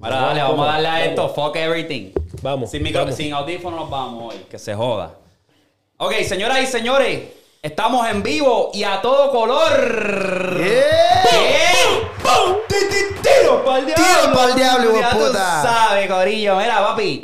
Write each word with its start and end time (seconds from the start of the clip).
Ahora 0.00 0.16
dale, 0.20 0.42
vamos 0.42 0.68
a 0.68 0.72
darle 0.72 0.88
a 0.88 1.04
esto. 1.06 1.28
Fuck 1.30 1.56
everything. 1.56 2.10
Vamos, 2.42 2.70
Sin, 2.70 2.82
micro, 2.82 3.00
vamos. 3.02 3.16
sin 3.16 3.32
audífonos 3.32 3.80
nos 3.80 3.90
vamos 3.90 4.34
hoy. 4.34 4.40
Que 4.50 4.58
se 4.58 4.74
joda. 4.74 5.14
Ok, 5.96 6.12
señoras 6.26 6.60
y 6.62 6.66
señores. 6.66 7.20
Estamos 7.62 8.06
en 8.08 8.22
vivo 8.22 8.70
y 8.74 8.84
a 8.84 9.00
todo 9.00 9.30
color. 9.30 10.56
¿Qué? 10.58 10.82
¡Pum! 12.22 12.56
¡Ti, 12.68 12.74
ti, 12.90 13.20
¡Tiro 13.22 13.64
pa'l 13.64 13.86
diablo! 13.86 14.04
Tiro 14.04 14.32
pa'l 14.34 14.54
diablo, 14.54 14.84
hijo 14.84 14.92
de 14.96 15.00
Ya 15.00 15.10
tú 15.10 15.18
puta. 15.18 15.62
sabes, 15.62 16.10
Corillo. 16.10 16.56
Mira, 16.56 16.86
papi. 16.86 17.22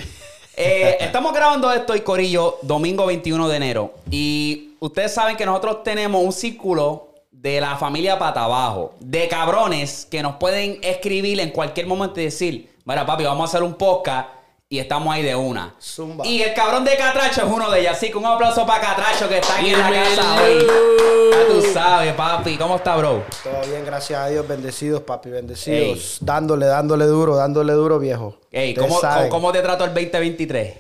eh, 0.57 0.97
estamos 1.01 1.35
grabando 1.35 1.71
esto 1.71 1.95
y 1.95 2.01
Corillo, 2.01 2.59
domingo 2.63 3.05
21 3.05 3.49
de 3.49 3.57
enero. 3.57 3.93
Y 4.11 4.71
ustedes 4.81 5.13
saben 5.13 5.37
que 5.37 5.45
nosotros 5.45 5.83
tenemos 5.85 6.23
un 6.25 6.33
círculo 6.33 7.09
de 7.41 7.59
la 7.61 7.77
familia 7.77 8.19
pata 8.19 8.45
abajo. 8.45 8.95
De 9.01 9.27
cabrones 9.29 10.07
que 10.11 10.23
nos 10.23 10.37
pueden 10.37 10.79
escribir 10.83 11.41
en 11.41 11.51
cualquier 11.51 11.87
momento 11.87 12.21
y 12.21 12.25
decir, 12.25 12.71
mira, 12.85 13.07
papi, 13.07 13.25
vamos 13.25 13.49
a 13.49 13.51
hacer 13.51 13.63
un 13.63 13.75
podcast. 13.75 14.29
Y 14.73 14.79
estamos 14.79 15.13
ahí 15.13 15.25
de 15.25 15.35
una. 15.35 15.75
Zumba. 15.83 16.25
Y 16.25 16.43
el 16.43 16.55
cabrón 16.55 16.85
de 16.85 16.97
Catracho 16.97 17.45
es 17.45 17.53
uno 17.53 17.69
de 17.73 17.81
ellos. 17.81 17.93
Así 17.93 18.09
que 18.09 18.19
un 18.19 18.27
aplauso 18.27 18.65
para 18.65 18.81
Catracho 18.81 19.29
que 19.29 19.39
está 19.39 19.57
aquí 19.57 19.71
en 19.71 19.81
la 19.81 19.91
casa 19.91 20.43
hoy. 20.43 20.65
Ya 21.33 21.47
tú 21.49 21.63
sabes, 21.73 22.13
papi. 22.13 22.57
¿Cómo 22.57 22.77
está, 22.77 22.97
bro? 22.97 23.25
Todo 23.43 23.69
bien, 23.69 23.85
gracias 23.85 24.21
a 24.21 24.29
Dios. 24.29 24.47
Bendecidos, 24.47 25.03
papi, 25.03 25.31
bendecidos. 25.31 26.19
Dándole, 26.21 26.67
dándole 26.67 27.07
duro, 27.07 27.35
dándole 27.35 27.73
duro, 27.73 27.99
viejo. 27.99 28.37
Ey, 28.53 28.73
¿cómo, 28.75 29.51
te 29.51 29.61
trató 29.61 29.85
el 29.87 29.93
2023? 29.93 30.75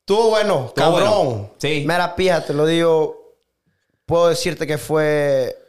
Estuvo 0.00 0.28
bueno, 0.28 0.70
cabrón. 0.76 1.08
bueno. 1.08 1.50
Sí. 1.56 1.84
Mira, 1.86 2.14
pija, 2.14 2.44
te 2.44 2.52
lo 2.52 2.66
digo. 2.66 3.34
Puedo 4.04 4.28
decirte 4.28 4.66
que 4.66 4.76
fue. 4.76 5.61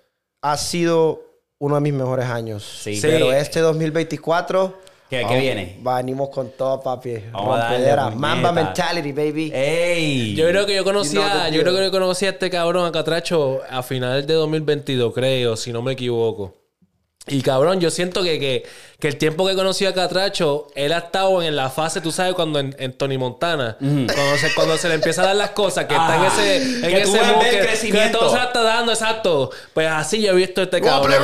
Ha 0.43 0.57
sido 0.57 1.21
uno 1.57 1.75
de 1.75 1.81
mis 1.81 1.93
mejores 1.93 2.25
años. 2.25 2.63
Sí. 2.83 2.99
Pero 3.01 3.31
Sí. 3.31 3.35
este 3.37 3.59
2024. 3.61 4.77
¿Qué- 5.09 5.25
qué 5.27 5.39
viene? 5.39 5.77
Venimos 5.81 6.29
con 6.29 6.49
todo, 6.57 6.81
papi. 6.81 7.15
Vamos 7.31 7.55
a 7.55 7.59
darle, 7.59 7.77
Rompedera. 7.95 8.09
Mamba 8.11 8.51
mentality, 8.51 9.11
baby. 9.11 9.51
¡Ey! 9.53 10.33
Yo 10.35 10.47
creo 10.47 10.65
que 10.65 10.73
yo 10.73 10.79
You 10.79 10.83
know 10.83 10.93
conocía, 10.93 11.49
yo 11.49 11.61
creo 11.61 11.75
que 11.75 11.83
yo 11.83 11.91
conocí 11.91 12.25
a 12.25 12.29
este 12.31 12.49
cabrón 12.49 12.85
a 12.85 12.91
Catracho 12.91 13.61
a 13.69 13.83
finales 13.83 14.25
de 14.25 14.33
2022, 14.33 15.13
creo, 15.13 15.55
si 15.55 15.71
no 15.71 15.81
me 15.81 15.93
equivoco. 15.93 16.53
Y 17.27 17.41
cabrón, 17.41 17.79
yo 17.79 17.89
siento 17.89 18.21
que, 18.21 18.37
que, 18.37 18.65
que 18.99 19.07
el 19.07 19.17
tiempo 19.17 19.47
que 19.47 19.55
conocí 19.55 19.85
a 19.85 19.93
Catracho, 19.93 20.67
él 20.75 20.91
ha 20.91 20.97
estado 20.97 21.41
en 21.41 21.55
la 21.55 21.69
fase, 21.69 22.01
tú 22.01 22.11
sabes, 22.11 22.33
cuando 22.33 22.59
en, 22.59 22.75
en 22.77 22.91
Tony 22.91 23.17
Montana, 23.17 23.77
cuando, 23.79 24.37
se, 24.37 24.53
cuando 24.53 24.77
se 24.77 24.89
le 24.89 24.95
empieza 24.95 25.21
a 25.21 25.27
dar 25.27 25.35
las 25.37 25.51
cosas, 25.51 25.85
que 25.85 25.93
está 25.93 26.15
en 26.17 26.21
Ah, 26.21 26.27
ese, 26.27 26.55
en 26.57 26.81
que 26.81 27.01
ese 27.01 27.19
que, 27.19 27.49
que 27.49 27.59
crecimiento. 27.59 28.19
todo 28.19 28.29
se 28.31 28.37
la 28.37 28.43
está 28.45 28.61
dando, 28.61 28.91
exacto. 28.91 29.51
Pues 29.73 29.87
así 29.87 30.21
yo 30.21 30.31
he 30.31 30.35
visto 30.35 30.59
a 30.59 30.63
este 30.65 30.81
cabrón. 30.81 31.15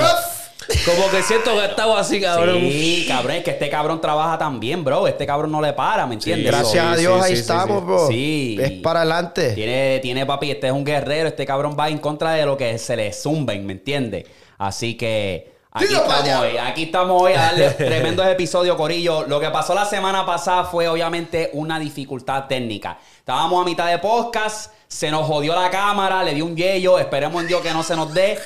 Como 0.85 1.09
que 1.09 1.23
siento 1.23 1.51
que 1.53 1.59
ha 1.61 1.65
estado 1.65 1.97
así, 1.97 2.21
cabrón. 2.21 2.59
Sí, 2.59 3.05
cabrón, 3.07 3.37
es 3.37 3.43
que 3.43 3.51
este 3.51 3.69
cabrón 3.69 3.99
trabaja 3.99 4.37
también, 4.37 4.83
bro. 4.83 5.07
Este 5.07 5.25
cabrón 5.25 5.51
no 5.51 5.61
le 5.61 5.73
para, 5.73 6.05
¿me 6.05 6.13
entiendes? 6.13 6.45
Gracias 6.45 6.71
Sí, 6.71 6.77
a 6.77 6.95
Dios 6.95 7.17
sí, 7.25 7.25
ahí 7.31 7.35
sí, 7.35 7.41
estamos, 7.41 7.79
sí. 7.79 7.85
bro. 7.85 8.07
Sí. 8.07 8.57
Es 8.61 8.71
para 8.81 9.01
adelante. 9.01 9.51
Tiene, 9.53 9.99
tiene 9.99 10.25
papi, 10.25 10.51
este 10.51 10.67
es 10.67 10.73
un 10.73 10.85
guerrero, 10.85 11.27
este 11.27 11.45
cabrón 11.45 11.75
va 11.77 11.89
en 11.89 11.97
contra 11.97 12.33
de 12.33 12.45
lo 12.45 12.55
que 12.55 12.77
se 12.77 12.95
le 12.95 13.11
zumben, 13.11 13.65
¿me 13.65 13.73
entiendes? 13.73 14.25
Así 14.59 14.95
que 14.95 15.58
aquí 15.71 15.85
estamos 15.93 16.29
hoy, 16.41 16.57
aquí 16.57 16.83
estamos 16.83 17.21
hoy 17.21 17.33
a 17.33 17.41
darle 17.41 17.69
tremendos 17.77 18.25
episodios, 18.27 18.75
Corillo. 18.75 19.23
Lo 19.27 19.39
que 19.39 19.49
pasó 19.49 19.73
la 19.73 19.85
semana 19.85 20.25
pasada 20.25 20.63
fue 20.65 20.87
obviamente 20.87 21.49
una 21.53 21.79
dificultad 21.79 22.45
técnica. 22.47 22.97
Estábamos 23.19 23.61
a 23.61 23.65
mitad 23.65 23.87
de 23.87 23.99
podcast, 23.99 24.71
se 24.87 25.11
nos 25.11 25.25
jodió 25.27 25.55
la 25.55 25.69
cámara, 25.69 26.23
le 26.23 26.33
dio 26.33 26.45
un 26.45 26.55
yello, 26.55 26.97
esperemos 26.99 27.41
en 27.41 27.47
Dios 27.47 27.61
que 27.61 27.71
no 27.71 27.83
se 27.83 27.95
nos 27.95 28.13
dé. 28.13 28.39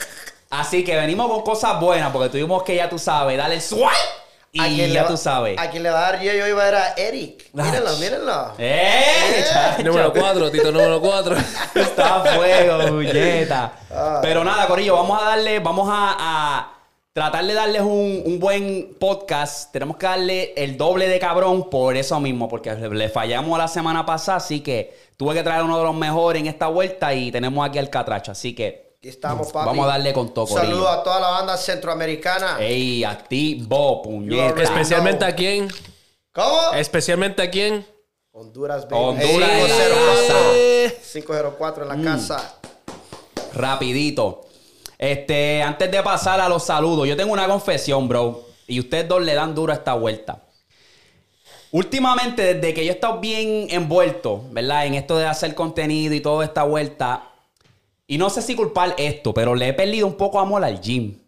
Así 0.49 0.83
que 0.83 0.95
venimos 0.95 1.27
con 1.31 1.41
cosas 1.41 1.79
buenas, 1.79 2.11
porque 2.11 2.29
tuvimos 2.29 2.61
que, 2.63 2.75
ya 2.75 2.87
tú 2.89 2.99
sabes, 2.99 3.37
darle 3.37 3.55
el 3.55 3.61
swipe 3.61 3.87
y 4.51 4.59
A 4.61 4.65
quien 4.67 4.77
le 4.89 4.93
ya 4.93 5.01
va- 5.03 5.07
tú 5.07 5.17
sabes. 5.17 5.57
A 5.57 5.71
quien 5.71 5.81
le 5.81 5.89
va 5.89 5.97
a 5.97 6.11
dar 6.11 6.21
yo, 6.21 6.31
yo 6.31 6.45
iba 6.47 6.61
a 6.61 6.65
ver 6.65 6.75
a 6.75 6.93
Eric. 6.95 7.49
Mírenlo, 7.53 7.97
mírenlo. 7.97 8.51
¡Eh! 8.59 9.43
chacho! 9.51 9.81
Número 9.83 10.13
4, 10.13 10.51
Tito, 10.51 10.71
número 10.71 11.01
4. 11.01 11.35
Está 11.75 12.15
a 12.17 12.35
fuego, 12.35 12.91
bulleta. 12.91 13.71
Ah. 13.89 14.19
Pero 14.21 14.43
nada, 14.43 14.67
Corillo, 14.67 14.95
vamos 14.95 15.19
a 15.19 15.25
darle, 15.25 15.57
vamos 15.59 15.89
a, 15.91 16.15
a 16.19 16.69
tratar 17.13 17.45
de 17.45 17.53
darles 17.53 17.81
un, 17.81 18.23
un 18.25 18.39
buen 18.39 18.95
podcast. 18.99 19.71
Tenemos 19.71 19.97
que 19.97 20.05
darle 20.05 20.53
el 20.57 20.77
doble 20.77 21.07
de 21.07 21.19
cabrón 21.19 21.69
por 21.69 21.95
eso 21.95 22.19
mismo, 22.19 22.49
porque 22.49 22.73
le, 22.73 22.89
le 22.89 23.09
fallamos 23.09 23.57
la 23.57 23.67
semana 23.67 24.05
pasada, 24.05 24.37
así 24.37 24.61
que 24.61 24.97
tuve 25.15 25.35
que 25.35 25.43
traer 25.43 25.63
uno 25.63 25.77
de 25.77 25.83
los 25.83 25.95
mejores 25.95 26.41
en 26.41 26.47
esta 26.47 26.67
vuelta 26.67 27.13
y 27.13 27.31
tenemos 27.31 27.65
aquí 27.67 27.77
al 27.77 27.89
Catracho, 27.89 28.31
así 28.31 28.53
que 28.55 28.83
Aquí 28.97 29.09
estamos, 29.09 29.51
papi. 29.51 29.65
vamos 29.65 29.83
a 29.85 29.89
darle 29.89 30.13
con 30.13 30.33
todo. 30.33 30.47
Saludos 30.47 30.87
a 30.87 31.03
toda 31.03 31.19
la 31.19 31.27
banda 31.27 31.57
centroamericana. 31.57 32.55
Ey, 32.61 33.03
activo, 33.03 34.01
puñeta. 34.01 34.63
Especialmente 34.63 35.25
a 35.25 35.35
quién. 35.35 35.67
¿Cómo? 36.31 36.71
Especialmente 36.73 37.41
a 37.41 37.51
quién. 37.51 37.85
Honduras, 38.31 38.87
baby. 38.87 39.03
Honduras 39.03 39.49
Ey, 39.49 39.55
en 39.57 39.61
la 39.61 39.67
504. 39.67 41.01
504 41.11 41.83
en 41.83 41.89
la 42.05 42.11
casa. 42.11 42.55
Rapidito. 43.53 44.45
Este, 45.03 45.61
antes 45.61 45.91
de 45.91 46.01
pasar 46.01 46.39
a 46.39 46.47
los 46.47 46.63
saludos, 46.63 47.05
yo 47.05 47.17
tengo 47.17 47.33
una 47.33 47.45
confesión, 47.45 48.07
bro. 48.07 48.45
Y 48.67 48.79
ustedes 48.79 49.05
dos 49.05 49.21
le 49.21 49.33
dan 49.33 49.53
duro 49.53 49.73
a 49.73 49.75
esta 49.75 49.95
vuelta. 49.95 50.43
Últimamente, 51.71 52.53
desde 52.53 52.73
que 52.73 52.85
yo 52.85 52.91
he 52.93 52.95
estado 52.95 53.19
bien 53.19 53.67
envuelto, 53.69 54.45
¿verdad? 54.51 54.85
En 54.85 54.93
esto 54.93 55.17
de 55.17 55.25
hacer 55.25 55.55
contenido 55.55 56.13
y 56.13 56.21
toda 56.21 56.45
esta 56.45 56.63
vuelta. 56.63 57.31
Y 58.07 58.17
no 58.17 58.29
sé 58.29 58.41
si 58.41 58.55
culpar 58.55 58.95
esto, 58.97 59.33
pero 59.33 59.55
le 59.55 59.67
he 59.67 59.73
perdido 59.73 60.07
un 60.07 60.15
poco 60.15 60.39
amor 60.39 60.63
al 60.63 60.79
gym. 60.79 61.19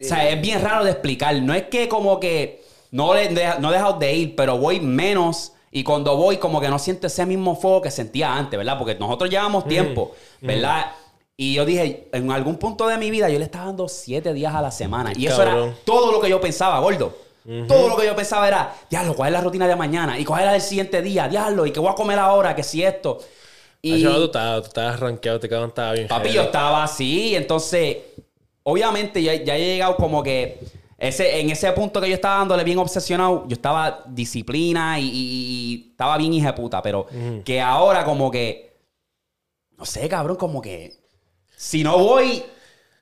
O 0.00 0.04
sea, 0.04 0.26
es 0.30 0.40
bien 0.40 0.62
raro 0.62 0.84
de 0.84 0.92
explicar. 0.92 1.34
No 1.42 1.52
es 1.52 1.64
que 1.64 1.90
como 1.90 2.18
que 2.20 2.64
no, 2.90 3.12
le, 3.12 3.28
no 3.28 3.68
he 3.68 3.74
dejado 3.74 3.98
de 3.98 4.14
ir, 4.14 4.34
pero 4.34 4.56
voy 4.56 4.80
menos. 4.80 5.52
Y 5.70 5.84
cuando 5.84 6.16
voy, 6.16 6.38
como 6.38 6.58
que 6.58 6.68
no 6.68 6.78
siento 6.78 7.06
ese 7.06 7.26
mismo 7.26 7.54
fuego 7.54 7.82
que 7.82 7.90
sentía 7.90 8.34
antes, 8.34 8.56
¿verdad? 8.56 8.78
Porque 8.78 8.94
nosotros 8.94 9.28
llevamos 9.28 9.68
tiempo, 9.68 10.12
¿verdad? 10.40 10.92
Y 11.42 11.54
yo 11.54 11.64
dije, 11.64 12.06
en 12.12 12.30
algún 12.30 12.58
punto 12.58 12.86
de 12.86 12.98
mi 12.98 13.10
vida, 13.10 13.30
yo 13.30 13.38
le 13.38 13.46
estaba 13.46 13.64
dando 13.64 13.88
siete 13.88 14.34
días 14.34 14.54
a 14.54 14.60
la 14.60 14.70
semana. 14.70 15.12
Y 15.16 15.26
eso 15.26 15.40
era 15.42 15.74
todo 15.86 16.12
lo 16.12 16.20
que 16.20 16.28
yo 16.28 16.38
pensaba, 16.38 16.78
gordo. 16.80 17.16
Todo 17.66 17.88
lo 17.88 17.96
que 17.96 18.04
yo 18.04 18.14
pensaba 18.14 18.46
era, 18.46 18.74
diablo, 18.90 19.14
¿cuál 19.16 19.28
es 19.28 19.32
la 19.32 19.40
rutina 19.40 19.66
de 19.66 19.74
mañana? 19.74 20.18
¿Y 20.18 20.24
cuál 20.26 20.40
es 20.40 20.46
la 20.46 20.52
del 20.52 20.60
siguiente 20.60 21.00
día? 21.00 21.28
Diablo, 21.28 21.64
¿y 21.64 21.72
qué 21.72 21.80
voy 21.80 21.88
a 21.90 21.94
comer 21.94 22.18
ahora? 22.18 22.54
¿Qué 22.54 22.62
si 22.62 22.82
esto? 22.84 23.20
Y... 23.80 23.94
Y, 23.94 24.02
tú 24.02 24.24
estabas, 24.26 24.60
tú 24.60 24.66
estabas 24.68 25.00
rankeado, 25.00 25.40
te 25.40 25.48
cabrón 25.48 25.70
estaba 25.70 25.92
bien. 25.94 26.08
Papi, 26.08 26.30
yo 26.30 26.42
estaba 26.42 26.84
así, 26.84 27.34
entonces, 27.34 27.96
obviamente 28.62 29.22
ya, 29.22 29.34
ya 29.34 29.56
he 29.56 29.60
llegado 29.60 29.96
como 29.96 30.22
que 30.22 30.60
ese, 30.98 31.40
en 31.40 31.48
ese 31.48 31.72
punto 31.72 32.02
que 32.02 32.08
yo 32.10 32.14
estaba 32.16 32.36
dándole 32.36 32.64
bien 32.64 32.76
obsesionado, 32.76 33.44
yo 33.48 33.54
estaba 33.54 34.04
disciplina 34.06 35.00
y, 35.00 35.04
y- 35.04 35.10
y 35.14 35.90
estaba 35.92 36.18
bien 36.18 36.34
hija 36.34 36.48
de 36.48 36.52
puta, 36.52 36.82
pero 36.82 37.06
que 37.46 37.62
ahora 37.62 38.04
como 38.04 38.30
que, 38.30 38.76
no 39.78 39.86
sé, 39.86 40.06
cabrón, 40.10 40.36
como 40.36 40.60
que 40.60 40.99
si 41.60 41.84
no 41.84 41.98
voy, 41.98 42.42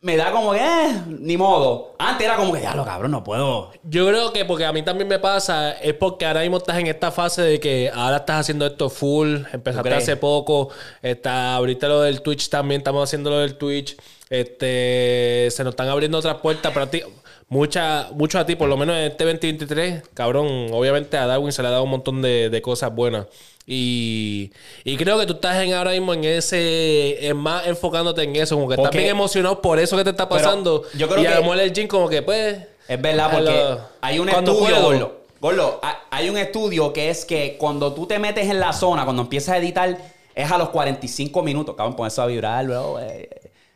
me 0.00 0.16
da 0.16 0.32
como 0.32 0.50
que, 0.50 0.58
eh, 0.58 1.00
ni 1.06 1.36
modo. 1.36 1.94
Antes 1.96 2.26
era 2.26 2.34
como 2.36 2.52
que, 2.52 2.60
ya 2.60 2.74
lo 2.74 2.84
cabrón, 2.84 3.12
no 3.12 3.22
puedo. 3.22 3.70
Yo 3.84 4.08
creo 4.08 4.32
que 4.32 4.44
porque 4.44 4.64
a 4.64 4.72
mí 4.72 4.82
también 4.82 5.06
me 5.06 5.20
pasa, 5.20 5.70
es 5.78 5.94
porque 5.94 6.26
ahora 6.26 6.41
mismo 6.41 6.56
estás 6.56 6.76
en 6.78 6.88
esta 6.88 7.12
fase 7.12 7.42
de 7.42 7.60
que 7.60 7.88
ahora 7.94 8.16
estás 8.16 8.41
haciendo 8.41 8.66
esto 8.66 8.91
full, 8.91 9.42
empezaste 9.52 9.94
hace 9.94 10.16
poco, 10.16 10.70
está 11.02 11.54
ahorita 11.54 11.86
lo 11.86 12.00
del 12.00 12.20
Twitch 12.20 12.48
también, 12.48 12.80
estamos 12.80 13.08
haciendo 13.08 13.30
lo 13.30 13.38
del 13.38 13.56
Twitch, 13.56 13.96
este, 14.28 15.48
se 15.52 15.62
nos 15.62 15.75
están 15.75 15.88
abriendo 15.88 16.19
otras 16.19 16.38
puertas 16.38 16.72
para 16.72 16.90
ti, 16.90 17.02
mucha, 17.48 18.08
mucho 18.12 18.40
a 18.40 18.44
ti, 18.44 18.56
por 18.56 18.69
lo 18.69 18.76
menos 18.76 18.96
en 18.96 19.04
este 19.04 19.22
2023, 19.22 20.02
cabrón, 20.14 20.66
obviamente 20.72 21.16
a 21.16 21.28
Darwin 21.28 21.52
se 21.52 21.62
le 21.62 21.69
ha 21.69 21.70
dado 21.70 21.84
un 21.84 21.90
montón 21.90 22.22
de, 22.22 22.50
de 22.50 22.60
cosas 22.60 22.92
buenas. 22.92 23.26
Y, 23.70 24.50
y 24.82 24.96
creo 24.96 25.18
que 25.18 25.26
tú 25.26 25.34
estás 25.34 25.62
en 25.62 25.74
ahora 25.74 25.90
mismo 25.90 26.14
en 26.14 26.24
ese, 26.24 27.26
en 27.28 27.36
más 27.36 27.66
enfocándote 27.66 28.22
en 28.22 28.34
eso, 28.34 28.54
como 28.56 28.66
que 28.68 28.74
estás 28.74 28.86
Porque- 28.86 28.98
bien 28.98 29.10
emocionado 29.10 29.60
por 29.60 29.78
eso 29.78 29.94
que 29.96 30.04
te 30.04 30.10
está 30.10 30.26
pasando. 30.26 30.84
yo 30.94 31.06
creo 31.06 31.22
y 31.22 31.26
a 31.26 31.30
que- 31.30 31.34
lo 31.36 31.42
mejor 31.42 31.60
el 31.60 31.72
gym 31.74 31.86
como 31.86 32.08
que 32.08 32.22
pues... 32.22 32.56
Es 32.88 33.00
verdad, 33.02 33.30
porque 33.30 33.76
hay 34.00 34.18
un 34.18 34.30
estudio. 34.30 35.18
Gordo, 35.40 35.78
ha- 35.82 36.00
hay 36.10 36.30
un 36.30 36.38
estudio 36.38 36.93
que 36.94 37.10
es 37.10 37.26
que 37.26 37.56
cuando 37.58 37.93
tú 37.93 38.06
te 38.06 38.19
metes 38.19 38.48
en 38.48 38.58
la 38.58 38.72
zona, 38.72 39.04
cuando 39.04 39.22
empiezas 39.22 39.50
a 39.54 39.58
editar, 39.58 39.96
es 40.34 40.50
a 40.50 40.56
los 40.58 40.70
45 40.70 41.43
minutos. 41.43 41.75
Cabrón, 41.76 41.94
pon 41.94 42.06
eso 42.06 42.22
a 42.22 42.26
vibrar, 42.26 42.66
bro. 42.66 42.98
eh. 43.00 43.28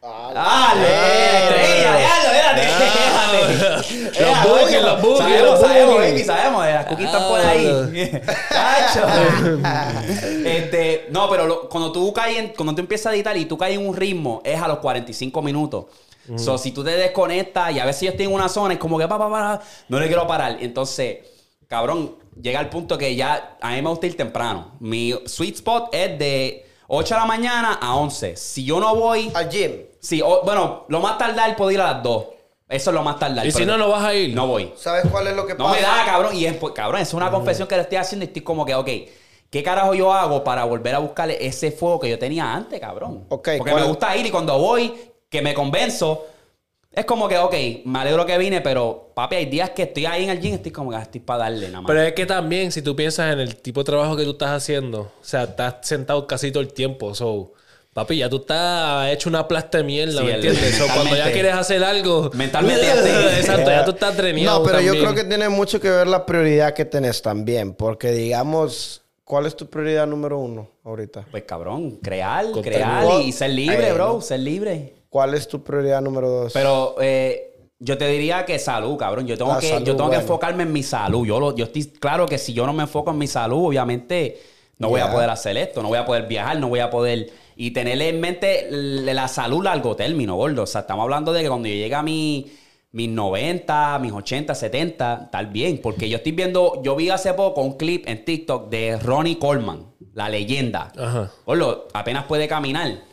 ¡Dale! 0.02 0.88
¡Estrella! 0.88 1.92
¡Déjalo, 1.96 2.32
déjalo! 2.32 2.60
déjalo. 2.60 4.32
Los 4.32 4.42
bookies, 4.60 4.82
los 4.82 5.02
bookies, 5.02 5.18
Sabemos, 5.28 5.60
sabemos, 5.60 5.96
baby, 5.98 6.24
sabemos. 6.24 6.66
Las 6.66 6.86
cookies 6.86 7.06
están 7.06 7.28
por 7.28 7.40
ahí. 7.40 7.66
Chacho. 8.50 9.06
este, 10.44 11.06
no, 11.10 11.30
pero 11.30 11.46
lo- 11.46 11.68
cuando 11.68 11.92
tú 11.92 12.12
caes 12.12 12.38
en- 12.38 12.48
cuando 12.48 12.74
tú 12.74 12.80
empiezas 12.80 13.12
a 13.12 13.14
editar 13.14 13.36
y 13.36 13.44
tú 13.44 13.56
caes 13.56 13.78
en 13.78 13.86
un 13.86 13.94
ritmo, 13.94 14.40
es 14.44 14.60
a 14.60 14.66
los 14.68 14.78
45 14.78 15.40
minutos. 15.42 15.84
So, 16.36 16.56
si 16.56 16.70
tú 16.72 16.84
te 16.84 16.90
desconectas 16.90 17.72
y 17.72 17.80
a 17.80 17.84
veces 17.84 18.02
yo 18.02 18.10
estoy 18.10 18.26
en 18.26 18.32
una 18.32 18.48
zona, 18.48 18.74
es 18.74 18.80
como 18.80 18.96
que 18.98 19.06
pa, 19.08 19.18
pa, 19.18 19.28
pa, 19.30 19.60
no 19.88 19.98
le 20.00 20.06
quiero 20.06 20.24
parar. 20.26 20.56
Entonces, 20.60 21.18
cabrón, 21.68 22.16
llega 22.40 22.60
el 22.60 22.68
punto 22.68 22.96
que 22.96 23.14
ya 23.16 23.56
a 23.60 23.70
mí 23.70 23.82
me 23.82 23.88
gusta 23.90 24.06
ir 24.06 24.16
temprano. 24.16 24.72
Mi 24.78 25.12
sweet 25.26 25.56
spot 25.56 25.88
es 25.92 26.18
de 26.18 26.66
8 26.94 27.14
de 27.14 27.20
la 27.20 27.26
mañana 27.26 27.78
a 27.80 27.96
11. 27.96 28.36
Si 28.36 28.64
yo 28.64 28.78
no 28.78 28.94
voy, 28.94 29.30
Al 29.34 29.48
gym. 29.48 29.72
Sí, 29.98 30.20
o- 30.20 30.42
bueno, 30.44 30.84
lo 30.88 31.00
más 31.00 31.16
tardar 31.16 31.56
puedo 31.56 31.70
ir 31.70 31.80
a 31.80 31.94
las 31.94 32.02
2. 32.02 32.24
Eso 32.68 32.90
es 32.90 32.94
lo 32.94 33.02
más 33.02 33.18
tardar. 33.18 33.46
Y 33.46 33.50
si 33.50 33.60
pero 33.60 33.72
no, 33.72 33.78
no 33.78 33.88
vas 33.90 34.04
a 34.04 34.14
ir. 34.14 34.34
No 34.34 34.46
voy. 34.46 34.72
¿Sabes 34.76 35.04
cuál 35.10 35.26
es 35.28 35.34
lo 35.34 35.46
que 35.46 35.54
No 35.54 35.64
pasa? 35.64 35.76
me 35.76 35.82
da, 35.82 36.04
cabrón. 36.04 36.36
Y 36.36 36.44
es, 36.44 36.54
pues, 36.56 36.74
cabrón, 36.74 37.00
es 37.00 37.14
una 37.14 37.30
confesión 37.30 37.66
que 37.66 37.76
le 37.76 37.82
estoy 37.82 37.96
haciendo 37.96 38.24
y 38.24 38.28
estoy 38.28 38.42
como 38.42 38.66
que, 38.66 38.74
ok, 38.74 38.88
¿qué 39.50 39.62
carajo 39.62 39.94
yo 39.94 40.12
hago 40.12 40.44
para 40.44 40.64
volver 40.64 40.94
a 40.94 40.98
buscarle 40.98 41.38
ese 41.46 41.70
fuego 41.72 41.98
que 41.98 42.10
yo 42.10 42.18
tenía 42.18 42.52
antes, 42.52 42.78
cabrón? 42.78 43.24
Ok, 43.30 43.48
Porque 43.56 43.72
¿cuál- 43.72 43.82
me 43.84 43.88
gusta 43.88 44.14
ir 44.16 44.26
y 44.26 44.30
cuando 44.30 44.58
voy, 44.58 44.94
que 45.30 45.40
me 45.40 45.54
convenzo, 45.54 46.26
es 46.94 47.04
como 47.06 47.28
que, 47.28 47.38
ok, 47.38 47.54
me 47.86 47.98
alegro 48.00 48.26
que 48.26 48.36
vine, 48.38 48.60
pero 48.60 49.10
papi, 49.14 49.36
hay 49.36 49.46
días 49.46 49.70
que 49.70 49.84
estoy 49.84 50.06
ahí 50.06 50.24
en 50.24 50.30
el 50.30 50.40
gym 50.40 50.52
y 50.52 50.54
estoy 50.56 50.72
como 50.72 50.90
que 50.90 50.96
"Ah, 50.96 51.02
estoy 51.02 51.20
para 51.20 51.44
darle 51.44 51.68
nada 51.68 51.80
más. 51.82 51.88
Pero 51.88 52.02
es 52.02 52.12
que 52.12 52.26
también, 52.26 52.70
si 52.72 52.82
tú 52.82 52.94
piensas 52.94 53.32
en 53.32 53.40
el 53.40 53.56
tipo 53.56 53.80
de 53.80 53.84
trabajo 53.84 54.16
que 54.16 54.24
tú 54.24 54.32
estás 54.32 54.50
haciendo, 54.50 55.00
o 55.00 55.10
sea, 55.24 55.44
estás 55.44 55.76
sentado 55.82 56.26
casi 56.26 56.50
todo 56.52 56.62
el 56.62 56.72
tiempo. 56.72 57.14
So, 57.14 57.52
papi, 57.94 58.18
ya 58.18 58.28
tú 58.28 58.36
estás 58.38 59.10
hecho 59.10 59.28
una 59.28 59.48
plasta 59.48 59.78
de 59.78 59.84
mierda, 59.84 60.20
Sí, 60.20 60.24
¿me 60.26 60.34
el- 60.34 60.44
entiendes? 60.46 60.76
So, 60.76 60.84
cuando 60.94 61.16
ya 61.16 61.32
quieres 61.32 61.54
hacer 61.54 61.82
algo. 61.84 62.30
mentalmente 62.34 62.82
ya 62.86 63.02
te- 63.02 63.38
Exacto, 63.40 63.70
ya 63.70 63.84
tú 63.84 63.90
estás 63.92 64.16
dreneado. 64.16 64.58
No, 64.60 64.64
pero 64.64 64.80
yo 64.80 64.92
creo 64.92 65.14
que 65.14 65.24
tiene 65.24 65.48
mucho 65.48 65.80
que 65.80 65.88
ver 65.90 66.06
la 66.06 66.26
prioridad 66.26 66.74
que 66.74 66.84
tenés 66.84 67.22
también. 67.22 67.72
Porque, 67.74 68.10
digamos, 68.12 69.02
¿cuál 69.24 69.46
es 69.46 69.56
tu 69.56 69.66
prioridad 69.68 70.06
número 70.06 70.38
uno 70.38 70.68
ahorita? 70.84 71.26
Pues 71.30 71.44
cabrón, 71.44 71.92
crear, 72.02 72.50
Contenido. 72.50 72.62
crear 72.82 73.22
y, 73.22 73.32
ser 73.32 73.50
libre, 73.50 73.92
bro, 73.94 74.06
¿no? 74.14 74.20
ser 74.20 74.40
libre. 74.40 74.94
¿Cuál 75.12 75.34
es 75.34 75.46
tu 75.46 75.62
prioridad 75.62 76.00
número 76.00 76.26
dos? 76.30 76.54
Pero 76.54 76.94
eh, 76.98 77.68
yo 77.78 77.98
te 77.98 78.08
diría 78.08 78.46
que 78.46 78.58
salud, 78.58 78.96
cabrón. 78.96 79.26
Yo 79.26 79.36
tengo, 79.36 79.58
que, 79.58 79.68
salud, 79.68 79.84
yo 79.84 79.94
tengo 79.94 80.08
que 80.08 80.16
enfocarme 80.16 80.62
en 80.62 80.72
mi 80.72 80.82
salud. 80.82 81.26
Yo, 81.26 81.38
lo, 81.38 81.54
yo 81.54 81.66
estoy 81.66 81.84
claro 81.84 82.24
que 82.24 82.38
si 82.38 82.54
yo 82.54 82.64
no 82.64 82.72
me 82.72 82.84
enfoco 82.84 83.10
en 83.10 83.18
mi 83.18 83.26
salud, 83.26 83.66
obviamente 83.66 84.40
no 84.78 84.88
voy 84.88 85.02
a 85.02 85.12
poder 85.12 85.28
hacer 85.28 85.58
esto, 85.58 85.82
no 85.82 85.88
voy 85.88 85.98
a 85.98 86.06
poder 86.06 86.26
viajar, 86.28 86.58
no 86.58 86.70
voy 86.70 86.80
a 86.80 86.88
poder. 86.88 87.30
Y 87.56 87.72
tener 87.72 88.00
en 88.00 88.20
mente 88.20 88.68
la 88.70 89.28
salud 89.28 89.62
largo 89.62 89.94
término, 89.96 90.36
gordo. 90.36 90.62
O 90.62 90.66
sea, 90.66 90.80
estamos 90.80 91.02
hablando 91.02 91.34
de 91.34 91.42
que 91.42 91.48
cuando 91.48 91.68
yo 91.68 91.74
llegue 91.74 91.94
a 91.94 92.02
mi, 92.02 92.50
mis 92.92 93.10
90, 93.10 93.98
mis 93.98 94.12
80, 94.12 94.54
70, 94.54 95.28
tal 95.30 95.48
bien. 95.48 95.78
Porque 95.82 96.08
yo 96.08 96.16
estoy 96.16 96.32
viendo, 96.32 96.80
yo 96.82 96.96
vi 96.96 97.10
hace 97.10 97.34
poco 97.34 97.60
un 97.60 97.76
clip 97.76 98.08
en 98.08 98.24
TikTok 98.24 98.70
de 98.70 98.96
Ronnie 98.96 99.38
Coleman, 99.38 99.92
la 100.14 100.30
leyenda. 100.30 100.90
Ajá. 100.96 101.30
Gordo, 101.44 101.88
apenas 101.92 102.24
puede 102.24 102.48
caminar. 102.48 103.11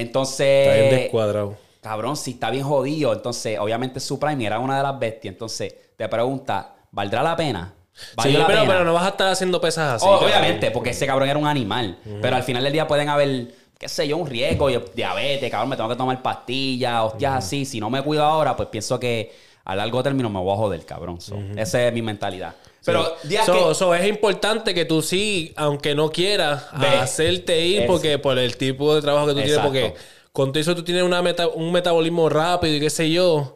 Entonces. 0.00 0.66
Está 0.68 0.74
bien 0.74 0.90
descuadrado. 0.90 1.56
Cabrón, 1.80 2.16
si 2.16 2.32
está 2.32 2.50
bien 2.50 2.64
jodido, 2.64 3.12
entonces 3.12 3.58
obviamente 3.58 4.00
su 4.00 4.18
prime 4.18 4.44
era 4.44 4.58
una 4.58 4.76
de 4.76 4.82
las 4.82 4.98
bestias. 4.98 5.32
Entonces 5.32 5.74
te 5.96 6.08
pregunta, 6.08 6.74
¿valdrá 6.90 7.22
la 7.22 7.36
pena? 7.36 7.74
Sí, 7.94 8.04
¿Valió 8.16 8.38
la 8.40 8.46
pero, 8.46 8.60
pena? 8.60 8.72
pero 8.72 8.84
no 8.84 8.94
vas 8.94 9.04
a 9.06 9.08
estar 9.08 9.28
haciendo 9.28 9.60
pesas 9.60 9.94
así. 9.94 10.06
Oh, 10.08 10.18
obviamente, 10.24 10.70
porque 10.70 10.90
ese 10.90 11.06
cabrón 11.06 11.28
era 11.28 11.38
un 11.38 11.46
animal. 11.46 11.98
Pero 12.20 12.36
al 12.36 12.42
final 12.42 12.62
del 12.64 12.72
día 12.72 12.86
pueden 12.86 13.08
haber, 13.08 13.54
qué 13.78 13.88
sé 13.88 14.06
yo, 14.06 14.16
un 14.16 14.26
riesgo, 14.28 14.70
yo- 14.70 14.80
diabetes, 14.94 15.50
cabrón, 15.50 15.70
me 15.70 15.76
tengo 15.76 15.88
que 15.88 15.96
tomar 15.96 16.20
pastillas, 16.22 17.02
hostias 17.02 17.34
así. 17.34 17.64
Si 17.64 17.80
no 17.80 17.90
me 17.90 18.02
cuido 18.02 18.24
ahora, 18.24 18.54
pues 18.56 18.68
pienso 18.68 18.98
que 19.00 19.32
a 19.64 19.74
largo 19.76 20.02
término 20.02 20.28
me 20.30 20.38
voy 20.40 20.52
a 20.52 20.56
joder, 20.56 20.84
cabrón. 20.84 21.20
So, 21.20 21.36
Esa 21.56 21.86
es 21.86 21.92
mi 21.92 22.02
mentalidad. 22.02 22.54
Pero 22.92 23.16
días 23.24 23.46
So, 23.46 23.68
que- 23.68 23.74
so, 23.74 23.94
es 23.94 24.06
importante 24.08 24.74
que 24.74 24.84
tú 24.84 25.02
sí, 25.02 25.52
aunque 25.56 25.94
no 25.94 26.10
quieras, 26.10 26.66
Ve. 26.78 26.86
hacerte 26.88 27.64
ir 27.64 27.80
Es- 27.82 27.86
porque 27.86 28.18
por 28.18 28.38
el 28.38 28.56
tipo 28.56 28.94
de 28.94 29.00
trabajo 29.00 29.26
que 29.28 29.32
tú 29.34 29.38
Exacto. 29.40 29.70
tienes, 29.70 29.90
porque 29.92 30.04
con 30.32 30.52
todo 30.52 30.60
eso 30.60 30.74
tú 30.74 30.82
tienes 30.84 31.02
una 31.02 31.22
meta- 31.22 31.48
un 31.48 31.70
metabolismo 31.72 32.28
rápido 32.28 32.74
y 32.76 32.80
qué 32.80 32.90
sé 32.90 33.10
yo. 33.10 33.54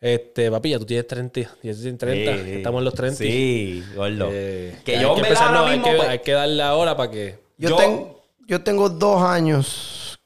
Este, 0.00 0.50
papi, 0.50 0.70
ya 0.70 0.78
tú 0.80 0.84
tienes 0.84 1.06
30, 1.06 1.40
ya 1.62 1.72
tú 1.72 1.80
tienes 1.80 1.98
30, 1.98 2.34
Sí. 2.44 2.50
estamos 2.54 2.80
en 2.80 2.84
los 2.84 2.94
30. 2.94 3.18
Sí, 3.22 3.84
gordo. 3.94 4.28
Eh, 4.32 4.76
que 4.84 4.96
hay 4.96 5.02
yo, 5.02 5.14
que 5.14 5.20
en 5.20 5.22
verdad, 5.22 5.28
empezar, 5.28 5.46
ahora 5.48 5.60
no, 5.60 5.66
hay, 5.66 5.76
mismo, 5.78 5.90
que, 5.92 5.96
pues, 5.96 6.08
hay 6.08 6.18
que 6.18 6.32
darle 6.32 6.62
ahora 6.64 6.96
para 6.96 7.10
que... 7.12 7.38
yo, 7.56 7.68
yo- 7.68 7.76
ten- 7.76 8.06
yo 8.48 8.62
tengo 8.64 8.88
dos 8.88 9.22
años 9.22 10.18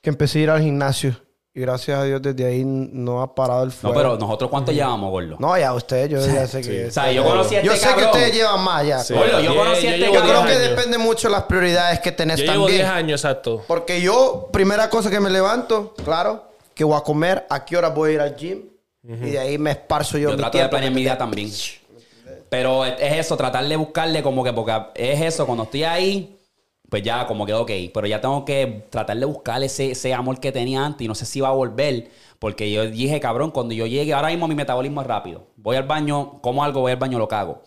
que 0.00 0.10
empecé 0.10 0.38
a 0.38 0.42
ir 0.42 0.50
al 0.50 0.62
gimnasio. 0.62 1.16
Y 1.56 1.60
gracias 1.60 1.96
a 1.96 2.02
Dios 2.02 2.20
desde 2.20 2.44
ahí 2.46 2.64
no 2.64 3.22
ha 3.22 3.32
parado 3.32 3.62
el 3.62 3.68
No, 3.68 3.74
fuego. 3.76 3.96
pero 3.96 4.16
nosotros 4.18 4.50
cuánto 4.50 4.72
llevamos, 4.72 5.08
gordo. 5.08 5.36
No, 5.38 5.56
ya 5.56 5.72
ustedes, 5.72 6.10
yo 6.10 6.18
ya 6.26 6.48
sé 6.48 6.62
que... 6.62 6.86
O 6.86 6.90
sea, 6.90 7.12
yo 7.12 7.22
conocí 7.24 7.54
a 7.54 7.58
este 7.60 7.68
Yo 7.70 7.76
sé 7.76 7.86
cabrón. 7.86 8.00
que 8.00 8.06
ustedes 8.10 8.34
llevan 8.34 8.60
más 8.60 8.84
ya. 8.86 8.98
Sí. 8.98 9.14
Gordo, 9.14 9.40
yo 9.40 9.54
conocí 9.54 9.86
a 9.86 9.90
este 9.94 9.98
llevo 10.00 10.14
Yo 10.14 10.20
cabrón. 10.20 10.42
creo 10.44 10.46
que 10.58 10.64
años. 10.64 10.76
depende 10.76 10.98
mucho 10.98 11.28
de 11.28 11.32
las 11.32 11.42
prioridades 11.44 12.00
que 12.00 12.10
tenés 12.10 12.40
Yo 12.40 12.46
llevo 12.46 12.64
también. 12.64 12.78
10 12.82 12.88
años, 12.90 13.20
exacto. 13.24 13.62
Porque 13.68 14.00
yo, 14.00 14.48
primera 14.52 14.90
cosa 14.90 15.10
que 15.10 15.20
me 15.20 15.30
levanto, 15.30 15.94
claro, 16.04 16.42
que 16.74 16.82
voy 16.82 16.96
a 16.96 17.02
comer, 17.02 17.46
a 17.48 17.64
qué 17.64 17.76
hora 17.76 17.88
voy 17.90 18.10
a 18.10 18.14
ir 18.14 18.20
al 18.20 18.34
gym. 18.34 18.62
Y 19.06 19.30
de 19.30 19.38
ahí 19.38 19.56
me 19.56 19.70
esparzo 19.70 20.18
yo, 20.18 20.30
Yo 20.30 20.36
mi 20.36 20.38
trato 20.38 20.58
de 20.58 20.62
tiempo. 20.62 20.70
planear 20.70 20.92
mi 20.92 21.02
día 21.02 21.16
también. 21.16 21.52
Pero 22.48 22.84
es 22.84 22.94
eso, 23.00 23.36
tratar 23.36 23.64
de 23.66 23.76
buscarle 23.76 24.24
como 24.24 24.42
que, 24.42 24.52
porque 24.52 24.72
es 24.96 25.20
eso, 25.20 25.46
cuando 25.46 25.64
estoy 25.64 25.84
ahí, 25.84 26.33
pues 26.94 27.02
ya 27.02 27.26
como 27.26 27.44
que 27.44 27.52
ok, 27.52 27.70
pero 27.92 28.06
ya 28.06 28.20
tengo 28.20 28.44
que 28.44 28.84
tratar 28.88 29.16
de 29.18 29.24
buscar 29.24 29.60
ese, 29.64 29.90
ese 29.90 30.14
amor 30.14 30.38
que 30.38 30.52
tenía 30.52 30.86
antes 30.86 31.04
y 31.04 31.08
no 31.08 31.16
sé 31.16 31.26
si 31.26 31.40
va 31.40 31.48
a 31.48 31.50
volver, 31.50 32.08
porque 32.38 32.70
yo 32.70 32.86
dije, 32.88 33.18
cabrón, 33.18 33.50
cuando 33.50 33.74
yo 33.74 33.84
llegue, 33.86 34.14
ahora 34.14 34.28
mismo 34.28 34.46
mi 34.46 34.54
metabolismo 34.54 35.00
es 35.00 35.08
rápido. 35.08 35.48
Voy 35.56 35.74
al 35.76 35.82
baño, 35.82 36.40
como 36.40 36.62
algo, 36.62 36.82
voy 36.82 36.92
al 36.92 36.98
baño, 36.98 37.18
lo 37.18 37.26
cago. 37.26 37.62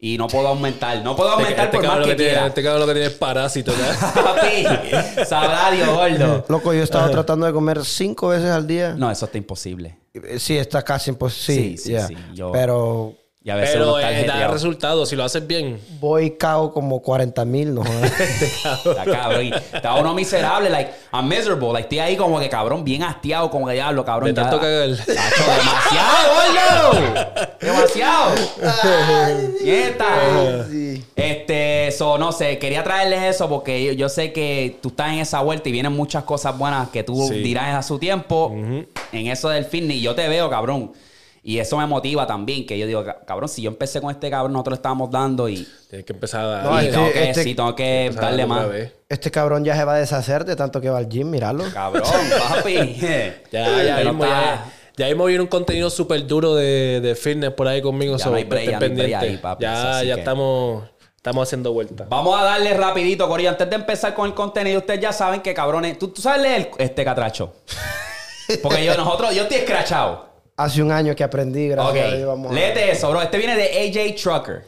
Y 0.00 0.18
no 0.18 0.26
puedo 0.26 0.48
aumentar, 0.48 1.00
no 1.04 1.14
puedo 1.14 1.30
aumentar 1.30 1.66
Este 1.66 1.76
por 1.76 1.86
más 1.86 1.90
cabrón 1.98 2.04
que 2.04 2.10
lo 2.10 2.16
que 2.16 2.22
tiene- 2.24 2.32
quiera. 2.32 2.46
este 2.48 2.62
cabrón 2.64 2.80
lo 2.80 2.86
que 2.88 2.92
tiene 2.94 3.06
es 3.06 3.14
parásito, 3.14 3.72
¿ya? 3.72 4.12
Papi, 4.24 5.24
sabrá 5.24 5.70
Dios, 5.70 5.88
gordo. 5.88 6.44
Loco, 6.48 6.74
yo 6.74 6.82
estaba 6.82 7.08
tratando 7.10 7.46
de 7.46 7.52
comer 7.52 7.84
cinco 7.84 8.26
veces 8.30 8.50
al 8.50 8.66
día. 8.66 8.94
No, 8.98 9.08
eso 9.08 9.26
está 9.26 9.38
imposible. 9.38 9.98
Sí, 10.38 10.58
está 10.58 10.82
casi 10.82 11.10
imposible. 11.10 11.62
Sí, 11.62 11.76
Sí, 11.76 11.84
sí, 11.84 11.92
ya. 11.92 12.06
sí, 12.08 12.16
yo- 12.34 12.50
Pero 12.50 13.14
Y 13.48 13.50
a 13.50 13.56
veces 13.56 13.76
Pero 13.78 13.98
está 13.98 14.12
eh, 14.12 14.26
da 14.26 14.48
resultados 14.48 15.08
si 15.08 15.16
lo 15.16 15.24
haces 15.24 15.46
bien. 15.46 15.80
voy 16.00 16.24
y 16.26 16.30
cago 16.32 16.70
como 16.70 17.00
40 17.00 17.46
mil, 17.46 17.72
no 17.74 17.82
jodas. 17.82 18.20
Está 18.84 19.04
cabrón. 19.06 19.50
Estaba 19.72 19.98
uno 20.00 20.12
miserable, 20.12 20.68
like, 20.68 20.90
I'm 21.14 21.26
miserable. 21.26 21.68
Like, 21.72 21.84
estoy 21.84 21.98
ahí 22.00 22.14
como 22.18 22.38
que 22.40 22.50
cabrón, 22.50 22.84
bien 22.84 23.02
hastiado, 23.04 23.48
como 23.50 23.66
que 23.66 23.72
diablo, 23.72 24.04
cabrón. 24.04 24.34
De 24.34 24.36
ya- 24.38 24.42
tanto 24.50 24.60
cagar. 24.60 24.90
Tacho, 24.90 25.42
demasiado, 25.56 26.34
gordo. 26.92 27.56
Demasiado. 27.58 28.34
Nieta. 29.64 30.66
Sí. 30.70 31.04
Este, 31.16 31.86
eso, 31.88 32.18
no 32.18 32.32
sé, 32.32 32.58
quería 32.58 32.84
traerles 32.84 33.34
eso 33.34 33.48
porque 33.48 33.82
yo, 33.82 33.92
yo 33.92 34.08
sé 34.10 34.32
que 34.34 34.78
tú 34.82 34.88
estás 34.90 35.08
en 35.12 35.20
esa 35.20 35.40
vuelta 35.40 35.70
y 35.70 35.72
vienen 35.72 35.92
muchas 35.92 36.24
cosas 36.24 36.56
buenas 36.58 36.90
que 36.90 37.02
tú 37.02 37.26
Sí. 37.28 37.34
dirás 37.42 37.74
a 37.76 37.82
su 37.82 37.98
tiempo 37.98 38.52
en 38.54 39.26
eso 39.26 39.48
del 39.48 39.64
fitness. 39.64 39.96
Y 39.96 40.00
yo 40.02 40.14
te 40.14 40.28
veo, 40.28 40.50
cabrón. 40.50 40.92
Y 41.48 41.58
eso 41.60 41.78
me 41.78 41.86
motiva 41.86 42.26
también, 42.26 42.66
que 42.66 42.78
yo 42.78 42.86
digo, 42.86 43.02
"Ca- 43.02 43.20
cabrón, 43.24 43.48
si 43.48 43.62
yo 43.62 43.70
empecé 43.70 44.02
con 44.02 44.10
este 44.10 44.28
cabrón, 44.28 44.52
nosotros 44.52 44.72
le 44.72 44.76
estábamos 44.80 45.10
dando 45.10 45.48
y, 45.48 45.66
Tienes 45.88 46.04
que 46.04 46.12
empezar 46.12 46.44
a 46.44 46.62
No, 46.62 46.74
y 46.82 46.84
este- 46.84 46.92
tengo 46.92 47.10
que, 47.10 47.30
este- 47.30 47.42
sí, 47.42 47.54
tengo 47.54 47.74
que 47.74 48.10
darle 48.14 48.44
más. 48.44 48.66
Este 49.08 49.30
cabrón 49.30 49.64
ya 49.64 49.74
se 49.74 49.82
va 49.84 49.94
a 49.94 49.98
deshacer 49.98 50.44
de 50.44 50.56
tanto 50.56 50.78
que 50.78 50.90
va 50.90 50.98
al 50.98 51.08
gym, 51.08 51.30
míralo. 51.30 51.64
Cabrón, 51.72 52.02
papi. 52.50 52.74
Ya, 53.50 53.82
ya, 53.82 53.96
mismo, 54.04 54.24
está- 54.26 54.66
ya, 54.66 54.72
ya 54.98 55.06
mismo 55.06 55.24
viene 55.24 55.40
un 55.40 55.48
contenido 55.48 55.88
súper 55.88 56.26
duro 56.26 56.54
de, 56.54 57.00
de 57.00 57.14
fitness 57.14 57.52
por 57.52 57.66
ahí 57.66 57.80
conmigo. 57.80 58.18
Ya 58.18 58.24
so, 58.24 58.30
no 58.30 58.44
break, 58.44 58.68
estén 58.68 58.96
ya 58.96 59.18
no 59.18 59.24
ahí, 59.24 59.36
papi. 59.38 59.62
Ya, 59.62 59.98
Así 60.00 60.06
ya 60.08 60.14
que- 60.16 60.20
estamos, 60.20 60.84
estamos 61.16 61.48
haciendo 61.48 61.72
vueltas. 61.72 62.10
Vamos 62.10 62.38
a 62.38 62.44
darle 62.44 62.74
rapidito, 62.74 63.26
Corillo. 63.26 63.48
Antes 63.48 63.70
de 63.70 63.76
empezar 63.76 64.12
con 64.12 64.26
el 64.26 64.34
contenido, 64.34 64.80
ustedes 64.80 65.00
ya 65.00 65.14
saben 65.14 65.40
que 65.40 65.54
cabrones. 65.54 65.98
¿Tú, 65.98 66.08
tú 66.08 66.20
sabes 66.20 66.42
leer 66.42 66.70
este 66.76 67.06
catracho? 67.06 67.54
Porque 68.62 68.84
yo, 68.84 68.94
nosotros, 68.98 69.34
yo 69.34 69.44
estoy 69.44 69.56
escrachado. 69.58 70.27
Hace 70.58 70.82
un 70.82 70.92
año 70.92 71.14
que 71.16 71.24
aprendí, 71.24 71.68
gracias 71.68 72.06
Ok. 72.06 72.12
a 72.12 72.16
Dios. 72.16 72.28
Vamos 72.28 72.50
a- 72.50 72.54
Léete 72.54 72.90
eso, 72.90 73.08
bro. 73.10 73.22
Este 73.22 73.38
viene 73.38 73.56
de 73.56 73.64
AJ 73.64 74.14
Trucker. 74.20 74.64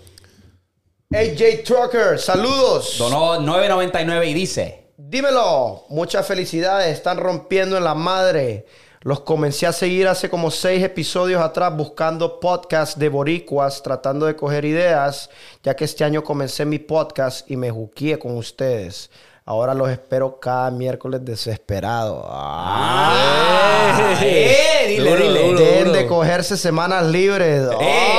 AJ 1.13 1.65
Trucker, 1.65 2.19
saludos. 2.19 2.97
Donó 2.99 3.41
9.99 3.41 4.27
y 4.29 4.35
dice. 4.35 4.85
Dímelo, 4.97 5.85
muchas 5.89 6.27
felicidades, 6.27 6.97
están 6.97 7.19
rompiendo 7.19 7.77
en 7.77 7.83
la 7.85 7.95
madre. 7.95 8.67
Los 9.03 9.21
comencé 9.21 9.67
a 9.67 9.73
seguir 9.73 10.07
hace 10.07 10.31
como 10.31 10.51
seis 10.51 10.85
episodios 10.85 11.43
atrás 11.43 11.75
buscando 11.75 12.39
podcasts 12.39 12.99
de 12.99 13.09
boricuas, 13.09 13.83
tratando 13.83 14.27
de 14.27 14.37
coger 14.37 14.65
ideas, 14.67 15.31
ya 15.65 15.75
que 15.75 15.85
este 15.87 16.05
año 16.05 16.23
comencé 16.23 16.65
mi 16.67 16.79
podcast 16.79 17.51
y 17.51 17.57
me 17.57 17.71
juqueé 17.71 18.19
con 18.19 18.37
ustedes. 18.37 19.11
Ahora 19.51 19.75
los 19.75 19.91
espero 19.91 20.39
cada 20.39 20.71
miércoles 20.71 21.25
desesperado. 21.25 22.25
¡Ah! 22.31 23.99
¡Eh! 24.23 24.85
Dile, 24.91 25.11
Duro, 25.11 25.23
dile. 25.25 25.43
duro. 25.43 25.59
Deben 25.59 25.93
de 25.93 26.07
cogerse 26.07 26.57
semanas 26.57 27.05
libres. 27.07 27.65
¡Eh! 27.81 28.19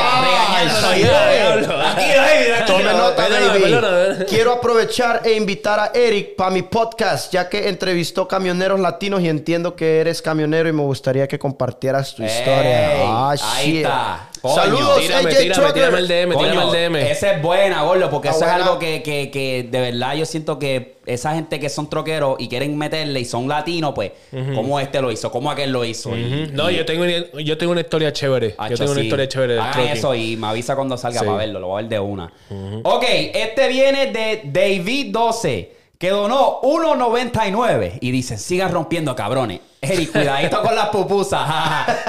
Nota, 2.97 3.27
baby. 3.29 4.25
Quiero 4.27 4.51
aprovechar 4.53 5.21
e 5.23 5.31
invitar 5.33 5.79
a 5.79 5.91
Eric 5.93 6.35
para 6.35 6.51
mi 6.51 6.63
podcast, 6.63 7.31
ya 7.31 7.47
que 7.47 7.69
entrevistó 7.69 8.27
camioneros 8.27 8.79
latinos 8.81 9.21
y 9.21 9.29
entiendo 9.29 9.75
que 9.75 10.01
eres 10.01 10.21
camionero 10.21 10.67
y 10.67 10.73
me 10.73 10.81
gustaría 10.83 11.27
que 11.29 11.39
compartieras 11.39 12.13
tu 12.13 12.23
historia. 12.23 12.93
Ey, 12.95 13.07
Ah, 13.07 13.31
ahí 13.55 13.65
shit. 13.71 13.75
está. 13.85 14.27
Coño. 14.41 14.55
Saludos, 14.55 14.99
Tírame, 14.99 15.29
AJ 15.29 15.37
tírame, 15.37 15.53
Trucker. 15.53 15.73
tírame 15.73 15.97
el 15.99 16.07
DM, 16.07 16.33
Coño, 16.33 16.49
tírame 16.51 16.65
el 16.65 16.71
DM. 16.93 16.95
Esa 17.11 17.31
es 17.33 17.41
buena, 17.43 17.83
gordo, 17.83 18.09
porque 18.09 18.29
eso 18.29 18.39
es 18.45 18.51
algo 18.51 18.79
que, 18.79 19.03
que, 19.03 19.29
que 19.29 19.67
de 19.69 19.79
verdad 19.81 20.15
yo 20.15 20.25
siento 20.25 20.57
que 20.57 20.97
esa 21.05 21.33
gente 21.35 21.59
que 21.59 21.69
son 21.69 21.89
troqueros 21.89 22.37
y 22.39 22.47
quieren 22.49 22.75
meterle 22.77 23.19
y 23.19 23.25
son 23.25 23.47
latinos, 23.47 23.91
pues, 23.93 24.11
¿cómo 24.55 24.79
este 24.79 24.99
lo 25.01 25.11
hizo? 25.11 25.31
¿Cómo 25.31 25.51
aquel 25.51 25.71
lo 25.71 25.85
hizo? 25.85 26.15
Y- 26.17 26.43
Ujú. 26.45 26.53
No, 26.53 26.71
y- 26.71 26.75
yo 26.77 26.85
tengo, 26.85 27.03
una- 27.03 27.41
yo 27.43 27.57
tengo 27.57 27.71
una 27.71 27.81
historia 27.81 28.11
chévere. 28.11 28.55
Hacho, 28.57 28.71
yo 28.71 28.77
tengo 28.77 28.91
una 28.93 29.01
sí. 29.01 29.05
historia 29.07 29.27
chévere 29.27 29.53
del 29.53 29.61
Hagan 29.61 29.73
trucking. 29.73 29.91
eso 29.93 30.15
y 30.15 30.37
me 30.37 30.47
avisa 30.47 30.75
cuando 30.75 30.97
salga 30.97 31.19
Sí. 31.19 31.25
para 31.25 31.37
verlo. 31.37 31.59
Lo 31.59 31.67
voy 31.67 31.79
a 31.79 31.81
ver 31.83 31.89
de 31.89 31.99
una. 31.99 32.31
Ok, 32.83 33.03
este 33.33 33.67
viene 33.67 34.07
de 34.11 34.41
David 34.45 35.11
12. 35.11 35.75
que 36.01 36.09
donó 36.09 36.61
1.99 36.63 37.99
y 38.01 38.09
dice, 38.09 38.35
sigan 38.39 38.71
rompiendo, 38.71 39.15
cabrones. 39.15 39.59
Eric, 39.81 40.11
cuidadito 40.11 40.59
con 40.63 40.73
las 40.75 40.89
pupusas. 40.89 41.47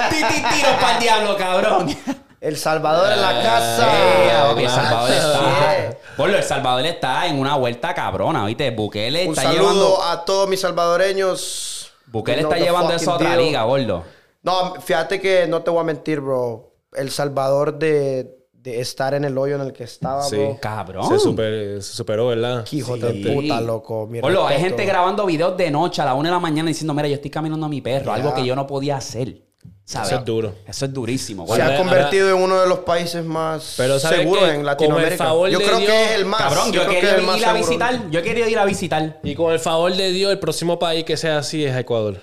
Titi 0.09 0.23
tiro 0.55 0.69
para 0.81 0.93
el 0.95 0.99
diablo, 0.99 1.37
cabrón. 1.37 1.95
El 2.43 2.57
Salvador 2.57 3.09
en 3.13 3.21
la 3.21 3.41
casa. 3.41 3.87
Yeah, 4.25 4.47
papi, 4.49 4.63
el 4.63 4.69
Salvador 4.69 5.11
está. 5.11 5.97
Bueno, 6.17 6.35
el 6.37 6.43
Salvador 6.43 6.85
está 6.85 7.25
en 7.27 7.39
una 7.39 7.55
vuelta 7.55 7.93
cabrona, 7.93 8.45
¿viste? 8.45 8.69
Bukele 8.71 9.23
Un 9.23 9.29
está 9.29 9.43
saludo 9.43 9.61
llevando. 9.61 10.03
a 10.03 10.25
todos 10.25 10.49
mis 10.49 10.59
salvadoreños. 10.59 11.91
Bukele 12.07 12.41
está 12.41 12.57
llevando 12.57 12.93
eso 12.93 13.11
a 13.11 13.15
otra 13.15 13.29
deal. 13.29 13.41
liga, 13.45 13.63
gordo. 13.63 14.03
No, 14.41 14.75
fíjate 14.75 15.21
que 15.21 15.47
no 15.47 15.61
te 15.61 15.71
voy 15.71 15.79
a 15.79 15.83
mentir, 15.83 16.19
bro. 16.19 16.73
El 16.93 17.09
Salvador 17.11 17.79
de, 17.79 18.35
de 18.51 18.81
estar 18.81 19.13
en 19.13 19.23
el 19.23 19.37
hoyo 19.37 19.55
en 19.55 19.61
el 19.61 19.71
que 19.73 19.85
estaba, 19.85 20.21
Sí. 20.23 20.35
bro. 20.35 20.57
Cabrón. 20.61 21.07
Se, 21.07 21.19
super- 21.19 21.81
se 21.81 21.93
superó, 21.93 22.27
¿verdad? 22.27 22.65
Hijo 22.71 22.95
Sí. 22.95 23.01
de 23.01 23.33
puta, 23.33 23.61
loco. 23.61 24.05
Mi 24.05 24.19
Gordo, 24.19 24.45
hay 24.45 24.59
gente 24.59 24.85
grabando 24.85 25.25
videos 25.25 25.55
de 25.55 25.71
noche 25.71 26.01
a 26.01 26.05
la 26.05 26.13
una 26.13 26.27
de 26.29 26.33
la 26.35 26.39
mañana 26.41 26.67
diciendo, 26.67 26.93
mira, 26.93 27.07
yo 27.07 27.15
estoy 27.15 27.31
caminando 27.31 27.65
a 27.65 27.69
mi 27.69 27.79
perro, 27.81 28.11
algo 28.11 28.33
que 28.33 28.45
yo 28.45 28.53
no 28.55 28.67
podía 28.67 28.97
hacer. 28.97 29.37
¿Sabes? 29.85 30.09
Eso 30.11 30.19
es 30.19 30.25
duro. 30.25 30.55
Eso 30.65 30.85
es 30.85 30.93
durísimo. 30.93 31.45
Se 31.53 31.61
ha 31.61 31.75
convertido 31.77 32.29
en 32.29 32.41
uno 32.41 32.61
de 32.61 32.67
los 32.67 32.79
países 32.79 33.23
más 33.25 33.73
Pero 33.77 33.99
¿sabes 33.99 34.19
seguros 34.19 34.45
qué? 34.45 34.55
en 34.55 34.65
Latinoamérica. 34.65 35.25
favor 35.25 35.49
yo 35.49 35.59
de 35.59 35.65
creo 35.65 35.77
Dios- 35.79 35.91
que 35.91 36.05
es 36.05 36.11
el 36.11 36.25
más. 36.25 36.41
Cabrón, 36.41 36.71
yo, 36.71 36.81
creo 36.81 36.89
que 36.91 36.95
es 36.97 37.01
quería 37.03 37.15
el 37.17 37.23
más 37.25 37.37
ir 37.37 37.43
a 37.45 37.47
seguro. 37.53 37.67
visitar. 37.67 38.09
Yo 38.09 38.21
quería 38.23 38.49
ir 38.49 38.59
a 38.59 38.65
visitar. 38.65 39.19
Y 39.23 39.35
con 39.35 39.51
el 39.51 39.59
favor 39.59 39.93
de 39.93 40.11
Dios, 40.11 40.31
el 40.31 40.39
próximo 40.39 40.79
país 40.79 41.03
que 41.03 41.17
sea 41.17 41.39
así 41.39 41.65
es 41.65 41.75
Ecuador. 41.75 42.21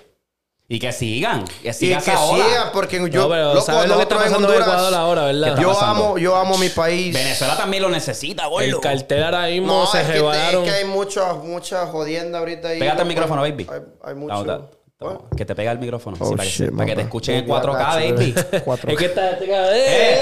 Y 0.67 0.79
que 0.79 0.91
sigan. 0.93 1.43
Que 1.61 1.69
Y 1.69 1.73
sigan 1.73 2.01
que 2.01 2.11
sigan, 2.11 2.69
porque 2.73 2.95
yo. 3.11 3.23
no, 3.23 3.29
pero 3.29 3.53
loco, 3.53 3.65
¿sabes 3.65 3.89
lo 3.89 3.97
que 3.97 4.03
está 4.03 4.15
pasando 4.15 4.37
en 4.37 4.43
Honduras, 4.45 4.67
Ecuador 4.67 4.93
ahora, 4.95 5.21
¿Qué 5.27 5.33
verdad? 5.33 5.61
Yo 5.61 5.67
pasando? 5.73 6.03
amo, 6.05 6.17
yo 6.17 6.35
amo 6.37 6.57
mi 6.57 6.69
país. 6.69 7.13
Venezuela 7.13 7.57
también 7.57 7.83
lo 7.83 7.89
necesita, 7.89 8.47
gordo. 8.47 8.65
El 8.65 8.79
cartel 8.79 9.23
ahora 9.23 9.47
mismo 9.47 9.67
No, 9.67 9.85
se 9.85 9.99
es 10.01 10.07
que, 10.07 10.17
es 10.17 10.57
que 10.63 10.71
hay 10.71 10.85
mucha, 10.85 11.33
mucha 11.33 11.85
jodienda 11.87 12.39
ahorita 12.39 12.69
ahí. 12.69 12.79
Pégate 12.79 13.01
el 13.03 13.07
micrófono, 13.07 13.41
baby. 13.41 13.67
Hay, 13.69 13.81
hay 14.03 14.15
mucho. 14.15 14.69
Toma. 15.01 15.19
Que 15.35 15.45
te 15.45 15.55
pega 15.55 15.71
el 15.71 15.79
micrófono. 15.79 16.15
Oh, 16.19 16.25
sí, 16.25 16.31
para, 16.35 16.43
que, 16.43 16.49
shit, 16.49 16.65
se- 16.67 16.71
para 16.71 16.85
que 16.85 16.95
te 16.95 17.01
escuchen 17.01 17.35
en 17.37 17.47
Baby, 17.47 17.59
I 17.59 17.65
4K, 17.65 17.93
got 17.95 18.03
you, 18.07 18.15
baby. 18.15 18.33
4K. 18.65 18.91
Es 18.91 18.97
que 18.99 19.05
está... 19.05 19.31
está- 19.31 19.75
¡Eh! 19.75 20.15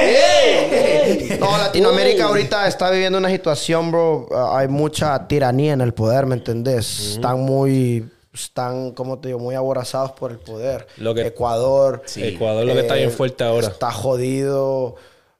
¡Eh! 0.00 1.30
¡Eh! 1.32 1.36
No, 1.38 1.56
Latinoamérica 1.56 2.24
ahorita 2.26 2.66
está 2.66 2.90
viviendo 2.90 3.18
una 3.18 3.28
situación, 3.30 3.92
bro. 3.92 4.26
uh, 4.28 4.56
hay 4.56 4.66
mucha 4.66 5.28
tiranía 5.28 5.74
en 5.74 5.80
el 5.80 5.94
poder, 5.94 6.26
¿me 6.26 6.34
entendés? 6.34 7.12
Están 7.12 7.38
muy, 7.40 8.08
están, 8.34 8.90
como 8.92 9.20
te 9.20 9.28
digo, 9.28 9.38
muy 9.38 9.54
aborazados 9.54 10.10
por 10.12 10.32
el 10.32 10.38
poder. 10.38 10.88
Lo 10.96 11.14
que- 11.14 11.22
Ecuador. 11.22 12.02
Sí. 12.06 12.24
Ecuador 12.24 12.64
lo 12.64 12.74
que 12.74 12.80
está 12.80 12.94
bien 12.94 13.10
eh, 13.10 13.12
fuerte 13.12 13.44
ahora. 13.44 13.68
Está 13.68 13.92
jodido. 13.92 14.96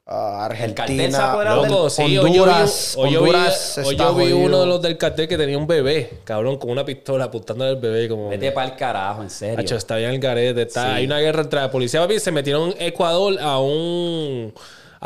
Uh, 0.06 0.74
cartel 0.74 1.10
se 1.12 1.16
ha 1.16 1.32
Argentina. 1.32 1.54
Loco, 1.56 1.90
sí, 1.90 2.02
hoy 2.02 2.12
yo 2.14 2.22
vi, 2.24 2.30
Honduras, 2.38 2.94
hoy 2.96 3.10
yo 3.12 3.22
vi- 3.22 3.30
Honduras 3.30 3.78
hoy 3.78 3.94
está 3.94 4.04
yo 4.04 4.14
vi 4.14 4.32
uno 4.32 4.60
de 4.60 4.66
los 4.66 4.82
del 4.82 4.96
cartel 4.98 5.28
que 5.28 5.36
tenía 5.36 5.58
un 5.58 5.66
bebé, 5.66 6.10
cabrón, 6.24 6.56
con 6.58 6.70
una 6.70 6.84
pistola 6.84 7.24
apuntándole 7.24 7.70
al 7.70 7.76
bebé 7.76 8.08
como... 8.08 8.28
Vete 8.28 8.52
para 8.52 8.68
el 8.68 8.76
carajo, 8.76 9.22
en 9.22 9.30
serio. 9.30 9.58
Hacho, 9.58 9.76
está 9.76 9.96
bien 9.96 10.10
el 10.10 10.18
garete. 10.18 10.62
Está, 10.62 10.84
Sí. 10.84 10.90
Hay 10.94 11.06
una 11.06 11.18
guerra 11.18 11.42
entre 11.42 11.60
la 11.60 11.70
policía, 11.70 12.00
papi. 12.00 12.20
Se 12.20 12.30
metieron 12.32 12.70
en 12.78 12.86
Ecuador 12.88 13.36
a 13.40 13.58
un... 13.58 14.52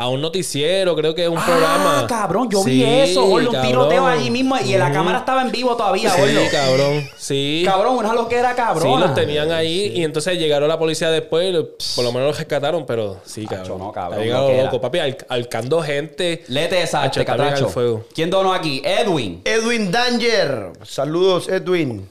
A 0.01 0.07
un 0.07 0.19
noticiero, 0.19 0.95
creo 0.95 1.13
que 1.13 1.23
es 1.25 1.29
un 1.29 1.37
ah, 1.37 1.45
programa. 1.45 2.05
cabrón, 2.07 2.49
yo 2.49 2.63
vi 2.63 2.79
Sí, 2.81 2.83
eso, 2.83 3.23
gordo. 3.25 3.51
Un 3.51 3.61
tiroteo 3.61 4.07
allí 4.07 4.31
mismo 4.31 4.57
y 4.57 4.75
la 4.75 4.91
cámara 4.91 5.19
estaba 5.19 5.43
en 5.43 5.51
vivo 5.51 5.75
todavía, 5.75 6.09
Sí, 6.09 6.19
gordo. 6.21 6.41
cabrón. 6.51 7.09
Sí. 7.17 7.61
Cabrón, 7.65 7.97
una 7.97 8.13
loquera 8.13 8.55
cabrón. 8.55 8.95
Sí, 8.95 8.99
los 8.99 9.13
tenían 9.13 9.51
ahí 9.51 9.91
y 9.95 10.03
entonces 10.03 10.39
llegaron 10.39 10.67
la 10.69 10.79
policía 10.79 11.11
después 11.11 11.55
por 11.95 12.03
lo 12.03 12.11
menos 12.11 12.29
los 12.29 12.37
rescataron, 12.39 12.85
pero 12.87 13.17
sí, 13.25 13.45
Acho, 13.45 13.55
cabrón. 13.57 13.77
no, 13.77 13.91
cabrón, 13.91 14.23
llegado 14.23 14.51
loco, 14.51 14.81
papi, 14.81 14.97
al- 14.99 15.17
alcando 15.29 15.81
gente. 15.83 16.43
Lete 16.47 16.81
esa, 16.81 17.07
bien 17.07 17.23
catracho. 17.23 17.69
fuego. 17.69 18.03
¿Quién 18.15 18.31
donó 18.31 18.53
aquí? 18.53 18.81
Edwin. 18.83 19.41
Edwin 19.45 19.91
Danger. 19.91 20.71
Saludos, 20.83 21.47
Edwin. 21.47 22.09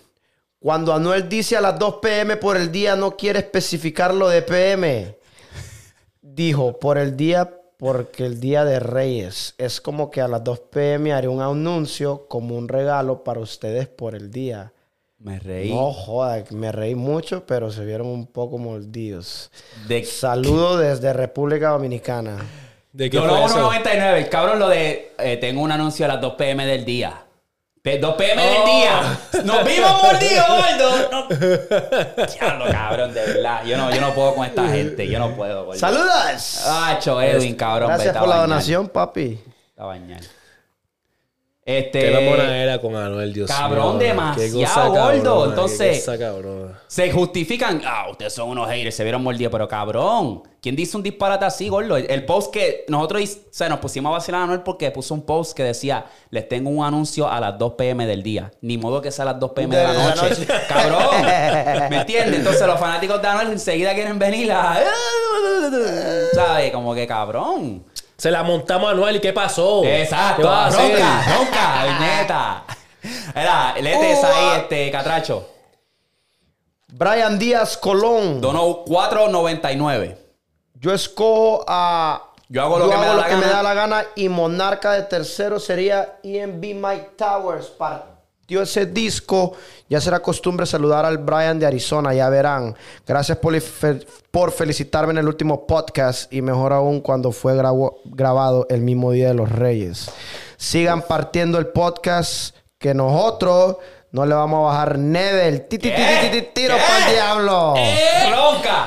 Cuando 0.61 0.93
Anuel 0.95 1.29
dice 1.29 1.57
a 1.57 1.61
las 1.61 1.77
2 1.77 1.97
pm 2.01 2.37
por 2.37 2.57
el 2.57 2.71
día, 2.71 2.95
no 2.95 3.17
quiere 3.17 3.41
especificar 3.41 4.15
lo 4.15 4.29
de 4.29 4.43
PM. 4.43 5.17
Dijo, 6.23 6.79
por 6.79 6.97
el 6.99 7.17
día, 7.17 7.51
porque 7.81 8.27
el 8.27 8.39
día 8.39 8.65
de 8.65 8.79
Reyes. 8.79 9.55
Es 9.59 9.81
como 9.81 10.11
que 10.11 10.21
a 10.21 10.29
las 10.29 10.45
2 10.45 10.61
pm 10.71 11.13
haré 11.13 11.27
un 11.27 11.41
anuncio 11.41 12.27
como 12.29 12.57
un 12.57 12.69
regalo 12.69 13.25
para 13.25 13.41
ustedes 13.41 13.89
por 13.89 14.15
el 14.15 14.31
día. 14.31 14.73
Me 15.19 15.39
reí. 15.39 15.71
No 15.73 15.93
joda, 15.93 16.45
me 16.51 16.71
reí 16.73 16.95
mucho, 16.95 17.45
pero 17.47 17.71
se 17.71 17.85
vieron 17.85 18.07
un 18.07 18.27
poco 18.27 18.59
mordidos. 18.59 19.51
De 19.89 20.05
Saludo 20.05 20.79
desde 20.79 21.13
República 21.13 21.71
Dominicana. 21.71 22.39
¿De 22.93 23.09
qué 23.09 23.19
fue 23.19 23.45
eso? 23.45 23.71
1.99. 23.71 24.29
Cabrón, 24.29 24.59
lo 24.59 24.69
de 24.69 25.13
eh, 25.19 25.37
tengo 25.39 25.63
un 25.63 25.73
anuncio 25.73 26.05
a 26.05 26.09
las 26.09 26.21
2 26.21 26.35
pm 26.35 26.67
del 26.67 26.85
día. 26.85 27.25
Pe- 27.83 27.99
2 27.99 28.15
pm 28.17 28.43
del 28.43 28.57
Oh. 28.63 28.67
día. 28.67 29.19
Nos 29.45 29.65
vimos 29.65 30.03
mordidos, 30.03 30.47
gordo. 30.49 31.09
No. 31.11 31.29
Diablo, 32.27 32.65
cabrón, 32.71 33.15
de 33.15 33.25
verdad. 33.27 33.65
Yo 33.65 33.77
no, 33.79 33.91
yo 33.95 34.01
no 34.03 34.13
puedo 34.15 34.35
con 34.35 34.47
esta 34.47 34.69
gente. 34.69 35.09
Yo 35.09 35.19
no 35.19 35.35
puedo, 35.35 35.65
gordo. 35.65 35.79
¡Saludos! 35.81 36.67
Acho, 36.67 37.21
Edwin, 37.23 37.55
cabrón. 37.57 37.89
Gracias 37.89 38.09
vete 38.09 38.19
a 38.19 38.21
por 38.21 38.29
la 38.29 38.37
donación, 38.43 38.89
papi. 38.89 39.41
A 39.79 39.85
bañar. 39.87 40.21
Este. 41.79 42.01
Qué 42.01 42.11
la 42.11 42.57
era 42.57 42.81
con 42.81 42.97
Anuel, 42.97 43.33
Dios 43.33 43.51
Cabrón, 43.51 43.99
mío. 43.99 44.09
demasiado 44.09 44.91
gordo. 44.91 45.49
Entonces- 45.51 46.05
cosa. 46.05 46.81
Se 46.87 47.11
justifican. 47.13 47.83
Ah, 47.85 48.07
ustedes 48.11 48.33
son 48.33 48.49
unos 48.49 48.69
haters, 48.69 48.95
se 48.95 49.03
vieron 49.05 49.23
mordidos, 49.23 49.53
pero 49.53 49.69
cabrón. 49.69 50.43
¿Quién 50.61 50.77
dice 50.77 50.95
un 50.97 51.03
disparate 51.03 51.45
así, 51.47 51.69
gordo? 51.71 51.97
El, 51.97 52.11
el 52.11 52.27
post 52.27 52.53
que 52.53 52.85
nosotros 52.89 53.23
o 53.23 53.49
sea, 53.51 53.69
nos 53.71 53.79
pusimos 53.79 54.11
a 54.11 54.13
vacilar 54.15 54.43
a 54.43 54.45
Anuel 54.45 54.61
porque 54.61 54.91
puso 54.91 55.15
un 55.15 55.23
post 55.23 55.57
que 55.57 55.63
decía: 55.63 56.05
Les 56.31 56.47
tengo 56.49 56.69
un 56.69 56.85
anuncio 56.85 57.31
a 57.31 57.41
las 57.41 57.57
2 57.59 57.73
pm 57.75 58.07
del 58.07 58.23
día. 58.23 58.51
Ni 58.61 58.77
modo 58.77 59.01
que 59.01 59.11
sea 59.11 59.23
a 59.23 59.27
las 59.33 59.41
2 59.41 59.53
pm 59.53 59.75
de, 59.77 59.83
la 59.83 59.93
De 59.93 59.99
la 59.99 60.15
noche. 60.17 60.29
noche. 60.29 60.47
cabrón. 60.69 61.23
¿Me 61.91 62.01
entiendes? 62.01 62.39
Entonces 62.41 62.67
los 62.67 62.79
fanáticos 62.79 63.23
de 63.23 63.29
Anuel 63.29 63.49
enseguida 63.53 63.95
quieren 63.95 64.19
venir 64.19 64.53
a. 64.53 64.77
¿Sabes? 66.35 66.71
Como 66.73 66.95
que 66.95 67.07
cabrón. 67.07 67.85
Se 68.21 68.31
la 68.31 68.43
montamos 68.43 68.89
a 68.89 68.91
Anuel 68.91 69.17
y 69.17 69.21
¿qué 69.21 69.33
pasó? 69.33 69.83
Exacto. 69.83 70.43
¿Qué 70.43 70.49
vas 70.49 70.75
a 70.75 70.79
hacer? 70.79 70.93
Ronca, 70.93 71.39
ronca, 71.39 71.99
neta. 72.01 72.65
Era, 73.35 73.75
léete 73.81 74.13
esa 74.13 74.29
ahí, 74.29 74.61
este, 74.61 74.91
catracho. 74.91 75.49
Brian 76.89 77.39
Díaz 77.39 77.79
Colón. 77.79 78.43
Donó 78.43 78.85
4.99. 78.85 80.19
Yo 80.75 80.93
escojo 80.93 81.65
a. 81.67 82.27
Yo 82.51 82.61
hago 82.61 82.79
lo 82.79 82.91
que 82.91 82.97
me 82.99 83.07
da 83.07 83.15
la 83.15 83.23
me 83.23 83.31
gana. 83.31 83.47
da 83.47 83.63
la 83.63 83.73
gana. 83.73 84.05
Y 84.17 84.29
Monarca 84.29 84.93
de 84.93 85.05
tercero 85.05 85.59
sería 85.59 86.19
EMB 86.23 86.75
Mike 86.75 87.13
Towers. 87.17 87.73
Partió 88.51 88.63
ese 88.63 88.87
disco. 88.87 89.53
Ya 89.89 90.01
será 90.01 90.19
costumbre 90.19 90.67
saludar 90.67 91.05
al 91.05 91.19
Brian 91.19 91.61
de 91.61 91.67
Arizona. 91.67 92.13
Ya 92.13 92.29
verán. 92.29 92.75
Gracias 93.07 93.39
por, 93.39 93.55
por 94.33 94.51
felicitarme 94.51 95.13
en 95.13 95.19
el 95.19 95.29
último 95.29 95.69
podcast. 95.69 96.33
Y 96.33 96.43
mejor 96.43 96.73
aún 96.73 97.01
cuando 97.01 97.31
fue 97.31 97.55
grabado 97.55 98.67
el 98.69 98.81
mismo 98.81 99.13
día 99.13 99.29
de 99.29 99.35
los 99.35 99.53
Reyes. 99.53 100.11
Sigan 100.57 101.03
partiendo 101.03 101.61
el 101.61 101.69
podcast. 101.69 102.57
Que 102.77 102.93
nosotros 102.93 103.77
no 104.11 104.27
le 104.27 104.35
vamos 104.35 104.59
a 104.59 104.73
bajar 104.73 104.99
ti, 105.69 105.79
Tiro 105.79 106.77
para 106.77 107.07
el 107.07 107.13
diablo. 107.13 107.75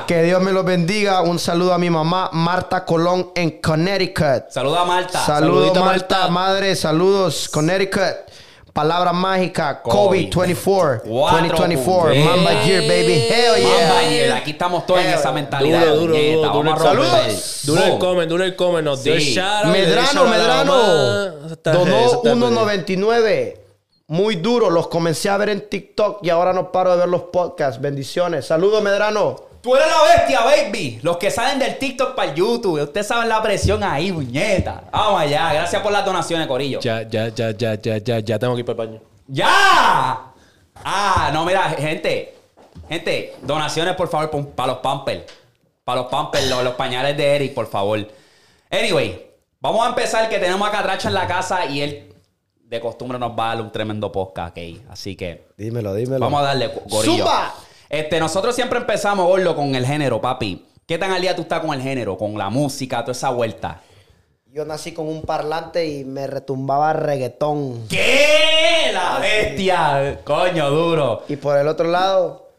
Que 0.06 0.24
Dios 0.24 0.42
me 0.42 0.52
los 0.52 0.66
bendiga. 0.66 1.22
Un 1.22 1.38
saludo 1.38 1.72
a 1.72 1.78
mi 1.78 1.88
mamá, 1.88 2.28
Marta 2.34 2.84
Colón, 2.84 3.32
en 3.34 3.62
Connecticut. 3.62 4.50
Saluda 4.50 4.82
a 4.82 4.84
Marta. 4.84 5.24
Saludos, 5.24 5.74
Marta. 5.74 6.18
Marta. 6.18 6.28
Madre, 6.28 6.76
saludos, 6.76 7.48
Connecticut. 7.48 8.33
Palabra 8.74 9.12
mágica, 9.12 9.80
Kobe. 9.80 9.94
Kobe 9.94 10.18
24. 10.32 11.02
Cuatro 11.04 11.48
2024. 11.48 12.12
puntos. 12.12 12.24
Mamba 12.24 12.64
Year, 12.64 12.82
baby. 12.82 13.12
Hell 13.12 13.62
yeah. 13.62 13.86
Mamba 13.86 14.10
Year. 14.10 14.32
Aquí 14.32 14.50
estamos 14.50 14.84
todos 14.84 15.00
en 15.00 15.10
esa 15.10 15.30
mentalidad. 15.30 15.94
Duro, 15.94 16.16
duro, 16.16 16.52
duro, 16.52 16.52
duro. 16.52 16.78
Saludos. 16.78 17.60
Duro 17.62 17.84
el 17.84 17.98
comment, 17.98 18.28
duro 18.28 18.42
el 18.42 18.56
comment. 18.56 18.84
Nos 18.84 19.04
Medrano, 19.04 20.24
Medrano. 20.26 20.74
Donó 21.62 21.98
eso 22.00 22.14
está 22.24 22.34
1.99. 22.34 23.60
Muy 24.08 24.36
duro. 24.36 24.68
Los 24.70 24.88
comencé 24.88 25.30
a 25.30 25.36
ver 25.36 25.50
en 25.50 25.68
TikTok 25.68 26.18
y 26.26 26.30
ahora 26.30 26.52
no 26.52 26.72
paro 26.72 26.90
de 26.90 26.96
ver 26.96 27.08
los 27.08 27.22
podcasts. 27.22 27.80
Bendiciones. 27.80 28.44
Saludos, 28.44 28.82
Medrano. 28.82 29.53
Tú 29.64 29.74
eres 29.74 29.86
la 29.88 30.02
bestia, 30.14 30.40
baby. 30.42 31.00
Los 31.02 31.16
que 31.16 31.30
salen 31.30 31.58
del 31.58 31.78
TikTok 31.78 32.14
para 32.14 32.28
el 32.28 32.34
YouTube. 32.36 32.82
Ustedes 32.82 33.06
saben 33.06 33.30
la 33.30 33.42
presión 33.42 33.82
ahí, 33.82 34.12
muñeta. 34.12 34.84
Vamos 34.92 35.22
allá. 35.22 35.54
Gracias 35.54 35.80
por 35.80 35.90
las 35.90 36.04
donaciones, 36.04 36.46
Corillo. 36.46 36.80
Ya, 36.80 37.00
ya, 37.08 37.28
ya, 37.28 37.50
ya, 37.52 37.74
ya, 37.80 37.96
ya, 37.96 38.18
ya 38.18 38.38
tengo 38.38 38.52
que 38.56 38.60
ir 38.60 38.66
para 38.66 38.82
el 38.82 38.88
baño. 38.90 39.00
¡Ya! 39.26 40.20
Ah, 40.84 41.30
no, 41.32 41.46
mira, 41.46 41.62
gente. 41.70 42.34
Gente, 42.90 43.36
donaciones, 43.40 43.94
por 43.96 44.08
favor, 44.08 44.30
para 44.54 44.72
los 44.74 44.78
Pampers. 44.82 45.22
Para 45.82 46.02
los 46.02 46.10
Pampers, 46.10 46.46
los, 46.50 46.62
los 46.62 46.74
pañales 46.74 47.16
de 47.16 47.34
Eric, 47.34 47.54
por 47.54 47.66
favor. 47.66 48.06
Anyway, 48.70 49.30
vamos 49.60 49.86
a 49.86 49.88
empezar 49.88 50.28
que 50.28 50.38
tenemos 50.38 50.68
a 50.68 50.72
Catracho 50.72 51.08
en 51.08 51.14
la 51.14 51.26
casa 51.26 51.64
y 51.64 51.80
él, 51.80 52.14
de 52.64 52.80
costumbre, 52.80 53.18
nos 53.18 53.30
va 53.30 53.52
a 53.52 53.54
dar 53.54 53.64
un 53.64 53.72
tremendo 53.72 54.12
podcast, 54.12 54.54
ok. 54.58 54.90
Así 54.90 55.16
que 55.16 55.46
Dímelo, 55.56 55.94
dímelo. 55.94 56.20
vamos 56.20 56.42
a 56.42 56.44
darle, 56.44 56.66
gorillo. 56.86 57.16
¡Zumba! 57.24 57.54
Este, 57.88 58.18
nosotros 58.20 58.54
siempre 58.54 58.78
empezamos, 58.78 59.26
Gordo, 59.26 59.54
con 59.54 59.74
el 59.74 59.86
género, 59.86 60.20
papi. 60.20 60.66
¿Qué 60.86 60.98
tan 60.98 61.12
al 61.12 61.22
día 61.22 61.34
tú 61.34 61.42
estás 61.42 61.60
con 61.60 61.72
el 61.72 61.80
género? 61.80 62.16
Con 62.18 62.36
la 62.36 62.50
música, 62.50 63.00
toda 63.00 63.12
esa 63.12 63.30
vuelta. 63.30 63.80
Yo 64.52 64.64
nací 64.64 64.92
con 64.92 65.08
un 65.08 65.22
parlante 65.22 65.86
y 65.86 66.04
me 66.04 66.26
retumbaba 66.26 66.92
reggaetón. 66.92 67.88
¿Qué? 67.88 68.90
La 68.92 69.18
bestia. 69.18 70.20
Coño, 70.22 70.70
duro. 70.70 71.24
Y 71.28 71.36
por 71.36 71.56
el 71.56 71.66
otro 71.66 71.88
lado, 71.88 72.50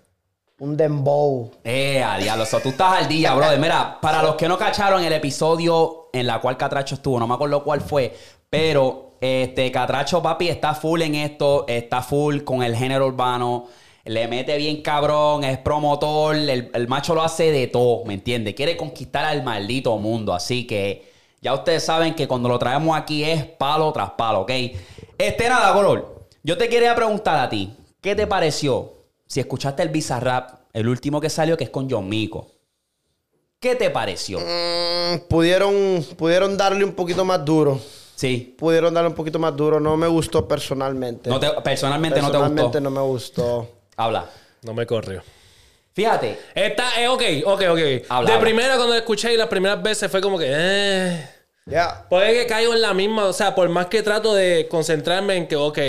un 0.60 0.75
dembow. 0.75 1.51
Eh, 1.63 2.03
a 2.03 2.17
diablo. 2.17 2.46
So, 2.46 2.60
tú 2.60 2.70
estás 2.70 3.00
al 3.00 3.08
día, 3.08 3.34
brother. 3.34 3.60
Mira, 3.60 3.98
para 4.01 4.22
los 4.24 4.36
que 4.36 4.48
no 4.48 4.58
cacharon 4.58 5.03
el 5.03 5.13
episodio 5.13 6.10
en 6.12 6.27
la 6.27 6.41
cual 6.41 6.58
Catracho 6.58 6.96
estuvo, 6.96 7.20
no 7.20 7.27
me 7.27 7.36
acuerdo 7.36 7.63
cuál 7.63 7.82
fue, 7.82 8.13
pero 8.50 9.17
este 9.22 9.72
Catracho, 9.72 10.22
papi, 10.22 10.50
está 10.50 10.74
full 10.74 11.01
en 11.01 11.15
esto, 11.15 11.65
está 11.67 12.01
full 12.01 12.41
con 12.41 12.63
el 12.63 12.75
género 12.75 13.08
urbano. 13.08 13.67
Le 14.06 14.28
mete 14.28 14.56
bien 14.58 14.82
cabrón, 14.84 15.44
es 15.44 15.58
promotor, 15.58 16.36
el, 16.36 16.70
el 16.74 16.88
macho 16.88 17.16
lo 17.16 17.24
hace 17.24 17.52
de 17.52 17.68
todo, 17.68 18.06
¿me 18.06 18.14
entiendes? 18.14 18.54
Quiere 18.54 18.78
conquistar 18.78 19.26
al 19.26 19.44
maldito 19.44 19.98
mundo, 19.98 20.34
así 20.34 20.68
que 20.68 21.12
ya 21.42 21.54
ustedes 21.56 21.84
saben 21.84 22.14
que 22.14 22.28
cuando 22.28 22.48
lo 22.48 22.60
traemos 22.60 22.96
aquí 22.96 23.24
es 23.24 23.44
palo 23.46 23.92
tras 23.92 24.12
palo, 24.12 24.42
¿ok? 24.42 24.52
Este 25.18 25.50
nada, 25.50 25.74
color. 25.74 26.28
Yo 26.44 26.56
te 26.58 26.70
quería 26.70 26.94
preguntar 26.96 27.40
a 27.40 27.50
ti, 27.50 27.74
¿qué 28.00 28.14
te 28.16 28.28
pareció 28.28 28.94
si 29.26 29.40
escuchaste 29.40 29.82
el 29.82 29.90
Bizarrap, 29.90 30.52
el 30.74 30.88
último 30.88 31.20
que 31.20 31.30
salió, 31.30 31.58
que 31.58 31.64
es 31.64 31.70
con 31.72 31.90
John 31.90 32.08
Mico? 32.08 32.48
¿Qué 33.60 33.76
te 33.76 33.90
pareció? 33.90 34.38
Mm, 34.40 35.22
pudieron, 35.28 36.06
pudieron 36.16 36.56
darle 36.56 36.86
un 36.86 36.94
poquito 36.94 37.26
más 37.26 37.44
duro. 37.44 37.80
Sí. 38.16 38.56
Pudieron 38.58 38.94
darle 38.94 39.10
un 39.10 39.16
poquito 39.16 39.40
más 39.40 39.56
duro. 39.56 39.80
No 39.80 39.98
me 39.98 40.08
gustó 40.08 40.48
personalmente. 40.48 41.30
No 41.30 41.40
te- 41.40 41.50
personalmente, 41.62 42.22
no 42.22 42.28
te 42.28 42.32
personalmente 42.34 42.64
gustó. 42.64 42.82
no 42.82 42.92
me 42.92 43.02
gustó. 43.02 43.68
Habla. 43.98 44.25
No 44.64 44.74
me 44.74 44.86
corrió. 44.86 45.24
Fíjate. 45.94 46.38
Está, 46.54 47.02
eh, 47.02 47.08
ok, 47.08 47.22
ok, 47.46 47.62
ok. 47.62 47.62
Habla, 47.70 47.78
de 47.78 48.06
habla. 48.10 48.40
primera 48.40 48.75
cuando 48.75 48.94
lo 48.94 49.00
escuché 49.00 49.34
y 49.34 49.38
las 49.38 49.48
primeras 49.48 49.82
veces 49.82 50.12
fue 50.12 50.22
como 50.22 50.38
que, 50.38 50.48
eh. 50.50 51.30
Ya. 51.66 52.06
Puede 52.10 52.34
que 52.34 52.46
caigo 52.48 52.74
en 52.74 52.82
la 52.82 52.94
misma, 52.94 53.25
o 53.25 53.34
sea, 53.34 53.56
por 53.56 53.70
más 53.70 53.88
que 53.88 54.04
trato 54.04 54.36
de 54.36 54.68
concentrarme 54.70 55.36
en 55.36 55.48
que, 55.48 55.56
ok, 55.56 55.80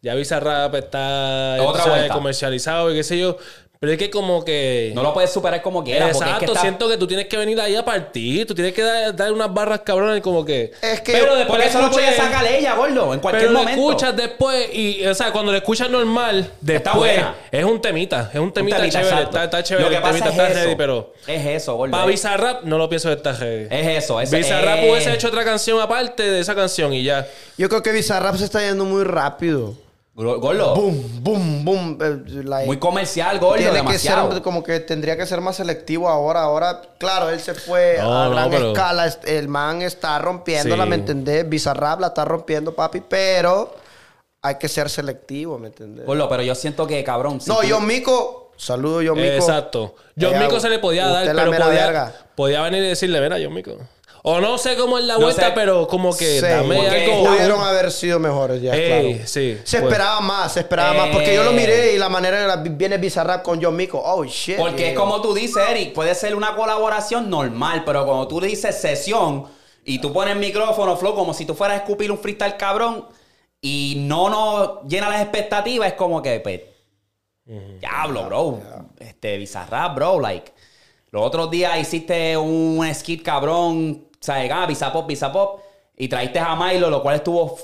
ya 0.00 0.14
Bizarrap 0.14 0.74
está 0.74 1.58
Otra 1.60 1.82
o 1.82 1.84
sea, 1.84 1.92
vuelta. 1.94 2.14
comercializado 2.14 2.90
y 2.90 2.96
qué 2.96 3.04
sé 3.04 3.18
yo, 3.18 3.36
pero 3.82 3.94
es 3.94 3.98
que 3.98 4.10
como 4.10 4.44
que... 4.44 4.92
No 4.94 5.02
lo 5.02 5.12
puedes 5.12 5.32
superar 5.32 5.60
como 5.60 5.82
quieras. 5.82 6.10
porque 6.12 6.18
es 6.18 6.22
Exacto, 6.22 6.38
que 6.38 6.52
está- 6.52 6.60
siento 6.60 6.88
que 6.88 6.96
tú 6.96 7.08
tienes 7.08 7.26
que 7.26 7.36
venir 7.36 7.60
ahí 7.60 7.74
a 7.74 7.84
partir, 7.84 8.46
tú 8.46 8.54
tienes 8.54 8.72
que 8.74 8.80
dar, 8.82 9.16
dar 9.16 9.32
unas 9.32 9.52
barras 9.52 9.80
cabronas 9.80 10.18
y 10.18 10.20
como 10.20 10.44
que... 10.44 10.70
Es 10.80 11.00
que- 11.00 11.10
pero 11.10 11.34
después 11.34 11.46
Porque 11.48 11.66
eso 11.66 11.82
lo 11.82 11.90
puedes 11.90 12.14
sacar 12.16 12.46
ella, 12.46 12.76
gordo, 12.76 13.12
en 13.12 13.18
cualquier 13.18 13.48
pero 13.48 13.52
lo 13.52 13.58
momento. 13.58 13.80
escuchas 13.82 14.16
después 14.16 14.68
y, 14.72 15.04
o 15.04 15.12
sea, 15.16 15.32
cuando 15.32 15.50
lo 15.50 15.58
escuchas 15.58 15.90
normal, 15.90 16.48
después 16.60 16.94
buena. 16.94 17.34
es 17.50 17.64
un 17.64 17.82
temita, 17.82 18.30
es 18.32 18.38
un 18.38 18.44
Un 18.46 18.52
temita, 18.52 18.76
temita, 18.76 19.00
chévere, 19.02 19.22
está, 19.24 19.44
está 19.44 19.62
chévere, 19.64 19.82
Lo 19.84 19.90
que 19.90 19.96
el 19.96 20.02
pasa 20.02 20.12
temita 20.14 20.28
es 20.30 20.38
está 20.38 20.52
eso. 20.52 20.60
ready, 20.64 20.76
pero 20.76 21.12
Es 21.26 21.46
eso, 21.46 21.74
gordo. 21.74 21.90
para 21.90 22.06
Bizarrap 22.06 22.62
no 22.62 22.78
lo 22.78 22.88
pienso 22.88 23.08
que 23.08 23.14
está 23.16 23.32
ready. 23.32 23.66
Es 23.68 24.04
eso. 24.04 24.20
Es, 24.20 24.30
Bizarrap 24.30 24.78
eh, 24.78 24.90
hubiese 24.92 25.12
hecho 25.12 25.26
otra 25.26 25.42
canción 25.44 25.80
aparte 25.80 26.22
de 26.22 26.38
esa 26.38 26.54
canción 26.54 26.92
y 26.94 27.02
ya. 27.02 27.26
Yo 27.58 27.68
creo 27.68 27.82
que 27.82 27.90
Bizarrap 27.90 28.36
se 28.36 28.44
está 28.44 28.60
yendo 28.60 28.84
muy 28.84 29.02
rápido. 29.02 29.74
Gor- 30.14 30.40
Gordo. 30.40 30.74
Boom, 30.74 31.22
boom, 31.22 31.64
boom. 31.64 31.98
eh, 32.02 32.42
like, 32.44 32.66
Muy 32.66 32.78
comercial, 32.78 33.38
gordo, 33.38 33.56
tiene 33.56 33.70
que 33.70 33.76
demasiado. 33.78 34.30
ser 34.32 34.42
como 34.42 34.62
que 34.62 34.80
tendría 34.80 35.16
que 35.16 35.24
ser 35.24 35.40
más 35.40 35.56
selectivo 35.56 36.06
ahora. 36.08 36.42
Ahora, 36.42 36.82
claro, 36.98 37.30
él 37.30 37.40
se 37.40 37.54
fue 37.54 37.96
No, 37.98 38.22
a 38.22 38.24
no, 38.26 38.30
gran 38.32 38.50
pero- 38.50 38.72
escala. 38.72 39.06
El 39.24 39.48
man 39.48 39.80
está 39.80 40.18
rompiéndola, 40.18 40.84
Sí. 40.84 40.90
¿me 40.90 40.96
entendés? 40.96 41.48
Bizarrap 41.48 42.00
la 42.00 42.08
está 42.08 42.26
rompiendo, 42.26 42.74
papi, 42.74 43.00
pero 43.08 43.74
hay 44.42 44.56
que 44.56 44.68
ser 44.68 44.90
selectivo, 44.90 45.58
¿me 45.58 45.68
entendés? 45.68 46.04
Gordo, 46.04 46.28
pero 46.28 46.42
yo 46.42 46.54
siento 46.54 46.86
que, 46.86 47.02
cabrón. 47.04 47.40
si 47.40 47.48
no, 47.48 47.60
tú- 47.60 47.66
yo 47.68 47.80
Mico, 47.80 48.52
saludo 48.58 49.00
yo 49.00 49.14
Mico. 49.14 49.28
Exacto. 49.28 49.94
John 50.20 50.34
Ella, 50.34 50.40
Mico 50.40 50.60
se 50.60 50.68
le 50.68 50.78
podía 50.78 51.06
dar, 51.06 51.24
pero 51.34 51.50
podía, 51.52 52.12
podía 52.34 52.60
venir 52.62 52.82
y 52.82 52.88
decirle, 52.88 53.18
ven 53.18 53.32
a 53.32 53.38
Mico. 53.48 53.78
O 54.24 54.40
no 54.40 54.56
sé 54.56 54.76
cómo 54.76 54.98
es 54.98 55.04
la 55.04 55.14
No 55.14 55.20
vuelta, 55.22 55.46
sé. 55.48 55.52
pero 55.52 55.88
como 55.88 56.16
que 56.16 56.38
Sí, 56.38 56.46
dame 56.46 56.78
algo. 56.88 57.24
Pudieron 57.28 57.60
haber 57.60 57.90
sido 57.90 58.20
mejores 58.20 58.62
ya, 58.62 58.72
Ey, 58.72 59.14
claro. 59.14 59.26
sí, 59.26 59.58
Se 59.64 59.80
pues. 59.80 59.82
esperaba 59.92 60.20
más, 60.20 60.52
se 60.52 60.60
esperaba 60.60 60.92
más. 60.94 61.08
Porque 61.08 61.34
yo 61.34 61.42
lo 61.42 61.50
Eh. 61.50 61.54
miré 61.54 61.92
y 61.94 61.98
la 61.98 62.08
manera 62.08 62.40
en 62.40 62.46
la 62.48 62.56
viene 62.56 62.98
Bizarrap 62.98 63.42
con 63.42 63.60
John 63.60 63.74
Mico. 63.74 64.00
Oh, 64.00 64.24
shit. 64.24 64.56
Porque 64.58 64.82
es 64.84 64.90
yeah. 64.92 64.94
como 65.00 65.20
tú 65.20 65.34
dices, 65.34 65.62
Eric, 65.68 65.92
puede 65.92 66.14
ser 66.14 66.36
una 66.36 66.54
colaboración 66.54 67.28
normal, 67.28 67.82
pero 67.84 68.06
cuando 68.06 68.28
tú 68.28 68.40
dices 68.40 68.80
sesión 68.80 69.46
y 69.84 69.98
tú 69.98 70.12
pones 70.12 70.36
micrófono, 70.36 70.96
flow, 70.96 71.14
como 71.16 71.34
si 71.34 71.44
tú 71.44 71.54
fueras 71.56 71.78
a 71.78 71.80
escupir 71.82 72.12
un 72.12 72.18
freestyle 72.18 72.56
cabrón 72.56 73.08
y 73.60 73.96
no 74.06 74.30
nos 74.30 74.84
llena 74.88 75.10
las 75.10 75.20
expectativas, 75.22 75.88
es 75.88 75.94
como 75.94 76.22
que, 76.22 76.38
pues, 76.38 76.60
diablo, 77.80 78.24
bro. 78.26 78.60
Este, 79.00 79.36
Bizarrap, 79.36 79.96
bro, 79.96 80.20
like. 80.20 80.52
Los 81.12 81.22
otros 81.24 81.50
días 81.50 81.78
hiciste 81.78 82.36
un 82.36 82.84
skit 82.94 83.22
cabrón, 83.22 84.08
¿sabes? 84.18 84.50
Ah, 84.52 84.66
Bizapop, 84.66 85.06
Bizapop, 85.06 85.60
y 85.96 86.08
traíste 86.08 86.38
a 86.40 86.56
Milo, 86.56 86.90
lo 86.90 87.02
cual 87.02 87.16
estuvo, 87.16 87.56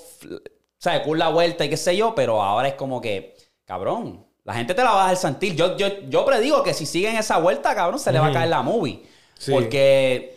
¿sabes? 0.79 1.01
Cool 1.03 1.19
la 1.19 1.31
vuelta 1.31 1.65
y 1.65 1.71
qué 1.71 1.77
sé 1.77 1.97
yo, 1.97 2.15
pero 2.15 2.41
ahora 2.43 2.69
es 2.69 2.75
como 2.75 3.01
que, 3.01 3.37
cabrón, 3.65 4.25
la 4.45 4.55
gente 4.55 4.75
te 4.75 4.85
la 4.85 4.91
va 4.93 5.01
a 5.01 5.11
dejar 5.11 5.17
sentir. 5.17 5.57
Yo, 5.57 5.77
yo, 5.77 5.89
yo 6.09 6.25
predigo 6.25 6.63
que 6.63 6.73
si 6.75 6.87
siguen 6.87 7.17
esa 7.17 7.39
vuelta, 7.39 7.75
cabrón, 7.75 7.99
se 7.99 8.13
le 8.13 8.19
va 8.19 8.27
a 8.29 8.33
caer 8.33 8.49
la 8.51 8.63
movie. 8.63 9.03
Sí. 9.39 9.51
Porque 9.53 10.37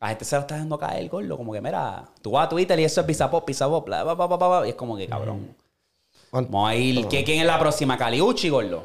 la 0.00 0.08
gente 0.08 0.24
se 0.24 0.34
la 0.36 0.40
está 0.42 0.54
dejando 0.54 0.78
caer, 0.78 1.08
gordo. 1.08 1.36
Como 1.36 1.52
que, 1.52 1.60
mira, 1.60 2.04
tú 2.22 2.32
vas 2.32 2.46
a 2.46 2.48
Twitter 2.48 2.78
y 2.80 2.84
eso 2.84 3.00
es 3.00 3.06
Bizapop, 3.06 3.46
Bizapop, 3.46 3.84
bla, 3.86 4.02
bla, 4.04 4.14
bla, 4.14 4.26
bla, 4.26 4.36
bla, 4.36 4.66
y 4.66 4.70
es 4.70 4.74
como 4.74 4.96
que, 4.96 5.06
cabrón. 5.06 5.54
Vamos 6.32 6.68
a 6.70 6.74
ir. 6.74 7.06
¿Qué- 7.08 7.22
¿Quién 7.24 7.40
es 7.40 7.46
la 7.46 7.58
próxima? 7.58 7.96
Caliuchi, 7.96 8.48
gordo. 8.48 8.84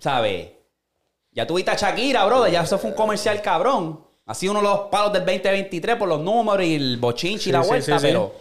¿Sabes? 0.00 0.48
Ya 1.32 1.46
tuviste 1.46 1.70
a 1.70 1.74
Shakira, 1.74 2.24
brother. 2.26 2.52
Ya 2.52 2.62
eso 2.62 2.78
fue 2.78 2.90
un 2.90 2.96
comercial 2.96 3.40
cabrón. 3.40 4.04
Ha 4.26 4.34
sido 4.34 4.52
uno 4.52 4.60
de 4.60 4.68
los 4.68 4.80
palos 4.88 5.12
del 5.12 5.24
2023 5.24 5.96
por 5.96 6.08
los 6.08 6.20
números 6.20 6.64
y 6.64 6.74
el 6.76 6.96
bochinche 6.98 7.50
y 7.50 7.52
la 7.52 7.62
sí, 7.62 7.68
vuelta, 7.68 7.98
sí, 7.98 8.06
sí. 8.06 8.12
pero. 8.12 8.34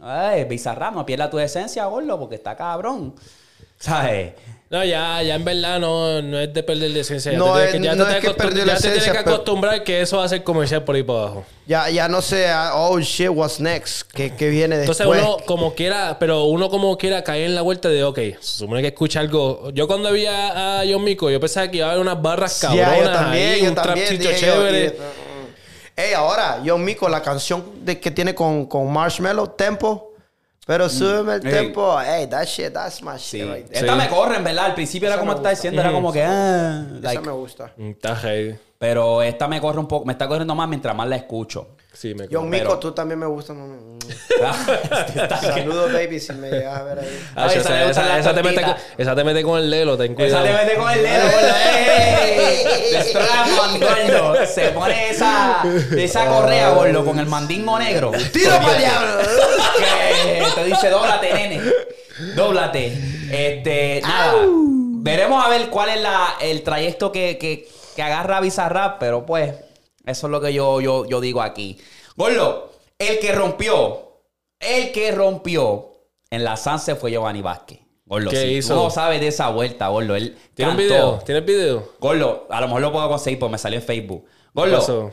Ay, 0.00 0.44
Bizarrap, 0.44 0.94
no 0.94 1.06
pierda 1.06 1.30
tu 1.30 1.38
esencia, 1.38 1.84
gordo, 1.86 2.18
porque 2.18 2.36
está 2.36 2.56
cabrón. 2.56 3.14
¿Sabes? 3.78 4.34
No, 4.72 4.82
ya, 4.82 5.22
ya 5.22 5.34
en 5.34 5.44
verdad 5.44 5.78
no, 5.78 6.22
no 6.22 6.40
es 6.40 6.50
de 6.54 6.62
perder 6.62 6.90
la 6.92 7.00
esencia. 7.00 7.30
Ya 7.30 7.36
No 7.36 7.52
te 7.54 7.64
es- 7.66 7.72
que, 7.72 7.80
ya 7.82 7.94
no 7.94 8.06
te 8.06 8.12
es 8.12 8.20
que 8.20 8.28
acostum- 8.30 8.36
perder 8.36 8.66
la 8.66 8.72
ya 8.72 8.78
te 8.80 8.82
tienes 8.88 9.04
que 9.04 9.10
pero- 9.10 9.20
acostumbrar 9.34 9.84
que 9.84 10.00
eso 10.00 10.16
va 10.16 10.24
a 10.24 10.28
ser 10.30 10.42
comercial 10.42 10.82
por 10.82 10.96
ahí 10.96 11.02
para 11.02 11.18
abajo. 11.18 11.44
Ya, 11.66 11.90
ya 11.90 12.08
no 12.08 12.22
sé, 12.22 12.48
ah, 12.48 12.72
oh 12.76 12.98
shit, 12.98 13.28
what's 13.28 13.60
next? 13.60 14.10
¿Qué, 14.14 14.34
qué 14.34 14.48
viene 14.48 14.78
después? 14.78 14.98
Entonces 14.98 15.24
uno 15.24 15.36
como 15.44 15.74
quiera, 15.74 16.18
pero 16.18 16.44
uno 16.44 16.70
como 16.70 16.96
quiera 16.96 17.22
caer 17.22 17.44
en 17.44 17.54
la 17.54 17.60
vuelta 17.60 17.90
de, 17.90 18.02
ok, 18.02 18.18
se 18.40 18.56
supone 18.60 18.80
que 18.80 18.88
escucha 18.88 19.20
algo. 19.20 19.68
Yo 19.74 19.86
cuando 19.86 20.10
vi 20.10 20.24
a, 20.24 20.80
a 20.80 20.84
John 20.90 21.04
Mico, 21.04 21.28
yo 21.30 21.38
pensaba 21.38 21.70
que 21.70 21.76
iba 21.76 21.88
a 21.88 21.90
haber 21.90 22.00
unas 22.00 22.22
barras 22.22 22.58
Ya, 22.62 22.68
cabronas 22.68 22.98
yo 22.98 23.10
también, 23.12 23.48
ahí, 23.52 23.62
yo 23.64 23.68
un 23.68 23.74
también. 23.74 24.18
dije 24.18 24.32
yo, 24.32 24.38
chévere. 24.38 24.86
y- 25.96 26.00
Ey, 26.00 26.14
ahora, 26.14 26.62
John 26.64 26.82
Mico, 26.82 27.10
la 27.10 27.20
canción 27.20 27.62
de, 27.84 28.00
que 28.00 28.10
tiene 28.10 28.34
con, 28.34 28.64
con 28.64 28.90
Marshmallow, 28.90 29.48
Tempo. 29.48 30.11
Pero 30.66 30.88
súbeme 30.88 31.34
el 31.34 31.46
Ey. 31.46 31.52
tempo. 31.52 31.98
Hey, 32.00 32.26
that 32.28 32.44
shit, 32.46 32.72
that's 32.72 33.02
my 33.02 33.18
Sí. 33.18 33.38
shit 33.38 33.48
right 33.52 33.66
there. 33.68 33.80
Esta 33.80 33.96
me 33.96 34.08
corre, 34.08 34.36
en 34.36 34.44
verdad. 34.44 34.66
Al 34.66 34.74
principio 34.74 35.08
era 35.08 35.18
como 35.18 35.32
me 35.32 35.34
gusta. 35.38 35.50
diciendo, 35.50 35.80
era 35.80 35.90
como 35.92 36.12
que. 36.12 36.22
Ah, 36.22 36.84
Esa 36.98 37.00
like, 37.00 37.22
me 37.26 37.32
gusta. 37.32 37.72
Mm, 37.76 37.90
Está 37.90 38.14
heavy. 38.16 38.58
Pero 38.78 39.22
esta 39.22 39.48
me 39.48 39.60
corre 39.60 39.78
un 39.80 39.88
poco, 39.88 40.04
me 40.04 40.12
está 40.12 40.26
corriendo 40.28 40.54
más 40.54 40.68
mientras 40.68 40.94
más 40.94 41.08
la 41.08 41.16
escucho. 41.16 41.68
Sí, 41.94 42.14
me 42.14 42.26
John. 42.30 42.48
Mico, 42.48 42.78
tú 42.78 42.92
también 42.92 43.18
me 43.18 43.26
gustas. 43.26 43.56
mami. 43.56 43.98
Saludos, 45.40 45.92
baby, 45.92 46.18
si 46.18 46.32
me 46.32 46.50
llegas 46.50 46.78
a 46.78 46.82
ver 46.84 46.98
ahí. 47.00 47.22
Ah, 47.36 47.46
Ay, 47.50 47.58
esa, 47.58 47.82
esa 47.84 47.90
esa- 47.90 48.18
esa 48.18 48.34
te 48.34 48.42
mete 48.42 48.62
con, 48.62 48.70
tortita. 48.72 48.88
esa 48.98 49.14
te 49.14 49.24
mete 49.24 49.42
con 49.42 49.58
el 49.58 49.70
lelo, 49.70 49.96
ten 49.98 50.12
Esa 50.12 50.16
cuidado. 50.40 50.44
te 50.44 50.52
mete 50.52 50.74
con 50.76 50.90
el. 50.90 51.02
The 51.02 51.10
strap-on, 53.04 53.80
gordo. 53.80 54.46
Se 54.46 54.68
pone 54.70 55.10
esa, 55.10 55.62
esa 55.96 56.26
correa, 56.26 56.70
gordo, 56.70 57.04
con 57.04 57.18
el 57.18 57.26
mandingo 57.26 57.78
negro. 57.78 58.10
¡Tiro 58.32 58.56
para 58.58 58.72
el 58.72 58.78
diablo! 58.78 59.18
Que 60.24 60.46
te 60.54 60.64
dice, 60.64 60.88
dóblate, 60.90 61.34
nene. 61.34 61.60
Dóblate. 62.34 62.86
Este, 63.30 64.00
nada. 64.02 64.34
Veremos 65.04 65.44
a 65.44 65.48
ver 65.48 65.68
cuál 65.68 65.90
es 65.90 66.00
la, 66.00 66.36
el 66.40 66.62
trayecto 66.62 67.10
que, 67.12 67.36
que, 67.38 67.68
que 67.96 68.02
agarra 68.02 68.40
Bizarrap, 68.40 68.98
pero 69.00 69.26
pues, 69.26 69.52
eso 70.06 70.26
es 70.26 70.30
lo 70.30 70.40
que 70.40 70.52
yo, 70.52 70.80
yo, 70.80 71.04
yo 71.06 71.20
digo 71.20 71.42
aquí. 71.42 71.78
Gordo, 72.16 72.70
el 72.98 73.18
que 73.18 73.32
rompió, 73.32 74.20
el 74.60 74.92
que 74.92 75.12
rompió 75.12 75.92
en 76.30 76.44
la 76.44 76.56
Sanse 76.56 76.94
fue 76.94 77.10
Giovanni 77.10 77.42
Vázquez. 77.42 77.80
Gordo, 78.04 78.30
¿Qué 78.30 78.36
si 78.42 78.46
hizo? 78.56 78.74
tú 78.74 78.82
no 78.82 78.90
sabes 78.90 79.20
de 79.20 79.28
esa 79.28 79.48
vuelta, 79.50 79.88
Gordo, 79.88 80.14
él 80.16 80.36
¿Tienes 80.54 80.74
un 80.74 80.78
cantó. 80.80 80.94
video? 80.94 81.18
¿Tienes 81.24 81.44
video? 81.46 81.88
Gordo, 81.98 82.46
a 82.50 82.60
lo 82.60 82.66
mejor 82.66 82.82
lo 82.82 82.92
puedo 82.92 83.08
conseguir 83.08 83.38
porque 83.38 83.52
me 83.52 83.58
salió 83.58 83.78
en 83.78 83.84
Facebook. 83.84 84.24
¿Qué 84.26 84.30
Gordo? 84.54 85.12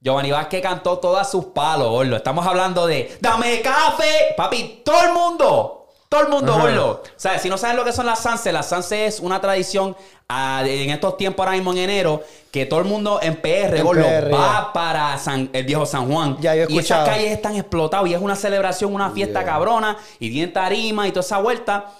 Giovanni 0.00 0.30
Vázquez 0.30 0.62
cantó 0.62 0.98
todas 0.98 1.28
sus 1.28 1.46
palos, 1.46 1.88
gordo. 1.88 2.14
Estamos 2.16 2.46
hablando 2.46 2.86
de 2.86 3.16
¡Dame 3.20 3.60
café! 3.62 4.34
Papi, 4.36 4.82
todo 4.84 5.02
el 5.02 5.12
mundo. 5.12 5.75
Todo 6.08 6.20
el 6.22 6.28
mundo, 6.28 6.56
gordo. 6.58 7.02
O 7.04 7.18
sea, 7.20 7.38
si 7.38 7.48
no 7.48 7.58
saben 7.58 7.76
lo 7.76 7.84
que 7.84 7.92
son 7.92 8.06
las 8.06 8.20
Sanse, 8.20 8.52
las 8.52 8.68
Sanse 8.68 9.06
es 9.06 9.18
una 9.20 9.40
tradición 9.40 9.96
ah, 10.28 10.62
en 10.64 10.90
estos 10.90 11.16
tiempos 11.16 11.44
ahora 11.44 11.56
mismo 11.56 11.72
en 11.72 11.78
enero 11.78 12.22
que 12.52 12.64
todo 12.64 12.78
el 12.80 12.86
mundo 12.86 13.18
en 13.20 13.36
PR, 13.40 13.76
En 13.78 13.84
gordo, 13.84 14.02
PR, 14.04 14.32
va 14.32 14.72
para 14.72 15.18
San- 15.18 15.50
el 15.52 15.64
viejo 15.64 15.84
San 15.84 16.10
Juan. 16.10 16.36
Ya, 16.40 16.54
yo 16.54 16.62
he 16.62 16.66
y 16.72 16.78
esas 16.78 16.90
escuchado. 16.98 17.06
calles 17.06 17.32
están 17.32 17.56
explotadas 17.56 18.08
y 18.08 18.14
es 18.14 18.20
una 18.20 18.36
celebración, 18.36 18.94
una 18.94 19.10
fiesta 19.10 19.44
cabrona 19.44 19.96
y 20.20 20.30
tienen 20.30 20.52
tarima 20.52 21.08
y 21.08 21.10
toda 21.10 21.20
esa 21.26 21.38
vuelta. 21.38 21.92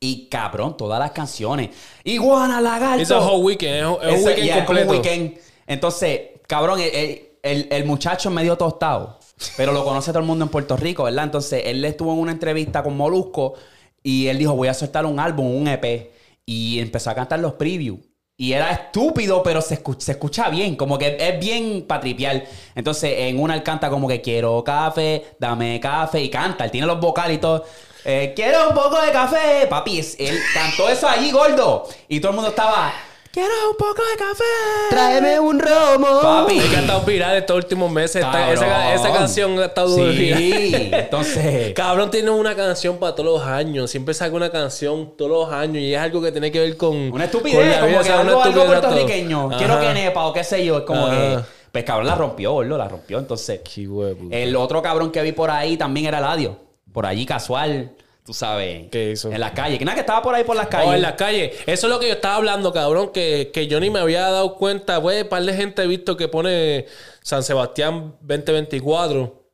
Y 0.00 0.28
cabrón, 0.28 0.76
todas 0.76 0.98
las 1.00 1.10
canciones. 1.10 1.70
Iguana, 2.04 2.60
lagarto. 2.60 3.02
It's 3.02 3.10
a 3.10 3.18
whole 3.18 3.42
weekend, 3.44 3.74
es 3.76 3.84
un, 3.84 3.94
es 3.94 4.08
un 4.08 4.14
Ese- 4.14 4.24
weekend 4.28 4.44
yeah, 4.44 4.58
es 4.58 4.64
como 4.64 4.78
completo. 4.78 4.90
un 4.90 4.96
weekend. 4.96 5.38
Entonces, 5.66 6.20
cabrón, 6.46 6.80
el, 6.80 6.94
el- 6.94 7.28
el, 7.42 7.68
el 7.70 7.84
muchacho 7.84 8.30
medio 8.30 8.56
tostado, 8.56 9.18
pero 9.56 9.72
lo 9.72 9.84
conoce 9.84 10.10
todo 10.10 10.20
el 10.20 10.26
mundo 10.26 10.44
en 10.44 10.50
Puerto 10.50 10.76
Rico, 10.76 11.04
¿verdad? 11.04 11.24
Entonces, 11.24 11.62
él 11.66 11.84
estuvo 11.84 12.12
en 12.12 12.18
una 12.20 12.32
entrevista 12.32 12.82
con 12.82 12.96
Molusco 12.96 13.54
y 14.02 14.26
él 14.28 14.38
dijo, 14.38 14.54
voy 14.54 14.68
a 14.68 14.74
soltar 14.74 15.06
un 15.06 15.20
álbum, 15.20 15.46
un 15.54 15.68
EP. 15.68 16.12
Y 16.46 16.78
empezó 16.80 17.10
a 17.10 17.14
cantar 17.14 17.40
los 17.40 17.54
previews. 17.54 18.00
Y 18.40 18.52
era 18.52 18.70
estúpido, 18.70 19.42
pero 19.42 19.60
se, 19.60 19.82
escu- 19.82 19.98
se 19.98 20.12
escucha 20.12 20.48
bien, 20.48 20.76
como 20.76 20.96
que 20.96 21.16
es 21.20 21.40
bien 21.40 21.84
patripial. 21.88 22.44
Entonces, 22.76 23.12
en 23.18 23.40
una 23.40 23.54
él 23.54 23.62
canta 23.64 23.90
como 23.90 24.06
que 24.06 24.20
quiero 24.20 24.62
café, 24.62 25.34
dame 25.40 25.80
café, 25.80 26.22
y 26.22 26.30
canta, 26.30 26.64
él 26.64 26.70
tiene 26.70 26.86
los 26.86 27.00
vocales 27.00 27.36
y 27.36 27.40
todo. 27.40 27.64
Eh, 28.04 28.32
quiero 28.36 28.68
un 28.68 28.74
poco 28.76 29.00
de 29.02 29.10
café, 29.10 29.66
papi. 29.68 30.00
Él 30.20 30.38
cantó 30.54 30.88
eso 30.88 31.08
allí, 31.08 31.32
gordo. 31.32 31.86
Y 32.08 32.20
todo 32.20 32.30
el 32.30 32.36
mundo 32.36 32.50
estaba, 32.50 32.92
quiero 33.38 33.70
un 33.70 33.76
poco 33.76 34.02
de 34.02 34.16
café. 34.16 34.44
Tráeme 34.90 35.40
un 35.40 35.60
romo. 35.60 36.20
Papi. 36.20 36.58
Es 36.58 36.64
que 36.64 36.76
ha 36.76 36.80
estado 36.80 37.00
viral 37.02 37.36
estos 37.36 37.56
últimos 37.56 37.90
meses. 37.90 38.24
Está- 38.24 38.52
esa, 38.52 39.12
canción 39.12 39.58
ha 39.60 39.66
estado 39.66 39.94
viral. 39.96 40.94
Entonces. 40.94 41.72
Cabrón 41.76 42.10
tiene 42.10 42.30
una 42.30 42.54
canción 42.54 42.98
para 42.98 43.14
todos 43.14 43.40
los 43.40 43.48
años. 43.48 43.90
Siempre 43.90 44.14
saca 44.14 44.34
una 44.34 44.50
canción 44.50 45.16
todos 45.16 45.30
los 45.30 45.52
años 45.52 45.76
y 45.78 45.94
es 45.94 46.00
algo 46.00 46.20
que 46.20 46.32
tiene 46.32 46.50
que 46.50 46.60
ver 46.60 46.76
con. 46.76 46.96
Una 46.96 47.10
con 47.10 47.22
estupidez, 47.22 47.80
la 47.80 47.86
vida, 47.86 47.98
como 47.98 48.00
o 48.00 48.02
que 48.02 48.10
algo, 48.10 48.22
algo 48.22 48.42
estupidez 48.42 48.66
puertorriqueño. 48.66 49.48
Quiero 49.56 49.80
que 49.80 49.94
nepa 49.94 50.26
o 50.26 50.32
qué 50.32 50.44
sé 50.44 50.64
yo. 50.64 50.78
Es 50.78 50.84
como 50.84 51.10
que. 51.10 51.38
Pues 51.70 51.84
cabrón 51.84 52.06
la 52.06 52.14
rompió, 52.14 52.52
gordo, 52.52 52.76
la 52.76 52.88
rompió. 52.88 53.18
Entonces. 53.18 53.60
Qué 53.60 53.86
huevo. 53.86 54.28
El 54.30 54.56
otro 54.56 54.82
cabrón 54.82 55.12
que 55.12 55.22
vi 55.22 55.32
por 55.32 55.50
ahí 55.50 55.76
también 55.76 56.06
era 56.06 56.20
Ladio. 56.20 56.56
Por 56.92 57.04
allí 57.06 57.26
casual, 57.26 57.92
tú 58.28 58.34
sabes. 58.34 58.90
¿Qué 58.90 59.12
hizo? 59.12 59.32
En 59.32 59.40
la 59.40 59.54
calle. 59.54 59.78
Que 59.78 59.86
nada, 59.86 59.94
que 59.94 60.02
estaba 60.02 60.20
por 60.20 60.34
ahí 60.34 60.44
por 60.44 60.54
las 60.54 60.66
calles. 60.66 60.88
Oh, 60.90 60.92
en 60.92 61.00
la 61.00 61.16
calle. 61.16 61.50
Eso 61.64 61.86
es 61.86 61.90
lo 61.90 61.98
que 61.98 62.08
yo 62.08 62.12
estaba 62.12 62.34
hablando, 62.34 62.74
cabrón, 62.74 63.10
que, 63.10 63.50
que 63.54 63.68
yo 63.68 63.80
ni 63.80 63.88
me 63.88 64.00
había 64.00 64.20
dado 64.20 64.54
cuenta. 64.56 65.00
Pues, 65.00 65.24
par 65.24 65.42
de 65.42 65.54
gente 65.54 65.82
he 65.82 65.86
visto 65.86 66.14
que 66.18 66.28
pone 66.28 66.84
San 67.22 67.42
Sebastián 67.42 68.16
2024. 68.20 69.48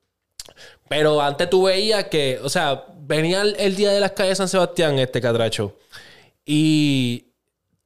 Pero 0.89 1.23
antes 1.23 1.49
tú 1.49 1.63
veías 1.63 2.07
que, 2.07 2.41
o 2.43 2.49
sea, 2.49 2.87
venía 2.97 3.43
el, 3.43 3.55
el 3.61 3.77
día 3.77 3.93
de 3.93 4.01
las 4.01 4.11
calles 4.11 4.31
de 4.31 4.37
San 4.39 4.49
Sebastián, 4.49 4.99
este 4.99 5.21
catracho. 5.21 5.77
Y 6.45 7.34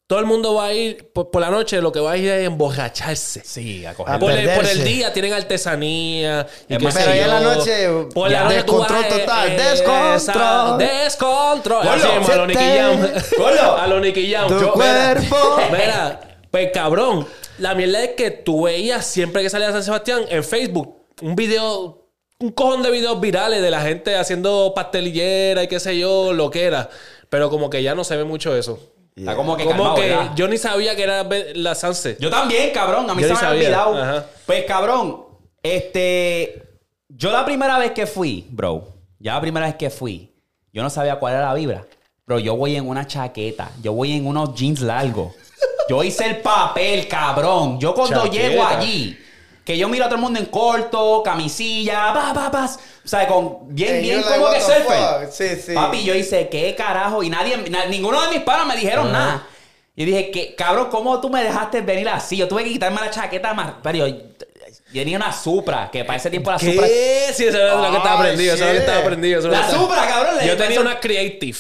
todo 0.09 0.21
el 0.21 0.25
mundo 0.25 0.55
va 0.55 0.69
a 0.69 0.73
ir, 0.73 1.13
por, 1.13 1.31
por 1.31 1.43
la 1.43 1.51
noche, 1.51 1.83
lo 1.83 1.93
que 1.93 2.01
va 2.01 2.13
a 2.13 2.17
ir 2.17 2.31
es 2.31 2.47
emborracharse. 2.47 3.43
Sí, 3.45 3.85
a 3.85 3.91
A 3.91 3.95
coger. 3.95 4.19
Por 4.19 4.33
el, 4.33 4.49
por 4.55 4.65
el 4.65 4.83
día 4.83 5.13
tienen 5.13 5.35
artesanía. 5.35 6.47
Y 6.67 6.75
Es 6.75 6.95
pero 6.95 7.15
ya 7.15 7.25
en 7.25 7.29
la 7.29 7.41
noche, 7.41 7.89
Por 8.15 8.31
ya 8.31 8.39
la 8.39 8.45
noche 8.45 8.55
descontrol 8.57 9.03
vas, 9.03 9.09
total, 9.11 9.49
eh, 9.53 9.63
descontrol. 9.63 10.79
Descontrol. 10.79 11.89
Así 11.89 12.07
a 12.33 12.37
lo 12.37 12.47
Nicky 12.47 12.65
Jam. 12.65 13.09
A 13.79 13.87
lo 13.87 14.01
Nicky 14.01 14.33
Jam. 14.33 14.49
Tu 14.49 14.59
Yo- 14.59 14.73
cuerpo. 14.73 15.37
Mira, 15.73 16.21
pues 16.51 16.71
cabrón. 16.73 17.27
La 17.59 17.75
mierda 17.75 18.03
es 18.03 18.11
que 18.17 18.31
tú 18.31 18.63
veías 18.63 19.05
siempre 19.05 19.43
que 19.43 19.51
salía 19.51 19.69
a 19.69 19.73
San 19.73 19.85
Sebastián 19.85 20.23
en 20.31 20.43
Facebook 20.43 20.97
un 21.21 21.37
video, 21.37 22.07
un 22.39 22.51
cojón 22.53 22.83
de 22.83 22.91
videos 22.91 23.21
virales 23.21 23.61
de 23.61 23.71
la 23.71 23.83
gente 23.83 24.17
haciendo 24.17 24.73
pastelillera 24.75 25.65
y 25.65 25.69
qué 25.69 25.79
sé 25.81 25.99
yo, 25.99 26.33
lo 26.33 26.51
que 26.51 26.65
era. 26.65 26.89
Pero 27.29 27.51
como 27.51 27.69
que 27.69 27.83
ya 27.83 27.95
no 27.95 28.05
se 28.05 28.17
ve 28.17 28.25
mucho 28.25 28.57
eso. 28.57 28.79
Está 29.19 29.35
como 29.37 29.57
que 29.57 29.65
Como 29.65 29.77
calmado, 29.77 29.95
que 29.97 30.09
¿verdad? 30.09 30.33
yo 30.37 30.49
ni 30.49 30.59
sabía 30.59 30.95
que 30.97 31.03
era 31.03 31.23
ve- 31.25 31.53
la 31.55 31.75
Sanse. 31.75 32.17
Yo 32.21 32.31
también, 32.31 32.71
cabrón. 32.73 33.09
A 33.11 33.15
mí 33.15 33.23
Yo 33.23 33.29
se 33.29 33.35
ni 33.35 33.41
me 33.41 33.47
había 33.47 33.63
sabía. 33.71 33.87
olvidado. 33.89 34.03
Ajá. 34.19 34.27
Pues, 34.47 34.65
cabrón, 34.65 35.25
este. 35.63 36.63
Yo 37.09 37.31
la 37.33 37.45
primera 37.45 37.79
vez 37.79 37.93
que 37.93 38.07
fui, 38.07 38.47
bro, 38.51 38.87
ya 39.19 39.35
la 39.35 39.41
primera 39.41 39.67
vez 39.67 39.77
que 39.77 39.91
fui, 39.91 40.35
yo 40.73 40.83
no 40.83 40.91
sabía 40.91 41.17
cuál 41.19 41.35
era 41.35 41.47
la 41.47 41.55
vibra. 41.55 41.85
Pero 42.27 42.39
yo 42.39 42.55
voy 42.57 42.77
en 42.77 42.87
una 42.87 43.07
chaqueta, 43.07 43.71
yo 43.83 43.93
voy 43.95 44.13
en 44.13 44.27
unos 44.27 44.55
jeans 44.55 44.81
largos. 44.83 45.33
Yo 45.89 46.05
hice 46.05 46.27
el 46.27 46.37
papel, 46.39 47.09
cabrón. 47.09 47.81
Yo 47.81 47.95
cuando 47.95 48.25
Chaqueta. 48.25 48.49
llego 48.49 48.63
allí, 48.67 49.19
que 49.69 49.77
yo 49.77 49.87
miro 49.87 50.07
a 50.07 50.09
todo 50.09 50.15
el 50.17 50.23
mundo 50.23 50.39
en 50.41 50.47
corto, 50.47 51.23
camisilla, 51.23 52.11
pa, 52.15 52.33
pa, 52.33 52.51
pa. 52.51 52.65
O 52.65 53.07
sea, 53.07 53.29
con 53.29 53.59
bien, 53.75 53.97
And 53.97 54.01
bien 54.03 54.15
you're 54.17 54.31
like, 54.31 54.43
como 54.43 54.55
que 54.55 54.61
surfer. 54.63 55.29
Sí, 55.31 55.63
sí. 55.63 55.75
Papi, 55.75 56.03
yo 56.05 56.15
hice, 56.15 56.49
¿qué 56.49 56.75
carajo? 56.75 57.23
Y 57.23 57.29
nadie, 57.29 57.55
na- 57.69 57.85
ninguno 57.85 58.19
de 58.23 58.29
mis 58.31 58.41
padres 58.41 58.67
me 58.67 58.77
dijeron 58.77 59.13
nada. 59.13 59.47
Y 59.95 60.07
dije, 60.07 60.31
que 60.31 60.55
cabrón, 60.55 60.89
¿cómo 60.91 61.21
tú 61.21 61.29
me 61.29 61.45
dejaste 61.45 61.83
venir 61.83 62.09
así? 62.09 62.39
Yo 62.39 62.49
tuve 62.49 62.65
que 62.65 62.71
quitarme 62.71 62.99
la 62.99 63.11
chaqueta 63.11 63.53
más. 63.53 63.73
Pero 63.83 63.99
yo, 64.07 64.07
yo 64.09 65.03
tenía 65.03 65.19
una 65.19 65.33
Supra, 65.35 65.91
que 65.93 66.03
para 66.03 66.17
ese 66.17 66.31
tiempo 66.31 66.51
la 66.51 66.59
Supra. 66.59 66.87
¿Qué? 66.87 67.27
Sí, 67.35 67.45
eso 67.45 67.59
era 67.59 67.75
lo 67.75 67.91
que 67.91 67.97
estaba 67.99 68.15
Oh, 68.15 68.19
aprendido. 68.21 68.55
Eso 68.55 68.65
era 68.65 68.73
lo 68.73 68.79
que 68.79 68.85
estaba 68.87 69.01
aprendido. 69.03 69.49
La 69.49 69.71
Supra, 69.71 70.07
cabrón. 70.09 70.39
le- 70.39 70.47
Yo 70.47 70.57
tenía 70.57 70.81
una 70.81 70.99
Creative. 70.99 71.59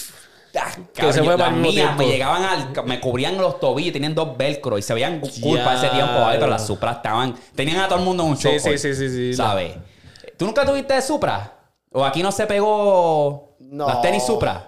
Ah, 0.56 0.70
que 0.74 0.82
cabrón, 0.94 1.12
se 1.12 1.18
fue 1.20 1.32
yo- 1.32 1.38
para 1.38 1.50
las 1.50 1.56
el 1.56 1.62
mismo 1.62 1.72
mías 1.72 1.84
tiempo. 1.86 2.02
me 2.02 2.08
llegaban 2.08 2.42
al. 2.44 2.84
Me 2.86 3.00
cubrían 3.00 3.36
los 3.36 3.60
tobillos, 3.60 3.92
tenían 3.92 4.14
dos 4.14 4.36
velcro 4.36 4.78
y 4.78 4.82
se 4.82 4.94
veían 4.94 5.20
cool 5.20 5.58
para 5.60 5.76
ese 5.78 5.88
tiempo, 5.88 6.20
¿vale? 6.20 6.38
Pero 6.38 6.50
las 6.50 6.66
Supra 6.66 6.92
estaban. 6.92 7.34
Tenían 7.54 7.80
a 7.80 7.88
todo 7.88 7.98
el 7.98 8.04
mundo 8.04 8.22
en 8.24 8.30
un 8.30 8.36
show. 8.38 8.52
sí, 8.58 8.78
sí, 8.78 8.94
sí, 8.94 9.08
sí. 9.10 9.34
¿Sabes? 9.34 9.74
¿Tú 10.36 10.44
nunca 10.46 10.64
tuviste 10.64 11.00
Supra? 11.02 11.54
¿O 11.92 12.04
aquí 12.04 12.22
no 12.22 12.30
se 12.32 12.46
pegó 12.46 13.56
No. 13.60 13.86
las 13.88 14.00
tenis 14.02 14.24
Supra? 14.24 14.64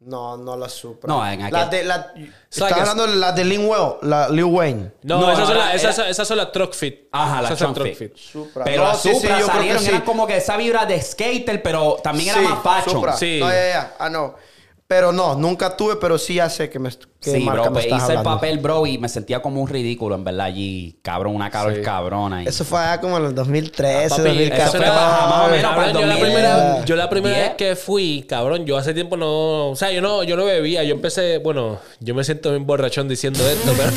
No, 0.00 0.36
no 0.36 0.56
la 0.56 0.68
Supra. 0.68 1.08
No, 1.12 1.28
en 1.28 1.42
aquel- 1.42 1.52
La 1.52 1.66
de, 1.66 1.82
la, 1.84 2.12
estás 2.50 2.72
que- 2.72 2.80
hablando 2.80 3.06
de 3.08 3.16
la 3.16 3.32
de 3.32 3.44
Lil 3.44 3.66
Wayne. 3.66 3.94
La 4.02 4.28
Lil 4.28 4.44
Wayne. 4.44 4.92
No, 5.02 5.20
No, 5.20 5.32
esas, 5.32 5.48
son 5.48 5.58
las, 5.58 5.74
esas, 5.74 5.98
era- 5.98 6.08
esas 6.08 6.28
son 6.28 6.36
las 6.36 6.52
Truck 6.52 6.72
Fit. 6.72 7.08
Ajá, 7.10 7.42
la 7.42 7.48
Esas 7.48 7.58
son 7.58 7.74
Trunk 7.74 7.94
Fit. 7.94 8.16
Supra. 8.16 8.64
Pero 8.64 8.84
No, 8.84 8.88
las 8.90 9.02
sí, 9.02 9.08
sí, 9.08 9.14
Supra 9.20 9.40
salieron, 9.42 9.82
sí. 9.82 9.88
eran 9.88 10.02
como 10.02 10.24
que 10.26 10.36
esa 10.36 10.56
vibra 10.56 10.86
de 10.86 11.00
skater, 11.02 11.62
pero 11.62 11.96
también 12.02 12.36
era 12.38 12.48
más 12.48 12.62
fashion. 12.62 12.94
Supra. 12.96 13.16
Sí. 13.16 13.38
No, 13.40 13.48
ya, 13.50 13.68
ya. 13.68 13.94
Ah, 13.98 14.08
no. 14.08 14.34
Pero 14.88 15.12
no, 15.12 15.34
nunca 15.34 15.76
tuve, 15.76 15.96
pero 15.96 16.16
sí 16.16 16.36
ya 16.36 16.48
sé 16.48 16.70
que 16.70 16.78
me 16.78 16.88
qué 17.20 17.32
Sí, 17.32 17.40
marca 17.40 17.64
bro, 17.64 17.72
me 17.72 17.80
estás 17.80 18.04
hice 18.04 18.14
el 18.14 18.22
papel, 18.22 18.58
bro, 18.58 18.86
y 18.86 18.96
me 18.96 19.10
sentía 19.10 19.42
como 19.42 19.60
un 19.60 19.68
ridículo, 19.68 20.14
en 20.14 20.24
verdad, 20.24 20.46
allí. 20.46 20.98
Cabrón, 21.02 21.34
una 21.36 21.50
calor 21.50 21.74
Sí. 21.74 21.82
cabrona. 21.82 22.42
y- 22.42 22.46
Eso 22.46 22.64
fue 22.64 22.78
allá 22.80 22.98
como 22.98 23.18
en 23.18 23.26
el 23.26 23.34
2013, 23.34 24.08
Papi, 24.08 24.22
2014. 24.22 24.62
eso 24.62 24.76
fue 24.78 24.86
para- 24.86 25.26
más 25.28 25.46
o 25.46 25.50
menos 25.50 25.74
para 25.74 25.86
el 25.88 25.92
yo 25.92 26.00
la 26.00 26.06
2000. 26.14 26.22
primera, 26.24 26.84
yo 26.86 26.96
la 26.96 27.10
primera 27.10 27.36
¿Diez? 27.36 27.48
vez 27.48 27.56
que 27.58 27.76
fui, 27.76 28.24
cabrón, 28.26 28.64
yo 28.64 28.78
hace 28.78 28.94
tiempo 28.94 29.18
no... 29.18 29.68
O 29.68 29.76
sea, 29.76 29.92
yo 29.92 30.00
no, 30.00 30.22
yo 30.22 30.36
no 30.38 30.46
bebía. 30.46 30.82
Yo 30.84 30.94
empecé... 30.94 31.36
Bueno, 31.36 31.78
yo 32.00 32.14
me 32.14 32.24
siento 32.24 32.48
bien 32.52 32.64
borrachón 32.64 33.08
diciendo 33.08 33.46
esto, 33.46 33.70
pero... 33.76 33.90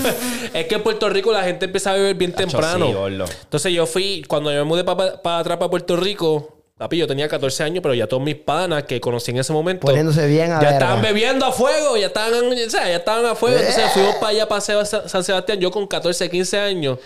es 0.53 0.65
que 0.67 0.75
en 0.75 0.83
Puerto 0.83 1.07
Rico 1.09 1.31
la 1.31 1.43
gente 1.43 1.67
empieza 1.67 1.91
a 1.91 1.93
beber 1.93 2.15
bien 2.15 2.33
temprano. 2.33 2.87
sí. 3.07 3.33
Entonces 3.43 3.71
yo 3.71 3.85
fui... 3.85 4.25
Cuando 4.27 4.51
yo 4.51 4.57
me 4.57 4.65
mudé 4.65 4.83
para 4.83 5.05
atrás 5.39 5.55
para 5.57 5.69
Puerto 5.69 5.95
Rico... 5.95 6.57
Papi, 6.81 6.97
yo 6.97 7.05
tenía 7.05 7.27
14 7.29 7.61
años, 7.63 7.79
pero 7.83 7.93
ya 7.93 8.07
todos 8.07 8.23
mis 8.23 8.33
panas 8.37 8.85
que 8.85 8.99
conocí 8.99 9.29
en 9.29 9.37
ese 9.37 9.53
momento... 9.53 9.85
Poniéndose 9.85 10.25
bien 10.25 10.45
a 10.51 10.55
Ya 10.55 10.59
verga. 10.61 10.71
estaban 10.73 11.01
bebiendo 11.03 11.45
a 11.45 11.51
fuego, 11.51 11.95
ya 11.95 12.07
estaban, 12.07 12.33
o 12.33 12.69
sea, 12.71 12.87
ya 12.89 12.95
estaban 12.95 13.23
a 13.27 13.35
fuego. 13.35 13.55
Entonces 13.59 13.83
Eh. 13.85 13.89
fuimos 13.93 14.15
para 14.15 14.27
allá, 14.29 14.47
para 14.47 14.61
San 14.61 15.23
Sebastián, 15.23 15.59
yo 15.59 15.69
con 15.69 15.85
14, 15.85 16.27
15 16.27 16.57
años. 16.59 16.97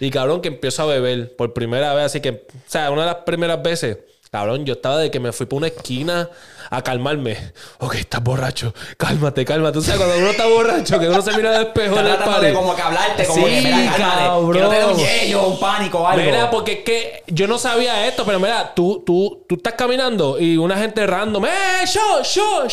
Y 0.00 0.10
cabrón, 0.10 0.40
que 0.40 0.48
empiezo 0.48 0.82
a 0.82 0.86
beber 0.86 1.36
por 1.36 1.52
primera 1.52 1.92
vez. 1.92 2.06
Así 2.06 2.20
que, 2.22 2.30
o 2.30 2.40
sea, 2.70 2.90
una 2.90 3.02
de 3.02 3.06
las 3.08 3.16
primeras 3.16 3.62
veces, 3.62 3.98
cabrón, 4.30 4.64
yo 4.64 4.72
estaba 4.72 4.98
de 4.98 5.10
que 5.10 5.20
me 5.20 5.30
fui 5.32 5.44
por 5.44 5.58
una 5.58 5.66
esquina 5.66 6.30
a 6.70 6.82
calmarme. 6.82 7.36
Ok, 7.78 7.94
estás 7.96 8.22
borracho. 8.22 8.74
Cálmate, 8.96 9.44
cálmate. 9.44 9.78
O 9.78 9.82
sea, 9.82 9.96
cuando 9.96 10.16
uno 10.18 10.30
está 10.30 10.46
borracho, 10.46 10.98
que 10.98 11.08
uno 11.08 11.22
se 11.22 11.32
mira 11.32 11.56
al 11.56 11.62
espejo 11.66 11.98
en 11.98 12.06
el 12.06 12.16
party. 12.16 12.52
como 12.52 12.74
que 12.76 12.82
hablarte, 12.82 13.24
como 13.26 13.46
Sí, 13.46 13.52
que, 13.54 13.60
mira, 13.62 13.94
cálmate, 13.96 14.52
que 14.58 14.60
no 14.64 14.68
te 14.70 14.76
dé 14.76 14.84
un 14.84 14.96
yello, 14.96 15.46
un 15.48 15.60
pánico 15.60 15.98
o 16.00 16.06
algo. 16.06 16.22
Mira, 16.24 16.50
porque 16.50 16.72
es 16.72 16.78
que 16.84 17.22
yo 17.28 17.46
no 17.46 17.58
sabía 17.58 18.06
esto, 18.06 18.24
pero 18.24 18.38
mira, 18.40 18.72
tú, 18.74 19.02
tú, 19.04 19.44
tú 19.48 19.56
estás 19.56 19.74
caminando 19.74 20.38
y 20.38 20.56
una 20.56 20.76
gente 20.76 21.06
random, 21.06 21.46
¡eh, 21.46 21.86
show, 21.86 22.22
show! 22.24 22.68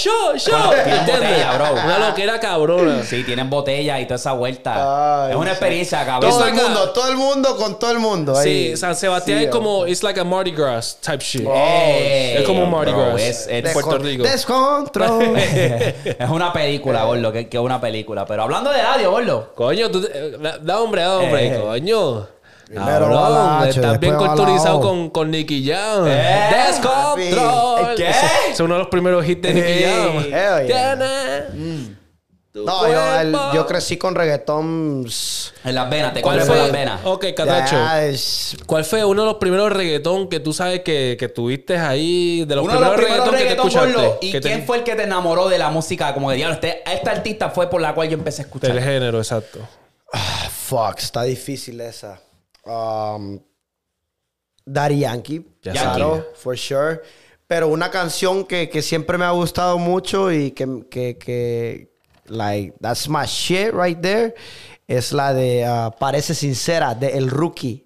Bueno, 0.49 0.69
tienen 0.71 0.99
¿Entiendes? 0.99 1.29
botella, 1.29 1.53
bro. 1.58 1.73
Una 1.73 1.99
loquera 1.99 2.39
cabrona. 2.39 3.03
Sí, 3.03 3.23
tienen 3.23 3.49
botella 3.49 3.99
y 3.99 4.05
toda 4.05 4.15
esa 4.15 4.34
vuelta. 4.34 5.25
Ay, 5.25 5.31
es 5.31 5.36
una 5.38 5.45
sí. 5.47 5.51
experiencia, 5.51 6.05
cabrón. 6.05 6.31
Todo 6.31 6.45
el 6.47 6.53
mundo, 6.53 6.89
todo 6.91 7.10
el 7.10 7.17
mundo 7.17 7.55
con 7.58 7.79
todo 7.79 7.91
el 7.91 7.99
mundo. 7.99 8.36
Sí, 8.36 8.49
ahí. 8.49 8.77
San 8.77 8.95
Sebastián 8.95 9.39
Sí, 9.39 9.45
es 9.45 9.51
como, 9.51 9.86
it's 9.88 10.03
like 10.03 10.19
a 10.19 10.23
Mardi 10.23 10.51
Gras 10.51 10.97
type 11.01 11.23
shit. 11.23 11.45
Ey, 11.47 12.38
es 12.38 12.43
como 12.43 12.65
Mardi 12.65 12.91
bro, 12.91 13.08
Gras. 13.13 13.21
Es, 13.21 13.47
es- 13.49 13.73
Puerto 13.86 14.04
Descon- 14.04 14.10
Rico. 14.10 14.24
Descontrol. 14.24 15.38
es 15.38 16.30
una 16.30 16.52
película, 16.54 17.04
gordo, 17.06 17.32
que, 17.32 17.48
que 17.48 17.58
es 17.58 17.63
una 17.63 17.80
película. 17.80 18.26
Pero 18.26 18.43
hablando 18.43 18.71
de 18.71 18.82
radio, 18.82 19.12
gordo. 19.12 19.54
Coño, 19.56 19.89
tú, 19.89 20.06
eh, 20.13 20.36
da, 20.39 20.58
da 20.58 20.82
hombre, 20.82 21.02
da 21.02 21.17
hombre, 21.19 21.48
Eh. 21.56 21.60
coño. 21.62 22.28
Primero 22.67 23.12
Cabrón, 23.12 23.67
estás 23.67 24.00
bien 24.00 24.15
culturizado 24.15 24.82
con, 24.82 25.12
con 25.12 25.30
Nicky 25.30 25.69
Jam. 25.69 26.06
Eh, 26.08 26.50
Descontrol. 26.67 27.95
¿qué? 27.95 28.10
Es 28.52 28.60
uno 28.60 28.74
de 28.74 28.80
los 28.80 28.88
primeros 28.89 29.24
hits 29.28 29.41
de 29.43 29.54
Nicky 29.54 29.84
Jam. 29.84 30.17
hell 30.34 30.67
yeah. 30.67 31.94
No, 32.63 32.87
yo, 32.87 33.19
el- 33.19 33.31
cuerpo. 33.31 33.53
yo 33.53 33.67
crecí 33.67 33.97
con 33.97 34.15
reggaetón. 34.15 35.05
En 35.65 35.75
las 35.75 35.89
venas, 35.89 36.13
te 36.13 36.21
¿Cuál 36.21 36.39
fue? 36.39 36.47
por 36.47 36.57
las 36.57 36.71
venas. 36.71 37.01
Ok, 37.03 37.25
Catacho. 37.35 37.77
es- 37.99 38.55
¿Cuál 38.65 38.85
fue 38.85 39.03
uno 39.03 39.23
de 39.23 39.27
los 39.27 39.35
primeros 39.37 39.71
reggaetón 39.73 40.29
que 40.29 40.39
tú 40.39 40.53
sabes 40.53 40.79
que, 40.81 41.17
que 41.19 41.27
tuviste 41.27 41.77
ahí? 41.77 42.45
De 42.45 42.55
los 42.55 42.63
Uno 42.63 42.75
de 42.75 42.79
los 42.79 42.91
primeros 42.95 43.27
primeros 43.27 43.39
reggaetón 43.39 43.67
que 43.67 43.77
te 43.77 43.89
escuchaste. 43.91 44.25
¿Y 44.27 44.31
que 44.31 44.41
te- 44.41 44.47
quién 44.47 44.65
fue 44.65 44.77
el 44.77 44.83
que 44.83 44.95
te 44.95 45.03
enamoró 45.03 45.49
de 45.49 45.57
la 45.57 45.69
música? 45.69 46.13
Como 46.13 46.29
que, 46.29 46.35
diablo, 46.35 46.55
este, 46.55 46.81
esta 46.89 47.11
artista 47.11 47.49
fue 47.49 47.69
por 47.69 47.81
la 47.81 47.93
cual 47.93 48.07
yo 48.07 48.17
empecé 48.17 48.43
a 48.43 48.45
escuchar. 48.45 48.73
Del 48.73 48.81
género, 48.83 49.17
exacto. 49.17 49.59
Ah, 50.13 50.49
fuck, 50.49 50.99
está 50.99 51.23
difícil 51.23 51.81
esa. 51.81 52.21
Um, 52.63 53.39
Daddy 54.65 54.99
Yankee, 54.99 55.45
Ya 55.61 55.73
claro, 55.73 56.25
for 56.35 56.57
sure. 56.57 57.01
Pero 57.47 57.67
una 57.67 57.91
canción 57.91 58.45
que, 58.45 58.69
que 58.69 58.81
siempre 58.81 59.17
me 59.19 59.25
ha 59.25 59.31
gustado 59.31 59.77
mucho 59.77 60.31
y 60.31 60.51
que, 60.51 60.65
que, 60.89 61.17
que, 61.19 61.93
like, 62.27 62.75
that's 62.81 63.07
my 63.07 63.25
shit 63.25 63.73
right 63.73 63.99
there, 64.01 64.33
es 64.88 65.11
la 65.13 65.33
de 65.33 65.65
uh, 65.67 65.91
Parece 65.99 66.33
Sincera, 66.33 66.95
de 66.95 67.17
El 67.17 67.29
Rookie. 67.29 67.83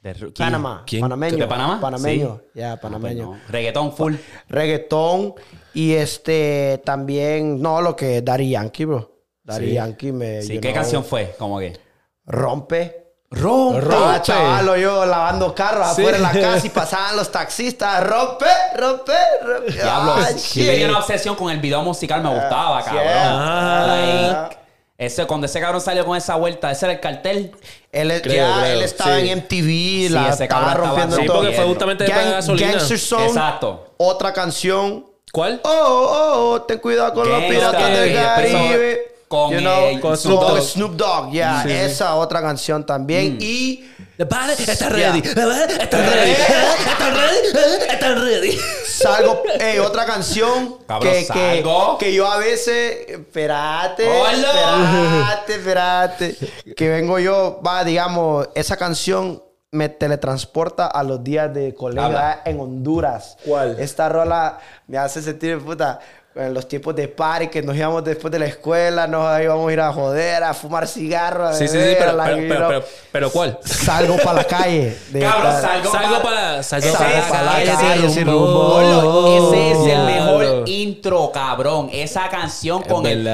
De. 0.00 0.14
Panamá. 0.36 0.82
¿Quién? 0.84 1.00
Panameño. 1.02 1.36
¿De 1.36 1.46
Panamá? 1.46 1.80
Panameño. 1.80 2.40
Sí. 2.54 2.58
Ya, 2.60 2.72
Ah, 2.72 2.76
pues 2.80 2.92
panameño. 2.92 3.22
no. 3.24 3.38
Reggaetón 3.48 3.92
full. 3.92 4.14
Reggaetón. 4.48 5.34
Y 5.74 5.92
este 5.92 6.82
también, 6.84 7.62
no, 7.62 7.80
lo 7.80 7.94
que 7.94 8.16
es 8.18 8.24
Daddy 8.24 8.50
Yankee, 8.50 8.84
bro. 8.84 9.12
Daddy 9.44 9.68
Sí. 9.68 9.72
Yankee 9.74 10.12
me. 10.12 10.42
Sí, 10.42 10.54
¿qué 10.54 10.60
know, 10.60 10.74
canción 10.74 11.04
fue? 11.04 11.34
Como 11.38 11.58
que. 11.60 11.78
Rompe. 12.26 13.01
Rompe. 13.32 13.78
Estaba 13.80 14.04
Rompe. 14.12 14.22
chavalo 14.22 14.76
yo 14.76 15.06
lavando 15.06 15.54
carros 15.54 15.86
Sí. 15.94 16.02
afuera 16.02 16.16
en 16.18 16.22
la 16.22 16.32
casa 16.32 16.66
y 16.66 16.70
pasaban 16.70 17.16
los 17.16 17.30
taxistas. 17.32 18.04
Rompe, 18.06 18.46
rompe, 18.76 19.12
rompe. 19.44 19.72
Diablo, 19.72 20.14
Ah, 20.18 20.30
yo 20.30 20.64
tenía 20.66 20.88
una 20.88 20.98
obsesión 20.98 21.34
con 21.36 21.50
el 21.50 21.58
video 21.60 21.82
musical, 21.82 22.22
me 22.22 22.28
gustaba, 22.30 22.80
sí. 22.82 22.86
cabrón. 22.90 23.06
Ah. 23.14 24.36
Like, 24.44 24.58
ese, 24.98 25.26
cuando 25.26 25.46
ese 25.46 25.60
cabrón 25.60 25.80
salió 25.80 26.04
con 26.04 26.16
esa 26.16 26.36
vuelta, 26.36 26.70
ese 26.70 26.86
era 26.86 26.92
el 26.94 27.00
cartel. 27.00 27.52
Él, 27.90 28.20
Creo, 28.22 28.46
ya, 28.48 28.60
creo, 28.60 28.72
él 28.74 28.82
estaba 28.82 29.16
sí. 29.18 29.28
en 29.30 29.38
MTV, 29.38 30.10
la 30.12 30.28
ese 30.28 30.44
estaba 30.44 30.60
cabrón 30.66 30.70
estaba 30.70 30.74
rompiendo 30.86 31.16
Sí, 31.16 31.26
todo. 31.26 31.36
porque 31.38 31.52
fue 31.56 31.64
justamente 31.64 32.04
de 32.04 32.10
Gang- 32.12 32.30
gasolina. 32.32 32.70
Gangster 32.72 32.98
Song. 32.98 33.22
Exacto. 33.22 33.94
Otra 33.96 34.32
canción. 34.32 35.06
¿Cuál? 35.32 35.60
Oh, 35.64 35.70
oh, 35.70 36.50
oh, 36.52 36.62
ten 36.62 36.78
cuidado 36.78 37.14
con 37.14 37.28
los 37.28 37.40
Gangsta, 37.40 37.70
piratas 37.70 37.90
del 37.98 38.14
Caribe. 38.14 39.11
Con, 39.32 39.50
You 39.50 39.58
eh, 39.66 39.98
con 40.00 40.14
Snoop 40.14 40.40
Snoop 40.42 40.48
Dogg. 40.50 40.62
Snoop 40.62 40.92
Dogg, 40.92 41.32
ya. 41.32 41.62
Sí, 41.62 41.68
sí. 41.70 41.74
Esa 41.74 42.14
otra 42.16 42.42
canción 42.42 42.82
Mm. 42.82 42.84
también. 42.86 43.38
Y 43.40 43.88
The 44.18 44.26
party 44.26 44.62
está 44.62 44.88
Yeah. 44.94 45.12
ready. 45.12 45.22
Party 45.22 45.74
está 45.82 45.96
ready. 45.98 46.30
Está 46.92 47.10
ready. 47.10 47.88
Está 47.90 48.14
ready. 48.14 48.58
salgo, 48.86 49.42
eh, 49.58 49.80
otra 49.80 50.04
canción 50.04 50.78
Cabrón, 50.86 51.12
que, 51.12 51.26
que, 51.26 51.64
que 51.98 52.12
yo 52.14 52.30
a 52.30 52.36
veces, 52.36 53.06
espérate, 53.08 54.06
Hola. 54.06 55.40
espérate, 55.46 55.54
espérate, 55.54 56.74
que 56.76 56.88
vengo 56.90 57.18
yo, 57.18 57.60
va, 57.66 57.84
digamos, 57.84 58.48
esa 58.54 58.76
canción 58.76 59.42
me 59.70 59.88
teletransporta 59.88 60.86
a 60.86 61.02
los 61.02 61.24
días 61.24 61.52
de 61.54 61.74
colegio 61.74 62.02
Habla. 62.04 62.42
en 62.44 62.60
Honduras. 62.60 63.38
¿Cuál? 63.44 63.76
Esta 63.80 64.08
rola 64.10 64.58
me 64.86 64.98
hace 64.98 65.22
sentir, 65.22 65.58
puta, 65.64 65.98
en 66.34 66.54
los 66.54 66.66
tiempos 66.66 66.96
de 66.96 67.08
party 67.08 67.48
que 67.48 67.60
nos 67.62 67.76
íbamos 67.76 68.02
después 68.04 68.32
de 68.32 68.38
la 68.38 68.46
escuela, 68.46 69.06
nos 69.06 69.38
íbamos 69.40 69.68
a 69.68 69.72
ir 69.72 69.80
a 69.80 69.92
joder, 69.92 70.42
a 70.42 70.54
fumar 70.54 70.88
cigarros. 70.88 71.50
a 71.50 71.52
Sí, 71.54 71.68
sí, 71.68 71.78
sí, 71.78 71.94
pero, 71.98 72.12
la- 72.14 72.24
pero, 72.24 72.48
pero, 72.48 72.68
pero, 72.68 72.84
pero 73.12 73.30
¿cuál? 73.30 73.58
Salgo 73.64 74.16
para 74.16 74.32
la 74.34 74.44
calle. 74.44 74.96
de 75.10 75.20
Cabrón, 75.28 75.52
salgo, 75.60 75.90
Salgo 75.92 76.16
pa- 76.16 76.22
para- 76.22 76.62
salgo 76.62 76.86
Ese 76.88 76.96
para 76.96 77.10
es- 77.18 77.30
la 77.30 77.62
ese 77.62 77.72
calle 77.72 78.06
es- 78.06 78.14
sin 78.14 78.24
Bolo, 78.26 79.00
rumbo. 79.02 79.48
Ese 79.54 79.70
es 79.72 79.92
el 79.94 80.04
mejor 80.06 80.62
intro, 80.68 81.30
cabrón. 81.32 81.90
Esa 81.92 82.28
canción 82.30 82.82
con 82.82 83.04
el. 83.06 83.28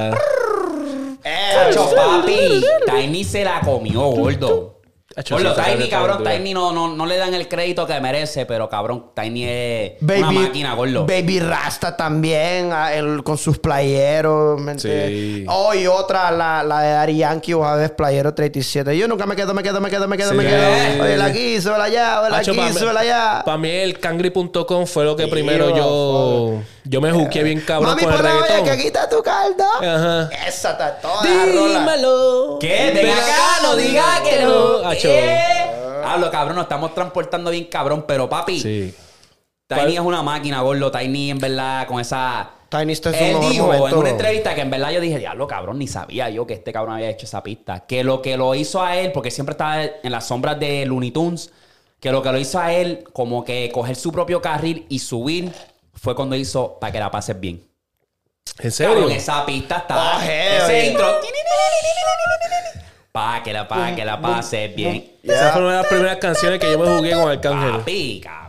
Cacho, 1.22 1.90
papi. 1.94 2.64
Tiny 2.86 3.24
se 3.24 3.44
la 3.44 3.60
comió, 3.60 4.00
gordo. 4.10 4.77
Esa 5.16 5.36
Tiny, 5.64 5.88
cabrón. 5.88 6.22
Tiny 6.22 6.52
no, 6.52 6.70
no, 6.70 6.94
no 6.94 7.06
le 7.06 7.16
dan 7.16 7.32
el 7.32 7.48
crédito 7.48 7.86
que 7.86 7.98
merece, 7.98 8.44
pero 8.44 8.68
cabrón, 8.68 9.06
Tiny 9.16 9.44
es 9.46 9.92
Baby, 10.00 10.20
una 10.20 10.30
máquina, 10.32 10.74
gordo. 10.74 11.06
Baby 11.06 11.40
Rasta 11.40 11.96
también, 11.96 12.70
ah, 12.72 12.92
el- 12.94 13.24
con 13.24 13.38
sus 13.38 13.58
playeros. 13.58 14.60
¿me 14.60 14.78
Sí. 14.78 14.88
entiendes? 14.88 15.46
Oh, 15.48 15.74
y 15.74 15.86
otra, 15.86 16.30
la, 16.30 16.62
la 16.62 16.80
de 16.82 16.92
Ari 16.92 17.16
Yankee, 17.16 17.54
vez, 17.54 17.90
playero 17.90 18.34
37. 18.34 18.96
Yo 18.96 19.08
nunca 19.08 19.24
me 19.26 19.34
quedo, 19.34 19.54
me 19.54 19.62
quedo, 19.62 19.80
me 19.80 19.90
quedo, 19.90 20.06
me 20.08 20.16
quedo, 20.18 20.30
Sí. 20.30 20.36
me 20.36 20.44
quedo. 20.44 21.02
Oye, 21.04 21.16
la 21.16 21.24
aquí, 21.24 21.60
súbela 21.60 21.84
allá, 21.84 22.20
oye, 22.20 22.30
la 22.30 22.36
aquí, 22.38 22.72
súbela 22.78 23.00
allá. 23.00 23.42
Para 23.44 23.58
mí 23.58 23.70
el 23.70 23.98
cangri.com 23.98 24.86
fue 24.86 25.04
lo 25.04 25.16
que 25.16 25.26
primero 25.26 25.74
yo... 25.74 26.60
Yo 26.88 27.00
me 27.02 27.12
juqué 27.12 27.42
bien 27.42 27.60
cabrón 27.60 27.90
Mami, 27.90 28.02
con 28.02 28.12
el 28.12 28.16
por 28.16 28.24
la 28.24 28.30
olla 28.32 28.40
reggaetón. 28.42 28.64
que 28.64 28.70
aquí 28.70 28.86
está 28.86 29.08
tu 29.08 29.22
caldo. 29.22 29.64
Ajá. 29.80 30.30
Esa 30.46 30.70
está 30.72 30.98
toda. 31.00 31.22
Dímelo. 31.22 32.58
¿Qué? 32.60 32.92
Ven 32.94 33.10
acá, 33.10 33.62
no 33.62 33.76
diga 33.76 34.22
que 34.24 34.42
no. 34.42 36.08
Hablo, 36.08 36.30
cabrón, 36.30 36.56
nos 36.56 36.64
estamos 36.64 36.94
transportando 36.94 37.50
bien 37.50 37.64
cabrón, 37.64 38.04
pero 38.06 38.28
papi, 38.28 38.60
Sí. 38.60 38.94
Tiny 39.66 39.80
¿Cuál? 39.80 39.92
es 39.92 40.00
una 40.00 40.22
máquina, 40.22 40.62
gordo. 40.62 40.90
Tiny, 40.90 41.30
en 41.30 41.38
verdad, 41.38 41.86
con 41.86 42.00
esa... 42.00 42.52
Tiny 42.70 42.92
está 42.94 43.10
en 43.10 43.16
su 43.16 43.42
Él 43.44 43.50
dijo 43.50 43.66
momento, 43.66 43.88
en 43.88 43.96
una 43.96 44.08
entrevista 44.10 44.54
que 44.54 44.62
en 44.62 44.70
verdad 44.70 44.90
yo 44.92 45.00
dije, 45.00 45.18
diablo, 45.18 45.46
cabrón, 45.46 45.78
ni 45.78 45.86
sabía 45.86 46.30
yo 46.30 46.46
que 46.46 46.54
este 46.54 46.72
cabrón 46.72 46.94
había 46.94 47.10
hecho 47.10 47.26
esa 47.26 47.42
pista. 47.42 47.80
Que 47.86 48.02
lo 48.02 48.22
que 48.22 48.38
lo 48.38 48.54
hizo 48.54 48.82
a 48.82 48.96
él, 48.96 49.12
porque 49.12 49.30
siempre 49.30 49.52
estaba 49.52 49.82
en 49.84 50.10
las 50.10 50.26
sombras 50.26 50.58
de 50.58 50.86
Looney 50.86 51.10
Tunes, 51.10 51.50
que 52.00 52.10
lo 52.12 52.22
que 52.22 52.32
lo 52.32 52.38
hizo 52.38 52.58
a 52.58 52.72
él, 52.72 53.04
como 53.12 53.44
que 53.44 53.70
coger 53.72 53.96
su 53.96 54.10
propio 54.10 54.40
carril 54.40 54.86
y 54.88 55.00
subir, 55.00 55.52
fue 56.00 56.14
cuando 56.14 56.36
hizo 56.36 56.78
para 56.78 56.92
que 56.92 56.98
la 56.98 57.10
pases 57.10 57.38
bien. 57.38 57.66
¿En 58.58 58.72
serio? 58.72 58.94
Cabrón, 58.94 59.12
esa 59.12 59.46
pista 59.46 59.76
está. 59.78 60.16
Oh, 60.16 60.20
ese 60.20 60.86
intro. 60.88 61.20
Para 63.12 63.42
que 63.42 63.52
la, 63.52 63.66
pa' 63.66 63.94
que 63.94 64.04
la 64.04 64.20
pases 64.20 64.74
bien. 64.74 65.18
Esa 65.22 65.52
fue 65.52 65.62
una 65.62 65.70
de 65.70 65.76
las 65.78 65.86
primeras 65.86 66.16
canciones 66.18 66.58
que 66.60 66.70
yo 66.70 66.78
me 66.78 66.96
jugué 66.96 67.12
con 67.12 67.28
Arcángel. 67.30 67.72
Papi, 67.78 68.20
cabrón. 68.22 68.47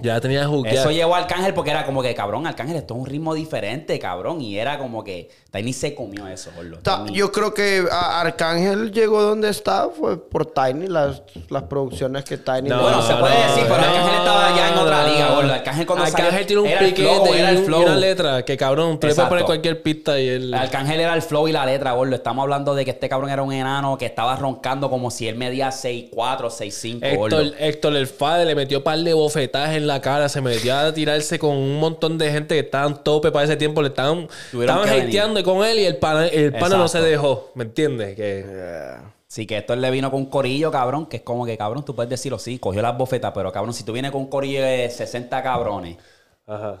Ya 0.00 0.20
tenía 0.20 0.46
jugueado. 0.46 0.78
Eso 0.80 0.90
llevó 0.90 1.14
a 1.14 1.18
Arcángel 1.18 1.52
porque 1.52 1.70
era 1.70 1.84
como 1.84 2.02
que, 2.02 2.14
cabrón, 2.14 2.46
Arcángel, 2.46 2.76
esto 2.76 2.94
es 2.94 3.00
un 3.00 3.06
ritmo 3.06 3.34
diferente, 3.34 3.98
cabrón. 3.98 4.40
Y 4.40 4.58
era 4.58 4.78
como 4.78 5.04
que 5.04 5.28
Tiny 5.50 5.72
se 5.74 5.94
comió 5.94 6.26
eso, 6.26 6.50
Tiny- 6.82 7.12
Yo 7.12 7.30
creo 7.30 7.52
que 7.52 7.84
a- 7.90 8.20
Arcángel 8.22 8.92
llegó 8.92 9.20
donde 9.22 9.50
está 9.50 9.88
fue 9.90 10.16
por 10.18 10.46
Tiny, 10.46 10.86
las, 10.86 11.22
las 11.50 11.64
producciones 11.64 12.24
que 12.24 12.38
Tiny 12.38 12.70
No, 12.70 12.80
Bueno, 12.82 13.02
se 13.02 13.14
puede 13.14 13.34
decir, 13.34 13.64
pero 13.64 13.74
Arcángel 13.74 14.14
estaba 14.14 14.56
ya 14.56 14.68
en 14.72 14.78
otra 14.78 15.06
liga, 15.06 15.34
gordo. 15.34 15.52
Arcángel 15.52 15.86
cuando 15.86 16.04
Arcángel 16.06 16.32
salió, 16.32 16.46
tiene 16.46 16.62
un 16.62 16.68
era 16.68 16.80
el 16.80 16.94
piquete 16.94 17.38
era 17.38 17.50
el 17.50 17.58
flow. 17.64 17.80
y 17.82 17.84
una 17.84 17.96
letra 17.96 18.44
que 18.44 18.56
cabrón, 18.56 18.98
tú 18.98 19.06
le 19.06 19.14
puedes 19.14 19.28
poner 19.28 19.44
cualquier 19.44 19.82
pista 19.82 20.18
y 20.18 20.28
él... 20.28 20.54
Arcángel 20.54 20.98
era 21.00 21.14
el 21.14 21.22
flow 21.22 21.46
y 21.48 21.52
la 21.52 21.66
letra, 21.66 21.92
gordo. 21.92 22.14
Estamos 22.14 22.42
hablando 22.42 22.74
de 22.74 22.84
que 22.86 22.92
este 22.92 23.08
cabrón 23.10 23.28
era 23.30 23.42
un 23.42 23.52
enano 23.52 23.98
que 23.98 24.06
estaba 24.06 24.34
roncando 24.36 24.88
como 24.88 25.10
si 25.10 25.28
él 25.28 25.36
medía 25.36 25.68
6'4", 25.68 26.10
6'5", 26.50 27.16
gordo. 27.16 27.40
Héctor, 27.40 27.60
Héctor 27.62 27.96
el 27.96 28.06
Fade 28.06 28.46
le 28.46 28.54
metió 28.54 28.78
un 28.78 28.84
par 28.84 28.98
de 28.98 29.12
bofetadas 29.12 29.41
en 29.44 29.86
la 29.86 30.00
cara, 30.00 30.28
se 30.28 30.40
metió 30.40 30.76
a 30.76 30.92
tirarse 30.92 31.38
con 31.38 31.56
un 31.56 31.78
montón 31.78 32.18
de 32.18 32.30
gente 32.30 32.54
que 32.54 32.60
estaban 32.60 33.02
tope 33.02 33.30
para 33.30 33.44
ese 33.44 33.56
tiempo, 33.56 33.82
le 33.82 33.88
estaban, 33.88 34.28
Tuvieron 34.50 34.78
estaban 34.78 35.00
hateando 35.00 35.42
con 35.42 35.64
él 35.64 35.78
y 35.78 35.84
el 35.84 35.96
pana, 35.96 36.26
el 36.26 36.52
pana 36.52 36.76
no 36.76 36.88
se 36.88 37.00
dejó, 37.00 37.50
¿me 37.54 37.64
entiendes? 37.64 38.16
Que 38.16 39.12
Sí, 39.32 39.46
que 39.46 39.56
Héctor 39.56 39.78
le 39.78 39.90
vino 39.90 40.10
con 40.10 40.20
un 40.20 40.26
corillo, 40.26 40.70
cabrón, 40.70 41.06
que 41.06 41.16
es 41.16 41.22
como 41.22 41.46
que, 41.46 41.56
cabrón, 41.56 41.86
tú 41.86 41.94
puedes 41.94 42.10
decirlo, 42.10 42.38
sí, 42.38 42.58
cogió 42.58 42.82
las 42.82 42.98
bofetas, 42.98 43.32
pero, 43.34 43.50
cabrón, 43.50 43.72
si 43.72 43.82
tú 43.82 43.94
vienes 43.94 44.10
con 44.10 44.20
un 44.20 44.26
corillo 44.26 44.62
de 44.62 44.90
60 44.90 45.42
cabrones 45.42 45.96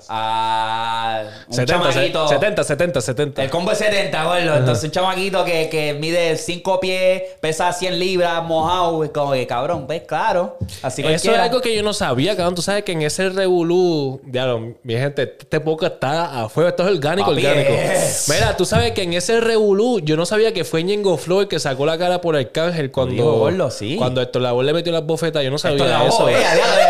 a 0.08 1.22
un 1.46 1.54
70, 1.54 1.90
chamaquito... 1.92 2.28
70, 2.28 2.64
70, 2.64 3.00
70. 3.00 3.42
El 3.44 3.50
combo 3.50 3.70
es 3.72 3.78
70, 3.78 4.24
gordo. 4.24 4.56
Entonces, 4.56 4.84
un 4.84 4.90
chamaquito 4.90 5.44
que, 5.44 5.68
que 5.68 5.94
mide 5.94 6.36
5 6.36 6.80
pies, 6.80 7.22
pesa 7.40 7.72
100 7.72 7.98
libras, 7.98 8.42
mojado, 8.44 9.04
es 9.04 9.10
como 9.10 9.32
que, 9.32 9.46
cabrón, 9.46 9.86
ves, 9.86 10.02
claro. 10.06 10.58
Así 10.82 11.02
Eso 11.06 11.30
es 11.32 11.38
algo 11.38 11.60
que 11.60 11.74
yo 11.76 11.82
no 11.82 11.92
sabía, 11.92 12.36
cabrón. 12.36 12.54
Tú 12.56 12.62
sabes 12.62 12.82
que 12.82 12.92
en 12.92 13.02
ese 13.02 13.28
revolú, 13.30 14.20
diablo, 14.24 14.74
mi 14.82 14.94
gente, 14.94 15.36
este 15.38 15.60
poco 15.60 15.86
está 15.86 16.42
a 16.42 16.48
fuego. 16.48 16.68
Esto 16.68 16.82
es 16.82 16.90
orgánico, 16.96 17.30
Papi, 17.30 17.46
orgánico. 17.46 17.72
es. 17.72 18.28
Mira, 18.28 18.56
tú 18.56 18.64
sabes 18.64 18.92
que 18.92 19.02
en 19.04 19.12
ese 19.14 19.40
revolú, 19.40 20.00
yo 20.00 20.16
no 20.16 20.26
sabía 20.26 20.52
que 20.52 20.64
fue 20.64 20.82
Ñengo 20.82 21.16
Flow 21.16 21.40
el 21.42 21.48
que 21.48 21.60
sacó 21.60 21.86
la 21.86 21.96
cara 21.98 22.20
por 22.20 22.36
Arcángel 22.36 22.90
cuando. 22.90 23.14
dijo, 23.14 23.32
gordo, 23.38 23.70
sí. 23.70 23.96
Cuando 23.96 24.20
Héctor 24.20 24.42
Lavoe 24.42 24.64
le 24.64 24.72
metió 24.72 24.92
las 24.92 25.04
bofetas, 25.06 25.44
yo 25.44 25.50
no 25.50 25.58
sabía 25.58 25.84
la 25.84 26.06
eso. 26.06 26.28
eh, 26.28 26.34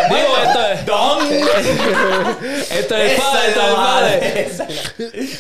Digo, 0.09 0.37
esto 0.47 0.61
es. 0.73 0.87
Don. 0.87 1.19
Esto 2.71 2.97
es 2.97 3.21
padre, 3.21 3.43
es 3.43 3.49
esto 3.49 3.61
es 3.63 3.77
madre. 3.77 4.19
padre. 4.19 4.41
Es 4.43 4.59
la- 4.59 4.67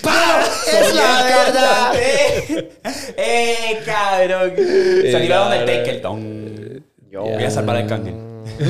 ¡Pam! 0.02 0.40
¡Es 0.72 0.94
la 0.94 1.22
verdad! 1.24 1.94
¡Eh! 1.96 2.78
¡Eh, 3.16 3.82
cabrón! 3.84 4.52
Se 4.56 5.20
tiraron 5.20 5.50
del 5.50 5.58
cabrón. 5.60 5.66
Taker. 5.84 6.00
Don. 6.02 6.84
Yo. 7.10 7.22
Voy 7.22 7.44
a 7.44 7.50
salvar 7.50 7.76
el 7.76 7.86
cángel. 7.86 8.14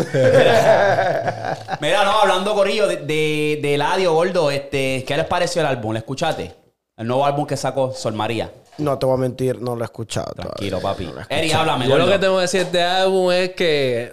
Mira, 1.81 2.05
no, 2.05 2.21
hablando, 2.21 2.55
Corillo, 2.55 2.87
de, 2.87 2.97
de, 2.99 3.59
de 3.63 3.75
Eladio, 3.75 4.13
gordo, 4.15 4.51
este, 4.51 5.05
¿qué 5.07 5.17
les 5.17 5.27
pareció 5.27 5.61
el 5.63 5.67
álbum? 5.67 5.93
¿Le 5.93 5.99
escuchaste? 6.01 6.55
El 6.97 7.07
nuevo 7.07 7.25
álbum 7.25 7.47
que 7.47 7.57
sacó 7.57 7.93
Sol 7.93 8.13
María. 8.15 8.51
No 8.79 8.99
te 8.99 9.07
voy 9.07 9.15
a 9.17 9.19
mentir, 9.19 9.61
no 9.61 9.75
lo 9.77 9.83
he 9.83 9.85
escuchado. 9.85 10.33
Tranquilo, 10.35 10.79
todavía. 10.81 11.09
papi. 11.11 11.21
No 11.21 11.27
lo 11.29 11.37
Eri, 11.37 11.53
háblame, 11.53 11.89
Yo 11.89 11.99
lo 11.99 12.07
que 12.07 12.19
tengo 12.19 12.37
que 12.37 12.43
decir 12.43 12.61
de 12.61 12.67
este 12.67 12.83
álbum 12.83 13.31
es 13.33 13.51
que 13.51 14.13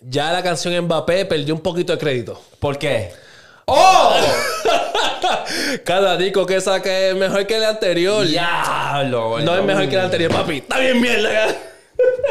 ya 0.00 0.32
la 0.32 0.42
canción 0.42 0.84
Mbappé 0.84 1.24
perdió 1.26 1.54
un 1.54 1.60
poquito 1.60 1.92
de 1.92 1.98
crédito. 1.98 2.40
¿Por 2.58 2.78
qué? 2.78 3.10
¡Oh! 3.68 4.14
Cada 5.84 6.16
disco 6.16 6.46
que 6.46 6.60
saca 6.60 6.90
es 6.90 7.14
mejor 7.14 7.46
que 7.46 7.56
el 7.56 7.64
anterior. 7.64 8.26
¡Diablo, 8.26 9.28
gordo! 9.30 9.44
No 9.44 9.56
es 9.56 9.64
mejor 9.64 9.88
que 9.88 9.94
el 9.96 10.00
anterior, 10.00 10.32
papi. 10.32 10.58
Está 10.58 10.78
bien 10.78 11.00
mierda. 11.00 11.54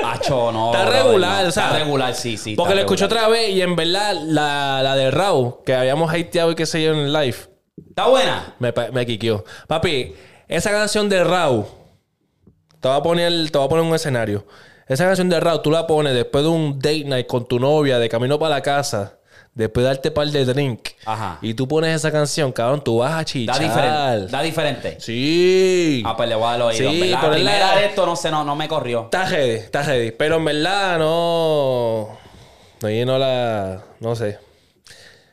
Acho, 0.04 0.52
no. 0.52 0.72
Está 0.74 0.90
regular, 0.90 1.44
no. 1.44 1.50
o 1.50 1.52
sea. 1.52 1.68
Está 1.68 1.80
regular, 1.80 2.16
sí, 2.16 2.38
sí. 2.38 2.56
Porque 2.56 2.74
lo 2.74 2.82
escuché 2.82 3.06
otra 3.06 3.28
vez 3.28 3.50
y 3.52 3.62
en 3.62 3.76
verdad 3.76 4.16
la, 4.24 4.82
la 4.82 4.96
de 4.96 5.12
Raw, 5.12 5.64
que 5.64 5.76
habíamos 5.76 6.12
hateado 6.14 6.52
y 6.52 6.56
qué 6.56 6.66
sé 6.66 6.84
yo 6.84 6.94
en 6.94 7.00
el 7.00 7.14
live, 7.14 7.38
¿Está 7.90 8.08
buena? 8.08 8.56
me, 8.60 8.74
me 8.92 9.06
quiqueó. 9.06 9.44
Papi, 9.68 10.16
esa 10.48 10.72
canción 10.72 11.10
de 11.10 11.24
Raw, 11.24 11.68
te 12.80 12.88
voy 12.88 12.98
a 12.98 13.02
poner, 13.04 13.52
te 13.52 13.58
voy 13.58 13.66
a 13.66 13.70
poner 13.70 13.86
un 13.86 13.94
escenario. 13.94 14.46
Esa 14.88 15.06
canción 15.06 15.30
de 15.30 15.40
Raw, 15.40 15.62
tú 15.62 15.70
la 15.70 15.86
pones 15.86 16.14
después 16.14 16.44
de 16.44 16.50
un 16.50 16.80
date 16.80 17.04
night 17.04 17.28
con 17.28 17.46
tu 17.46 17.60
novia, 17.60 18.00
de 18.00 18.08
camino 18.08 18.40
para 18.40 18.56
la 18.56 18.62
casa, 18.62 19.17
después 19.58 19.84
de 19.84 19.88
darte 19.90 20.12
par 20.12 20.28
de 20.28 20.46
drink. 20.46 20.90
Ajá. 21.06 21.40
Y 21.42 21.54
tú 21.54 21.68
pones 21.68 21.96
esa 21.96 22.12
canción, 22.12 22.52
cabrón, 22.52 22.84
tú 22.84 23.00
vas 23.00 23.12
a 23.14 23.18
Da 23.18 23.26
chichar. 23.26 23.60
diferente. 23.60 24.32
Da 24.32 24.42
diferente. 24.42 24.98
Sí. 25.02 26.04
Ah, 26.06 26.16
pues 26.16 26.30
le 26.30 26.36
voy 26.36 26.46
a 26.46 26.48
dar 26.52 26.56
el 26.58 26.62
oído. 26.64 26.92
Sí. 26.92 27.08
La 27.10 27.30
primera 27.32 27.76
de 27.76 27.86
esto 27.88 28.06
no 28.06 28.16
sé, 28.16 28.30
no, 28.32 28.44
no 28.44 28.56
me 28.56 28.68
corrió. 28.68 29.06
Está 29.06 29.26
ready, 29.26 29.52
está 29.56 29.82
ready. 29.84 30.12
Pero 30.12 30.36
en 30.38 30.46
verdad 30.46 31.00
no. 31.00 32.10
No 32.82 32.90
llenó 32.90 33.18
la. 33.18 33.84
No 34.00 34.16
sé. 34.16 34.40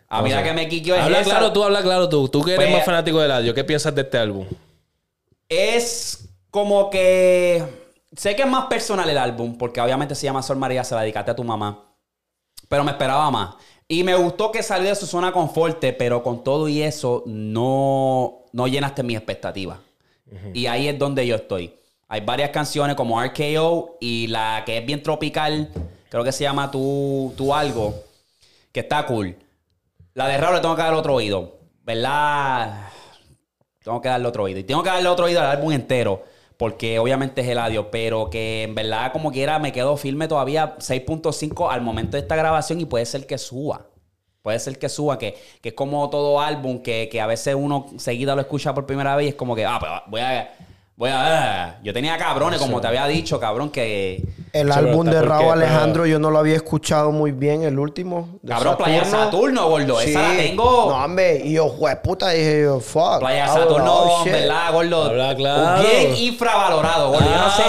A 0.09 0.23
mí 0.23 0.31
la 0.31 0.43
que 0.43 0.53
me 0.53 0.69
quiqueó 0.69 0.95
es 0.95 1.03
Habla 1.03 1.21
esa. 1.21 1.31
claro 1.31 1.53
tú, 1.53 1.63
habla 1.65 1.83
claro 1.83 2.09
tú. 2.09 2.29
Tú 2.29 2.43
que 2.43 2.55
eres 2.55 2.65
Pues- 2.67 2.77
más 2.77 2.85
fanático 2.87 3.21
del 3.21 3.31
audio, 3.33 3.53
¿qué 3.53 3.65
piensas 3.65 3.95
de 3.95 4.03
este 4.03 4.17
álbum? 4.19 4.47
Es 5.49 6.29
como 6.51 6.89
que. 6.91 7.63
Sé 8.17 8.37
que 8.37 8.43
es 8.43 8.49
más 8.49 8.67
personal 8.67 9.11
el 9.11 9.19
álbum, 9.19 9.59
porque 9.59 9.81
obviamente 9.81 10.15
se 10.15 10.25
llama 10.25 10.43
Sol 10.43 10.57
María, 10.57 10.85
se 10.85 10.95
la 10.95 11.01
dedicaste 11.01 11.33
a 11.33 11.37
tu 11.37 11.43
mamá. 11.43 11.85
Pero 12.69 12.85
me 12.85 12.93
esperaba 12.93 13.29
más. 13.31 13.57
Y 13.87 14.03
me 14.03 14.15
gustó 14.15 14.51
que 14.51 14.63
salió 14.63 14.89
de 14.89 14.95
su 14.95 15.07
zona 15.07 15.29
de 15.29 15.33
confort, 15.35 15.85
pero 15.99 16.23
con 16.23 16.43
todo 16.43 16.69
y 16.69 16.83
eso, 16.83 17.23
no, 17.27 18.45
no 18.53 18.67
llenaste 18.67 19.03
mis 19.03 19.17
expectativas. 19.17 19.79
Y 20.53 20.67
ahí 20.67 20.89
es 20.89 20.99
donde 20.99 21.27
yo 21.27 21.37
estoy. 21.37 21.75
Hay 22.09 22.21
varias 22.23 22.51
canciones 22.51 22.97
como 22.97 23.23
RKO 23.23 23.99
y 24.01 24.27
la 24.29 24.63
que 24.65 24.79
es 24.79 24.87
bien 24.87 25.03
tropical, 25.03 25.71
creo 26.09 26.25
que 26.25 26.33
se 26.33 26.45
llama 26.45 26.71
Tu, 26.71 27.33
tu 27.37 27.55
Algo, 27.55 27.95
que 28.73 28.81
está 28.81 29.07
cool. 29.07 29.37
La 30.15 30.29
de 30.29 30.39
Raúl 30.39 30.57
le 30.57 30.61
tengo 30.61 30.77
que 30.77 30.83
dar 30.83 30.95
otro 30.95 31.15
oído, 31.15 31.59
¿verdad? 31.83 32.89
Tengo 33.83 34.01
que 34.01 34.09
darle 34.09 34.27
otro 34.27 34.45
oído. 34.45 34.59
Y 34.59 34.65
tengo 34.65 34.83
que 34.83 34.89
darle 34.89 35.09
otro 35.09 35.27
oído 35.27 35.41
al 35.41 35.47
álbum 35.47 35.73
entero. 35.73 36.25
Porque 36.57 36.99
obviamente 36.99 37.41
es 37.41 37.49
Eladio. 37.49 37.91
Pero 37.91 38.31
que 38.31 38.63
en 38.63 38.75
verdad, 38.75 39.13
como 39.13 39.33
quiera, 39.33 39.59
me 39.59 39.73
quedo 39.73 39.97
firme 39.97 40.29
todavía 40.29 40.77
6.5 40.79 41.71
al 41.71 41.83
momento 41.83 42.17
de 42.17 42.23
esta 42.23 42.37
grabación. 42.37 42.81
Y 42.81 42.87
puede 42.87 43.07
ser 43.07 43.27
que 43.27 43.39
suba. 43.39 43.87
Puede 44.43 44.59
ser 44.59 44.79
que 44.79 44.89
suba. 44.89 45.19
Que, 45.19 45.37
que 45.61 45.71
es 45.71 45.75
como 45.75 46.09
todo 46.11 46.41
álbum. 46.41 46.83
Que, 46.83 47.09
que 47.11 47.21
a 47.21 47.27
veces 47.27 47.55
uno 47.55 47.87
seguida 47.99 48.35
lo 48.35 48.41
escucha 48.41 48.75
por 48.75 48.87
primera 48.87 49.17
vez. 49.17 49.27
Y 49.27 49.29
es 49.31 49.35
como 49.35 49.55
que, 49.55 49.65
ah, 49.65 49.79
pues 49.81 49.93
voy 50.07 50.21
a. 50.21 50.55
Voy 50.97 51.11
a. 51.13 51.81
Yo 51.83 51.93
tenía 51.93 52.17
cabrones, 52.17 52.61
como 52.61 52.81
te 52.81 52.87
había 52.87 53.07
dicho, 53.07 53.41
cabrón, 53.41 53.71
que. 53.71 54.23
El 54.53 54.73
Sí, 54.73 54.79
álbum 54.79 55.05
de 55.07 55.21
Raúl 55.21 55.51
Alejandro 55.55 56.07
yo 56.07 56.21
no 56.21 56.31
lo 56.31 56.39
había 56.39 56.55
escuchado 56.55 57.11
muy 57.11 57.33
bien, 57.33 57.65
el 57.65 57.77
último. 57.81 58.39
de 58.41 58.51
Cabrón, 58.53 58.77
Playa 58.77 59.05
Saturno, 59.05 59.69
gordo. 59.69 60.01
Esa 60.01 60.23
la 60.29 60.37
tengo. 60.37 60.63
No, 60.91 61.05
hombre, 61.05 61.41
y 61.45 61.55
yo, 61.55 61.69
jue 61.69 61.97
puta, 61.97 62.29
dije 62.29 62.63
yo, 62.63 62.79
fuck. 62.79 63.19
Playa 63.19 63.47
I 63.47 63.49
like, 63.49 63.61
Saturno, 63.61 63.93
oh, 63.93 64.23
shit. 64.23 64.33
¿verdad, 64.33 64.73
gordo? 64.73 65.05
Habla 65.07 65.35
claro. 65.35 65.83
Bien 65.83 66.15
infravalorado, 66.17 67.09
gordo. 67.11 67.25
Yo 67.27 67.37
no 67.37 67.51
sé. 67.51 67.63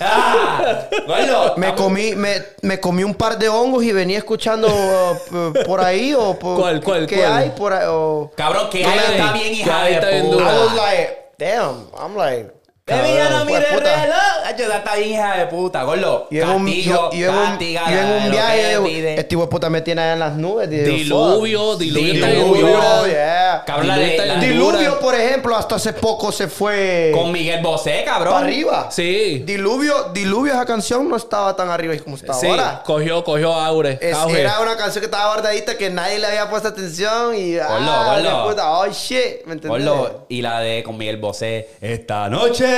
Ah, 0.00 0.84
gordo. 1.08 1.54
Me 1.56 1.74
comí, 1.74 2.14
me, 2.14 2.40
me 2.62 2.78
comí 2.78 3.02
un 3.02 3.14
par 3.14 3.36
de 3.36 3.48
hongos 3.48 3.82
y 3.82 3.90
venía 3.90 4.18
escuchando 4.18 4.68
uh, 4.68 5.52
por 5.66 5.80
ahí 5.80 6.14
o 6.16 6.38
por, 6.38 6.56
¿Cuál, 6.60 6.80
cuál, 6.84 7.06
¿qué 7.08 7.16
cuál? 7.16 7.32
hay 7.32 7.50
por 7.50 7.72
ahí? 7.72 7.86
O, 7.88 8.30
Cabrón, 8.36 8.68
que 8.70 8.78
¿Qué 8.78 8.86
ahí 8.86 8.98
hay? 8.98 9.14
está 9.18 9.32
bien, 9.32 9.44
¿Qué 9.48 9.52
hija 9.54 9.82
de 9.82 9.94
Está 9.94 10.08
bien 10.10 10.26
I 10.26 10.28
puta. 10.30 10.36
dura. 10.44 10.60
was 10.60 10.74
like, 10.76 11.18
damn, 11.36 11.86
I'm 12.00 12.16
like, 12.16 12.52
Baby, 12.96 13.14
ya 13.14 13.24
no 13.24 13.30
cabrón, 13.30 13.46
mire 13.46 13.58
el 13.58 13.80
reloj. 13.80 14.18
Esa 14.58 14.76
está 14.78 14.96
bien, 14.96 15.10
hija 15.10 15.36
de 15.38 15.46
puta, 15.46 15.82
gordo. 15.84 16.26
Y 16.30 16.38
en 16.38 16.48
un, 16.48 16.64
Castigo, 16.66 17.10
yo, 17.12 17.18
yo 17.18 17.28
en 17.30 17.34
un, 17.36 17.44
castiga 17.46 17.82
yo 17.90 17.98
en 17.98 18.06
de 18.08 18.16
un 18.18 18.24
lo 18.24 18.30
viaje, 18.30 18.72
yo, 18.72 18.86
este 18.86 19.36
de 19.36 19.46
puta 19.46 19.70
me 19.70 19.80
tiene 19.82 20.02
allá 20.02 20.12
en 20.14 20.18
las 20.18 20.34
nubes. 20.34 20.68
Diluvio, 20.68 21.76
diluvio, 21.76 22.26
Diluvio. 22.26 22.66
dura. 22.68 23.06
yeah. 23.06 23.62
Cabrón, 23.66 23.88
Diluvio. 23.94 24.38
Diluvio, 24.40 25.00
por 25.00 25.14
ejemplo, 25.14 25.56
hasta 25.56 25.76
hace 25.76 25.92
poco 25.92 26.32
se 26.32 26.48
fue 26.48 27.12
Con 27.14 27.30
Miguel 27.32 27.62
Bosé, 27.62 28.02
cabrón. 28.04 28.34
para 28.34 28.46
arriba. 28.46 28.88
Sí. 28.90 29.42
Diluvio, 29.46 30.10
Diluvio, 30.12 30.52
esa 30.54 30.64
canción 30.66 31.08
no 31.08 31.16
estaba 31.16 31.54
tan 31.54 31.70
arriba 31.70 31.94
como 32.02 32.16
está 32.16 32.34
Sí, 32.34 32.46
ahora. 32.48 32.82
cogió, 32.84 33.22
cogió 33.24 33.52
aure. 33.52 33.98
Es- 34.00 34.16
era 34.34 34.60
una 34.60 34.76
canción 34.76 35.00
que 35.00 35.06
estaba 35.06 35.34
guardadita 35.34 35.76
que 35.76 35.88
nadie 35.90 36.18
le 36.18 36.26
había 36.26 36.48
puesto 36.50 36.68
atención 36.68 37.34
y 37.36 37.56
Gordo, 37.56 37.68
ah, 37.70 38.18
gordo. 38.22 38.48
puta, 38.50 38.72
oh 38.78 38.86
shit, 38.88 39.44
¿me 39.46 39.54
entendés? 39.54 39.84
Gordo, 39.86 40.26
y 40.28 40.42
la 40.42 40.60
de 40.60 40.82
con 40.82 40.96
Miguel 40.98 41.18
Bosé. 41.18 41.68
Esta 41.80 42.28
noche 42.28 42.77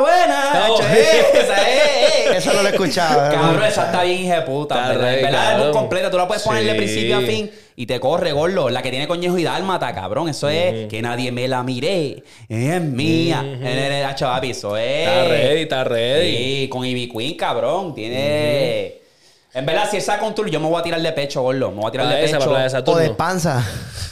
buena. 0.00 0.68
Esa 1.34 1.70
es. 1.70 2.36
Eso 2.36 2.52
no 2.54 2.62
lo 2.62 2.68
he 2.68 2.72
escuchado. 2.72 3.30
Cabrón, 3.32 3.64
esa 3.64 3.86
está 3.86 4.02
bien, 4.04 4.22
hija 4.22 4.36
de 4.36 4.42
puta. 4.42 4.74
Cabrón. 4.74 5.72
completo. 5.72 6.10
Tú 6.10 6.16
la 6.16 6.26
puedes 6.28 6.42
poner 6.42 6.64
de 6.64 6.70
Sí. 6.72 6.76
principio 6.76 7.18
a 7.18 7.20
fin 7.20 7.50
y 7.76 7.86
te 7.86 7.98
corre, 7.98 8.32
gordo. 8.32 8.70
La 8.70 8.82
que 8.82 8.90
tiene 8.90 9.08
coñejo 9.08 9.36
y 9.38 9.44
dálmata, 9.44 9.92
cabrón. 9.94 10.28
Eso 10.28 10.48
es 10.48 10.88
que 10.88 11.02
nadie 11.02 11.32
me 11.32 11.48
la 11.48 11.62
mire. 11.62 12.22
Es 12.48 12.80
mía. 12.80 13.42
Eh, 13.44 14.06
papi, 14.18 14.50
eso 14.50 14.76
es. 14.76 15.08
Está 15.08 15.24
ready, 15.28 15.62
está 15.62 15.84
ready. 15.84 16.36
Sí, 16.36 16.68
con 16.68 16.84
Ivy 16.84 17.08
Queen, 17.08 17.36
cabrón. 17.36 17.94
Tiene. 17.94 19.00
En 19.52 19.66
verdad, 19.66 19.88
si 19.90 19.98
un 20.24 20.34
tour, 20.34 20.48
yo 20.48 20.60
me 20.60 20.68
voy 20.68 20.78
a 20.78 20.82
tirar 20.82 21.00
de 21.02 21.12
pecho, 21.12 21.42
gordo. 21.42 21.70
Me 21.70 21.76
voy 21.80 21.88
a 21.88 21.90
tirar 21.90 22.06
Para 22.06 22.18
de 22.18 22.24
esa, 22.24 22.38
pecho. 22.38 22.50
para 22.50 22.60
de 22.62 22.66
O 22.66 22.70
Saturno. 22.70 23.00
de 23.00 23.10
panza. 23.10 23.66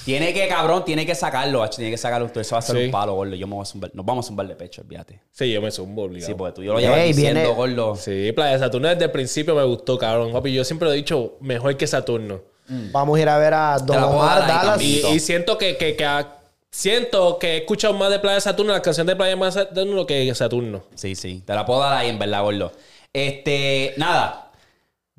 Tiene 0.04 0.32
que, 0.34 0.48
cabrón, 0.48 0.84
tiene 0.84 1.04
que 1.06 1.14
sacarlo, 1.14 1.62
hacho, 1.62 1.76
tiene 1.76 1.90
que 1.92 1.96
sacarlo. 1.98 2.30
Eso 2.34 2.54
va 2.54 2.58
a 2.58 2.62
ser 2.62 2.76
Sí. 2.76 2.84
un 2.86 2.90
palo, 2.90 3.14
gordo. 3.14 3.34
Yo 3.36 3.46
me 3.46 3.54
voy 3.54 3.62
a 3.62 3.66
zumbar. 3.66 3.90
Nos 3.94 4.04
vamos 4.04 4.24
a 4.24 4.28
zumbar 4.28 4.48
de 4.48 4.56
pecho, 4.56 4.82
olvídate. 4.82 5.20
Sí, 5.30 5.52
yo 5.52 5.60
me 5.62 5.70
zumbo 5.70 6.04
obligado. 6.04 6.32
Sí, 6.32 6.34
porque 6.36 6.54
tú 6.56 6.62
yo 6.62 6.72
lo 6.72 6.80
llevas 6.80 7.04
diciendo, 7.04 7.40
viene- 7.40 7.54
gordo. 7.54 7.94
Sí, 7.96 8.32
Playa 8.32 8.58
Saturno 8.58 8.88
desde 8.88 9.04
el 9.04 9.10
principio 9.10 9.54
me 9.54 9.62
gustó, 9.64 9.96
cabrón. 9.98 10.32
Papi, 10.32 10.52
yo 10.52 10.64
siempre 10.64 10.86
lo 10.88 10.92
he 10.94 10.96
dicho, 10.96 11.36
mejor 11.40 11.76
que 11.76 11.86
Saturno. 11.86 12.40
Vamos 12.68 13.18
a 13.18 13.22
ir 13.22 13.28
a 13.28 13.38
ver 13.38 13.54
a 13.54 13.78
Don 13.78 13.86
Te 13.86 13.94
la 13.94 14.00
puedo 14.06 14.18
Omar 14.20 14.40
dar 14.40 14.42
ahí 14.42 14.48
Dallas. 14.56 14.64
también. 14.72 15.06
Y, 15.06 15.16
y 15.16 15.20
siento 15.20 15.56
que, 15.56 15.76
que, 15.76 15.94
que 15.96 16.04
a- 16.04 16.34
siento 16.70 17.38
que 17.38 17.52
he 17.54 17.56
escuchado 17.58 17.94
más 17.94 18.10
de 18.10 18.18
Playa 18.18 18.40
Saturno, 18.40 18.72
la 18.72 18.82
canción 18.82 19.06
de 19.06 19.14
Playa 19.16 19.36
más 19.36 19.54
Saturno 19.54 20.04
que 20.06 20.34
Saturno. 20.34 20.82
Sí, 20.94 21.14
sí. 21.14 21.42
Te 21.46 21.54
la 21.54 21.64
puedo 21.64 21.80
dar 21.80 21.94
ahí, 21.96 22.08
en 22.08 22.18
verdad, 22.18 22.42
gordo. 22.42 22.72
Este, 23.12 23.94
nada. 23.96 24.47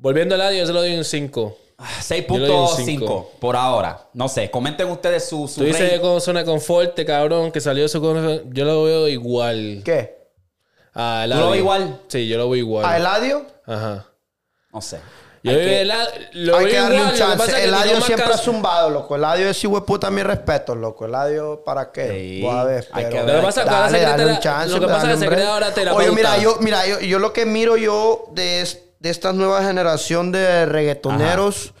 Volviendo 0.00 0.34
al 0.34 0.40
audio, 0.40 0.58
yo 0.60 0.66
se 0.66 0.72
lo 0.72 0.80
doy 0.80 0.96
un 0.96 1.04
5. 1.04 1.56
Yo 1.78 2.38
le 2.38 2.46
doy 2.46 2.56
un 2.56 2.66
6.5 2.66 2.84
cinco. 2.84 3.30
por 3.40 3.56
ahora. 3.56 4.06
No 4.14 4.28
sé, 4.28 4.50
comenten 4.50 4.88
ustedes 4.90 5.28
su, 5.28 5.46
su 5.48 5.60
Tú 5.60 5.64
dices 5.66 5.82
rate. 5.92 6.00
con 6.00 6.20
zona 6.20 6.40
de 6.40 6.46
confort, 6.46 6.98
cabrón, 7.06 7.50
que 7.52 7.60
salió 7.60 7.84
eso 7.84 8.00
con... 8.00 8.52
Yo 8.52 8.64
lo 8.64 8.84
veo 8.84 9.08
igual. 9.08 9.82
¿Qué? 9.84 10.18
A 10.94 11.26
¿Tú 11.30 11.36
lo 11.38 11.50
ves 11.50 11.60
igual? 11.60 12.00
Sí, 12.08 12.28
yo 12.28 12.36
lo 12.38 12.50
veo 12.50 12.56
igual. 12.56 12.84
¿A 12.84 12.96
Eladio? 12.96 13.46
Ajá. 13.66 14.06
No 14.72 14.80
sé. 14.82 14.98
Yo 15.42 15.52
Hay 15.52 15.56
veo 15.56 15.66
que- 15.66 15.80
el- 15.80 15.88
lo 16.46 16.56
Hay 16.56 16.64
veo 16.64 16.72
que 16.74 16.80
darle 16.80 16.96
igual, 16.96 17.12
un 17.12 17.18
chance. 17.18 17.52
que 17.54 17.64
Eladio 17.64 18.00
siempre 18.02 18.26
ha 18.26 18.36
zumbado, 18.36 18.90
loco. 18.90 19.16
Eladio 19.16 19.48
es 19.48 19.62
puta 19.86 20.10
mi 20.10 20.22
respeto, 20.22 20.74
loco. 20.74 21.06
Eladio, 21.06 21.62
¿para 21.64 21.90
qué? 21.92 22.08
Sí. 22.10 22.40
Voy 22.42 22.54
a 22.58 22.64
ver, 22.64 22.88
Hay 22.92 23.04
pero... 23.04 23.16
que 23.16 23.22
ver. 23.22 23.34
Lo 23.36 23.40
que 23.40 23.46
pasa 23.46 23.60
es 23.62 23.68
que 23.68 23.74
ahora 23.74 23.86
Dale, 23.86 23.98
se 23.98 24.04
dale 24.04 24.22
crea- 24.24 24.34
un 24.34 24.40
chance. 24.40 24.74
lo 24.74 24.80
que 24.80 24.86
pasa 24.86 25.08
es 25.12 25.14
que 25.18 25.24
se 25.24 25.28
crea 25.30 25.52
ahora 25.54 25.72
terapeuta. 25.72 26.04
Oye, 26.06 26.14
mira, 26.14 26.36
yo, 26.38 26.56
mira, 26.60 26.86
yo, 26.86 27.00
yo 27.00 27.18
lo 27.18 27.32
que 27.32 27.46
miro 27.46 27.76
yo 27.78 28.26
de, 28.32 28.60
es- 28.60 28.80
de 29.00 29.10
esta 29.10 29.32
nueva 29.32 29.64
generación 29.64 30.30
de 30.30 30.66
reggaetoneros... 30.66 31.74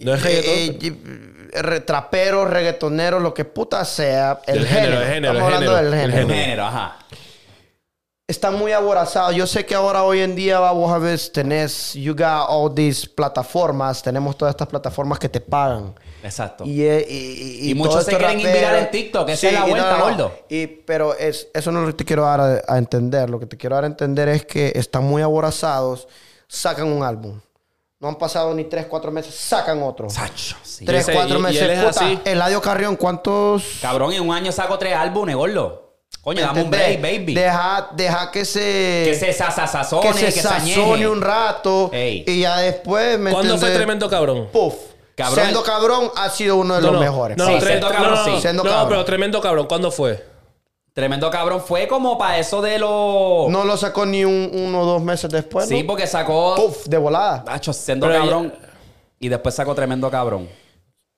No 0.00 0.12
es 0.12 0.22
reggaetón. 0.22 0.52
eh, 0.82 1.50
eh, 1.54 1.80
traperos, 1.80 2.50
reggaetoneros, 2.50 3.22
lo 3.22 3.32
que 3.32 3.44
puta 3.44 3.84
sea. 3.84 4.40
El 4.46 4.66
género, 4.66 4.98
género. 4.98 5.00
el 5.02 5.06
género, 5.06 5.32
Estamos 5.32 5.48
el 5.48 5.54
hablando 5.54 5.76
género, 5.76 5.90
del 5.90 5.94
el 5.94 6.10
género. 6.12 6.28
El 6.34 6.34
género, 6.40 6.64
ajá. 6.66 6.98
Están 8.26 8.58
muy 8.58 8.72
aborazados. 8.72 9.34
Yo 9.34 9.46
sé 9.46 9.66
que 9.66 9.74
ahora 9.74 10.02
hoy 10.02 10.20
en 10.20 10.34
día 10.34 10.58
vos 10.70 10.90
a 10.90 10.96
veces 10.96 11.30
tenés, 11.30 11.92
you 11.92 12.14
got 12.14 12.46
all 12.48 12.72
these 12.74 13.06
plataformas, 13.06 14.02
tenemos 14.02 14.38
todas 14.38 14.54
estas 14.54 14.66
plataformas 14.66 15.18
que 15.18 15.28
te 15.28 15.42
pagan. 15.42 15.94
Exacto. 16.22 16.64
Y, 16.64 16.84
eh, 16.84 17.04
y, 17.06 17.70
Y 17.72 17.74
muchos 17.74 18.02
se 18.02 18.12
esto 18.12 18.18
quieren 18.18 18.40
invitar 18.40 18.76
en 18.76 18.90
TikTok, 18.90 19.28
esa 19.28 19.46
es 19.48 19.52
la 19.52 19.66
y 19.66 19.70
vuelta, 19.70 20.00
gordo. 20.00 20.32
Y, 20.48 20.66
pero 20.66 21.14
es, 21.14 21.48
eso 21.52 21.70
no 21.70 21.80
es 21.80 21.84
lo 21.86 21.92
que 21.92 21.98
te 21.98 22.04
quiero 22.06 22.22
dar 22.22 22.40
a, 22.40 22.62
a 22.66 22.78
entender. 22.78 23.28
Lo 23.28 23.38
que 23.38 23.44
te 23.44 23.58
quiero 23.58 23.74
dar 23.76 23.84
a 23.84 23.88
entender 23.88 24.30
es 24.30 24.46
que 24.46 24.72
están 24.74 25.04
muy 25.04 25.20
aborazados, 25.20 26.08
sacan 26.48 26.90
un 26.90 27.02
álbum. 27.02 27.38
No 28.00 28.08
han 28.08 28.16
pasado 28.16 28.54
ni 28.54 28.64
tres, 28.64 28.86
cuatro 28.86 29.10
meses, 29.12 29.34
sacan 29.34 29.82
otro. 29.82 30.08
Sacho, 30.08 30.56
sí. 30.62 30.86
Tres, 30.86 31.02
Ese- 31.02 31.12
cuatro 31.12 31.36
y- 31.36 31.40
y 31.40 31.42
meses. 31.42 31.60
él 31.62 31.70
es 31.72 31.84
Puta, 31.84 32.04
así. 32.06 32.18
Eladio 32.24 32.62
Carrión, 32.62 32.96
¿cuántos? 32.96 33.80
Cabrón, 33.82 34.14
en 34.14 34.22
un 34.22 34.34
año 34.34 34.50
saco 34.50 34.78
tres 34.78 34.94
álbumes, 34.96 35.36
gordo. 35.36 35.83
Coño, 36.24 36.40
dame 36.40 36.62
un 36.62 36.70
break, 36.70 37.02
baby. 37.02 37.34
Deja, 37.34 37.88
deja 37.94 38.30
que 38.30 38.44
se... 38.46 39.02
que 39.04 39.14
se 39.14 39.32
sazazazone, 39.34 40.08
que 40.10 40.32
se 40.32 40.48
añeje. 40.48 40.74
sazone 40.80 41.06
un 41.06 41.20
rato 41.20 41.90
Ey. 41.92 42.24
y 42.26 42.40
ya 42.40 42.58
después 42.60 43.18
me 43.18 43.30
¿Cuándo 43.30 43.58
fue 43.58 43.70
tremendo 43.72 44.08
cabrón? 44.08 44.48
Puff. 44.50 44.74
Cabrón. 45.14 45.44
Siendo 45.44 45.62
cabrón 45.62 46.10
ha 46.16 46.28
sido 46.30 46.56
uno 46.56 46.74
de 46.76 46.80
No, 46.80 46.86
los 46.86 46.94
no, 46.94 47.00
mejores. 47.00 47.36
No, 47.36 47.46
Sí, 47.46 47.52
tre- 47.52 47.66
siendo 47.66 47.88
no, 47.88 47.94
cabrón, 47.94 48.14
no, 48.14 48.24
sí. 48.24 48.30
no, 48.30 48.40
Siendo 48.40 48.64
no, 48.64 48.70
cabrón. 48.70 48.88
pero 48.88 49.04
tremendo 49.04 49.40
cabrón. 49.40 49.66
¿Cuándo 49.66 49.90
fue? 49.92 50.24
Tremendo 50.94 51.30
cabrón. 51.30 51.60
Fue 51.60 51.86
como 51.86 52.16
para 52.16 52.38
eso 52.38 52.62
de 52.62 52.78
los... 52.78 53.48
No 53.50 53.64
lo 53.64 53.76
sacó 53.76 54.06
ni 54.06 54.24
un, 54.24 54.50
uno 54.54 54.80
o 54.80 54.84
dos 54.86 55.02
meses 55.02 55.30
después. 55.30 55.68
sí, 55.68 55.84
porque 55.84 56.06
sacó... 56.06 56.54
Puff, 56.56 56.86
de 56.86 56.96
volada. 56.98 57.44
Nacho, 57.46 57.72
siendo 57.72 58.06
Pero 58.08 58.18
cabrón. 58.20 58.54
Y 59.20 59.28
después 59.28 59.54
sacó 59.54 59.74
tremendo 59.74 60.10
cabrón. 60.10 60.48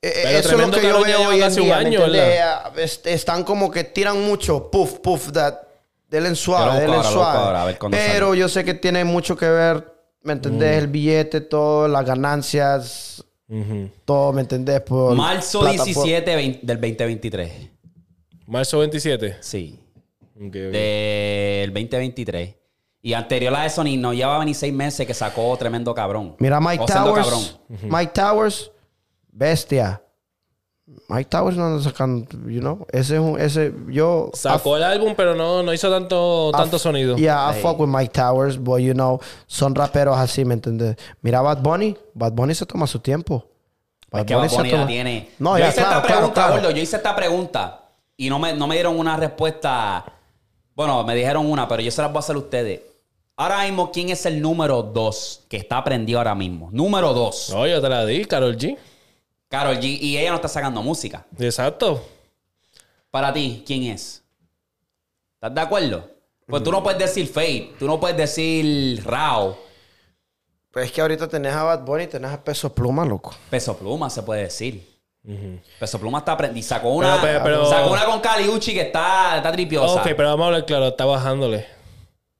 Eh, 0.02 0.12
Pero 0.22 0.28
eso 0.28 0.38
es 0.38 0.44
lo 0.44 0.50
tremendo 0.70 0.76
que 0.78 0.88
yo 0.88 1.02
veo 1.04 1.28
hoy 1.30 1.42
en 1.42 1.54
día. 1.54 1.64
¿me 1.64 1.72
año? 1.72 2.00
Ah, 2.42 2.72
est- 2.76 3.06
Están 3.06 3.42
como 3.44 3.70
que 3.70 3.84
tiran 3.84 4.22
mucho. 4.24 4.70
Puff, 4.70 4.98
puff. 5.00 5.32
That, 5.32 5.54
denle 6.08 6.34
suave, 6.34 6.80
denle 6.80 7.02
suave. 7.02 7.38
ahora, 7.38 7.62
a 7.62 7.64
ver 7.66 7.78
Pero 7.90 8.28
sale. 8.28 8.38
yo 8.40 8.48
sé 8.48 8.64
que 8.64 8.74
tiene 8.74 9.04
mucho 9.04 9.36
que 9.36 9.48
ver, 9.48 9.84
¿me 10.22 10.34
entendés? 10.34 10.78
El 10.78 10.88
billete, 10.88 11.40
todo, 11.40 11.88
las 11.88 12.04
ganancias, 12.04 13.24
todo, 14.04 14.32
¿me 14.32 14.42
entendés? 14.42 14.80
Por 14.82 15.14
Marzo 15.16 15.60
plataforma. 15.60 15.84
17 16.04 16.36
vein- 16.36 16.60
del 16.62 16.80
2023. 16.80 17.52
Marzo 18.46 18.78
27. 18.80 19.36
Sí. 19.40 19.80
Ok, 20.36 20.44
ok. 20.46 20.52
Del 20.52 21.72
2023. 21.72 22.54
Y 23.02 23.12
anterior 23.14 23.54
a 23.54 23.64
eso 23.66 23.82
ni 23.84 23.96
no 23.96 24.12
llevaba 24.12 24.44
ni 24.44 24.52
seis 24.52 24.72
meses 24.72 25.06
que 25.06 25.14
sacó 25.14 25.56
tremendo 25.56 25.94
cabrón. 25.94 26.36
Mira 26.38 26.60
Mike 26.60 26.82
O 26.84 26.86
siendo 26.86 27.10
Towers. 27.14 27.24
cabrón. 27.26 27.90
Mike 27.90 28.12
Towers, 28.12 28.70
bestia. 29.36 30.02
Mike 31.08 31.28
Towers 31.28 31.56
no 31.56 31.66
anda 31.66 31.82
sacando, 31.82 32.28
you 32.48 32.60
know. 32.60 32.86
Ese 32.92 33.14
es 33.16 33.20
un, 33.20 33.40
ese, 33.40 33.74
yo... 33.88 34.30
Sacó 34.34 34.76
el 34.76 34.84
álbum, 34.84 35.14
pero 35.16 35.34
no, 35.34 35.62
no 35.62 35.72
hizo 35.72 35.90
tanto, 35.90 36.52
tanto 36.52 36.78
sonido. 36.78 37.16
Yeah, 37.16 37.50
I 37.50 37.60
fuck 37.60 37.80
with 37.80 37.88
Mike 37.88 38.12
Towers, 38.12 38.56
but 38.56 38.78
you 38.80 38.92
know, 38.94 39.20
son 39.48 39.74
raperos 39.74 40.16
así, 40.16 40.44
¿me 40.44 40.54
entiendes? 40.54 40.96
Mira 41.22 41.40
Bad 41.42 41.60
Bunny, 41.60 41.96
Bad 42.14 42.32
Bunny 42.32 42.54
se 42.54 42.66
toma 42.66 42.86
su 42.86 43.00
tiempo. 43.00 43.44
Es 44.12 44.24
que 44.24 44.34
Bad 44.36 44.48
se 44.48 44.56
Bunny 44.56 44.70
la 44.70 44.76
toma- 44.76 44.86
tiene. 44.86 45.30
No, 45.40 45.58
yo 45.58 45.64
ya, 45.64 45.68
hice 45.70 45.80
claro, 45.80 45.96
esta 45.96 46.06
pregunta, 46.06 46.34
claro. 46.34 46.54
gordo. 46.54 46.70
Yo 46.70 46.82
hice 46.82 46.96
esta 46.96 47.16
pregunta 47.16 47.80
y 48.16 48.30
no 48.30 48.38
me, 48.38 48.54
no 48.54 48.68
me 48.68 48.76
dieron 48.76 48.96
una 48.96 49.16
respuesta. 49.16 50.04
Bueno, 50.74 51.02
me 51.02 51.16
dijeron 51.16 51.50
una, 51.50 51.66
pero 51.66 51.82
yo 51.82 51.90
se 51.90 52.00
las 52.00 52.12
voy 52.12 52.18
a 52.18 52.20
hacer 52.20 52.36
a 52.36 52.38
ustedes. 52.38 52.80
Ahora 53.36 53.64
mismo, 53.64 53.90
¿quién 53.90 54.10
es 54.10 54.24
el 54.24 54.40
número 54.40 54.82
dos 54.84 55.42
que 55.48 55.56
está 55.56 55.82
prendido 55.82 56.20
ahora 56.20 56.36
mismo? 56.36 56.68
Número 56.72 57.12
dos. 57.12 57.50
No, 57.52 57.66
yo 57.66 57.80
te 57.82 57.88
la 57.88 58.06
di, 58.06 58.24
Carol 58.24 58.56
G. 58.56 58.78
Karol 59.48 59.76
G. 59.78 59.98
Y 60.00 60.16
ella 60.18 60.30
no 60.30 60.36
está 60.36 60.48
sacando 60.48 60.82
música. 60.82 61.24
Exacto. 61.38 62.04
Para 63.10 63.32
ti, 63.32 63.62
¿quién 63.66 63.84
es? 63.84 64.22
¿Estás 65.34 65.54
de 65.54 65.60
acuerdo? 65.60 66.10
Pues 66.46 66.62
tú 66.62 66.70
no 66.70 66.82
puedes 66.82 66.98
decir 66.98 67.26
Fate, 67.26 67.74
tú 67.78 67.86
no 67.86 67.98
puedes 67.98 68.16
decir 68.16 69.02
Rao. 69.04 69.58
Pues 70.70 70.86
es 70.86 70.92
que 70.92 71.00
ahorita 71.00 71.26
tenés 71.28 71.52
a 71.54 71.62
Bad 71.64 71.84
Bunny 71.84 72.04
y 72.04 72.06
tenés 72.06 72.30
a 72.30 72.42
Peso 72.42 72.72
Pluma, 72.72 73.04
loco. 73.04 73.34
Peso 73.50 73.76
Pluma 73.76 74.10
se 74.10 74.22
puede 74.22 74.42
decir. 74.42 74.94
Peso 75.80 75.98
Pluma 75.98 76.18
está 76.18 76.32
aprendiendo. 76.32 76.60
Y 76.60 76.62
sacó 76.68 76.90
una, 76.90 77.20
Pero- 77.20 77.42
pero- 77.42 77.44
pero- 77.44 77.70
sacó 77.70 77.90
una 77.92 78.04
con 78.04 78.20
Caliucci 78.20 78.74
que 78.74 78.82
está, 78.82 79.38
está 79.38 79.50
tripiosa. 79.50 79.94
Ok, 80.00 80.08
pero 80.16 80.28
vamos 80.28 80.44
a 80.44 80.46
hablar 80.46 80.66
claro, 80.66 80.88
está 80.88 81.04
bajándole. 81.04 81.66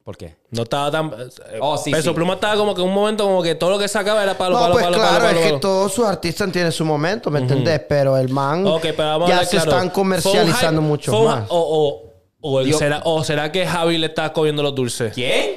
¿Por 0.07 0.17
qué? 0.17 0.37
No 0.53 0.63
estaba 0.63 0.89
tan. 0.89 1.07
eh, 1.09 1.59
Oh, 1.61 1.77
sí, 1.77 1.91
Peso 1.91 2.11
sí. 2.11 2.15
Pluma 2.15 2.35
estaba 2.35 2.55
como 2.55 2.77
que 2.77 2.81
en 2.81 2.87
un 2.87 2.95
momento 2.95 3.25
como 3.25 3.43
que 3.43 3.57
todo 3.57 3.71
lo 3.71 3.79
que 3.81 3.89
sacaba 3.89 4.23
era 4.23 4.39
palo, 4.39 4.55
No, 4.55 4.61
palo, 4.61 4.73
pues 4.75 4.85
palo, 4.85 4.97
claro, 4.99 5.11
palo, 5.17 5.25
palo, 5.27 5.39
es 5.41 5.43
que 5.45 5.49
palo. 5.51 5.61
todos 5.61 5.93
sus 5.93 6.07
artistas 6.07 6.53
tienen 6.53 6.71
su 6.71 6.85
momento, 6.85 7.29
¿me 7.29 7.41
entendés? 7.41 7.81
Pero 7.89 8.17
el 8.17 8.29
man 8.29 8.65
Ok, 8.69 8.83
pero 8.97 8.97
vamos 9.09 9.27
a 9.27 9.31
ya 9.31 9.35
hablar 9.39 9.47
se 9.51 9.57
claro. 9.57 9.71
están 9.73 9.91
comercializando 9.91 10.81
hype- 10.81 10.85
mucho 10.85 11.23
más. 11.25 11.47
O, 11.49 11.59
o, 12.41 12.51
o, 12.53 12.61
el 12.61 12.73
será, 12.75 13.01
o 13.05 13.25
será 13.25 13.51
que 13.51 13.67
Javi 13.67 13.99
le 13.99 14.07
está 14.07 14.33
cogiendo 14.33 14.63
los 14.63 14.77
dulces. 14.77 15.13
¿Quién? 15.13 15.57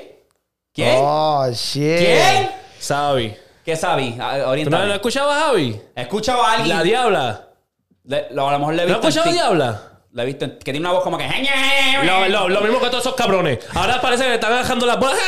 ¿Quién? 0.73 0.95
Oh, 0.99 1.47
shit. 1.53 1.97
¿Quién? 1.99 2.49
Sabi. 2.79 3.35
¿Qué 3.63 3.75
sabes? 3.75 4.15
¿Tú 4.15 4.69
no, 4.71 4.85
no 4.87 4.93
escuchabas 4.95 5.37
a 5.43 5.45
Javi? 5.49 5.79
He 5.95 6.01
escuchado 6.01 6.41
a 6.43 6.53
alguien. 6.53 6.75
La 6.75 6.81
Diabla. 6.83 7.49
Le- 8.05 8.27
lo- 8.31 8.49
a 8.49 8.53
lo 8.53 8.57
mejor 8.59 8.73
le 8.73 8.81
he 8.81 8.85
¿No 8.87 8.93
visto. 8.93 9.07
has 9.09 9.15
escuchado 9.15 9.29
a 9.29 9.33
Diabla? 9.43 9.88
Le 10.11 10.23
he 10.23 10.25
visto 10.25 10.45
en- 10.45 10.57
que 10.57 10.71
tiene 10.71 10.79
una 10.79 10.91
voz 10.91 11.03
como 11.03 11.17
que. 11.17 11.27
Lo, 12.03 12.27
lo- 12.27 12.49
lo 12.49 12.61
mismo 12.61 12.79
que 12.79 12.87
todos 12.87 13.03
esos 13.03 13.15
cabrones. 13.15 13.59
Ahora 13.75 14.01
parece 14.01 14.23
que 14.23 14.29
le 14.29 14.35
están 14.35 14.51
bajando 14.51 14.85
las 14.87 14.97
bolas. 14.99 15.19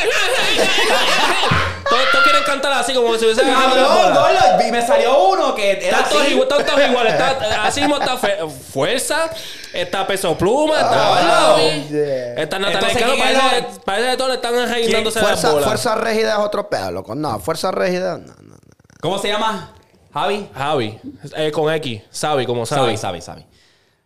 todos, 1.88 2.02
todos 2.10 2.24
quieren 2.24 2.42
cantar 2.44 2.72
así 2.72 2.92
como 2.94 3.16
si 3.16 3.24
hubiesen 3.26 3.46
bajado 3.48 3.76
las 3.76 3.86
Cabrón, 3.86 4.14
bolas. 4.14 4.50
gordo, 4.52 4.66
y 4.68 4.72
me 4.72 4.86
salió 4.86 5.28
uno 5.28 5.54
que 5.54 5.70
era 5.72 5.98
Están 5.98 6.08
todos, 6.10 6.22
así. 6.22 6.32
igual, 6.32 6.48
están 6.50 6.66
todos 6.66 6.88
iguales. 6.90 7.12
Está- 7.14 7.64
así 7.64 7.80
mismo 7.80 7.96
está 7.98 8.16
Fe- 8.16 8.38
Fuerza, 8.72 9.30
está 9.72 10.06
Peso 10.06 10.36
Pluma, 10.36 10.74
está 10.80 10.90
Ah, 10.92 11.22
Javi, 11.56 11.88
yeah. 11.88 12.34
está 12.42 12.58
Natalia 12.58 12.78
Entonces, 12.88 12.98
Cano. 13.02 13.12
¿quién 13.14 13.28
es 13.28 13.78
Parece, 13.84 14.10
que 14.10 14.16
todos 14.16 14.30
le 14.30 14.36
están 14.36 14.68
reinándose 14.68 15.18
las 15.20 15.28
Fuerza, 15.28 15.50
bolas. 15.50 15.64
fuerza 15.66 15.94
rígida 15.96 16.32
es 16.32 16.38
otro 16.38 16.68
pedo, 16.68 16.90
loco. 16.90 17.14
No, 17.14 17.38
fuerza 17.38 17.70
rígida, 17.70 18.18
no, 18.18 18.34
no. 18.40 18.54
no. 18.54 18.56
¿Cómo 19.00 19.18
se 19.18 19.28
llama? 19.28 19.74
Javi. 20.12 20.48
Javi, 20.54 20.98
eh, 21.36 21.50
con 21.52 21.72
X, 21.74 22.02
Sabi, 22.10 22.46
como 22.46 22.66
Sabi, 22.66 22.96
Sabi. 22.96 23.20
Sabi, 23.20 23.42
Sabi. 23.42 23.51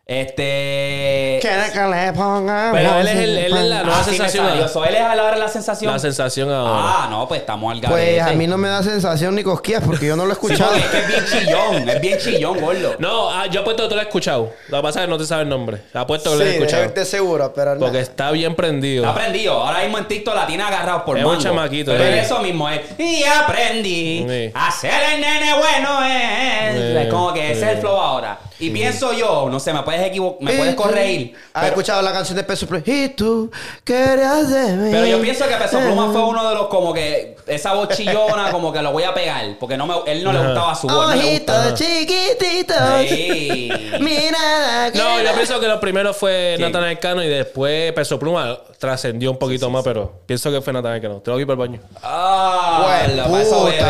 Este. 0.08 1.38
¿Quiere 1.42 1.72
que 1.72 1.80
le 1.80 2.12
ponga 2.12 2.70
Pero 2.72 3.00
él 3.00 3.08
es, 3.08 3.16
el, 3.16 3.38
él 3.38 3.56
es 3.56 3.64
la 3.64 3.82
nueva 3.82 3.98
Ah, 3.98 4.04
sí 4.04 4.10
me 4.12 4.16
sensación. 4.18 4.46
salió. 4.48 4.68
So, 4.68 4.84
él 4.84 4.94
es 4.94 5.00
ahora 5.00 5.36
la 5.36 5.48
sensación. 5.48 5.92
La 5.92 5.98
sensación 5.98 6.48
ahora. 6.52 6.72
Ah, 7.04 7.08
no, 7.10 7.26
pues 7.26 7.40
estamos 7.40 7.72
al 7.72 7.80
garete. 7.80 8.14
Pues 8.18 8.22
a 8.22 8.32
mí 8.34 8.46
no 8.46 8.56
me 8.56 8.68
da 8.68 8.84
sensación 8.84 9.34
ni 9.34 9.42
cosquillas 9.42 9.82
porque 9.84 10.06
yo 10.06 10.14
no 10.14 10.24
lo 10.24 10.32
he 10.32 10.36
Sí, 10.40 10.40
escuchado. 10.46 10.70
porque 10.70 10.84
es 10.84 10.90
que 10.90 10.98
es 11.00 11.08
bien 11.08 11.24
chillón, 11.46 11.88
es 11.88 12.00
bien 12.00 12.18
chillón, 12.18 12.60
gordo. 12.60 12.94
No, 13.00 13.30
ah, 13.30 13.46
yo 13.48 13.62
apuesto 13.62 13.82
que 13.82 13.88
tú 13.88 13.94
lo 13.96 14.00
has 14.00 14.06
escuchado. 14.06 14.52
Lo 14.68 14.76
que 14.76 14.82
pasa 14.84 15.00
es 15.00 15.06
que 15.06 15.10
no 15.10 15.18
te 15.18 15.26
sabes 15.26 15.42
el 15.42 15.48
nombre. 15.48 15.82
Apuesto 15.92 16.30
que 16.30 16.36
Sí, 16.36 16.38
lo 16.38 16.44
has 16.44 16.50
de, 16.50 16.64
escuchado. 16.66 16.88
de 16.94 17.04
seguro, 17.04 17.52
pero 17.52 17.74
no. 17.74 17.80
Porque 17.80 17.98
está 17.98 18.30
bien 18.30 18.54
prendido. 18.54 19.04
Está 19.04 19.18
aprendido. 19.18 19.54
Ahora 19.54 19.80
mismo 19.82 19.98
en 19.98 20.06
TikTok 20.06 20.36
la 20.36 20.46
tiene 20.46 20.62
agarrado 20.62 21.04
por 21.04 21.18
Es 21.18 21.24
un 21.24 21.30
mango. 21.30 21.42
chamaquito, 21.42 21.90
Pero 21.90 22.04
eh. 22.04 22.20
es 22.20 22.26
eso 22.26 22.38
mismo 22.38 22.68
es. 22.70 22.80
Y 22.96 23.24
aprendí 23.24 24.24
Sí. 24.28 24.52
a 24.54 24.70
ser 24.70 24.92
el 25.14 25.20
nene 25.20 25.52
bueno 25.54 26.04
es. 26.04 26.74
Sí, 26.76 26.96
Es 26.96 27.08
como 27.12 27.32
que 27.32 27.50
ese 27.50 27.62
es 27.62 27.68
el 27.70 27.74
sí. 27.76 27.80
flow 27.80 27.96
ahora. 27.96 28.38
Y 28.58 28.70
pienso 28.70 29.12
yo, 29.12 29.48
no 29.50 29.60
sé, 29.60 29.72
me 29.72 29.82
puedes 29.82 30.00
equivocar, 30.06 30.42
me 30.42 30.52
puedes 30.56 30.74
corregir. 30.74 31.34
¿Has 31.52 31.62
Pero, 31.62 31.66
escuchado 31.66 32.02
la 32.02 32.12
canción 32.12 32.36
de 32.36 32.44
Peso 32.44 32.66
Pluma? 32.66 32.82
Y 32.86 33.08
tú 33.10 33.50
querías 33.84 34.48
de 34.48 34.72
mí. 34.76 34.88
pero 34.90 35.06
yo 35.06 35.20
pienso 35.20 35.46
que 35.46 35.54
Peso 35.56 35.78
Pluma 35.78 36.10
fue 36.10 36.22
uno 36.24 36.48
de 36.48 36.54
los 36.54 36.66
como 36.68 36.94
que 36.94 37.36
esa 37.46 37.74
voz 37.74 37.88
chillona, 37.90 38.50
como 38.50 38.72
que 38.72 38.80
lo 38.82 38.92
voy 38.92 39.02
a 39.04 39.12
pegar. 39.12 39.44
Porque 39.60 39.76
no 39.76 39.86
me, 39.86 39.94
él 40.10 40.24
no 40.24 40.32
le 40.32 40.38
gustaba 40.38 40.74
su 40.74 40.86
voz. 40.86 41.08
no 41.08 41.14
le 41.14 41.18
Ojito 41.20 41.52
gustaba. 41.52 41.74
chiquitito. 41.74 42.74
Sí. 43.08 43.68
Mira. 44.00 44.90
No, 44.94 45.22
yo 45.22 45.32
pienso 45.34 45.60
que 45.60 45.68
lo 45.68 45.78
primero 45.80 46.14
fue 46.14 46.54
¿Quién? 46.56 46.70
Natanael 46.72 46.98
Cano 46.98 47.22
y 47.22 47.28
después 47.28 47.92
Peso 47.92 48.18
Pluma 48.18 48.58
trascendió 48.78 49.30
un 49.30 49.38
poquito 49.38 49.68
más, 49.70 49.84
pero 49.84 50.12
pienso 50.26 50.50
que 50.50 50.60
fue 50.60 50.72
Natanael 50.72 51.02
Cano. 51.02 51.20
Te 51.20 51.30
lo 51.30 51.36
voy 51.36 51.44
para 51.44 51.62
el 51.62 51.68
baño. 51.70 51.80
Ah, 52.02 53.04
Buen 53.06 53.16
para 53.18 53.42
eso 53.42 53.64
bebe. 53.64 53.82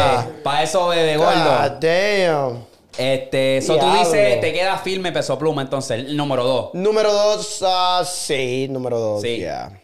Para 0.43 0.62
eso 0.62 0.89
bebe, 0.89 1.17
gordo. 1.17 1.33
God 1.45 1.71
damn. 1.81 2.76
Este, 2.99 3.59
eso 3.59 3.76
tú 3.76 3.86
dices, 3.92 4.40
te 4.40 4.53
queda 4.53 4.78
firme 4.78 5.12
Peso 5.12 5.38
Pluma, 5.38 5.62
entonces, 5.62 5.99
el 6.01 6.16
número 6.16 6.44
dos. 6.44 6.70
Número 6.74 7.12
dos, 7.12 7.62
ah, 7.66 8.03
sí, 8.07 8.66
número 8.70 8.99
dos. 8.99 9.22
Sí. 9.22 9.36
yeah. 9.38 9.80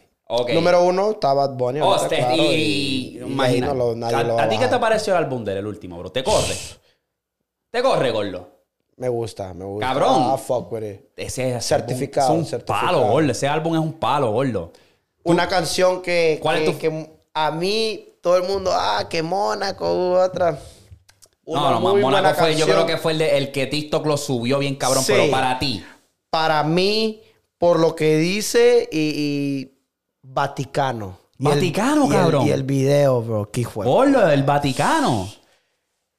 Número 0.51 0.81
uno 0.83 1.11
está 1.11 1.31
Bad 1.33 1.51
Bunny. 1.51 1.79
Oh, 1.81 1.95
este, 1.95 2.17
claro, 2.17 2.35
y, 2.35 2.39
y- 2.39 3.17
imagina. 3.19 3.67
no 3.67 3.73
lo- 3.75 3.95
nadie 3.95 4.15
¿A, 4.15 4.23
lo 4.23 4.33
va 4.35 4.43
a 4.43 4.49
ti 4.49 4.57
qué 4.57 4.67
te 4.67 4.79
pareció 4.79 5.13
el 5.15 5.23
álbum 5.23 5.43
del 5.43 5.57
el 5.57 5.67
último, 5.67 5.99
bro? 5.99 6.11
¿Te 6.11 6.23
corre? 6.23 6.55
¿Te 7.69 7.83
corre, 7.83 8.09
gordo? 8.11 8.47
Me 8.97 9.09
gusta, 9.09 9.53
me 9.53 9.65
gusta. 9.65 9.85
Cabrón. 9.87 10.09
Ah, 10.31 10.37
fuck 10.37 10.71
with 10.71 10.83
it. 10.83 11.01
Ese 11.15 11.49
ese 11.49 11.61
Certificado, 11.61 12.27
álbum 12.29 12.39
es 12.41 12.45
un 12.45 12.49
certificado. 12.49 12.87
palo, 12.87 13.11
gordo. 13.11 13.31
Ese 13.31 13.47
álbum 13.47 13.73
es 13.75 13.79
un 13.81 13.93
palo, 13.93 14.31
gordo. 14.31 14.71
Una 15.23 15.47
canción 15.47 16.01
que, 16.01 16.39
¿Cuál 16.41 16.57
es 16.57 16.63
que, 16.63 16.71
tu- 16.71 16.79
que 16.79 17.09
a 17.33 17.51
mí 17.51 18.09
todo 18.21 18.37
el 18.37 18.43
mundo, 18.43 18.71
ah, 18.73 19.05
que 19.07 19.21
Mónaco, 19.21 20.13
otra. 20.19 20.57
Una 21.45 21.61
no, 21.61 21.71
no, 21.71 21.79
muy 21.81 22.01
Mónaco 22.01 22.21
buena 22.23 22.33
fue, 22.35 22.55
yo 22.55 22.65
creo 22.65 22.85
que 22.85 22.97
fue 22.97 23.11
el, 23.13 23.17
de- 23.19 23.37
el 23.37 23.51
que 23.51 23.67
TikTok 23.67 24.05
lo 24.05 24.15
subió 24.17 24.59
bien 24.59 24.75
cabrón, 24.75 25.03
Sí. 25.03 25.11
pero 25.15 25.29
para 25.31 25.59
ti. 25.59 25.83
Para 26.29 26.63
mí, 26.63 27.21
por 27.57 27.79
lo 27.79 27.95
que 27.95 28.17
dice 28.17 28.87
y, 28.91 28.99
y 28.99 29.77
Vaticano. 30.21 31.17
Y 31.37 31.47
el- 31.47 31.53
Vaticano, 31.55 32.05
y 32.05 32.07
el- 32.07 32.13
cabrón. 32.13 32.47
y 32.47 32.51
el 32.51 32.63
video, 32.63 33.21
bro, 33.21 33.51
qué 33.51 33.65
fue. 33.65 33.85
Gordo, 33.85 34.29
el 34.29 34.43
Vaticano. 34.43 35.27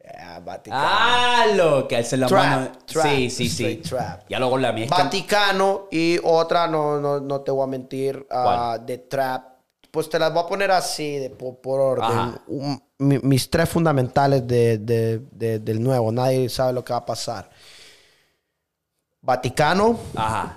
Yeah, 0.03 0.41
Vaticano. 0.41 0.83
Ah, 0.87 1.47
lo 1.55 1.89
que 1.89 1.97
alce 1.97 2.17
la 2.19 2.27
Trap, 2.27 2.45
mano. 2.45 2.73
trap, 2.85 3.07
sí, 3.07 3.31
sí, 3.31 3.49
sí. 3.49 3.65
straight 3.65 3.89
trap. 3.89 4.23
Ya 4.29 4.39
lo 4.39 4.49
gordo, 4.51 4.67
a 4.69 4.73
mí 4.73 4.83
es 4.83 4.91
que- 4.91 5.03
Vaticano 5.03 5.89
y 5.91 6.19
otra, 6.23 6.67
no, 6.69 7.01
no, 7.01 7.21
no 7.21 7.41
te 7.41 7.51
voy 7.51 7.65
a 7.65 7.67
mentir, 7.67 8.27
ah, 8.31 8.79
de 8.85 8.99
trap. 8.99 9.55
Pues 9.91 10.11
te 10.11 10.19
las 10.19 10.35
voy 10.35 10.43
a 10.43 10.47
poner 10.47 10.71
así, 10.73 11.17
de, 11.17 11.31
por, 11.31 11.57
por 11.61 11.81
orden. 11.81 12.05
Ajá. 12.05 12.43
Un- 12.49 12.83
mi- 12.99 13.19
mis 13.21 13.49
tres 13.51 13.69
fundamentales 13.69 14.47
de, 14.47 14.79
de- 14.79 15.21
de- 15.33 15.59
del 15.59 15.83
nuevo. 15.83 16.11
Nadie 16.13 16.49
sabe 16.49 16.73
lo 16.73 16.85
que 16.85 16.93
va 16.93 17.01
a 17.01 17.07
pasar. 17.07 17.51
Vaticano, 19.21 19.99
Ajá. 20.15 20.57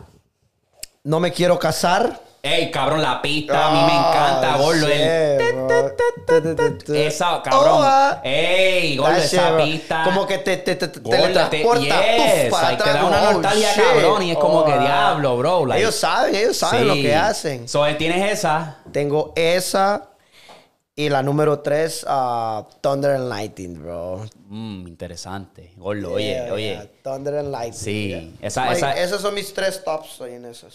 no 1.03 1.19
me 1.19 1.31
quiero 1.31 1.57
casar. 1.57 2.21
Ey, 2.43 2.69
cabrón, 2.71 3.01
la 3.01 3.21
pista 3.21 3.67
a 3.67 3.71
mí 3.71 3.79
me 3.81 3.93
encanta, 3.97 4.53
Ah, 4.53 4.57
gordo. 4.57 4.87
shit, 4.87 5.55
bro. 5.55 6.95
Esa, 6.95 7.41
cabrón. 7.41 7.85
Ey, 8.23 8.95
gordo, 8.97 9.15
esa 9.17 9.57
pista. 9.57 10.03
Como 10.03 10.25
que 10.27 10.37
te, 10.39 10.57
te, 10.57 10.75
te, 10.75 10.87
te 10.87 10.99
Gordo, 10.99 11.17
te- 11.49 11.57
teletransporta 11.63 12.83
te 12.83 12.93
da 12.93 13.05
una 13.05 13.21
oh, 13.29 13.33
nostalgia, 13.33 13.69
cabrón, 13.75 14.23
y 14.23 14.31
es 14.31 14.37
como 14.37 14.63
que 14.65 14.77
diablo, 14.77 15.37
bro, 15.37 15.73
ellos 15.73 15.95
saben, 15.95 16.35
ellos 16.35 16.57
saben 16.57 16.87
lo 16.87 16.93
que 16.93 17.15
hacen. 17.15 17.67
So, 17.67 17.83
tienes 17.97 18.31
esa. 18.33 18.77
Tengo 18.91 19.33
esa 19.35 20.09
y 20.99 21.09
la 21.09 21.21
número 21.21 21.59
tres, 21.59 22.03
ah, 22.09 22.67
Thunder 22.81 23.11
and 23.11 23.29
Lightning, 23.29 23.75
bro. 23.81 24.25
Mmm, 24.49 24.87
interesante. 24.87 25.71
Gordo, 25.77 26.13
oye, 26.13 26.25
Yeah, 26.33 26.53
oye. 26.53 26.69
yeah, 26.73 26.85
Thunder 27.03 27.35
and 27.37 27.51
Lightning. 27.51 27.73
Sí, 27.79 28.07
yeah. 28.09 28.23
esa- 28.47 28.71
esa- 28.73 28.97
Esos 28.99 29.21
son 29.21 29.33
mis 29.35 29.53
tres 29.53 29.83
tops 29.83 30.19
ahí 30.21 30.33
en 30.33 30.45
esas. 30.45 30.73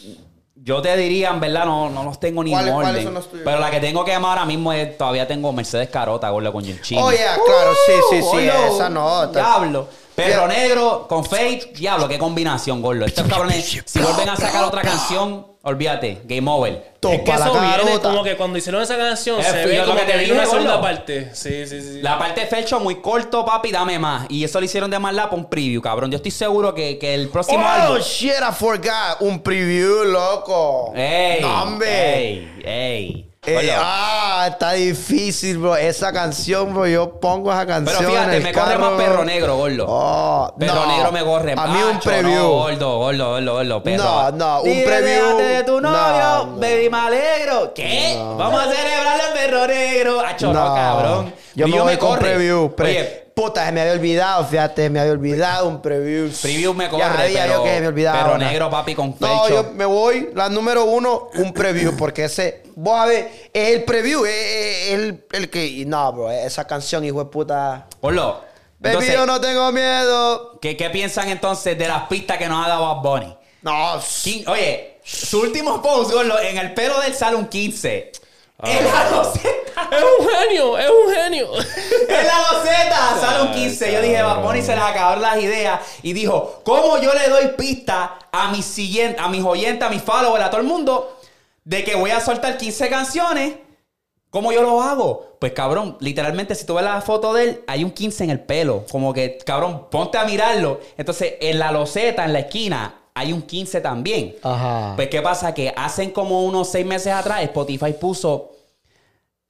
Yo 0.55 0.81
te 0.81 0.95
diría, 0.97 1.31
en 1.31 1.41
verdad, 1.41 1.65
no, 1.65 1.91
no 1.91 2.05
los 2.05 2.21
tengo 2.21 2.45
ni 2.45 2.51
en 2.53 2.57
¿Cuáles- 2.59 2.73
orden. 2.75 2.85
cuáles 2.91 3.05
son 3.05 3.15
los 3.15 3.29
tuyos? 3.31 3.45
Pero 3.45 3.59
la 3.59 3.71
que 3.71 3.81
tengo 3.81 4.05
que 4.05 4.13
llamar 4.13 4.39
ahora 4.39 4.45
mismo 4.47 4.73
es, 4.73 4.97
todavía 4.97 5.27
tengo 5.27 5.53
Mercedes 5.53 5.89
Carota, 5.89 6.31
gordo, 6.31 6.53
con 6.53 6.63
Jim 6.63 6.77
Oh, 7.01 7.11
yeah, 7.11 7.37
claro, 7.45 7.73
sí, 7.87 7.93
sí, 8.11 8.17
sí, 8.19 8.23
gordo, 8.47 8.75
esa 8.77 8.89
no. 8.91 9.27
Diablo. 9.29 9.89
Perro 10.15 10.47
Yeah. 10.47 10.49
negro 10.49 11.07
con 11.09 11.25
Fate, 11.25 11.73
diablo, 11.75 12.07
qué 12.09 12.19
combinación, 12.19 12.83
gordo. 12.83 13.05
Estos 13.07 13.27
cabrones, 13.27 13.65
si 13.85 13.99
vuelven 13.99 14.29
a 14.29 14.37
sacar 14.37 14.65
otra 14.65 14.83
canción, 14.83 15.47
olvídate, 15.63 16.21
game 16.25 16.51
over. 16.51 16.93
Topa 17.01 17.15
es 17.15 17.21
que 17.23 17.31
la 17.31 17.37
eso 17.47 17.53
viene 17.61 17.77
carota. 17.77 18.09
como 18.11 18.23
que 18.23 18.37
cuando 18.37 18.59
hicieron 18.59 18.83
esa 18.83 18.97
canción 18.97 19.41
Eh, 19.41 19.45
se 19.45 19.63
yo 19.63 19.69
ve 19.69 19.77
lo 19.79 19.85
como 19.87 19.99
que 20.01 20.07
que 20.07 20.13
te 20.13 20.19
viene 20.19 20.35
una 20.35 20.45
segunda 20.47 20.71
gordo. 20.77 20.83
parte. 20.83 21.35
Sí, 21.35 21.67
sí, 21.67 21.81
sí. 21.81 22.03
La 22.03 22.19
parte 22.19 22.43
de 22.43 22.47
Felcho 22.47 22.79
muy 22.79 23.01
corto, 23.01 23.45
papi, 23.45 23.73
dame 23.73 23.99
más. 23.99 24.27
Y 24.29 24.45
eso 24.45 24.61
lo 24.61 24.67
hicieron 24.67 24.91
de 24.91 24.99
más 24.99 25.15
para 25.15 25.31
un 25.31 25.49
preview, 25.49 25.81
cabrón. 25.81 26.11
Yo 26.11 26.17
estoy 26.17 26.31
seguro 26.31 26.75
que, 26.75 26.99
que 26.99 27.15
el 27.15 27.29
próximo 27.31 27.65
Oh, 27.65 27.67
álbum. 27.67 27.99
shit, 28.01 28.33
I 28.39 28.53
forgot. 28.55 29.17
Un 29.21 29.41
preview, 29.43 30.05
loco. 30.05 30.93
¡Ey! 30.95 31.43
Hombre. 31.43 32.29
¡Ey! 32.29 32.63
¡Ey! 32.65 33.32
Eh, 33.45 33.75
ah, 33.77 34.47
está 34.53 34.71
difícil, 34.75 35.59
bro. 35.59 35.75
Esa 35.75 36.13
canción, 36.13 36.73
bro. 36.73 36.87
Yo 36.87 37.19
pongo 37.19 37.51
esa 37.53 37.67
canción. 37.67 37.97
Pero 37.99 38.11
fíjate, 38.13 38.37
el 38.37 38.43
me 38.45 38.53
corre 38.53 38.67
carro. 38.75 38.81
más 38.93 39.03
perro 39.03 39.25
negro, 39.25 39.57
gordo. 39.57 39.85
Oh, 39.89 40.55
Perro 40.57 40.75
no. 40.77 40.87
negro 40.87 41.11
me 41.11 41.25
corre 41.25 41.55
A 41.59 41.67
mí 41.67 41.79
un 41.91 41.99
preview. 41.99 42.35
No, 42.39 42.49
gordo, 42.53 42.99
gordo, 42.99 43.31
gordo, 43.31 43.53
gordo, 43.55 43.83
perro. 43.83 44.05
No, 44.05 44.31
no, 44.31 44.63
un 44.63 44.69
Dile, 44.69 44.85
preview. 44.87 45.37
de 45.39 45.65
tu 45.65 45.81
No, 45.81 45.91
novio, 45.91 46.47
no. 46.53 46.61
baby, 46.61 46.89
me 46.89 46.99
alegro. 46.99 47.75
¿Qué? 47.75 48.15
Vamos 48.17 48.61
a 48.61 48.71
celebrarlo 48.73 49.23
en 49.27 49.35
perro 49.35 49.67
negro. 49.67 50.21
Acho, 50.21 50.53
no, 50.53 50.75
cabrón. 50.75 51.35
Yo 51.57 51.67
me 51.67 51.81
voy 51.81 51.97
con 51.97 52.11
corre. 52.11 52.21
preview. 52.35 52.73
Pre- 52.77 52.91
Oye, 52.91 53.22
Puta, 53.35 53.65
se 53.65 53.73
me 53.73 53.81
había 53.81 53.95
olvidado, 53.95 54.45
fíjate, 54.47 54.91
me 54.91 55.01
había 55.01 55.13
olvidado 55.13 55.67
un 55.69 55.81
preview. 55.81 56.31
preview 56.43 56.75
me 56.75 56.89
corre, 56.89 57.33
Ya 57.33 57.43
pero, 57.45 57.55
yo 57.59 57.65
que 57.65 57.81
me 57.81 57.87
olvidaba. 57.89 58.21
Ahora. 58.21 58.39
negro, 58.39 58.69
papi, 58.71 58.95
con 58.95 59.15
No, 59.19 59.45
fecho. 59.45 59.49
yo 59.49 59.71
me 59.75 59.85
voy, 59.87 60.31
la 60.35 60.49
número 60.49 60.85
uno, 60.85 61.31
un 61.35 61.53
preview, 61.53 61.97
porque 61.97 62.25
ese, 62.25 62.63
vos 62.75 62.99
a 63.01 63.07
ver, 63.07 63.31
es 63.53 63.69
el 63.77 63.85
preview, 63.85 64.25
es, 64.27 64.33
es 64.35 64.93
el, 64.93 65.25
el 65.33 65.51
que, 65.51 65.67
y 65.67 65.85
no, 65.87 66.13
bro, 66.13 66.31
esa 66.31 66.67
canción, 66.67 67.05
hijo 67.05 67.25
de 67.25 67.31
puta. 67.31 67.87
Gordo, 68.03 68.45
Baby, 68.79 68.95
entonces, 68.95 69.15
yo 69.15 69.27
no 69.27 69.41
tengo 69.41 69.71
miedo. 69.73 70.59
¿qué, 70.61 70.77
¿qué 70.77 70.91
piensan 70.91 71.29
entonces 71.29 71.79
de 71.79 71.87
las 71.89 72.09
pistas 72.09 72.37
que 72.37 72.49
nos 72.49 72.67
ha 72.67 72.69
dado 72.69 72.97
Bad 72.97 73.03
Bunny? 73.03 73.37
No, 73.63 73.95
oye, 74.49 74.99
su 75.05 75.41
último 75.41 75.81
post, 75.81 76.13
en 76.43 76.59
el 76.59 76.75
pelo 76.75 77.01
del 77.01 77.15
salón 77.15 77.47
15. 77.47 78.13
Ah. 78.59 78.71
En 78.71 78.85
la 78.85 79.11
loseta. 79.11 79.49
Es 79.91 80.05
un 80.19 80.29
genio, 80.29 80.79
es 80.79 80.91
un 80.91 81.15
genio. 81.15 81.49
En 82.09 82.27
la 82.27 82.39
loseta, 82.53 83.19
sale 83.21 83.43
un 83.43 83.53
15. 83.53 83.93
Yo 83.93 84.03
dije, 84.03 84.23
Bunny 84.23 84.63
se 84.63 84.75
les 84.75 84.85
acabaron 84.85 85.23
las 85.23 85.37
ideas. 85.39 85.81
Y 86.03 86.13
dijo, 86.13 86.61
¿cómo 86.65 86.99
yo 86.99 87.13
le 87.15 87.29
doy 87.29 87.49
pista 87.57 88.19
a 88.31 88.51
mis 88.51 88.65
siguientes, 88.65 89.21
a 89.21 89.29
mis 89.29 89.45
oyentes, 89.45 89.87
a 89.87 89.91
mis 89.91 90.03
followers, 90.03 90.45
a 90.45 90.51
todo 90.51 90.61
el 90.61 90.67
mundo, 90.67 91.19
de 91.65 91.85
que 91.85 91.95
voy 91.95 92.11
a 92.11 92.21
soltar 92.21 92.57
15 92.57 92.89
canciones? 92.89 93.55
¿Cómo 94.31 94.51
yo 94.51 94.63
lo 94.63 94.81
hago? 94.83 95.37
Pues 95.39 95.53
cabrón, 95.53 95.99
literalmente 96.01 96.55
si 96.55 96.65
tú 96.65 96.75
ves 96.75 96.85
la 96.85 97.01
foto 97.03 97.35
de 97.35 97.45
él, 97.45 97.65
hay 97.67 97.85
un 97.85 97.91
15 97.91 98.25
en 98.25 98.31
el 98.31 98.41
pelo. 98.41 98.87
Como 98.91 99.13
que, 99.13 99.37
cabrón, 99.45 99.89
ponte 99.91 100.17
a 100.17 100.25
mirarlo. 100.25 100.81
Entonces, 100.97 101.35
en 101.41 101.59
la 101.59 101.71
loseta, 101.71 102.25
en 102.25 102.33
la 102.33 102.39
esquina, 102.39 103.03
hay 103.15 103.33
un 103.33 103.43
15 103.43 103.83
también. 103.83 104.37
Ajá. 104.43 104.95
Pues, 104.97 105.09
¿qué 105.09 105.21
pasa? 105.21 105.53
Que 105.53 105.73
hacen 105.77 106.11
como 106.13 106.45
unos 106.45 106.71
seis 106.71 106.87
meses 106.87 107.13
atrás, 107.13 107.43
Spotify 107.43 107.93
puso 107.93 108.53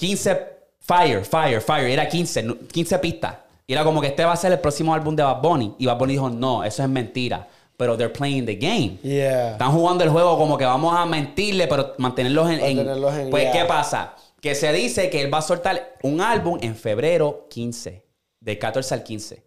15 0.03 0.37
Fire, 0.81 1.25
Fire, 1.25 1.61
Fire. 1.61 1.89
Era 1.89 2.09
15, 2.09 2.43
no- 2.43 2.57
15 2.59 2.99
pistas. 2.99 3.37
Y 3.69 3.73
era 3.73 3.85
como 3.85 4.01
que 4.01 4.09
este 4.09 4.25
va 4.25 4.33
a 4.33 4.37
ser 4.37 4.51
el 4.51 4.59
próximo 4.59 4.93
álbum 4.93 5.15
de 5.15 5.23
Bad 5.23 5.41
Bunny. 5.41 5.75
Y 5.79 5.87
Bad 5.87 5.97
Bunny 5.97 6.15
dijo, 6.15 6.29
no, 6.29 6.65
eso 6.65 6.83
es 6.83 6.89
mentira. 6.89 7.47
Pero 7.77 7.97
they're 7.97 8.13
playing 8.13 8.45
the 8.45 8.57
game. 8.57 8.99
Yeah. 9.03 9.53
Están 9.53 9.71
jugando 9.73 10.03
el 10.03 10.11
juego 10.11 10.37
como 10.37 10.59
que 10.59 10.65
vamos 10.65 10.93
a 10.97 11.07
mentirle, 11.07 11.69
pero 11.69 11.95
mantenerlos 11.99 12.51
en... 12.51 12.61
en- 12.61 12.77
Mantenerlos 12.79 13.15
en- 13.15 13.31
pues, 13.31 13.45
yeah. 13.45 13.53
¿qué 13.53 13.65
pasa? 13.65 14.15
Que 14.41 14.57
se 14.57 14.73
dice 14.73 15.09
que 15.09 15.23
él 15.23 15.33
va 15.33 15.39
a 15.39 15.43
soltar 15.43 15.95
un 16.03 16.21
álbum 16.21 16.59
en 16.61 16.75
febrero 16.75 17.47
15. 17.49 18.03
Del 18.41 18.59
14 18.59 18.95
al 18.95 19.05
15. 19.05 19.43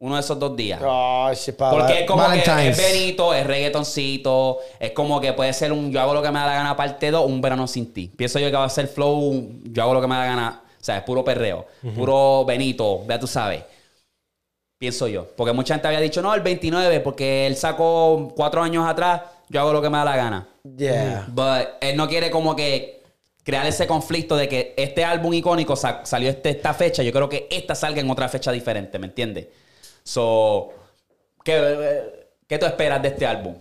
Uno 0.00 0.16
de 0.16 0.20
esos 0.20 0.38
dos 0.38 0.54
días. 0.56 0.80
Porque 1.76 2.00
es 2.00 2.06
como 2.06 2.22
que 2.32 2.38
es 2.68 2.76
Benito, 2.76 3.32
es 3.34 3.46
reggaetoncito, 3.46 4.58
es 4.78 4.90
como 4.90 5.20
que 5.20 5.32
puede 5.32 5.52
ser 5.52 5.72
un 5.72 5.90
yo 5.90 6.00
hago 6.00 6.12
lo 6.14 6.20
que 6.22 6.30
me 6.30 6.38
da 6.40 6.46
la 6.46 6.54
gana 6.54 6.76
parte 6.76 7.10
2, 7.10 7.24
un 7.26 7.40
verano 7.40 7.66
sin 7.66 7.92
ti. 7.92 8.10
Pienso 8.14 8.38
yo 8.38 8.50
que 8.50 8.56
va 8.56 8.64
a 8.64 8.68
ser 8.70 8.88
flow, 8.88 9.50
yo 9.64 9.82
hago 9.82 9.94
lo 9.94 10.00
que 10.00 10.06
me 10.06 10.14
da 10.16 10.20
la 10.22 10.26
gana, 10.26 10.62
o 10.80 10.84
sea, 10.84 10.98
es 10.98 11.02
puro 11.04 11.24
perreo, 11.24 11.66
puro 11.94 12.44
Benito, 12.44 13.04
ya 13.08 13.18
tú 13.18 13.26
sabes. 13.26 13.62
Pienso 14.78 15.06
yo. 15.08 15.26
Porque 15.36 15.52
mucha 15.52 15.74
gente 15.74 15.86
había 15.88 16.00
dicho, 16.00 16.20
no, 16.20 16.34
el 16.34 16.40
29, 16.42 17.00
porque 17.00 17.46
él 17.46 17.56
sacó 17.56 18.32
cuatro 18.36 18.62
años 18.62 18.86
atrás, 18.86 19.22
yo 19.48 19.60
hago 19.60 19.72
lo 19.72 19.80
que 19.80 19.88
me 19.88 19.96
da 19.98 20.04
la 20.04 20.16
gana. 20.16 20.48
Yeah. 20.76 21.26
But 21.28 21.68
él 21.80 21.96
no 21.96 22.08
quiere 22.08 22.30
como 22.30 22.54
que 22.56 23.02
crear 23.44 23.64
ese 23.66 23.86
conflicto 23.86 24.36
de 24.36 24.48
que 24.48 24.74
este 24.76 25.04
álbum 25.04 25.32
icónico 25.32 25.76
sa- 25.76 26.04
salió 26.04 26.28
este, 26.28 26.50
esta 26.50 26.74
fecha. 26.74 27.02
Yo 27.02 27.12
creo 27.12 27.28
que 27.28 27.46
esta 27.50 27.74
salga 27.74 28.00
en 28.00 28.10
otra 28.10 28.28
fecha 28.28 28.50
diferente, 28.52 28.98
¿me 28.98 29.06
entiendes? 29.06 29.46
So, 30.04 30.70
¿qué, 31.42 32.26
¿qué 32.46 32.58
tú 32.58 32.66
esperas 32.66 33.00
de 33.02 33.08
este 33.08 33.26
álbum? 33.26 33.54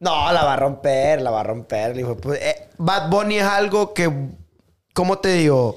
No, 0.00 0.32
la 0.32 0.44
va 0.44 0.54
a 0.54 0.56
romper, 0.56 1.20
la 1.22 1.30
va 1.30 1.40
a 1.40 1.44
romper. 1.44 1.94
puta. 2.16 2.36
Eh, 2.36 2.68
Bad 2.78 3.08
Bunny 3.10 3.36
es 3.38 3.44
algo 3.44 3.94
que, 3.94 4.10
¿cómo 4.94 5.18
te 5.18 5.28
digo? 5.34 5.76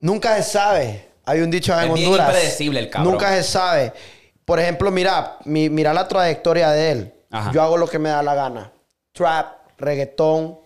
Nunca 0.00 0.36
se 0.36 0.42
sabe. 0.50 1.08
Hay 1.26 1.40
un 1.40 1.50
dicho 1.50 1.72
en 1.78 1.84
Es 1.84 1.90
Honduras. 1.90 2.28
impredecible 2.28 2.80
el 2.80 2.90
cabrón. 2.90 3.12
Nunca 3.12 3.34
se 3.36 3.42
sabe. 3.42 3.92
Por 4.44 4.58
ejemplo, 4.58 4.90
mira, 4.90 5.36
mi- 5.44 5.68
mira 5.68 5.92
la 5.92 6.08
trayectoria 6.08 6.70
de 6.70 6.90
él. 6.90 7.14
Ajá. 7.30 7.52
Yo 7.52 7.62
hago 7.62 7.76
lo 7.76 7.86
que 7.86 7.98
me 7.98 8.08
da 8.08 8.22
la 8.22 8.34
gana. 8.34 8.72
Trap, 9.12 9.46
reggaetón, 9.78 10.58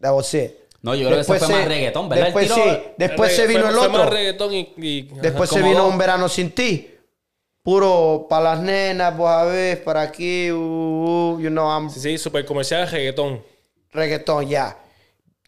that 0.00 0.12
was 0.14 0.32
it. 0.34 0.52
No, 0.80 0.94
yo 0.94 1.06
creo 1.06 1.18
que 1.18 1.20
eso 1.20 1.34
fue 1.46 1.56
más 1.56 1.68
reggaetón, 1.68 2.08
¿verdad? 2.08 2.28
El 2.28 2.32
Después 2.34 2.52
tiro- 2.52 2.74
sí. 2.74 2.82
Después 2.96 3.36
se 3.36 3.46
vino 3.46 3.68
el 3.68 3.76
otro. 3.78 3.90
más 3.92 4.08
reggaetón 4.08 4.52
y... 4.54 4.72
y- 4.78 5.02
Después 5.20 5.50
se 5.50 5.60
vino 5.62 5.82
dos. 5.82 5.92
un 5.92 5.98
verano 5.98 6.28
sin 6.28 6.50
ti. 6.52 6.88
Puro 7.62 8.26
para 8.28 8.54
las 8.56 8.60
nenas, 8.60 9.16
vos 9.16 9.28
a 9.30 9.44
ver, 9.44 9.84
para 9.84 10.02
aquí, 10.02 10.50
uh, 10.50 10.56
uh, 11.36 11.40
you 11.40 11.48
know, 11.48 11.68
I'm 11.70 11.88
Sí, 11.90 12.00
sí, 12.00 12.18
super 12.18 12.44
comercial 12.44 12.88
reggaetón. 12.90 13.40
reggaetón, 13.92 14.48
ya. 14.48 14.76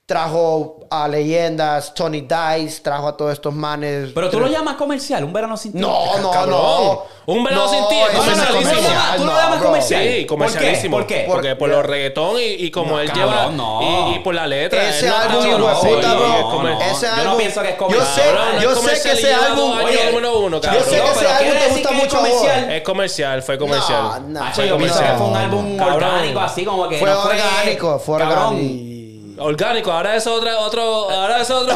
Trajo 0.06 0.80
a 0.90 1.08
leyendas, 1.08 1.94
Tony 1.94 2.20
Dice, 2.28 2.82
trajo 2.82 3.08
a 3.08 3.16
todos 3.16 3.32
estos 3.32 3.54
manes. 3.54 4.10
Pero 4.14 4.28
tú 4.28 4.38
lo 4.38 4.48
llamas 4.48 4.76
comercial, 4.76 5.24
un 5.24 5.32
verano 5.32 5.56
sin 5.56 5.72
ti. 5.72 5.78
No, 5.78 6.18
no, 6.18 6.30
Cabrón. 6.30 6.50
no. 6.60 7.02
Un 7.24 7.42
verano 7.42 7.64
No, 7.64 7.70
sin 7.70 7.88
ti 7.88 7.94
es 7.94 8.18
comercialísimo. 8.18 8.70
comercial, 8.70 9.16
Tú 9.16 9.24
lo 9.24 9.32
no, 9.32 9.38
llamas 9.38 9.62
comercial. 9.62 10.02
Sí, 10.06 10.26
comercialísimo. 10.26 10.96
¿Por 10.98 11.06
qué? 11.06 11.24
Porque 11.26 11.56
Por- 11.56 11.70
los 11.70 11.86
reggaetón 11.86 12.36
y, 12.38 12.42
y 12.66 12.70
como 12.70 12.90
No, 12.96 13.00
él 13.00 13.08
cabrón, 13.12 13.30
lleva. 13.30 13.50
no. 13.52 14.10
Y, 14.10 14.16
y 14.16 14.18
por 14.18 14.34
la 14.34 14.46
letra. 14.46 14.86
Ese 14.90 15.08
álbum, 15.08 15.42
puta, 15.42 16.12
es 16.12 16.18
bro. 16.18 16.78
Ese 16.82 17.06
Yo 17.06 17.24
no 17.24 17.30
álbum- 17.30 17.36
pienso 17.38 17.62
que 17.62 17.68
es 17.70 17.74
Yo 17.74 17.78
comercial. 17.78 18.14
sé, 18.14 18.22
Cabrón, 18.24 18.56
no 18.56 18.62
yo 18.62 18.70
es 18.72 18.78
sé 18.78 18.84
que 19.08 19.12
ese 19.12 19.32
álbum. 19.34 19.70
yo 19.72 19.78
sé 19.78 19.84
que 19.86 19.92
ese 20.80 21.26
álbum 21.26 21.58
te 21.58 21.68
gusta 21.70 21.92
mucho 21.92 22.16
comercial. 22.18 22.72
Es 22.72 22.82
comercial, 22.82 23.42
fue 23.42 23.56
comercial. 23.58 24.22
Fue 24.52 24.68
yo 24.68 24.76
pienso 24.76 24.98
que 25.00 25.06
fue 25.16 25.26
un 25.28 25.36
álbum 25.36 25.80
orgánico, 25.80 26.40
así 26.40 26.62
como 26.62 26.88
que 26.90 26.98
Fue 26.98 27.10
orgánico, 27.10 27.98
fue 27.98 28.16
orgánico. 28.16 28.93
Orgánico, 29.36 29.90
ahora 29.90 30.14
es 30.14 30.26
otra, 30.28 30.58
otro, 30.60 31.10
ahora 31.10 31.40
es 31.40 31.50
otro. 31.50 31.74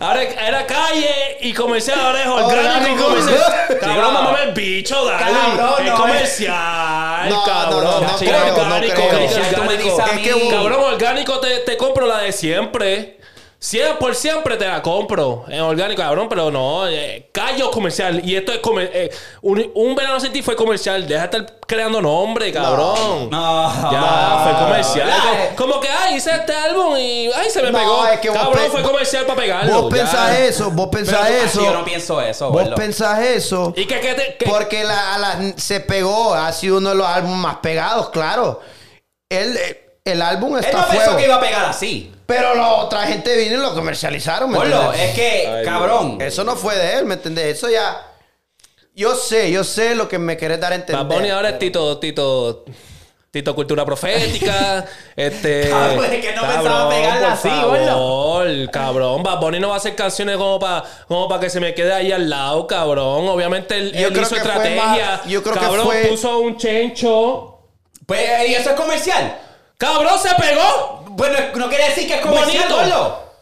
ahora 0.00 0.22
era 0.22 0.66
calle 0.66 1.36
y 1.42 1.52
comercial, 1.52 2.00
ahora 2.00 2.20
es 2.22 2.26
orgánico. 2.26 3.00
Y 3.00 3.04
comercial. 3.04 3.42
Cabrón, 3.80 4.14
no. 4.14 4.22
mamá 4.22 4.38
el 4.44 4.52
bicho, 4.52 5.04
dale. 5.04 5.24
Cabrón, 5.24 5.86
es 5.86 5.90
no, 5.92 5.96
comercial, 5.98 7.28
No, 7.28 7.44
cabrón. 7.44 7.84
no, 7.84 8.00
no, 8.00 8.00
no 8.12 8.18
Sí, 8.18 8.24
creo, 8.26 8.46
no 8.46 8.62
orgánico, 8.62 8.94
creo. 8.94 9.10
a 10.00 10.06
Es 10.06 10.20
que 10.20 10.34
un- 10.34 10.50
Cabrón, 10.50 10.84
orgánico 10.84 11.38
te, 11.40 11.58
te 11.58 11.76
compro 11.76 12.06
la 12.06 12.18
de 12.18 12.32
siempre. 12.32 13.18
Cien 13.64 13.96
por 13.98 14.16
siempre 14.16 14.56
te 14.56 14.66
la 14.66 14.82
compro 14.82 15.44
en 15.46 15.60
orgánico, 15.60 16.02
cabrón, 16.02 16.28
pero 16.28 16.50
no, 16.50 16.88
eh, 16.88 17.28
callo 17.30 17.70
comercial. 17.70 18.20
Y 18.28 18.34
esto 18.34 18.50
es 18.50 18.58
comer, 18.58 18.90
eh, 18.92 19.10
un, 19.40 19.70
un 19.76 19.94
verano 19.94 20.18
sin 20.18 20.32
ti 20.32 20.42
fue 20.42 20.56
comercial. 20.56 21.06
Deja 21.06 21.28
de 21.28 21.38
estar 21.38 21.56
creando 21.64 22.02
nombre, 22.02 22.52
cabrón. 22.52 23.30
No. 23.30 23.90
Ya, 23.92 24.40
fue 24.42 24.64
comercial. 24.66 25.10
Como- 25.22 25.32
eh. 25.34 25.50
Como, 25.56 25.80
que, 25.80 25.88
ay, 25.88 26.16
hice 26.16 26.32
este 26.32 26.52
álbum 26.52 26.96
y, 26.96 27.30
ay, 27.32 27.50
se 27.50 27.62
me 27.62 27.70
No, 27.70 27.78
pegó. 27.78 28.04
es 28.08 28.18
que 28.18 28.28
Cabrón, 28.30 28.64
fue 28.72 28.82
comercial 28.82 29.26
para 29.26 29.40
pegarlo. 29.40 29.82
Vos 29.82 29.92
ya. 29.92 29.96
pensás 30.02 30.38
eso, 30.40 30.70
vos 30.72 30.88
pensás 30.90 31.20
Pero, 31.28 31.44
eso. 31.44 31.64
Yo 31.64 31.72
no 31.72 31.84
pienso 31.84 32.20
eso, 32.20 32.50
Vos 32.50 32.68
pensás 32.74 33.20
eso. 33.20 33.72
¿Y 33.76 33.86
qué, 33.86 34.00
qué 34.00 34.14
te, 34.40 34.44
Porque 34.44 34.82
la, 34.82 35.18
la- 35.18 35.52
se 35.56 35.78
pegó, 35.78 36.34
ha 36.34 36.52
sido 36.52 36.78
uno 36.78 36.88
de 36.88 36.96
los 36.96 37.06
álbumes 37.06 37.38
más 37.38 37.56
pegados, 37.58 38.10
claro. 38.10 38.60
El, 39.30 39.56
el 40.04 40.20
álbum 40.22 40.56
Él 40.58 40.64
está 40.64 40.78
no 40.78 40.82
a 40.84 40.88
pensó 40.88 41.02
fuego. 41.04 41.18
que 41.18 41.24
iba 41.24 41.34
a 41.36 41.40
pegar 41.40 41.64
así. 41.66 42.12
Pero 42.26 42.54
la 42.54 42.72
otra 42.74 43.02
gente 43.06 43.36
vino 43.36 43.54
y 43.54 43.58
lo 43.58 43.74
comercializaron, 43.74 44.50
¿me 44.50 44.58
entiendes? 44.58 45.00
es 45.00 45.14
que, 45.14 45.46
Ay, 45.48 45.64
cabrón. 45.64 46.18
Eso 46.20 46.44
no 46.44 46.56
fue 46.56 46.74
de 46.76 46.98
él, 46.98 47.04
¿me 47.04 47.14
entiendes? 47.14 47.44
Eso 47.56 47.68
ya... 47.68 48.08
Yo 48.94 49.14
sé, 49.14 49.50
yo 49.50 49.64
sé 49.64 49.94
lo 49.94 50.08
que 50.08 50.18
me 50.18 50.36
querés 50.36 50.60
dar 50.60 50.72
a 50.72 50.74
entender. 50.74 50.96
Bad 51.06 51.14
Bunny 51.16 51.30
ahora 51.30 51.48
es 51.50 51.58
Tito, 51.58 51.98
Tito, 51.98 52.64
Tito 53.30 53.54
Cultura 53.54 53.86
Profética. 53.86 54.84
este. 55.16 55.70
Cabrón, 55.70 56.04
es 56.12 56.20
que 56.26 56.32
no 56.34 56.42
pensaba 56.42 56.88
pegarla 56.90 57.32
así, 57.32 57.48
favor, 57.48 58.70
Cabrón, 58.70 59.22
Bad 59.22 59.40
Bunny 59.40 59.60
no 59.60 59.68
va 59.70 59.74
a 59.74 59.78
hacer 59.78 59.94
canciones 59.94 60.36
como 60.36 60.58
para 60.60 60.84
como 61.08 61.26
pa 61.26 61.40
que 61.40 61.48
se 61.48 61.58
me 61.58 61.72
quede 61.72 61.90
ahí 61.94 62.12
al 62.12 62.28
lado, 62.28 62.66
cabrón. 62.66 63.26
Obviamente 63.28 63.78
él, 63.78 63.92
Yo 63.92 64.08
él 64.08 64.12
creo 64.12 64.22
hizo 64.26 64.34
que 64.34 64.40
fue 64.42 64.50
estrategia. 64.50 64.82
más- 64.84 65.24
yo 65.26 65.42
creo 65.42 65.54
que 65.54 65.60
cabrón, 65.60 65.86
fue- 65.86 66.04
puso 66.08 66.38
un 66.40 66.58
chencho. 66.58 67.60
Pues, 68.04 68.20
¿y 68.46 68.54
eso 68.54 68.70
es 68.70 68.76
comercial? 68.76 69.38
¡Cabrón, 69.82 70.16
se 70.16 70.32
pegó! 70.36 71.02
Bueno, 71.08 71.36
no 71.56 71.68
quiere 71.68 71.88
decir 71.88 72.06
que 72.06 72.14
es 72.14 72.20
comercial, 72.20 72.68
Bonito. 72.68 72.76
gordo. 72.76 73.32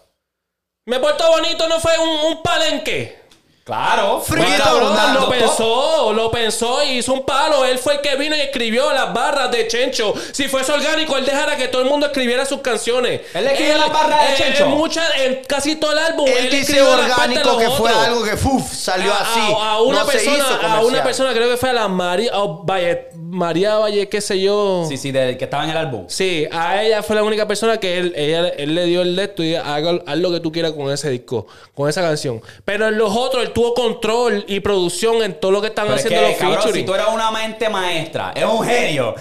Me 0.86 0.98
portó 0.98 1.28
bonito, 1.28 1.68
no 1.68 1.78
fue 1.78 1.98
un, 1.98 2.08
un 2.08 2.42
palenque. 2.42 3.19
Claro. 3.70 4.20
Cabrón, 4.58 5.14
lo 5.14 5.28
pensó, 5.30 6.12
lo 6.12 6.30
pensó 6.30 6.82
y 6.82 6.98
hizo 6.98 7.12
un 7.12 7.24
palo. 7.24 7.64
Él 7.64 7.78
fue 7.78 7.94
el 7.94 8.00
que 8.00 8.16
vino 8.16 8.34
y 8.36 8.40
escribió 8.40 8.92
las 8.92 9.12
barras 9.14 9.50
de 9.52 9.68
Chencho. 9.68 10.12
Si 10.32 10.48
fuese 10.48 10.72
orgánico, 10.72 11.16
él 11.16 11.24
dejara 11.24 11.56
que 11.56 11.68
todo 11.68 11.82
el 11.82 11.88
mundo 11.88 12.06
escribiera 12.06 12.44
sus 12.44 12.60
canciones. 12.62 13.20
Él 13.32 13.46
escribió 13.46 13.78
las 13.78 13.92
barras 13.92 14.26
de 14.26 14.32
eh, 14.32 14.36
Chencho. 14.38 14.64
En, 14.64 14.70
muchas, 14.70 15.04
en 15.20 15.42
casi 15.46 15.76
todo 15.76 15.92
el 15.92 15.98
álbum. 15.98 16.26
Él 16.28 16.50
dice 16.50 16.72
de 16.74 16.82
orgánico 16.82 17.56
que 17.58 17.70
fue 17.70 17.92
algo 17.92 18.24
que 18.24 18.34
uf, 18.34 18.72
salió 18.72 19.12
A- 19.12 19.18
así. 19.20 19.40
A, 19.56 19.70
a 19.74 19.80
una 19.82 20.00
No 20.00 20.06
persona, 20.06 20.44
a 20.76 20.80
una 20.84 21.02
persona, 21.04 21.32
creo 21.32 21.48
que 21.48 21.56
fue 21.56 21.70
a 21.70 21.74
la 21.74 21.86
María, 21.88 22.32
Valle- 22.34 23.06
María 23.14 23.76
Valle, 23.76 24.08
qué 24.08 24.20
sé 24.20 24.40
yo. 24.40 24.84
Sí, 24.88 24.96
sí, 24.96 25.12
del 25.12 25.36
que 25.38 25.44
estaba 25.44 25.62
en 25.64 25.70
el 25.70 25.76
álbum. 25.76 26.06
Sí, 26.08 26.46
a 26.50 26.82
ella 26.82 27.02
fue 27.04 27.14
la 27.14 27.22
única 27.22 27.46
persona 27.46 27.78
que 27.78 27.98
él, 27.98 28.12
ella- 28.16 28.48
él 28.48 28.74
le 28.74 28.84
dio 28.86 29.02
el 29.02 29.14
de 29.14 29.22
esto 29.24 29.44
y 29.44 29.54
haz, 29.54 29.80
haz 30.06 30.16
lo 30.18 30.32
que 30.32 30.40
tú 30.40 30.50
quieras 30.50 30.72
con 30.72 30.90
ese 30.90 31.08
disco, 31.10 31.46
con 31.74 31.88
esa 31.88 32.00
canción. 32.02 32.42
Pero 32.64 32.88
en 32.88 32.98
los 32.98 33.14
otros, 33.16 33.42
él 33.44 33.52
tuvo 33.60 33.74
control 33.74 34.44
y 34.48 34.60
producción 34.60 35.22
en 35.22 35.38
todo 35.38 35.50
lo 35.50 35.60
que 35.60 35.68
están 35.68 35.86
Pero 35.86 35.96
es 35.98 36.04
haciendo 36.04 36.26
que, 36.26 36.32
los 36.32 36.40
cabrón, 36.40 36.72
si 36.74 36.82
tú 36.84 36.94
eres 36.94 37.06
una 37.12 37.30
mente 37.30 37.68
maestra, 37.68 38.32
eres 38.34 38.48
un 38.50 38.64
genio, 38.64 39.14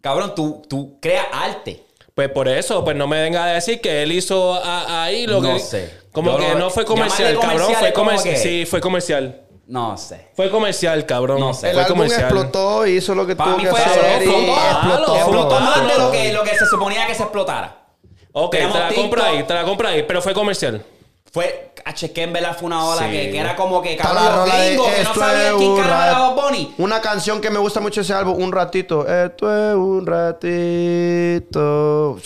cabrón, 0.00 0.34
tú, 0.34 0.62
tú 0.68 0.98
creas 1.00 1.26
arte. 1.32 1.84
Pues 2.14 2.28
por 2.30 2.48
eso, 2.48 2.82
pues 2.84 2.96
no 2.96 3.06
me 3.06 3.20
venga 3.20 3.44
a 3.44 3.48
decir 3.48 3.80
que 3.80 4.02
él 4.02 4.12
hizo 4.12 4.54
a- 4.54 5.04
ahí 5.04 5.26
lo 5.26 5.40
No 5.40 5.54
que. 5.54 5.58
sé. 5.60 5.94
Como 6.12 6.30
Yo 6.32 6.38
que 6.38 6.48
lo- 6.52 6.58
no 6.60 6.70
fue 6.70 6.84
comercial, 6.84 7.38
cabrón. 7.40 7.74
Fue 7.74 7.88
es 7.88 7.92
comercial. 7.94 8.34
que- 8.34 8.40
Sí, 8.40 8.66
fue 8.66 8.80
comercial. 8.80 9.40
No 9.66 9.96
sé. 9.98 10.28
Fue 10.34 10.48
comercial, 10.50 11.04
cabrón. 11.06 11.40
No 11.40 11.52
sé. 11.52 11.68
El 11.68 11.74
Fue 11.74 11.82
álbum 11.82 11.96
comercial. 11.96 12.22
explotó 12.22 12.86
y 12.86 12.96
hizo 12.98 13.14
lo 13.14 13.26
que 13.26 13.34
Para 13.34 13.50
tuvo 13.50 13.58
mí 13.58 13.64
que 13.64 13.70
fue 13.70 13.80
hacer 13.80 14.22
y 14.22 14.24
explotó. 14.24 14.56
explotó. 14.70 15.16
Explotó 15.16 15.60
más 15.60 15.88
de 15.88 15.98
lo 15.98 16.10
que, 16.12 16.32
lo 16.32 16.42
que 16.44 16.56
se 16.56 16.66
suponía 16.66 17.06
que 17.06 17.14
se 17.14 17.22
explotara. 17.22 17.80
Ok, 18.32 18.52
te 18.52 18.62
la 18.68 18.92
compro 18.94 19.22
ahí, 19.24 19.42
te 19.42 19.54
la 19.54 19.64
compro 19.64 19.88
ahí, 19.88 20.04
pero 20.04 20.22
fue 20.22 20.32
comercial. 20.34 20.84
Fue, 21.32 21.72
H, 21.84 22.12
que 22.12 22.22
en 22.22 22.32
verdad 22.32 22.56
fue 22.56 22.66
una 22.66 22.84
ola 22.86 23.06
Sí. 23.06 23.10
que, 23.10 23.30
que 23.32 23.38
era 23.40 23.56
como 23.56 23.82
que, 23.82 23.96
cabrón, 23.96 24.48
gringos 24.48 24.86
que 24.86 25.02
no 25.02 25.10
es 25.26 25.52
quién 25.56 25.70
un 25.72 25.84
era 25.84 26.16
Bob 26.18 26.40
Bunny. 26.44 26.74
Una 26.78 27.00
canción 27.00 27.40
que 27.40 27.50
me 27.50 27.58
gusta 27.58 27.80
mucho 27.80 28.02
ese 28.02 28.14
álbum, 28.14 28.40
un 28.40 28.52
ratito. 28.52 29.04
Esto 29.08 29.52
es 29.70 29.74
un 29.74 30.06
ratito. 30.06 32.18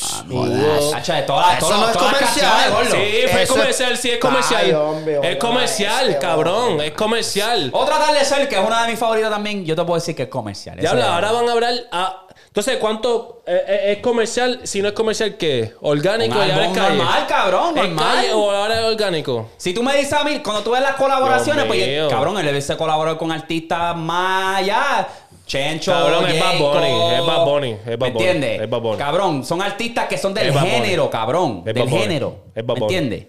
Hacho, 0.95 1.13
de 1.15 1.23
todas, 1.23 1.57
Eso 1.57 1.67
todas, 1.69 1.81
no 1.81 1.87
es 1.89 1.93
todas 1.95 2.13
las 2.13 2.21
comercial. 2.21 2.71
gordo. 2.71 2.91
Sí, 2.91 3.23
fue 3.31 3.43
Eso- 3.45 3.55
comercial, 3.55 3.97
sí, 3.97 4.11
es 4.11 4.19
comercial. 4.19 4.61
Ay, 4.65 4.73
hombre, 4.73 5.13
es 5.13 5.19
hombre, 5.21 5.39
comercial, 5.39 6.09
ese, 6.11 6.19
cabrón, 6.19 6.81
es 6.83 6.91
comercial. 6.93 7.71
Otra 7.73 7.97
Atardecer, 7.97 8.47
que 8.49 8.59
es 8.61 8.67
una 8.67 8.83
de 8.83 8.91
mis 8.91 8.99
favoritas 8.99 9.31
también, 9.31 9.65
yo 9.65 9.75
te 9.75 9.83
puedo 9.85 9.95
decir 9.95 10.15
que 10.15 10.25
es 10.25 10.29
comercial. 10.29 10.79
Ya 10.81 10.91
habla, 10.91 11.07
es- 11.07 11.11
ahora 11.13 11.33
van 11.33 11.49
a 11.49 11.53
hablar. 11.53 11.75
a- 11.93 12.25
entonces, 12.47 12.77
¿cuánto 12.79 13.43
eh, 13.47 13.63
eh, 13.69 13.93
es 13.93 13.99
comercial? 13.99 14.61
Si 14.65 14.81
no 14.81 14.89
es 14.89 14.95
comercial, 14.95 15.37
¿qué? 15.37 15.75
¿Orgánico 15.83 16.39
Un 16.39 16.47
y 16.47 16.51
ahora 16.51 16.67
es 16.67 16.73
calle? 16.79 16.97
normal, 16.97 17.27
cabrón, 17.29 17.79
¿Es 17.79 17.85
normal. 17.85 18.15
calle 18.17 18.33
o 18.33 18.51
ahora 18.51 18.79
es 18.81 18.85
orgánico? 18.87 19.51
Si 19.57 19.73
tú 19.75 19.83
me 19.83 19.97
dices 19.97 20.13
a 20.15 20.25
mí, 20.25 20.41
cuando 20.43 20.63
tú 20.63 20.71
ves 20.73 20.81
las 20.83 20.95
colaboraciones, 20.97 21.65
Dios 21.65 21.77
pues 21.77 21.87
mío. 21.87 22.09
cabrón, 22.09 22.39
él 22.39 22.47
debe 22.47 22.61
ser 22.61 22.77
colaborador 22.77 23.19
con 23.19 23.31
artistas 23.33 23.97
más 23.97 24.59
allá. 24.59 25.09
Chencho, 25.47 25.93
Cabrón, 25.93 26.27
es 26.27 26.39
Bad. 26.39 26.59
Bunny, 26.59 27.15
es 27.15 27.27
Bad 27.27 27.45
Bunny, 27.47 27.71
es 27.87 27.99
Bad 27.99 27.99
¿Me 28.01 28.09
entiendes? 28.09 28.61
es 28.61 28.69
Bad 28.71 28.81
Bunny. 28.83 28.99
Cabrón, 28.99 29.45
son 29.47 29.63
artistas 29.63 30.07
que 30.07 30.19
son 30.19 30.35
del 30.35 30.49
Es 30.49 30.55
Bad 30.55 30.61
Bunny. 30.63 30.75
género, 30.75 31.09
cabrón. 31.09 31.63
Es 31.65 31.73
del 31.75 31.85
Bunny, 31.89 32.03
género. 32.03 32.37
es 32.55 32.67
Bad 32.67 32.75
¿Me 32.75 32.81
Bunny. 32.81 32.95
entiendes? 32.97 33.27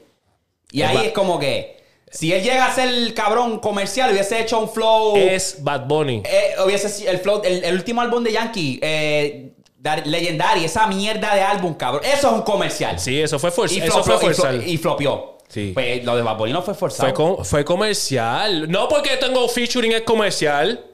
Y 0.72 0.82
Es 0.82 0.90
ahí 0.90 0.96
Bad- 0.98 1.06
es 1.06 1.12
como 1.14 1.40
que, 1.40 1.79
si 2.12 2.34
él 2.34 2.44
llega 2.44 2.66
a 2.66 2.74
ser 2.74 2.88
el 2.90 3.14
cabrón 3.14 3.60
comercial, 3.60 4.12
hubiese 4.12 4.40
hecho 4.40 4.60
un 4.60 4.70
flow. 4.70 5.16
Es 5.18 5.58
Bad 5.64 5.86
Bunny. 5.88 6.24
eh, 6.26 6.56
hubiese 6.66 7.10
el 7.10 7.20
flow, 7.20 7.42
el, 7.44 7.64
el 7.64 7.76
último 7.76 8.02
álbum 8.02 8.24
de 8.24 8.32
Yankee, 8.32 8.80
eh, 8.82 9.52
Dar- 9.78 10.06
Legendary, 10.06 10.66
esa 10.66 10.88
mierda 10.88 11.34
de 11.36 11.42
álbum, 11.42 11.74
cabrón. 11.76 12.04
Eso 12.04 12.28
es 12.28 12.34
un 12.34 12.42
comercial. 12.42 13.00
Sí, 13.00 13.22
eso 13.22 13.40
fue 13.40 13.52
forzado. 13.52 13.80
Y 13.80 13.88
Eso 13.88 14.04
fue 14.04 14.18
forzado. 14.18 14.62
y 14.62 14.78
flopeó. 14.78 15.38
Sí. 15.48 15.72
Pues 15.74 16.04
lo 16.04 16.16
de 16.16 16.22
Bad 16.22 16.38
Bunny 16.38 16.52
no 16.54 16.62
fue 16.62 16.74
forzado. 16.76 17.04
Fue, 17.10 17.14
com- 17.14 17.44
fue 17.46 17.66
comercial. 17.66 18.70
No 18.70 18.88
porque 18.88 19.18
tengo 19.18 19.48
featuring 19.48 19.94
es 19.94 20.02
comercial. 20.02 20.86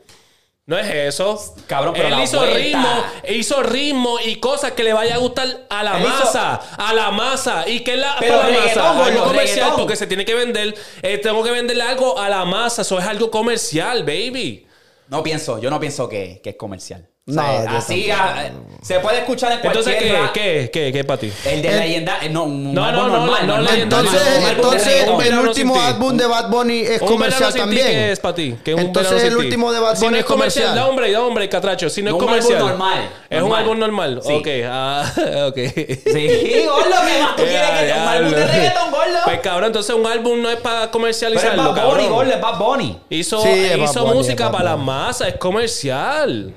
No 0.68 0.78
es 0.80 0.88
eso. 0.92 1.56
Cabrón, 1.68 1.94
pero 1.94 2.08
Él 2.08 2.14
la 2.16 2.24
hizo 2.24 2.40
vuelta. 2.40 2.58
ritmo, 2.58 3.04
hizo 3.30 3.62
ritmo 3.64 4.18
y 4.26 4.38
cosas 4.40 4.72
que 4.72 4.84
le 4.84 4.94
vaya 4.94 5.14
a 5.16 5.18
gustar 5.20 5.48
a 5.70 5.84
la 5.84 5.98
Él 6.00 6.04
hizo- 6.08 6.26
masa, 6.26 6.56
a 6.56 6.94
la 6.94 7.12
masa. 7.12 7.70
¿Y 7.70 7.82
qué 7.82 7.94
es 7.94 8.00
la, 8.00 8.16
Pero 8.20 8.38
para 8.38 8.50
la 8.50 8.60
masa? 8.66 8.90
Algo 9.06 9.24
comercial 9.26 9.56
reggaetón. 9.58 9.76
porque 9.82 9.96
se 9.96 10.08
tiene 10.08 10.26
que 10.26 10.34
vender. 10.34 10.74
eh, 11.04 11.20
tengo 11.20 11.44
que 11.44 11.52
venderle 11.52 11.84
algo 11.84 12.18
a 12.20 12.30
la 12.30 12.46
masa. 12.46 12.82
Eso 12.82 12.98
es 12.98 13.06
algo 13.06 13.30
comercial, 13.30 14.04
baby. 14.04 14.66
No 15.08 15.22
pienso, 15.22 15.60
yo 15.60 15.70
no 15.70 15.80
pienso 15.80 16.10
que, 16.10 16.42
que 16.44 16.50
es 16.52 16.56
comercial. 16.56 17.08
O 17.28 17.32
No, 17.34 17.42
sea, 17.42 17.64
yo 17.72 17.78
así 17.80 18.12
ah, 18.12 18.52
se 18.84 19.00
puede 19.00 19.18
escuchar 19.18 19.52
en 19.54 19.60
cualquier 19.60 19.96
Entonces, 19.96 20.30
¿qué, 20.32 20.32
qué, 20.32 20.70
qué, 20.72 20.94
qué 20.94 21.04
para 21.04 21.20
ti? 21.22 21.34
El 21.44 21.60
de 21.64 21.70
El- 21.70 21.80
leyenda, 21.80 22.20
eh, 22.22 22.30
no, 22.30 22.44
un 22.44 22.72
No, 22.72 22.84
álbum 22.86 23.02
no, 23.02 23.08
no, 23.10 23.18
normal, 23.26 23.48
no, 23.48 23.54
normal, 23.56 23.74
leyenda, 23.74 23.96
normal, 23.98 24.14
Entonces, 24.16 24.44
de 24.44 24.52
entonces 24.52 24.86
reggaetón. 24.86 25.14
el 25.22 25.24
Verano 25.26 25.50
último 25.50 25.74
sin 25.74 25.82
ti. 25.84 25.88
álbum 25.90 26.18
de 26.18 26.28
Bad 26.28 26.50
Bunny 26.52 26.80
es 26.82 27.02
Un 27.02 27.08
comercial 27.08 27.54
también. 27.56 27.88
¿qué 27.88 28.12
es 28.12 28.20
para 28.20 28.36
ti? 28.36 28.56
¿Qué 28.64 28.72
es 28.74 28.78
un 28.78 28.84
Entonces, 28.84 29.24
el 29.24 29.30
ti? 29.30 29.36
último 29.38 29.74
de 29.74 29.80
Bad 29.80 29.96
Si 29.96 30.02
Bunny 30.06 30.12
no 30.12 30.18
es 30.18 30.20
es 30.20 30.26
comercial, 30.28 30.66
comercial. 30.66 30.76
da 30.86 30.88
hombre, 30.92 31.12
da 31.12 31.22
hombre, 31.24 31.50
catracho. 31.50 31.90
Si 31.90 32.04
no, 32.04 32.12
No, 32.12 32.18
es 32.18 32.22
un 32.22 32.30
álbum 32.30 32.42
comercial. 32.44 32.60
normal, 32.68 33.10
Es 33.28 33.38
un 33.38 33.40
normal. 33.50 33.60
álbum 33.64 33.80
normal. 33.80 34.22
Sí. 34.24 34.34
Ok, 34.34 34.48
ah, 34.70 35.12
ok. 35.48 35.56
Sí, 35.56 36.64
gordo, 36.68 36.96
¿qué 37.08 37.22
más 37.24 37.36
tú 37.36 37.42
quieres 37.42 37.70
que 37.72 37.86
un 37.92 38.08
álbum 38.08 38.30
de 38.30 38.36
diablo. 38.38 38.54
reggaetón, 38.54 38.92
gordo? 38.92 39.18
Pues 39.26 39.40
cabrón, 39.40 39.66
entonces 39.66 39.96
un 39.96 40.06
álbum 40.06 40.42
no 40.44 40.50
es 40.52 40.58
para 40.58 40.76
Pero 40.76 40.84
es 40.86 40.92
comercializarlo, 40.92 41.74
Bad 41.74 41.88
Bunny, 41.88 42.08
gordo, 42.08 42.32
es 42.32 42.40
Bad 42.40 42.60
Bunny. 42.60 43.00
Hizo, 43.10 43.44
es 43.44 43.96
música 44.14 44.46
es 44.46 44.52
para 44.52 44.64
las 44.64 44.74
Bunny. 44.76 44.86
masas, 44.86 45.28
es 45.30 45.36
comercial. 45.38 46.54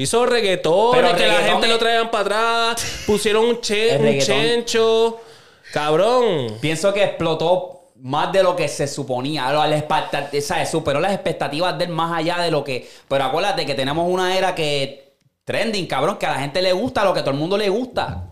Hizo 0.00 0.24
reggaetón, 0.24 0.92
Pero 0.92 1.14
que 1.14 1.26
la 1.26 1.34
gente 1.42 1.66
es- 1.66 1.72
lo 1.72 1.78
traían 1.78 2.10
para 2.10 2.70
atrás, 2.72 3.02
pusieron 3.06 3.44
un, 3.44 3.60
che- 3.60 3.90
El 3.94 3.98
un 3.98 4.02
reggaetón. 4.06 4.36
chencho. 4.36 5.20
Cabrón. 5.74 6.56
Pienso 6.60 6.94
que 6.94 7.04
explotó 7.04 7.90
más 7.96 8.32
de 8.32 8.42
lo 8.42 8.56
que 8.56 8.66
se 8.68 8.88
suponía. 8.88 9.52
Lo- 9.52 9.66
la 9.66 9.76
expectat- 9.76 10.40
¿sabes? 10.40 10.70
Superó 10.70 11.00
las 11.00 11.12
expectativas 11.12 11.76
de 11.76 11.84
él 11.84 11.90
más 11.90 12.12
allá 12.16 12.38
de 12.38 12.50
lo 12.50 12.64
que. 12.64 12.88
Pero 13.08 13.24
acuérdate 13.24 13.66
que 13.66 13.74
tenemos 13.74 14.08
una 14.08 14.36
era 14.38 14.54
que. 14.54 15.16
Trending, 15.44 15.86
cabrón, 15.86 16.16
que 16.16 16.26
a 16.26 16.32
la 16.32 16.38
gente 16.38 16.62
le 16.62 16.72
gusta 16.72 17.04
lo 17.04 17.12
que 17.12 17.20
a 17.20 17.22
todo 17.22 17.32
el 17.34 17.38
mundo 17.40 17.58
le 17.58 17.68
gusta. 17.68 18.24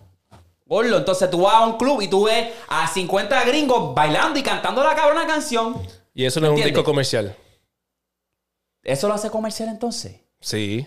Gordo, 0.64 0.96
entonces 0.98 1.28
tú 1.30 1.42
vas 1.42 1.54
a 1.54 1.66
un 1.66 1.76
club 1.76 2.00
y 2.00 2.08
tú 2.08 2.24
ves 2.24 2.48
a 2.68 2.86
50 2.86 3.42
gringos 3.44 3.94
bailando 3.94 4.38
y 4.38 4.42
cantando 4.42 4.82
la 4.84 4.94
cabrona 4.94 5.26
canción. 5.26 5.74
Y 6.14 6.24
eso 6.24 6.40
no 6.40 6.46
es 6.46 6.50
un 6.50 6.56
¿Entiendes? 6.58 6.74
disco 6.74 6.84
comercial. 6.84 7.34
¿Eso 8.84 9.08
lo 9.08 9.14
hace 9.14 9.30
comercial 9.30 9.68
entonces? 9.68 10.20
Sí. 10.40 10.86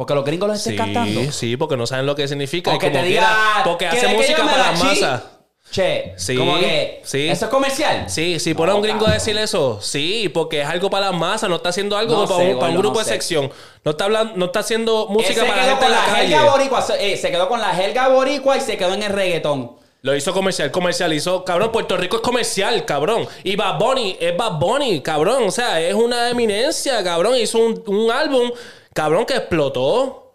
Porque 0.00 0.14
los 0.14 0.24
gringos 0.24 0.48
lo 0.48 0.54
estén 0.54 0.72
Sí, 0.72 0.78
cantando. 0.78 1.30
sí, 1.30 1.58
porque 1.58 1.76
no 1.76 1.86
saben 1.86 2.06
lo 2.06 2.14
que 2.14 2.26
significa. 2.26 2.70
O 2.70 2.74
y 2.76 2.78
que 2.78 2.90
como 2.90 3.02
te 3.02 3.06
quiera, 3.08 3.26
diga. 3.28 3.62
porque 3.64 3.86
"¿Quieres 3.86 4.02
hace 4.06 4.16
música 4.16 4.44
para 4.46 4.56
la 4.56 4.70
las 4.72 4.80
chi-?" 4.80 4.86
masas. 4.86 5.22
Che, 5.70 6.14
Sí, 6.16 6.36
como 6.36 6.58
que. 6.58 7.02
sí. 7.04 7.28
¿Eso 7.28 7.44
es 7.44 7.50
comercial? 7.50 8.04
Sí, 8.08 8.38
sí, 8.40 8.54
pone 8.54 8.72
a 8.72 8.76
un 8.76 8.80
gringo 8.80 9.06
a 9.06 9.12
decir 9.12 9.36
eso. 9.36 9.78
Sí, 9.82 10.30
porque 10.32 10.62
es 10.62 10.66
algo 10.66 10.88
para 10.88 11.10
las 11.10 11.20
masas, 11.20 11.50
no 11.50 11.56
está 11.56 11.68
haciendo 11.68 11.98
algo 11.98 12.14
No 12.16 12.26
para, 12.26 12.40
sé, 12.40 12.54
un, 12.54 12.58
para 12.58 12.70
un 12.70 12.76
gordo, 12.76 12.88
grupo 12.88 12.94
no 12.94 12.98
de 13.00 13.04
sé. 13.04 13.10
sección. 13.10 13.52
No 13.84 13.90
está 13.90 14.04
hablando, 14.06 14.32
no 14.36 14.46
está 14.46 14.60
haciendo 14.60 15.06
música 15.08 15.44
para 15.44 15.56
la 15.56 15.62
gente 15.64 15.84
en 15.84 15.90
la 15.92 16.06
la 16.06 16.12
calle. 16.14 16.38
boricua, 16.50 16.86
eh, 16.98 17.18
se 17.18 17.30
quedó 17.30 17.46
con 17.46 17.60
la 17.60 17.74
jerga 17.74 18.08
boricua 18.08 18.56
y 18.56 18.62
se 18.62 18.78
quedó 18.78 18.94
en 18.94 19.02
el 19.02 19.12
reggaetón. 19.12 19.72
Lo 20.00 20.16
hizo 20.16 20.32
comercial, 20.32 20.70
comercial, 20.70 21.12
hizo, 21.12 21.44
cabrón, 21.44 21.72
Puerto 21.72 21.98
Rico 21.98 22.16
es 22.16 22.22
comercial, 22.22 22.86
cabrón. 22.86 23.28
Y 23.44 23.54
Bad 23.54 23.78
Bunny 23.78 24.16
es 24.18 24.34
Bad 24.34 24.52
Bunny, 24.58 25.02
cabrón. 25.02 25.42
O 25.46 25.50
sea, 25.50 25.78
es 25.78 25.92
una 25.92 26.30
eminencia, 26.30 27.04
cabrón. 27.04 27.36
Hizo 27.36 27.58
un, 27.58 27.84
un 27.86 28.10
álbum, 28.10 28.50
cabrón, 28.94 29.24
que 29.26 29.34
explotó. 29.36 30.32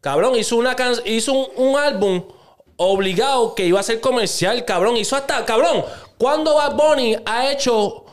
Cabrón, 0.00 0.36
hizo 0.36 0.56
una 0.56 0.74
can- 0.76 0.94
hizo 1.04 1.32
un, 1.32 1.46
un 1.56 1.78
álbum 1.78 2.22
obligado 2.76 3.54
que 3.54 3.66
iba 3.66 3.78
a 3.80 3.82
ser 3.82 4.00
comercial, 4.00 4.64
cabrón. 4.64 4.96
Hizo 4.96 5.14
hasta, 5.16 5.44
cabrón, 5.44 5.84
cuando 6.16 6.54
Bad 6.54 6.74
Bunny 6.76 7.16
ha 7.26 7.50
hecho 7.52 8.04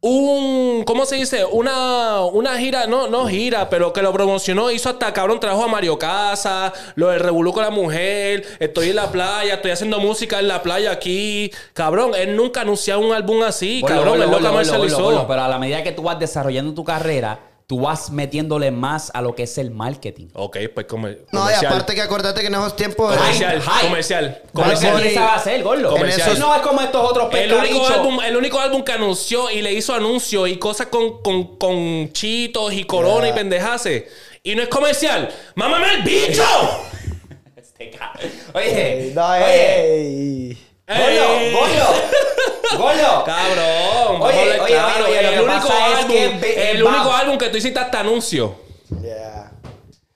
un, 0.00 0.82
¿cómo 0.84 1.04
se 1.06 1.14
dice? 1.16 1.44
Una, 1.44 2.22
una 2.24 2.56
gira, 2.58 2.86
no, 2.88 3.06
no 3.06 3.26
gira, 3.28 3.70
pero 3.70 3.92
que 3.92 4.02
lo 4.02 4.12
promocionó, 4.12 4.70
hizo 4.72 4.88
hasta, 4.88 5.12
cabrón, 5.12 5.38
trajo 5.38 5.62
a 5.62 5.68
Mario 5.68 5.96
Casa, 5.98 6.72
lo 6.96 7.08
del 7.08 7.20
revolú 7.20 7.52
con 7.52 7.62
la 7.62 7.70
mujer, 7.70 8.44
estoy 8.58 8.90
en 8.90 8.96
la 8.96 9.12
playa, 9.12 9.54
estoy 9.54 9.70
haciendo 9.70 10.00
música 10.00 10.40
en 10.40 10.48
la 10.48 10.60
playa 10.60 10.90
aquí, 10.90 11.52
cabrón, 11.72 12.12
él 12.16 12.34
nunca 12.34 12.62
anunció 12.62 12.98
un 12.98 13.12
álbum 13.12 13.44
así, 13.44 13.80
Gordo, 13.80 13.94
cabrón, 13.96 14.14
él 14.14 14.20
lo 14.22 14.26
gordo, 14.26 14.38
gordo, 14.40 14.50
comercializó. 14.50 15.26
Pero 15.28 15.42
a 15.42 15.48
la 15.48 15.58
medida 15.60 15.84
que 15.84 15.92
tú 15.92 16.02
vas 16.02 16.18
desarrollando 16.18 16.74
tu 16.74 16.82
carrera, 16.82 17.38
tú 17.72 17.80
vas 17.80 18.10
metiéndole 18.10 18.70
más 18.70 19.10
a 19.14 19.22
lo 19.22 19.34
que 19.34 19.44
es 19.44 19.56
el 19.56 19.70
marketing. 19.70 20.26
Ok, 20.34 20.58
pues 20.74 20.84
comer- 20.84 21.24
No, 21.32 21.50
y 21.50 21.54
aparte 21.54 21.94
que 21.94 22.02
acuérdate 22.02 22.42
que 22.42 22.48
en 22.48 22.52
esos 22.52 22.76
tiempos... 22.76 23.16
Comercial, 23.16 23.62
comercial, 23.80 24.42
Como 24.52 24.66
comercial. 24.66 25.30
Hacer, 25.34 25.62
gordo. 25.62 25.96
Él 25.96 26.38
No 26.38 26.54
es 26.54 26.60
como 26.60 26.82
estos 26.82 27.02
otros 27.02 27.32
El 27.32 27.50
único, 27.50 27.86
álbum, 27.88 28.20
el 28.20 28.36
único 28.36 28.60
álbum 28.60 28.84
que 28.84 28.92
anunció 28.92 29.50
y 29.50 29.62
le 29.62 29.72
hizo 29.72 29.94
anuncios 29.94 30.50
y 30.50 30.58
cosas 30.58 30.88
con, 30.88 31.22
con, 31.22 31.56
con 31.56 32.12
chitos 32.12 32.74
y 32.74 32.84
corona 32.84 33.30
y 33.30 33.32
pendejase. 33.32 34.06
Y 34.42 34.54
no 34.54 34.64
es 34.64 34.68
comercial. 34.68 35.30
¡Mámame 35.54 35.94
el 35.94 36.02
bicho! 36.02 36.44
Este 37.56 37.98
Oye, 38.52 39.12
No, 39.14 39.28
oye. 39.30 40.58
Gordo, 40.86 41.38
Ey. 41.38 41.52
gordo, 41.52 42.78
gordo. 42.78 43.24
Cabrón, 43.24 44.20
vamos 44.20 44.28
Oye, 44.28 44.40
a 44.58 44.62
oye, 44.62 44.72
claro. 44.72 45.04
oye, 45.06 45.18
el 45.34 45.40
único 45.40 45.68
álbum, 45.72 46.08
que 46.40 46.70
el 46.70 46.82
único 46.82 47.12
álbum 47.12 47.38
que 47.38 47.48
tú 47.48 47.56
hiciste 47.56 47.78
hasta 47.78 48.00
anuncio. 48.00 48.54
Yeah. 49.00 49.50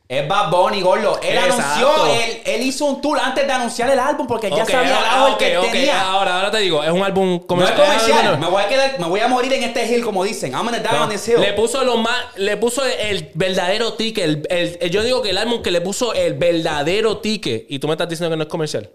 Es 0.08 0.28
Bad 0.28 0.50
Bunny, 0.50 0.82
gordo. 0.82 1.18
Él 1.20 1.36
Exacto. 1.36 1.64
anunció, 1.64 2.06
él, 2.14 2.42
él 2.44 2.62
hizo 2.62 2.84
un 2.84 3.00
tour 3.00 3.18
antes 3.18 3.44
de 3.44 3.52
anunciar 3.52 3.90
el 3.90 3.98
álbum 3.98 4.28
porque 4.28 4.48
ya 4.50 4.64
sabía 4.64 4.82
el 4.98 5.04
ah, 5.04 5.14
álbum 5.16 5.32
ok, 5.32 5.38
que 5.38 5.50
él 5.52 5.56
ok, 5.58 5.72
tenía. 5.72 6.00
Ahora, 6.00 6.36
ahora 6.36 6.50
te 6.52 6.58
digo, 6.58 6.84
es 6.84 6.90
un 6.92 7.02
álbum 7.02 7.28
no 7.30 7.36
es 7.40 7.44
comercial. 7.46 7.76
comercial. 7.76 8.38
Me 8.38 8.46
voy, 8.46 8.62
a 8.62 8.68
quedar, 8.68 9.00
me 9.00 9.06
voy 9.08 9.18
a 9.18 9.26
morir 9.26 9.52
en 9.54 9.64
este 9.64 9.84
hill, 9.92 10.04
como 10.04 10.22
dicen. 10.22 10.52
I'm 10.52 10.64
gonna 10.64 10.78
die 10.78 10.88
No, 10.92 11.02
on 11.04 11.08
this 11.10 11.26
hill. 11.26 11.40
le 11.40 11.54
puso 11.54 11.82
lo 11.82 11.96
más, 11.96 12.16
le 12.36 12.56
puso 12.56 12.84
el 12.84 13.30
verdadero 13.34 13.94
ticket. 13.94 14.24
el- 14.24 14.46
el- 14.48 14.78
el- 14.80 14.90
yo 14.92 15.02
digo 15.02 15.22
que 15.22 15.30
el 15.30 15.38
álbum 15.38 15.60
que 15.60 15.72
le 15.72 15.80
puso 15.80 16.12
el 16.14 16.34
verdadero 16.34 17.18
ticket. 17.18 17.66
Y 17.68 17.80
tú 17.80 17.88
me 17.88 17.94
estás 17.94 18.08
diciendo 18.08 18.30
que 18.30 18.36
no 18.36 18.44
es 18.44 18.48
comercial. 18.48 18.88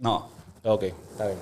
No, 0.00 0.30
Ok, 0.64 0.82
está 0.84 1.26
bien. 1.26 1.38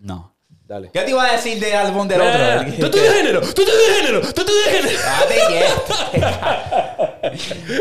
no. 0.00 0.30
Dale. 0.64 0.90
¿Qué 0.92 1.00
te 1.02 1.10
iba 1.10 1.22
a 1.26 1.32
decir 1.32 1.58
del 1.60 1.74
álbum 1.74 2.08
del 2.08 2.20
otro? 2.20 2.74
Tú 2.80 2.90
te 2.90 3.00
de 3.00 3.08
género, 3.10 3.40
tú 3.40 3.62
te 3.64 3.70
de 3.76 3.94
género, 3.94 4.20
tú 4.32 4.42
te 4.44 4.52
de 4.52 4.62
género. 4.70 4.98
Date. 5.04 6.72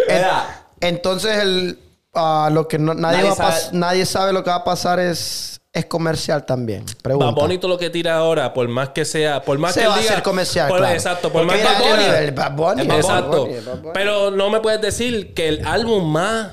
Mira, 0.10 0.66
Entonces, 0.82 1.38
el, 1.38 1.80
ah, 2.14 2.50
lo 2.52 2.68
que 2.68 2.78
no- 2.80 2.94
nadie, 2.94 3.18
Nadie 3.20 3.30
va 3.30 3.36
a 3.36 3.52
pas- 3.52 3.60
sabe. 3.62 3.78
nadie 3.78 4.06
sabe 4.06 4.34
lo 4.34 4.44
que 4.44 4.50
va 4.50 4.58
a 4.58 4.64
pasar 4.64 5.00
es, 5.00 5.62
es 5.72 5.86
comercial 5.86 6.46
también. 6.46 6.84
Pregunta. 7.02 7.28
Bad 7.32 7.36
Bunny 7.42 7.58
todo 7.60 7.70
lo 7.72 7.78
que 7.78 7.90
tira 7.92 8.18
ahora, 8.18 8.54
por 8.54 8.68
más 8.68 8.90
que 8.90 9.06
sea, 9.06 9.42
por 9.42 9.58
más 9.58 9.74
Se 9.74 9.82
que 9.82 9.86
él 9.86 9.92
va 9.92 9.96
a 9.96 10.00
diga, 10.00 10.12
hacer 10.12 10.24
comercial, 10.24 10.68
por- 10.68 10.80
claro. 10.80 10.94
Exacto, 10.94 11.32
por 11.32 11.46
Porque 11.46 11.64
más 11.64 11.74
que 11.78 11.80
mira, 11.86 11.94
él 11.94 12.00
diga- 12.10 12.20
el 12.20 12.32
Bad 12.32 12.52
Bunny, 12.54 12.82
el 12.82 12.88
Bad 12.88 12.98
Exacto. 12.98 13.42
Bunny, 13.46 13.54
el 13.54 13.66
Bad 13.66 13.78
Bunny. 13.78 13.92
Pero 13.94 14.32
no 14.32 14.50
me 14.50 14.60
puedes 14.60 14.82
decir 14.82 15.34
que 15.34 15.48
el 15.48 15.66
álbum 15.66 16.12
más 16.12 16.48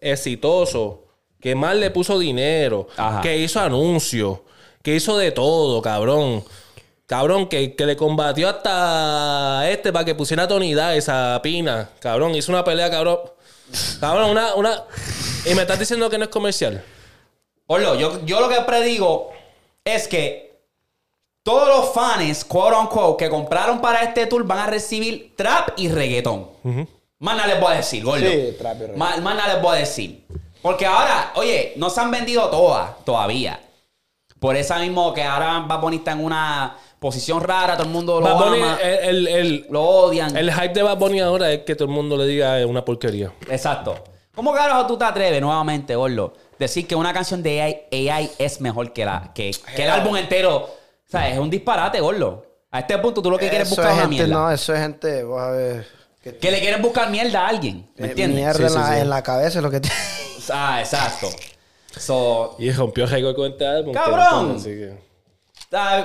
exitoso, 0.00 1.04
que 1.46 1.54
más 1.54 1.76
le 1.76 1.92
puso 1.92 2.18
dinero, 2.18 2.88
Ajá. 2.96 3.20
que 3.20 3.38
hizo 3.38 3.60
anuncios, 3.60 4.40
que 4.82 4.96
hizo 4.96 5.16
de 5.16 5.30
todo, 5.30 5.80
cabrón. 5.80 6.42
Cabrón, 7.06 7.46
que, 7.46 7.76
que 7.76 7.86
le 7.86 7.94
combatió 7.96 8.48
hasta 8.48 9.70
este 9.70 9.92
para 9.92 10.04
que 10.04 10.16
pusiera 10.16 10.48
tonidad 10.48 10.96
esa 10.96 11.38
pina. 11.44 11.88
Cabrón, 12.00 12.34
hizo 12.34 12.50
una 12.50 12.64
pelea, 12.64 12.90
cabrón. 12.90 13.20
Cabrón, 14.00 14.30
una, 14.30 14.56
una. 14.56 14.82
Y 15.48 15.54
me 15.54 15.62
estás 15.62 15.78
diciendo 15.78 16.10
que 16.10 16.18
no 16.18 16.24
es 16.24 16.30
comercial. 16.30 16.82
Orlo, 17.68 17.94
yo, 17.94 18.26
yo 18.26 18.40
lo 18.40 18.48
que 18.48 18.60
predigo 18.62 19.30
es 19.84 20.08
que 20.08 20.58
todos 21.44 21.68
los 21.68 21.94
fans, 21.94 22.44
quote 22.44 22.74
unquote, 22.76 23.24
que 23.24 23.30
compraron 23.30 23.80
para 23.80 24.02
este 24.02 24.26
tour 24.26 24.44
van 24.44 24.58
a 24.58 24.66
recibir 24.66 25.36
trap 25.36 25.68
y 25.76 25.90
reggaetón. 25.90 26.48
Más 27.20 27.36
nada 27.36 27.46
les 27.46 27.60
voy 27.60 27.72
a 27.72 27.76
decir, 27.76 28.02
gordo. 28.02 28.26
Sí, 28.26 28.56
trap 28.58 28.78
y 28.78 28.80
reggaetón. 28.80 28.98
Más, 28.98 29.22
más 29.22 29.36
nada 29.36 29.54
les 29.54 29.62
voy 29.62 29.76
a 29.76 29.78
decir. 29.78 30.26
Porque 30.66 30.84
ahora, 30.84 31.30
oye, 31.36 31.74
no 31.76 31.90
se 31.90 32.00
han 32.00 32.10
vendido 32.10 32.50
todas 32.50 32.90
todavía. 33.04 33.60
Por 34.40 34.56
eso 34.56 34.74
mismo 34.80 35.14
que 35.14 35.22
ahora 35.22 35.60
Bad 35.60 35.80
Bunny 35.80 35.96
está 35.98 36.10
en 36.10 36.24
una 36.24 36.76
posición 36.98 37.40
rara, 37.40 37.74
todo 37.76 37.86
el 37.86 37.92
mundo 37.92 38.20
lo 38.20 38.26
Bad 38.26 38.44
Bunny, 38.48 38.62
ama, 38.62 38.78
el, 38.82 39.28
el, 39.28 39.28
el- 39.28 39.66
lo 39.70 39.82
odian. 39.82 40.36
el 40.36 40.52
hype 40.52 40.74
de 40.74 40.82
Bad 40.82 40.96
Bunny 40.98 41.20
ahora 41.20 41.52
es 41.52 41.60
que 41.60 41.76
todo 41.76 41.86
el 41.86 41.94
mundo 41.94 42.16
le 42.16 42.26
diga 42.26 42.58
es 42.58 42.66
una 42.66 42.84
porquería. 42.84 43.32
Exacto. 43.48 43.94
¿Cómo 44.34 44.52
carajo 44.52 44.88
tú 44.88 44.98
te 44.98 45.04
atreves 45.04 45.40
nuevamente, 45.40 45.94
Gordo? 45.94 46.32
Decir 46.58 46.84
que 46.88 46.96
una 46.96 47.12
canción 47.12 47.44
de 47.44 47.62
AI, 47.92 48.08
AI 48.10 48.30
es 48.36 48.60
mejor 48.60 48.92
que, 48.92 49.04
la, 49.04 49.30
que, 49.32 49.52
que 49.76 49.84
el 49.84 49.90
álbum 49.90 50.16
entero. 50.16 50.56
O 50.56 50.68
sea, 51.08 51.28
es 51.28 51.38
un 51.38 51.48
disparate, 51.48 52.00
Gordo. 52.00 52.44
A 52.72 52.80
este 52.80 52.98
punto 52.98 53.22
tú 53.22 53.30
lo 53.30 53.38
que 53.38 53.48
quieres 53.48 53.68
Eso 53.70 53.76
buscar 53.80 53.92
es 53.94 54.00
gente, 54.00 54.10
mierda. 54.16 54.34
no, 54.34 54.50
eso 54.50 54.74
es 54.74 54.80
gente, 54.80 55.22
vas 55.22 55.42
a 55.46 55.50
ver. 55.52 55.95
Que 56.32 56.38
Que 56.38 56.50
le 56.50 56.58
quieres 56.60 56.82
buscar 56.82 57.08
mierda 57.08 57.46
a 57.46 57.48
alguien. 57.48 57.88
¿Me 57.96 58.06
eh, 58.06 58.10
entiendes? 58.10 58.36
Mierda 58.36 58.56
Sí, 58.56 58.62
en, 58.64 58.68
sí, 58.70 58.74
la, 58.78 58.94
sí. 58.94 59.00
en 59.00 59.10
la 59.10 59.22
cabeza 59.22 59.58
es 59.58 59.62
lo 59.62 59.70
que 59.70 59.78
te... 59.80 59.88
Ah, 60.52 60.80
exacto. 60.80 61.28
So, 61.96 62.56
Y 62.58 62.70
rompió 62.72 63.06
récord 63.06 63.36
con 63.36 63.52
este 63.52 63.64
álbum. 63.66 63.92
que 63.92 63.98
¡Cabrón! 63.98 64.56
así 64.56 64.70
que- 64.70 64.98
ah, 65.72 66.04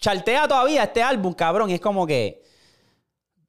chartea 0.00 0.48
todavía 0.48 0.82
este 0.84 1.02
álbum, 1.02 1.32
cabrón. 1.34 1.70
Y 1.70 1.74
es 1.74 1.80
como 1.80 2.06
que. 2.06 2.42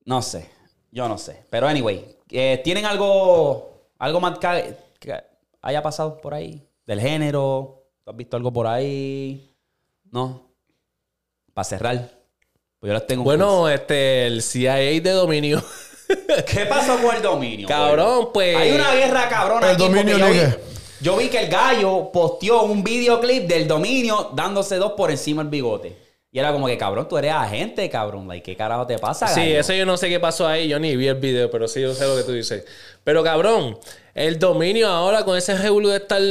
No 0.06 0.22
sé. 0.22 0.50
Yo 0.92 1.08
no 1.08 1.18
sé. 1.18 1.44
Pero 1.50 1.68
anyway, 1.68 2.18
eh, 2.30 2.62
¿tienen 2.64 2.86
algo, 2.86 3.88
algo 4.00 4.20
más 4.20 4.38
que, 4.40 4.76
que 5.00 5.24
haya 5.62 5.82
pasado 5.82 6.22
por 6.22 6.34
ahí? 6.34 6.68
Del 6.86 7.02
género. 7.02 7.84
¿Tú 8.04 8.12
has 8.12 8.18
visto 8.18 8.38
algo 8.38 8.52
por 8.54 8.68
ahí? 8.68 9.56
No. 10.12 10.52
Para 11.54 11.66
cerrar. 11.66 11.98
Pues 12.80 12.90
yo 12.90 12.94
les 12.94 13.06
tengo 13.08 13.22
un 13.22 13.26
Bueno, 13.26 13.70
este, 13.70 14.28
el 14.28 14.42
CIA 14.44 14.76
de 14.76 15.12
dominio. 15.12 15.64
¿Qué 16.48 16.66
pasó 16.66 16.98
con 17.02 17.16
el 17.16 17.22
dominio? 17.22 17.68
Cabrón, 17.68 18.30
güey? 18.34 18.54
pues- 18.54 18.58
Hay 18.58 18.72
una 18.72 18.94
guerra 18.94 19.28
cabrona 19.30 19.68
El 19.68 19.74
aquí 19.76 19.84
dominio, 19.84 20.18
yo 20.18 20.28
vi, 20.28 20.40
yo 21.02 21.18
vi 21.18 21.28
que 21.30 21.40
el 21.44 21.50
gallo 21.50 22.10
posteó 22.12 22.64
un 22.64 22.84
videoclip 22.84 23.44
del 23.48 23.68
dominio 23.68 24.32
dándose 24.36 24.76
dos 24.78 24.94
por 24.94 25.12
encima 25.12 25.42
del 25.44 25.50
bigote. 25.50 25.98
Y 26.34 26.40
era 26.40 26.54
como 26.54 26.68
que, 26.68 26.78
cabrón, 26.78 27.10
tú 27.10 27.18
eres 27.18 27.34
agente, 27.34 27.90
cabrón. 27.90 28.26
Like, 28.28 28.44
¿Qué 28.52 28.56
carajo 28.56 28.88
te 28.88 28.98
pasa, 28.98 29.28
Sí, 29.28 29.42
gallo? 29.42 29.60
eso 29.60 29.74
yo 29.74 29.86
no 29.86 29.98
sé 29.98 30.08
qué 30.08 30.18
pasó 30.20 30.48
ahí. 30.48 30.70
Yo 30.70 30.80
ni 30.80 30.96
vi 30.96 31.08
el 31.08 31.16
video, 31.16 31.52
pero 31.52 31.68
sí 31.68 31.82
yo 31.82 31.94
sé 31.94 32.08
lo 32.08 32.16
que 32.16 32.24
tú 32.24 32.32
dices. 32.32 32.64
Pero 33.04 33.22
cabrón, 33.22 33.78
el 34.14 34.40
dominio 34.40 34.88
ahora 34.88 35.26
con 35.26 35.38
ese 35.38 35.58
revuelo 35.58 35.90
de 35.90 35.98
estar 35.98 36.22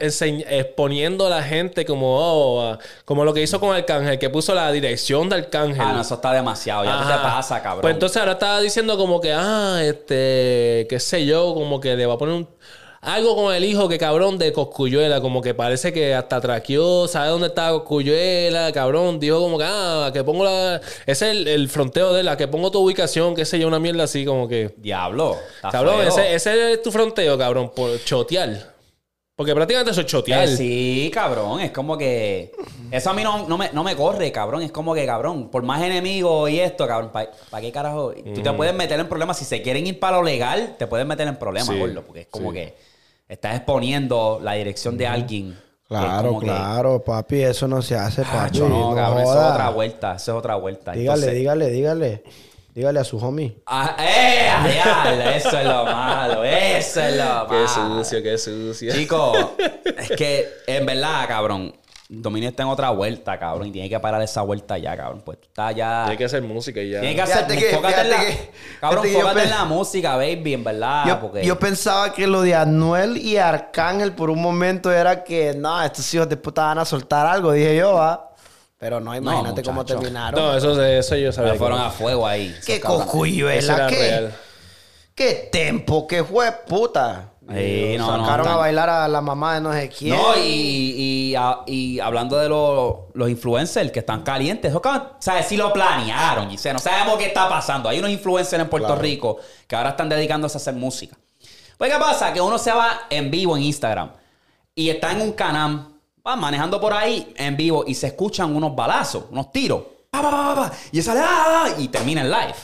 exponiendo 0.00 1.26
a 1.26 1.30
la 1.30 1.42
gente 1.42 1.84
como, 1.84 2.16
oh, 2.18 2.78
como 3.04 3.24
lo 3.24 3.34
que 3.34 3.42
hizo 3.42 3.60
con 3.60 3.74
Arcángel, 3.74 4.18
que 4.18 4.30
puso 4.30 4.54
la 4.54 4.72
dirección 4.72 5.28
de 5.28 5.36
Arcángel. 5.36 5.80
Ah, 5.80 5.92
no, 5.92 6.00
eso 6.00 6.14
está 6.14 6.32
demasiado. 6.32 6.84
Ya 6.84 6.98
tú 6.98 7.06
te 7.06 7.12
Ajá. 7.12 7.22
pasa, 7.22 7.62
cabrón. 7.62 7.82
Pues 7.82 7.94
entonces 7.94 8.16
ahora 8.16 8.32
estaba 8.32 8.60
diciendo 8.60 8.96
como 8.96 9.20
que, 9.20 9.32
ah, 9.32 9.80
este, 9.84 10.86
qué 10.88 10.98
sé 10.98 11.26
yo, 11.26 11.54
como 11.54 11.80
que 11.80 11.96
le 11.96 12.06
va 12.06 12.14
a 12.14 12.18
poner 12.18 12.34
un... 12.34 12.48
Algo 13.02 13.34
con 13.34 13.54
el 13.54 13.64
hijo 13.64 13.88
que 13.88 13.96
cabrón 13.96 14.36
de 14.36 14.52
Coscuyuela, 14.52 15.22
como 15.22 15.40
que 15.40 15.54
parece 15.54 15.90
que 15.90 16.14
hasta 16.14 16.38
traqueó, 16.38 17.08
sabe 17.08 17.28
dónde 17.28 17.46
está 17.46 17.70
Coscuyuela, 17.70 18.72
cabrón, 18.72 19.18
dijo 19.18 19.40
como 19.40 19.56
que, 19.56 19.64
ah, 19.66 20.10
que 20.12 20.22
pongo 20.22 20.44
la... 20.44 20.82
Ese 21.06 21.30
es 21.30 21.36
el, 21.36 21.48
el 21.48 21.68
fronteo 21.70 22.12
de 22.12 22.22
la, 22.22 22.36
que 22.36 22.46
pongo 22.46 22.70
tu 22.70 22.78
ubicación, 22.80 23.34
qué 23.34 23.46
sé 23.46 23.58
yo, 23.58 23.68
una 23.68 23.78
mierda 23.78 24.04
así 24.04 24.26
como 24.26 24.46
que... 24.46 24.74
Diablo. 24.76 25.38
Cabrón, 25.62 26.02
ese, 26.06 26.34
ese 26.34 26.72
es 26.72 26.82
tu 26.82 26.92
fronteo, 26.92 27.38
cabrón, 27.38 27.72
por 27.74 28.04
chotear. 28.04 28.79
Porque 29.40 29.54
prácticamente 29.54 29.92
eso 29.92 30.02
es 30.02 30.06
chotear. 30.06 30.44
Eh, 30.46 30.54
sí, 30.54 31.10
cabrón. 31.14 31.60
Es 31.60 31.70
como 31.70 31.96
que. 31.96 32.52
Eso 32.90 33.08
a 33.08 33.14
mí 33.14 33.22
no, 33.22 33.48
no, 33.48 33.56
me, 33.56 33.70
no 33.72 33.82
me 33.82 33.96
corre, 33.96 34.30
cabrón. 34.30 34.60
Es 34.60 34.70
como 34.70 34.92
que, 34.92 35.06
cabrón, 35.06 35.48
por 35.48 35.62
más 35.62 35.80
enemigos 35.80 36.50
y 36.50 36.60
esto, 36.60 36.86
cabrón, 36.86 37.10
¿para 37.10 37.30
qué 37.62 37.72
carajo? 37.72 38.12
Tú 38.34 38.42
te 38.42 38.52
puedes 38.52 38.74
meter 38.74 39.00
en 39.00 39.08
problemas. 39.08 39.38
Si 39.38 39.46
se 39.46 39.62
quieren 39.62 39.86
ir 39.86 39.98
para 39.98 40.18
lo 40.18 40.24
legal, 40.24 40.74
te 40.78 40.86
puedes 40.86 41.06
meter 41.06 41.26
en 41.26 41.36
problemas, 41.36 41.68
Sí, 41.74 41.78
gordo. 41.78 42.02
Porque 42.02 42.20
es 42.20 42.26
como 42.26 42.50
sí. 42.50 42.56
que 42.58 42.74
estás 43.30 43.56
exponiendo 43.56 44.40
la 44.42 44.52
dirección 44.52 44.98
de 44.98 45.06
alguien. 45.06 45.58
Claro, 45.88 46.38
que, 46.38 46.44
claro, 46.44 47.02
papi, 47.02 47.40
eso 47.40 47.66
no 47.66 47.80
se 47.80 47.94
hace, 47.96 48.20
papi. 48.24 48.36
"Acho, 48.58 48.68
no, 48.68 48.94
cabrón, 48.94 49.22
eso 49.22 49.40
es 49.40 49.52
otra 49.52 49.70
vuelta. 49.70 50.14
Eso 50.16 50.32
es 50.32 50.38
otra 50.38 50.56
vuelta. 50.56 50.92
Dígale, 50.92 51.18
Entonces- 51.18 51.34
dígale, 51.38 51.70
dígale. 51.70 52.22
Dígale 52.74 53.00
a 53.00 53.04
su 53.04 53.18
homie. 53.18 53.56
Ah, 53.66 53.96
¡Eh! 53.98 54.48
diablo, 54.72 55.30
eso 55.30 55.58
es 55.58 55.64
lo 55.64 55.84
malo. 55.84 56.44
Eso 56.44 57.00
es 57.00 57.16
lo 57.16 57.24
malo. 57.24 57.48
Qué 57.48 57.68
sucio, 57.68 58.22
qué 58.22 58.38
sucio. 58.38 58.92
Chico, 58.94 59.56
es 59.98 60.10
que 60.10 60.48
en 60.66 60.86
verdad, 60.86 61.26
cabrón, 61.26 61.74
Dominio 62.12 62.48
está 62.48 62.64
en 62.64 62.68
otra 62.70 62.90
vuelta, 62.90 63.38
cabrón, 63.38 63.68
y 63.68 63.70
tiene 63.72 63.88
que 63.88 63.98
parar 64.00 64.20
esa 64.22 64.42
vuelta 64.42 64.76
ya, 64.78 64.96
cabrón. 64.96 65.22
Pues 65.24 65.40
tú 65.40 65.46
estás 65.48 65.74
ya. 65.76 66.02
Tiene 66.06 66.18
que 66.18 66.24
hacer 66.24 66.42
música 66.42 66.80
y 66.80 66.90
ya. 66.90 67.00
Tiene 67.00 67.14
que 67.14 67.22
hacer. 67.22 67.36
Fíjate 67.46 67.56
que- 67.58 67.70
enfócate 67.70 68.00
en 68.00 68.10
la, 68.10 68.16
fíjate 68.18 68.36
que- 68.36 68.50
cabrón, 68.80 69.02
que 69.04 69.12
enfócate 69.14 69.42
en 69.44 69.50
la 69.50 69.64
música, 69.64 70.16
baby, 70.16 70.54
en 70.54 70.64
verdad. 70.64 71.04
Yo, 71.06 71.20
porque, 71.20 71.44
yo 71.44 71.58
pensaba 71.58 72.12
que 72.12 72.26
lo 72.26 72.42
de 72.42 72.54
Anuel 72.56 73.16
y 73.16 73.36
Arcángel 73.36 74.12
por 74.12 74.30
un 74.30 74.42
momento 74.42 74.90
era 74.92 75.22
que, 75.22 75.54
no, 75.54 75.80
estos 75.82 76.12
hijos 76.14 76.28
de 76.28 76.36
puta 76.36 76.64
van 76.64 76.78
a 76.78 76.84
soltar 76.84 77.26
algo, 77.26 77.52
dije 77.52 77.76
yo, 77.76 77.94
¿va? 77.94 78.29
Pero 78.80 78.98
no, 78.98 79.14
imagínate 79.14 79.62
cómo 79.62 79.84
terminaron. 79.84 80.40
No, 80.42 80.56
eso, 80.56 80.82
eso 80.82 81.14
yo 81.14 81.30
sabía. 81.32 81.52
se 81.52 81.58
fueron 81.58 81.78
que- 81.78 81.84
a 81.86 81.90
fuego 81.90 82.26
ahí. 82.26 82.56
qué 82.64 82.80
cocuyuela, 82.80 83.86
qué, 83.88 83.96
real. 83.96 84.34
qué 85.14 85.48
tempo, 85.52 86.06
qué 86.06 86.24
fue 86.24 86.50
puta. 86.66 87.26
Sí, 87.52 87.92
Y 87.94 87.98
no, 87.98 88.06
sacaron 88.06 88.48
a 88.48 88.56
bailar 88.56 88.88
a 88.88 89.06
la 89.08 89.20
mamá 89.20 89.56
de 89.56 89.60
no 89.60 89.72
sé 89.72 89.88
quién. 89.90 90.16
No, 90.16 90.34
y, 90.38 90.40
y, 91.30 91.34
a- 91.36 91.58
y 91.66 92.00
hablando 92.00 92.38
de 92.38 92.48
los, 92.48 92.94
los 93.12 93.28
influencers 93.28 93.90
que 93.92 93.98
están 93.98 94.22
calientes, 94.22 94.72
cabrones, 94.72 95.08
¿sabes? 95.18 95.46
Si 95.46 95.56
lo 95.58 95.72
planearon, 95.74 96.48
Giselle, 96.48 96.72
no 96.74 96.78
sabemos 96.78 97.18
qué 97.18 97.26
está 97.26 97.48
pasando. 97.50 97.88
Hay 97.90 97.98
unos 97.98 98.10
influencers 98.12 98.62
en 98.62 98.68
Puerto 98.70 98.86
Claro. 98.86 99.02
Rico 99.02 99.38
que 99.66 99.76
ahora 99.76 99.90
están 99.90 100.08
dedicándose 100.08 100.56
a 100.56 100.60
hacer 100.60 100.74
música. 100.74 101.16
Pues, 101.76 101.92
¿qué 101.92 101.98
pasa? 101.98 102.32
Que 102.32 102.40
uno 102.40 102.56
se 102.56 102.72
va 102.72 103.00
en 103.10 103.30
vivo 103.30 103.56
en 103.58 103.64
Instagram 103.64 104.12
y 104.74 104.88
está 104.88 105.10
en 105.12 105.20
un 105.20 105.32
canal, 105.32 105.88
va 106.26 106.36
manejando 106.36 106.80
por 106.80 106.92
ahí 106.92 107.32
en 107.36 107.56
vivo 107.56 107.84
y 107.86 107.94
se 107.94 108.08
escuchan 108.08 108.54
unos 108.54 108.74
balazos, 108.74 109.24
unos 109.30 109.50
tiros. 109.52 109.82
Pa, 110.10 110.22
pa, 110.22 110.30
pa, 110.54 110.72
y 110.92 111.00
sale, 111.02 111.20
¡ah! 111.22 111.68
y 111.78 111.88
termina 111.88 112.22
el 112.22 112.30
live. 112.30 112.54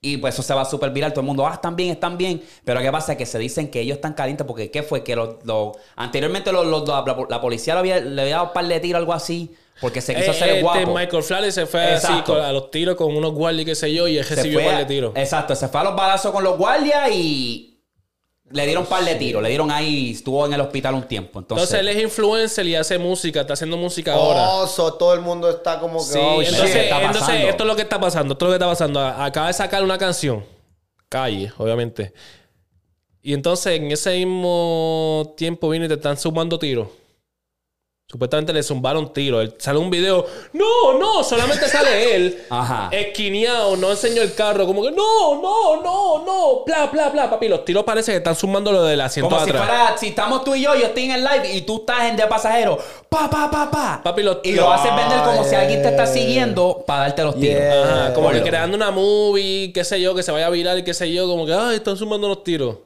Y 0.00 0.18
pues 0.18 0.34
eso 0.34 0.42
se 0.42 0.54
va 0.54 0.64
súper 0.64 0.90
viral. 0.90 1.10
Todo 1.12 1.22
el 1.22 1.26
mundo, 1.26 1.44
ah, 1.46 1.54
están 1.54 1.74
bien, 1.74 1.90
están 1.90 2.16
bien. 2.16 2.40
Pero 2.64 2.80
¿qué 2.80 2.92
pasa? 2.92 3.16
Que 3.16 3.26
se 3.26 3.38
dicen 3.38 3.70
que 3.70 3.80
ellos 3.80 3.96
están 3.96 4.12
calientes 4.14 4.46
porque 4.46 4.70
¿qué 4.70 4.82
fue? 4.84 5.02
Que 5.02 5.16
los, 5.16 5.36
los- 5.44 5.76
anteriormente 5.96 6.52
los- 6.52 6.64
los- 6.66 6.86
la, 6.86 7.04
la 7.28 7.40
policía 7.40 7.74
le 7.74 7.80
había, 7.80 8.00
le 8.00 8.22
había 8.22 8.34
dado 8.36 8.46
un 8.48 8.52
par 8.52 8.66
de 8.68 8.78
tiros 8.78 8.98
o 8.98 9.00
algo 9.00 9.12
así 9.14 9.54
porque 9.80 10.00
se 10.00 10.14
quiso 10.14 10.28
Eh, 10.28 10.30
hacer 10.30 10.48
este 10.50 10.62
guapo. 10.62 10.94
Michael 10.94 11.22
Flores 11.24 11.54
se 11.54 11.66
fue 11.66 11.82
así 11.94 12.06
Exacto. 12.06 12.40
a 12.40 12.52
los 12.52 12.70
tiros 12.70 12.94
con 12.94 13.16
unos 13.16 13.32
guardias, 13.32 13.64
qué 13.66 13.74
sé 13.74 13.92
yo, 13.92 14.06
y 14.06 14.16
él 14.18 14.24
Se 14.24 14.36
recibió 14.36 14.60
un 14.60 14.64
par 14.66 14.78
de 14.78 14.84
tiros. 14.84 15.12
Exacto, 15.16 15.54
se 15.56 15.66
fue 15.68 15.80
a 15.80 15.84
los 15.84 15.96
balazos 15.96 16.30
con 16.30 16.44
los 16.44 16.56
guardias 16.56 17.10
y 17.12 17.75
le 18.50 18.64
dieron 18.64 18.84
un 18.84 18.88
par 18.88 19.04
de 19.04 19.14
tiros. 19.16 19.42
Le 19.42 19.48
dieron 19.48 19.70
ahí, 19.70 20.12
estuvo 20.12 20.46
en 20.46 20.52
el 20.52 20.60
hospital 20.60 20.94
un 20.94 21.02
tiempo. 21.02 21.40
Entonces, 21.40 21.72
Entonces 21.72 21.80
él 21.80 21.96
es 21.96 22.04
influencer 22.04 22.66
y 22.66 22.74
hace 22.76 22.98
música, 22.98 23.40
está 23.40 23.54
haciendo 23.54 23.76
música 23.76 24.12
ahora. 24.14 24.48
Oh, 24.50 24.66
so 24.66 24.94
todo 24.94 25.14
el 25.14 25.20
mundo 25.20 25.50
está 25.50 25.80
como 25.80 25.98
que, 25.98 26.12
Sí, 26.12 26.18
oh, 26.20 26.40
entonces, 26.42 26.66
shit. 26.72 26.76
está 26.76 26.96
entonces 26.98 27.20
pasando? 27.22 27.48
esto 27.48 27.62
es 27.64 27.68
lo 27.68 27.76
que 27.76 27.82
está 27.82 28.00
pasando, 28.00 28.32
esto 28.34 28.44
es 28.44 28.46
lo 28.48 28.52
que 28.52 28.64
está 28.64 28.66
pasando. 28.68 29.00
Acaba 29.00 29.48
de 29.48 29.52
sacar 29.52 29.82
una 29.82 29.98
canción, 29.98 30.44
Calle, 31.08 31.52
obviamente. 31.58 32.12
Y 33.22 33.32
entonces 33.34 33.72
en 33.80 33.90
ese 33.90 34.16
mismo 34.24 35.34
tiempo 35.36 35.68
viene 35.68 35.86
y 35.86 35.88
te 35.88 35.94
están 35.94 36.16
sumando 36.16 36.58
tiros. 36.58 36.88
Supuestamente 38.08 38.52
le 38.52 38.62
zumbaron 38.62 39.12
tiros. 39.12 39.42
Él- 39.42 39.54
Sale 39.58 39.80
un 39.80 39.90
video. 39.90 40.24
No, 40.52 40.96
no, 40.96 41.24
solamente 41.24 41.68
sale 41.68 42.14
él. 42.14 42.44
Ajá. 42.50 42.88
Esquineado, 42.92 43.76
no 43.76 43.90
enseñó 43.90 44.22
el 44.22 44.32
carro. 44.32 44.64
Como 44.64 44.80
que 44.84 44.92
no, 44.92 45.42
no, 45.42 45.82
no, 45.82 46.24
no. 46.24 46.64
Bla, 46.64 46.86
bla, 46.86 47.08
bla. 47.08 47.28
Papi, 47.28 47.48
los 47.48 47.64
tiros 47.64 47.82
parece 47.82 48.12
que 48.12 48.18
están 48.18 48.36
sumando 48.36 48.70
lo 48.70 48.84
del 48.84 49.00
asiento 49.00 49.28
Como 49.28 49.44
si 49.44 49.50
fuera, 49.50 49.96
si 49.98 50.06
estamos 50.08 50.44
tú 50.44 50.54
y 50.54 50.62
yo, 50.62 50.76
yo 50.76 50.86
estoy 50.86 51.04
en 51.06 51.10
el 51.12 51.24
live 51.24 51.52
y 51.52 51.62
tú 51.62 51.78
estás 51.78 52.04
en 52.04 52.16
de 52.16 52.28
pasajero. 52.28 52.78
Pa, 53.08 53.28
pa, 53.28 53.50
pa, 53.50 53.68
pa. 53.72 54.00
Papi, 54.04 54.22
los 54.22 54.38
y 54.44 54.52
lo 54.52 54.70
haces 54.72 54.94
vender 54.94 55.22
como 55.24 55.42
si 55.42 55.56
alguien 55.56 55.82
te 55.82 55.88
está 55.88 56.06
siguiendo 56.06 56.84
para 56.86 57.00
darte 57.00 57.24
los 57.24 57.34
tiros. 57.34 57.58
Yeah. 57.60 57.82
Ajá, 58.04 58.14
como 58.14 58.30
que 58.30 58.40
creando 58.42 58.76
una 58.76 58.92
movie, 58.92 59.72
qué 59.72 59.82
sé 59.82 60.00
yo, 60.00 60.14
que 60.14 60.22
se 60.22 60.30
vaya 60.30 60.46
a 60.46 60.50
virar 60.50 60.78
y 60.78 60.84
qué 60.84 60.94
sé 60.94 61.12
yo. 61.12 61.26
Como 61.26 61.44
que, 61.44 61.52
ay, 61.54 61.76
están 61.76 61.96
sumando 61.96 62.28
los 62.28 62.44
tiros. 62.44 62.76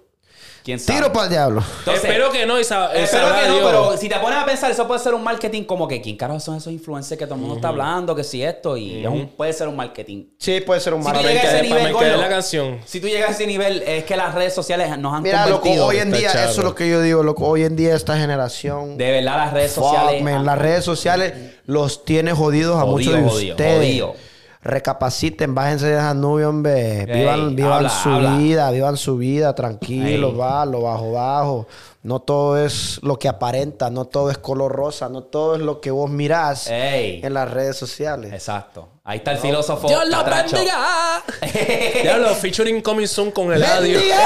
¿Quién 0.64 0.78
sabe? 0.78 0.98
Tiro 0.98 1.12
para 1.12 1.24
el 1.24 1.30
diablo. 1.30 1.64
Entonces, 1.80 2.04
Espero 2.04 2.30
que 2.30 2.44
no, 2.46 2.58
eh, 2.58 2.60
Espero 2.60 2.88
que 3.34 3.48
no, 3.48 3.56
pero 3.64 3.96
si 3.96 4.08
te 4.08 4.16
pones 4.16 4.38
a 4.38 4.44
pensar, 4.44 4.70
eso 4.70 4.86
puede 4.86 5.00
ser 5.00 5.14
un 5.14 5.22
marketing 5.24 5.64
como 5.64 5.88
que 5.88 6.00
quién 6.00 6.16
carajo 6.16 6.38
son 6.40 6.56
esos 6.56 6.72
influencers 6.72 7.18
que 7.18 7.24
todo 7.26 7.36
el 7.36 7.40
mundo 7.40 7.56
está 7.56 7.68
hablando, 7.68 8.14
que 8.14 8.24
si 8.24 8.42
esto, 8.42 8.76
y 8.76 9.00
es 9.02 9.06
un- 9.08 9.28
puede 9.28 9.52
ser 9.52 9.68
un 9.68 9.76
marketing. 9.76 10.24
Sí, 10.38 10.60
puede 10.60 10.80
ser 10.80 10.94
un 10.94 11.02
Si 11.02 11.10
tú 11.10 11.18
llegas 11.20 11.44
a 11.44 11.58
ese 11.58 11.62
nivel, 11.68 12.20
la 12.20 12.28
canción. 12.28 12.78
si 12.84 13.00
tú 13.00 13.08
llegas 13.08 13.30
a 13.30 13.32
ese 13.32 13.46
nivel, 13.46 13.82
es 13.86 14.04
que 14.04 14.16
las 14.16 14.34
redes 14.34 14.54
sociales 14.54 14.96
nos 14.98 15.14
han 15.14 15.22
Mira, 15.22 15.46
loco, 15.46 15.68
hoy 15.70 15.96
en 15.98 16.12
día, 16.12 16.30
eso 16.30 16.60
es 16.60 16.64
lo 16.64 16.74
que 16.74 16.88
yo 16.88 17.00
digo, 17.02 17.22
loco, 17.22 17.46
hoy 17.46 17.64
en 17.64 17.76
día 17.76 17.94
esta 17.94 18.16
generación... 18.18 18.96
de 18.98 19.10
verdad, 19.12 19.36
las 19.36 19.52
redes 19.52 19.72
Fuck, 19.72 19.84
sociales. 19.84 20.22
man, 20.22 20.44
las 20.44 20.58
redes 20.58 20.84
sociales 20.84 21.32
los 21.66 22.04
tiene 22.04 22.32
jodidos 22.32 22.76
a 22.76 22.80
Jodido, 22.82 23.12
muchos 23.12 23.14
de 23.14 23.30
jodido, 23.30 23.54
ustedes. 23.54 23.76
jodido. 23.78 24.29
Recapaciten, 24.62 25.54
bájense 25.54 25.86
de 25.86 25.94
esa 25.96 26.12
nube, 26.12 26.44
hombre. 26.44 27.00
Ey, 27.00 27.06
vivan 27.20 27.56
vivan 27.56 27.72
habla, 27.72 27.88
su 27.88 28.10
habla. 28.10 28.36
vida, 28.36 28.70
vivan 28.70 28.96
su 28.98 29.16
vida, 29.16 29.54
tranquilos, 29.54 30.32
Ey. 30.32 30.38
va, 30.38 30.66
lo 30.66 30.82
bajo, 30.82 31.12
bajo. 31.12 31.66
No 32.02 32.20
todo 32.20 32.58
es 32.62 32.98
lo 33.02 33.18
que 33.18 33.28
aparenta, 33.28 33.88
no 33.90 34.04
todo 34.04 34.30
es 34.30 34.36
color 34.38 34.70
rosa, 34.72 35.08
no 35.08 35.22
todo 35.22 35.54
es 35.54 35.62
lo 35.62 35.80
que 35.80 35.90
vos 35.90 36.10
mirás 36.10 36.66
Ey. 36.68 37.20
en 37.24 37.32
las 37.34 37.50
redes 37.50 37.76
sociales. 37.78 38.32
Exacto. 38.34 38.88
Ahí 39.04 39.18
está 39.18 39.32
el 39.32 39.38
filósofo. 39.38 39.88
Dios 39.88 40.06
lo 40.08 40.18
Catracho. 40.18 40.56
bendiga. 40.56 41.22
Diablo, 42.02 42.34
featuring 42.34 42.82
coming 42.82 43.06
soon 43.06 43.30
con 43.30 43.52
el 43.52 43.64
audio. 43.64 43.94
Bendiga. 43.98 44.18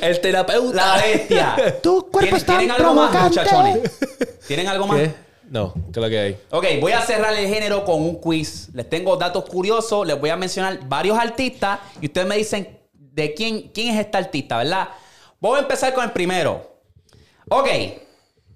el 0.00 0.20
terapeuta. 0.20 0.76
La 0.96 1.02
bestia. 1.02 1.56
Tu 1.82 2.08
cuerpo 2.10 2.20
¿Tien- 2.30 2.36
es 2.36 2.44
tan 2.44 2.58
¿Tienen 2.58 2.76
algo 2.76 2.94
más, 2.94 3.22
muchachones? 3.24 3.90
¿Tienen 4.46 4.68
algo 4.68 4.86
más? 4.86 4.98
¿Qué? 4.98 5.27
No, 5.50 5.72
¿qué 5.72 5.90
es 5.92 5.96
lo 5.96 6.08
que 6.08 6.18
hay? 6.18 6.40
Ok, 6.50 6.64
voy 6.80 6.92
a 6.92 7.00
cerrar 7.00 7.34
el 7.34 7.48
género 7.48 7.84
con 7.84 8.02
un 8.02 8.20
quiz. 8.20 8.68
Les 8.74 8.88
tengo 8.88 9.16
datos 9.16 9.44
curiosos, 9.44 10.06
les 10.06 10.20
voy 10.20 10.30
a 10.30 10.36
mencionar 10.36 10.86
varios 10.86 11.18
artistas 11.18 11.80
y 12.00 12.06
ustedes 12.06 12.26
me 12.26 12.36
dicen 12.36 12.78
de 12.92 13.34
quién, 13.34 13.68
quién 13.68 13.94
es 13.94 14.00
este 14.04 14.18
artista, 14.18 14.58
¿verdad? 14.58 14.88
Voy 15.40 15.58
a 15.58 15.62
empezar 15.62 15.94
con 15.94 16.04
el 16.04 16.12
primero. 16.12 16.80
Ok, 17.48 17.68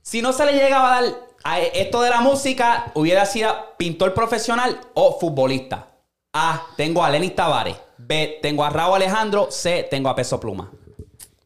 si 0.03 0.21
no 0.21 0.33
se 0.33 0.45
le 0.45 0.53
llegaba 0.53 0.99
a 0.99 1.03
dar 1.03 1.15
a 1.45 1.61
esto 1.61 2.03
de 2.03 2.11
la 2.11 2.21
música, 2.21 2.93
hubiera 2.95 3.25
sido 3.25 3.75
pintor 3.79 4.13
profesional 4.13 4.79
o 4.95 5.19
futbolista. 5.19 5.89
A, 6.33 6.67
tengo 6.77 7.05
a 7.05 7.11
Lenny 7.11 7.31
Tavares. 7.31 7.77
B, 7.99 8.39
tengo 8.43 8.65
a 8.65 8.71
Raúl 8.71 8.97
Alejandro. 8.97 9.49
C, 9.51 9.87
tengo 9.91 10.09
a 10.09 10.15
Peso 10.15 10.39
Pluma. 10.41 10.71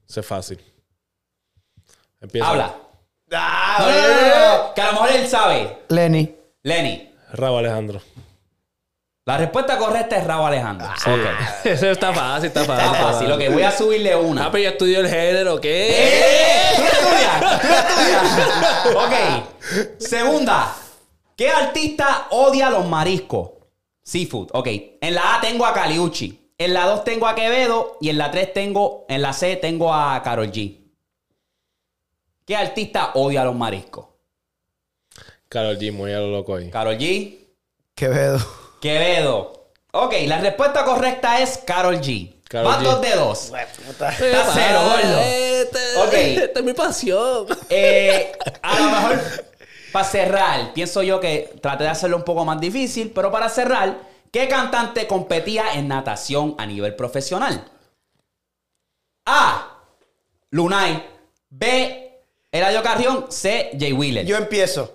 Eso 0.09 0.21
es 0.21 0.27
fácil. 0.27 0.61
Empieza. 2.21 2.49
Habla. 2.49 2.86
No, 3.29 3.39
no, 3.79 3.89
no, 3.89 3.93
no, 3.93 4.59
no, 4.69 4.75
que 4.75 4.81
a 4.81 4.87
lo 4.87 4.93
mejor 4.93 5.11
él 5.11 5.29
sabe. 5.29 5.79
Lenny. 5.89 6.35
Lenny. 6.63 7.13
Rabo 7.33 7.59
Alejandro. 7.59 8.01
La 9.25 9.37
respuesta 9.37 9.77
correcta 9.77 10.17
es 10.17 10.25
Raúl 10.25 10.47
Alejandro. 10.47 10.87
Ok. 10.87 11.65
Eso 11.65 11.91
está 11.91 12.13
fácil, 12.13 12.47
está 12.47 12.65
fácil. 12.65 12.87
Está 12.87 13.03
fácil, 13.03 13.33
ok, 13.33 13.53
voy 13.53 13.63
a 13.65 13.73
subirle 13.73 14.15
una. 14.15 14.47
Ah, 14.47 14.51
pero 14.53 14.63
yo 14.63 14.71
estudio 14.71 15.01
el 15.01 15.09
género, 15.09 15.61
¿qué? 15.61 15.89
¡Eh! 15.91 16.77
¡Tú 16.77 16.83
estudias! 16.83 17.61
¡Tú 17.61 17.69
estudias! 17.69 18.95
Ok. 18.95 19.99
Segunda. 19.99 20.73
¿Qué 21.37 21.51
artista 21.51 22.29
odia 22.31 22.71
los 22.71 22.87
mariscos? 22.87 23.51
Seafood. 24.05 24.51
Ok. 24.53 24.69
En 25.01 25.17
la 25.17 25.35
A 25.35 25.41
tengo 25.41 25.67
a 25.67 25.75
Caliucci. 25.75 26.53
En 26.57 26.73
la 26.73 26.87
2 26.87 27.03
tengo 27.03 27.27
a 27.27 27.35
Quevedo. 27.35 27.99
Y 28.01 28.11
en 28.11 28.19
la 28.19 28.31
3 28.31 28.53
tengo. 28.53 29.07
En 29.09 29.23
la 29.23 29.33
C 29.33 29.57
tengo 29.57 29.93
a 29.93 30.23
Carol 30.23 30.53
G. 30.53 30.86
¿Qué 32.47 32.55
artista 32.55 33.11
odia 33.15 33.45
los 33.45 33.57
mariscos? 33.57 34.07
Carol 35.49 35.77
G, 35.79 35.93
muy 35.93 36.13
a 36.13 36.21
lo 36.21 36.31
loco 36.31 36.55
ahí. 36.55 36.71
Carol 36.71 36.97
G. 36.97 37.39
Quevedo. 37.97 38.39
Quevedo. 38.81 39.71
Ok, 39.91 40.15
la 40.27 40.39
respuesta 40.39 40.85
correcta 40.85 41.41
es 41.41 41.59
Carol 41.59 41.97
G. 42.01 42.37
Karol 42.49 42.73
Van 42.73 42.81
G. 42.81 42.85
dos 42.85 43.01
de 43.01 43.11
dos. 43.17 43.53
Está 43.53 44.13
cero, 44.13 44.81
gordo. 44.85 45.21
Este. 45.21 46.45
Esta 46.45 46.61
es 46.61 46.65
mi 46.65 46.73
pasión. 46.73 47.47
Eh, 47.69 48.33
a 48.63 48.81
lo 48.81 48.91
mejor, 48.91 49.23
para 49.93 50.05
cerrar, 50.05 50.73
pienso 50.73 51.03
yo 51.03 51.19
que 51.19 51.59
traté 51.61 51.83
de 51.83 51.91
hacerlo 51.91 52.17
un 52.17 52.25
poco 52.25 52.45
más 52.45 52.61
difícil, 52.61 53.11
pero 53.13 53.33
para 53.33 53.49
cerrar, 53.49 53.99
¿qué 54.31 54.47
cantante 54.47 55.09
competía 55.09 55.75
en 55.75 55.89
natación 55.89 56.55
a 56.59 56.67
nivel 56.67 56.95
profesional? 56.95 57.65
A. 59.27 59.81
Lunay. 60.51 61.05
B. 61.49 62.06
Eladio 62.53 62.83
Carrión. 62.83 63.27
C. 63.29 63.71
Jay 63.79 63.93
Wheeler. 63.93 64.25
Yo 64.27 64.37
empiezo. 64.37 64.93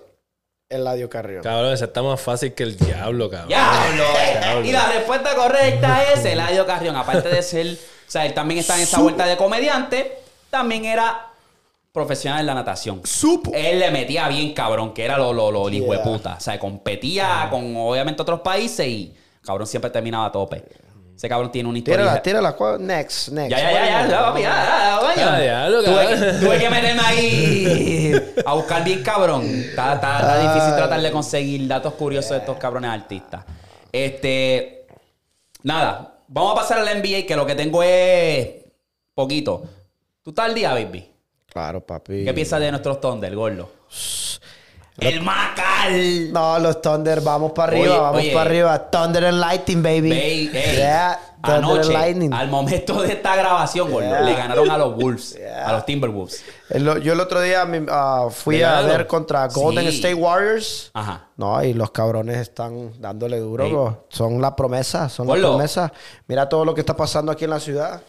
Eladio 0.68 1.08
Carrión. 1.10 1.42
Cabrón, 1.42 1.72
ese 1.74 1.84
está 1.84 2.02
más 2.02 2.20
fácil 2.20 2.54
que 2.54 2.62
el 2.62 2.76
diablo, 2.78 3.28
cabrón. 3.28 3.48
¡Diablo! 3.48 4.04
Diablo. 4.40 4.66
Y 4.68 4.72
la 4.72 4.86
respuesta 4.90 5.34
correcta 5.34 6.02
es 6.12 6.24
Eladio 6.24 6.64
Carrión. 6.66 6.96
Aparte 6.96 7.28
de 7.28 7.42
ser, 7.42 7.66
o 7.66 8.10
sea, 8.10 8.24
él 8.24 8.32
también 8.32 8.60
está 8.60 8.76
en 8.76 8.82
esa 8.82 9.00
vuelta 9.00 9.26
de 9.26 9.36
comediante, 9.36 10.18
también 10.48 10.86
era 10.86 11.28
profesional 11.92 12.40
en 12.40 12.46
la 12.46 12.54
natación. 12.54 13.02
Supo. 13.04 13.52
Él 13.54 13.80
le 13.80 13.90
metía 13.90 14.26
bien 14.28 14.54
cabrón, 14.54 14.94
que 14.94 15.04
era 15.04 15.18
lo, 15.18 15.34
lo, 15.34 15.50
lo 15.50 15.68
el 15.68 15.74
hijo 15.74 15.92
de 15.92 15.98
Yeah. 15.98 16.04
puta. 16.04 16.34
O 16.38 16.40
sea, 16.40 16.58
competía 16.58 17.48
con 17.50 17.76
obviamente 17.76 18.22
otros 18.22 18.40
países 18.40 18.86
y 18.86 19.14
cabrón 19.44 19.66
siempre 19.66 19.90
terminaba 19.90 20.26
a 20.26 20.32
tope. 20.32 20.64
Ese 21.22 21.28
cabrón 21.28 21.52
tiene 21.52 21.68
una 21.68 21.78
historia. 21.78 22.00
Tírala, 22.00 22.22
tírala. 22.22 22.52
¿cuál? 22.56 22.84
Next, 22.84 23.28
next. 23.28 23.48
Ya, 23.52 23.58
ya, 23.60 23.70
ya, 23.72 23.84
ya, 23.86 24.08
ya, 24.08 24.20
papi, 24.22 24.42
ya, 24.42 24.48
ya, 24.50 24.98
coño. 24.98 25.54
Ah, 25.54 25.68
tuve, 25.68 26.32
tuve 26.40 26.58
que 26.58 26.68
meterme 26.68 27.00
ahí 27.04 28.34
a 28.44 28.54
buscar 28.54 28.82
bien 28.82 29.04
cabrón. 29.04 29.44
Está, 29.44 29.94
está- 29.94 30.18
está 30.18 30.38
difícil 30.52 30.74
tratar 30.74 31.00
de 31.00 31.12
conseguir 31.12 31.68
datos 31.68 31.92
curiosos 31.94 32.32
de 32.32 32.38
estos 32.38 32.56
cabrones 32.58 32.90
artistas. 32.90 33.44
Este. 33.92 34.84
Nada, 35.62 36.12
vamos 36.26 36.52
a 36.54 36.54
pasar 36.56 36.78
al 36.80 36.88
NBA, 37.00 37.24
que 37.24 37.36
lo 37.36 37.46
que 37.46 37.54
tengo 37.54 37.84
es 37.84 38.48
poquito. 39.14 39.62
¿Tú 40.24 40.30
estás 40.30 40.46
al 40.46 40.54
día, 40.56 40.72
baby? 40.72 41.08
Claro, 41.46 41.86
papi. 41.86 42.24
¿Qué 42.24 42.34
piensas 42.34 42.58
de 42.58 42.72
nuestros 42.72 43.00
Thunder, 43.00 43.32
gordo? 43.36 43.70
El 44.98 45.22
Macal. 45.22 46.32
No, 46.32 46.58
los 46.58 46.82
Thunder, 46.82 47.20
vamos 47.22 47.52
para 47.52 47.72
arriba, 47.72 47.92
Oye, 47.94 48.00
vamos 48.00 48.20
oye. 48.20 48.32
para 48.32 48.50
arriba. 48.50 48.90
Thunder 48.90 49.24
and 49.24 49.40
Lightning, 49.40 49.82
baby. 49.82 50.50
Yeah, 50.52 51.18
Thunder 51.42 51.80
and 51.80 51.90
Lightning. 51.92 52.32
al 52.32 52.48
momento 52.48 53.00
de 53.02 53.14
esta 53.14 53.34
grabación, 53.34 53.90
gordo, 53.90 54.08
Yeah. 54.08 54.20
le 54.20 54.34
ganaron 54.34 54.70
a 54.70 54.76
los 54.78 54.94
Wolves, 54.94 55.34
Yeah. 55.38 55.68
a 55.68 55.72
los 55.72 55.86
Timberwolves. 55.86 56.44
El- 56.68 57.02
yo 57.02 57.14
el 57.14 57.20
otro 57.20 57.40
día 57.40 57.66
ah, 57.88 58.28
fui 58.30 58.62
a 58.62 58.82
ver 58.82 59.06
contra 59.06 59.48
Golden 59.48 59.88
Sí. 59.90 59.96
State 59.96 60.14
Warriors. 60.14 60.90
Ajá. 60.94 61.26
No, 61.36 61.62
y 61.64 61.72
los 61.72 61.90
cabrones 61.90 62.36
están 62.36 62.92
dándole 63.00 63.38
duro. 63.40 63.64
Ey. 63.64 63.72
bro. 63.72 64.04
Son 64.10 64.40
la 64.42 64.54
promesa, 64.54 65.08
son 65.08 65.26
la 65.26 65.32
Ponlo. 65.34 65.48
promesa. 65.52 65.90
Mira 66.28 66.48
todo 66.48 66.64
lo 66.66 66.74
que 66.74 66.80
está 66.82 66.94
pasando 66.94 67.32
aquí 67.32 67.44
en 67.44 67.50
la 67.50 67.60
ciudad. 67.60 68.02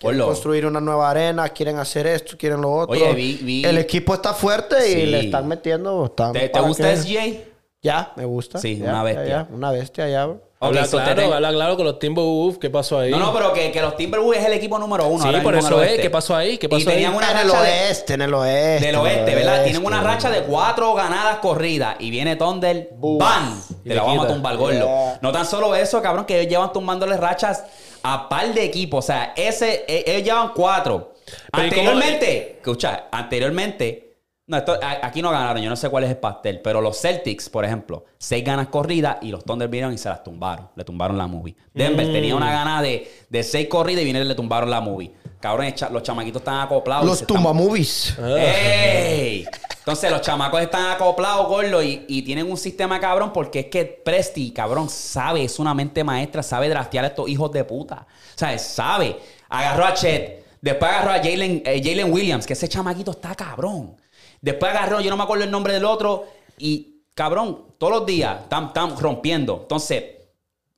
Quieren 0.00 0.20
construir 0.22 0.64
una 0.66 0.80
nueva 0.80 1.10
arena, 1.10 1.48
quieren 1.50 1.78
hacer 1.78 2.06
esto, 2.06 2.36
quieren 2.38 2.60
lo 2.62 2.72
otro. 2.72 2.94
Oye, 2.94 3.12
vi- 3.12 3.38
vi- 3.42 3.64
El 3.64 3.76
equipo 3.78 4.14
está 4.14 4.32
fuerte 4.32 4.76
y 4.90 4.94
Sí. 4.94 5.06
le 5.06 5.20
están 5.20 5.46
metiendo. 5.46 6.06
están 6.06 6.32
¿Te, 6.32 6.48
te 6.48 6.60
gusta 6.60 6.84
que- 6.90 6.96
SGA? 6.96 7.44
Ya, 7.82 8.12
me 8.16 8.24
gusta. 8.24 8.58
Sí, 8.58 8.78
Ya, 8.78 8.90
una 8.90 9.02
bestia. 9.02 9.26
ya, 9.26 9.48
una 9.50 9.70
bestia 9.72 10.08
ya, 10.08 10.26
bro. 10.26 10.40
Habla 10.62 10.84
so 10.84 10.98
claro, 10.98 11.14
tengo- 11.14 11.32
habla 11.34 11.50
claro 11.52 11.76
con 11.76 11.86
los 11.86 11.98
Timberwolves. 11.98 12.58
¿Qué 12.58 12.68
pasó 12.68 12.98
ahí? 12.98 13.10
No, 13.10 13.18
no, 13.18 13.32
pero 13.32 13.54
que, 13.54 13.72
que 13.72 13.80
los 13.80 13.96
Timberwolves 13.96 14.40
es 14.40 14.46
el 14.46 14.52
equipo 14.52 14.78
número 14.78 15.06
uno. 15.06 15.22
Sí, 15.22 15.26
ahora 15.28 15.42
por 15.42 15.54
eso 15.54 15.68
es. 15.82 15.88
oeste. 15.88 16.02
¿Qué 16.02 16.10
pasó 16.10 16.36
ahí? 16.36 16.58
¿Qué 16.58 16.66
Y 16.66 16.68
pasó 16.68 16.84
tenían 16.90 17.12
ahí? 17.12 17.16
una 17.16 17.30
en 17.30 17.36
el 17.38 17.48
racha 17.48 17.62
de- 17.62 17.70
oeste, 17.70 18.14
en 18.14 18.22
el 18.22 18.34
oeste. 18.34 18.54
del 18.56 18.82
en 18.84 18.88
el 18.90 18.96
oeste, 18.96 19.34
¿verdad? 19.34 19.52
oeste. 19.54 19.70
Tienen 19.70 19.86
una 19.86 20.02
racha 20.02 20.28
de 20.30 20.42
cuatro 20.42 20.92
ganadas 20.94 21.36
corridas 21.38 21.96
y 21.98 22.10
viene 22.10 22.36
Thunder, 22.36 22.90
¡bam! 22.98 23.58
Y 23.84 23.88
Te 23.88 23.94
la 23.94 24.02
vamos 24.02 24.26
a 24.26 24.28
tumbar, 24.28 24.56
gordo. 24.58 24.72
Yeah. 24.84 25.18
No 25.22 25.32
tan 25.32 25.46
solo 25.46 25.74
eso, 25.74 26.02
cabrón, 26.02 26.26
que 26.26 26.38
ellos 26.38 26.50
llevan 26.50 26.72
tumbándole 26.74 27.16
rachas 27.16 27.64
a 28.02 28.28
par 28.28 28.52
de 28.54 28.64
equipos. 28.64 29.04
O 29.04 29.06
sea, 29.06 29.32
ese, 29.36 29.84
e- 29.88 30.04
ellos 30.06 30.24
llevan 30.24 30.52
cuatro. 30.54 31.14
Pero 31.52 31.66
¿y 31.66 31.70
cómo- 31.70 31.90
anteriormente, 31.90 32.52
escucha, 32.58 33.04
anteriormente, 33.12 34.06
no, 34.46 34.56
esto, 34.56 34.76
aquí 35.02 35.22
no 35.22 35.30
ganaron, 35.30 35.62
yo 35.62 35.70
no 35.70 35.76
sé 35.76 35.88
cuál 35.88 36.02
es 36.04 36.10
el 36.10 36.16
pastel, 36.16 36.60
pero 36.60 36.80
los 36.80 37.00
Celtics, 37.00 37.48
por 37.48 37.64
ejemplo, 37.64 38.04
seis 38.18 38.44
ganas 38.44 38.66
corridas 38.66 39.18
y 39.22 39.28
los 39.30 39.44
Thunder 39.44 39.68
vinieron 39.68 39.94
y 39.94 39.98
se 39.98 40.08
las 40.08 40.24
tumbaron. 40.24 40.68
Le 40.74 40.82
tumbaron 40.84 41.16
la 41.16 41.28
movie. 41.28 41.54
Denver 41.72 42.06
Mm. 42.08 42.12
tenía 42.12 42.34
una 42.34 42.50
gana 42.50 42.82
de, 42.82 43.08
de 43.28 43.42
seis 43.44 43.68
corridas 43.68 44.02
y 44.02 44.06
vinieron 44.06 44.26
y 44.26 44.28
le 44.28 44.34
tumbaron 44.34 44.68
la 44.68 44.80
movie. 44.80 45.12
Cabrón, 45.40 45.72
los 45.90 46.02
chamaquitos 46.02 46.40
están 46.40 46.60
acoplados. 46.60 47.06
Los 47.06 47.22
están- 47.22 47.36
tumba 47.36 47.52
movies. 47.52 48.14
¡Ey! 48.18 49.46
Entonces 49.78 50.10
los 50.10 50.20
chamacos 50.20 50.60
están 50.60 50.90
acoplados, 50.92 51.48
gordo, 51.48 51.82
y, 51.82 52.04
y 52.06 52.22
tienen 52.22 52.50
un 52.50 52.58
sistema 52.58 53.00
cabrón 53.00 53.32
porque 53.32 53.60
es 53.60 53.66
que 53.66 53.84
Presti, 53.86 54.50
cabrón, 54.52 54.90
sabe, 54.90 55.42
es 55.44 55.58
una 55.58 55.72
mente 55.72 56.04
maestra, 56.04 56.42
sabe 56.42 56.68
draftear 56.68 57.06
a 57.06 57.08
estos 57.08 57.28
hijos 57.28 57.50
de 57.52 57.64
puta. 57.64 58.06
O 58.34 58.38
sea, 58.38 58.56
sabe. 58.58 59.18
Agarró 59.48 59.86
a 59.86 59.94
Chet, 59.94 60.44
Después 60.60 60.92
agarró 60.92 61.12
a 61.12 61.16
Jalen 61.16 61.62
eh, 61.64 62.04
Williams, 62.04 62.46
que 62.46 62.52
ese 62.52 62.68
chamaquito 62.68 63.12
está 63.12 63.34
cabrón. 63.34 63.96
Después 64.42 64.70
agarró, 64.70 65.00
yo 65.00 65.08
no 65.10 65.16
me 65.16 65.22
acuerdo 65.22 65.44
el 65.44 65.50
nombre 65.50 65.72
del 65.72 65.86
otro, 65.86 66.26
y 66.58 67.02
cabrón, 67.14 67.74
todos 67.78 67.92
los 67.94 68.06
días 68.06 68.42
están 68.42 68.70
rompiendo. 68.98 69.60
Entonces, 69.62 70.04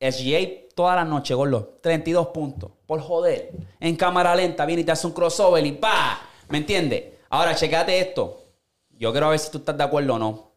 SGA 0.01 0.62
toda 0.75 0.97
la 0.97 1.05
noche, 1.05 1.35
gordo, 1.35 1.79
32 1.81 2.29
puntos, 2.29 2.70
por 2.87 3.01
joder. 3.01 3.53
En 3.81 3.97
cámara 3.97 4.35
lenta 4.35 4.66
viene 4.66 4.83
y 4.83 4.85
te 4.85 4.93
hace 4.93 5.07
un 5.07 5.12
crossover 5.12 5.64
y 5.64 5.73
pa, 5.73 6.20
¿me 6.49 6.59
entiendes? 6.59 7.05
Ahora, 7.31 7.55
checate 7.55 7.99
esto. 7.99 8.43
Yo 8.91 9.11
quiero 9.12 9.31
ver 9.31 9.39
si 9.39 9.51
tú 9.51 9.59
estás 9.59 9.77
de 9.77 9.85
acuerdo 9.85 10.14
o 10.14 10.18
no. 10.18 10.53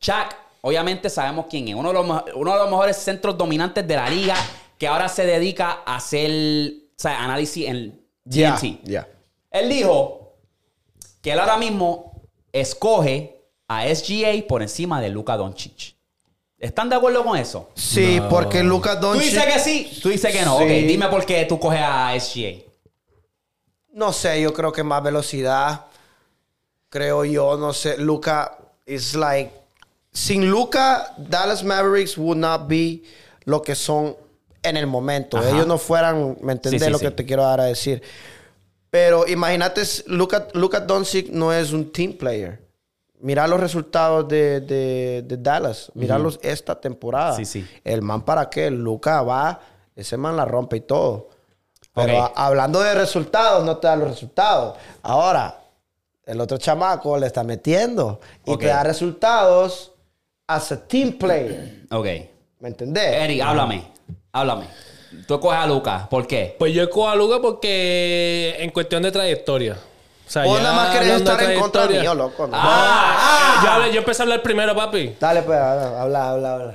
Chuck, 0.00 0.34
obviamente 0.62 1.10
sabemos 1.10 1.46
quién 1.48 1.68
es. 1.68 1.74
Uno 1.74 1.88
de 1.88 1.94
los, 1.94 2.06
uno 2.34 2.52
de 2.52 2.58
los 2.58 2.70
mejores 2.70 2.96
centros 2.96 3.36
dominantes 3.36 3.86
de 3.86 3.96
la 3.96 4.08
liga 4.08 4.34
que 4.78 4.88
ahora 4.88 5.08
se 5.08 5.26
dedica 5.26 5.82
a 5.84 5.96
hacer 5.96 6.30
o 6.30 7.00
sea, 7.00 7.22
análisis 7.22 7.68
en 7.68 8.00
TNT. 8.28 8.82
ya. 8.84 9.08
Él 9.50 9.68
dijo 9.68 10.36
que 11.20 11.32
él 11.32 11.38
ahora 11.38 11.56
mismo 11.56 12.22
escoge 12.52 13.44
a 13.68 13.86
SGA 13.94 14.46
por 14.48 14.62
encima 14.62 15.00
de 15.00 15.10
Luka 15.10 15.36
Doncic. 15.36 15.97
¿Están 16.58 16.88
de 16.88 16.96
acuerdo 16.96 17.24
con 17.24 17.36
eso? 17.38 17.70
Sí, 17.74 18.20
porque 18.28 18.62
Lucas 18.64 18.98
Tú 19.00 19.06
Doncic... 19.06 19.30
dices 19.30 19.44
que 19.46 19.58
sí, 19.60 19.98
tú 20.02 20.08
dices 20.08 20.32
que 20.32 20.44
no. 20.44 20.58
Sí. 20.58 20.64
Ok, 20.64 20.70
dime 20.70 21.08
por 21.08 21.24
qué 21.24 21.44
tú 21.44 21.58
coges 21.60 21.80
a 21.82 22.18
SGA. 22.18 22.64
No 23.92 24.12
sé, 24.12 24.40
yo 24.40 24.52
creo 24.52 24.72
que 24.72 24.82
más 24.82 25.02
velocidad. 25.02 25.86
Creo 26.88 27.24
yo, 27.24 27.56
no 27.56 27.72
sé. 27.72 27.98
Luca 27.98 28.58
is 28.86 29.14
like. 29.14 29.52
Sin 30.12 30.50
Luca, 30.50 31.14
Dallas 31.16 31.62
Mavericks 31.62 32.16
would 32.18 32.38
not 32.38 32.66
be 32.66 33.02
lo 33.44 33.62
que 33.62 33.74
son 33.74 34.16
en 34.62 34.76
el 34.76 34.86
momento. 34.86 35.36
Ajá. 35.38 35.50
Ellos 35.50 35.66
no 35.66 35.78
fueran, 35.78 36.36
¿me 36.40 36.52
entendés 36.52 36.80
Sí, 36.80 36.86
sí, 36.86 36.90
lo 36.90 36.98
sí. 36.98 37.04
que 37.04 37.10
te 37.12 37.24
quiero 37.24 37.44
dar 37.44 37.60
a 37.60 37.64
decir? 37.64 38.02
Pero 38.90 39.28
imagínate, 39.28 39.82
Luca, 40.06 40.48
Luka 40.54 40.80
Doncic 40.80 41.28
no 41.28 41.52
es 41.52 41.72
un 41.72 41.92
team 41.92 42.14
player. 42.14 42.67
Mira 43.20 43.46
los 43.48 43.58
resultados 43.58 44.28
de, 44.28 44.60
de- 44.60 45.22
de 45.26 45.36
Dallas. 45.36 45.90
Míralos 45.94 46.38
esta 46.42 46.80
temporada. 46.80 47.34
Sí, 47.34 47.44
sí. 47.44 47.66
El 47.84 48.02
man 48.02 48.22
para 48.22 48.48
qué? 48.48 48.70
Luca 48.70 49.22
va, 49.22 49.60
ese 49.96 50.16
man 50.16 50.36
la 50.36 50.44
rompe 50.44 50.76
y 50.76 50.80
todo. 50.82 51.28
Pero 51.94 52.22
a- 52.22 52.32
hablando 52.36 52.80
de 52.80 52.94
resultados, 52.94 53.64
no 53.64 53.78
te 53.78 53.88
da 53.88 53.96
los 53.96 54.08
resultados. 54.08 54.76
Ahora, 55.02 55.58
el 56.26 56.40
otro 56.40 56.58
chamaco 56.58 57.18
le 57.18 57.26
está 57.26 57.42
metiendo 57.42 58.20
y 58.44 58.52
Ok. 58.52 58.60
te 58.60 58.66
da 58.66 58.84
resultados 58.84 59.92
as 60.46 60.70
a 60.72 60.86
team 60.86 61.12
player. 61.18 61.82
Ok. 61.90 62.06
¿Me 62.60 62.68
entendés? 62.68 63.14
Eric, 63.14 63.42
háblame. 63.42 63.90
Háblame. 64.32 64.66
Tú 65.26 65.40
coges 65.40 65.58
a 65.58 65.66
Luka. 65.66 66.06
¿Por 66.08 66.26
qué? 66.26 66.54
Pues 66.58 66.72
yo 66.72 66.82
escojo 66.84 67.08
a 67.08 67.16
Luka 67.16 67.40
porque 67.40 68.56
en 68.58 68.70
cuestión 68.70 69.02
de 69.02 69.10
trayectoria. 69.10 69.76
O 70.28 70.30
sea, 70.30 70.44
Vos 70.44 70.58
ya 70.58 70.62
nada 70.62 70.74
más 70.76 70.88
querés 70.90 71.10
hablando 71.12 71.30
estar 71.32 71.50
en 71.50 71.58
contra 71.60 71.82
trayectoria- 71.86 72.00
mío, 72.02 72.14
loco. 72.14 72.46
¿no? 72.46 72.52
Ah, 72.54 73.60
Yo, 73.64 73.70
hablé- 73.70 73.92
yo 73.92 73.98
empecé 74.00 74.20
a 74.20 74.24
hablar 74.24 74.42
primero, 74.42 74.76
papi. 74.76 75.16
Dale, 75.18 75.40
pues, 75.40 75.58
habla, 75.58 76.28
habla, 76.28 76.52
habla. 76.54 76.74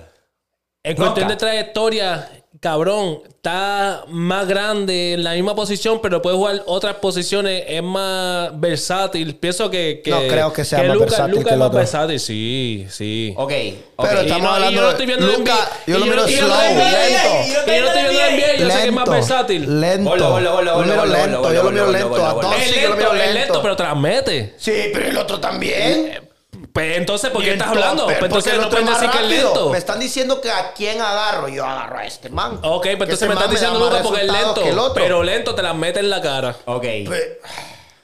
En 0.83 0.95
cuestión 0.97 1.27
de 1.27 1.35
trayectoria, 1.35 2.29
cabrón, 2.63 3.19
está 3.27 4.05
más 4.07 4.47
grande 4.47 5.13
en 5.13 5.23
la 5.23 5.33
misma 5.33 5.53
posición, 5.53 5.99
pero 6.01 6.21
puede 6.21 6.37
jugar 6.37 6.63
otras 6.65 6.95
posiciones, 6.95 7.65
es 7.67 7.83
más 7.83 8.57
versátil. 8.59 9.35
Pienso 9.35 9.69
que. 9.69 10.01
que 10.03 10.09
No 10.09 10.19
creo 10.29 10.53
que 10.53 10.63
sea 10.65 10.79
más 10.79 10.87
Luka- 10.93 11.05
versátil 11.05 11.35
Luka 11.35 11.43
que 11.43 11.49
es 11.53 11.57
más 11.59 11.67
otro. 11.67 11.77
versátil, 11.77 12.19
sí, 12.19 12.87
sí. 12.89 13.33
Ok. 13.37 13.51
ok. 13.97 14.07
Pero 14.09 14.21
estamos 14.21 14.43
no- 14.43 14.49
y 14.49 14.53
hablando 14.55 14.71
yo 14.75 14.81
no 14.81 14.87
de 14.87 14.91
estoy 14.93 15.05
viendo 15.05 15.25
NBA. 15.27 15.69
yo 15.87 15.99
lo 15.99 16.05
miro 16.05 16.27
slow, 16.27 16.47
lento. 16.49 17.29
Yo 17.67 17.81
no 17.81 17.87
estoy 17.87 18.01
viendo 18.03 18.21
el 18.21 18.33
NBA, 18.33 18.55
yo 18.57 18.69
sé 18.71 18.81
que 18.81 18.87
es 18.87 18.93
más 18.93 19.09
versátil. 19.09 19.81
Lento. 19.81 20.15
Yo 20.17 20.29
lo 20.29 20.35
miro 20.83 21.05
lento, 21.05 21.53
yo 21.53 21.63
lo 21.63 21.71
miro 21.71 21.91
lento. 21.91 22.25
A. 22.25 22.33
Doncic 22.33 22.61
Es 22.61 22.81
yo 22.81 22.89
lo 22.89 22.95
lento, 22.95 23.11
miro 23.13 23.23
es 23.23 23.33
lento, 23.33 23.61
pero 23.61 23.75
transmete. 23.75 24.53
Sí, 24.57 24.71
pero 24.93 25.07
el 25.09 25.17
otro 25.17 25.39
también. 25.39 26.29
Pues 26.73 26.97
entonces, 26.97 27.29
¿por 27.29 27.43
qué 27.43 27.53
estás 27.53 27.67
entonces- 27.67 27.83
hablando? 27.85 28.07
pero 28.07 28.19
Pues 28.19 28.29
entonces 28.31 28.61
no 28.61 28.69
puedes 28.69 28.87
decir 28.89 29.09
que 29.11 29.17
es 29.19 29.29
lento. 29.43 29.69
Me 29.69 29.77
están 29.77 29.99
diciendo 29.99 30.41
que 30.41 30.49
a 30.51 30.73
quién 30.73 30.99
agarro. 30.99 31.47
Yo 31.47 31.63
agarro 31.65 31.99
a 31.99 32.05
este 32.05 32.29
man. 32.29 32.59
Ok, 32.63 32.81
pues 32.83 32.95
Que 32.97 33.03
entonces 33.03 33.21
me 33.29 33.35
man 33.35 33.43
estás 33.43 33.51
diciendo 33.51 33.79
Luka 33.79 34.01
porque 34.01 34.21
es 34.25 34.31
lento. 34.31 34.63
que 34.63 34.69
el 34.69 34.79
otro. 34.79 35.03
Pero 35.03 35.23
lento 35.23 35.53
te 35.55 35.61
la 35.61 35.73
mete 35.73 35.99
en 35.99 36.09
la 36.09 36.21
cara. 36.21 36.55
Ok. 36.65 36.85
Pues, 37.05 37.21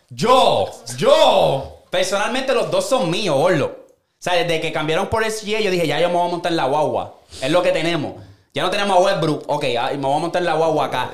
Yo, 0.09 0.69
yo, 0.97 1.83
personalmente 1.89 2.53
los 2.53 2.69
dos 2.71 2.87
son 2.87 3.09
míos, 3.09 3.35
gordo. 3.35 3.65
O 3.65 4.21
sea, 4.21 4.33
desde 4.33 4.59
que 4.59 4.71
cambiaron 4.71 5.07
por 5.07 5.23
SGA, 5.23 5.59
yo 5.61 5.71
dije, 5.71 5.87
ya 5.87 5.99
yo 5.99 6.09
me 6.09 6.15
voy 6.15 6.27
a 6.27 6.31
montar 6.31 6.51
en 6.51 6.57
la 6.57 6.65
guagua. 6.65 7.15
Es 7.41 7.49
lo 7.51 7.61
que 7.63 7.71
tenemos. 7.71 8.13
Ya 8.53 8.63
no 8.63 8.69
tenemos 8.69 8.97
a 8.97 8.99
Westbrook. 9.01 9.43
Ok, 9.47 9.65
ah, 9.79 9.89
me 9.91 9.97
voy 9.97 10.15
a 10.15 10.19
montar 10.19 10.41
en 10.41 10.47
la 10.47 10.53
guagua 10.55 10.85
acá. 10.85 11.11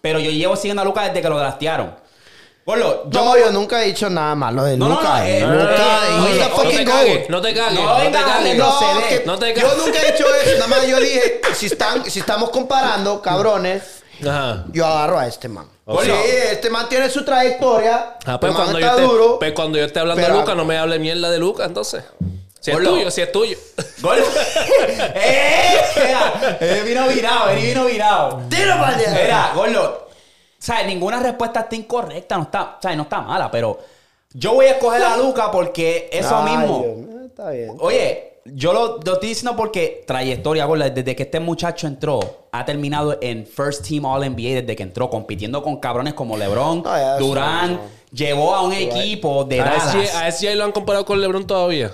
Pero 0.00 0.18
yo 0.18 0.30
llevo 0.30 0.56
siguiendo 0.56 0.82
a 0.82 0.84
Luca 0.84 1.02
desde 1.06 1.20
que 1.22 1.28
lo 1.28 1.38
draftearon. 1.38 1.94
Gordo, 2.68 3.04
yo... 3.08 3.24
No, 3.24 3.38
yo 3.38 3.50
nunca 3.50 3.82
he 3.82 3.86
dicho 3.86 4.10
nada 4.10 4.34
malo 4.34 4.62
de 4.62 4.76
No, 4.76 4.90
Luca. 4.90 5.20
no, 5.20 5.24
eh, 5.24 5.40
Luca, 5.40 6.00
no, 6.10 6.18
no, 6.18 6.28
no, 6.28 6.68
te 6.68 6.84
cagues, 6.84 7.30
no 7.30 7.40
te 7.40 7.54
cagues, 7.54 7.74
No, 7.80 7.86
no 7.86 8.02
te 8.10 8.12
cagues. 8.12 8.56
no, 8.58 9.38
se 9.38 9.54
te 9.54 9.60
yo 9.60 9.68
ca- 9.68 9.74
nunca 9.74 10.02
he 10.02 10.12
dicho 10.12 10.26
eso. 10.34 10.54
Nada 10.58 10.66
más 10.66 10.86
yo 10.86 11.00
dije, 11.00 11.40
si, 11.54 11.64
están, 11.64 12.04
si 12.10 12.20
estamos 12.20 12.50
comparando, 12.50 13.22
cabrones, 13.22 14.02
Ajá. 14.20 14.66
yo 14.70 14.84
agarro 14.84 15.18
a 15.18 15.26
este 15.26 15.48
man. 15.48 15.66
Ok. 15.86 16.02
Sí, 16.04 16.10
este 16.52 16.68
man 16.68 16.86
tiene 16.90 17.08
su 17.08 17.24
trayectoria. 17.24 18.18
Ah, 18.26 18.38
pues 18.38 18.52
yo 18.54 18.98
duro. 18.98 19.38
pues 19.38 19.52
cuando 19.52 19.78
yo 19.78 19.84
esté 19.86 20.00
hablando 20.00 20.20
pero- 20.22 20.34
de 20.34 20.40
Luca, 20.42 20.54
no 20.54 20.66
me 20.66 20.76
hable 20.76 20.98
mierda 20.98 21.30
de 21.30 21.38
Luca, 21.38 21.64
entonces. 21.64 22.04
Si 22.60 22.70
es 22.70 22.76
tuyo, 22.76 23.10
si 23.10 23.22
es 23.22 23.32
tuyo. 23.32 23.56
Gordo. 24.02 24.24
¡Eh! 25.14 25.80
Mira, 25.96 26.58
Él 26.60 26.84
vino 26.84 27.08
virado, 27.08 27.48
él 27.50 27.62
vino 27.62 27.86
virado. 27.86 28.42
Tiro 28.50 28.72
para 28.78 28.94
allá. 28.96 29.10
Mira, 29.22 29.52
Gordo. 29.54 30.07
O 30.58 30.62
sea, 30.62 30.82
ninguna 30.84 31.20
respuesta 31.20 31.60
está 31.60 31.76
incorrecta, 31.76 32.36
no 32.36 32.42
está, 32.44 32.76
o 32.78 32.82
sea, 32.82 32.96
no 32.96 33.02
está 33.04 33.20
mala, 33.20 33.50
pero 33.50 33.78
yo 34.32 34.54
voy 34.54 34.66
a 34.66 34.72
escoger 34.72 35.02
a 35.04 35.16
Luca 35.16 35.50
porque 35.50 36.08
eso 36.12 36.36
Ay, 36.36 36.56
mismo. 36.56 36.82
Dios 36.84 37.24
Está 37.26 37.50
bien. 37.50 37.76
Oye, 37.78 38.40
yo 38.46 38.72
lo, 38.72 38.98
lo 39.04 39.12
estoy 39.12 39.28
diciendo 39.28 39.54
porque 39.56 40.02
trayectoria, 40.06 40.64
gorda, 40.64 40.90
desde 40.90 41.14
que 41.14 41.22
este 41.22 41.38
muchacho 41.38 41.86
entró, 41.86 42.18
ha 42.50 42.64
terminado 42.64 43.16
en 43.20 43.46
First 43.46 43.86
Team 43.86 44.04
All 44.06 44.28
NBA 44.28 44.62
desde 44.62 44.74
que 44.74 44.82
entró, 44.82 45.08
compitiendo 45.08 45.62
con 45.62 45.76
cabrones 45.78 46.14
como 46.14 46.36
LeBron, 46.36 46.82
Ah, 46.86 47.16
Durán, 47.20 47.74
no. 47.74 47.80
llevó 48.10 48.54
a 48.56 48.62
un 48.62 48.72
equipo 48.72 49.44
de 49.44 49.60
A 49.60 49.64
Dallas. 49.64 50.14
A 50.16 50.28
SGA 50.32 50.56
lo 50.56 50.64
han 50.64 50.72
comparado 50.72 51.04
con 51.04 51.20
LeBron 51.20 51.46
todavía. 51.46 51.92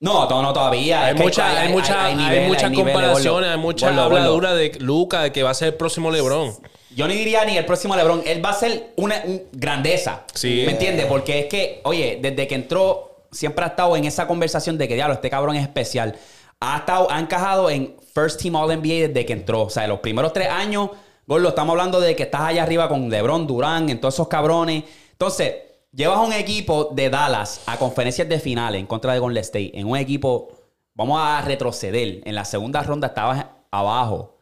No, 0.00 0.28
no, 0.28 0.42
no, 0.42 0.52
todavía. 0.52 1.06
Hay, 1.06 1.10
Es 1.10 1.16
que 1.16 1.22
mucha- 1.24 1.60
hay, 1.60 1.68
mucha- 1.72 2.04
hay 2.04 2.14
niveles, 2.14 2.48
muchas 2.48 2.70
comparaciones, 2.72 3.50
hay 3.50 3.58
mucha 3.58 3.88
habladura 3.88 4.54
de 4.54 4.70
Luca, 4.78 5.22
de 5.22 5.32
que 5.32 5.42
va 5.42 5.50
a 5.50 5.54
ser 5.54 5.68
el 5.68 5.74
próximo 5.74 6.12
LeBron. 6.12 6.54
Yo 6.98 7.06
ni 7.06 7.14
diría 7.14 7.44
ni 7.44 7.56
el 7.56 7.64
próximo 7.64 7.94
LeBron. 7.94 8.24
Él 8.26 8.44
va 8.44 8.50
a 8.50 8.54
ser 8.54 8.92
una 8.96 9.22
un 9.24 9.44
grandeza. 9.52 10.24
Sí. 10.34 10.64
¿Me 10.66 10.72
entiendes? 10.72 11.06
Porque 11.06 11.38
es 11.38 11.46
que, 11.46 11.80
oye, 11.84 12.18
desde 12.20 12.48
que 12.48 12.56
entró, 12.56 13.26
siempre 13.30 13.64
ha 13.64 13.68
estado 13.68 13.96
en 13.96 14.04
esa 14.04 14.26
conversación 14.26 14.76
de 14.76 14.88
que, 14.88 14.96
diablo, 14.96 15.14
este 15.14 15.30
cabrón 15.30 15.54
es 15.54 15.62
especial. 15.62 16.16
Ha, 16.58 16.78
estado, 16.78 17.08
ha 17.08 17.20
encajado 17.20 17.70
en 17.70 17.94
First 18.12 18.42
Team 18.42 18.56
All 18.56 18.76
NBA 18.76 19.06
desde 19.06 19.24
que 19.24 19.32
entró. 19.32 19.62
O 19.62 19.70
sea, 19.70 19.86
los 19.86 20.00
primeros 20.00 20.32
tres 20.32 20.48
años, 20.48 20.90
Gordo, 21.24 21.50
estamos 21.50 21.74
hablando 21.74 22.00
de 22.00 22.16
que 22.16 22.24
estás 22.24 22.40
allá 22.40 22.64
arriba 22.64 22.88
con 22.88 23.08
LeBron, 23.08 23.46
Durán, 23.46 23.88
en 23.90 24.00
todos 24.00 24.14
esos 24.14 24.26
cabrones. 24.26 24.82
Entonces, 25.12 25.54
llevas 25.92 26.18
a 26.18 26.22
un 26.22 26.32
equipo 26.32 26.86
de 26.86 27.10
Dallas 27.10 27.60
a 27.66 27.76
conferencias 27.76 28.28
de 28.28 28.40
finales 28.40 28.80
en 28.80 28.88
contra 28.88 29.12
de 29.12 29.20
Golden 29.20 29.42
State. 29.42 29.70
En 29.72 29.86
un 29.86 29.96
equipo, 29.96 30.48
vamos 30.94 31.20
a 31.22 31.40
retroceder. 31.42 32.22
En 32.24 32.34
la 32.34 32.44
segunda 32.44 32.82
ronda 32.82 33.06
estabas 33.06 33.46
abajo. 33.70 34.34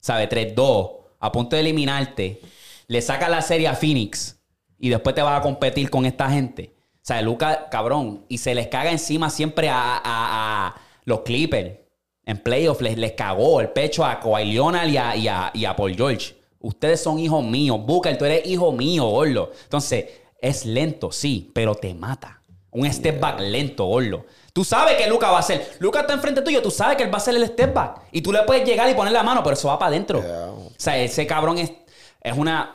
¿Sabe? 0.00 0.26
3-2, 0.26 0.97
a 1.18 1.32
punto 1.32 1.56
de 1.56 1.60
eliminarte, 1.60 2.40
le 2.86 3.02
sacas 3.02 3.30
la 3.30 3.42
serie 3.42 3.68
a 3.68 3.74
Phoenix 3.74 4.38
y 4.78 4.88
después 4.88 5.14
te 5.14 5.22
vas 5.22 5.38
a 5.38 5.42
competir 5.42 5.90
con 5.90 6.06
esta 6.06 6.30
gente. 6.30 6.74
O 6.96 7.00
sea, 7.08 7.22
Luca, 7.22 7.68
cabrón, 7.70 8.24
y 8.28 8.38
se 8.38 8.54
les 8.54 8.68
caga 8.68 8.90
encima 8.90 9.30
siempre 9.30 9.68
a, 9.68 9.96
a- 9.96 10.66
a 10.66 10.74
los 11.04 11.20
Clippers. 11.20 11.78
En 12.24 12.36
playoffs 12.38 12.82
les, 12.82 12.98
les 12.98 13.12
cagó 13.12 13.60
el 13.60 13.70
pecho 13.70 14.04
a 14.04 14.20
Kawhi 14.20 14.52
Leonard 14.52 14.88
y 14.88 14.96
a, 14.98 15.50
y 15.54 15.64
a- 15.64 15.74
Paul 15.76 15.94
George. 15.96 16.34
Ustedes 16.60 17.02
son 17.02 17.18
hijos 17.18 17.42
míos. 17.44 17.78
Booker, 17.84 18.18
tú 18.18 18.24
eres 18.26 18.46
hijo 18.46 18.72
mío, 18.72 19.06
gordo. 19.06 19.52
Entonces, 19.64 20.06
es 20.40 20.66
lento, 20.66 21.10
sí, 21.10 21.50
pero 21.54 21.74
te 21.74 21.94
mata. 21.94 22.42
Un 22.70 22.92
step 22.92 23.18
back 23.18 23.40
lento, 23.40 23.86
gordo. 23.86 24.26
Tú 24.58 24.64
sabes 24.64 24.96
que 24.96 25.06
Luca 25.06 25.30
va 25.30 25.36
a 25.36 25.38
hacer. 25.38 25.76
Luca 25.78 26.00
está 26.00 26.14
enfrente 26.14 26.42
tuyo, 26.42 26.60
tú 26.60 26.72
sabes 26.72 26.96
que 26.96 27.04
él 27.04 27.10
va 27.10 27.14
a 27.14 27.18
hacer 27.18 27.36
el 27.36 27.46
step 27.46 27.72
back. 27.72 28.00
Y 28.10 28.22
tú 28.22 28.32
le 28.32 28.42
puedes 28.42 28.66
llegar 28.66 28.90
y 28.90 28.94
poner 28.94 29.12
la 29.12 29.22
mano, 29.22 29.40
pero 29.44 29.54
eso 29.54 29.68
va 29.68 29.78
para 29.78 29.90
adentro. 29.90 30.18
O 30.18 30.72
sea, 30.76 30.98
ese 30.98 31.28
cabrón 31.28 31.58
es, 31.58 31.70
es 32.20 32.36
una, 32.36 32.74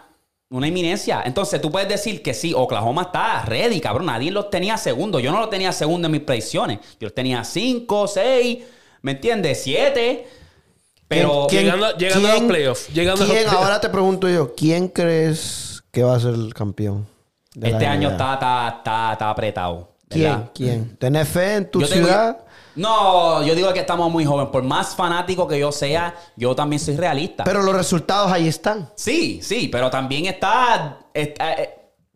una 0.50 0.66
eminencia. 0.70 1.22
Entonces 1.26 1.60
tú 1.62 1.70
puedes 1.70 1.90
decir 1.90 2.24
que 2.24 2.34
sí, 2.34 2.54
Oklahoma 2.56 3.02
está 3.02 3.44
ready, 3.44 3.82
cabrón. 3.82 4.06
Nadie 4.06 4.32
los 4.32 4.50
tenía 4.50 4.78
segundo. 4.78 5.20
Yo 5.20 5.34
no 5.34 5.42
los 5.42 5.50
tenía 5.50 5.74
segundo 5.74 6.06
en 6.06 6.14
mis 6.14 6.22
predicciones. 6.22 6.80
Yo 7.02 7.08
los 7.08 7.14
tenía 7.14 7.44
cinco, 7.44 8.08
seis, 8.08 8.60
¿me 9.02 9.12
entiendes? 9.12 9.62
Siete. 9.62 10.26
Pero. 11.10 11.48
¿Quién- 11.50 11.66
Llegando- 11.66 11.98
llegando 11.98 12.28
a 12.30 12.34
los 12.36 12.44
playoffs, 12.44 12.88
llegando 12.94 13.24
a 13.24 13.28
los 13.28 13.34
¿quién, 13.36 13.44
playoffs. 13.46 13.66
ahora 13.66 13.82
te 13.82 13.90
pregunto 13.90 14.30
yo, 14.30 14.56
¿quién 14.56 14.88
crees 14.88 15.84
que 15.92 16.02
va 16.02 16.16
a 16.16 16.20
ser 16.22 16.34
el 16.36 16.54
campeón? 16.54 17.06
Este 17.62 17.86
año 17.86 18.10
está, 18.12 18.36
está, 18.36 18.76
está, 18.78 19.12
está 19.12 19.30
apretado. 19.30 19.93
¿Quién? 20.14 20.50
¿Quién? 20.54 20.98
¿Tenés 20.98 21.28
fe 21.28 21.56
en 21.56 21.72
tu 21.72 21.82
Yo 21.82 21.88
tengo- 21.90 22.08
ciudad? 22.08 22.40
No, 22.76 23.44
yo 23.44 23.54
digo 23.54 23.72
que 23.72 23.80
estamos 23.82 24.10
muy 24.12 24.26
jóvenes. 24.26 24.52
Por 24.52 24.64
más 24.64 24.96
fanático 24.96 25.48
que 25.48 25.60
yo 25.60 25.72
sea, 25.72 26.16
yo 26.36 26.56
también 26.56 26.80
soy 26.80 26.96
realista. 26.98 27.44
Pero 27.44 27.62
los 27.62 27.76
resultados 27.76 28.32
ahí 28.32 28.48
están. 28.48 28.90
sí, 28.96 29.40
sí, 29.44 29.68
pero 29.72 29.90
también 29.92 30.26
está, 30.26 31.00
está- 31.14 31.54
eh, 31.54 31.76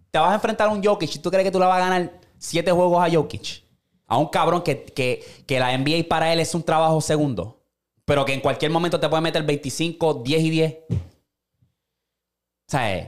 te 0.10 0.18
vas 0.18 0.32
a 0.32 0.36
enfrentar 0.36 0.68
a 0.70 0.72
un 0.72 0.84
Jokic 0.84 1.16
y 1.16 1.20
tú 1.20 1.30
crees 1.30 1.43
que 1.45 1.52
tú 1.52 1.60
le 1.60 1.66
vas 1.66 1.78
a 1.78 1.89
ganar 1.89 2.12
siete 2.39 2.72
juegos 2.72 3.04
a 3.06 3.14
Jokic. 3.14 3.64
A 4.08 4.18
un 4.18 4.28
cabrón 4.30 4.62
que, 4.64 4.84
que, 4.86 5.43
que 5.45 5.60
la 5.60 5.74
NBA 5.78 6.08
para 6.08 6.32
él 6.34 6.39
es 6.39 6.56
un 6.56 6.64
trabajo 6.64 7.02
segundo. 7.02 7.62
Pero 8.06 8.24
que 8.26 8.34
en 8.34 8.39
cualquier 8.39 8.72
momento 8.72 9.00
te 9.00 9.10
puede 9.10 9.22
meter 9.22 9.43
25, 9.43 10.22
10 10.24 10.41
y 10.43 10.50
10. 10.50 10.76
O 10.89 10.95
sea, 12.70 12.98
eh, 12.98 13.08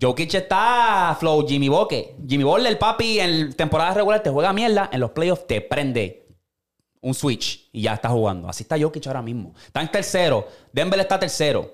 Jokic 0.00 0.34
está 0.34 1.14
flow 1.18 1.46
Jimmy 1.46 1.68
Boque. 1.68 2.16
Jimmy 2.26 2.44
Butler, 2.44 2.78
papi, 2.78 3.20
en 3.20 3.52
temporada 3.52 3.92
regular 3.92 4.22
te 4.22 4.30
juega 4.30 4.52
mierda. 4.52 4.88
En 4.92 5.00
los 5.00 5.10
playoffs 5.10 5.46
te 5.46 5.60
prende 5.60 6.26
un 7.02 7.12
switch 7.12 7.68
y 7.72 7.82
ya 7.82 7.94
está 7.94 8.08
jugando. 8.08 8.48
Así 8.48 8.62
está 8.62 8.80
Jokic 8.80 9.06
ahora 9.06 9.20
mismo. 9.20 9.54
Está 9.66 9.82
en 9.82 9.90
tercero. 9.90 10.48
Denver 10.72 10.98
está 11.00 11.18
tercero. 11.18 11.70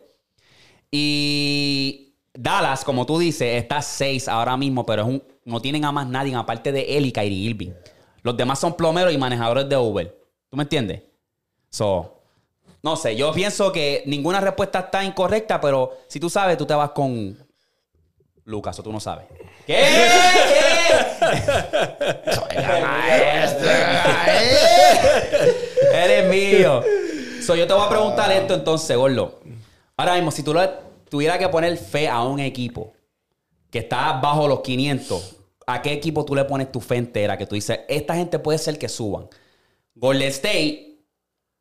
Y 0.91 2.15
Dallas, 2.35 2.85
como 2.85 3.07
tú 3.07 3.19
dices, 3.19 3.63
está 3.63 3.81
seis 3.81 4.29
ahora 4.29 4.57
mismo, 4.57 4.85
pero 4.85 5.03
es 5.03 5.09
un, 5.09 5.23
no 5.45 5.61
tienen 5.61 5.85
a 5.85 5.93
más 5.93 6.09
nadie 6.09 6.35
aparte 6.35 6.73
de 6.73 6.97
él 6.97 7.07
y 7.07 7.13
Kyrie 7.13 7.51
Irving. 7.51 7.71
Los 8.23 8.37
demás 8.37 8.59
son 8.59 8.77
plomeros 8.77 9.13
y 9.13 9.19
manejadores 9.19 9.69
de 9.69 9.77
Uber. 9.77 10.19
¿Tú 10.49 10.57
me 10.57 10.65
entiendes? 10.65 11.03
So, 11.71 12.23
no 12.83 12.97
sé, 12.97 13.15
yo 13.15 13.33
pienso 13.33 13.73
que 13.73 14.03
ninguna 14.07 14.41
respuesta 14.41 14.81
está 14.81 15.05
incorrecta, 15.05 15.61
pero 15.61 15.99
si 16.09 16.19
tú 16.19 16.29
sabes, 16.29 16.57
tú 16.57 16.67
te 16.67 16.75
vas 16.75 16.91
con 16.91 17.37
Lucas 18.47 18.79
o 18.79 18.83
tú 18.83 18.93
no 18.93 19.01
sabes. 19.01 19.27
¿Qué? 19.67 19.75
¿Qué? 19.75 19.83
Eres 25.93 26.31
mío. 26.31 26.83
So, 27.43 27.57
yo 27.57 27.67
te 27.67 27.75
voy 27.75 27.85
a 27.85 27.89
preguntar 27.89 28.31
esto 28.31 28.55
entonces, 28.55 28.97
Gordo. 28.97 29.41
Ahora 29.97 30.15
mismo, 30.15 30.31
si 30.31 30.45
tú 30.45 30.55
tuvieras 31.09 31.39
que 31.39 31.49
poner 31.49 31.77
fe 31.77 32.09
a 32.09 32.23
un 32.23 32.39
equipo 32.39 32.93
que 33.69 33.81
está 33.81 34.13
bajo 34.15 34.47
los 34.47 34.61
500, 34.61 35.37
¿a 35.67 35.83
qué 35.83 35.93
equipo 35.93 36.25
tú 36.25 36.37
le 36.37 36.45
pones 36.45 36.71
tu 36.71 36.81
fe 36.81 36.97
entera? 36.97 37.37
Que 37.37 37.47
tú 37.47 37.57
dices, 37.57 37.81
esta 37.89 38.15
gente 38.15 38.39
puede 38.39 38.59
ser 38.59 38.79
que 38.79 38.89
suban. 38.89 39.29
Golden 39.97 40.29
State, 40.29 41.01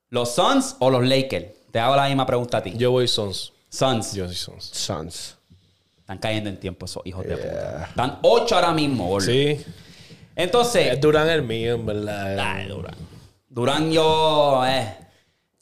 los 0.09 0.35
Suns 0.35 0.75
o 0.77 0.91
los 0.91 1.03
Lakers. 1.03 1.47
Te 1.71 1.79
hago 1.79 1.95
la 1.95 2.07
misma 2.07 2.27
pregunta 2.27 2.59
a 2.59 2.63
ti. 2.63 2.73
Yo 2.77 2.91
voy 2.91 3.07
Sons. 3.07 3.53
Suns. 3.69 4.13
Yo 4.13 4.27
soy 4.27 4.35
Sons. 4.35 4.69
Suns. 4.71 5.37
Están 6.05 6.19
cayendo 6.19 6.51
en 6.51 6.59
tiempo 6.59 6.85
esos 6.85 7.03
hijos 7.05 7.25
de 7.25 7.35
puta. 7.35 7.85
Están 7.89 8.19
8 8.21 8.55
ahora 8.55 8.71
mismo, 8.73 9.07
Gordo. 9.07 9.25
Sí. 9.25 9.59
Entonces, 10.35 10.93
Es 10.93 11.01
Durán 11.01 11.27
el 11.29 11.41
mío, 11.41 11.73
en 11.73 11.85
verdad. 11.87 12.37
Ay, 12.39 12.67
Durán. 12.67 12.93
Durán, 13.49 13.91
yo. 13.91 14.63
Eh, 14.67 14.87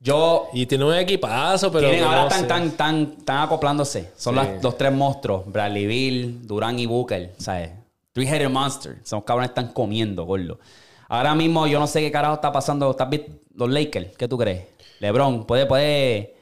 yo. 0.01 0.49
Y 0.51 0.65
tiene 0.65 0.83
un 0.83 0.95
equipazo, 0.95 1.71
pero. 1.71 1.87
tienen- 1.89 2.03
ahora 2.03 2.21
no 2.23 2.27
están, 2.27 2.47
tan, 2.47 2.71
tan, 2.71 3.15
tan 3.23 3.37
acoplándose. 3.43 4.11
Son 4.17 4.35
Sí. 4.35 4.41
las- 4.41 4.61
los 4.61 4.77
tres 4.77 4.91
monstruos: 4.91 5.43
Bradley 5.49 5.85
Bill, 5.85 6.45
Durán 6.45 6.77
y 6.77 6.87
Booker. 6.87 7.31
¿Sabes? 7.37 7.69
Three-headed 8.11 8.49
monster. 8.49 8.97
Son 9.03 9.21
cabrones 9.21 9.51
están 9.51 9.69
comiendo, 9.69 10.25
gordo. 10.25 10.59
Ahora 11.07 11.33
mismo 11.35 11.67
yo 11.67 11.79
no 11.79 11.87
sé 11.87 12.01
qué 12.01 12.11
carajo 12.11 12.35
está 12.35 12.51
pasando. 12.51 12.91
¿Estás 12.91 13.09
viendo 13.09 13.29
los 13.55 13.69
Lakers? 13.69 14.17
¿Qué 14.17 14.27
tú 14.27 14.37
crees? 14.37 14.65
LeBron, 14.99 15.45
puede, 15.45 15.65
puede. 15.67 16.35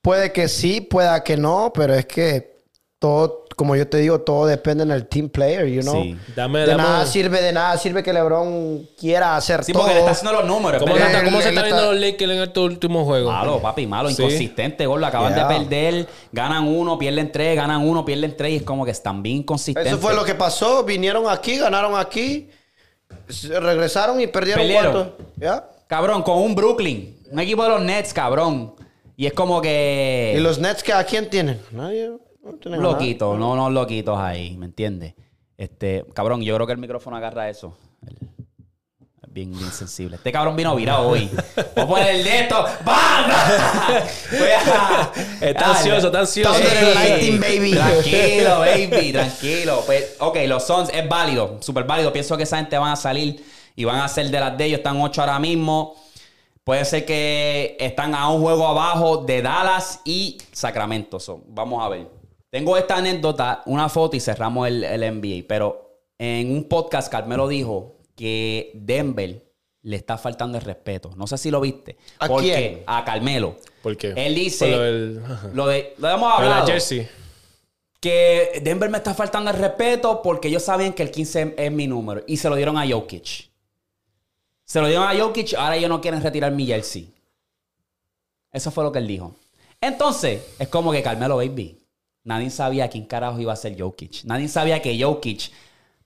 Puede 0.00 0.32
que 0.32 0.48
sí, 0.48 0.80
pueda 0.80 1.22
que 1.24 1.36
no, 1.36 1.70
pero 1.74 1.94
es 1.94 2.06
que 2.06 2.53
todo, 2.98 3.44
como 3.56 3.76
yo 3.76 3.86
te 3.86 3.98
digo, 3.98 4.20
todo 4.22 4.46
depende 4.46 4.84
del 4.86 5.06
team 5.06 5.28
player, 5.28 5.66
you 5.66 5.82
know. 5.82 6.02
Sí. 6.02 6.16
Dame, 6.34 6.60
de 6.60 6.66
dame 6.68 6.82
nada 6.82 7.06
sirve, 7.06 7.42
de 7.42 7.52
nada 7.52 7.76
sirve 7.76 8.02
que 8.02 8.12
LeBron 8.12 8.88
quiera 8.98 9.36
hacer 9.36 9.62
Sí, 9.62 9.72
todo. 9.72 9.82
porque 9.82 9.94
le 9.94 10.00
está 10.00 10.12
haciendo 10.12 10.32
los 10.40 10.46
números. 10.48 10.82
¿Cómo, 10.82 10.96
se 10.96 11.02
está, 11.04 11.22
cómo 11.24 11.40
se 11.42 11.48
Él 11.50 11.54
está 11.56 11.66
está- 11.66 11.76
viendo 11.76 11.92
los 11.92 12.00
Lakers 12.00 12.32
en 12.32 12.42
estos 12.42 12.64
últimos 12.64 13.04
juegos? 13.04 13.32
Malo, 13.32 13.60
papi, 13.60 13.86
malo, 13.86 14.08
Sí. 14.08 14.22
inconsistente, 14.22 14.86
gordo. 14.86 15.04
Acaban 15.06 15.34
Yeah. 15.34 15.48
de 15.48 15.54
perder, 15.58 16.08
ganan 16.32 16.66
uno, 16.66 16.98
pierden 16.98 17.30
tres, 17.30 17.54
ganan 17.56 17.86
uno, 17.86 18.04
pierden 18.04 18.36
tres, 18.36 18.52
y 18.52 18.56
es 18.56 18.62
como 18.62 18.84
que 18.86 18.90
están 18.92 19.22
bien 19.22 19.38
inconsistentes. 19.38 19.92
Eso 19.92 20.00
fue 20.00 20.14
lo 20.14 20.24
que 20.24 20.34
pasó. 20.34 20.82
Vinieron 20.84 21.28
aquí, 21.28 21.58
ganaron 21.58 21.96
aquí, 21.98 22.48
regresaron 23.50 24.20
y 24.20 24.26
perdieron 24.26 24.62
Perdieron. 24.62 24.92
cuánto. 24.92 25.16
¿Ya? 25.36 25.68
Cabrón, 25.86 26.22
con 26.22 26.38
un 26.38 26.54
Brooklyn. 26.54 27.18
Un 27.30 27.38
equipo 27.40 27.62
de 27.64 27.68
los 27.68 27.82
Nets, 27.82 28.12
cabrón. 28.14 28.74
Y 29.16 29.26
es 29.26 29.32
como 29.32 29.60
que. 29.60 30.34
¿Y 30.36 30.40
los 30.40 30.58
Nets 30.58 30.82
que 30.82 30.92
a 30.92 31.04
quién 31.04 31.28
tienen? 31.30 31.60
Nadie. 31.70 32.10
No. 32.44 32.76
Loquitos, 32.92 33.38
no, 33.38 33.56
no 33.56 33.70
loquitos 33.70 34.18
ahí, 34.18 34.56
¿me 34.56 34.66
entiendes? 34.66 35.14
Este, 35.56 36.04
cabrón, 36.14 36.42
yo 36.42 36.54
creo 36.56 36.66
que 36.66 36.72
el 36.74 36.78
micrófono 36.78 37.16
agarra 37.16 37.48
eso. 37.48 37.76
El- 38.06 38.16
es 39.22 39.32
bien, 39.32 39.50
bien 39.56 39.72
sensible. 39.72 40.16
Este 40.16 40.30
cabrón 40.30 40.54
vino 40.54 40.74
virado 40.76 41.08
hoy. 41.08 41.28
Voy 41.74 41.84
a 41.84 41.86
poner 41.86 42.14
el 42.16 42.24
de 42.24 42.40
esto. 42.40 42.64
¡Banda! 42.84 44.04
Está 45.40 45.70
ansioso, 45.70 46.06
está 46.08 46.20
ansioso. 46.20 46.58
Lightning, 46.94 47.40
baby. 47.40 47.70
Tranquilo, 47.74 48.58
baby, 48.60 49.12
tranquilo. 49.12 49.82
Pues, 49.86 50.16
ok, 50.20 50.36
los 50.46 50.64
Suns 50.66 50.90
es 50.92 51.08
válido, 51.08 51.56
súper 51.60 51.84
válido. 51.84 52.12
Pienso 52.12 52.36
que 52.36 52.42
esa 52.44 52.58
gente 52.58 52.76
van 52.78 52.92
a 52.92 52.96
salir 52.96 53.44
y 53.74 53.84
van 53.84 54.00
a 54.00 54.08
ser 54.08 54.28
de 54.30 54.38
las 54.40 54.56
de 54.58 54.66
ellos. 54.66 54.78
Están 54.78 55.00
ocho 55.00 55.20
ahora 55.22 55.38
mismo. 55.38 55.94
Puede 56.62 56.84
ser 56.84 57.04
que 57.04 57.76
están 57.80 58.14
a 58.14 58.28
un 58.30 58.40
juego 58.42 58.66
abajo 58.66 59.18
de 59.18 59.42
Dallas 59.42 60.00
y 60.04 60.38
Sacramento. 60.52 61.18
So, 61.20 61.42
vamos 61.48 61.82
a 61.84 61.88
ver. 61.88 62.06
Tengo 62.54 62.76
esta 62.76 62.98
anécdota, 62.98 63.62
una 63.66 63.88
foto 63.88 64.14
y 64.14 64.20
cerramos 64.20 64.68
el, 64.68 64.84
el 64.84 65.00
NBA. 65.00 65.44
Pero 65.48 65.98
en 66.16 66.52
un 66.52 66.68
podcast 66.68 67.10
Carmelo 67.10 67.48
dijo 67.48 67.96
que 68.14 68.70
Denver 68.74 69.44
le 69.82 69.96
está 69.96 70.16
faltando 70.16 70.56
el 70.56 70.62
respeto. 70.62 71.10
No 71.16 71.26
sé 71.26 71.36
si 71.36 71.50
lo 71.50 71.60
viste. 71.60 71.96
¿A 72.20 72.28
¿Por 72.28 72.42
quién? 72.42 72.54
qué? 72.56 72.84
A 72.86 73.04
Carmelo. 73.04 73.56
¿Por 73.82 73.96
qué? 73.96 74.14
Él 74.16 74.36
dice... 74.36 74.66
Por 74.66 74.76
lo 74.76 74.82
del-. 74.84 75.22
Lo, 75.52 75.66
de, 75.66 75.94
lo 75.98 76.08
hemos 76.08 76.38
de 76.38 76.44
la 76.44 76.50
hablado 76.52 76.66
Jersey. 76.68 77.08
que 77.98 78.60
Denver 78.62 78.88
me 78.88 78.98
está 78.98 79.14
faltando 79.14 79.50
el 79.50 79.56
respeto 79.56 80.22
porque 80.22 80.46
ellos 80.46 80.62
sabían 80.62 80.92
que 80.92 81.02
el 81.02 81.10
15 81.10 81.56
es 81.58 81.72
mi 81.72 81.88
número 81.88 82.22
y 82.24 82.36
se 82.36 82.48
lo 82.48 82.54
dieron 82.54 82.78
a 82.78 82.86
Jokic. 82.88 83.50
Se 84.62 84.80
lo 84.80 84.86
dieron 84.86 85.08
a 85.08 85.20
Jokic, 85.20 85.54
ahora 85.54 85.74
ellos 85.74 85.90
no 85.90 86.00
quieren 86.00 86.22
retirar 86.22 86.52
mi 86.52 86.66
jersey. 86.66 87.12
Eso 88.52 88.70
fue 88.70 88.84
lo 88.84 88.92
que 88.92 89.00
él 89.00 89.08
dijo. 89.08 89.34
Entonces, 89.80 90.40
es 90.56 90.68
como 90.68 90.92
que 90.92 91.02
Carmelo 91.02 91.38
Baby. 91.38 91.80
Nadie 92.24 92.50
sabía 92.50 92.88
quién 92.88 93.04
carajo 93.04 93.38
iba 93.38 93.52
a 93.52 93.56
ser 93.56 93.78
Jokic. 93.80 94.24
Nadie 94.24 94.48
sabía 94.48 94.80
que 94.80 94.98
Jokic, 95.02 95.50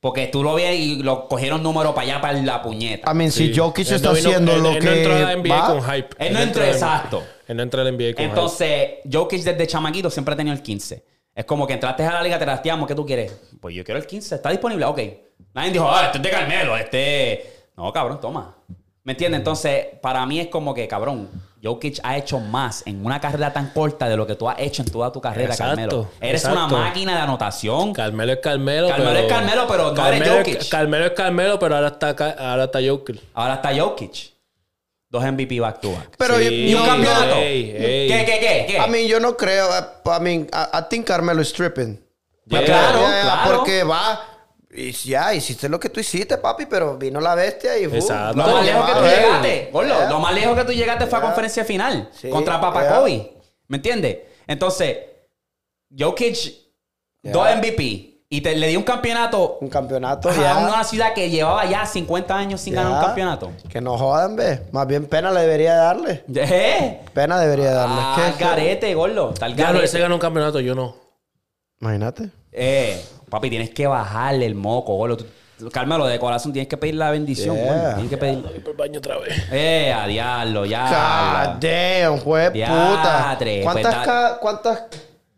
porque 0.01 0.27
tú 0.27 0.43
lo 0.43 0.55
ves 0.55 0.79
y 0.79 1.03
lo 1.03 1.29
cogieron 1.29 1.63
número 1.63 1.95
para 1.95 2.07
allá 2.07 2.21
para 2.21 2.41
la 2.43 2.61
puñeta. 2.63 3.11
I 3.11 3.15
mean, 3.15 3.31
si. 3.31 3.55
Jokic 3.55 3.87
Él 3.89 3.95
está 3.95 4.09
no 4.09 4.15
vino- 4.15 4.29
haciendo 4.31 4.53
él- 4.57 4.63
lo 4.63 4.71
él 4.73 4.79
que 4.81 4.85
no 4.87 4.93
entró 4.93 5.15
a 5.15 5.19
la 5.21 5.33
NBA 5.33 5.61
va, 5.61 5.67
con 5.69 5.83
hype. 5.83 6.09
Él 6.19 6.33
no 6.33 6.41
entró 6.41 6.63
a 6.63 6.67
la- 6.67 6.73
exacto. 6.73 7.23
Él 7.47 7.57
no 7.57 7.63
entró 7.63 7.81
a 7.81 7.85
la 7.85 7.91
NBA 7.91 8.15
con 8.15 8.25
hype. 8.25 8.25
Entonces, 8.25 8.91
Jokic 9.11 9.43
desde 9.43 9.67
chamaquito 9.67 10.11
siempre 10.11 10.35
ha 10.35 10.37
tenido 10.37 10.55
el 10.57 10.63
15. 10.63 11.05
Es 11.35 11.45
como 11.45 11.67
que 11.69 11.75
entraste 11.75 12.05
a 12.05 12.15
la 12.15 12.23
liga, 12.23 12.37
te 12.39 12.45
rasteamos, 12.45 12.89
¿qué 12.89 12.97
tú 12.97 13.07
quieres? 13.07 13.33
Pues 13.61 13.73
yo 13.75 13.85
quiero 13.85 14.01
el 14.01 14.07
15, 14.07 14.35
está 14.35 14.51
disponible, 14.51 14.85
ok. 14.85 15.01
Nadie 15.55 15.71
dijo, 15.71 15.89
ah, 15.89 16.07
este 16.07 16.19
es 16.19 16.25
de 16.25 16.31
Carmelo, 16.31 16.77
este... 16.77 17.53
No, 17.77 17.93
cabrón, 17.93 18.21
toma. 18.21 18.57
¿Me 19.05 19.13
entiendes? 19.13 19.39
Entonces, 19.39 19.87
para 20.03 20.27
mí 20.27 20.41
es 20.41 20.49
como 20.49 20.75
que, 20.75 20.89
cabrón, 20.89 21.29
Jokic 21.63 21.99
ha 22.05 22.17
hecho 22.17 22.39
más 22.39 22.83
en 22.87 23.05
una 23.05 23.21
carrera 23.21 23.53
tan 23.53 23.71
corta 23.71 24.09
de 24.09 24.17
lo 24.17 24.27
que 24.27 24.35
tú 24.37 24.49
has 24.49 24.59
hecho 24.61 24.83
en 24.83 24.91
toda 24.91 25.11
tu 25.11 25.21
carrera, 25.21 25.51
Exacto, 25.55 25.75
Carmelo. 25.77 26.09
Eres 26.21 26.45
exacto. 26.45 26.67
una 26.75 26.85
máquina 26.85 27.15
de 27.17 27.21
anotación. 27.23 27.93
Carmelo 27.93 28.33
es 28.33 28.39
Carmelo. 28.41 28.89
Carmelo 28.89 29.11
pero... 29.13 29.21
es 29.27 29.33
Carmelo, 29.33 29.67
pero 29.69 29.83
no 29.93 30.07
eres 30.07 30.21
Carmelo 30.21 30.37
Jokic. 30.39 30.69
Carmelo 30.69 31.05
es 31.07 31.11
Carmelo, 31.13 31.59
pero 31.59 31.75
ahora 31.77 31.89
está, 31.89 32.15
ca- 32.15 32.37
ahora 32.39 32.65
está 32.65 32.79
Jokic. 32.87 33.21
Ahora 33.35 33.55
está 33.55 33.77
Jokic. 33.77 34.33
Dos 35.11 35.25
MVP 35.25 35.59
back 35.61 35.81
to 35.81 35.91
back. 35.91 36.15
Pero 36.19 36.37
Sí. 36.37 36.69
¿Y 36.71 36.75
un 36.75 36.81
no, 36.83 36.87
campeonato? 36.87 37.35
¿Qué, 37.37 38.07
qué, 38.27 38.39
qué? 38.41 38.65
qué? 38.69 38.77
I 38.87 38.91
mean, 38.91 39.09
yo 39.09 39.19
no 39.19 39.37
creo. 39.37 39.67
I 40.05 40.21
mean, 40.21 40.49
I, 40.53 40.79
I 40.79 40.83
think 40.91 41.07
Carmelo 41.07 41.41
is 41.41 41.49
stripping. 41.49 41.99
Pues 42.49 42.63
Yeah. 42.67 42.67
claro, 42.93 42.99
claro. 43.23 43.57
Porque 43.57 43.85
va. 43.85 44.21
Y 44.71 44.93
ya, 44.93 45.33
hiciste 45.33 45.69
lo 45.69 45.81
que 45.81 45.89
tú 45.89 45.99
hiciste, 46.01 46.37
papi, 46.37 46.67
pero 46.67 46.99
vino 46.99 47.21
la 47.21 47.35
bestia 47.35 47.79
y. 47.79 47.87
uh, 47.87 47.95
Exacto. 47.95 48.37
Lo 48.37 48.47
más 48.47 48.65
lejos 48.67 48.87
que 48.87 48.93
tú 48.93 49.01
llegaste, 49.05 49.71
Gordo, 49.73 49.95
Yeah. 49.95 50.09
lo 50.11 50.19
más 50.21 50.35
lejos 50.35 50.57
que 50.59 50.65
tú 50.65 50.73
llegaste 50.73 51.07
fue 51.07 51.19
a 51.19 51.21
Yeah. 51.23 51.29
conferencia 51.31 51.65
final 51.65 52.11
Sí, 52.13 52.29
contra 52.29 52.61
Papa 52.61 52.83
yeah. 52.83 52.95
Kobe. 52.99 53.33
¿Me 53.69 53.77
entiendes? 53.79 54.19
Entonces, 54.47 54.99
Jokic, 55.97 56.35
Yeah. 57.23 57.33
dos 57.33 57.49
MVP 57.57 58.15
y 58.31 58.41
te, 58.43 58.55
le 58.55 58.69
dio 58.69 58.79
un 58.79 58.85
campeonato 58.85 59.57
Un 59.63 59.69
campeonato 59.71 60.29
a 60.29 60.35
ya. 60.37 60.59
una 60.59 60.85
ciudad 60.85 61.15
que 61.15 61.31
llevaba 61.31 61.65
ya 61.65 61.87
50 61.87 62.37
años 62.37 62.61
sin 62.61 62.75
ganar 62.75 62.93
un 62.93 63.01
Ya. 63.01 63.07
campeonato. 63.07 63.53
Que 63.71 63.81
no 63.81 63.97
jodan, 63.97 64.37
ve. 64.37 64.61
Más 64.71 64.87
bien 64.87 65.07
pena 65.07 65.31
le 65.31 65.41
debería 65.41 65.75
darle. 65.77 66.25
¿Eh? 66.35 67.01
Pena 67.15 67.41
debería 67.41 67.71
darle. 67.73 67.97
Ah, 67.99 68.35
¿Qué- 68.37 68.45
garete, 68.45 68.95
gordo. 68.95 69.33
Tal 69.33 69.53
Ya 69.57 69.65
no, 69.65 69.73
garete. 69.73 69.87
ese 69.87 69.99
ganó 69.99 70.15
un 70.17 70.21
campeonato, 70.21 70.61
yo 70.61 70.75
no. 70.75 70.95
Imagínate. 71.81 72.31
Eh, 72.53 73.03
papi, 73.29 73.51
tienes 73.51 73.71
que 73.71 73.87
bajarle 73.87 74.47
el 74.47 74.55
moco. 74.55 74.97
Tú- 75.17 75.27
tú- 75.59 75.71
Carmelo, 75.71 76.07
de 76.07 76.19
corazón 76.19 76.53
tienes 76.53 76.69
que 76.69 76.77
pedir 76.77 76.95
la 76.95 77.11
bendición, 77.11 77.57
Yeah. 77.57 77.67
gordo. 77.67 77.93
Tienes 77.95 78.11
que 78.11 78.17
pedir. 78.19 78.43
Voy 78.43 78.59
por 78.61 78.71
el 78.71 78.77
baño 78.77 78.99
otra 78.99 79.19
vez. 79.19 79.35
Eh, 79.51 79.93
a 79.93 80.07
diablo, 80.07 80.65
ya. 80.65 81.57
God 81.59 81.69
damn, 81.69 82.19
fue 82.21 82.47
puta. 82.51 82.53
Diatre, 82.53 83.63
¿Cuántas, 83.63 83.95
pues, 83.95 83.95
da- 83.97 84.05
ca- 84.05 84.39
cuántas, 84.41 84.83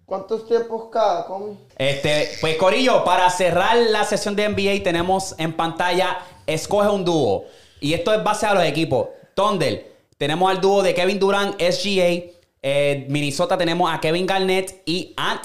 ¿Cuántos 0.05 0.44
tiempos 0.48 0.89
cada, 0.93 1.24
comi? 1.24 1.56
Este, 1.78 2.31
pues 2.40 2.56
Corillo, 2.56 3.05
para 3.05 3.31
cerrar 3.31 3.77
la 3.77 4.02
sesión 4.02 4.35
de 4.35 4.43
NBA 4.48 4.82
tenemos 4.82 5.36
en 5.39 5.52
pantalla 5.52 6.19
Escoge 6.48 6.89
un 6.89 7.05
dúo. 7.05 7.44
Y 7.81 7.94
esto 7.94 8.12
es 8.12 8.23
base 8.24 8.44
a 8.44 8.52
los 8.55 8.65
equipos. 8.65 9.06
Thunder, 9.35 9.86
tenemos 10.19 10.51
al 10.51 10.60
dúo 10.60 10.82
de 10.82 10.94
Kevin 10.94 11.20
Durant, 11.20 11.55
SGA. 11.62 12.24
Eh, 12.60 13.06
Minnesota 13.09 13.56
tenemos 13.56 13.89
a 13.94 14.01
Kevin 14.01 14.27
Garnett 14.27 14.82
y 14.85 15.15
Ant. 15.16 15.43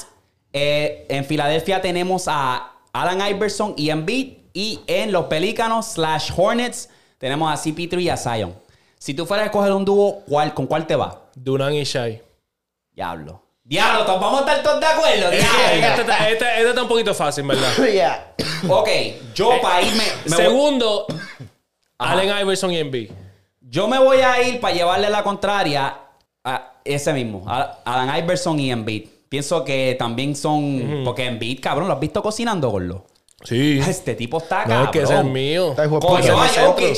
Eh, 0.58 1.06
en 1.10 1.26
Filadelfia 1.26 1.82
tenemos 1.82 2.30
a 2.30 2.72
Alan 2.94 3.20
Iverson 3.30 3.74
y 3.78 3.90
Embiid. 3.90 4.34
Y 4.54 4.80
en 4.88 5.12
los 5.12 5.26
Pelícanos 5.26 5.86
slash 5.96 6.32
Hornets 6.36 6.90
tenemos 7.18 7.52
a 7.52 7.62
CP3 7.62 8.02
y 8.04 8.10
a 8.10 8.16
Zion. 8.16 8.56
Si 8.98 9.14
tú 9.14 9.26
fueras 9.26 9.44
a 9.44 9.46
escoger 9.48 9.74
un 9.74 9.84
dúo, 9.84 10.22
¿cuál, 10.30 10.54
¿con 10.54 10.66
cuál 10.66 10.88
te 10.88 10.96
va? 10.96 11.24
Duran 11.36 11.74
y 11.74 11.84
Shai. 11.84 12.22
Diablo. 12.94 13.42
Diablo, 13.66 14.06
todos 14.06 14.22
vamos 14.22 14.38
a 14.38 14.46
estar 14.46 14.64
todos 14.64 14.80
de 14.80 14.86
acuerdo. 14.86 15.30
Diablo. 15.30 15.88
este, 15.88 16.02
está- 16.02 16.30
este- 16.30 16.56
este 16.58 16.70
está 16.70 16.82
un 16.84 16.88
poquito 16.88 17.14
fácil, 17.14 17.46
¿verdad? 17.46 17.70
Yeah. 17.92 18.34
Ok, 18.70 18.88
yo 19.34 19.60
para 19.62 19.82
irme. 19.82 20.04
me 20.26 20.36
voy- 20.38 20.46
Segundo, 20.46 21.06
Allen 21.98 22.40
Iverson 22.40 22.72
y 22.72 22.78
Embiid. 22.78 23.12
yo 23.60 23.90
me 23.90 24.00
voy 24.00 24.18
a 24.22 24.42
ir 24.42 24.62
para 24.62 24.74
llevarle 24.74 25.10
la 25.10 25.22
contraria 25.24 25.98
a 26.46 26.74
ese 26.86 27.12
mismo, 27.12 27.44
a 27.46 27.80
Alan 27.84 28.18
Iverson 28.24 28.58
y 28.60 28.72
Embiid. 28.72 29.10
Pienso 29.30 29.64
que 29.64 29.96
también 29.98 30.36
son. 30.36 31.02
Porque 31.04 31.26
Embiid, 31.26 31.60
cabrón, 31.62 31.88
¿lo 31.88 31.94
has 31.94 32.00
visto 32.00 32.22
cocinando, 32.22 32.70
Gordo? 32.70 33.06
Sí. 33.44 33.80
Este 33.80 34.16
tipo 34.16 34.38
está 34.38 34.66
No, 34.66 34.70
cabrón. 34.70 34.86
es 34.86 34.92
que 34.92 35.02
ese 35.02 35.18
es 35.18 35.24
mío. 35.26 35.70
Está 35.72 35.90
Coño, 35.90 36.38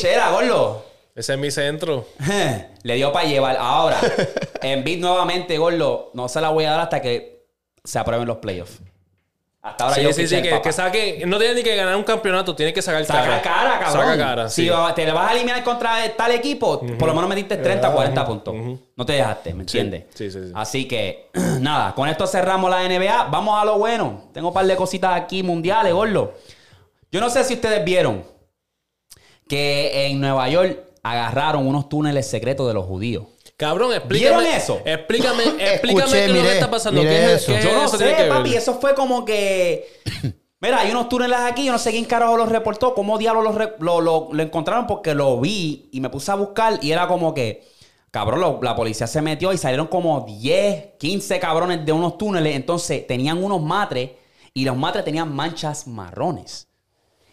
era, 0.05 0.31
Gordo. 0.31 0.85
Ese 1.15 1.33
es 1.33 1.39
mi 1.39 1.49
centro. 1.49 2.05
Le 2.83 2.95
dio 2.95 3.11
para 3.11 3.27
llevar. 3.27 3.57
Ahora, 3.59 3.99
Embiid 4.61 4.99
nuevamente, 4.99 5.57
Gordo, 5.57 6.11
no 6.13 6.29
se 6.29 6.39
la 6.41 6.49
voy 6.49 6.65
a 6.65 6.71
dar 6.71 6.79
hasta 6.81 7.01
que 7.01 7.47
se 7.83 7.97
aprueben 7.99 8.27
los 8.27 8.37
playoffs. 8.37 8.79
Hasta 9.69 9.83
ahora 9.85 9.95
Sí, 9.95 10.01
Jokic 10.03 10.15
sí, 10.15 10.27
sí, 10.27 10.41
que, 10.41 10.61
que 10.61 10.71
saque. 10.71 11.23
No 11.25 11.37
tiene 11.37 11.55
ni 11.55 11.63
que 11.63 11.75
ganar 11.75 11.95
un 11.95 12.03
campeonato, 12.03 12.55
tiene 12.55 12.73
que 12.73 12.81
sacar 12.81 13.03
Saca 13.05 13.21
cara. 13.23 13.41
cara, 13.41 13.79
cabrón. 13.79 14.05
Saca 14.05 14.17
cara, 14.17 14.49
Si 14.49 14.67
sí. 14.67 14.71
te 14.95 15.05
le 15.05 15.11
vas 15.11 15.31
a 15.31 15.35
eliminar 15.35 15.63
contra 15.63 15.95
tal 16.15 16.31
equipo, 16.31 16.79
por 16.97 17.07
lo 17.07 17.13
menos 17.13 17.29
metiste 17.29 17.57
30 17.57 17.89
o 17.89 17.93
40 17.93 18.25
puntos. 18.25 18.55
No 18.95 19.05
te 19.05 19.13
dejaste, 19.13 19.53
¿me 19.53 19.61
entiendes? 19.63 20.05
sí, 20.13 20.31
sí, 20.31 20.39
sí. 20.47 20.51
Así 20.55 20.87
que, 20.87 21.29
nada, 21.59 21.93
con 21.93 22.07
esto 22.09 22.25
cerramos 22.27 22.69
la 22.69 22.87
NBA. 22.87 23.25
Vamos 23.31 23.61
a 23.61 23.65
lo 23.65 23.77
bueno. 23.77 24.29
Tengo 24.33 24.49
un 24.49 24.53
par 24.53 24.65
de 24.65 24.75
cositas 24.75 25.15
aquí 25.19 25.43
mundiales, 25.43 25.93
gordo. 25.93 26.33
Yo 27.11 27.19
no 27.21 27.29
sé 27.29 27.43
si 27.43 27.53
ustedes 27.55 27.83
vieron 27.85 28.23
que 29.47 30.07
en 30.07 30.19
Nueva 30.19 30.49
York 30.49 30.79
agarraron 31.03 31.65
unos 31.67 31.87
túneles 31.87 32.27
secretos 32.29 32.67
de 32.67 32.73
los 32.73 32.85
judíos. 32.85 33.23
Cabrón, 33.57 33.91
explícame. 33.93 34.37
¿Vieron 34.37 34.55
eso? 34.55 34.81
Explícame, 34.85 35.43
explícame 35.59 35.99
Escuché, 36.03 36.17
qué 36.19 36.25
es 36.25 36.31
lo 36.31 36.41
que 36.43 36.53
está 36.53 36.71
pasando. 36.71 37.01
miré 37.01 37.13
¿Qué, 37.15 37.25
es- 37.33 37.41
eso. 37.41 37.53
qué 37.53 37.61
Yo 37.63 37.73
no 37.73 37.87
sé, 37.87 38.25
papi. 38.29 38.49
ver? 38.49 38.57
Eso 38.59 38.79
fue 38.79 38.93
como 38.93 39.25
que. 39.25 39.87
Mira, 40.59 40.79
hay 40.79 40.91
unos 40.91 41.09
túneles 41.09 41.39
aquí. 41.39 41.65
Yo 41.65 41.71
no 41.71 41.79
sé 41.79 41.91
quién 41.91 42.05
carajo 42.05 42.37
los 42.37 42.49
reportó. 42.49 42.93
¿Cómo 42.93 43.17
diablos 43.17 43.43
los 43.43 43.55
re- 43.55 43.73
lo, 43.79 43.99
lo- 44.01 44.29
lo 44.31 44.43
encontraron? 44.43 44.85
Porque 44.87 45.13
lo 45.15 45.39
vi 45.39 45.89
y 45.91 45.99
me 46.01 46.09
puse 46.09 46.31
a 46.31 46.35
buscar 46.35 46.79
y 46.81 46.91
era 46.91 47.07
como 47.07 47.33
que. 47.33 47.67
Cabrón, 48.11 48.39
lo- 48.39 48.59
la 48.61 48.75
policía 48.75 49.05
se 49.07 49.21
metió 49.21 49.51
y 49.51 49.57
salieron 49.57 49.87
como 49.87 50.21
10, 50.21 50.95
15 50.99 51.39
cabrones 51.39 51.85
de 51.85 51.91
unos 51.91 52.17
túneles. 52.17 52.55
Entonces 52.55 53.05
tenían 53.07 53.43
unos 53.43 53.61
matres 53.61 54.11
y 54.53 54.65
los 54.65 54.77
matres 54.77 55.03
tenían 55.03 55.35
manchas 55.35 55.87
marrones. 55.87 56.67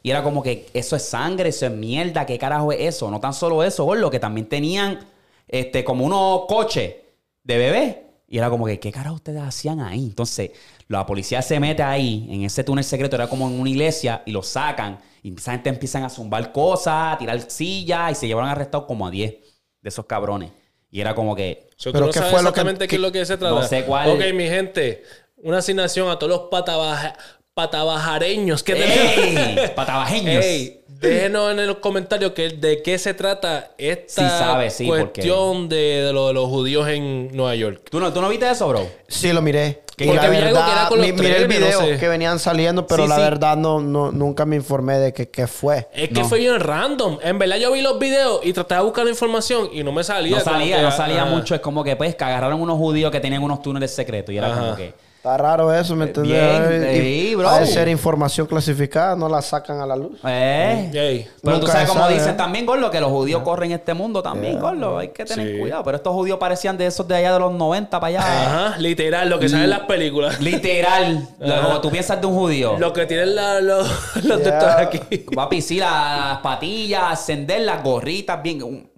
Y 0.02 0.10
era 0.10 0.22
como 0.22 0.42
que 0.42 0.66
eso 0.74 0.96
es 0.96 1.02
sangre, 1.02 1.48
eso 1.50 1.64
es 1.66 1.72
mierda, 1.72 2.26
¿qué 2.26 2.38
carajo 2.38 2.72
es 2.72 2.80
eso? 2.80 3.10
No 3.10 3.20
tan 3.20 3.32
solo 3.32 3.62
eso, 3.64 3.94
lo 3.94 4.10
que 4.10 4.18
también 4.20 4.46
tenían 4.48 4.98
este, 5.48 5.84
como 5.84 6.04
unos 6.04 6.42
coches 6.46 6.94
de 7.42 7.58
bebé. 7.58 8.00
Y 8.26 8.38
era 8.38 8.50
como 8.50 8.66
que, 8.66 8.80
¿qué 8.80 8.90
carajo 8.90 9.16
ustedes 9.16 9.42
hacían 9.42 9.80
ahí? 9.80 10.04
Entonces, 10.06 10.50
la 10.88 11.04
policía 11.06 11.40
se 11.42 11.60
mete 11.60 11.82
ahí, 11.82 12.26
en 12.30 12.42
ese 12.44 12.64
túnel 12.64 12.82
secreto, 12.84 13.14
era 13.16 13.28
como 13.28 13.46
en 13.48 13.60
una 13.60 13.70
iglesia, 13.70 14.22
y 14.26 14.32
lo 14.32 14.42
sacan. 14.42 14.98
Y 15.22 15.34
esa 15.36 15.52
gente 15.52 15.68
empiezan 15.68 16.02
a 16.04 16.08
zumbar 16.10 16.50
cosas, 16.50 17.14
a 17.14 17.18
tirar 17.18 17.40
sillas, 17.50 18.12
y 18.12 18.14
se 18.14 18.26
llevaron 18.26 18.50
arrestados 18.50 18.86
como 18.86 19.06
a 19.06 19.10
10 19.10 19.30
de 19.80 19.88
esos 19.88 20.06
cabrones. 20.06 20.50
Y 20.90 21.00
era 21.00 21.14
como 21.14 21.36
que, 21.36 21.68
Pero 21.84 22.00
no 22.06 22.10
¿qué 22.12 22.20
fue 22.20 22.28
lo 22.30 22.32
que- 22.32 22.38
exactamente 22.38 22.88
qué 22.88 22.96
es 22.96 23.02
lo 23.02 23.12
que 23.12 23.24
se 23.26 23.36
trata. 23.36 23.54
No 23.54 23.62
sé 23.62 23.84
cuál- 23.84 24.10
Ok, 24.10 24.20
mi 24.34 24.44
gente. 24.48 25.02
Una 25.36 25.58
asignación 25.58 26.08
a 26.08 26.18
todos 26.18 26.30
los 26.32 26.40
patabaja- 26.50 27.16
patabajareños 27.52 28.62
que 28.62 28.72
¡Ey! 28.74 29.58
Patabajeños. 29.74 30.44
Ey, 30.44 30.83
déjenos 31.00 31.50
en 31.52 31.66
los 31.66 31.76
comentarios 31.78 32.32
que, 32.32 32.50
de 32.50 32.82
qué 32.82 32.98
se 32.98 33.14
trata 33.14 33.72
esta 33.78 34.22
Sí 34.28 34.38
sabe, 34.38 34.70
sí, 34.70 34.86
porque- 34.86 35.04
cuestión 35.22 35.68
de, 35.68 35.76
de 36.04 36.12
lo 36.12 36.28
de 36.28 36.34
los 36.34 36.48
judíos 36.48 36.88
en 36.88 37.28
Nueva 37.36 37.54
York. 37.54 37.82
¿Tú 37.90 38.00
no, 38.00 38.12
¿Tú 38.12 38.20
no 38.20 38.28
viste 38.28 38.50
eso, 38.50 38.68
bro? 38.68 38.86
Sí, 39.08 39.32
lo 39.32 39.42
miré. 39.42 39.82
Que- 39.96 40.06
porque 40.06 40.20
la 40.22 40.28
vi 40.28 40.36
algo 40.38 40.46
que 40.48 40.58
era 40.58 40.66
verdad, 40.66 40.88
con 40.88 40.98
los 40.98 41.06
mi- 41.06 41.12
miré 41.12 41.28
el 41.28 41.46
trenes, 41.46 41.60
no 41.60 41.66
video 41.66 41.80
sé. 41.94 41.98
que 42.00 42.08
venían 42.08 42.38
saliendo, 42.40 42.84
pero 42.86 43.04
Sí, 43.04 43.08
la 43.08 43.14
sí. 43.14 43.20
verdad 43.22 43.56
no, 43.56 43.80
no, 43.80 44.10
nunca 44.10 44.44
me 44.44 44.56
informé 44.56 44.98
de 44.98 45.12
que, 45.12 45.28
qué 45.30 45.46
fue. 45.46 45.88
Es 45.94 46.08
que 46.08 46.20
No. 46.20 46.28
fue 46.28 46.40
bien 46.40 46.58
random. 46.58 47.18
En 47.22 47.38
verdad 47.38 47.58
yo 47.58 47.70
vi 47.70 47.80
los 47.80 47.98
videos 48.00 48.40
y 48.42 48.52
trataba 48.52 48.80
de 48.80 48.84
buscar 48.86 49.04
la 49.04 49.10
información 49.12 49.68
y 49.72 49.84
no 49.84 49.92
me 49.92 50.02
salía. 50.02 50.36
No 50.38 50.42
salía, 50.42 50.76
que, 50.78 50.82
no 50.82 50.90
salía 50.90 51.22
ajá. 51.22 51.30
mucho. 51.30 51.54
Es 51.54 51.60
como 51.60 51.84
que, 51.84 51.94
pues, 51.94 52.16
que 52.16 52.24
agarraron 52.24 52.60
unos 52.60 52.76
judíos 52.76 53.12
que 53.12 53.20
tenían 53.20 53.42
unos 53.44 53.62
túneles 53.62 53.94
secretos. 53.94 54.34
Y 54.34 54.38
era 54.38 54.48
Ajá. 54.50 54.60
como 54.60 54.76
que... 54.76 54.94
Está 55.24 55.38
raro 55.38 55.72
eso, 55.72 55.96
¿me 55.96 56.04
entiendes? 56.04 56.68
bien, 56.82 56.96
Y- 56.96 57.00
sí, 57.00 57.34
bro. 57.34 57.48
Ha 57.48 57.60
de 57.60 57.66
ser 57.66 57.88
información 57.88 58.46
clasificada, 58.46 59.16
no 59.16 59.26
la 59.26 59.40
sacan 59.40 59.80
a 59.80 59.86
la 59.86 59.96
luz. 59.96 60.18
Eh. 60.22 60.90
Ey. 60.92 61.28
Pero 61.42 61.60
tú 61.60 61.66
sabes 61.66 61.88
como 61.88 62.00
sabe, 62.02 62.12
dicen 62.12 62.34
¿eh? 62.34 62.36
también, 62.36 62.66
Gordo, 62.66 62.90
que 62.90 63.00
los 63.00 63.08
judíos 63.10 63.40
corren 63.42 63.72
este 63.72 63.94
mundo 63.94 64.22
también, 64.22 64.60
Gordo. 64.60 64.98
Hay 64.98 65.08
que 65.08 65.24
tener 65.24 65.54
Sí. 65.54 65.58
cuidado. 65.60 65.82
Pero 65.82 65.96
estos 65.96 66.12
judíos 66.12 66.36
parecían 66.38 66.76
de 66.76 66.84
esos 66.84 67.08
de 67.08 67.16
allá 67.16 67.32
de 67.32 67.38
los 67.40 67.54
90 67.54 67.98
para 67.98 68.18
allá. 68.18 68.66
Ajá, 68.66 68.78
literal, 68.78 69.30
lo 69.30 69.38
que 69.38 69.48
sale 69.48 69.64
en 69.64 69.70
las 69.70 69.80
películas. 69.80 70.38
Literal. 70.42 71.26
Como 71.38 71.80
tú 71.80 71.90
piensas 71.90 72.20
de 72.20 72.26
un 72.26 72.34
judío. 72.34 72.76
Lo 72.78 72.92
que 72.92 73.06
tienen 73.06 73.34
la- 73.34 73.62
los, 73.62 73.88
los 74.24 74.38
de 74.40 74.44
Yeah. 74.44 74.58
estos 74.58 74.74
aquí. 74.74 75.18
Papi, 75.34 75.62
sí, 75.62 75.78
las 75.78 76.36
patillas, 76.40 77.02
ascender 77.12 77.62
las 77.62 77.82
gorritas, 77.82 78.42
bien. 78.42 78.62
Un, 78.62 78.90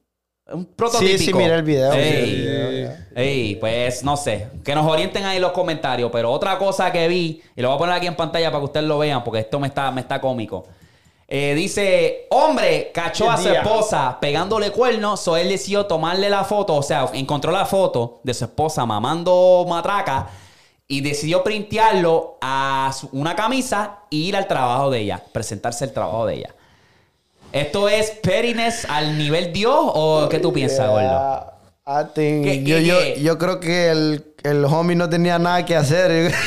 un 0.53 0.65
prototípico. 0.67 1.19
sí, 1.25 1.35
miré 1.35 1.55
el 1.55 1.63
video, 1.63 1.93
Ey. 1.93 2.03
sí, 2.03 2.31
el 2.31 2.37
video, 2.37 2.89
ya. 2.89 3.07
Ey, 3.21 3.57
pues 3.57 4.05
no 4.05 4.17
sé. 4.17 4.49
Que 4.65 4.75
nos 4.75 4.87
orienten 4.87 5.25
ahí 5.25 5.37
en 5.37 5.43
los 5.43 5.53
comentarios. 5.53 6.11
Pero 6.13 6.31
otra 6.31 6.57
cosa 6.59 6.93
que 6.93 7.09
vi, 7.09 7.43
y 7.57 7.63
lo 7.63 7.69
voy 7.69 7.77
a 7.77 7.79
poner 7.79 7.95
aquí 7.97 8.07
en 8.07 8.15
pantalla 8.17 8.51
para 8.51 8.61
que 8.61 8.65
ustedes 8.67 8.87
lo 8.87 8.99
vean, 8.99 9.25
porque 9.25 9.41
esto 9.41 9.59
me 9.59 9.67
está, 9.69 9.91
me 9.91 10.01
está 10.03 10.21
cómico. 10.21 10.67
Eh, 11.29 11.55
dice, 11.57 12.27
hombre 12.31 12.93
cachó 12.95 13.29
a 13.29 13.37
su 13.37 13.49
esposa 13.49 14.17
pegándole 14.21 14.71
cuernos, 14.71 15.19
so 15.21 15.37
él 15.37 15.49
decidió 15.49 15.85
tomarle 15.87 16.31
la 16.31 16.45
foto, 16.45 16.75
o 16.77 16.83
sea, 16.85 17.09
encontró 17.15 17.51
la 17.51 17.67
foto 17.67 18.21
de 18.23 18.33
su 18.33 18.45
esposa 18.45 18.87
mamando 18.87 19.67
matraca 19.69 20.29
y 20.87 21.01
decidió 21.01 21.43
printearlo 21.43 22.39
a 22.41 22.93
su- 22.97 23.09
una 23.11 23.35
camisa 23.35 24.03
e 24.09 24.15
ir 24.17 24.37
al 24.37 24.47
trabajo 24.47 24.89
de 24.89 25.01
ella, 25.01 25.21
presentarse 25.33 25.85
el 25.87 25.93
trabajo 25.93 26.27
de 26.27 26.35
ella. 26.37 26.55
¿Esto 27.53 27.89
es 27.89 28.11
pettiness 28.23 28.85
al 28.89 29.17
nivel 29.17 29.53
Dios 29.53 29.75
o 29.79 30.29
qué 30.29 30.39
tú 30.39 30.53
piensas, 30.53 30.89
gordo? 30.89 31.53
I 31.87 32.03
think- 32.15 32.43
¿Qué- 32.45 32.63
yo, 32.65 32.77
qué- 32.77 32.85
yo, 32.85 32.99
qué? 32.99 33.21
yo 33.23 33.39
creo 33.39 33.61
que 33.61 33.91
el, 33.91 34.25
el 34.43 34.65
homie 34.65 34.97
no 34.97 35.09
tenía 35.09 35.39
nada 35.39 35.65
que 35.65 35.77
hacer. 35.77 36.33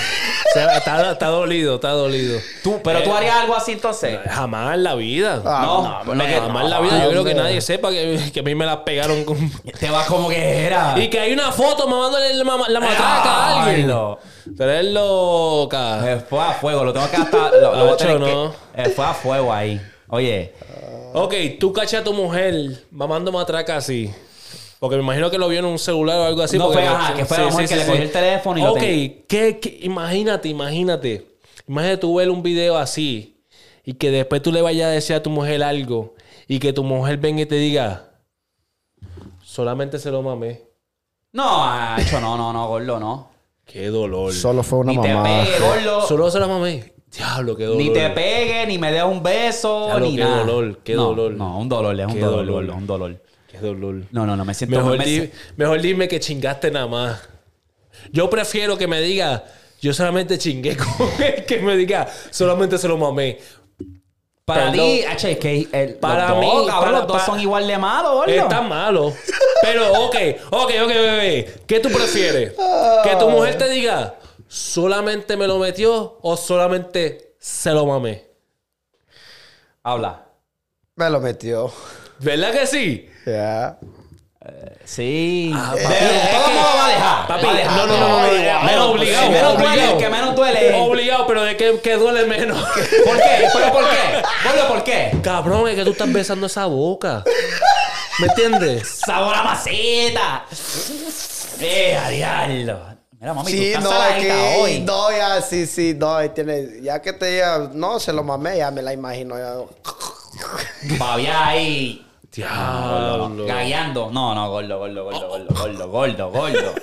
O 0.49 0.51
sea, 0.51 0.77
está, 0.77 1.11
está 1.11 1.27
dolido, 1.27 1.76
está 1.76 1.89
dolido. 1.91 2.39
¿Tú, 2.63 2.80
¿Pero 2.84 3.03
tú 3.03 3.11
Eh, 3.11 3.17
harías 3.17 3.35
algo 3.35 3.55
así 3.55 3.73
entonces? 3.73 4.17
Jamás 4.31 4.73
en 4.73 4.84
la 4.84 4.95
vida. 4.95 5.43
Ah, 5.45 5.61
No, 5.63 6.15
no, 6.15 6.26
que- 6.26 6.34
jamás 6.39 6.63
en 6.63 6.69
la 6.71 6.77
no, 6.77 6.81
vida. 6.85 7.03
Yo 7.03 7.09
creo 7.11 7.23
que 7.23 7.35
nadie 7.35 7.61
sepa 7.61 7.91
que, 7.91 8.31
que 8.34 8.39
a 8.39 8.41
mí 8.43 8.55
me 8.55 8.65
la 8.65 8.84
pegaron 8.84 9.23
con... 9.26 9.38
Te 9.80 9.91
va 9.91 10.07
como 10.07 10.27
que 10.27 10.65
era. 10.65 10.95
Y 10.97 11.07
que 11.07 11.19
hay 11.19 11.34
una 11.34 11.51
foto 11.51 11.88
mamándole 11.88 12.34
la, 12.34 12.43
la 12.67 12.80
matraca 12.80 13.30
a 13.31 13.63
alguien. 13.65 13.88
Tú 13.91 14.17
eres 14.63 14.85
loca. 14.85 16.13
Eh, 16.13 16.19
Fue 16.27 16.39
a 16.41 16.53
fuego, 16.53 16.84
lo 16.84 16.93
tengo 16.93 17.11
que 17.11 17.17
hasta. 17.17 17.51
Lo, 17.51 17.76
lo 17.76 18.19
no. 18.19 18.26
que- 18.73 18.81
eh, 18.81 18.89
fue 18.89 19.05
a 19.05 19.13
fuego 19.13 19.53
ahí. 19.53 19.80
Oye, 20.10 20.53
Ok, 21.14 21.34
tú 21.60 21.73
cachas 21.73 22.02
a 22.02 22.03
tu 22.03 22.14
mujer 22.14 22.84
mamando 22.91 23.31
matraca 23.31 23.77
así. 23.77 24.11
Porque 24.80 24.95
me 24.95 25.02
imagino 25.03 25.30
que 25.31 25.38
lo 25.38 25.48
vio 25.49 25.60
en 25.60 25.65
un 25.65 25.80
celular 25.80 26.19
o 26.19 26.23
algo 26.26 26.41
así. 26.41 26.57
No, 26.57 26.65
porque 26.68 26.80
fue, 26.80 26.88
ajá, 26.88 27.14
que 27.15 27.26
fue 27.26 27.38
la 27.38 27.48
mujer 27.49 27.68
que 27.68 27.76
le 27.76 27.86
cogió 27.86 28.02
el 28.03 28.11
teléfono 28.11 28.60
y 28.60 28.61
lo 28.61 28.72
Ok. 28.73 28.80
¿qué, 28.80 29.60
qué- 29.61 29.80
imagínate, 29.81 30.48
imagínate. 30.49 31.26
Imagínate 31.68 31.98
tú 31.98 32.15
ver 32.15 32.30
un 32.30 32.41
video 32.44 32.77
así 32.77 33.44
y 33.84 33.94
que 33.94 34.11
después 34.11 34.41
tú 34.41 34.52
le 34.52 34.61
vayas 34.61 34.88
a 34.88 34.91
decir 34.91 35.15
a 35.15 35.23
tu 35.23 35.30
mujer 35.30 35.64
algo 35.64 36.14
y 36.48 36.60
que 36.60 36.72
tu 36.73 36.84
mujer 36.84 37.18
venga 37.18 37.41
y 37.41 37.45
te 37.45 37.56
diga, 37.56 38.11
solamente 39.44 39.99
se 39.99 40.11
lo 40.11 40.22
mamé. 40.22 40.61
no, 41.34 41.64
Hacho, 41.65 42.22
no, 42.22 42.38
no, 42.38 42.53
no, 42.53 42.68
gordo, 42.68 42.99
no. 42.99 43.30
Qué 43.65 43.88
dolor. 43.88 44.34
Solo 44.34 44.64
fue 44.64 44.80
una 44.80 44.94
gordo. 44.94 46.07
Solo 46.07 46.31
se 46.31 46.40
la 46.40 46.48
mamé. 46.48 46.94
Diablo, 47.15 47.56
qué 47.56 47.64
dolor. 47.65 47.81
Ni 47.81 47.91
te 47.91 48.10
pegue, 48.11 48.65
ni 48.68 48.77
me 48.77 48.91
des 48.91 49.03
un 49.03 49.22
beso, 49.23 49.86
Diablo, 49.88 50.06
ni 50.06 50.15
qué 50.15 50.23
nada. 50.23 50.44
dolor, 50.44 50.77
qué 50.84 50.94
No, 50.95 51.03
dolor. 51.06 51.31
No, 51.34 51.57
un 51.60 51.68
dolor, 51.69 51.99
es 51.99 52.06
un 52.07 52.19
dolor, 52.19 52.45
dolor. 52.45 52.76
un 52.76 52.88
dolor. 52.88 53.15
Qué 53.49 53.57
dolor. 53.57 53.95
No, 54.11 54.26
no, 54.27 54.36
no, 54.36 54.45
me 54.45 54.53
siento... 54.53 54.77
Mejor, 54.77 54.98
me- 54.99 55.06
di- 55.06 55.31
mejor 55.57 55.81
dime 55.81 56.07
que 56.07 56.19
chingaste 56.19 56.69
nada 56.69 56.86
más. 56.88 57.19
Yo 58.11 58.30
prefiero 58.30 58.77
que 58.77 58.88
me 58.88 59.02
diga, 59.02 59.44
yo 59.81 59.91
solamente 59.91 60.38
chingué 60.38 60.77
con 60.98 61.10
él, 61.23 61.45
que 61.45 61.57
me 61.60 61.76
diga, 61.76 62.07
solamente 62.30 62.77
se 62.77 62.88
lo 62.88 62.98
mamé. 62.98 63.40
Para 64.45 64.72
ti, 64.72 65.03
Hacho, 65.03 65.27
es 65.27 65.38
que 65.38 65.68
el, 65.72 65.94
Para 65.95 66.30
los 66.30 66.40
mí, 66.40 66.45
dos, 66.48 66.68
cabrón, 66.68 66.80
para- 66.86 66.91
los 66.99 67.07
dos 67.07 67.18
para- 67.18 67.26
son 67.26 67.40
igual 67.40 67.68
de 67.68 67.77
malos, 67.77 68.14
gordo. 68.14 68.31
Está 68.31 68.61
malo. 68.61 69.14
Pero, 69.61 69.91
ok, 70.06 70.15
ok, 70.52 70.72
ok, 70.84 70.88
bebé. 70.88 71.53
¿Qué 71.68 71.80
tú 71.80 71.90
prefieres? 71.90 72.53
Que 73.03 73.15
tu 73.18 73.30
mujer 73.30 73.57
te 73.57 73.69
diga, 73.69 74.15
solamente 74.49 75.38
me 75.38 75.47
lo 75.47 75.59
metió 75.59 76.17
o 76.21 76.35
solamente 76.35 77.35
se 77.39 77.69
lo 77.71 77.85
mamé. 77.85 78.26
Habla. 79.84 80.26
Me 80.95 81.09
lo 81.09 81.19
metió. 81.21 81.71
¿Verdad 82.19 82.51
que 82.51 82.67
sí? 82.67 83.09
Ya. 83.26 83.77
Sí. 84.84 85.51
Ah, 85.53 85.71
papi, 85.73 85.84
es 85.93 86.31
todo 86.31 86.45
que- 86.47 86.53
modo 86.53 86.76
va 86.76 86.85
a 86.85 86.89
dejar. 86.89 87.27
Papi, 87.27 87.45
va 87.45 87.51
a 87.51 87.55
dejar. 87.55 87.77
no, 87.77 87.88
no, 87.88 87.99
no, 87.99 88.09
no, 88.09 88.63
menos 88.63 88.76
no, 88.76 88.91
obligado. 88.91 89.26
sí, 89.27 89.31
menos 89.31 89.53
obligado. 89.53 89.76
duele, 89.76 89.91
el 89.91 89.97
que 89.97 90.09
menos 90.09 90.35
duele. 90.35 90.73
Obligado, 90.81 91.27
pero 91.27 91.43
de 91.43 91.57
que, 91.57 91.80
que 91.81 91.93
duele 91.95 92.26
menos. 92.26 92.57
¿Por 93.05 93.17
qué? 93.17 93.47
¿Pero 93.53 93.71
por 93.71 93.89
qué? 93.89 94.23
Gordo, 94.43 94.67
¿por 94.67 94.84
qué? 94.84 95.11
Cabrón, 95.21 95.69
es 95.69 95.76
que 95.76 95.84
tú 95.85 95.91
estás 95.91 96.11
besando 96.11 96.47
esa 96.47 96.65
boca. 96.65 97.23
¿Me 98.19 98.27
entiendes? 98.27 98.89
Sabor 99.05 99.35
a 99.35 99.43
maceta. 99.43 100.45
Eh, 101.61 101.97
diablo. 102.09 102.98
Mira, 103.20 103.34
mami, 103.34 103.52
tú 103.52 103.58
Sí, 103.58 103.66
estás 103.68 103.84
no, 103.84 103.90
es 103.91 103.98
saladita 103.98 104.34
que. 104.34 104.58
hoy. 104.62 104.80
No, 104.80 105.12
ya, 105.12 105.41
sí, 105.41 105.66
sí, 105.66 105.94
no. 105.98 106.16
ahí 106.16 106.30
tiene, 106.30 106.82
ya 106.82 107.02
que 107.02 107.12
te 107.14 107.26
diga, 107.26 107.70
no, 107.74 108.00
se 108.00 108.14
lo 108.14 108.24
mamé, 108.24 108.58
ya 108.58 108.72
me 108.72 108.82
la 108.82 108.94
imagino. 108.94 109.36
Ya. 109.38 110.96
Babia 110.98 111.48
ahí. 111.48 112.06
Diablo. 112.32 113.46
Gagueando. 113.46 114.10
No, 114.12 114.34
no, 114.36 114.50
gordo, 114.52 114.78
gordo, 114.78 115.04
gordo, 115.04 115.28
gordo, 115.28 115.48
gordo, 115.54 115.90
gordo, 115.90 116.32
gordo. 116.32 116.74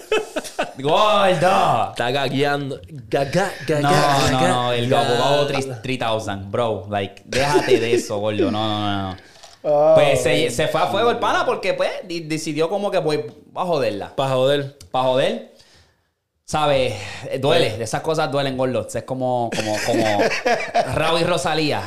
Gordo. 0.78 1.90
Está 1.90 2.10
gagueando. 2.10 2.80
Gaga, 3.08 3.52
gaga, 3.66 3.80
No, 3.80 3.90
no, 3.90 4.38
gaga, 4.38 4.48
no, 4.48 4.72
el 4.72 4.88
gaga. 4.90 5.08
abogado 5.08 5.46
3000, 5.82 6.50
bro. 6.50 6.86
Like, 6.90 7.22
déjate 7.24 7.78
de 7.80 7.94
eso, 7.94 8.18
gordo. 8.18 8.50
No, 8.50 8.68
no, 8.68 8.80
no, 8.80 9.02
no. 9.12 9.16
Ah, 9.64 9.92
Pues 9.94 10.22
se, 10.22 10.50
se 10.50 10.68
fue 10.68 10.80
a 10.80 10.86
fuego 10.86 11.10
el 11.10 11.18
pana 11.18 11.46
porque, 11.46 11.74
pues, 11.74 11.90
di- 12.04 12.20
decidió 12.20 12.68
como 12.68 12.90
que 12.90 12.98
voy 12.98 13.24
a 13.54 13.64
joderla. 13.64 14.14
Para 14.14 14.30
joder. 14.34 14.76
Para 14.90 15.04
joder. 15.06 15.55
¿Sabes? 16.48 16.94
Eh, 17.28 17.38
Duele. 17.40 17.76
Esas 17.82 18.02
cosas 18.02 18.30
duelen, 18.30 18.56
gordo. 18.56 18.86
Es 18.94 19.02
como, 19.02 19.50
como, 19.54 19.76
como 19.84 20.18
Raúl 20.94 21.20
y 21.20 21.24
Rosalía. 21.24 21.82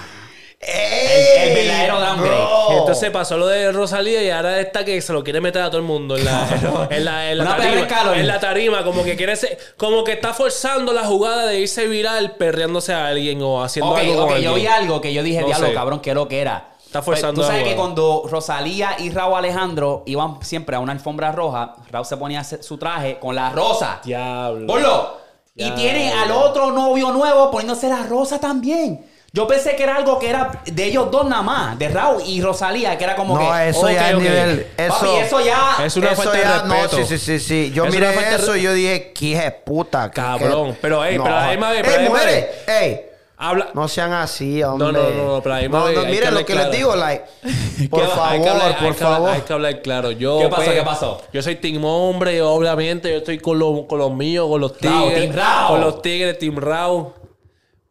El, 0.59 1.47
el 1.49 1.55
verdadero 1.55 2.01
downgrade. 2.01 2.77
Entonces 2.79 3.09
pasó 3.11 3.37
lo 3.37 3.47
de 3.47 3.71
Rosalía 3.71 4.21
y 4.21 4.29
ahora 4.29 4.59
está 4.59 4.83
que 4.83 4.99
se 5.01 5.13
lo 5.13 5.23
quiere 5.23 5.39
meter 5.39 5.61
a 5.61 5.67
todo 5.69 5.77
el 5.77 5.83
mundo 5.87 6.17
en 6.17 6.25
la, 6.25 6.87
en 6.89 7.05
la, 7.05 7.31
en 7.31 7.37
la 7.37 7.45
tarima. 7.55 7.87
En 8.17 8.27
la 8.27 8.39
tarima, 8.41 8.83
como 8.83 9.05
que 9.05 9.15
quiere 9.15 9.37
ser- 9.37 9.57
como 9.77 10.03
que 10.03 10.11
está 10.11 10.33
forzando 10.33 10.91
la 10.91 11.05
jugada 11.05 11.45
de 11.45 11.59
irse 11.61 11.87
viral 11.87 12.31
perreándose 12.35 12.93
a 12.93 13.07
alguien 13.07 13.41
o 13.41 13.63
haciendo 13.63 13.95
algo 13.95 14.37
yo 14.37 14.53
vi 14.55 14.67
algo 14.67 14.99
que 14.99 15.13
yo 15.13 15.23
dije, 15.23 15.39
No 15.39 15.47
diablo, 15.47 15.73
cabrón, 15.73 16.01
¿qué 16.01 16.09
es 16.09 16.15
lo 16.17 16.27
que 16.27 16.41
era? 16.41 16.71
Está 16.89 17.03
Pues, 17.03 17.19
forzando 17.19 17.41
Tú 17.41 17.47
sabes 17.47 17.63
que 17.67 17.75
cuando 17.75 18.23
Rosalía 18.27 18.95
y 18.97 19.11
Raúl 19.11 19.37
Alejandro 19.37 20.01
iban 20.07 20.39
siempre 20.41 20.75
a 20.75 20.79
una 20.79 20.91
alfombra 20.91 21.31
roja, 21.31 21.75
Raúl 21.91 22.03
se 22.03 22.17
ponía 22.17 22.43
su 22.43 22.77
traje 22.79 23.19
con 23.19 23.35
la 23.35 23.51
rosa. 23.51 23.99
Diablo. 24.03 24.65
¡Gordo! 24.65 25.21
Y 25.55 25.65
Ya, 25.69 25.75
tiene 25.75 26.11
al 26.11 26.29
ya. 26.29 26.35
otro 26.35 26.71
novio 26.71 27.11
nuevo 27.11 27.51
poniéndose 27.51 27.89
la 27.89 28.01
rosa 28.07 28.39
también. 28.39 29.05
Yo 29.31 29.45
pensé 29.45 29.75
que 29.75 29.83
era 29.83 29.97
algo 29.97 30.17
que 30.17 30.31
era 30.31 30.49
de 30.65 30.85
ellos 30.85 31.11
dos 31.11 31.25
nada 31.29 31.43
más, 31.43 31.77
de 31.77 31.89
Raúl 31.89 32.23
y 32.25 32.41
Rosalía, 32.41 32.97
que 32.97 33.03
era 33.03 33.15
como 33.15 33.37
No, 33.37 33.51
que. 33.51 33.69
eso 33.69 33.81
ok, 33.81 33.91
ya 33.91 34.09
es 34.09 34.17
nivel. 34.17 34.67
Eso, 34.75 34.93
Papi, 34.95 35.07
eso 35.17 35.41
ya. 35.41 35.75
Es 35.85 35.95
una 35.95 36.11
eso 36.13 36.23
falta 36.23 36.37
de 36.37 36.43
ya- 36.43 36.53
respeto. 36.63 36.97
No, 36.97 37.05
sí, 37.05 37.17
sí, 37.17 37.17
sí, 37.19 37.39
sí. 37.39 37.71
Yo 37.71 37.85
Es 37.85 37.93
miré 37.93 38.33
eso 38.35 38.55
y 38.55 38.63
yo 38.63 38.73
dije, 38.73 39.13
qué 39.13 39.37
de 39.39 39.51
puta. 39.51 40.09
Cabrón, 40.09 40.71
que- 40.71 40.79
pero, 40.81 41.05
ey, 41.05 41.19
pero 41.19 41.29
la 41.35 41.49
misma 41.49 41.69
vez, 41.69 41.87
Ey, 41.87 42.09
mujeres, 42.09 42.45
ey. 42.67 43.01
Habla. 43.41 43.69
No 43.73 43.87
sean 43.87 44.11
así, 44.11 44.61
hombre. 44.63 44.91
no, 44.91 45.09
no, 45.09 45.09
no, 45.35 45.41
pero 45.41 45.55
ahí 45.55 45.69
No, 45.69 45.89
no, 45.89 46.03
miren 46.03 46.33
lo 46.33 46.41
que 46.45 46.51
claro. 46.51 46.69
les 46.69 46.77
digo, 46.77 46.93
like. 46.95 47.23
Por 47.89 48.05
favor, 48.05 48.27
Hay 48.27 48.41
que 48.41 48.49
hablar- 48.49 48.67
hay 48.67 48.73
por 48.73 48.95
que 48.95 49.03
hablar- 49.05 49.17
favor. 49.17 49.29
hay 49.29 49.41
que 49.41 49.53
hablar 49.53 49.81
claro. 49.81 50.11
Yo, 50.11 50.39
¿Qué 50.39 50.49
pasó? 50.49 50.61
pues, 50.65 50.75
¿Qué 50.77 50.81
pasó? 50.83 51.21
Yo 51.31 51.41
soy 51.41 51.55
team 51.55 51.85
hombre, 51.85 52.41
obviamente. 52.41 53.09
Yo 53.09 53.17
estoy 53.19 53.39
con, 53.39 53.57
los- 53.57 53.85
con 53.87 53.97
los 53.97 54.11
míos, 54.13 54.45
con 54.49 54.59
los 54.59 54.77
tigres. 54.77 55.13
Team 55.21 55.33
Rao. 55.33 55.67
Con 55.69 55.81
los 55.81 56.01
tigres, 56.01 56.37
Team 56.37 56.57
Rao. 56.57 57.13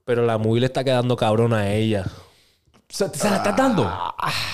Pero 0.04 0.26
la 0.26 0.36
movie 0.36 0.60
le 0.60 0.66
está 0.66 0.84
quedando 0.84 1.16
cabrona 1.16 1.60
a 1.60 1.72
ella. 1.72 2.04
¿Se, 2.90 3.08
se 3.08 3.30
la 3.30 3.36
estás 3.36 3.56
dando? 3.56 3.90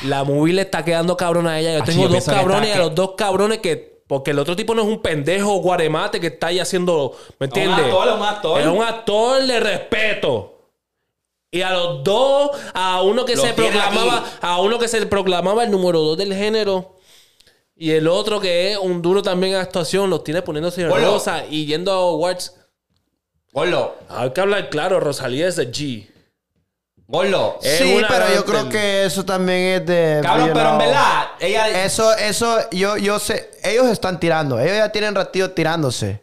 La 0.05 0.23
movie 0.25 0.55
le 0.55 0.62
está 0.62 0.85
quedando 0.85 1.16
cabrona 1.16 1.51
a 1.53 1.59
ella. 1.61 1.73
Yo 1.75 1.83
Ah, 1.83 1.85
tengo 1.85 2.03
yo 2.03 2.09
dos 2.09 2.25
cabrones 2.25 2.69
y 2.69 2.71
a 2.71 2.75
que- 2.75 2.79
los 2.81 2.95
dos 2.95 3.11
cabrones 3.16 3.59
que... 3.59 3.95
Porque 4.07 4.33
el 4.33 4.39
otro 4.39 4.55
tipo 4.55 4.75
no 4.75 4.83
es 4.83 4.89
un 4.89 5.01
pendejo 5.03 5.55
guaremate 5.57 6.21
que 6.21 6.27
está 6.29 6.49
ahí 6.49 6.61
haciendo... 6.61 7.16
¿Me 7.41 7.47
entiendes? 7.47 7.85
actor, 7.87 8.07
es 8.09 8.15
un 8.15 8.23
actor. 8.23 8.61
Es 8.61 8.66
un 8.66 8.83
actor 8.83 9.43
de 9.45 9.61
respeto. 9.61 10.54
Y 11.55 11.63
a 11.63 11.71
los 11.71 12.03
dos, 12.03 12.51
a 12.73 13.01
uno 13.03 13.25
que 13.25 13.37
Los 13.37 13.47
se 13.47 13.53
proclamaba, 13.55 14.19
aquí. 14.19 14.29
a 14.41 14.61
uno 14.61 14.77
que 14.79 14.89
se 14.89 15.07
proclamaba 15.07 15.63
el 15.63 15.71
número 15.71 16.01
dos 16.01 16.19
del 16.19 16.35
género. 16.35 16.97
Y 17.77 17.93
el 17.93 18.09
otro 18.09 18.41
que 18.41 18.73
es 18.73 18.79
un 18.79 19.01
duro 19.03 19.23
también 19.23 19.55
en 19.55 19.61
actuación, 19.61 20.11
los 20.11 20.25
tiene 20.25 20.43
poniéndose 20.43 20.85
rosa 20.89 21.45
y 21.49 21.67
yendo 21.67 21.93
a 21.93 21.97
awards. 21.97 22.55
Gordo, 23.53 23.97
Hay 24.09 24.31
que 24.33 24.41
hablar 24.41 24.69
claro, 24.69 24.99
Rosalía 24.99 25.47
es 25.47 25.55
de 25.55 25.71
G. 25.71 26.09
gordo. 27.07 27.59
Sí, 27.63 28.01
pero 28.09 28.35
yo 28.35 28.45
creo 28.45 28.69
que 28.69 29.05
eso 29.05 29.25
también 29.25 29.59
es 29.81 29.87
de. 29.87 30.21
Cabrón, 30.25 30.51
pero 30.53 30.71
en 30.71 30.77
know, 30.77 30.79
verdad, 30.89 31.27
ella. 31.39 31.85
Eso, 31.85 32.13
eso, 32.15 32.59
yo, 32.73 32.97
yo 32.97 33.21
sé. 33.21 33.49
Ellos 33.63 33.87
están 33.87 34.19
tirando. 34.19 34.59
Ellos 34.59 34.77
ya 34.77 34.91
tienen 34.91 35.15
ratito 35.15 35.53
tirándose. 35.53 36.21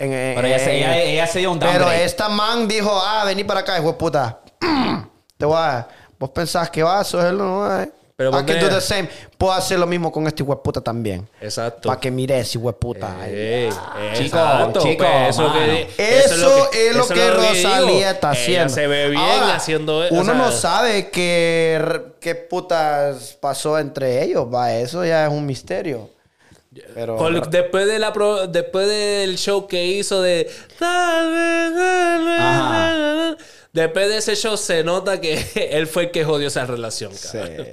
En- 0.00 0.12
en- 0.12 0.34
pero 0.34 0.48
ella, 0.48 0.58
se, 0.58 0.70
en- 0.72 0.76
ella, 0.90 1.02
ella 1.02 1.26
se 1.28 1.38
dio 1.38 1.52
un 1.52 1.60
Pero 1.60 1.70
downgrade. 1.72 2.04
esta 2.04 2.28
man 2.28 2.66
dijo, 2.66 2.90
ah, 2.92 3.22
vení 3.24 3.44
para 3.44 3.60
acá, 3.60 3.78
hijo 3.78 3.92
de 3.92 3.94
puta. 3.98 4.40
Te 5.38 5.44
voy 5.46 5.56
a... 5.58 5.88
Vos 6.18 6.30
pensás 6.30 6.70
que 6.70 6.82
vas 6.82 7.14
a 7.14 7.18
hacerlo, 7.18 7.44
¿no? 7.44 7.82
Eh, 7.82 7.90
Pero 8.16 8.30
I 8.30 8.44
can 8.46 8.60
do 8.60 8.68
the 8.68 8.80
same. 8.80 9.08
Puedo 9.36 9.52
hacer 9.52 9.78
lo 9.78 9.86
mismo 9.86 10.12
con 10.12 10.26
este 10.28 10.42
hijo 10.44 10.54
de 10.54 10.60
puta 10.62 10.80
también. 10.80 11.28
Exacto. 11.40 11.88
Para 11.88 12.00
que 12.00 12.10
mires, 12.10 12.54
hijo 12.54 12.68
de 12.68 12.72
puta. 12.72 13.16
Ay, 13.20 13.32
Ey, 13.34 13.70
Chico, 14.14 14.36
exacto, 14.38 14.80
chico, 14.80 15.04
pues, 15.04 15.28
eso, 15.30 15.52
que- 15.52 15.88
Eso, 15.98 16.70
es 16.72 16.96
lo 16.96 17.08
que, 17.08 17.26
eso 17.26 17.34
Rosalía 17.34 18.12
está 18.12 18.30
haciendo. 18.30 18.72
se 18.72 18.86
ve 18.86 19.08
bien 19.10 19.20
Ahora, 19.20 19.56
haciendo 19.56 19.98
o 19.98 20.08
Uno 20.12 20.24
sea, 20.24 20.34
no 20.34 20.52
sabe 20.52 21.10
qué, 21.10 22.02
qué 22.20 22.36
putas 22.36 23.36
pasó 23.40 23.76
entre 23.78 24.22
ellos, 24.22 24.46
va. 24.52 24.72
Eso 24.72 25.04
ya 25.04 25.26
es 25.26 25.32
un 25.32 25.44
misterio. 25.44 26.08
Pero. 26.94 27.16
con- 27.16 27.50
después, 27.50 27.86
de 27.86 27.98
la 27.98 28.12
pro- 28.12 28.46
después 28.46 28.88
del 28.88 29.36
show 29.36 29.66
que 29.66 29.84
hizo 29.84 30.22
de. 30.22 30.48
Ajá. 32.38 33.36
Después 33.74 34.08
de 34.08 34.16
ese 34.18 34.36
show 34.36 34.56
se 34.56 34.82
nota 34.84 35.20
que 35.20 35.44
él 35.72 35.86
fue 35.86 36.04
el 36.04 36.10
que 36.10 36.24
jodió 36.24 36.48
esa 36.48 36.64
relación. 36.64 37.12
cabrón. 37.30 37.66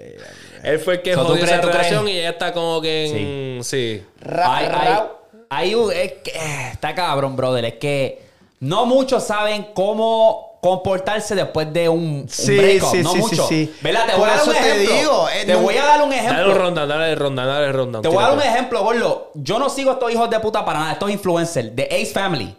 Él 0.64 0.80
fue 0.80 0.96
el 0.96 1.02
que 1.02 1.14
So, 1.14 1.22
¿tú 1.22 1.28
jodió 1.30 1.44
crees- 1.44 1.52
esa 1.54 1.62
crees? 1.62 1.76
relación 1.78 2.08
y 2.10 2.18
ella 2.20 2.30
está 2.32 2.52
como 2.54 2.82
que 2.82 3.56
en. 3.58 3.64
Sí. 3.64 4.04
Ra- 4.20 4.58
Hay, 4.58 4.66
hay, 4.66 4.72
ra- 4.72 5.12
hay 5.50 5.76
un- 5.76 5.92
es 5.94 6.12
que, 6.24 6.32
está 6.72 6.94
cabrón, 6.96 7.36
brother. 7.36 7.64
Es 7.66 7.74
que 7.76 8.22
no 8.60 8.86
muchos 8.86 9.24
saben 9.24 9.68
cómo 9.74 10.58
comportarse 10.62 11.34
después 11.34 11.74
de 11.74 11.90
un, 11.90 12.00
un 12.22 12.30
Sí, 12.30 12.56
breakup. 12.58 12.92
sí, 12.92 12.98
no 13.02 13.12
sí, 13.14 13.18
mucho. 13.20 13.48
sí, 13.48 13.66
sí. 13.66 13.76
¿Verdad? 13.82 14.06
Te 14.06 14.12
Por 14.12 14.20
voy 14.22 14.30
a 14.30 14.34
dar 14.38 14.48
un 14.48 14.54
te 14.54 14.60
ejemplo. 14.60 14.96
digo, 14.96 15.30
eh, 15.30 15.46
te 15.46 15.54
no- 15.54 15.60
voy 15.62 15.78
a 15.78 15.86
dar 15.86 16.02
un 16.04 16.10
Dale 16.12 16.22
ejemplo. 16.22 16.54
ronda, 16.54 16.86
dale 16.86 17.16
ronda, 17.16 17.46
dale 17.46 17.72
ronda. 17.72 18.02
Te 18.02 18.08
voy 18.08 18.18
a 18.24 18.28
dar 18.28 18.34
un 18.38 18.44
ejemplo, 18.44 18.84
Gordo. 18.84 19.32
Yo 19.36 19.58
no 19.60 19.70
sigo 19.70 19.90
a 19.90 19.94
estos 19.94 20.12
hijos 20.12 20.30
de 20.30 20.40
puta 20.40 20.64
para 20.66 20.80
nada, 20.80 20.94
estos 20.94 21.10
influencers 21.12 21.76
de 21.76 21.84
Ace 21.86 22.08
Family. 22.14 22.56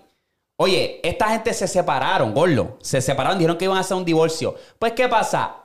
Oye, 0.56 1.00
esta 1.02 1.28
gente 1.30 1.52
se 1.54 1.66
separaron, 1.66 2.32
Gordo. 2.32 2.78
Se 2.80 3.00
separaron, 3.00 3.38
dijeron 3.38 3.56
que 3.56 3.64
iban 3.64 3.76
a 3.76 3.80
hacer 3.80 3.96
un 3.96 4.04
divorcio. 4.04 4.54
Pues, 4.78 4.92
¿qué 4.92 5.08
pasa? 5.08 5.56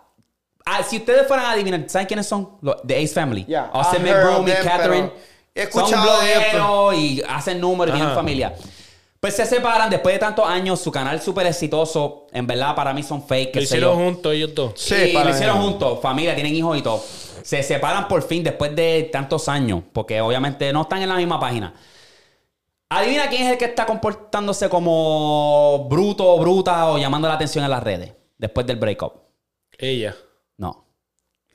Ah, 0.66 0.84
si 0.84 0.98
ustedes 0.98 1.28
fueran 1.28 1.46
a 1.46 1.52
adivinar, 1.52 1.84
¿saben 1.88 2.08
quiénes 2.08 2.28
son? 2.28 2.58
De 2.84 2.96
Ace 2.96 3.14
Family. 3.14 3.46
Yeah, 3.46 3.70
Austin 3.74 4.06
heard 4.06 4.26
McBroom 4.26 4.48
y 4.48 4.52
Catherine. 4.52 5.12
he 5.56 5.72
Son 5.72 5.84
escuchado 5.84 6.22
ellos, 6.24 6.44
blogueros 6.52 6.96
y 6.96 7.24
hacen 7.28 7.62
números 7.62 7.96
y 7.96 7.98
tienen 7.98 8.16
familia. 8.16 8.54
Pues 9.20 9.36
se 9.36 9.46
separan 9.46 9.90
después 9.90 10.14
de 10.14 10.20
tantos 10.20 10.48
años. 10.48 10.80
Su 10.80 10.92
canal 10.92 11.22
súper 11.22 11.48
exitoso. 11.48 12.28
En 12.32 12.46
verdad, 12.46 12.76
para 12.76 12.94
mí 12.94 13.02
son 13.02 13.26
fake. 13.26 13.56
Lo 13.56 13.62
hicieron 13.62 13.96
juntos 13.96 14.34
ellos 14.34 14.54
dos. 14.54 14.74
Sí, 14.76 14.96
y 14.96 15.14
lo 15.14 15.30
hicieron 15.30 15.58
juntos, 15.58 16.00
familia, 16.02 16.36
tienen 16.36 16.54
hijos 16.54 16.78
y 16.78 16.82
todo. 16.82 17.04
Se 17.44 17.64
separan 17.64 18.08
por 18.08 18.22
fin 18.22 18.44
después 18.44 18.76
de 18.76 19.10
tantos 19.12 19.48
años, 19.48 19.82
porque 19.94 20.20
obviamente 20.22 20.72
no 20.74 20.82
están 20.82 21.02
en 21.02 21.10
la 21.10 21.16
misma 21.16 21.40
página. 21.40 21.74
Adivina 22.90 23.28
quién 23.30 23.44
es 23.44 23.52
el 23.52 23.58
que 23.58 23.66
está 23.66 23.86
comportándose 23.86 24.70
como 24.70 25.88
bruto 25.90 26.26
o 26.26 26.40
bruta 26.40 26.88
o 26.88 26.98
llamando 26.98 27.28
la 27.28 27.34
atención 27.34 27.66
en 27.66 27.72
las 27.72 27.84
redes 27.84 28.14
después 28.38 28.66
del 28.66 28.78
breakup. 28.78 29.14
Ella. 29.78 30.16
No. 30.58 30.86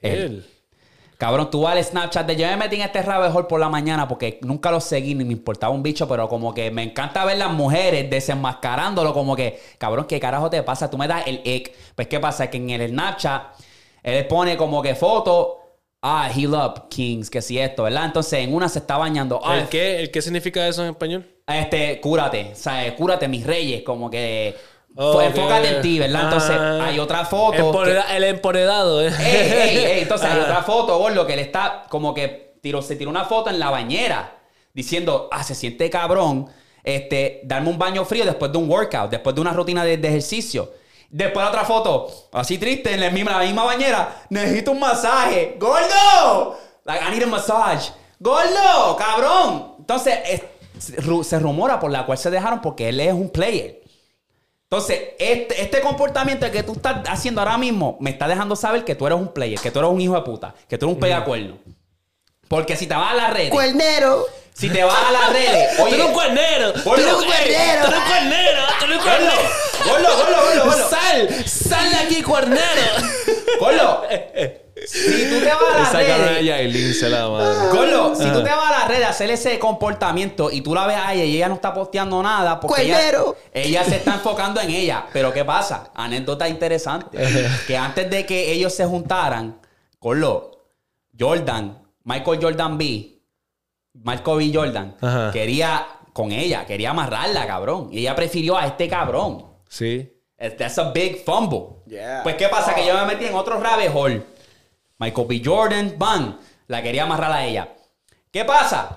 Él. 0.00 0.18
Él. 0.18 0.46
Cabrón, 1.22 1.50
tú 1.50 1.62
vas 1.62 1.76
al 1.76 1.84
Snapchat 1.84 2.26
de 2.26 2.34
yo 2.34 2.48
me 2.48 2.56
metí 2.56 2.74
en 2.74 2.82
este 2.82 3.00
rabbit 3.00 3.32
hole 3.32 3.46
por 3.46 3.60
la 3.60 3.68
mañana 3.68 4.09
porque 4.09 4.40
nunca 4.42 4.72
lo 4.72 4.80
seguí 4.80 5.14
ni 5.14 5.24
me 5.24 5.32
importaba 5.32 5.72
un 5.72 5.80
bicho, 5.80 6.09
pero 6.09 6.28
como 6.28 6.52
que 6.52 6.72
me 6.72 6.82
encanta 6.82 7.24
ver 7.24 7.38
las 7.38 7.52
mujeres 7.52 8.10
desenmascarándolo, 8.10 9.14
como 9.14 9.36
que, 9.36 9.62
cabrón, 9.78 10.06
¿qué 10.06 10.18
carajo 10.18 10.50
te 10.50 10.60
pasa? 10.64 10.90
Tú 10.90 10.98
me 10.98 11.06
das 11.06 11.24
el 11.28 11.40
ick. 11.44 11.72
Pues, 11.94 12.09
¿qué 12.09 12.18
pasa? 12.18 12.50
Que 12.50 12.56
en 12.56 12.70
el 12.70 12.90
Snapchat 12.90 13.54
él 14.02 14.26
pone 14.26 14.56
como 14.56 14.82
que 14.82 14.96
foto, 14.96 15.61
ah, 16.02 16.28
heal 16.34 16.54
up, 16.54 16.88
Kings, 16.88 17.30
que 17.30 17.40
si 17.40 17.58
esto, 17.58 17.84
¿verdad? 17.84 18.04
Entonces 18.06 18.40
en 18.40 18.52
una 18.54 18.68
se 18.68 18.80
está 18.80 18.96
bañando, 18.98 19.40
ah, 19.44 19.58
¿El 19.60 19.68
qué? 19.68 20.00
¿El 20.00 20.10
qué 20.10 20.20
significa 20.20 20.66
eso 20.66 20.82
en 20.82 20.90
español? 20.90 21.26
este, 21.46 22.00
cúrate, 22.00 22.54
¿sabes? 22.54 22.92
Cúrate, 22.92 23.28
mis 23.28 23.46
reyes, 23.46 23.82
como 23.82 24.10
que 24.10 24.54
enfócate 24.96 25.76
en 25.76 25.82
ti, 25.82 25.98
¿verdad? 25.98 26.24
Entonces 26.24 26.56
Ah. 26.58 26.86
hay 26.86 26.98
otra 26.98 27.24
foto. 27.24 27.82
que- 27.84 28.00
El 28.16 28.24
emporedado, 28.24 29.02
¿eh? 29.02 29.08
Ey, 29.18 29.52
ey, 29.78 29.84
ey. 29.84 30.00
Entonces 30.02 30.28
hay 30.30 30.38
Ah. 30.40 30.44
otra 30.44 30.62
foto, 30.62 30.98
gordo, 30.98 31.26
que 31.26 31.34
él 31.34 31.38
está 31.40 31.84
como 31.88 32.12
que 32.14 32.54
tiró, 32.60 32.82
se 32.82 32.96
tiró 32.96 33.10
una 33.10 33.24
foto 33.24 33.50
en 33.50 33.58
la 33.58 33.70
bañera 33.70 34.38
diciendo, 34.74 35.28
ah, 35.32 35.42
se 35.44 35.54
siente 35.54 35.88
cabrón, 35.90 36.46
este, 36.84 37.40
darme 37.44 37.68
un 37.70 37.78
baño 37.78 38.04
frío 38.04 38.24
después 38.24 38.50
de 38.52 38.58
un 38.58 38.68
workout, 38.70 39.10
después 39.10 39.34
de 39.34 39.40
una 39.40 39.52
rutina 39.52 39.84
de, 39.84 39.96
de 39.98 40.08
ejercicio. 40.08 40.72
Después 41.14 41.44
la 41.44 41.51
otra 41.51 41.64
foto, 41.66 42.09
así 42.32 42.56
triste, 42.56 42.93
en 42.94 43.01
la 43.01 43.10
misma, 43.10 43.32
la 43.32 43.44
misma 43.44 43.64
bañera. 43.64 44.22
Necesito 44.30 44.72
un 44.72 44.80
masaje. 44.80 45.56
¡Gordo! 45.60 46.56
Like, 46.84 47.05
I 47.06 47.10
need 47.12 47.22
a 47.22 47.26
massage. 47.26 47.90
¡Gordo! 48.18 48.97
¡Cabrón! 48.97 49.74
Entonces, 49.78 50.18
es- 50.26 50.43
se 51.26 51.39
rumora 51.39 51.78
por 51.78 51.90
la 51.90 52.06
cual 52.06 52.16
se 52.18 52.30
dejaron 52.30 52.60
porque 52.62 52.89
él 52.89 52.98
es 52.98 53.12
un 53.12 53.28
player. 53.28 53.82
Entonces, 54.70 55.01
este, 55.18 55.60
este 55.60 55.80
comportamiento 55.82 56.51
que 56.51 56.62
tú 56.62 56.72
estás 56.72 57.06
haciendo 57.06 57.43
ahora 57.43 57.59
mismo 57.59 57.98
me 58.01 58.09
está 58.09 58.26
dejando 58.26 58.56
saber 58.56 58.84
que 58.84 58.94
tú 58.94 59.06
eres 59.06 59.18
un 59.18 59.28
player, 59.28 59.60
que 59.60 59.70
tú 59.70 59.80
eres 59.80 59.90
un 59.90 60.01
hijo 60.01 60.14
de 60.14 60.22
puta, 60.22 60.55
que 60.66 60.78
tú 60.78 60.86
eres 60.86 60.94
un 60.97 61.01
pegacuerno. 61.01 61.59
Porque 62.48 62.74
si 62.74 62.86
te 62.86 62.94
vas 62.94 63.12
a 63.12 63.14
las 63.14 63.32
redes, 63.34 63.51
¡Cuernero! 63.51 64.24
Si 64.54 64.70
te 64.70 64.84
vas 64.84 64.96
a 65.08 65.12
las 65.12 65.32
redes, 65.32 65.76
Tú 65.76 65.82
oye, 65.84 65.94
eres 65.94 66.06
un 66.06 66.12
cuernero. 66.12 66.72
Tú 66.72 66.94
eres 66.94 67.06
un 67.06 67.24
cuernero. 67.24 67.84
Tú 67.84 67.88
eres 67.88 67.98
un 67.98 68.04
cuernero. 68.04 68.62
Tú 68.78 68.84
eres 68.84 68.96
un 68.96 69.02
cuernero. 69.02 70.88
Sal. 70.88 71.44
Sal 71.46 71.90
de 71.90 71.96
aquí, 71.96 72.22
cuernero. 72.22 72.62
Gordo, 73.58 74.04
si 74.86 75.28
tú 75.28 75.40
te 75.40 75.46
vas 75.46 75.62
a 75.74 75.78
las 75.78 75.88
Esa 75.88 75.98
redes, 75.98 76.98
se 76.98 77.08
la 77.08 77.28
madre. 77.28 77.68
Gordo, 77.70 78.14
si 78.14 78.24
tú 78.24 78.42
te 78.42 78.50
vas 78.50 78.70
a 78.70 78.78
las 78.80 78.88
redes 78.88 79.06
a 79.06 79.10
hacer 79.10 79.30
ese 79.30 79.58
comportamiento 79.58 80.50
y 80.50 80.60
tú 80.60 80.74
la 80.74 80.86
ves 80.86 80.96
a 80.96 81.14
ella 81.14 81.24
y 81.24 81.36
ella 81.36 81.48
no 81.48 81.54
está 81.54 81.72
posteando 81.72 82.22
nada 82.22 82.58
porque 82.58 82.82
ella, 82.82 82.94
Cuernero. 82.94 83.36
ella 83.52 83.84
se 83.84 83.96
está 83.96 84.14
enfocando 84.14 84.60
en 84.60 84.70
ella. 84.70 85.06
Pero 85.12 85.32
¿qué 85.32 85.44
pasa? 85.44 85.90
Anécdota 85.94 86.48
interesante. 86.48 87.18
que 87.66 87.76
antes 87.76 88.10
de 88.10 88.26
que 88.26 88.52
ellos 88.52 88.74
se 88.74 88.84
juntaran, 88.84 89.60
Gordo, 90.00 90.50
Jordan, 91.18 91.78
Michael 92.04 92.38
Jordan 92.42 92.78
B, 92.78 93.11
Michael 93.94 94.39
B. 94.39 94.51
Jordan, 94.55 94.97
Ajá. 95.01 95.31
quería 95.32 95.86
con 96.12 96.32
ella, 96.32 96.66
quería 96.66 96.90
amarrarla, 96.90 97.47
cabrón. 97.47 97.89
Y 97.93 98.01
ella 98.01 98.14
prefirió 98.14 98.56
a 98.56 98.66
este 98.66 98.89
cabrón. 98.89 99.47
Sí. 99.69 100.09
That's 100.59 100.78
a 100.78 100.90
big 100.90 101.24
fumble. 101.24 101.82
Yeah. 101.86 102.20
Pues, 102.23 102.35
¿qué 102.36 102.48
pasa? 102.48 102.74
Que 102.74 102.86
yo 102.86 102.94
me 102.94 103.06
metí 103.06 103.27
en 103.27 103.35
otro 103.35 103.60
rabbit 103.60 103.90
hole. 103.94 104.23
Michael 104.98 105.27
B. 105.28 105.43
Jordan, 105.44 105.94
bang, 105.97 106.35
la 106.66 106.82
quería 106.82 107.05
amarrar 107.05 107.32
a 107.32 107.44
ella. 107.44 107.69
¿Qué 108.31 108.44
pasa? 108.44 108.94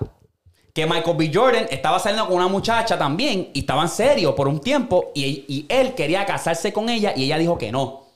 Que 0.74 0.86
Michael 0.86 1.16
B. 1.16 1.30
Jordan 1.32 1.66
estaba 1.70 1.98
saliendo 1.98 2.26
con 2.26 2.36
una 2.36 2.48
muchacha 2.48 2.98
también 2.98 3.50
y 3.54 3.60
estaban 3.60 3.88
serios 3.88 4.34
por 4.34 4.48
un 4.48 4.60
tiempo 4.60 5.12
y, 5.14 5.44
y 5.48 5.66
él 5.68 5.94
quería 5.94 6.26
casarse 6.26 6.72
con 6.72 6.88
ella 6.88 7.12
y 7.16 7.24
ella 7.24 7.38
dijo 7.38 7.56
que 7.56 7.70
no. 7.72 8.06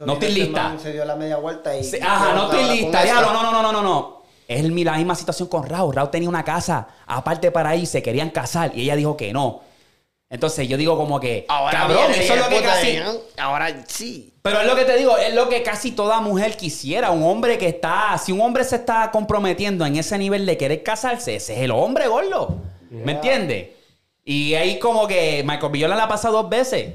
No 0.00 0.14
estoy 0.14 0.28
Este 0.28 0.40
lista. 0.40 0.76
Se 0.78 0.92
dio 0.92 1.04
la 1.04 1.16
media 1.16 1.36
vuelta 1.36 1.76
y. 1.76 1.82
Sí, 1.84 1.98
Ajá, 2.02 2.34
no 2.34 2.44
estoy 2.50 2.76
lista. 2.76 3.02
Diablo, 3.02 3.32
no, 3.32 3.42
no, 3.42 3.52
no, 3.52 3.62
no, 3.62 3.72
no, 3.72 3.82
no. 3.82 4.22
Es 4.48 4.60
el- 4.64 4.84
la 4.84 4.96
misma 4.96 5.14
situación 5.14 5.48
con 5.48 5.64
Raúl. 5.68 5.94
Raúl 5.94 6.10
tenía 6.10 6.28
una 6.28 6.44
casa 6.44 6.86
aparte 7.06 7.50
para 7.50 7.70
ahí, 7.70 7.86
se 7.86 8.02
querían 8.02 8.30
casar 8.30 8.72
y 8.74 8.82
ella 8.82 8.96
dijo 8.96 9.16
que 9.16 9.32
no. 9.32 9.60
Entonces 10.28 10.66
yo 10.68 10.76
digo 10.76 10.96
como 10.96 11.20
que, 11.20 11.46
cabrón, 11.46 12.10
eso 12.12 12.34
es 12.34 12.40
lo 12.40 12.48
que 12.48 12.60
casi... 12.60 12.98
Ahora 13.38 13.84
sí. 13.86 14.32
Pero 14.42 14.60
es 14.60 14.66
lo 14.66 14.74
que 14.74 14.84
te 14.84 14.96
digo, 14.96 15.16
es 15.16 15.32
lo 15.34 15.48
que 15.48 15.62
casi 15.62 15.92
toda 15.92 16.20
mujer 16.20 16.56
quisiera. 16.56 17.10
Un 17.12 17.22
hombre 17.22 17.58
que 17.58 17.68
está, 17.68 18.18
si 18.18 18.32
un 18.32 18.40
hombre 18.40 18.64
se 18.64 18.76
está 18.76 19.10
comprometiendo 19.12 19.86
en 19.86 19.96
ese 19.96 20.18
nivel 20.18 20.44
de 20.44 20.56
querer 20.56 20.82
casarse, 20.82 21.36
ese 21.36 21.54
es 21.54 21.60
el 21.60 21.70
hombre, 21.70 22.08
gordo. 22.08 22.56
¿Me 22.90 23.12
entiendes? 23.12 23.68
Y 24.24 24.54
ahí 24.54 24.78
como 24.80 25.06
que 25.06 25.42
Michael. 25.46 25.72
Jordan 25.80 25.98
la 25.98 26.04
ha 26.04 26.08
pasado 26.08 26.42
dos 26.42 26.50
veces. 26.50 26.92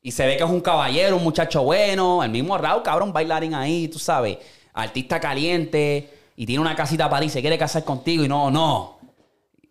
Y 0.00 0.12
se 0.12 0.24
ve 0.24 0.36
que 0.36 0.44
es 0.44 0.50
un 0.50 0.60
caballero, 0.60 1.16
un 1.16 1.24
muchacho 1.24 1.64
bueno. 1.64 2.22
El 2.22 2.30
mismo 2.30 2.56
Raúl, 2.56 2.82
cabrón, 2.84 3.12
bailarín 3.12 3.54
ahí, 3.54 3.88
tú 3.88 3.98
sabes. 3.98 4.38
Artista 4.72 5.18
caliente. 5.18 6.10
Y 6.36 6.44
tiene 6.46 6.60
una 6.60 6.76
casita 6.76 7.08
para 7.08 7.24
y 7.24 7.30
se 7.30 7.40
quiere 7.40 7.56
casar 7.58 7.82
contigo. 7.84 8.22
Y 8.24 8.28
no, 8.28 8.50
no. 8.50 8.98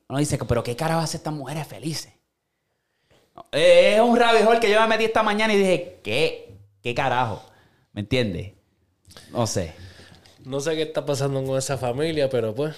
Uno 0.10 0.20
dice, 0.20 0.38
pero 0.48 0.64
¿qué 0.64 0.76
cara 0.76 0.96
va 0.96 1.02
a 1.02 1.04
hacer 1.06 1.20
estas 1.20 1.34
mujeres 1.34 1.68
felices? 1.68 2.12
Eh, 3.52 3.94
Es 3.96 4.02
un 4.02 4.16
rabbit 4.18 4.46
hole 4.48 4.60
que 4.60 4.70
yo 4.72 4.80
me 4.82 4.88
metí 4.88 5.06
esta 5.06 5.24
mañana 5.24 5.54
y 5.54 5.58
dije, 5.58 6.00
¿qué? 6.04 6.58
¿Qué 6.82 6.94
carajo? 6.96 7.44
¿Me 7.94 8.02
entiendes? 8.02 8.54
No 9.32 9.48
sé. 9.48 9.74
No 10.44 10.60
sé 10.60 10.76
qué 10.76 10.84
está 10.84 11.06
pasando 11.06 11.44
con 11.44 11.58
esa 11.58 11.78
familia, 11.78 12.30
pero 12.30 12.54
pues. 12.54 12.76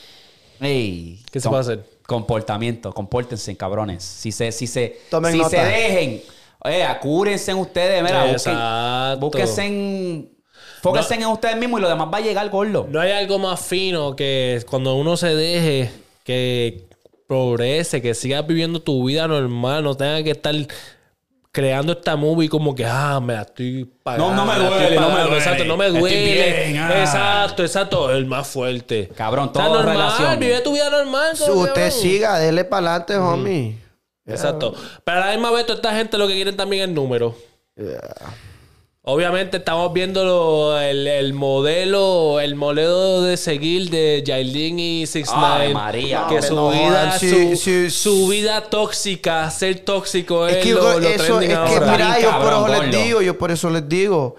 Ey, 0.60 1.22
¿Qué 1.32 1.40
se 1.40 1.44
com- 1.48 1.52
puede 1.52 1.62
hacer? 1.62 1.90
Comportamiento, 2.08 2.94
compórtense, 2.94 3.56
cabrones. 3.58 4.04
Si 4.04 4.32
se, 4.32 4.52
si 4.52 4.66
se, 4.68 5.02
Tomen 5.10 5.34
si 5.34 5.38
nota. 5.40 5.50
se 5.50 5.58
dejen, 5.58 6.24
oye, 6.64 6.84
acúrense 6.84 7.52
en 7.52 7.58
ustedes, 7.58 8.02
mira, 8.02 8.32
busquen, 8.32 9.20
búsquense 9.20 9.66
en, 9.66 10.37
fóquense 10.82 11.16
en 11.16 11.26
ustedes 11.26 11.58
mismos 11.58 11.80
y 11.80 11.84
lo 11.84 11.90
demás 11.90 12.08
va 12.14 12.18
a 12.18 12.22
llegar 12.22 12.50
gordo. 12.50 12.88
No 12.90 13.00
hay 13.00 13.12
algo 13.12 13.40
más 13.40 13.60
fino 13.60 14.16
que 14.16 14.64
cuando 14.70 14.96
uno 14.96 15.18
se 15.18 15.36
deje 15.36 15.92
que 16.24 16.86
progrese, 17.28 18.02
que 18.02 18.14
sigas 18.14 18.46
viviendo 18.48 18.82
tu 18.82 19.06
vida 19.06 19.28
normal, 19.28 19.84
no 19.84 19.96
tenga 19.96 20.24
que 20.24 20.32
estar 20.32 20.56
creando 21.52 21.94
esta 21.94 22.16
movie 22.16 22.50
como 22.50 22.76
que, 22.76 22.86
ah, 22.86 23.20
me 23.20 23.34
la 23.34 23.42
estoy 23.42 23.90
pagando. 24.04 24.30
No, 24.30 24.36
no 24.36 24.46
me 24.46 24.60
duele, 24.60 24.96
no 25.00 25.10
me 25.10 25.22
duele. 25.22 25.38
Exacto, 25.38 25.66
no 25.66 25.76
me 25.76 25.88
Estoy 25.88 26.00
duele. 26.02 26.54
bien, 26.68 26.78
ah. 26.78 27.00
Exacto, 27.02 27.64
exacto, 27.64 28.12
el 28.12 28.26
más 28.28 28.48
fuerte. 28.48 29.10
Cabrón, 29.16 29.52
todo 29.52 29.74
normal, 29.74 29.96
relación. 29.96 30.40
vive 30.40 30.62
tu 30.62 30.74
vida 30.74 30.90
normal. 30.90 31.36
cabrón. 31.38 31.58
Usted 31.58 31.90
siga, 31.92 32.38
dele 32.38 32.64
para 32.64 32.88
adelante, 32.96 33.18
homie. 33.18 33.78
Exacto. 34.28 34.76
Pero 35.04 35.18
a 35.18 35.26
la 35.26 35.32
misma 35.32 35.52
vez, 35.52 35.66
toda 35.66 35.78
esta 35.78 35.96
gente 35.96 36.18
lo 36.18 36.28
que 36.28 36.36
quieren 36.36 36.56
también 36.56 36.90
es 36.90 36.96
número. 36.96 37.36
Obviamente 39.10 39.56
estamos 39.56 39.94
viendo 39.94 40.26
lo- 40.26 40.78
el, 40.82 41.08
el 41.08 41.32
modelo, 41.34 42.42
el 42.42 42.56
modelo 42.56 43.22
de 43.22 43.38
seguir 43.38 43.90
de 43.90 44.22
Yailin 44.26 44.78
y 44.80 45.08
Six 45.08 45.30
Ay, 45.34 45.62
Nine. 45.70 45.74
María. 45.74 46.26
Que 46.28 46.42
su 46.42 46.54
no, 46.56 46.72
vida, 46.72 47.18
su, 47.18 47.56
sí. 47.56 47.90
su 47.90 48.28
vida 48.28 48.66
tóxica, 48.70 49.50
ser 49.50 49.80
tóxico 49.80 50.46
es, 50.46 50.58
Es 50.58 50.64
que, 50.66 50.74
lo, 50.74 50.82
yo- 50.82 51.00
lo 51.00 51.08
eso, 51.08 51.40
es 51.40 51.48
que 51.48 51.54
ahora. 51.56 51.92
mira, 51.94 52.20
yo 52.20 52.32
por 52.42 52.52
eso 52.52 52.68
les 52.82 52.92
digo, 52.92 53.22
yo 53.22 53.38
por 53.38 53.52
eso 53.52 53.70
les 53.70 53.88
digo. 53.88 54.36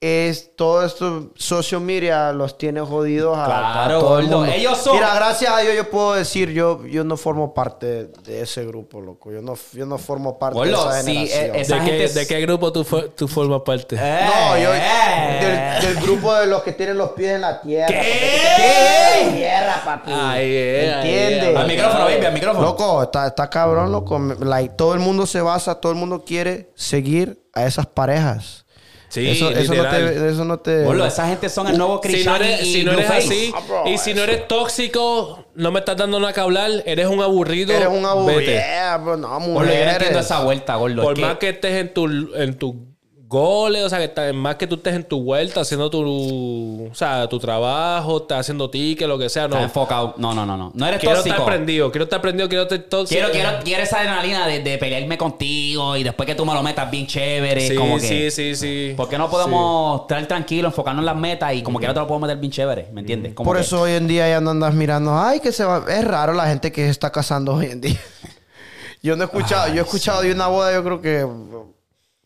Es 0.00 0.54
todo 0.54 0.86
esto, 0.86 1.32
social 1.34 1.80
media 1.80 2.32
los 2.32 2.56
tiene 2.56 2.80
jodidos 2.82 3.36
a, 3.36 3.46
Claro, 3.46 3.96
a 3.96 4.00
todo 4.00 4.18
el 4.20 4.26
gordo. 4.26 4.38
mundo. 4.42 4.52
Ellos 4.52 4.78
son- 4.78 4.94
Mira, 4.94 5.12
gracias 5.16 5.50
a 5.52 5.58
Dios 5.58 5.74
yo 5.74 5.90
puedo 5.90 6.14
decir, 6.14 6.50
yo, 6.52 6.86
yo 6.86 7.02
no 7.02 7.16
formo 7.16 7.52
parte 7.52 8.04
de 8.06 8.42
ese 8.42 8.64
grupo, 8.64 9.00
loco. 9.00 9.32
Yo 9.32 9.42
no, 9.42 9.54
yo 9.72 9.86
no 9.86 9.98
formo 9.98 10.38
parte 10.38 10.56
Gordo, 10.56 10.88
de 10.88 11.00
esa 11.00 11.02
sí, 11.02 11.12
generación. 11.26 11.56
eh, 11.56 11.60
esa 11.60 11.74
¿De, 11.80 11.84
qué, 11.84 12.08
de 12.10 12.26
qué 12.28 12.40
grupo 12.42 12.70
tú, 12.72 12.84
tú 13.16 13.26
formas 13.26 13.62
parte? 13.62 13.96
No, 13.96 14.56
yo 14.56 14.72
Eh. 14.72 15.80
del, 15.82 15.94
del 15.96 16.04
grupo 16.04 16.32
de 16.32 16.46
los 16.46 16.62
que 16.62 16.70
tienen 16.74 16.96
los 16.96 17.10
pies 17.10 17.32
en 17.32 17.40
la 17.40 17.60
tierra. 17.60 17.88
¿Qué? 17.88 19.20
En 19.20 19.26
la 19.30 19.36
tierra, 19.36 19.82
papi. 19.84 20.12
Ay, 20.14 20.46
eh, 20.48 20.94
ay, 20.94 21.10
¿Entiendes? 21.10 21.56
Al 21.56 21.66
micrófono, 21.66 22.04
baby, 22.04 22.24
al 22.24 22.32
micrófono. 22.34 22.64
Loco, 22.64 23.02
está, 23.02 23.26
está 23.26 23.50
cabrón, 23.50 23.90
loco. 23.90 24.16
Like, 24.38 24.74
todo 24.76 24.94
el 24.94 25.00
mundo 25.00 25.26
se 25.26 25.40
basa, 25.40 25.74
todo 25.80 25.90
el 25.90 25.98
mundo 25.98 26.22
quiere 26.24 26.70
seguir 26.76 27.42
a 27.52 27.66
esas 27.66 27.86
parejas. 27.86 28.64
Sí, 29.08 29.26
eso, 29.26 29.50
eso 29.50 29.74
no 29.74 29.88
te, 29.88 30.28
eso 30.28 30.44
no 30.44 30.58
te. 30.58 30.84
Gordo, 30.84 31.06
esa 31.06 31.26
gente 31.28 31.48
son 31.48 31.68
el 31.68 31.78
nuevo 31.78 32.00
Si 32.02 32.08
Chris 32.10 32.26
no 32.26 32.32
Shani 32.32 32.46
eres, 32.46 32.66
y 32.66 32.72
si 32.74 32.84
no 32.84 32.92
eres 32.92 33.10
así, 33.10 33.52
Ah, 33.54 33.88
y 33.88 33.96
si 33.98 34.12
no 34.12 34.22
eres 34.22 34.46
tóxico, 34.48 35.46
no 35.54 35.72
me 35.72 35.78
estás 35.78 35.96
dando 35.96 36.20
nada 36.20 36.32
que 36.32 36.40
hablar, 36.40 36.70
eres 36.84 37.06
un 37.06 37.22
aburrido. 37.22 37.72
Eres 37.74 37.88
un 37.88 38.04
aburrido. 38.04 38.52
Yeah, 38.52 38.98
bro, 38.98 39.16
no, 39.16 39.28
Gordo, 39.28 39.40
yo 39.46 39.54
no 39.54 39.60
mujeres. 39.60 39.92
entiendo 39.94 40.18
esa 40.18 40.40
vuelta, 40.40 40.76
gordo. 40.76 41.02
Por 41.02 41.18
más 41.18 41.38
que 41.38 41.48
estés 41.48 41.72
en 41.72 41.94
tu, 41.94 42.06
en 42.34 42.54
tu 42.58 42.87
goles, 43.28 43.84
o 43.84 43.88
sea, 43.90 43.98
que 43.98 44.06
estás- 44.06 44.32
más 44.32 44.56
que 44.56 44.66
tú 44.66 44.76
estés 44.76 44.94
en 44.94 45.04
tu 45.04 45.22
vuelta 45.22 45.60
haciendo 45.60 45.90
tu, 45.90 46.88
o 46.90 46.94
sea, 46.94 47.28
tu 47.28 47.38
trabajo, 47.38 48.22
estás 48.22 48.40
haciendo 48.40 48.70
ticket, 48.70 49.06
lo 49.06 49.18
que 49.18 49.28
sea, 49.28 49.46
no. 49.46 49.56
Está 49.56 49.64
enfocado. 49.64 50.14
No, 50.16 50.32
no, 50.34 50.46
no, 50.46 50.56
no. 50.56 50.70
No 50.74 50.86
eres 50.86 50.98
Quiero 50.98 51.16
tóxico. 51.16 51.34
estar 51.36 51.46
prendido, 51.46 51.90
quiero 51.90 52.04
estar 52.04 52.20
prendido, 52.22 52.48
quiero 52.48 52.62
estar 52.64 52.78
tóxico. 52.80 53.08
Quiero, 53.20 53.30
quiero, 53.30 53.50
quiero 53.62 53.82
esa 53.82 53.98
adrenalina 53.98 54.46
de, 54.46 54.60
de 54.60 54.78
pelearme 54.78 55.18
contigo 55.18 55.94
y 55.96 56.02
después 56.04 56.26
que 56.26 56.34
tú 56.34 56.46
me 56.46 56.54
lo 56.54 56.62
metas 56.62 56.90
bien 56.90 57.06
chévere. 57.06 57.68
Sí, 57.68 57.74
como 57.76 57.96
que, 57.98 58.00
sí, 58.00 58.30
sí, 58.30 58.56
sí. 58.56 58.94
¿Por 58.96 59.08
qué 59.08 59.18
no 59.18 59.28
podemos 59.28 60.00
estar 60.02 60.26
tranquilos, 60.26 60.72
enfocarnos 60.72 61.02
en 61.02 61.06
las 61.06 61.16
metas 61.16 61.52
y 61.54 61.62
como 61.62 61.78
quiera 61.78 61.92
te 61.92 62.00
lo 62.00 62.06
puedo 62.06 62.20
meter 62.20 62.38
bien 62.38 62.50
chévere? 62.50 62.88
¿Me 62.92 63.02
entiendes? 63.02 63.34
Como 63.34 63.46
Por 63.48 63.56
que- 63.58 63.62
eso 63.62 63.82
hoy 63.82 63.92
en 63.92 64.08
día 64.08 64.28
ya 64.28 64.40
no 64.40 64.50
andas 64.50 64.72
mirando. 64.72 65.18
Ay, 65.18 65.40
que 65.40 65.52
se 65.52 65.64
va. 65.64 65.84
Es 65.88 66.02
raro 66.04 66.32
la 66.32 66.46
gente 66.46 66.72
que 66.72 66.84
se 66.84 66.90
está 66.90 67.12
casando 67.12 67.54
hoy 67.54 67.66
en 67.66 67.80
día. 67.82 68.00
Yo 69.02 69.14
no 69.16 69.22
he 69.22 69.26
escuchado, 69.26 69.68
yo 69.68 69.74
he 69.82 69.84
escuchado 69.84 70.22
de 70.22 70.32
una 70.32 70.48
boda, 70.48 70.72
yo 70.72 70.82
creo 70.82 71.00
que. 71.00 71.24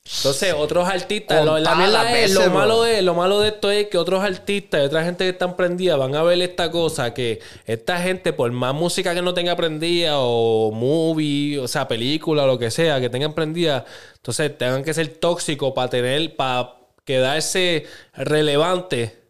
Entonces, 0.05 0.53
otros 0.57 0.89
artistas, 0.89 1.45
lo, 1.45 1.59
la 1.59 1.77
mierda 1.77 2.19
es, 2.19 2.35
lo 2.35 2.51
malo 2.51 2.83
de, 2.83 3.03
lo 3.03 3.15
malo 3.15 3.41
de 3.41 3.49
esto 3.49 3.71
es 3.71 3.87
que 3.87 3.99
otros 3.99 4.23
artistas 4.23 4.83
y 4.83 4.85
otra 4.85 5.05
gente 5.05 5.25
que 5.25 5.31
están 5.31 5.57
prendida 5.57 5.97
van 5.97 6.17
a 6.17 6.23
ver 6.25 6.41
esta 6.43 6.73
cosa 6.73 7.15
que 7.15 7.41
esta 7.67 8.01
gente, 8.01 8.33
por 8.33 8.51
más 8.51 8.75
música 8.75 9.15
que 9.15 9.23
no 9.23 9.33
tenga 9.33 9.55
prendida 9.55 10.19
o 10.19 10.73
movie, 10.73 11.59
o 11.61 11.69
sea, 11.69 11.87
película 11.87 12.47
lo 12.47 12.59
que 12.59 12.73
sea, 12.73 13.01
que 13.01 13.11
tengan 13.11 13.33
prendida, 13.33 13.85
entonces 14.17 14.59
tengan 14.59 14.83
que 14.83 14.93
ser 14.93 15.07
tóxicos 15.09 15.73
para 15.73 15.89
tener, 15.89 16.35
para 16.35 16.75
quedarse 17.05 17.87
relevante. 18.13 19.23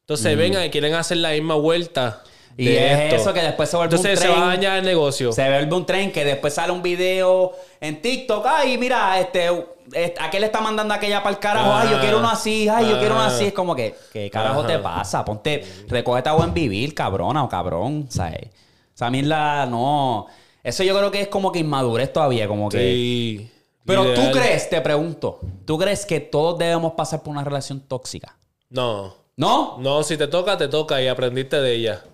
Entonces 0.00 0.36
vengan 0.36 0.64
y 0.64 0.70
quieren 0.70 0.94
hacer 0.94 1.18
la 1.18 1.30
misma 1.30 1.54
vuelta. 1.54 2.24
Y 2.56 2.66
de 2.66 2.92
es 2.92 3.00
esto. 3.00 3.16
eso 3.16 3.32
que 3.34 3.40
después 3.40 3.68
se 3.68 3.76
vuelve 3.76 3.94
Entonces 3.96 4.18
un 4.18 4.22
se 4.22 4.28
tren. 4.28 4.40
va 4.40 4.44
a 4.46 4.54
dañar 4.54 4.78
el 4.78 4.84
negocio. 4.84 5.32
Se 5.32 5.48
vuelve 5.48 5.74
un 5.74 5.86
tren 5.86 6.12
que 6.12 6.24
después 6.24 6.52
sale 6.54 6.72
un 6.72 6.82
video 6.82 7.52
en 7.80 8.02
TikTok. 8.02 8.44
Ay, 8.46 8.76
mira, 8.78 9.18
este, 9.20 9.48
este, 9.92 10.14
aquel 10.20 10.40
le 10.40 10.46
está 10.46 10.60
mandando 10.60 10.92
aquella 10.92 11.22
para 11.22 11.34
el 11.34 11.40
carajo. 11.40 11.72
Ay, 11.72 11.88
yo 11.90 12.00
quiero 12.00 12.18
uno 12.18 12.28
así. 12.30 12.68
Ay, 12.68 12.88
yo 12.88 12.98
quiero 12.98 13.14
uno 13.14 13.24
así. 13.24 13.46
Es 13.46 13.52
como 13.52 13.74
que, 13.74 13.94
¿qué 14.12 14.30
carajo 14.30 14.60
Ajá. 14.60 14.68
te 14.68 14.78
pasa? 14.78 15.24
Ponte, 15.24 15.64
recógete 15.88 16.28
a 16.28 16.32
buen 16.32 16.52
vivir, 16.52 16.94
cabrona 16.94 17.42
o 17.44 17.48
cabrón. 17.48 18.06
¿Sabes? 18.10 18.48
O 18.48 18.96
sea, 18.98 19.06
a 19.06 19.10
mí 19.10 19.22
la, 19.22 19.66
no. 19.66 20.26
Eso 20.62 20.84
yo 20.84 20.96
creo 20.96 21.10
que 21.10 21.22
es 21.22 21.28
como 21.28 21.50
que 21.50 21.58
inmadurez 21.60 22.12
todavía. 22.12 22.46
Como 22.46 22.68
que. 22.68 22.78
Sí. 22.78 23.48
Pero 23.84 24.14
tú 24.14 24.30
crees, 24.30 24.70
te 24.70 24.80
pregunto, 24.80 25.40
¿tú 25.64 25.76
crees 25.76 26.06
que 26.06 26.20
todos 26.20 26.56
debemos 26.56 26.92
pasar 26.92 27.20
por 27.22 27.32
una 27.32 27.42
relación 27.42 27.80
tóxica? 27.80 28.36
No. 28.70 29.12
¿No? 29.36 29.76
No, 29.80 30.02
si 30.04 30.16
te 30.16 30.28
toca, 30.28 30.56
te 30.56 30.68
toca 30.68 31.02
y 31.02 31.08
aprendiste 31.08 31.60
de 31.60 31.74
ella. 31.74 32.04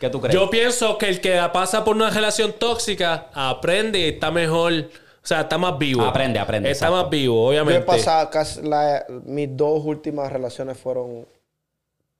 ¿Qué 0.00 0.10
tú 0.10 0.20
crees? 0.20 0.34
Yo 0.34 0.50
pienso 0.50 0.98
que 0.98 1.08
el 1.08 1.20
que 1.20 1.40
pasa 1.52 1.84
por 1.84 1.96
una 1.96 2.10
relación 2.10 2.52
tóxica 2.58 3.28
aprende 3.32 3.98
y 4.00 4.04
está 4.08 4.30
mejor. 4.30 4.72
O 4.72 5.26
sea, 5.26 5.40
está 5.42 5.58
más 5.58 5.76
vivo. 5.78 6.02
Aprende, 6.04 6.38
aprende, 6.38 6.70
Está 6.70 6.86
exacto. 6.86 7.02
más 7.02 7.10
vivo, 7.10 7.34
Yo 7.52 7.58
he 7.58 7.60
obviamente. 7.62 7.86
pasado 7.86 8.30
casi 8.30 8.62
la- 8.62 9.04
mis 9.24 9.48
dos 9.56 9.84
últimas 9.84 10.30
relaciones 10.32 10.78
fueron 10.78 11.26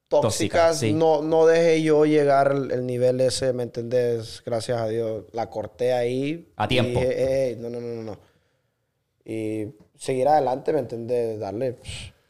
tóxicas. 0.09 0.79
Sí. 0.81 0.93
No, 0.93 1.23
no 1.23 1.47
dejé 1.47 1.83
yo 1.83 2.05
llegar 2.05 2.49
al 2.51 2.71
el 2.71 2.87
nivel 2.87 3.21
ese, 3.21 3.53
¿me 3.53 3.63
entendés? 3.65 4.43
Gracias 4.45 4.81
a 4.81 4.89
Dios. 4.89 5.25
La 5.33 5.51
corté 5.51 5.93
ahí. 5.93 6.49
A 6.57 6.65
y 6.65 6.69
tiempo. 6.69 7.01
dije, 7.01 7.49
"Ey, 7.51 7.57
no, 7.57 7.69
no, 7.71 7.81
no, 7.81 7.95
no, 7.95 8.03
no. 8.03 8.19
Y 9.25 9.67
seguir 9.99 10.29
adelante, 10.29 10.73
¿me 10.73 10.81
entendés? 10.81 11.39
Darle. 11.41 11.77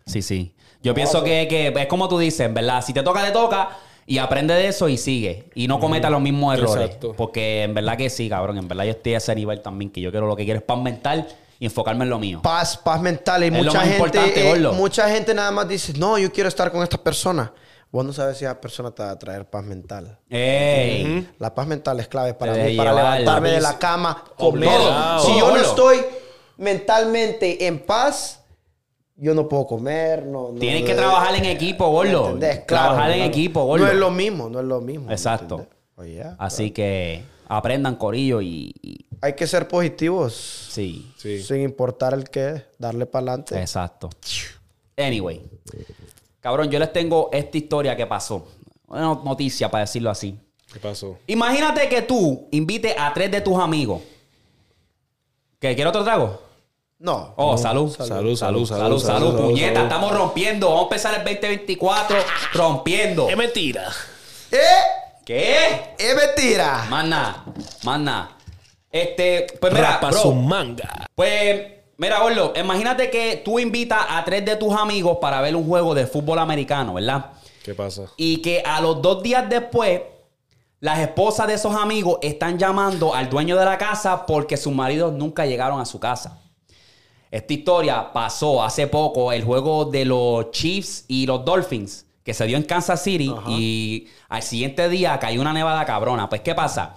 Sí, 0.06 0.23
sí. 0.23 0.55
Yo 0.82 0.93
No, 0.93 0.94
pienso 0.94 1.23
que, 1.24 1.47
que 1.48 1.68
es 1.68 1.86
como 1.86 2.09
tú 2.09 2.18
dices, 2.18 2.52
¿verdad? 2.52 2.82
Si 2.82 2.93
te 2.93 3.02
toca, 3.02 3.24
te 3.24 3.32
toca 3.32 3.70
y 4.07 4.19
aprende 4.19 4.55
de 4.55 4.69
eso 4.69 4.89
y 4.89 4.97
sigue. 4.97 5.51
Y 5.55 5.66
no 5.66 5.81
cometa 5.81 6.09
los 6.09 6.20
mismos 6.20 6.57
errores. 6.57 6.85
Exacto. 6.85 7.15
Porque 7.16 7.65
en 7.65 7.74
verdad 7.74 7.97
que 7.97 8.09
sí, 8.09 8.28
cabrón. 8.28 8.57
En 8.59 8.69
verdad 8.69 8.85
yo 8.85 8.93
estoy 8.93 9.15
a 9.15 9.19
ese 9.19 9.35
nivel 9.35 9.61
también 9.61 9.91
que 9.91 10.01
yo 10.01 10.11
quiero 10.11 10.27
lo 10.27 10.37
que 10.37 10.45
quiero 10.45 10.59
es 10.59 10.65
paz 10.65 10.78
mental 10.78 11.27
y 11.59 11.66
enfocarme 11.66 12.05
en 12.05 12.11
lo 12.11 12.19
mío. 12.19 12.41
Paz, 12.43 12.77
paz 12.77 13.01
mental. 13.01 13.43
Y 13.45 13.51
lo 13.51 13.59
mucha 13.59 13.78
más 13.78 13.83
gente, 13.83 13.97
importante, 13.97 14.51
eh, 14.51 14.59
mucha 14.73 15.09
gente 15.09 15.35
nada 15.35 15.51
más 15.51 15.69
dice, 15.69 15.93
no, 15.99 16.19
yo 16.19 16.31
quiero 16.33 16.49
estar 16.49 16.70
con 16.70 16.83
esta 16.83 16.99
persona. 16.99 17.53
Vos 17.91 18.05
no 18.05 18.12
sabes 18.12 18.37
si 18.37 18.45
esa 18.45 18.61
persona 18.61 18.91
te 18.91 19.03
va 19.03 19.11
a 19.11 19.19
traer 19.19 19.49
paz 19.49 19.65
mental. 19.65 20.19
¡Ey! 20.28 21.28
La 21.39 21.55
paz 21.55 21.66
mental 21.66 21.99
es 21.99 22.09
clave 22.09 22.35
para 22.35 22.53
mí, 22.53 22.77
para 22.77 22.93
levantarme 22.93 23.49
la 23.49 23.55
de 23.55 23.61
la 23.61 23.78
cama, 23.78 24.24
comer. 24.37 24.81
Si 25.24 25.39
yo 25.39 25.51
no 25.51 25.57
estoy 25.57 25.99
mentalmente 26.59 27.66
en 27.66 27.78
paz, 27.78 28.45
yo 29.17 29.35
no 29.35 29.49
puedo 29.49 29.67
comer. 29.67 30.27
No, 30.27 30.51
no- 30.53 30.59
Tienes 30.59 30.85
que 30.85 30.95
trabajar 30.95 31.35
en 31.37 31.45
equipo, 31.47 31.89
gordo. 31.91 32.39
Trabajar 32.67 33.11
en 33.11 33.17
claro. 33.19 33.31
equipo, 33.31 33.65
gordo. 33.65 33.85
No 33.87 33.91
es 33.91 33.97
lo 33.99 34.11
mismo, 34.11 34.49
no 34.49 34.61
es 34.61 34.67
lo 34.67 34.81
mismo. 34.81 35.07
¿me 35.07 35.13
Exacto. 35.13 35.67
Así 36.39 36.71
que 36.73 37.23
aprendan, 37.49 37.97
corillo, 37.97 38.41
y, 38.43 38.75
y- 38.83 39.07
Hay 39.23 39.35
que 39.35 39.47
ser 39.47 39.67
positivos. 39.69 40.35
sí. 40.71 41.11
Sí. 41.17 41.43
Sin 41.43 41.63
importar 41.63 42.13
el 42.15 42.29
qué, 42.29 42.65
darle 42.79 43.07
para 43.07 43.23
adelante. 43.33 43.59
Exacto. 43.59 44.11
Anyway. 44.97 45.43
Cabrón, 46.41 46.71
yo 46.71 46.79
les 46.79 46.93
tengo 46.93 47.31
esta 47.33 47.57
historia 47.57 47.97
que 47.97 48.07
pasó. 48.07 48.47
Una 48.89 49.15
noticia, 49.25 49.71
para 49.71 49.83
decirlo 49.83 50.11
así. 50.11 50.39
¿Qué 50.73 50.79
pasó? 50.79 51.19
Imagínate 51.27 51.89
que 51.89 52.03
tú 52.03 52.47
invites 52.53 52.95
a 52.99 53.13
tres 53.15 53.31
de 53.31 53.41
tus 53.41 53.59
amigos. 53.59 54.03
¿Que 55.59 55.75
quiere 55.75 55.89
otro 55.89 56.05
trago? 56.05 56.41
No. 56.98 57.35
Oh, 57.36 57.59
salud. 57.59 57.90
Salud, 57.94 58.09
salud, 58.09 58.36
salud, 58.36 58.66
salud, 58.66 58.66
salud, 58.66 59.01
salud, 59.01 59.36
puñeta. 59.36 59.74
salud. 59.74 59.82
Estamos 59.82 60.12
rompiendo. 60.12 60.68
Vamos 60.68 60.82
a 60.82 60.85
empezar 60.85 61.14
el 61.14 61.24
2024 61.24 62.16
rompiendo. 62.55 63.28
Es 63.28 63.36
mentira. 63.36 63.89
¡Eh! 64.51 64.56
¿Qué? 65.24 65.94
¡Es 65.98 66.16
mentira! 66.16 66.86
Más 66.89 67.05
nada, 67.05 67.44
más 67.85 68.01
nada. 68.01 68.31
Este, 68.90 69.47
pues 69.60 69.73
mira, 69.74 69.98
bro, 70.01 70.12
su 70.12 70.32
manga. 70.32 71.06
Pues, 71.14 71.66
mira, 71.98 72.23
Orlo, 72.23 72.55
imagínate 72.56 73.10
que 73.10 73.43
tú 73.44 73.59
invitas 73.59 74.06
a 74.09 74.24
tres 74.24 74.44
de 74.44 74.56
tus 74.56 74.73
amigos 74.73 75.18
para 75.20 75.40
ver 75.43 75.55
un 75.55 75.66
juego 75.66 75.94
de 75.94 76.06
fútbol 76.06 76.39
americano, 76.39 76.94
¿verdad? 76.94 77.32
¿Qué 77.62 77.74
pasa? 77.74 78.05
Y 78.16 78.40
que 78.40 78.62
a 78.64 78.81
los 78.81 79.02
dos 79.02 79.23
días 79.23 79.47
después, 79.51 80.01
las 80.81 81.01
esposas 81.01 81.48
de 81.48 81.55
esos 81.55 81.74
amigos 81.74 82.18
están 82.23 82.59
llamando 82.59 83.12
al 83.14 83.28
dueño 83.28 83.56
de 83.59 83.64
la 83.64 83.77
casa 83.77 84.24
porque 84.24 84.56
sus 84.56 84.73
maridos 84.73 85.12
nunca 85.12 85.44
llegaron 85.44 85.81
a 85.81 85.85
su 85.85 85.98
casa. 86.01 86.39
Esta 87.37 87.53
historia 87.53 88.15
pasó 88.15 88.65
hace 88.65 88.87
poco, 88.87 89.31
el 89.31 89.45
juego 89.45 89.85
de 89.85 90.07
los 90.07 90.51
Chiefs 90.53 91.05
y 91.07 91.27
los 91.27 91.45
Dolphins, 91.45 92.07
que 92.25 92.33
se 92.33 92.47
dio 92.47 92.57
en 92.57 92.63
Kansas 92.63 93.03
City 93.03 93.31
y 93.47 94.09
al 94.31 94.43
siguiente 94.43 94.89
día 94.89 95.19
cayó 95.19 95.43
una 95.43 95.53
nevada 95.53 95.85
cabrona. 95.85 96.31
Pues, 96.31 96.41
¿qué 96.41 96.55
pasa? 96.55 96.95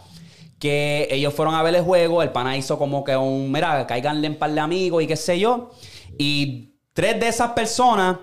Que 0.58 1.10
ellos 1.12 1.34
fueron 1.34 1.56
a 1.56 1.62
ver 1.62 1.76
el 1.76 1.84
juego, 1.84 2.24
el 2.24 2.32
pana 2.32 2.56
hizo 2.56 2.80
como 2.80 3.04
que 3.04 3.18
un, 3.18 3.52
mira, 3.52 3.86
caiganle 3.86 4.28
en 4.28 4.40
par 4.40 4.52
de 4.52 4.62
amigos 4.62 5.04
y 5.04 5.08
qué 5.08 5.18
sé 5.18 5.38
yo. 5.38 5.72
Y 6.18 6.76
tres 6.94 7.20
de 7.20 7.28
esas 7.28 7.52
personas 7.52 8.16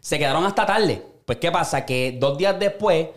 se 0.00 0.18
quedaron 0.18 0.44
hasta 0.44 0.66
tarde. 0.66 1.06
Pues, 1.24 1.38
¿qué 1.38 1.52
pasa? 1.52 1.86
Que 1.86 2.16
dos 2.18 2.36
días 2.36 2.58
después, 2.58 3.10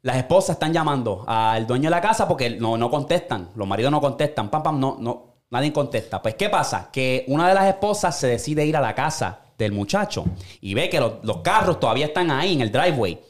las 0.00 0.16
esposas 0.16 0.56
están 0.56 0.72
llamando 0.72 1.26
al 1.26 1.66
dueño 1.66 1.84
de 1.84 1.90
la 1.90 2.00
casa 2.00 2.26
porque 2.26 2.48
no, 2.48 2.78
no 2.78 2.90
contestan. 2.90 3.50
Los 3.54 3.68
maridos 3.68 3.92
no 3.92 4.00
contestan. 4.00 4.48
Pam, 4.48 4.62
pam, 4.62 4.80
no, 4.80 4.96
no, 4.98 5.31
nadie 5.52 5.72
contesta. 5.72 6.20
Pues, 6.20 6.34
¿qué 6.34 6.48
pasa? 6.48 6.90
Que 6.90 7.24
una 7.28 7.48
de 7.48 7.54
las 7.54 7.66
esposas 7.66 8.18
se 8.18 8.26
decide 8.26 8.66
ir 8.66 8.76
a 8.76 8.80
la 8.80 8.94
casa 8.94 9.40
del 9.58 9.72
muchacho 9.72 10.24
y 10.60 10.74
ve 10.74 10.88
que 10.88 10.98
los, 10.98 11.14
los 11.22 11.38
carros 11.38 11.78
todavía 11.78 12.06
están 12.06 12.30
ahí 12.30 12.54
en 12.54 12.62
el 12.62 12.72
driveway. 12.72 13.20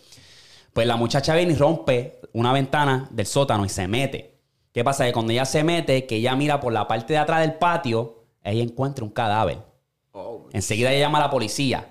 Pues 0.72 0.86
la 0.86 0.96
muchacha 0.96 1.34
viene 1.34 1.52
y 1.52 1.56
rompe 1.56 2.20
una 2.32 2.52
ventana 2.52 3.08
del 3.10 3.26
sótano 3.26 3.64
y 3.64 3.68
se 3.68 3.88
mete. 3.88 4.38
¿Qué 4.72 4.84
pasa? 4.84 5.04
Que 5.04 5.12
cuando 5.12 5.32
ella 5.32 5.44
se 5.44 5.64
mete, 5.64 6.06
que 6.06 6.16
ella 6.16 6.34
mira 6.34 6.60
por 6.60 6.72
la 6.72 6.88
parte 6.88 7.12
de 7.12 7.18
atrás 7.18 7.40
del 7.40 7.54
patio, 7.54 8.24
ella 8.42 8.62
encuentra 8.62 9.04
un 9.04 9.10
cadáver. 9.10 9.58
Enseguida 10.52 10.92
ella 10.92 11.06
llama 11.06 11.18
a 11.18 11.22
la 11.22 11.30
policía. 11.30 11.88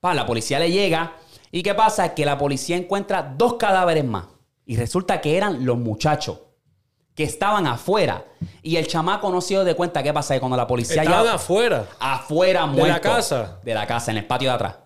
Pa, 0.00 0.12
la 0.12 0.26
policía 0.26 0.58
le 0.58 0.70
llega. 0.70 1.14
¿Y 1.50 1.62
qué 1.62 1.74
pasa? 1.74 2.14
Que 2.14 2.26
la 2.26 2.36
policía 2.36 2.76
encuentra 2.76 3.22
dos 3.22 3.54
cadáveres 3.54 4.04
más. 4.04 4.26
Y 4.66 4.76
resulta 4.76 5.20
que 5.20 5.36
eran 5.36 5.64
los 5.64 5.78
muchachos 5.78 6.40
que 7.18 7.24
estaban 7.24 7.66
afuera. 7.66 8.24
Y 8.62 8.76
el 8.76 8.86
chamaco 8.86 9.28
no 9.32 9.40
se 9.40 9.48
dio 9.54 9.64
de 9.64 9.74
cuenta. 9.74 10.04
¿Qué 10.04 10.12
pasa? 10.12 10.34
Que 10.34 10.40
cuando 10.40 10.56
la 10.56 10.68
policía 10.68 11.02
Estaban 11.02 11.24
ya 11.24 11.34
afuera. 11.34 11.84
afuera 11.98 12.60
¿De 12.60 12.66
la 12.68 12.72
muerto. 12.72 13.00
casa? 13.08 13.58
De 13.64 13.74
la 13.74 13.88
casa, 13.88 14.12
en 14.12 14.18
el 14.18 14.24
patio 14.26 14.50
de 14.50 14.54
atrás. 14.54 14.76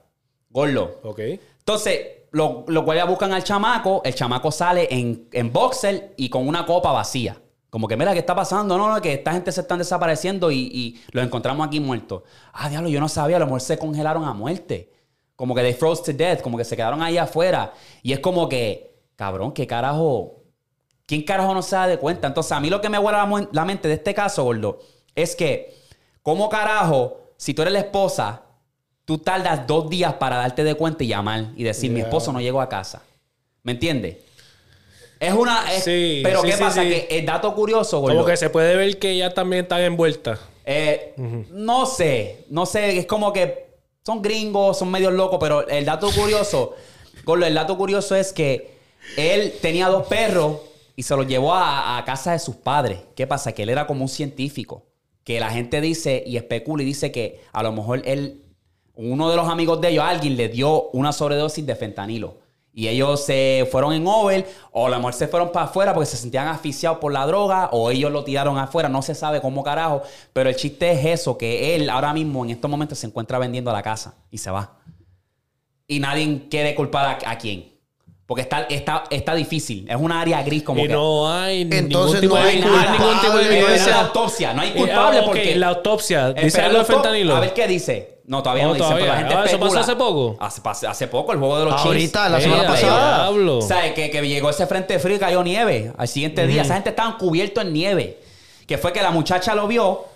Gordo. 0.48 1.00
Ok. 1.02 1.18
Entonces, 1.58 2.00
lo- 2.30 2.64
los 2.68 2.84
guardias 2.86 3.06
buscan 3.06 3.34
al 3.34 3.44
chamaco, 3.44 4.00
el 4.02 4.14
chamaco 4.14 4.50
sale 4.50 4.88
en, 4.90 5.28
en 5.30 5.52
boxer 5.52 6.14
y 6.16 6.30
con 6.30 6.48
una 6.48 6.64
copa 6.64 6.90
vacía. 6.90 7.36
Como 7.68 7.86
que, 7.86 7.98
mira, 7.98 8.14
¿qué 8.14 8.20
está 8.20 8.34
pasando? 8.34 8.78
No, 8.78 8.88
no, 8.94 8.98
que 9.02 9.12
esta 9.12 9.32
gente 9.32 9.52
se 9.52 9.60
están 9.60 9.76
desapareciendo 9.78 10.50
y, 10.50 10.58
y 10.72 11.02
los 11.10 11.22
encontramos 11.24 11.66
aquí 11.66 11.80
muertos. 11.80 12.22
Ah, 12.54 12.70
diablo, 12.70 12.88
yo 12.88 12.98
no 12.98 13.10
sabía, 13.10 13.36
a 13.36 13.40
lo 13.40 13.44
mejor 13.46 13.60
se 13.60 13.76
congelaron 13.76 14.24
a 14.24 14.32
muerte. 14.32 14.90
Como 15.36 15.54
que 15.54 15.60
they 15.60 15.74
froze 15.74 16.02
to 16.10 16.16
death, 16.16 16.40
como 16.40 16.56
que 16.56 16.64
se 16.64 16.76
quedaron 16.76 17.02
ahí 17.02 17.18
afuera. 17.18 17.74
Y 18.02 18.14
es 18.14 18.20
como 18.20 18.48
que, 18.48 18.96
cabrón, 19.16 19.52
¿qué 19.52 19.66
carajo? 19.66 20.41
¿Quién 21.12 21.24
carajo 21.24 21.52
no 21.52 21.60
se 21.60 21.76
da 21.76 21.86
de 21.86 21.98
cuenta? 21.98 22.26
Entonces, 22.26 22.52
a 22.52 22.58
mí 22.58 22.70
lo 22.70 22.80
que 22.80 22.88
me 22.88 22.96
vuela 22.96 23.28
la, 23.52 23.64
mente 23.66 23.86
de 23.86 23.92
este 23.92 24.14
caso, 24.14 24.44
gordo, 24.44 24.80
es 25.14 25.36
que, 25.36 25.74
¿cómo 26.22 26.48
carajo, 26.48 27.20
si 27.36 27.52
tú 27.52 27.60
eres 27.60 27.74
la 27.74 27.80
esposa, 27.80 28.40
tú 29.04 29.18
tardas 29.18 29.66
dos 29.66 29.90
días 29.90 30.14
para 30.14 30.36
darte 30.38 30.64
de 30.64 30.74
cuenta 30.74 31.04
y 31.04 31.08
llamar 31.08 31.48
y 31.54 31.64
decir, 31.64 31.90
mi 31.90 32.00
esposo 32.00 32.32
no 32.32 32.40
llegó 32.40 32.62
a 32.62 32.68
casa? 32.70 33.02
¿Me 33.62 33.72
entiendes? 33.72 34.16
Es 35.20 35.34
una... 35.34 35.70
es- 35.74 35.84
Sí, 35.84 36.22
pero 36.24 36.40
sí, 36.40 36.46
¿qué 36.46 36.52
sí, 36.54 36.62
pasa? 36.62 36.80
Que 36.80 37.06
el 37.10 37.26
dato 37.26 37.54
curioso, 37.54 38.00
gordo, 38.00 38.14
Como 38.16 38.26
que 38.26 38.38
se 38.38 38.48
puede 38.48 38.74
ver 38.74 38.98
que 38.98 39.14
ya 39.14 39.34
también 39.34 39.64
están 39.64 39.82
envueltas. 39.82 40.40
eh, 40.64 41.12
No 41.50 41.84
sé, 41.84 42.46
no 42.48 42.64
sé, 42.64 42.96
es 42.96 43.04
como 43.04 43.34
que 43.34 43.66
son 44.02 44.22
gringos, 44.22 44.78
son 44.78 44.90
medios 44.90 45.12
locos, 45.12 45.36
pero 45.38 45.68
el 45.68 45.84
dato 45.84 46.10
curioso, 46.10 46.74
Gordo, 47.24 47.44
el 47.44 47.52
dato 47.52 47.76
curioso 47.76 48.16
es 48.16 48.32
que 48.32 48.78
él 49.18 49.52
tenía 49.60 49.88
dos 49.88 50.06
perros 50.06 50.71
y 51.02 51.04
se 51.04 51.16
los 51.16 51.26
llevó 51.26 51.52
a, 51.52 51.98
a 51.98 52.04
casa 52.04 52.30
de 52.30 52.38
sus 52.38 52.54
padres. 52.54 53.00
¿Qué 53.16 53.26
pasa? 53.26 53.50
Que 53.50 53.64
él 53.64 53.70
era 53.70 53.88
como 53.88 54.02
un 54.02 54.08
científico, 54.08 54.86
que 55.24 55.40
la 55.40 55.50
gente 55.50 55.80
dice 55.80 56.22
y 56.24 56.36
especula 56.36 56.84
y 56.84 56.86
dice 56.86 57.10
que 57.10 57.40
a 57.52 57.64
lo 57.64 57.72
mejor 57.72 58.02
él, 58.04 58.44
uno 58.94 59.28
de 59.28 59.34
los 59.34 59.48
amigos 59.48 59.80
de 59.80 59.88
ellos, 59.88 60.04
alguien 60.04 60.36
le 60.36 60.48
dio 60.48 60.90
una 60.90 61.12
sobredosis 61.12 61.66
de 61.66 61.74
fentanilo. 61.74 62.36
Y 62.72 62.86
ellos 62.86 63.24
se 63.24 63.66
fueron 63.68 63.94
en 63.94 64.06
over, 64.06 64.48
o 64.70 64.86
a 64.86 64.90
lo 64.90 64.96
mejor 64.98 65.14
se 65.14 65.26
fueron 65.26 65.50
para 65.50 65.64
afuera 65.66 65.92
porque 65.92 66.06
se 66.06 66.16
sentían 66.16 66.46
asfixiados 66.46 66.98
por 66.98 67.12
la 67.12 67.26
droga, 67.26 67.70
o 67.72 67.90
ellos 67.90 68.12
lo 68.12 68.22
tiraron 68.22 68.56
afuera, 68.56 68.88
no 68.88 69.02
se 69.02 69.16
sabe 69.16 69.40
cómo 69.40 69.64
carajo. 69.64 70.02
Pero 70.32 70.50
el 70.50 70.54
chiste 70.54 70.92
es 70.92 71.04
eso, 71.04 71.36
que 71.36 71.74
él 71.74 71.90
ahora 71.90 72.14
mismo 72.14 72.44
en 72.44 72.52
estos 72.52 72.70
momentos 72.70 72.96
se 72.96 73.08
encuentra 73.08 73.40
vendiendo 73.40 73.72
la 73.72 73.82
casa 73.82 74.14
y 74.30 74.38
se 74.38 74.52
va. 74.52 74.78
Y 75.88 75.98
nadie 75.98 76.46
quiere 76.48 76.76
culpar 76.76 77.24
a, 77.26 77.32
a 77.32 77.38
quién. 77.38 77.71
Porque 78.32 78.40
está, 78.40 78.62
está, 78.70 79.04
está 79.10 79.34
difícil. 79.34 79.84
Es 79.90 79.96
una 79.98 80.22
área 80.22 80.42
gris 80.42 80.62
como 80.62 80.80
y 80.82 80.86
que... 80.88 80.94
no 80.94 81.30
hay 81.30 81.66
ningún 81.66 81.78
Entonces 81.84 82.20
tipo 82.22 82.34
no 82.34 82.42
de 82.42 82.48
hay 82.48 82.60
no 82.60 82.78
hay 82.78 82.88
ningún 82.88 83.20
tipo 83.20 83.36
de 83.36 83.42
culpable. 83.42 83.42
Eh, 83.42 83.58
evidencia. 83.58 83.90
la 83.92 84.00
autopsia, 84.00 84.54
no 84.54 84.62
hay 84.62 84.68
Eh, 84.70 84.74
culpable 84.74 85.18
ah, 85.18 85.20
ok, 85.20 85.26
porque... 85.26 85.56
la 85.56 85.68
autopsia. 85.68 86.32
Dice 86.32 86.60
algo 86.62 86.78
de 86.78 86.84
fentanilo. 86.86 87.36
A 87.36 87.40
ver 87.40 87.52
qué 87.52 87.68
dice. 87.68 88.20
No, 88.24 88.42
todavía 88.42 88.62
No, 88.62 88.68
no, 88.70 88.74
dice, 88.76 88.88
pero 88.94 89.06
la 89.06 89.16
gente 89.18 89.34
Ah, 89.34 89.44
¿eso 89.44 89.60
pasó 89.60 89.80
hace 89.80 89.96
poco? 89.96 90.36
Hace, 90.40 91.06
poco, 91.08 91.32
el 91.32 91.38
juego 91.40 91.58
de 91.58 91.64
los 91.66 91.74
Chiefs. 91.74 91.86
Ahorita, 91.86 92.28
la 92.30 92.38
Eh, 92.38 92.42
semana 92.42 92.66
pasada. 92.66 93.16
diablo. 93.24 93.58
O 93.58 93.62
sea, 93.62 93.92
que, 93.92 94.08
que 94.10 94.26
llegó 94.26 94.48
ese 94.48 94.66
frente 94.66 94.98
frío 94.98 95.16
y 95.16 95.18
cayó 95.18 95.42
nieve 95.44 95.92
al 95.98 96.08
siguiente 96.08 96.46
día. 96.46 96.62
Esa 96.62 96.72
gente 96.74 96.88
estaba 96.88 97.18
cubierto 97.18 97.60
en 97.60 97.74
nieve. 97.74 98.18
Que 98.66 98.78
fue 98.78 98.94
que 98.94 99.02
la 99.02 99.10
muchacha 99.10 99.54
lo 99.54 99.66
vio 99.68 100.06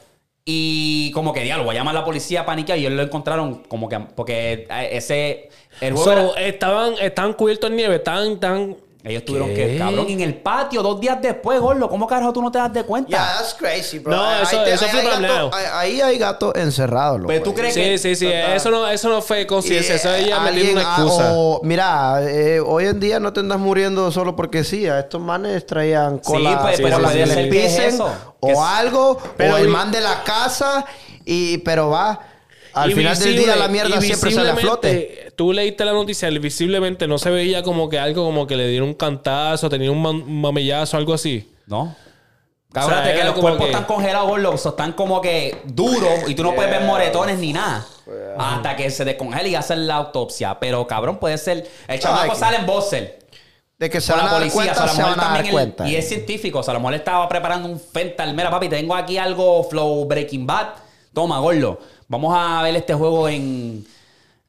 y 0.49 1.11
como 1.11 1.33
que, 1.33 1.41
diablo, 1.41 1.65
voy 1.65 1.75
a 1.75 1.81
llamar 1.81 1.97
a 1.97 1.99
la 2.01 2.05
policía 2.05 2.47
paniqueada 2.47 2.79
y 2.79 2.87
ellos 2.87 2.93
lo 2.97 3.03
encontraron 3.03 3.65
como 3.69 3.89
que... 3.89 3.99
Porque 3.99 4.67
eh, 4.71 4.89
ese... 4.93 5.51
El 5.81 5.95
juego 5.95 6.05
So, 6.31 6.37
era- 6.37 6.47
estaban, 6.47 6.95
estaban 7.01 7.33
cubiertos 7.33 7.69
en 7.69 7.77
nieve, 7.77 7.97
estaban, 7.97 8.39
tan 8.39 8.77
Ellos 9.05 9.25
tuvieron 9.25 9.49
¿Qué? 9.51 9.55
que, 9.73 9.79
cabrón, 9.79 10.07
en 10.09 10.21
el 10.21 10.35
patio, 10.37 10.83
dos 10.83 11.01
días 11.01 11.21
después, 11.21 11.61
gordo. 11.61 11.89
¿Cómo 11.89 12.07
carajo 12.07 12.33
tú 12.33 12.41
no 12.43 12.51
te 12.51 12.59
das 12.59 12.73
de 12.73 12.83
cuenta? 12.85 13.11
Yeah, 13.11 13.35
that's 13.39 13.55
crazy, 13.55 13.99
bro. 13.99 14.15
No, 14.17 14.25
Ahí 14.25 14.43
eso- 14.43 14.63
te- 14.65 14.73
eso 14.73 14.85
ahí 14.85 14.91
fue 14.93 15.01
hay 15.01 15.23
gato- 15.23 15.51
ahí- 15.75 16.01
hay 16.01 16.19
gatos 16.19 16.55
encerrados, 16.57 17.19
loco. 17.19 17.29
Pero 17.29 17.43
tú 17.45 17.55
crees 17.55 17.75
Sí, 17.75 17.81
que. 17.83 17.99
sí, 17.99 18.17
sí. 18.17 18.27
Eso 18.33 18.71
no, 18.71 18.89
eso 18.89 19.09
no 19.09 19.21
fue 19.21 19.47
conciencia. 19.47 19.95
Eso 19.97 20.15
ella 20.15 20.37
eh, 20.39 20.41
metiendo 20.41 20.47
alguien, 20.49 20.77
una 20.79 20.95
ah, 20.97 20.97
excusa. 21.03 21.33
o- 21.35 21.61
mira, 21.63 22.23
eh, 22.23 22.59
hoy 22.61 22.87
en 22.87 22.99
día 23.01 23.21
no 23.21 23.33
te 23.33 23.41
andas 23.41 23.59
muriendo 23.59 24.11
solo 24.11 24.35
porque 24.35 24.65
sí. 24.65 24.87
A 24.89 25.01
estos 25.01 25.21
manes 25.21 25.67
traían 25.67 26.19
cola, 26.19 26.61
pues, 26.63 26.81
pero 26.81 26.99
puede 27.01 27.27
ser 27.27 27.51
que 27.51 27.67
es 27.67 27.79
eso. 27.79 28.11
O 28.47 28.51
es- 28.53 28.59
algo. 28.59 29.19
Pero 29.37 29.55
o 29.55 29.57
el 29.59 29.69
man 29.69 29.91
de 29.91 30.01
la 30.01 30.23
casa. 30.25 30.85
Y, 31.25 31.59
pero 31.59 31.91
va. 31.91 32.21
Al 32.73 32.93
final 32.93 33.19
del 33.19 33.37
día 33.37 33.57
la 33.57 33.69
mierda 33.69 34.01
siempre 34.01 34.31
sale 34.31 34.51
a 34.51 34.57
flote. 34.57 35.33
Tú 35.35 35.53
leíste 35.53 35.85
la 35.85 35.93
noticia, 35.93 36.31
y 36.31 36.39
visiblemente 36.39 37.07
no 37.07 37.19
se 37.19 37.31
veía 37.31 37.63
como 37.63 37.89
que 37.89 37.99
algo 37.99 38.25
como 38.25 38.47
que 38.47 38.57
le 38.57 38.69
dieron 38.69 38.89
un 38.89 38.95
cantazo, 38.95 39.69
tenía 39.69 39.91
un, 39.91 40.41
mamellazo, 40.41 40.97
algo 40.97 41.15
así. 41.15 41.51
No. 41.67 41.83
O 42.71 42.73
Cabrón, 42.73 43.05
sea, 43.05 43.15
que 43.15 43.25
los 43.25 43.35
cuerpos 43.35 43.63
que- 43.63 43.73
están 43.73 43.85
congelados, 43.85 44.29
gordo. 44.29 44.51
o 44.51 44.55
están 44.69 44.93
como 44.93 45.21
que 45.23 45.63
duros 45.65 46.29
y 46.29 46.35
tú 46.35 46.43
no 46.43 46.55
puedes 46.55 46.71
ver 46.71 46.83
moretones 46.83 47.39
ni 47.39 47.53
nada. 47.55 47.87
Hasta 48.39 48.77
que 48.77 48.91
se 48.91 49.05
descongele 49.07 49.49
y 49.49 49.55
hacen 49.55 49.87
la 49.87 49.95
autopsia. 49.97 50.59
Pero, 50.61 50.87
cabrón, 50.87 51.19
puede 51.19 51.39
ser. 51.39 51.67
El 51.89 51.99
chamaco 51.99 52.33
Ay, 52.33 52.39
sale 52.39 52.59
en 52.59 52.67
Bossel. 52.67 53.13
De 53.79 53.91
que 53.91 54.01
se 54.01 54.11
van 54.13 54.23
a 54.23 54.25
dar 54.31 54.39
policía, 54.39 54.55
cuenta, 54.75 54.89
se 54.89 55.03
van 55.03 55.13
a 55.13 55.17
dar 55.17 55.25
también. 55.27 55.47
el- 55.47 55.53
cuenta. 55.53 55.89
y 55.89 55.97
es 55.97 56.09
científico, 56.09 56.61
o 56.61 56.63
sea, 56.63 56.73
la 56.75 56.81
mujer 56.81 56.97
estaba 56.97 57.29
preparando 57.29 57.69
un 57.69 57.79
fental. 57.79 58.35
Mira, 58.35 58.51
papi, 58.51 58.69
tengo 58.69 58.95
aquí 58.95 59.19
algo 59.19 59.65
flow 59.65 60.05
Breaking 60.07 60.47
Bad. 60.47 60.69
Toma, 61.13 61.39
gordo. 61.41 61.79
Vamos 62.09 62.35
a 62.37 62.63
ver 62.63 62.77
este 62.77 62.95
juego 62.95 63.29
en, 63.29 63.87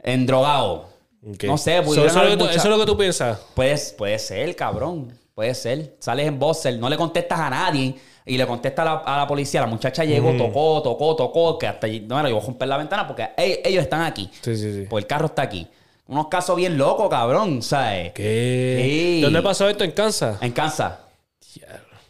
en 0.01 0.25
drogado. 0.25 0.89
No 1.21 1.57
sé, 1.57 1.83
So, 1.83 2.05
eso, 2.05 2.05
es 2.05 2.29
lo 2.29 2.37
tú, 2.37 2.45
eso 2.45 2.57
es 2.57 2.65
lo 2.65 2.77
que 2.79 2.85
tú 2.85 2.97
piensas. 2.97 3.39
Puede, 3.53 3.77
puede 3.97 4.17
ser, 4.19 4.55
cabrón. 4.55 5.11
Puede 5.35 5.53
ser. 5.55 5.95
Sales 5.99 6.25
en 6.27 6.39
Bossel, 6.39 6.79
no 6.79 6.89
le 6.89 6.95
contestas 6.97 7.39
a 7.39 7.49
nadie 7.49 7.95
y 8.25 8.37
le 8.37 8.47
contestas 8.47 8.87
a 8.87 8.89
la, 8.91 8.97
a 8.99 9.17
la 9.19 9.27
policía. 9.27 9.61
La 9.61 9.67
muchacha 9.67 10.03
llegó, 10.05 10.33
tocó, 10.37 10.81
tocó, 10.81 11.15
tocó, 11.15 11.57
que 11.57 11.67
hasta 11.67 11.87
no, 11.87 12.27
yo 12.27 12.35
voy 12.35 12.41
a 12.43 12.45
romper 12.45 12.67
la 12.67 12.77
ventana 12.77 13.05
porque 13.07 13.29
ellos, 13.37 13.59
ellos 13.65 13.83
están 13.83 14.01
aquí. 14.03 14.29
Sí, 14.41 14.55
sí, 14.55 14.73
sí. 14.73 14.85
Pues 14.89 15.03
el 15.03 15.07
carro 15.07 15.25
está 15.27 15.41
aquí. 15.43 15.67
Unos 16.07 16.27
casos 16.27 16.55
bien 16.55 16.77
locos, 16.77 17.09
cabrón, 17.09 17.61
¿sabes? 17.61 18.13
¿Qué? 18.13 18.81
Sí. 18.81 19.21
¿Dónde 19.21 19.41
pasó 19.41 19.67
esto? 19.67 19.84
¿En 19.84 19.91
Kansas? 19.91 20.38
En 20.41 20.51
Kansas. 20.51 20.93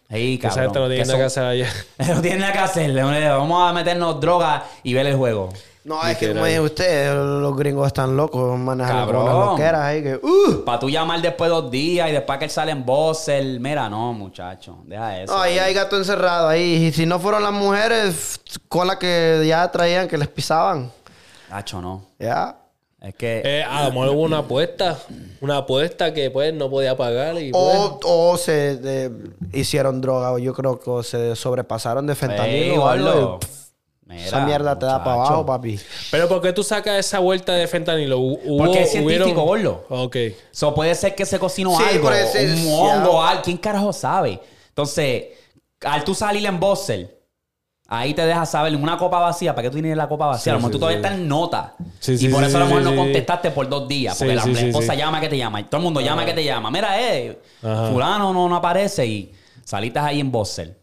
Ey, 0.10 0.36
Esa 0.36 0.50
cabrón. 0.50 0.64
gente 0.66 0.80
no 0.80 0.88
tiene 0.88 1.02
que 1.04 1.08
nada 1.08 1.18
que 1.18 1.30
son- 1.30 1.44
hacer 1.44 1.44
allá. 1.44 1.70
No 2.16 2.22
tiene 2.22 2.38
nada 2.40 2.54
que 2.54 2.60
hacer. 2.60 2.94
Vamos 2.94 3.70
a 3.70 3.74
meternos 3.74 4.20
droga 4.22 4.64
y 4.84 4.94
ver 4.94 5.08
el 5.08 5.16
juego. 5.16 5.50
No, 5.84 6.06
es 6.06 6.18
que 6.18 6.30
como 6.34 6.46
dice 6.46 6.60
usted, 6.60 7.14
los 7.16 7.56
gringos 7.56 7.88
están 7.88 8.16
locos 8.18 8.60
manejando 8.60 9.06
con 9.14 9.26
loqueras 9.26 9.82
ahí 9.82 10.04
que... 10.04 10.16
¡Uh! 10.22 10.66
Para 10.66 10.80
tú 10.80 10.90
llamar 10.90 11.22
después 11.22 11.50
de 11.50 11.56
dos 11.56 11.72
días 11.72 12.10
y 12.10 12.12
después 12.12 12.38
que 12.40 12.46
él 12.46 12.52
sale 12.52 12.72
en. 12.74 13.62
Mira, 13.62 13.90
no, 13.90 14.12
muchacho. 14.12 14.80
Deja 14.86 15.22
eso. 15.22 15.34
No, 15.34 15.42
ahí 15.42 15.58
hay 15.58 15.74
gato 15.74 15.96
encerrado 15.98 16.50
ahí. 16.50 16.88
Y 16.88 16.92
si 16.92 17.06
no 17.06 17.20
fueron 17.20 17.42
las 17.42 17.54
mujeres, 17.54 18.40
cola 18.68 19.00
que 19.00 19.44
ya 19.48 19.70
traían, 19.72 20.10
que 20.10 20.18
les 20.18 20.28
pisaban. 20.28 20.92
Nacho, 21.50 21.82
no. 21.82 22.04
Ya. 22.20 22.54
Es 23.02 23.14
que. 23.16 23.42
Eh, 23.46 23.64
a 23.64 23.84
lo 23.86 23.92
mejor 23.92 24.10
hubo 24.10 24.22
una 24.24 24.40
apuesta. 24.40 24.98
Una 25.42 25.58
apuesta 25.58 26.14
que 26.14 26.32
pues 26.32 26.54
no 26.54 26.70
podía 26.70 26.98
pagar 26.98 27.40
y 27.40 27.52
pues... 27.52 27.64
O, 27.64 28.00
o 28.04 28.38
se 28.38 28.78
de- 28.78 29.12
hicieron 29.54 30.02
droga, 30.02 30.32
o 30.34 30.40
yo 30.40 30.54
creo 30.54 30.80
que 30.80 31.04
se 31.04 31.36
sobrepasaron 31.36 32.08
de 32.08 32.16
fentanilo 32.16 32.74
Ey, 32.74 32.78
o 32.78 32.88
algo. 32.88 33.40
Mira, 34.06 34.26
esa 34.26 34.40
mierda 34.46 34.80
te 34.80 34.86
da 34.86 35.04
para 35.04 35.16
abajo, 35.18 35.46
papi. 35.46 35.78
Pero 36.12 36.28
¿por 36.30 36.42
qué 36.42 36.54
tú 36.54 36.64
sacas 36.64 36.98
esa 36.98 37.20
vuelta 37.20 37.54
de 37.54 37.68
fentanilo? 37.68 38.18
Hu- 38.20 38.40
Hubo, 38.46 38.58
Porque 38.66 38.84
es 38.84 38.92
científico, 38.92 39.44
hubieron-. 39.44 39.82
Ok. 39.90 40.16
So, 40.52 40.74
puede 40.74 40.96
ser 40.96 41.14
que 41.14 41.26
se 41.26 41.38
cocinó 41.38 41.78
Sí, 41.78 41.84
algo, 41.84 42.08
un 42.08 42.16
sí, 42.58 42.70
hongo, 42.72 43.22
algo. 43.22 43.42
¿Quién 43.44 43.58
carajo 43.58 43.92
sabe? 43.94 44.40
Entonces, 44.70 45.26
al 45.82 46.04
tú 46.04 46.16
salir 46.16 46.46
en 46.46 46.60
Bossel, 46.60 47.12
ahí 47.88 48.14
te 48.14 48.26
deja 48.26 48.46
saber 48.46 48.76
una 48.76 48.98
copa 48.98 49.20
vacía. 49.20 49.56
¿Para 49.56 49.64
qué 49.64 49.70
tú 49.70 49.76
tienes 49.76 49.98
la 49.98 50.08
copa 50.08 50.28
vacía? 50.28 50.44
Sí, 50.44 50.50
a 50.50 50.54
lo 50.54 50.60
mejor 50.60 50.72
sí, 50.72 50.74
tú 50.74 50.80
todavía 50.80 51.00
sí. 51.00 51.06
estás 51.06 51.20
en 51.20 51.28
nota. 51.28 51.76
Sí, 52.00 52.18
y 52.20 52.30
por 52.30 52.44
eso 52.44 52.58
a 52.58 52.60
lo 52.62 52.66
mejor 52.68 52.82
no 52.84 52.96
contestaste 52.96 53.52
por 53.52 53.68
dos 53.70 53.88
días. 53.88 54.18
Porque 54.18 54.36
la, 54.36 54.46
la 54.46 54.62
esposa 54.62 54.96
llama 54.96 55.20
que 55.22 55.30
te 55.30 55.38
llama. 55.38 55.62
Y 55.62 55.64
todo 55.66 55.78
el 55.78 55.84
mundo 55.84 56.02
llama 56.02 56.26
que 56.26 56.34
te 56.34 56.44
llama. 56.44 56.70
Mira, 56.70 57.02
eh, 57.02 57.40
Ajá. 57.64 57.90
fulano 57.92 58.34
no, 58.34 58.50
no 58.50 58.56
aparece 58.56 59.06
y 59.06 59.34
salitas 59.64 60.04
ahí 60.04 60.20
en 60.20 60.32
Bossel. 60.32 60.78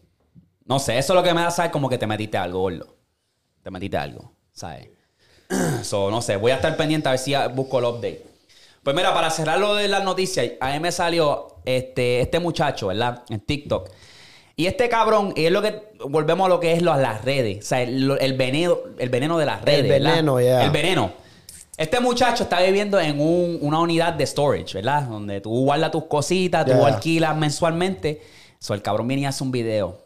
No 0.65 0.79
sé, 0.79 0.97
eso 0.97 1.13
es 1.13 1.15
lo 1.15 1.23
que 1.23 1.33
me 1.33 1.41
da 1.41 1.51
saber 1.51 1.71
como 1.71 1.87
que 1.87 1.97
te 1.97 2.07
metiste 2.07 2.37
algo, 2.37 2.61
gordo. 2.61 2.95
Te 3.61 3.69
metiste 3.69 3.97
algo, 3.97 4.33
¿sabes? 4.51 4.89
So, 5.83 6.09
no 6.09 6.21
sé, 6.21 6.37
voy 6.37 6.51
a 6.51 6.55
estar 6.55 6.75
pendiente 6.75 7.07
a 7.07 7.11
ver 7.11 7.19
si 7.19 7.33
busco 7.53 7.79
el 7.79 7.85
update. 7.85 8.25
Pues 8.83 8.95
mira, 8.95 9.13
para 9.13 9.29
cerrar 9.29 9.59
lo 9.59 9.75
de 9.75 9.87
las 9.87 10.03
noticias, 10.03 10.51
a 10.59 10.71
mí 10.71 10.79
me 10.79 10.91
salió 10.91 11.55
este, 11.65 12.21
este 12.21 12.39
muchacho, 12.39 12.87
¿verdad? 12.87 13.23
En 13.29 13.39
TikTok. 13.39 13.89
Y 14.57 14.67
este 14.67 14.87
cabrón, 14.87 15.33
y 15.35 15.45
es 15.45 15.51
lo 15.51 15.61
que, 15.61 15.81
volvemos 16.07 16.45
a 16.45 16.49
lo 16.49 16.59
que 16.59 16.71
es 16.73 16.81
lo- 16.81 16.95
las 16.95 17.25
redes. 17.25 17.65
O 17.65 17.67
sea, 17.67 17.81
el, 17.81 18.17
el 18.21 18.33
veneno, 18.33 18.77
el 18.97 19.09
veneno 19.09 19.37
de 19.37 19.45
las 19.45 19.61
redes. 19.61 19.83
¿verdad? 19.89 20.11
veneno, 20.11 20.39
yeah. 20.39 20.63
El 20.63 20.71
veneno. 20.71 21.11
Este 21.77 21.99
muchacho 21.99 22.43
está 22.43 22.61
viviendo 22.61 22.97
en 22.99 23.19
un- 23.19 23.59
una 23.61 23.79
unidad 23.79 24.13
de 24.13 24.25
storage, 24.25 24.73
¿verdad? 24.75 25.03
Donde 25.03 25.41
tú 25.41 25.49
guardas 25.65 25.91
tus 25.91 26.05
cositas, 26.05 26.65
tú 26.65 26.71
alquilas 26.85 27.35
mensualmente. 27.35 28.21
So, 28.59 28.73
el 28.73 28.81
cabrón 28.81 29.07
viene 29.09 29.23
y 29.23 29.25
hace 29.25 29.43
un 29.43 29.51
video. 29.51 29.97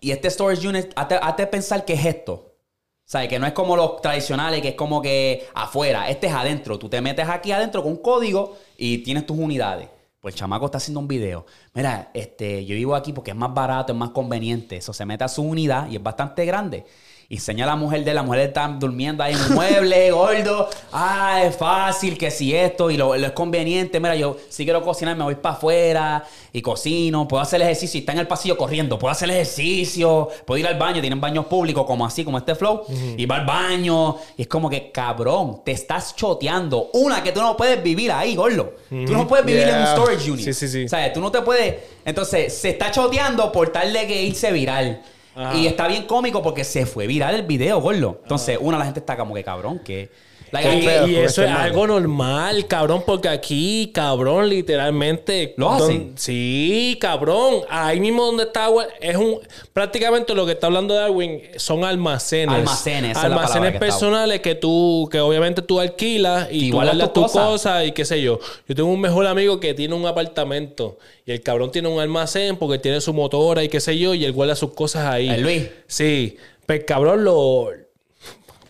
Y 0.00 0.12
este 0.12 0.30
storage 0.30 0.66
unit, 0.68 0.92
hazte, 0.94 1.16
hazte 1.20 1.46
pensar 1.48 1.84
que 1.84 1.94
es 1.94 2.04
esto. 2.04 2.32
O 2.34 3.08
sea, 3.08 3.26
que 3.26 3.38
no 3.38 3.46
es 3.46 3.52
como 3.52 3.76
los 3.76 4.00
tradicionales, 4.00 4.60
que 4.62 4.68
es 4.70 4.74
como 4.74 5.02
que 5.02 5.46
afuera. 5.54 6.08
Este 6.08 6.28
es 6.28 6.32
adentro. 6.32 6.78
Tú 6.78 6.88
te 6.88 7.00
metes 7.00 7.28
aquí 7.28 7.50
adentro 7.50 7.82
con 7.82 7.92
un 7.92 7.98
código 7.98 8.56
y 8.76 8.98
tienes 8.98 9.26
tus 9.26 9.36
unidades. 9.38 9.88
Pues 10.20 10.34
el 10.34 10.38
chamaco 10.38 10.66
está 10.66 10.78
haciendo 10.78 11.00
un 11.00 11.08
video. 11.08 11.46
Mira, 11.74 12.10
este, 12.14 12.64
yo 12.64 12.74
vivo 12.74 12.94
aquí 12.94 13.12
porque 13.12 13.30
es 13.30 13.36
más 13.36 13.52
barato, 13.54 13.92
es 13.92 13.98
más 13.98 14.10
conveniente. 14.10 14.76
Eso 14.76 14.92
se 14.92 15.06
mete 15.06 15.24
a 15.24 15.28
su 15.28 15.42
unidad 15.42 15.88
y 15.88 15.96
es 15.96 16.02
bastante 16.02 16.44
grande. 16.44 16.84
Y 17.28 17.38
señala 17.38 17.72
a 17.72 17.74
la 17.74 17.80
mujer 17.80 18.04
de 18.04 18.14
la 18.14 18.22
mujer 18.22 18.42
está 18.42 18.68
durmiendo 18.68 19.22
ahí 19.24 19.34
en 19.34 19.40
un 19.40 19.54
mueble, 19.54 20.10
gordo. 20.12 20.68
Ah, 20.92 21.42
es 21.44 21.56
fácil, 21.56 22.16
que 22.16 22.30
si 22.30 22.54
esto 22.54 22.88
y 22.88 22.96
lo, 22.96 23.16
lo 23.16 23.26
es 23.26 23.32
conveniente. 23.32 23.98
Mira, 23.98 24.14
yo 24.14 24.36
si 24.48 24.62
quiero 24.62 24.80
cocinar, 24.82 25.16
me 25.16 25.24
voy 25.24 25.34
para 25.34 25.56
afuera 25.56 26.24
y 26.52 26.62
cocino. 26.62 27.26
Puedo 27.26 27.42
hacer 27.42 27.60
ejercicio 27.62 27.98
y 27.98 28.02
está 28.02 28.12
en 28.12 28.20
el 28.20 28.28
pasillo 28.28 28.56
corriendo. 28.56 28.96
Puedo 28.96 29.10
hacer 29.10 29.28
ejercicio. 29.28 30.28
Puedo 30.44 30.58
ir 30.58 30.68
al 30.68 30.78
baño. 30.78 31.00
Tienen 31.00 31.20
baños 31.20 31.46
públicos 31.46 31.84
como 31.84 32.06
así, 32.06 32.24
como 32.24 32.38
este 32.38 32.54
flow. 32.54 32.82
Y 33.16 33.26
va 33.26 33.36
al 33.36 33.46
baño. 33.46 34.18
Y 34.36 34.42
es 34.42 34.48
como 34.48 34.70
que, 34.70 34.92
cabrón, 34.92 35.62
te 35.64 35.72
estás 35.72 36.14
choteando. 36.14 36.90
Una, 36.92 37.24
que 37.24 37.32
tú 37.32 37.40
no 37.40 37.56
puedes 37.56 37.82
vivir 37.82 38.12
ahí, 38.12 38.36
gordo. 38.36 38.74
Tú 38.88 39.12
no 39.12 39.26
puedes 39.26 39.44
vivir 39.44 39.66
en 39.66 39.80
un 39.80 39.86
storage 39.88 40.30
unit. 40.30 40.44
Sí, 40.44 40.54
sí, 40.54 40.68
sí. 40.68 40.84
O 40.84 40.88
sea, 40.88 41.12
tú 41.12 41.20
no 41.20 41.32
te 41.32 41.42
puedes. 41.42 41.74
Entonces, 42.04 42.56
se 42.56 42.70
está 42.70 42.92
choteando 42.92 43.50
por 43.50 43.70
tal 43.70 43.92
de 43.92 44.06
que 44.06 44.22
irse 44.22 44.52
viral. 44.52 45.02
Ajá. 45.36 45.56
Y 45.56 45.66
está 45.66 45.86
bien 45.86 46.04
cómico 46.04 46.42
porque 46.42 46.64
se 46.64 46.86
fue 46.86 47.06
viral 47.06 47.34
el 47.34 47.42
video, 47.42 47.80
gordo. 47.80 48.20
Entonces, 48.22 48.58
una, 48.60 48.78
la 48.78 48.84
gente 48.86 49.00
está 49.00 49.16
como 49.16 49.34
que 49.34 49.44
cabrón, 49.44 49.78
que. 49.80 50.10
Like, 50.52 50.68
Y, 50.78 50.86
aquí- 50.86 51.16
eso 51.16 51.42
es 51.42 51.50
algo 51.50 51.86
normal, 51.86 52.66
cabrón, 52.66 53.02
porque 53.06 53.28
aquí, 53.28 53.90
cabrón, 53.94 54.48
literalmente. 54.48 55.54
¿Lo 55.56 55.72
hacen? 55.72 56.12
sí, 56.16 56.96
cabrón. 57.00 57.62
Ahí 57.68 58.00
mismo 58.00 58.24
donde 58.26 58.44
está 58.44 58.68
es 59.00 59.16
un. 59.16 59.38
Prácticamente 59.72 60.34
lo 60.34 60.46
que 60.46 60.52
está 60.52 60.66
hablando 60.68 60.94
Darwin 60.94 61.40
son 61.56 61.84
almacenes. 61.84 62.54
Almacenes, 62.54 63.16
Almacenes 63.16 63.72
que 63.72 63.78
personales 63.78 64.40
que 64.40 64.54
tú, 64.54 65.08
que 65.10 65.20
obviamente 65.20 65.62
tú 65.62 65.80
alquilas 65.80 66.48
y, 66.50 66.66
Y 66.66 66.70
tú 66.70 66.76
guardas 66.76 66.94
guardas 66.96 67.12
tus 67.12 67.22
tus 67.24 67.32
cosas. 67.32 67.48
cosas 67.48 67.86
y 67.86 67.92
qué 67.92 68.04
sé 68.04 68.22
yo. 68.22 68.38
Yo 68.68 68.74
tengo 68.74 68.88
un 68.90 69.00
mejor 69.00 69.26
amigo 69.26 69.60
que 69.60 69.74
tiene 69.74 69.94
un 69.94 70.06
apartamento 70.06 70.98
y 71.24 71.32
el 71.32 71.42
cabrón 71.42 71.70
tiene 71.72 71.88
un 71.88 72.00
almacén 72.00 72.56
porque 72.56 72.78
tiene 72.78 73.00
su 73.00 73.12
motora 73.12 73.62
y 73.64 73.68
qué 73.68 73.80
sé 73.80 73.98
yo 73.98 74.14
y 74.14 74.24
él 74.24 74.32
guarda 74.32 74.54
sus 74.54 74.72
cosas 74.72 75.06
ahí. 75.06 75.28
¿El 75.28 75.42
Luis? 75.42 75.68
Sí. 75.86 76.36
Pues 76.66 76.84
cabrón, 76.84 77.24
lo. 77.24 77.68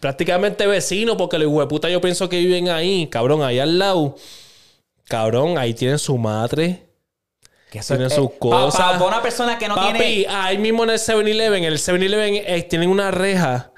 Prácticamente 0.07 0.69
vecino, 0.69 1.16
porque 1.16 1.37
los 1.37 1.49
hueputas 1.49 1.91
yo 1.91 2.01
pienso 2.01 2.28
que 2.28 2.39
viven 2.39 2.69
ahí, 2.69 3.09
cabrón, 3.09 3.43
ahí 3.43 3.59
al 3.59 3.77
lado. 3.77 4.15
Cabrón, 5.09 5.59
ahí 5.59 5.74
tienen 5.74 5.99
su 5.99 6.16
madre. 6.16 6.85
que 7.73 7.81
eso 7.81 7.95
tienen 7.95 8.07
es- 8.07 8.15
sus 8.15 8.31
pa- 8.31 8.39
cosas. 8.39 8.81
pa- 8.93 8.99
pa 9.01 9.05
una 9.05 9.20
persona 9.20 9.59
que 9.59 9.66
no 9.66 9.74
Papi, 9.74 9.99
tiene. 9.99 10.27
ahí 10.31 10.59
mismo 10.59 10.85
en 10.85 10.91
el 10.91 10.99
7-Eleven, 11.01 11.65
el 11.65 11.78
7-Eleven 11.81 12.35
eh, 12.47 12.62
tienen 12.62 12.89
una 12.89 13.11
reja. 13.11 13.73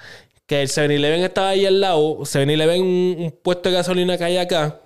Que 0.46 0.60
el 0.60 0.68
7-Eleven 0.68 1.22
estaba 1.24 1.48
ahí 1.48 1.64
al 1.64 1.80
lado. 1.80 2.18
7-Eleven, 2.26 2.82
un, 2.82 3.16
un 3.18 3.30
puesto 3.42 3.70
de 3.70 3.76
gasolina 3.76 4.18
que 4.18 4.24
hay 4.24 4.36
acá. 4.36 4.78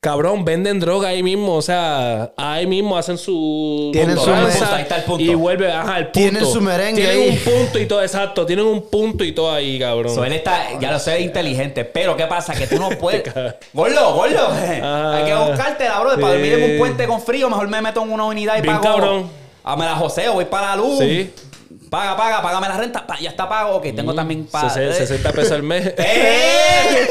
Cabrón, 0.00 0.44
venden 0.44 0.78
droga 0.78 1.08
ahí 1.08 1.22
mismo. 1.22 1.54
O 1.56 1.62
sea, 1.62 2.30
ahí 2.36 2.64
mismo 2.66 2.96
hacen 2.96 3.18
su. 3.18 3.90
Tienen 3.92 4.16
su 4.16 4.30
ahí 4.32 4.82
está 4.82 4.96
el 4.98 5.02
punto. 5.04 5.24
Y 5.24 5.34
vuelve, 5.34 5.72
ajá, 5.72 5.98
el 5.98 6.04
punto. 6.04 6.18
Tienen 6.20 6.46
su 6.46 6.60
merengue 6.60 7.02
Tienen 7.02 7.22
ahí. 7.22 7.28
un 7.30 7.38
punto 7.52 7.78
y 7.80 7.86
todo, 7.86 8.02
exacto. 8.02 8.46
Tienen 8.46 8.66
un 8.66 8.82
punto 8.88 9.24
y 9.24 9.32
todo 9.32 9.50
ahí, 9.50 9.78
cabrón. 9.80 10.14
So, 10.14 10.24
él 10.24 10.34
está, 10.34 10.78
ya 10.78 10.92
lo 10.92 10.98
sé, 11.00 11.20
inteligente. 11.22 11.84
Pero 11.84 12.16
¿qué 12.16 12.26
pasa? 12.26 12.54
Que 12.54 12.66
tú 12.68 12.78
no 12.78 12.90
puedes. 13.00 13.24
gordo, 13.72 14.14
gordo. 14.14 14.48
Hay 14.52 15.24
que 15.24 15.34
buscarte 15.34 15.84
la 15.88 15.98
bro. 16.00 16.10
Para 16.20 16.26
Sí. 16.26 16.32
dormir 16.40 16.52
en 16.52 16.70
un 16.72 16.78
puente 16.78 17.06
con 17.06 17.20
frío, 17.20 17.48
mejor 17.50 17.66
me 17.68 17.80
meto 17.82 18.02
en 18.02 18.10
una 18.12 18.26
unidad 18.26 18.58
y 18.58 18.62
Bien 18.62 18.80
pago. 18.80 18.96
cabrón. 18.96 19.30
Ah, 19.64 19.76
me 19.76 19.84
la 19.86 19.96
joseo, 19.96 20.34
voy 20.34 20.44
para 20.44 20.68
la 20.68 20.76
luz. 20.76 20.98
Sí. 21.00 21.32
Paga, 21.90 22.16
paga, 22.16 22.42
págame 22.42 22.68
la 22.68 22.76
renta. 22.76 23.06
Pa, 23.06 23.18
ya 23.18 23.30
está 23.30 23.48
pago. 23.48 23.76
Ok, 23.76 23.86
tengo 23.94 24.14
también 24.14 24.46
para. 24.46 24.68
Sesen- 24.68 24.92
60 24.92 25.32
pesos 25.32 25.52
al 25.52 25.62
mes. 25.62 25.94
¡Eh! 25.98 27.06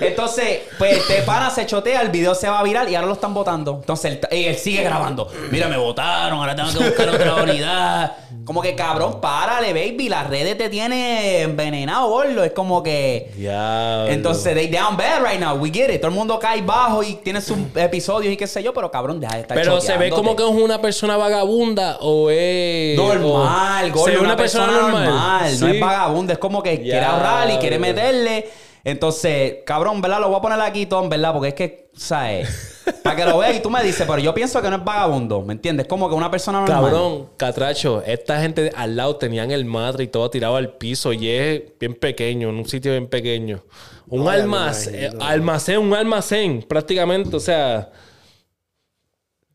Entonces, 0.00 0.60
pues 0.78 0.96
este 0.98 1.22
pana 1.22 1.50
se 1.50 1.66
chotea, 1.66 2.00
el 2.00 2.08
video 2.08 2.34
se 2.34 2.48
va 2.48 2.60
a 2.60 2.62
viral 2.62 2.88
y 2.88 2.94
ahora 2.94 3.08
lo 3.08 3.14
están 3.14 3.34
votando. 3.34 3.76
Entonces 3.80 4.12
él, 4.12 4.20
él 4.30 4.56
sigue 4.56 4.82
grabando. 4.82 5.30
Mira, 5.50 5.68
me 5.68 5.76
votaron, 5.76 6.38
ahora 6.38 6.54
tengo 6.54 6.70
que 6.72 6.84
buscar 6.84 7.08
otra 7.10 7.34
unidad. 7.34 8.12
Como 8.50 8.62
que 8.62 8.74
cabrón, 8.74 9.20
párale, 9.20 9.72
baby. 9.72 10.08
Las 10.08 10.28
redes 10.28 10.58
te 10.58 10.68
tienen 10.68 11.50
envenenado, 11.50 12.08
gordo. 12.08 12.42
Es 12.42 12.50
como 12.50 12.82
que. 12.82 13.30
Ya. 13.38 14.08
Entonces, 14.10 14.54
they 14.56 14.66
down 14.66 14.96
bad 14.96 15.22
right 15.24 15.38
now. 15.38 15.54
We 15.56 15.70
get 15.72 15.88
it. 15.88 16.00
Todo 16.00 16.08
el 16.10 16.16
mundo 16.16 16.36
cae 16.40 16.60
bajo 16.60 17.04
y 17.04 17.14
tiene 17.22 17.40
sus 17.40 17.56
episodios 17.76 18.32
y 18.34 18.36
qué 18.36 18.48
sé 18.48 18.60
yo, 18.60 18.74
pero 18.74 18.90
cabrón, 18.90 19.20
deja 19.20 19.36
de 19.36 19.42
estar 19.42 19.56
Pero 19.56 19.80
se 19.80 19.96
ve 19.96 20.10
como 20.10 20.34
que 20.34 20.42
es 20.42 20.48
una 20.48 20.82
persona 20.82 21.16
vagabunda 21.16 21.98
o 22.00 22.28
es. 22.28 22.96
Normal, 22.98 23.88
o- 23.90 23.92
gordo, 23.92 24.04
se 24.06 24.10
ve 24.10 24.18
una, 24.18 24.34
persona, 24.36 24.66
normal. 24.66 25.52
No 25.60 25.66
Sí. 25.68 25.72
es 25.76 25.80
vagabundo, 25.80 26.32
es 26.32 26.38
como 26.40 26.60
que 26.60 26.82
quiere 26.82 27.04
ahorrar 27.06 27.48
y 27.52 27.56
quiere 27.58 27.78
meterle. 27.78 28.50
Entonces, 28.82 29.56
cabrón, 29.66 30.00
¿verdad? 30.00 30.20
Lo 30.20 30.28
voy 30.28 30.38
a 30.38 30.40
poner 30.40 30.60
aquí, 30.60 30.86
Tom, 30.86 31.08
¿verdad? 31.08 31.32
Porque 31.32 31.48
es 31.48 31.54
que, 31.54 31.90
¿sabes? 31.94 32.82
Para 33.02 33.14
que 33.16 33.24
lo 33.26 33.38
veas 33.38 33.56
y 33.56 33.60
tú 33.60 33.68
me 33.70 33.82
dices, 33.84 34.06
pero 34.06 34.18
yo 34.18 34.32
pienso 34.32 34.60
que 34.62 34.70
no 34.70 34.76
es 34.76 34.84
vagabundo, 34.84 35.42
¿me 35.42 35.52
entiendes? 35.52 35.86
Como 35.86 36.08
que 36.08 36.14
una 36.14 36.30
persona 36.30 36.60
normal. 36.60 36.82
Cabrón, 36.84 37.28
catracho, 37.36 38.02
esta 38.02 38.40
gente 38.40 38.72
al 38.74 38.96
lado 38.96 39.16
tenían 39.16 39.50
el 39.50 39.64
madre 39.66 40.04
y 40.04 40.08
todo 40.08 40.30
tirado 40.30 40.56
al 40.56 40.72
piso 40.74 41.12
y 41.12 41.28
es 41.28 41.62
bien 41.78 41.94
pequeño, 41.94 42.48
en 42.48 42.54
un 42.56 42.66
sitio 42.68 42.92
bien 42.92 43.06
pequeño. 43.06 43.62
Un 44.08 44.24
No, 44.24 44.30
almacén, 44.30 44.94
eh, 44.94 45.10
almacén, 45.20 45.78
un 45.78 45.94
almacén, 45.94 46.62
prácticamente, 46.62 47.36
o 47.36 47.40
sea. 47.40 47.90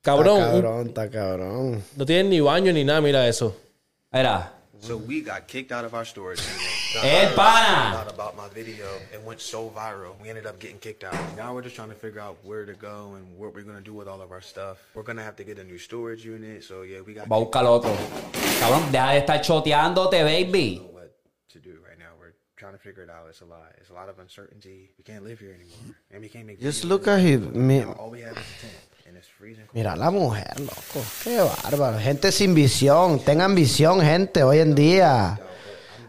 Cabrón, 0.02 0.38
Está 0.40 0.52
cabrón, 0.52 0.88
está 0.88 1.10
cabrón. 1.10 1.84
no 1.96 2.06
tienen 2.06 2.30
ni 2.30 2.40
baño 2.40 2.72
ni 2.72 2.84
nada, 2.84 3.02
mira 3.02 3.28
eso. 3.28 3.56
Era. 4.12 4.54
So 4.80 4.98
we 4.98 5.22
got 5.22 5.48
kicked 5.48 5.72
out 5.72 5.84
of 5.84 5.94
our 5.96 6.06
storage 6.06 6.42
El 7.04 7.34
pana. 7.36 8.06
About 8.10 8.36
my 8.38 8.48
video. 8.54 8.86
It 9.14 9.22
went 9.26 9.42
so 9.42 9.70
viral. 9.76 10.14
We 10.22 10.30
ended 10.30 10.46
up 10.46 10.60
getting 10.60 10.78
kicked 10.80 11.04
out. 11.04 11.16
Now 11.36 11.54
we're 11.54 11.62
just 11.62 11.76
trying 11.76 11.90
to 11.90 11.96
figure 11.96 12.22
out 12.22 12.38
where 12.44 12.66
to 12.66 12.74
go 12.74 13.16
and 13.16 13.38
what 13.38 13.54
we're 13.54 13.64
gonna 13.64 13.82
do 13.82 13.94
with 13.94 14.08
all 14.08 14.22
of 14.22 14.32
our 14.32 14.42
stuff. 14.42 14.78
We're 14.94 15.04
gonna 15.04 15.24
have 15.24 15.36
to 15.38 15.44
get 15.44 15.60
a 15.60 15.64
new 15.64 15.78
storage 15.78 16.24
unit. 16.26 16.64
So 16.64 16.84
yeah, 16.84 17.02
we 17.06 17.14
got 17.14 17.28
Va 17.28 17.36
a 17.36 17.40
buscar 17.46 17.66
otro. 17.66 17.92
Cabrón, 18.60 18.92
deja 18.92 19.12
de 19.12 19.20
estar 19.20 19.42
choteándote, 19.42 20.24
baby. 20.24 20.82
what 20.94 21.12
to 21.50 21.60
do 21.60 21.72
right 21.88 22.00
now. 22.00 22.12
We're 22.20 22.34
trying 22.56 22.74
to 22.74 22.80
figure 22.80 23.04
it 23.04 23.10
out. 23.10 23.28
It's 23.30 23.42
a 23.42 23.46
lot. 23.46 23.74
It's 23.80 23.90
a 23.90 23.94
lot 23.94 24.08
of 24.10 24.18
uncertainty. 24.20 24.92
We 24.98 25.04
can't 25.04 25.24
live 25.24 25.40
here 25.40 25.54
anymore, 25.54 25.96
and 26.12 26.22
we 26.22 26.30
can't 26.30 26.46
make. 26.48 26.62
Just 26.62 26.84
videos 26.86 26.90
look 26.90 27.08
at 27.08 27.20
him. 27.20 27.52
Mi- 27.68 27.84
all 27.84 28.10
we 28.10 28.22
have 28.22 28.38
is 28.38 28.44
a 28.58 28.62
tent, 28.62 29.08
and 29.08 29.18
it's 29.18 29.28
freezing. 29.28 29.66
cold. 29.66 29.76
Mira 29.76 29.96
la 29.98 30.10
mujer, 30.12 30.54
loco. 30.60 31.04
Qué 31.24 31.38
bárbaro. 31.42 32.00
Gente 32.00 32.32
sin 32.32 32.56
visión. 32.56 33.20
Tengan 33.20 33.54
visión, 33.54 34.00
gente, 34.02 34.44
hoy 34.44 34.60
en 34.60 34.74
día. 34.76 35.38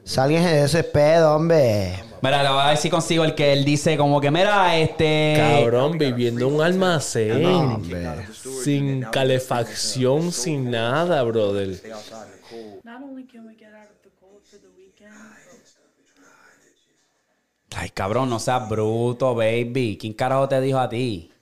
Salgan 0.07 0.45
de 0.45 0.63
ese 0.63 0.85
pedo, 0.85 1.35
hombre. 1.35 2.01
Mira, 2.23 2.41
le 2.45 2.49
voy 2.49 2.61
a 2.61 2.69
ver 2.69 2.77
si 2.77 2.89
consigo 2.89 3.25
el 3.25 3.35
que 3.35 3.53
él 3.53 3.65
dice 3.65 3.97
como 3.97 4.21
que, 4.21 4.31
mira, 4.31 4.79
este... 4.79 5.35
Cabrón, 5.37 5.99
viviendo 5.99 6.47
en 6.47 6.55
un 6.55 6.63
almacén. 6.63 7.45
Hombre. 7.45 8.29
Sin 8.63 9.03
calefacción, 9.03 10.31
sin 10.31 10.71
nada, 10.71 11.25
brother. 11.25 11.71
Stay 11.73 11.91
outside 11.91 12.19
in 12.19 12.31
the 12.31 12.49
cold. 12.49 12.85
Not 12.85 13.03
only 13.03 13.27
can 13.27 13.49
we 13.49 13.57
get 13.57 13.75
out 13.75 13.91
of 13.91 14.01
the 14.05 14.11
cold 14.21 14.41
for 14.49 14.61
the 14.61 14.69
weekend, 14.77 15.13
Ay, 17.75 17.91
cabrón, 17.91 18.31
no 18.31 18.39
seas 18.39 18.69
bruto, 18.69 19.35
baby. 19.35 19.99
¿Quién 20.01 20.15
carajo 20.15 20.49
te 20.49 20.61
dijo 20.61 20.79
a 20.79 20.89
ti? 20.89 21.33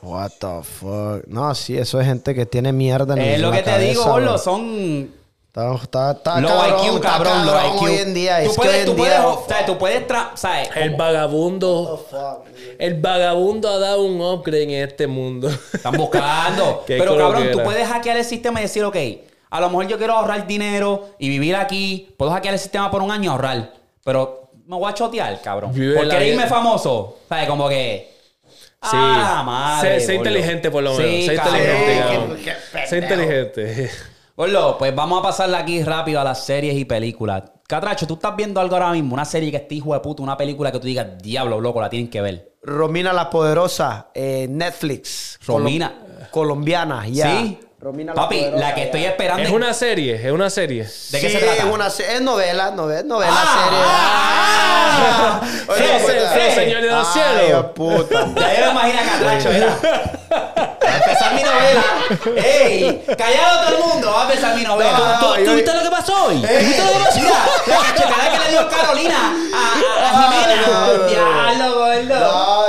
What 0.00 0.30
the 0.40 0.62
fuck. 0.62 1.26
No, 1.26 1.54
sí, 1.54 1.76
eso 1.76 2.00
es 2.00 2.06
gente 2.06 2.34
que 2.34 2.46
tiene 2.46 2.72
mierda 2.72 3.12
en 3.12 3.20
Es 3.20 3.40
lo 3.40 3.50
la 3.50 3.56
que 3.56 3.62
te 3.62 3.70
cabeza, 3.70 3.90
digo, 3.90 4.14
bro. 4.14 4.38
Son 4.38 5.19
Está, 5.50 5.74
está, 5.74 6.10
está 6.12 6.40
Low 6.40 6.48
cabrón, 6.48 6.84
IQ, 6.84 6.94
está 6.94 7.08
cabrón, 7.08 7.44
low 7.46 7.54
cabrón 7.54 7.74
IQ. 7.74 7.82
hoy 7.82 7.94
en 7.96 8.14
día. 8.14 8.44
Tú 8.44 8.50
es 8.50 8.56
puedes, 8.56 8.72
que 8.72 8.78
hoy 8.78 8.84
tú 8.84 8.90
en 8.92 8.96
puedes, 8.98 9.18
día... 9.18 9.26
o 9.28 9.44
sea, 9.48 9.66
tú 9.66 9.78
puedes, 9.78 10.06
tra- 10.06 10.30
¿sabes? 10.36 10.70
El 10.76 10.90
vagabundo. 10.94 12.06
El 12.78 12.94
vagabundo 13.00 13.68
ha 13.68 13.78
dado 13.80 14.02
un 14.02 14.20
upgrade 14.20 14.62
en 14.62 14.70
este 14.88 15.08
mundo. 15.08 15.50
Están 15.72 15.96
buscando. 15.96 16.84
Pero 16.86 17.16
cabrón, 17.18 17.48
tú 17.50 17.62
puedes 17.64 17.88
hackear 17.88 18.16
el 18.18 18.24
sistema 18.24 18.60
y 18.60 18.62
decir, 18.62 18.84
ok, 18.84 18.96
a 19.50 19.60
lo 19.60 19.68
mejor 19.70 19.88
yo 19.88 19.98
quiero 19.98 20.12
ahorrar 20.14 20.46
dinero 20.46 21.10
y 21.18 21.28
vivir 21.28 21.56
aquí. 21.56 22.14
Puedo 22.16 22.30
hackear 22.30 22.54
el 22.54 22.60
sistema 22.60 22.88
por 22.88 23.02
un 23.02 23.10
año 23.10 23.24
y 23.24 23.28
ahorrar. 23.32 23.72
Pero 24.04 24.50
me 24.66 24.76
voy 24.76 24.88
a 24.88 24.94
chotear, 24.94 25.42
cabrón. 25.42 25.72
Vive 25.74 25.96
Porque 25.96 26.14
la 26.14 26.24
irme 26.24 26.46
famoso. 26.46 27.18
¿Sabes? 27.28 27.48
Como 27.48 27.68
que. 27.68 28.08
Sí. 28.82 28.88
Ah, 28.92 29.42
madre. 29.44 30.00
sé, 30.00 30.14
inteligente 30.14 30.70
por 30.70 30.84
lo 30.84 30.94
menos. 30.94 31.04
Sí, 31.10 31.26
sé 31.26 31.34
cabrón. 31.34 31.56
inteligente, 31.56 32.04
cabrón. 32.44 32.88
Sé 32.88 32.98
inteligente. 32.98 33.90
Gordo, 34.40 34.78
pues 34.78 34.94
vamos 34.96 35.18
a 35.18 35.22
pasarle 35.22 35.58
aquí 35.58 35.82
rápido 35.82 36.18
a 36.18 36.24
las 36.24 36.46
series 36.46 36.74
y 36.74 36.86
películas. 36.86 37.42
Catracho, 37.68 38.06
tú 38.06 38.14
estás 38.14 38.34
viendo 38.34 38.58
algo 38.58 38.74
ahora 38.74 38.90
mismo, 38.92 39.12
una 39.12 39.26
serie 39.26 39.50
que 39.50 39.58
esté 39.58 39.74
hijo 39.74 39.92
de 39.92 40.00
puta, 40.00 40.22
una 40.22 40.34
película 40.34 40.72
que 40.72 40.78
tú 40.78 40.86
digas, 40.86 41.08
diablo, 41.20 41.60
loco, 41.60 41.78
la 41.78 41.90
tienen 41.90 42.08
que 42.08 42.22
ver. 42.22 42.54
Romina 42.62 43.12
la 43.12 43.28
Poderosa, 43.28 44.08
eh, 44.14 44.46
Netflix. 44.48 45.38
Romina. 45.46 45.92
Colom- 45.92 46.30
colombiana, 46.30 47.06
ya. 47.06 47.30
Sí. 47.42 47.60
Romina 47.80 48.12
Papi, 48.12 48.36
Poderosa, 48.38 48.58
la 48.66 48.74
que 48.74 48.82
estoy 48.82 49.04
esperando. 49.06 49.42
Es 49.42 49.50
una 49.50 49.72
serie, 49.72 50.14
es 50.16 50.30
una 50.32 50.50
serie. 50.50 50.82
¿De 50.84 51.20
qué 51.20 51.28
Sí, 51.28 51.30
se 51.30 51.38
trata? 51.38 51.62
Es, 51.62 51.64
una, 51.64 51.88
se- 51.88 52.12
es 52.14 52.20
novela, 52.20 52.70
novela, 52.72 53.02
novela, 53.04 53.32
Ah, 53.34 53.64
serie. 53.64 53.80
ah, 53.86 55.40
Oye, 55.68 55.98
sí, 55.98 56.06
puta. 56.06 56.34
sí, 56.34 56.40
sí. 56.50 56.54
señor 56.56 56.82
de 56.82 56.88
los 56.90 57.06
Ay, 57.08 57.12
cielos. 57.14 57.46
Dios, 57.46 57.64
puta. 57.74 58.26
Ya 58.36 58.60
yo 58.60 58.64
me 58.66 58.70
imagino 58.72 59.00
a 59.00 59.04
Catracho, 59.04 59.48
mira. 59.50 59.78
Va 60.30 60.92
a 60.92 60.96
empezar 60.96 61.34
mi 61.34 61.42
novela. 61.42 61.84
¡Ey! 62.44 63.04
¡Callado 63.16 63.60
todo 63.66 63.76
el 63.78 63.82
mundo! 63.84 64.12
Va 64.12 64.20
a 64.20 64.22
empezar 64.30 64.54
mi 64.56 64.62
novela. 64.62 64.92
No, 64.98 64.98
no, 65.08 65.34
¿Tú, 65.36 65.44
yo- 65.44 65.54
viste 65.54 65.72
lo 65.74 65.82
que 65.82 65.90
pasó 65.90 66.24
hoy? 66.26 66.40
¿Tú 66.42 66.48
viste 66.48 66.84
lo 66.84 66.92
que 66.92 66.98
pasó? 67.04 67.18
Mira, 67.20 67.34
la 67.66 67.76
cachetada 67.76 68.30
que 68.30 68.38
le 68.44 68.50
dio 68.50 68.68
Carolina 68.68 69.16
a, 69.54 69.56
a, 69.56 70.10
a 70.10 70.22
Jimena. 70.22 70.56
No, 70.66 71.56
no, 71.56 72.02
no, 72.04 72.59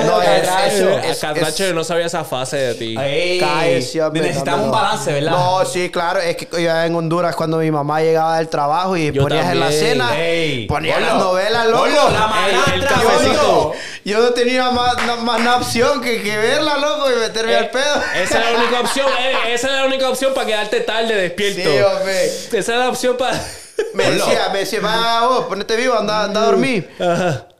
no, 0.00 0.22
es- 0.22 1.18
Catracho 1.20 1.64
yo 1.66 1.74
no 1.74 1.84
sabía 1.84 2.06
esa 2.06 2.24
fase 2.24 2.56
de 2.56 2.74
ti. 2.74 2.96
Ey, 2.98 3.38
Cállese, 3.40 4.02
hombre, 4.02 4.22
necesitamos 4.22 4.66
un 4.66 4.70
balance, 4.72 5.12
¿verdad? 5.12 5.30
No, 5.32 5.64
sí, 5.64 5.90
claro. 5.90 6.20
Es 6.20 6.36
que 6.36 6.48
yo 6.62 6.70
en 6.82 6.94
Honduras, 6.94 7.34
cuando 7.36 7.58
mi 7.58 7.70
mamá 7.70 8.00
llegaba 8.00 8.38
del 8.38 8.48
trabajo 8.48 8.96
y 8.96 9.10
Yo 9.12 9.22
ponías 9.22 9.50
en 9.50 9.60
la 9.60 9.70
cena, 9.72 10.18
Ey, 10.18 10.66
ponías 10.66 11.00
las 11.00 11.14
novelas, 11.14 11.66
loco. 11.66 11.84
Ponlo, 11.84 12.10
la 12.10 12.46
El- 12.48 12.54
el 12.54 12.56
madrastra, 12.80 12.88
cafecito. 13.02 13.42
gordo. 13.46 13.72
Yo 14.04 14.20
no 14.20 14.30
tenía 14.30 14.70
más, 14.70 14.96
no- 15.06 15.16
más 15.18 15.56
opción 15.56 16.00
que, 16.00 16.22
que 16.22 16.36
verla, 16.36 16.78
loco, 16.78 17.10
y 17.10 17.16
meterme 17.20 17.56
al 17.56 17.70
pedo. 17.70 18.02
Esa 18.22 18.38
era 18.38 18.50
la 18.52 18.58
única 18.58 18.80
opción, 18.80 19.06
eh, 19.20 19.52
esa 19.54 19.68
era 19.68 19.76
la 19.82 19.86
única 19.86 20.08
opción 20.08 20.32
para 20.34 20.46
quedarte 20.46 20.80
tarde 20.80 21.14
despierto. 21.14 21.62
Sí, 21.70 21.78
hombre. 21.82 22.26
Esa 22.52 22.72
era 22.74 22.84
la 22.84 22.88
opción 22.90 23.16
para. 23.16 23.38
Me 23.94 24.10
decía, 24.10 24.48
me 24.52 24.58
decía, 24.60 24.80
va 24.80 25.26
vos, 25.26 25.46
ponete 25.46 25.76
vivo, 25.76 25.94
anda, 25.94 26.24
anda 26.24 26.40
a 26.42 26.44
dormir. 26.46 26.90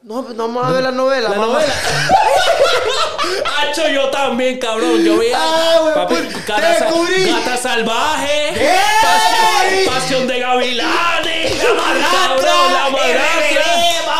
No, 0.03 0.23
pues 0.23 0.35
no 0.35 0.47
vamos 0.47 0.65
a 0.65 0.71
ver 0.71 0.83
la 0.83 0.91
novela, 0.91 1.29
La 1.29 1.35
mamá. 1.37 1.53
novela. 1.53 1.73
Hacho, 3.59 3.87
yo 3.89 4.09
también, 4.09 4.57
cabrón. 4.59 5.03
Yo 5.03 5.17
veía. 5.17 5.37
Ah, 5.39 5.79
güey, 5.81 6.07
pues, 6.07 6.45
gata, 6.47 6.61
te 6.73 6.79
sa- 6.79 6.85
descubrí. 6.85 7.25
gata 7.31 7.57
salvaje. 7.57 8.51
¿Qué? 8.53 8.75
Pasión, 9.01 9.93
pasión 9.95 10.27
de 10.27 10.39
gavilanes. 10.39 11.63
La 11.63 11.73
madrastra, 11.73 12.51
La 12.71 12.89
madrastra. 12.89 13.63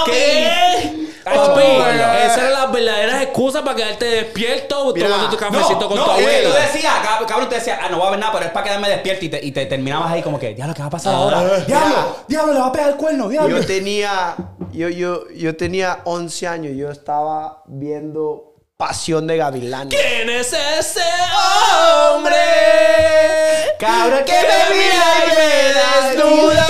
RBD. 0.06 0.12
¿Qué? 0.12 0.69
Cacho, 1.30 1.60
esas 1.60 2.38
eran 2.38 2.54
las 2.54 2.72
verdaderas 2.72 3.22
excusas 3.24 3.62
para 3.62 3.76
quedarte 3.76 4.06
despierto 4.06 4.92
Mira, 4.94 5.08
tomando 5.08 5.30
tu 5.30 5.38
cafecito 5.38 5.88
con 5.88 5.98
tu 5.98 6.06
que 6.06 6.12
abuela. 6.12 6.50
tú 6.50 6.56
decías, 6.56 6.94
cab- 7.04 7.26
cabrón, 7.26 7.50
tú 7.50 7.56
decías, 7.56 7.80
ah, 7.82 7.88
no 7.90 7.98
voy 7.98 8.08
a 8.08 8.12
ver 8.12 8.20
nada, 8.20 8.32
pero 8.34 8.46
es 8.46 8.52
para 8.52 8.66
quedarme 8.66 8.90
despierto 8.90 9.26
y 9.26 9.30
te, 9.30 9.46
y 9.46 9.52
te 9.52 9.66
terminabas 9.66 10.12
ahí 10.12 10.22
como 10.22 10.40
que, 10.40 10.54
diablo, 10.54 10.74
¿qué 10.74 10.82
va 10.82 10.88
a 10.88 10.92
pasar 10.92 11.14
ahora? 11.16 11.42
Diablo, 11.66 12.18
diablo, 12.28 12.54
le 12.54 12.60
va 12.60 12.68
a 12.68 12.72
pegar 12.72 12.90
el 12.90 12.96
cuerno, 12.96 13.30
diablo. 13.30 13.58
Yo 13.60 13.66
tenía, 13.66 14.36
yo, 14.72 14.90
yo, 14.90 15.30
yo 15.36 15.56
tenía 15.56 16.00
11 16.06 16.48
años, 16.48 16.74
yo 16.76 16.90
estaba 16.92 17.64
viendo 17.68 18.46
Pasión 18.78 19.28
de 19.28 19.36
Gavilanes. 19.38 19.94
¿Quién 20.00 20.30
es 20.30 20.54
ese 20.54 21.02
hombre? 22.14 22.36
Cabrón, 23.78 24.24
que 24.26 24.32
me 24.34 24.76
mira 24.76 25.06
y 25.26 25.30
me 25.36 26.18
desnuda. 26.18 26.68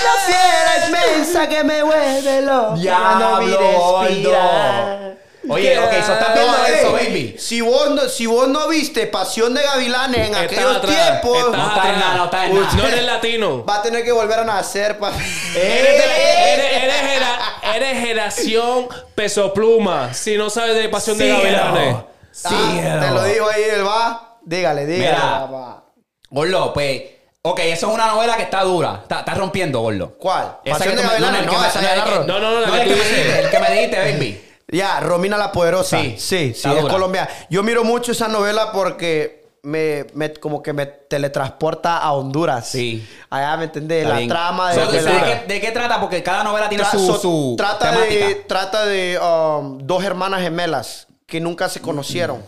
Una 0.00 0.26
fiera 0.26 0.86
inmensa 0.86 1.48
que 1.48 1.64
me 1.64 1.82
vuelve. 1.82 2.42
Diablo, 2.80 3.36
mi 3.42 3.50
gordo. 3.52 4.02
respirar. 4.02 5.16
Oye, 5.48 5.78
ok, 5.78 5.92
so 6.04 6.12
estás 6.14 6.34
viendo 6.34 6.52
No, 6.58 6.64
eso, 6.66 6.92
baby. 6.92 7.36
Si 7.38 7.60
vos, 7.60 7.90
no, 7.90 8.08
si 8.08 8.26
vos 8.26 8.48
no 8.48 8.66
viste 8.66 9.06
Pasión 9.06 9.54
de 9.54 9.62
Gavilanes 9.62 10.18
en 10.26 10.34
Estás 10.34 10.42
aquellos 10.42 10.76
atrás, 10.78 11.20
tiempos, 11.20 11.38
estás 11.38 11.52
No 11.56 11.68
está 11.68 11.92
en 11.92 12.00
nada, 12.00 12.16
no 12.16 12.24
está 12.24 12.46
en 12.46 12.54
nada. 12.60 12.72
No 12.74 12.86
eres 12.88 13.04
latino. 13.06 13.64
va 13.64 13.76
a 13.76 13.82
tener 13.82 14.02
que 14.04 14.10
volver 14.10 14.40
a 14.40 14.44
nacer. 14.44 14.98
Pa... 14.98 15.10
Eres, 15.54 15.98
de- 15.98 16.52
eres, 16.52 16.82
eres, 16.82 17.00
gera- 17.00 17.38
eres 17.76 17.98
generación 18.00 18.88
peso 19.14 19.52
pluma. 19.54 20.12
Si 20.14 20.36
no 20.36 20.50
sabes 20.50 20.74
de 20.74 20.88
pasión 20.88 21.16
de 21.16 21.28
gavilanes. 21.28 21.96
Sí, 22.32 22.48
Ah, 22.50 22.98
te 23.00 23.10
lo 23.12 23.22
digo 23.22 23.48
ahí, 23.48 23.62
él 23.72 23.86
va. 23.86 24.38
Dígale, 24.42 24.84
dígale. 24.84 25.12
Mira. 25.14 25.40
papá. 25.46 25.84
Gordo, 26.28 26.72
pues, 26.74 27.02
ok, 27.50 27.60
eso 27.64 27.88
es 27.88 27.94
una 27.94 28.06
novela 28.08 28.36
que 28.36 28.42
está 28.44 28.62
dura. 28.62 29.00
Está, 29.02 29.20
está 29.20 29.34
rompiendo, 29.34 29.80
gordo. 29.80 30.16
¿Cuál? 30.18 30.58
Esa 30.64 30.78
Pasión 30.78 30.94
que 30.96 31.02
de 31.02 31.06
tú 31.06 31.08
me- 31.08 31.20
Gavilanes, 31.20 31.40
el 31.40 31.46
no, 31.46 31.60
me- 31.60 31.66
esa 31.68 31.94
el 31.94 32.02
que- 32.04 32.10
No, 32.10 32.24
no, 32.26 32.50
no, 32.50 32.60
la 32.60 32.66
No, 32.66 32.72
que 32.74 32.80
el 32.82 32.88
tú 32.88 32.94
que 32.94 33.00
me 33.00 33.08
dijiste, 33.08 33.38
el 33.40 33.50
que 33.50 33.58
me 33.60 33.70
dijiste, 33.70 33.98
baby. 33.98 34.42
Ya, 34.68 35.00
Romina 35.00 35.36
la 35.38 35.52
Poderosa. 35.52 35.98
Sí, 36.00 36.16
Sí, 36.18 36.18
sí, 36.18 36.44
está 36.56 36.72
es 36.74 36.80
dura. 36.82 36.92
colombiana. 36.92 37.28
Yo 37.50 37.62
miro 37.62 37.84
mucho 37.84 38.12
esa 38.12 38.26
novela 38.28 38.72
porque 38.72 39.46
me, 39.62 40.06
me- 40.14 40.32
como 40.34 40.62
que 40.62 40.72
me 40.72 40.86
teletransporta 40.86 41.98
a 41.98 42.12
Honduras. 42.12 42.68
Sí. 42.68 43.06
Allá, 43.30 43.56
¿me 43.56 43.64
entendés? 43.64 43.98
Está 44.02 44.10
La 44.14 44.16
bien. 44.18 44.28
trama 44.28 44.72
de... 44.72 44.84
So, 44.84 44.90
de 44.92 45.02
¿de, 45.02 45.12
la- 45.12 45.24
qué, 45.24 45.54
de 45.54 45.60
qué 45.60 45.70
trata? 45.72 46.00
Porque 46.00 46.22
cada 46.22 46.42
novela 46.44 46.68
tiene 46.68 46.84
Tra- 46.84 46.90
su, 46.90 47.06
so- 47.06 47.18
su 47.18 47.54
trata 47.56 47.90
temática. 47.92 48.26
de, 48.26 48.34
trata 48.34 48.86
de 48.86 49.18
um, 49.20 49.78
dos 49.78 50.02
hermanas 50.04 50.40
gemelas 50.42 51.06
que 51.26 51.40
nunca 51.40 51.68
se 51.68 51.80
conocieron. 51.80 52.42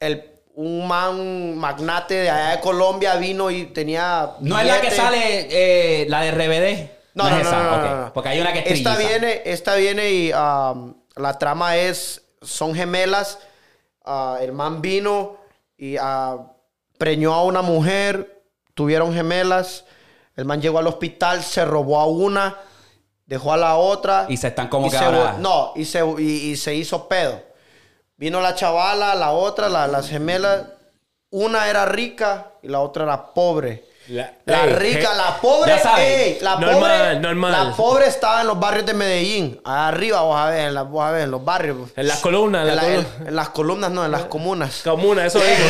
El, 0.00 0.24
un 0.54 0.86
man 0.86 1.56
magnate 1.56 2.14
de 2.14 2.30
allá 2.30 2.56
de 2.56 2.60
Colombia 2.60 3.16
vino 3.16 3.50
y 3.50 3.66
tenía. 3.66 4.32
No 4.40 4.58
es 4.58 4.66
la 4.66 4.80
que 4.80 4.90
sale, 4.90 5.48
eh, 5.50 6.06
la 6.08 6.22
de 6.22 6.30
RBD. 6.32 6.90
No, 7.14 7.28
no, 7.28 7.36
es 7.36 7.44
no, 7.44 7.48
esa, 7.48 7.62
no, 7.62 8.04
no. 8.04 8.12
Porque 8.12 8.28
hay 8.30 8.40
una 8.40 8.52
que 8.52 8.60
es 8.60 8.66
esta 8.66 8.96
viene, 8.96 9.42
esta 9.44 9.74
viene 9.74 10.10
y 10.10 10.32
um, 10.32 10.94
la 11.16 11.38
trama 11.38 11.76
es, 11.76 12.22
son 12.42 12.74
gemelas. 12.74 13.38
Ah, 14.04 14.38
el 14.40 14.52
man 14.52 14.80
vino 14.80 15.36
y 15.76 15.96
ah, 15.98 16.38
preñó 16.98 17.34
a 17.34 17.44
una 17.44 17.62
mujer, 17.62 18.42
tuvieron 18.74 19.12
gemelas. 19.14 19.84
El 20.36 20.44
man 20.44 20.60
llegó 20.60 20.78
al 20.78 20.86
hospital, 20.86 21.42
se 21.42 21.64
robó 21.64 22.00
a 22.00 22.06
una, 22.06 22.56
dejó 23.26 23.52
a 23.52 23.56
la 23.56 23.76
otra. 23.76 24.26
Y 24.28 24.36
se 24.36 24.48
están 24.48 24.68
como 24.68 24.90
que 24.90 24.98
No, 25.38 25.72
y 25.76 25.84
se, 25.84 26.00
y, 26.18 26.50
y 26.50 26.56
se 26.56 26.74
hizo 26.74 27.08
pedo. 27.08 27.49
Vino 28.20 28.42
la 28.42 28.54
chavala, 28.54 29.14
la 29.14 29.30
otra, 29.30 29.70
la- 29.70 29.86
las 29.86 30.06
gemelas. 30.10 30.60
Una 31.30 31.70
era 31.70 31.86
rica 31.86 32.48
y 32.62 32.68
la 32.68 32.80
otra 32.80 33.04
era 33.04 33.32
pobre. 33.32 33.86
La- 34.08 34.30
La 34.44 34.64
Ey, 34.64 34.72
rica, 34.74 35.14
la 35.14 35.36
pobre, 35.40 35.72
ey, 35.98 36.38
la 36.42 36.56
Normal, 36.56 36.74
pobre, 36.80 37.20
normal. 37.20 37.52
la 37.52 37.76
pobre 37.76 38.06
estaba 38.08 38.40
en 38.42 38.48
los 38.48 38.58
barrios 38.60 38.84
de 38.84 38.92
Medellín, 38.92 39.60
arriba, 39.64 40.20
vos 40.22 40.36
a 40.36 40.46
ver, 40.50 40.66
en, 40.68 40.74
la- 40.74 40.82
vos 40.82 41.02
a 41.02 41.12
ver, 41.12 41.22
en 41.22 41.30
los 41.30 41.42
barrios. 41.44 41.76
En 41.96 42.08
las 42.08 42.18
columnas, 42.18 42.68
en, 42.68 42.76
la 42.76 42.86
en- 42.88 43.06
en 43.28 43.36
las 43.36 43.48
columnas, 43.50 43.90
no, 43.90 44.04
en 44.04 44.10
las 44.10 44.24
comunas. 44.24 44.80
Comuna, 44.84 45.24
eso 45.24 45.38
digo. 45.38 45.64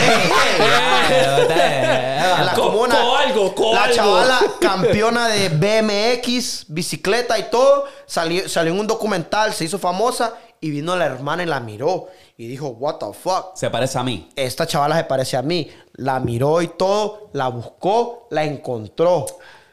En 1.10 2.46
las 2.46 2.54
Co- 2.54 2.62
comunas. 2.70 2.98
co 2.98 3.16
algo, 3.16 3.54
co 3.54 3.74
la 3.74 3.82
algo. 3.84 3.94
chavala 3.96 4.40
campeona 4.60 5.28
de 5.28 5.48
BMX, 5.50 6.64
bicicleta 6.68 7.38
y 7.38 7.44
todo, 7.50 7.84
salió, 8.06 8.48
salió 8.48 8.72
en 8.72 8.80
un 8.80 8.86
documental, 8.86 9.52
se 9.52 9.64
hizo 9.64 9.78
famosa 9.78 10.32
y 10.60 10.70
vino 10.70 10.94
la 10.96 11.06
hermana 11.06 11.42
y 11.42 11.46
la 11.46 11.60
miró 11.60 12.08
y 12.36 12.46
dijo, 12.46 12.68
what 12.68 12.96
the 12.96 13.12
fuck. 13.12 13.54
Se 13.56 13.70
parece 13.70 13.98
a 13.98 14.02
mí. 14.02 14.28
Esta 14.36 14.66
chavala 14.66 14.96
se 14.98 15.04
parece 15.04 15.36
a 15.36 15.42
mí. 15.42 15.70
La 15.94 16.20
miró 16.20 16.60
y 16.62 16.68
todo, 16.68 17.30
la 17.32 17.48
buscó, 17.48 18.26
la 18.30 18.44
encontró. 18.44 19.26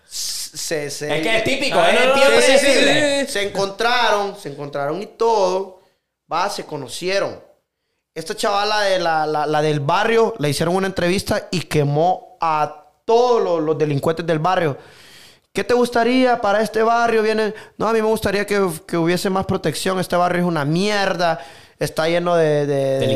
Se, 0.05 0.89
se- 0.89 1.17
Es 1.17 1.21
que 1.21 1.37
es 1.37 1.43
típico, 1.43 1.77
Ah, 1.79 1.91
es 1.91 1.99
no, 1.99 2.07
no, 2.07 2.13
bien 2.15 2.27
sí, 2.27 2.33
sí, 2.33 2.57
predecible. 2.59 3.19
sí, 3.21 3.25
sí. 3.27 3.31
se 3.33 3.47
encontraron, 3.47 4.35
se 4.37 4.49
encontraron 4.49 5.01
y 5.01 5.05
todo. 5.07 5.81
Va, 6.31 6.49
se 6.49 6.65
conocieron. 6.65 7.41
Esta 8.15 8.35
chavala 8.35 8.81
de 8.81 8.99
la, 8.99 9.25
la- 9.27 9.45
la 9.45 9.61
del 9.61 9.79
barrio 9.81 10.33
le 10.39 10.49
hicieron 10.49 10.75
una 10.75 10.87
entrevista 10.87 11.47
y 11.51 11.61
quemó 11.61 12.37
a 12.41 12.85
todos 13.05 13.41
los, 13.43 13.61
los 13.61 13.77
delincuentes 13.77 14.25
del 14.25 14.39
barrio. 14.39 14.77
¿Qué 15.57 15.63
te 15.63 15.73
gustaría 15.73 16.39
para 16.39 16.61
este 16.61 16.83
barrio? 16.83 17.23
Vienen, 17.23 17.51
no, 17.79 17.87
a 17.87 17.91
mí 17.93 17.99
me 17.99 18.07
gustaría 18.07 18.45
que, 18.45 18.63
que 18.85 18.95
hubiese 18.95 19.31
más 19.31 19.47
protección. 19.47 19.99
Este 19.99 20.15
barrio 20.15 20.43
es 20.43 20.47
una 20.47 20.63
mierda. 20.65 21.39
Está 21.79 22.07
lleno 22.07 22.35
de, 22.35 22.67
de- 22.67 22.99
de- 22.99 23.07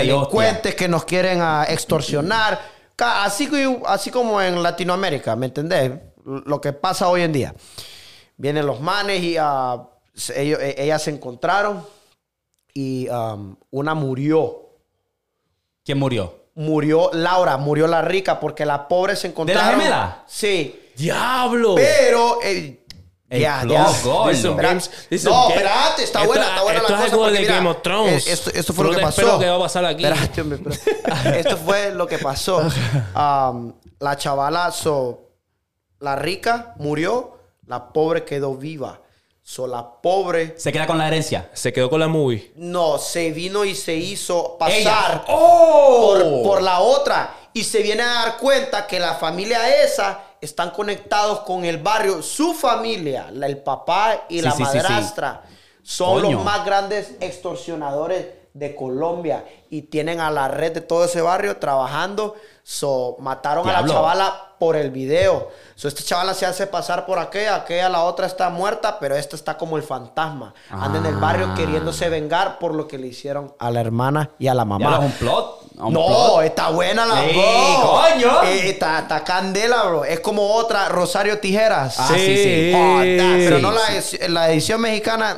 Delincuentes 0.00 0.72
de 0.72 0.76
que 0.76 0.88
nos 0.88 1.06
quieren 1.06 1.38
ah, 1.40 1.64
extorsionar. 1.66 2.60
Así, 2.98 4.10
como 4.10 4.42
en 4.42 4.62
Latinoamérica, 4.62 5.36
¿me 5.36 5.46
entendés? 5.46 5.90
Lo 6.26 6.60
que 6.60 6.74
pasa 6.74 7.08
hoy 7.08 7.22
en 7.22 7.32
día. 7.32 7.54
Vienen 8.36 8.66
los 8.66 8.78
manes 8.78 9.22
y 9.22 9.38
ah, 9.40 9.82
ellos- 10.34 10.60
e- 10.60 10.74
ellas 10.76 11.02
se 11.02 11.12
encontraron 11.12 11.82
y 12.74 13.08
um, 13.08 13.56
una 13.70 13.94
murió. 13.94 14.68
¿Quién 15.82 15.98
murió? 15.98 16.44
Murió 16.56 17.08
Laura, 17.14 17.56
murió 17.56 17.86
la 17.86 18.02
rica 18.02 18.38
porque 18.38 18.66
la 18.66 18.86
pobre 18.86 19.16
se 19.16 19.28
encontraron. 19.28 19.70
gemela? 19.80 20.24
Sí. 20.26 20.82
¡Diablo! 20.96 21.74
Pero. 21.76 22.38
eh, 22.42 22.82
El 23.28 23.40
ya, 23.40 23.60
plot 23.62 23.72
ya. 23.72 24.00
gordo. 24.04 24.30
This 25.08 25.24
no, 25.24 25.48
espérate, 25.48 26.04
está 26.04 26.20
Esto- 26.20 26.26
buena, 26.26 26.46
está 26.46 26.62
buena 26.62 26.78
esto 26.78 26.92
la 26.92 26.98
es 26.98 27.02
cosa. 27.02 27.12
algo 27.12 27.18
porque 27.24 27.32
de 27.34 27.40
mira, 27.40 27.54
Game 27.56 27.68
of 27.70 27.82
Thrones. 27.82 28.26
eh, 28.26 28.32
Esto, 28.32 28.50
esto 28.54 28.72
fue 28.72 28.84
Tú 28.84 28.90
lo 28.92 28.96
que 28.98 29.02
pasó. 29.04 29.38
que 29.40 29.48
va 29.48 29.56
a 29.56 29.58
pasar 29.58 29.84
aquí. 29.84 30.04
Espérate, 30.04 30.40
hombre, 30.42 30.60
esto 31.36 31.56
fue 31.56 31.90
lo 31.92 32.06
que 32.06 32.18
pasó. 32.18 32.58
Um, 33.16 33.72
la 33.98 34.16
chavala, 34.16 34.70
so, 34.70 35.22
la 35.98 36.14
rica 36.14 36.74
murió, 36.76 37.36
la 37.66 37.92
pobre 37.92 38.24
quedó 38.24 38.54
viva. 38.54 39.00
So, 39.42 39.66
la 39.66 40.00
pobre 40.00 40.54
Se 40.56 40.70
queda 40.72 40.86
con 40.86 40.98
la 40.98 41.06
herencia. 41.08 41.50
Se 41.52 41.72
quedó 41.72 41.88
con 41.90 41.98
la 42.00 42.08
movie. 42.08 42.52
no 42.56 42.98
se 42.98 43.30
vino 43.32 43.64
y 43.64 43.74
se 43.74 43.94
hizo 43.94 44.56
pasar 44.58 45.24
¡Oh! 45.28 46.14
por, 46.16 46.42
por 46.42 46.62
la 46.62 46.78
otra. 46.80 47.34
Y 47.52 47.64
se 47.64 47.80
viene 47.82 48.02
a 48.02 48.06
dar 48.06 48.36
cuenta 48.38 48.86
que 48.86 48.98
la 49.00 49.14
familia 49.14 49.82
esa 49.82 50.20
están 50.46 50.70
conectados 50.70 51.40
con 51.40 51.64
el 51.64 51.78
barrio. 51.78 52.22
Su 52.22 52.54
familia, 52.54 53.28
la- 53.32 53.46
el 53.46 53.58
papá 53.58 54.24
y 54.28 54.36
Sí, 54.38 54.42
la 54.42 54.50
sí, 54.52 54.64
sí, 54.64 54.70
sí. 54.70 54.76
madrastra, 54.78 55.42
son 55.82 56.22
Coño. 56.22 56.36
los 56.36 56.44
más 56.44 56.64
grandes 56.64 57.12
extorsionadores 57.20 58.26
de 58.54 58.74
Colombia. 58.74 59.44
Y 59.68 59.82
tienen 59.82 60.20
a 60.20 60.30
la 60.30 60.48
red 60.48 60.72
de 60.72 60.80
todo 60.80 61.04
ese 61.04 61.20
barrio 61.20 61.58
trabajando. 61.58 62.34
So, 62.62 63.16
mataron 63.20 63.68
a 63.68 63.82
la 63.82 63.86
chavala 63.88 64.54
por 64.58 64.76
el 64.76 64.90
video. 64.90 65.50
So, 65.74 65.88
esta 65.88 66.02
chavala 66.02 66.32
se 66.34 66.46
hace 66.46 66.66
pasar 66.66 67.04
por 67.04 67.18
aquella, 67.18 67.56
aquella, 67.56 67.88
la 67.90 68.02
otra 68.04 68.26
está 68.26 68.48
muerta, 68.48 68.98
pero 68.98 69.14
esta 69.14 69.36
está 69.36 69.58
como 69.58 69.76
el 69.76 69.82
fantasma. 69.82 70.54
Anda 70.70 70.98
en 71.00 71.06
el 71.06 71.16
barrio 71.16 71.48
Ah. 71.50 71.54
queriéndose 71.54 72.08
vengar 72.08 72.58
por 72.58 72.74
lo 72.74 72.88
que 72.88 72.96
le 72.96 73.08
hicieron 73.08 73.54
a 73.58 73.70
la 73.70 73.80
hermana 73.80 74.30
y 74.38 74.48
a 74.48 74.54
la 74.54 74.64
mamá. 74.64 74.98
es 74.98 75.04
un 75.04 75.12
plot. 75.12 75.55
No, 75.76 76.40
está 76.40 76.70
buena 76.70 77.04
la 77.04 77.20
Sí, 77.20 77.32
bro. 77.34 77.90
coño. 78.00 78.42
Eh, 78.44 78.70
está, 78.70 79.00
está 79.00 79.22
candela, 79.22 79.82
bro. 79.82 80.04
Es 80.06 80.20
como 80.20 80.54
otra, 80.54 80.88
Rosario 80.88 81.38
Tijeras. 81.38 81.96
Ah, 82.00 82.08
sí, 82.14 82.14
sí. 82.36 82.72
Pero 82.72 83.56
Sí, 83.58 83.62
no 83.62 83.72
la, 83.72 84.28
la 84.28 84.50
edición 84.50 84.80
mexicana, 84.80 85.36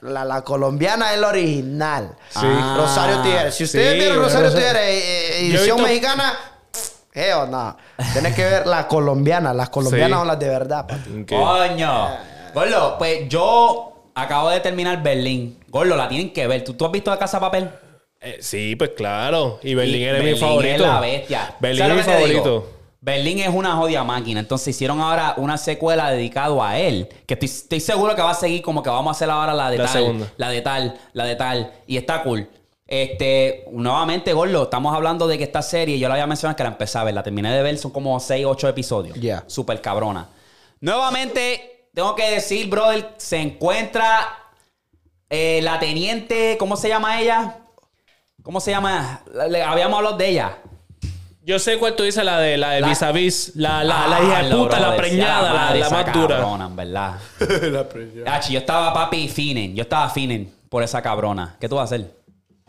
la, 0.00 0.24
la 0.24 0.40
colombiana 0.42 1.12
es 1.12 1.20
la 1.20 1.28
original. 1.28 2.16
Sí. 2.30 2.46
Rosario 2.76 3.16
Ah, 3.18 3.22
Tijeras. 3.22 3.54
Si 3.54 3.64
ustedes 3.64 3.92
sí, 3.92 3.98
vieron 3.98 4.18
Rosario 4.18 4.46
Rosario- 4.46 4.66
Tijeras, 4.66 4.82
eh, 4.88 4.98
eh, 4.98 5.46
edición 5.48 5.76
visto- 5.76 5.82
mexicana, 5.82 6.32
hell 7.12 7.50
no. 7.50 7.76
Tienes 8.14 8.34
que 8.34 8.44
ver 8.44 8.66
la 8.66 8.88
colombiana. 8.88 9.52
Las 9.52 9.68
colombianas 9.68 10.08
Sí. 10.16 10.20
son 10.20 10.26
las 10.28 10.38
de 10.38 10.48
verdad, 10.48 10.86
papi. 10.86 11.26
Coño. 11.28 12.08
Gordo, 12.54 12.96
pues 12.96 13.28
yo 13.28 13.92
acabo 14.14 14.48
de 14.48 14.60
terminar 14.60 15.02
Berlín. 15.02 15.58
Gordo, 15.68 15.96
la 15.96 16.08
tienen 16.08 16.32
que 16.32 16.46
ver. 16.46 16.64
¿Tú, 16.64 16.72
tú 16.72 16.86
has 16.86 16.92
visto 16.92 17.10
la 17.10 17.18
Casa 17.18 17.36
de 17.36 17.40
Papel? 17.42 17.70
Eh, 18.20 18.38
sí, 18.40 18.74
pues 18.76 18.90
claro. 18.96 19.60
Y 19.62 19.74
Berlín 19.74 20.00
Y 20.00 20.04
era 20.04 20.18
mi 20.18 20.24
Berlín 20.24 20.40
favorito. 20.40 20.74
es 20.74 20.80
la 20.80 21.00
bestia. 21.00 21.56
Berlín 21.60 21.86
¿Sabes 21.86 21.98
es 22.00 22.06
mi 22.06 22.12
favorito. 22.12 22.72
Berlín 23.00 23.38
es 23.38 23.48
una 23.48 23.76
jodida 23.76 24.02
máquina. 24.04 24.40
Entonces 24.40 24.68
hicieron 24.68 25.00
ahora 25.00 25.34
una 25.36 25.58
secuela 25.58 26.10
dedicado 26.10 26.62
a 26.62 26.78
él. 26.78 27.08
Que 27.26 27.34
estoy, 27.34 27.48
estoy 27.48 27.80
seguro 27.80 28.16
que 28.16 28.22
va 28.22 28.30
a 28.30 28.34
seguir 28.34 28.62
como 28.62 28.82
que 28.82 28.90
vamos 28.90 29.08
a 29.08 29.12
hacer 29.16 29.30
ahora 29.30 29.54
la 29.54 29.70
de 29.70 29.78
La 29.78 29.84
tal. 29.84 29.92
segunda. 29.92 30.32
La 30.38 30.48
de 30.50 30.60
tal, 30.62 30.98
la 31.12 31.24
de 31.24 31.36
tal. 31.36 31.72
Y 31.86 31.96
está 31.96 32.22
cool. 32.22 32.48
Este, 32.88 33.64
nuevamente, 33.72 34.32
Gordo, 34.32 34.64
estamos 34.64 34.94
hablando 34.94 35.26
de 35.26 35.36
que 35.38 35.44
esta 35.44 35.60
serie, 35.62 35.98
yo 35.98 36.08
la 36.08 36.14
había 36.14 36.26
mencionado 36.26 36.56
que 36.56 36.62
la 36.62 36.68
empecé 36.70 36.98
a 36.98 37.04
ver, 37.04 37.14
la 37.14 37.22
terminé 37.24 37.52
de 37.52 37.60
ver, 37.62 37.76
son 37.78 37.90
como 37.90 38.18
6, 38.18 38.46
8 38.46 38.68
episodios. 38.68 39.16
Yeah. 39.20 39.42
Súper 39.48 39.80
cabrona. 39.80 40.28
Nuevamente, 40.80 41.88
tengo 41.92 42.14
que 42.14 42.30
decir, 42.30 42.68
brother, 42.68 43.14
se 43.16 43.38
encuentra 43.38 44.28
eh, 45.28 45.60
la 45.62 45.80
teniente, 45.80 46.56
¿cómo 46.58 46.76
se 46.76 46.88
llama 46.88 47.20
ella? 47.20 47.56
¿Cómo 48.46 48.60
se 48.60 48.70
llama? 48.70 49.22
La- 49.34 49.48
le- 49.48 49.60
habíamos 49.60 49.96
hablado 49.98 50.16
de 50.16 50.28
ella. 50.28 50.58
Yo 51.42 51.58
sé 51.58 51.78
cuál 51.78 51.96
tú 51.96 52.04
dices, 52.04 52.24
la 52.24 52.38
de 52.38 52.56
la 52.56 52.70
de 52.70 52.80
La- 52.80 52.86
vis 52.88 53.02
a 53.02 53.10
vis, 53.10 53.52
la, 53.56 53.82
la, 53.82 54.06
la 54.06 54.16
Ah, 54.18 54.22
hija 54.22 54.42
de 54.44 54.54
puta, 54.54 54.78
la 54.78 54.96
preñada, 54.96 55.52
la, 55.52 55.74
la 55.74 55.90
más 55.90 56.12
dura. 56.12 56.36
cabrona, 56.36 56.66
en 56.66 56.76
verdad. 56.76 57.14
Achi, 58.26 58.52
yo 58.52 58.60
estaba 58.60 58.94
papi 58.94 59.28
finen. 59.28 59.74
Yo 59.74 59.82
estaba 59.82 60.08
finen 60.10 60.54
por 60.68 60.84
esa 60.84 61.02
cabrona. 61.02 61.56
¿Qué 61.60 61.68
tú 61.68 61.74
vas 61.74 61.90
a 61.90 61.94
hacer? 61.96 62.08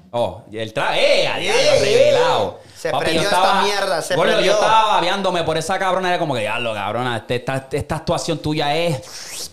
Oh, 0.09 0.41
y 0.51 0.57
el 0.57 0.73
traje. 0.73 1.23
¡Eh! 1.23 1.27
a 1.27 1.37
diablo, 1.37 1.61
¡Eh! 1.61 1.79
revelado. 1.79 2.59
Se 2.75 2.89
Papi, 2.89 3.03
prendió 3.05 3.21
yo 3.23 3.29
esta 3.29 3.61
mierda, 3.61 4.01
se 4.01 4.15
Gordo, 4.15 4.31
prendió. 4.31 4.51
Yo 4.53 4.59
estaba 4.59 4.85
babeándome 4.95 5.43
por 5.43 5.57
esa 5.59 5.77
cabrona. 5.77 6.09
Era 6.09 6.17
como 6.17 6.33
que, 6.33 6.39
diablo, 6.41 6.73
cabrona. 6.73 7.17
este- 7.17 7.35
Esta, 7.35 7.67
esta 7.71 7.95
actuación 7.97 8.39
tuya 8.39 8.75
es. 8.75 9.51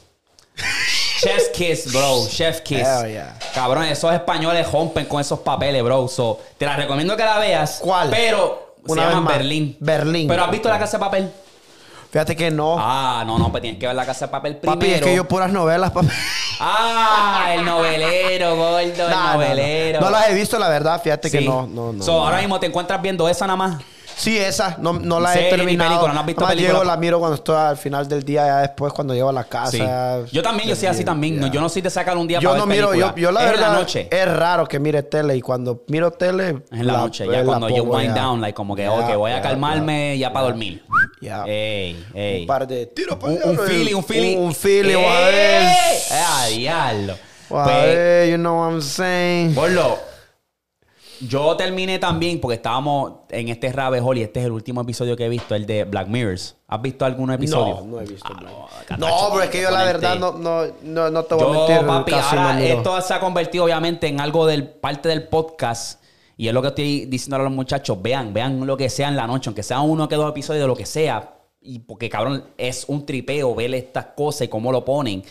Chef's 1.21 1.49
kiss, 1.53 1.93
bro. 1.93 2.27
Chef 2.29 2.61
kiss. 2.63 2.81
Hell 2.87 3.09
yeah. 3.11 3.39
Cabrón, 3.55 3.85
esos 3.85 4.13
españoles 4.13 4.71
rompen 4.71 5.07
con 5.07 5.21
esos 5.21 5.39
papeles, 5.41 5.83
bro. 5.83 6.09
So, 6.09 6.41
te 6.59 6.67
la 6.67 6.77
recomiendo 6.77 7.17
que 7.17 7.25
la 7.25 7.39
veas. 7.39 7.79
¿Cuál? 7.83 8.11
Pero 8.11 8.77
Una 8.87 9.03
se 9.03 9.07
vez 9.07 9.15
llama 9.17 9.27
más. 9.31 9.39
Berlín. 9.39 9.77
Berlín. 9.81 10.29
Pero 10.29 10.45
has 10.45 10.51
visto 10.51 10.69
la 10.69 10.79
casa 10.79 10.97
de 10.99 11.05
papel. 11.05 11.33
Fíjate 12.11 12.37
que 12.37 12.51
no. 12.51 12.77
Ah, 12.79 13.25
no, 13.27 13.39
no, 13.39 13.51
pues 13.51 13.61
tienes 13.63 13.81
que 13.81 13.87
ver 13.89 13.97
la 13.97 14.07
casa 14.07 14.27
de 14.27 14.31
papel 14.33 14.57
primero. 14.57 14.79
papi, 14.79 14.93
es 14.93 15.03
que 15.03 15.17
yo 15.17 15.27
puras 15.27 15.51
novelas, 15.51 15.91
papi. 15.91 16.09
Ah, 16.61 17.51
el 17.55 17.65
novelero, 17.65 18.55
gordo, 18.57 18.79
el 18.79 18.97
No, 18.99 19.09
no, 19.09 19.17
no. 19.17 19.33
novelero. 19.35 20.01
No 20.01 20.11
las 20.11 20.29
he 20.29 20.35
visto, 20.35 20.59
la 20.59 20.69
verdad. 20.69 21.01
Fíjate 21.03 21.29
que 21.31 21.39
Sí. 21.41 21.45
no, 21.45 21.67
no, 21.67 21.93
no. 21.93 22.03
So, 22.05 22.13
no. 22.13 22.25
ahora 22.27 22.39
mismo 22.39 22.61
te 22.61 22.67
encuentras 22.67 23.03
viendo 23.03 23.29
esa 23.29 23.47
nada 23.47 23.57
más. 23.57 23.83
Sí, 24.17 24.39
esa, 24.39 24.77
no, 24.81 24.93
no 24.95 25.21
la 25.21 25.35
he 25.39 25.51
terminado. 25.51 25.91
película, 25.91 26.13
¿no 26.15 26.21
has 26.21 26.27
visto 26.27 26.41
Nomás 26.41 26.55
película? 26.55 26.79
llego, 26.79 26.85
la 26.91 26.97
miro 26.97 27.19
cuando 27.19 27.35
estoy 27.37 27.57
al 27.57 27.77
final 27.77 28.09
del 28.09 28.23
día, 28.23 28.47
ya 28.47 28.59
después 28.61 28.93
cuando 28.93 29.13
llego 29.15 29.29
a 29.29 29.33
la 29.33 29.43
Sí. 29.43 29.49
casa. 29.51 30.21
Yo 30.31 30.43
también, 30.43 30.69
yo 30.69 30.77
soy 30.77 30.89
así 30.89 31.05
también. 31.05 31.39
No, 31.41 31.49
yo 31.49 31.61
no 31.61 31.69
soy 31.69 31.83
de 31.83 31.91
sacar 31.91 32.17
un 32.17 32.27
día 32.27 32.39
Yo 32.39 32.51
para 32.51 32.61
no 32.61 32.67
ver 32.67 32.77
miro, 32.77 32.95
yo, 32.95 33.13
película. 33.13 33.23
yo 33.23 33.33
la 33.33 33.41
Es 33.45 33.51
verdad, 33.51 33.73
la 33.73 33.79
noche. 33.79 34.09
es 34.11 34.29
raro 34.37 34.67
que 34.67 34.79
mire 34.79 35.03
tele 35.03 35.37
y 35.37 35.41
cuando 35.41 35.83
miro 35.89 36.11
tele... 36.13 36.63
Es 36.71 36.81
en 36.81 36.87
la, 36.87 36.95
noche, 36.99 37.27
ya 37.31 37.45
cuando 37.45 37.69
yo 37.69 37.79
pongo 37.85 37.97
wind 37.97 38.15
ya. 38.15 38.23
down, 38.23 38.41
like 38.41 38.55
como 38.55 38.75
que, 38.77 38.83
Ya, 38.83 38.93
ok, 38.93 39.15
voy 39.17 39.33
a 39.33 39.37
ya, 39.37 39.43
calmarme 39.43 40.17
ya, 40.19 40.33
para 40.33 40.47
dormir. 40.47 40.83
Ya. 41.21 41.45
Ey, 41.47 42.05
ey. 42.15 42.41
Un 42.43 42.47
par 42.47 42.67
de 42.69 42.87
tiro 42.87 43.19
pa' 43.19 43.27
Un, 43.29 43.39
un 43.45 43.59
feeling, 43.59 43.95
un 43.95 44.05
feeling. 44.05 44.37
Un, 44.39 44.55
feeling, 44.55 44.97
¡Ey! 44.97 45.05
a 45.07 45.21
ver. 45.27 45.73
¡Eh, 46.53 46.57
diablo! 46.57 47.13
A 47.15 47.17
Pues, 47.49 47.67
ver, 47.67 48.31
you 48.31 48.37
know 48.37 48.61
what 48.61 48.71
I'm 48.73 48.81
saying. 48.83 49.55
Gordo, 49.55 49.99
yo 51.21 51.57
terminé 51.57 51.99
también 51.99 52.41
porque 52.41 52.57
estábamos 52.57 53.13
en 53.31 53.49
este 53.49 53.71
rabbit 53.73 54.01
hole 54.03 54.21
y 54.21 54.23
este 54.25 54.41
es 54.41 54.47
el 54.47 54.53
último 54.53 54.81
episodio 54.83 55.17
que 55.17 55.25
he 55.27 55.29
visto, 55.29 55.55
el 55.55 55.67
de 55.67 55.85
Black 55.85 56.09
Mirrors. 56.09 56.57
¿Has 56.69 56.83
visto 56.83 57.05
algún 57.05 57.31
episodio? 57.33 57.77
No, 57.77 57.85
no 57.85 58.01
he 58.01 58.05
visto. 58.05 58.29
Ah, 58.29 58.37
Black. 58.41 58.99
no, 58.99 59.09
No, 59.09 59.29
pero 59.31 59.43
es 59.43 59.51
que 59.51 59.63
yo 59.63 59.71
la 59.71 59.85
verdad 59.85 60.19
no, 60.19 60.33
no, 60.33 60.63
no, 60.83 61.11
no 61.11 61.23
te 61.25 61.35
voy 61.35 61.45
a 61.45 61.47
Yo, 61.47 61.53
mentir. 61.59 61.87
papi, 61.87 62.13
ahora 62.15 62.63
esto 62.63 63.01
se 63.01 63.15
ha 63.15 63.21
convertido 63.21 63.65
obviamente 63.65 64.07
en 64.09 64.21
algo 64.21 64.47
del 64.47 64.69
parte 64.69 65.09
del 65.09 65.29
podcast. 65.29 66.03
Y 66.37 66.49
es 66.49 66.55
lo 66.55 66.63
que 66.63 66.69
estoy 66.69 67.07
diciendo 67.07 67.37
a 67.37 67.39
los 67.41 67.53
muchachos. 67.53 68.01
Vean, 68.03 68.35
vean 68.35 68.67
lo 68.67 68.77
que 68.77 68.89
sea 68.91 69.09
en 69.09 69.17
la 69.17 69.27
noche, 69.27 69.49
aunque 69.49 69.63
sea 69.63 69.81
uno 69.81 70.09
que 70.09 70.17
dos 70.17 70.29
episodios 70.31 70.63
de 70.63 70.67
lo 70.69 70.75
que 70.77 70.85
sea. 70.87 71.37
Y 71.61 71.79
porque, 71.79 72.11
cabrón, 72.11 72.45
es 72.59 72.85
un 72.89 73.07
tripeo 73.07 73.55
ver 73.55 73.73
estas 73.75 74.07
cosas 74.17 74.43
y 74.43 74.49
cómo 74.49 74.73
lo 74.73 74.85
ponen. 74.85 75.23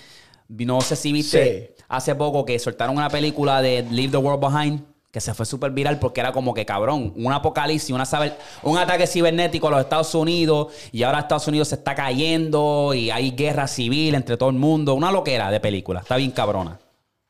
No 0.47 0.81
sé 0.81 0.95
si 0.95 1.11
viste 1.11 1.75
Sí. 1.77 1.83
hace 1.89 2.15
poco 2.15 2.45
que 2.45 2.57
soltaron 2.57 2.95
una 2.97 3.09
película 3.09 3.61
de 3.61 3.85
Leave 3.91 4.11
the 4.11 4.17
World 4.17 4.39
Behind 4.41 4.81
que 5.13 5.21
se 5.21 5.33
fue 5.35 5.45
súper 5.45 5.69
viral 5.69 5.99
porque 5.99 6.21
era 6.21 6.31
como 6.33 6.55
que 6.55 6.65
cabrón, 6.65 7.13
un 7.15 7.31
apocalipsis, 7.31 7.91
una 7.91 8.03
saber- 8.03 8.35
un 8.63 8.79
ataque 8.79 9.05
cibernético 9.05 9.67
a 9.67 9.71
los 9.71 9.81
Estados 9.81 10.15
Unidos 10.15 10.73
y 10.91 11.03
ahora 11.03 11.19
Estados 11.19 11.47
Unidos 11.47 11.67
se 11.67 11.75
está 11.75 11.93
cayendo 11.93 12.95
y 12.95 13.11
hay 13.11 13.29
guerra 13.31 13.67
civil 13.67 14.15
entre 14.15 14.37
todo 14.37 14.49
el 14.49 14.55
mundo, 14.55 14.95
una 14.95 15.11
loquera 15.11 15.51
de 15.51 15.59
película, 15.59 15.99
está 15.99 16.17
bien 16.17 16.31
cabrona. 16.31 16.79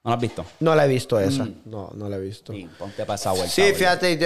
¿No 0.05 0.09
la 0.11 0.15
has 0.15 0.21
visto? 0.21 0.45
No 0.61 0.75
la 0.75 0.85
he 0.85 0.87
visto 0.87 1.19
esa. 1.19 1.45
No, 1.65 1.91
no 1.93 2.07
la 2.07 2.15
he 2.15 2.19
visto. 2.21 2.53
Sí, 2.53 2.69
ponte 2.79 3.05
para 3.05 3.15
esa 3.15 3.31
vuelta. 3.31 3.49
Sí, 3.49 3.61
fíjate, 3.73 4.17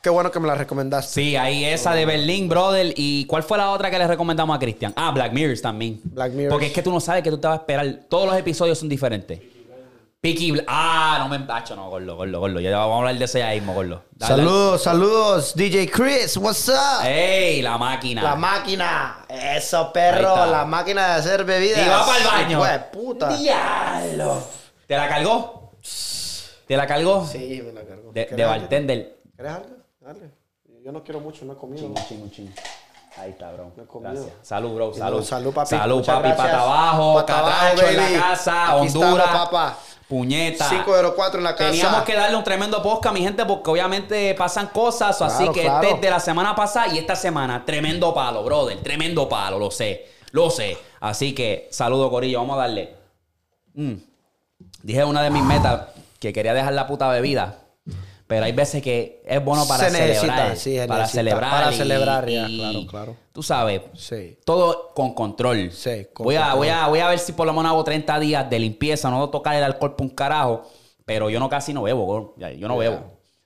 qué 0.00 0.08
bueno 0.10 0.30
que 0.30 0.40
me 0.40 0.46
la 0.46 0.54
recomendaste. 0.54 1.12
Sí, 1.12 1.36
ahí 1.36 1.64
esa 1.66 1.92
de 1.94 2.06
Berlín, 2.06 2.48
brother. 2.48 2.94
¿Y 2.96 3.26
cuál 3.26 3.42
fue 3.42 3.56
la 3.58 3.70
otra 3.72 3.90
que 3.90 3.98
le 3.98 4.06
recomendamos 4.06 4.56
a 4.56 4.58
Cristian? 4.58 4.92
Ah, 4.96 5.10
Black 5.10 5.32
Mirrors 5.34 5.60
también. 5.62 6.00
Black 6.04 6.32
Mirrors. 6.32 6.52
Porque 6.52 6.66
es 6.66 6.72
que 6.72 6.82
tú 6.82 6.90
no 6.90 7.00
sabes 7.00 7.22
que 7.22 7.30
tú 7.30 7.36
te 7.38 7.46
vas 7.46 7.58
a 7.58 7.60
esperar. 7.60 8.00
Todos 8.08 8.26
los 8.26 8.36
episodios 8.38 8.78
son 8.78 8.88
diferentes. 8.90 9.38
Peaky 10.22 10.52
Bl- 10.52 10.64
Ah, 10.68 11.16
no 11.18 11.28
me 11.28 11.34
empacho, 11.34 11.74
no, 11.74 11.90
gordo, 11.90 12.14
gordo, 12.14 12.38
gordo. 12.38 12.60
Ya 12.60 12.78
vamos 12.78 12.94
a 12.94 12.98
hablar 12.98 13.16
de 13.18 13.24
eso 13.24 13.38
ya 13.38 13.50
mismo, 13.50 13.74
gordo. 13.74 14.04
Dale, 14.12 14.36
Saludos, 14.36 14.82
saludos, 14.84 15.52
DJ 15.56 15.90
Chris, 15.90 16.36
what's 16.36 16.68
up? 16.68 17.04
¡Ey, 17.04 17.60
la 17.60 17.76
máquina! 17.76 18.22
La 18.22 18.36
máquina, 18.36 19.26
eso 19.28 19.92
perro, 19.92 20.46
la 20.46 20.64
máquina 20.64 21.08
de 21.08 21.12
hacer 21.14 21.44
bebidas. 21.44 21.84
Y 21.84 21.90
va 21.90 22.06
para 22.06 22.18
el 22.18 22.24
baño. 22.24 22.62
De 22.64 22.78
puta. 22.78 23.36
¡Diablo! 23.36 24.44
¿Te 24.86 24.96
la 24.96 25.08
cargó? 25.08 25.72
¿Te 26.68 26.76
la 26.76 26.86
cargó? 26.86 27.26
Sí, 27.26 27.60
me 27.66 27.72
la 27.72 27.80
cargo. 27.84 28.12
De, 28.12 28.26
¿Quieres 28.26 28.36
de 28.36 28.44
bartender. 28.44 29.18
¿Quieres 29.34 29.52
algo? 29.54 29.66
Dale. 30.00 30.30
Yo 30.84 30.92
no 30.92 31.02
quiero 31.02 31.18
mucho, 31.18 31.44
no 31.44 31.54
he 31.54 31.56
comido. 31.56 31.92
Ching, 32.08 32.22
un 32.22 32.30
ching. 32.30 32.54
Ahí 33.18 33.30
está, 33.30 33.52
bro. 33.52 33.72
Gracias. 34.00 34.26
Salud, 34.42 34.74
bro. 34.74 34.94
Salud. 34.94 35.22
Salud, 35.22 35.52
papi. 35.52 35.68
Salud, 35.68 35.96
Muchas 35.96 36.16
papi. 36.16 36.28
gracias. 36.28 36.46
Pata 36.50 36.62
abajo. 36.62 37.14
Pata 37.14 37.38
abajo, 37.38 37.76
Catracho 37.76 37.86
en 37.88 37.96
la 38.14 38.20
casa. 38.20 38.64
Aquí 38.72 38.80
Honduras. 38.86 39.26
estamos, 39.26 39.44
papá. 39.44 39.78
Puñeta. 40.08 40.68
504 40.68 41.38
en 41.38 41.44
la 41.44 41.56
casa. 41.56 41.70
Teníamos 41.70 42.02
que 42.02 42.14
darle 42.14 42.36
un 42.36 42.44
tremendo 42.44 42.82
podcast, 42.82 43.14
mi 43.14 43.22
gente, 43.22 43.44
porque 43.44 43.70
obviamente 43.70 44.34
pasan 44.34 44.68
cosas. 44.68 45.20
así 45.22 45.48
que 45.50 45.62
claro. 45.62 45.82
este 45.82 45.94
es 45.94 46.00
de 46.00 46.10
la 46.10 46.20
semana 46.20 46.54
pasada 46.54 46.88
y 46.88 46.98
esta 46.98 47.16
semana, 47.16 47.64
tremendo 47.64 48.12
palo, 48.14 48.42
brother. 48.44 48.82
Tremendo 48.82 49.28
palo, 49.28 49.58
lo 49.58 49.70
sé. 49.70 50.06
Lo 50.32 50.50
sé. 50.50 50.78
Así 51.00 51.34
que, 51.34 51.68
saludo, 51.70 52.10
Corillo. 52.10 52.38
Vamos 52.40 52.56
a 52.56 52.60
darle. 52.60 52.94
Mm. 53.74 53.94
Dije 54.82 55.04
una 55.04 55.22
de 55.22 55.30
mis 55.30 55.44
metas 55.44 55.88
que 56.18 56.32
quería 56.32 56.54
dejar 56.54 56.72
la 56.72 56.86
puta 56.86 57.08
bebida. 57.08 57.58
Pero 58.34 58.46
hay 58.46 58.52
veces 58.52 58.82
que 58.82 59.22
es 59.26 59.44
bueno 59.44 59.66
para 59.68 59.84
Se 59.84 59.90
necesita, 59.90 60.20
celebrar. 60.20 60.56
sí, 60.56 60.76
se 60.78 60.86
para 60.88 61.00
necesita. 61.00 61.18
celebrar. 61.20 61.50
Para 61.50 61.72
y- 61.72 61.76
celebrar, 61.76 62.28
ya, 62.30 62.48
y- 62.48 62.56
claro, 62.58 62.86
claro. 62.86 63.16
Tú 63.30 63.42
sabes. 63.42 63.82
Sí. 63.94 64.38
Todo 64.46 64.94
con 64.94 65.12
control. 65.12 65.70
Sí, 65.70 66.06
con 66.14 66.24
voy, 66.24 66.36
a, 66.36 66.40
control. 66.52 66.58
voy, 66.58 66.68
a, 66.70 66.86
voy 66.88 66.98
a 67.00 67.08
ver 67.08 67.18
si 67.18 67.32
por 67.32 67.46
lo 67.46 67.52
menos 67.52 67.70
hago 67.70 67.84
30 67.84 68.18
días 68.18 68.48
de 68.48 68.58
limpieza, 68.58 69.10
no 69.10 69.28
tocar 69.28 69.54
el 69.54 69.62
alcohol 69.64 69.94
por 69.96 70.06
un 70.06 70.14
carajo. 70.14 70.62
Pero 71.04 71.28
yo 71.28 71.38
no 71.38 71.50
casi 71.50 71.74
no 71.74 71.82
bebo, 71.82 72.34
yo 72.38 72.68
no 72.68 72.78
bebo. 72.78 73.00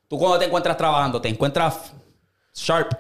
¿Tú 0.07 0.19
cuando 0.19 0.39
te 0.39 0.45
encuentras 0.45 0.77
trabajando, 0.77 1.21
te 1.21 1.29
encuentras 1.29 1.93
sharp? 2.55 2.93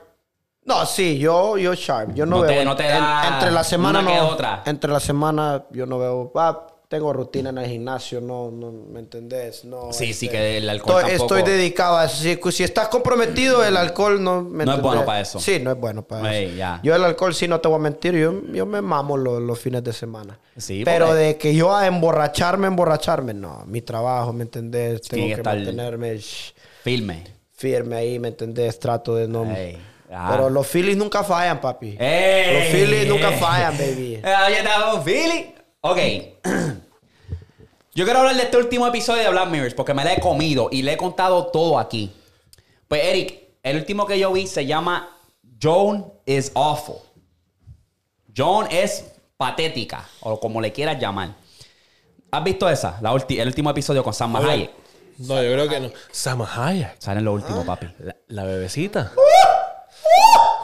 No, 0.65 0.85
sí, 0.87 1.19
yo, 1.19 1.57
yo 1.57 1.73
sharp. 1.75 2.15
Yo 2.15 2.27
no, 2.27 2.39
No 2.41 2.47
te- 2.47 2.55
veo. 2.55 2.65
no 2.65 2.75
te 2.75 2.83
En- 2.89 3.01
da 3.01 3.29
entre 3.33 3.53
la 3.53 3.63
semana 3.63 4.03
no. 4.03 4.29
otra. 4.29 4.63
Entre 4.67 4.91
la 4.91 4.99
semana 4.99 5.65
yo 5.71 5.87
no 5.87 5.99
veo. 6.01 6.33
Ah, 6.35 6.67
tengo 6.89 7.13
rutina 7.13 7.51
en 7.51 7.59
el 7.59 7.67
gimnasio, 7.69 8.21
no, 8.21 8.51
no 8.51 8.71
¿me 8.71 9.01
entendés? 9.01 9.65
No, 9.65 9.91
este, 9.91 10.07
Sí, 10.07 10.15
sí, 10.15 10.29
que 10.29 10.59
el 10.59 10.69
alcohol 10.71 10.99
estoy, 11.03 11.11
tampoco- 11.19 11.37
estoy 11.37 11.53
dedicado 11.53 11.97
a 11.97 12.05
eso. 12.05 12.17
Si, 12.23 12.39
si 12.53 12.63
estás 12.65 12.89
comprometido, 12.89 13.65
el 13.65 13.77
alcohol 13.77 14.23
no 14.23 14.43
¿me 14.43 14.65
No 14.65 14.75
es 14.75 14.81
bueno 14.83 15.05
para 15.05 15.21
eso. 15.21 15.41
Sí, 15.41 15.59
no 15.61 15.73
es 15.73 15.79
bueno 15.79 16.03
para 16.07 16.33
Ey, 16.37 16.47
eso. 16.47 16.57
ya. 16.57 16.81
Yo 16.83 16.95
el 16.95 17.05
alcohol 17.05 17.35
sí 17.35 17.49
no 17.49 17.61
te 17.61 17.67
voy 17.69 17.77
a 17.77 17.81
mentir, 17.81 18.15
yo, 18.15 18.33
yo 18.53 18.67
me 18.67 18.81
mamo 18.83 19.17
los, 19.17 19.43
los 19.43 19.59
fines 19.59 19.83
de 19.83 19.93
semana. 19.93 20.39
Sí, 20.57 20.83
Pero 20.85 21.07
porque- 21.07 21.21
de 21.21 21.37
que 21.39 21.55
yo 21.55 21.75
a 21.75 21.87
emborracharme, 21.87 22.69
emborracharme, 22.69 23.35
no. 23.35 23.65
Mi 23.67 23.83
trabajo, 23.83 24.33
¿me 24.33 24.43
entendés? 24.45 25.03
Tengo 25.03 25.35
que 25.35 25.43
mantenerme 25.43 26.19
Firme. 26.83 27.25
firme 27.53 27.97
ahí, 27.97 28.19
¿me 28.19 28.29
entendés? 28.29 28.79
Trato 28.79 29.17
de 29.17 29.27
no... 29.27 29.45
Ey, 29.45 29.77
ah. 30.13 30.29
Pero 30.31 30.49
los 30.51 30.67
Phillies 30.69 30.97
nunca 30.97 31.25
fallan, 31.25 31.61
papi. 31.61 31.97
¡Ey! 31.99 32.55
Los 32.55 32.65
Phillies 32.73 33.09
nunca 33.09 33.33
fallan, 33.33 33.77
baby. 33.77 34.21
Oye, 34.47 34.59
está 34.59 34.95
un 34.95 35.03
Philly. 35.03 35.53
Ok. 35.91 35.99
Yo 37.95 38.05
quiero 38.05 38.19
hablar 38.21 38.37
de 38.37 38.43
este 38.43 38.57
último 38.57 38.87
episodio 38.87 39.23
de 39.23 39.31
Black 39.31 39.49
Mirrors 39.49 39.75
porque 39.75 39.95
me 39.95 40.05
la 40.05 40.13
he 40.15 40.21
comido 40.21 40.69
y 40.71 40.83
le 40.83 40.93
he 40.95 40.97
contado 40.97 41.47
todo 41.47 41.79
aquí. 41.79 42.13
Pues, 42.89 43.05
Eric, 43.05 43.39
el 43.63 43.77
último 43.79 44.07
que 44.07 44.19
yo 44.19 44.33
vi 44.33 44.47
se 44.47 44.67
llama 44.67 45.17
Joan 45.63 46.05
is 46.27 46.53
Awful. 46.55 46.97
Joan 48.37 48.69
es 48.71 49.05
patética, 49.37 50.07
o 50.21 50.39
como 50.39 50.61
le 50.61 50.73
quieras 50.73 51.01
llamar. 51.01 51.31
¿Has 52.31 52.45
visto 52.45 52.69
esa? 52.69 52.99
La 53.01 53.13
ulti- 53.13 53.39
el 53.41 53.49
último 53.49 53.71
episodio 53.71 54.03
con 54.05 54.13
Sam 54.13 54.37
Hayek. 54.37 54.71
No, 55.19 55.43
yo 55.43 55.53
creo 55.53 55.69
que 55.69 55.81
no. 55.81 55.91
Sama 56.11 56.47
Hayek. 56.55 56.97
Sale 56.99 57.21
en 57.21 57.25
lo 57.25 57.33
último, 57.33 57.65
papi. 57.65 57.87
La, 58.01 58.15
la 58.29 58.45
bebecita. 58.45 59.13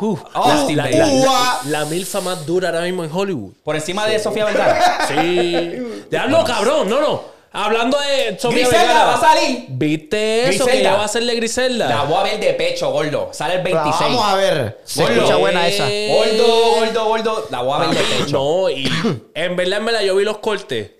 Uh, 0.04 0.18
Austin 0.34 0.76
la, 0.76 0.90
la- 0.90 1.06
la- 1.06 1.60
la 1.66 1.84
milfa 1.84 2.20
más 2.20 2.44
dura 2.44 2.70
ahora 2.70 2.80
mismo 2.82 3.04
en 3.04 3.10
Hollywood. 3.12 3.52
Por 3.62 3.76
encima 3.76 4.06
de 4.06 4.18
Sofía 4.18 4.44
Vergara. 4.46 5.06
Sí. 5.08 6.04
Te 6.10 6.18
hablo, 6.18 6.42
cabrón. 6.44 6.88
No, 6.88 7.00
no. 7.00 7.32
Hablando 7.54 7.98
de 8.00 8.38
Sofía 8.38 8.60
Griselda 8.66 8.82
Vergara. 8.86 9.04
va 9.04 9.14
a 9.14 9.20
salir. 9.20 9.66
¿Viste 9.68 10.48
eso? 10.48 10.64
Que 10.66 10.82
ya 10.82 10.94
va 10.96 11.04
a 11.04 11.08
ser 11.08 11.22
de 11.24 11.34
Griselda. 11.36 11.88
La 11.88 12.02
voy 12.04 12.16
a 12.18 12.22
ver 12.24 12.40
de 12.40 12.54
pecho, 12.54 12.90
gordo. 12.90 13.28
Sale 13.32 13.56
el 13.56 13.62
26. 13.62 14.00
Vamos 14.00 14.24
a 14.24 14.34
ver. 14.36 14.80
Se 14.84 15.02
Gordo. 15.02 15.14
escucha 15.16 15.36
buena 15.36 15.68
esa. 15.68 15.84
Gordo, 15.88 16.74
gordo, 16.80 17.04
gordo. 17.04 17.46
La 17.50 17.60
voy 17.62 17.74
a 17.74 17.78
ver 17.86 17.90
de 17.90 18.02
pecho. 18.02 18.32
No, 18.32 18.70
y 18.70 18.90
en 19.34 19.54
verdad, 19.56 19.78
en 19.78 19.84
verdad, 19.84 20.00
yo 20.00 20.16
vi 20.16 20.24
los 20.24 20.38
cortes. 20.38 20.90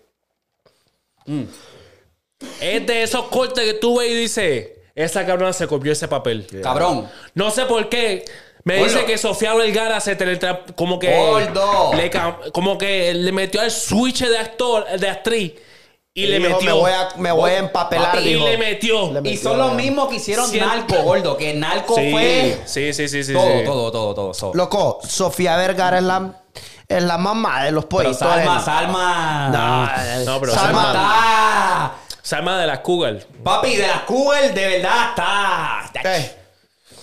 Mm. 1.26 1.42
Es 2.60 2.86
de 2.86 3.02
esos 3.02 3.24
cortes 3.28 3.64
que 3.64 3.74
tú 3.74 3.98
ves 3.98 4.10
y 4.10 4.14
dices, 4.14 4.68
esa 4.94 5.24
cabrona 5.24 5.52
se 5.52 5.66
copió 5.66 5.92
ese 5.92 6.06
papel. 6.08 6.46
Cabrón. 6.62 7.08
No 7.34 7.50
sé 7.50 7.64
por 7.66 7.88
qué. 7.88 8.24
Me 8.64 8.78
Gordo. 8.78 8.92
dice 8.92 9.04
que 9.06 9.18
Sofía 9.18 9.54
Vergara 9.54 9.98
se 10.00 10.14
teletra... 10.16 10.64
Como 10.76 10.98
que... 10.98 11.16
Gordo. 11.16 11.92
Le, 11.94 12.10
como 12.52 12.78
que 12.78 13.12
le 13.14 13.32
metió 13.32 13.60
al 13.60 13.70
switch 13.70 14.20
de 14.24 14.38
actor, 14.38 14.86
de 14.98 15.08
actriz. 15.08 15.52
Y, 16.14 16.26
le 16.26 16.38
dijo, 16.38 16.50
metió. 16.50 16.66
Me 16.66 16.72
voy 16.80 16.92
a, 16.92 17.08
me 17.16 17.32
voy 17.32 17.50
a 17.52 17.58
empapelar, 17.58 18.20
y 18.20 18.34
dijo. 18.34 18.46
le 18.46 18.58
metió. 18.58 19.12
Le 19.20 19.30
Y 19.30 19.36
son 19.38 19.56
los 19.58 19.72
mismos 19.74 20.08
que 20.08 20.16
hicieron 20.16 20.48
Cien- 20.50 20.60
Narco, 20.66 20.96
gordo. 21.02 21.36
Que 21.38 21.54
Narco 21.54 21.94
Sí, 21.96 22.10
fue 22.12 22.60
sí, 22.66 22.92
sí, 22.92 23.08
sí, 23.08 23.24
sí. 23.24 23.32
todo, 23.32 23.58
sí. 23.58 23.64
todo, 23.64 23.90
todo, 23.90 24.14
todo. 24.14 24.34
so. 24.34 24.52
Loco, 24.54 25.00
Sofía 25.08 25.56
Vergara 25.56 25.96
es 25.98 26.04
la, 26.04 26.34
es 26.86 27.02
la 27.02 27.16
mamá 27.16 27.64
de 27.64 27.72
los 27.72 27.86
Pero 27.86 28.02
pollitos. 28.04 28.18
Salma, 28.18 28.58
eh. 28.58 28.62
Salma. 28.62 29.48
No, 29.48 30.24
No, 30.34 30.40
pero 30.40 30.52
Salma 30.52 30.82
Salma- 30.82 30.88
está. 30.92 31.92
Salma 32.22 32.60
de 32.60 32.66
las 32.66 32.78
Cougar. 32.80 33.18
Papi, 33.42 33.74
de 33.76 33.86
la 33.86 34.04
Google, 34.06 34.50
de 34.50 34.66
verdad 34.66 35.08
está. 35.08 35.90
¿Qué? 36.02 36.41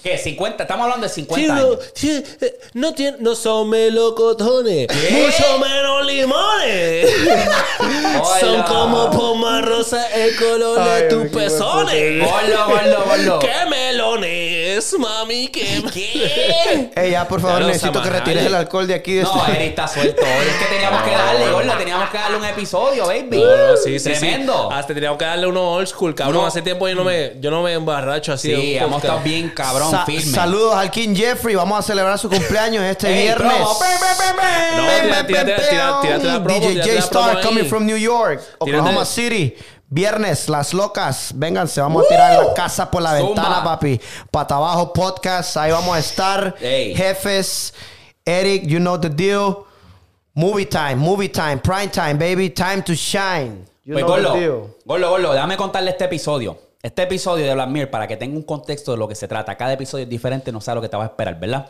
¿Qué? 0.03 0.17
50. 0.17 0.63
Estamos 0.63 0.83
hablando 0.85 1.07
de 1.07 1.13
50 1.13 1.45
Sí, 1.93 2.09
años. 2.09 2.33
eh, 2.41 2.59
no, 2.73 2.93
tiene, 2.93 3.17
no 3.19 3.35
son 3.35 3.69
melocotones, 3.69 4.87
¿Qué? 4.87 5.11
mucho 5.11 5.59
menos 5.59 6.05
limones. 6.05 7.09
Son 8.39 8.63
como 8.63 9.09
pomas 9.11 9.65
rosas 9.65 10.05
el 10.15 10.35
color 10.37 10.79
Ay, 10.79 11.03
de 11.03 11.09
tus 11.09 11.27
pezones. 11.29 12.19
Gordo, 12.23 12.67
gordo, 12.67 13.05
gordo. 13.05 13.39
¡Qué 13.39 13.51
melones, 13.69 14.68
mami! 14.99 15.47
¡Qué... 15.49 15.83
¿Qué? 15.93 16.89
Ey, 16.95 17.11
ya, 17.11 17.27
por 17.27 17.41
favor, 17.41 17.57
Claro, 17.57 17.67
necesito 17.73 18.01
que 18.01 18.09
retires 18.09 18.45
el 18.45 18.55
alcohol 18.55 18.87
de 18.87 18.93
aquí. 18.95 19.13
De 19.15 19.23
No, 19.23 19.35
este- 19.45 19.51
Eric 19.57 19.69
está 19.69 19.87
suelto. 19.87 20.21
Hoy 20.21 20.47
es 20.47 20.55
que 20.55 20.65
teníamos 20.73 21.03
que 21.03 21.11
darle, 21.15 21.51
gordo. 21.51 21.77
Teníamos 21.77 22.09
que 22.09 22.17
darle 22.17 22.37
un 22.37 22.45
episodio, 22.45 23.05
baby. 23.07 23.41
No, 23.41 23.57
no, 23.71 23.77
sí, 23.77 23.99
sí, 23.99 24.09
Tremendo. 24.11 24.69
sí. 24.69 24.75
Hasta 24.77 24.93
teníamos 24.93 25.17
que 25.17 25.25
darle 25.25 25.47
uno 25.47 25.71
old 25.73 25.87
school, 25.87 26.13
cabrón. 26.15 26.41
No. 26.41 26.47
Hace 26.47 26.61
tiempo 26.61 26.87
yo 26.87 26.95
no 26.95 27.03
me, 27.03 27.33
yo 27.39 27.51
no 27.51 27.61
me 27.63 27.73
embarracho 27.73 28.33
así. 28.33 28.49
Sí, 28.49 28.53
un 28.55 28.61
hemos 28.77 28.83
podcast. 29.01 29.03
estado 29.05 29.19
bien 29.23 29.49
cabrón, 29.49 29.91
Sa- 29.91 30.05
firme. 30.05 30.21
Saludos 30.33 30.75
al 30.75 30.91
King 30.91 31.15
Jeffrey. 31.15 31.55
Vamos 31.55 31.79
a 31.79 31.81
celebrar 31.81 32.17
su 32.17 32.29
cumpleaños 32.29 32.83
este 32.83 33.07
Ey, 33.09 33.23
viernes. 33.23 33.51
promo. 33.53 33.79
Pe, 33.79 33.85
pe, 33.85 34.23
pe, 34.23 34.41
pe. 34.41 34.77
No, 34.77 35.25
tira- 35.27 35.45
tira- 35.45 36.01
tírate 36.01 36.23
la 36.27 36.43
promo, 36.43 36.59
DJ 36.59 36.71
tírate 36.73 36.93
la 36.95 37.01
J-Star 37.01 37.31
promo 37.31 37.41
coming 37.47 37.63
ahí. 37.63 37.69
from 37.69 37.85
New 37.85 37.97
York, 37.97 38.41
Oklahoma 38.59 39.01
Tírate- 39.01 39.05
City. 39.05 39.55
Viernes, 39.91 40.47
las 40.49 40.73
locas. 40.73 41.31
Vénganse, 41.35 41.81
vamos 41.81 42.05
a 42.05 42.07
tirar 42.07 42.43
la 42.45 42.53
casa 42.53 42.89
por 42.91 43.01
la 43.01 43.17
Zumba. 43.17 43.27
ventana, 43.41 43.63
papi. 43.63 43.99
Pata 44.29 44.55
abajo 44.55 44.93
podcast. 44.93 45.57
Ahí 45.57 45.71
vamos 45.71 45.95
a 45.95 45.99
estar. 45.99 46.55
Jefes, 46.59 47.73
Eric, 48.23 48.65
you 48.67 48.77
know 48.79 48.99
the 48.99 49.09
deal. 49.09 49.65
Movie 50.35 50.67
time, 50.67 50.95
movie 50.95 51.29
time, 51.29 51.57
prime 51.57 51.89
time, 51.89 52.13
baby. 52.13 52.49
Time 52.51 52.83
to 52.83 52.93
shine. 52.93 53.65
You 53.83 53.93
Pues 53.95 54.05
know 54.05 54.15
the 54.15 54.21
Gordo, 54.21 54.33
deal. 54.39 54.75
Gordo, 54.85 55.09
Gordo, 55.09 55.33
déjame 55.33 55.57
contarle 55.57 55.89
este 55.91 56.05
episodio. 56.05 56.57
Este 56.81 57.01
episodio 57.03 57.45
de 57.45 57.53
Black 57.55 57.67
Mirror, 57.69 57.89
para 57.89 58.07
que 58.07 58.15
tenga 58.15 58.37
un 58.37 58.43
contexto 58.43 58.91
de 58.91 58.97
lo 58.97 59.07
que 59.07 59.15
se 59.15 59.27
trata. 59.27 59.55
Cada 59.57 59.73
episodio 59.73 60.03
es 60.03 60.09
diferente, 60.09 60.51
no 60.51 60.61
sabes 60.61 60.75
lo 60.75 60.81
que 60.83 60.89
te 60.89 60.95
va 60.95 61.03
a 61.03 61.07
esperar, 61.07 61.37
¿verdad? 61.39 61.67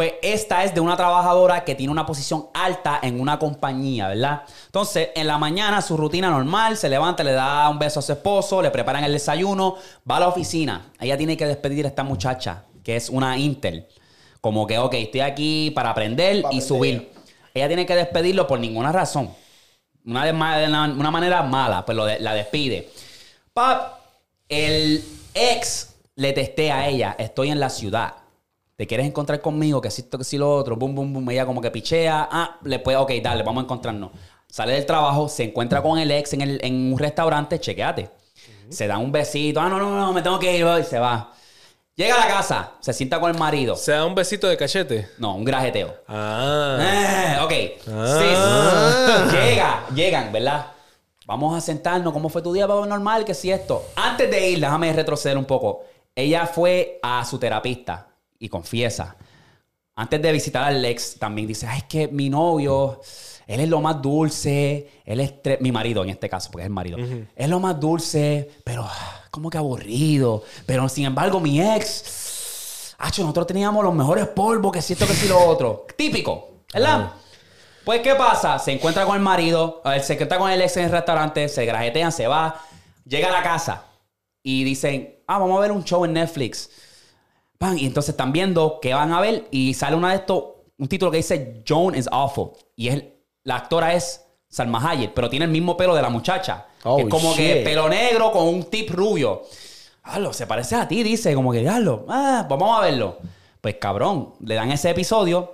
Pues 0.00 0.14
esta 0.22 0.64
es 0.64 0.74
de 0.74 0.80
una 0.80 0.96
trabajadora 0.96 1.62
que 1.62 1.74
tiene 1.74 1.92
una 1.92 2.06
posición 2.06 2.46
alta 2.54 3.00
en 3.02 3.20
una 3.20 3.38
compañía, 3.38 4.08
¿verdad? 4.08 4.44
Entonces, 4.64 5.10
en 5.14 5.26
la 5.26 5.36
mañana, 5.36 5.82
su 5.82 5.94
rutina 5.94 6.30
normal, 6.30 6.78
se 6.78 6.88
levanta, 6.88 7.22
le 7.22 7.32
da 7.32 7.68
un 7.68 7.78
beso 7.78 8.00
a 8.00 8.02
su 8.02 8.12
esposo, 8.12 8.62
le 8.62 8.70
preparan 8.70 9.04
el 9.04 9.12
desayuno, 9.12 9.76
va 10.10 10.16
a 10.16 10.20
la 10.20 10.28
oficina. 10.28 10.90
Ella 10.98 11.18
tiene 11.18 11.36
que 11.36 11.44
despedir 11.44 11.84
a 11.84 11.88
esta 11.88 12.02
muchacha, 12.02 12.64
que 12.82 12.96
es 12.96 13.10
una 13.10 13.36
Intel. 13.36 13.88
Como 14.40 14.66
que, 14.66 14.78
ok, 14.78 14.94
estoy 14.94 15.20
aquí 15.20 15.70
para 15.74 15.90
aprender 15.90 16.44
y 16.50 16.62
subir. 16.62 17.12
Ella 17.52 17.66
tiene 17.68 17.84
que 17.84 17.94
despedirlo 17.94 18.46
por 18.46 18.58
ninguna 18.58 18.92
razón. 18.92 19.28
Una, 20.06 20.24
de 20.24 20.32
una, 20.32 21.10
manera 21.10 21.42
mala, 21.42 21.84
pues 21.84 21.94
lo 21.94 22.06
de- 22.06 22.20
la 22.20 22.32
despide. 22.32 22.88
Pap, 23.52 23.98
el 24.48 25.04
ex 25.34 25.90
le 26.14 26.32
testea 26.32 26.78
a 26.78 26.88
ella, 26.88 27.16
estoy 27.18 27.50
en 27.50 27.60
la 27.60 27.68
ciudad. 27.68 28.14
¿Te 28.80 28.86
quieres 28.86 29.06
encontrar 29.06 29.42
conmigo? 29.42 29.78
Que 29.78 29.88
esto, 29.88 30.16
que 30.16 30.24
si 30.24 30.38
lo 30.38 30.56
otro, 30.56 30.74
boom, 30.74 30.94
boom, 30.94 31.12
boom. 31.12 31.28
Ella 31.28 31.44
como 31.44 31.60
que 31.60 31.70
pichea. 31.70 32.26
Ah, 32.32 32.56
le 32.64 32.78
puede, 32.78 32.96
ok, 32.96 33.12
dale, 33.22 33.42
vamos 33.42 33.60
a 33.60 33.64
encontrarnos. 33.64 34.10
Sale 34.48 34.72
del 34.72 34.86
trabajo, 34.86 35.28
se 35.28 35.44
encuentra 35.44 35.82
con 35.82 35.98
el 35.98 36.10
ex 36.10 36.32
en, 36.32 36.40
el- 36.40 36.60
en 36.64 36.90
un 36.90 36.98
restaurante, 36.98 37.60
chequeate. 37.60 38.08
Se 38.70 38.86
da 38.86 38.96
un 38.96 39.12
besito. 39.12 39.60
Ah, 39.60 39.68
no, 39.68 39.78
no, 39.78 39.94
no, 39.94 40.14
me 40.14 40.22
tengo 40.22 40.38
que 40.38 40.56
ir. 40.56 40.66
Y 40.80 40.84
se 40.84 40.98
va. 40.98 41.30
Llega 41.94 42.14
a 42.14 42.20
la 42.20 42.28
casa, 42.28 42.72
se 42.80 42.94
sienta 42.94 43.20
con 43.20 43.30
el 43.30 43.36
marido. 43.38 43.76
Se 43.76 43.92
da 43.92 44.06
un 44.06 44.14
besito 44.14 44.46
de 44.48 44.56
cachete. 44.56 45.10
No, 45.18 45.34
un 45.34 45.44
grajeteo. 45.44 45.94
Ah. 46.08 46.78
Eh, 46.80 47.44
ok. 47.44 47.52
Ah. 47.92 49.26
Sí. 49.30 49.36
Llega, 49.36 49.84
llegan, 49.94 50.32
¿verdad? 50.32 50.68
Vamos 51.26 51.54
a 51.54 51.60
sentarnos. 51.60 52.14
¿Cómo 52.14 52.30
fue 52.30 52.40
tu 52.40 52.54
día, 52.54 52.66
papá? 52.66 52.86
Normal, 52.86 53.26
que 53.26 53.34
si 53.34 53.50
esto. 53.52 53.84
Antes 53.96 54.30
de 54.30 54.48
ir, 54.48 54.58
déjame 54.58 54.90
retroceder 54.94 55.36
un 55.36 55.44
poco. 55.44 55.84
Ella 56.14 56.46
fue 56.46 56.98
a 57.02 57.22
su 57.26 57.38
terapista 57.38 58.06
y 58.40 58.48
confiesa. 58.48 59.16
Antes 59.94 60.20
de 60.20 60.32
visitar 60.32 60.64
al 60.64 60.84
ex, 60.84 61.18
también 61.18 61.46
dice: 61.46 61.68
Ay, 61.68 61.78
es 61.78 61.84
que 61.84 62.08
mi 62.08 62.28
novio, 62.28 63.00
él 63.46 63.60
es 63.60 63.68
lo 63.68 63.80
más 63.80 64.00
dulce. 64.00 65.02
Él 65.04 65.20
es 65.20 65.34
mi 65.60 65.70
marido 65.70 66.02
en 66.02 66.10
este 66.10 66.28
caso, 66.28 66.50
porque 66.50 66.62
es 66.62 66.66
el 66.66 66.72
marido. 66.72 66.98
Es 67.36 67.48
lo 67.48 67.60
más 67.60 67.78
dulce, 67.78 68.50
pero 68.64 68.88
como 69.30 69.50
que 69.50 69.58
aburrido. 69.58 70.42
Pero 70.66 70.88
sin 70.88 71.04
embargo, 71.04 71.38
mi 71.38 71.60
ex. 71.60 72.94
Acho, 72.98 73.22
nosotros 73.22 73.46
teníamos 73.46 73.84
los 73.84 73.94
mejores 73.94 74.26
polvos, 74.28 74.72
que 74.72 74.82
si 74.82 74.92
esto, 74.94 75.06
que 75.06 75.14
si 75.14 75.28
lo 75.28 75.38
otro. 75.38 75.86
Típico, 75.96 76.64
¿verdad? 76.72 77.12
Pues, 77.84 78.02
¿qué 78.02 78.14
pasa? 78.14 78.58
Se 78.58 78.72
encuentra 78.72 79.04
con 79.04 79.16
el 79.16 79.22
marido, 79.22 79.82
se 80.02 80.12
encuentra 80.12 80.38
con 80.38 80.50
el 80.50 80.60
ex 80.60 80.76
en 80.76 80.84
el 80.84 80.90
restaurante, 80.90 81.48
se 81.48 81.64
grajetean, 81.64 82.12
se 82.12 82.26
va, 82.26 82.60
llega 83.06 83.28
a 83.28 83.32
la 83.32 83.42
casa 83.42 83.84
y 84.42 84.64
dicen, 84.64 85.16
ah, 85.26 85.38
vamos 85.38 85.58
a 85.58 85.60
ver 85.62 85.72
un 85.72 85.82
show 85.82 86.04
en 86.04 86.12
Netflix. 86.12 86.70
Pan, 87.60 87.78
y 87.78 87.84
entonces 87.84 88.14
están 88.14 88.32
viendo 88.32 88.78
qué 88.80 88.94
van 88.94 89.12
a 89.12 89.20
ver 89.20 89.46
y 89.50 89.74
sale 89.74 89.94
una 89.94 90.12
de 90.12 90.16
estos, 90.16 90.44
un 90.78 90.88
título 90.88 91.10
que 91.10 91.18
dice 91.18 91.62
Joan 91.68 91.94
is 91.94 92.08
awful. 92.10 92.52
Y 92.74 92.88
es, 92.88 93.04
la 93.44 93.56
actora 93.56 93.92
es 93.92 94.24
Salma 94.48 94.80
Hayek, 94.90 95.12
pero 95.12 95.28
tiene 95.28 95.44
el 95.44 95.50
mismo 95.50 95.76
pelo 95.76 95.94
de 95.94 96.00
la 96.00 96.08
muchacha. 96.08 96.68
Oh, 96.84 96.98
es 96.98 97.04
como 97.08 97.34
que 97.34 97.60
pelo 97.62 97.86
negro 97.90 98.32
con 98.32 98.48
un 98.48 98.64
tip 98.70 98.88
rubio. 98.88 99.42
Diablo, 100.02 100.32
se 100.32 100.46
parece 100.46 100.74
a 100.74 100.88
ti, 100.88 101.02
dice, 101.02 101.34
como 101.34 101.52
que 101.52 101.58
diablo, 101.58 102.06
ah, 102.08 102.46
vamos 102.48 102.78
a 102.78 102.80
verlo. 102.80 103.18
Pues 103.60 103.74
cabrón, 103.74 104.32
le 104.40 104.54
dan 104.54 104.72
ese 104.72 104.88
episodio 104.88 105.52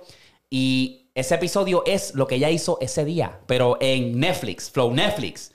y 0.49 1.09
ese 1.13 1.35
episodio 1.35 1.83
es 1.85 2.15
lo 2.15 2.25
que 2.25 2.35
ella 2.35 2.49
hizo 2.49 2.77
ese 2.79 3.03
día, 3.03 3.37
pero 3.47 3.77
en 3.81 4.17
Netflix, 4.17 4.71
Flow 4.71 4.93
Netflix. 4.93 5.51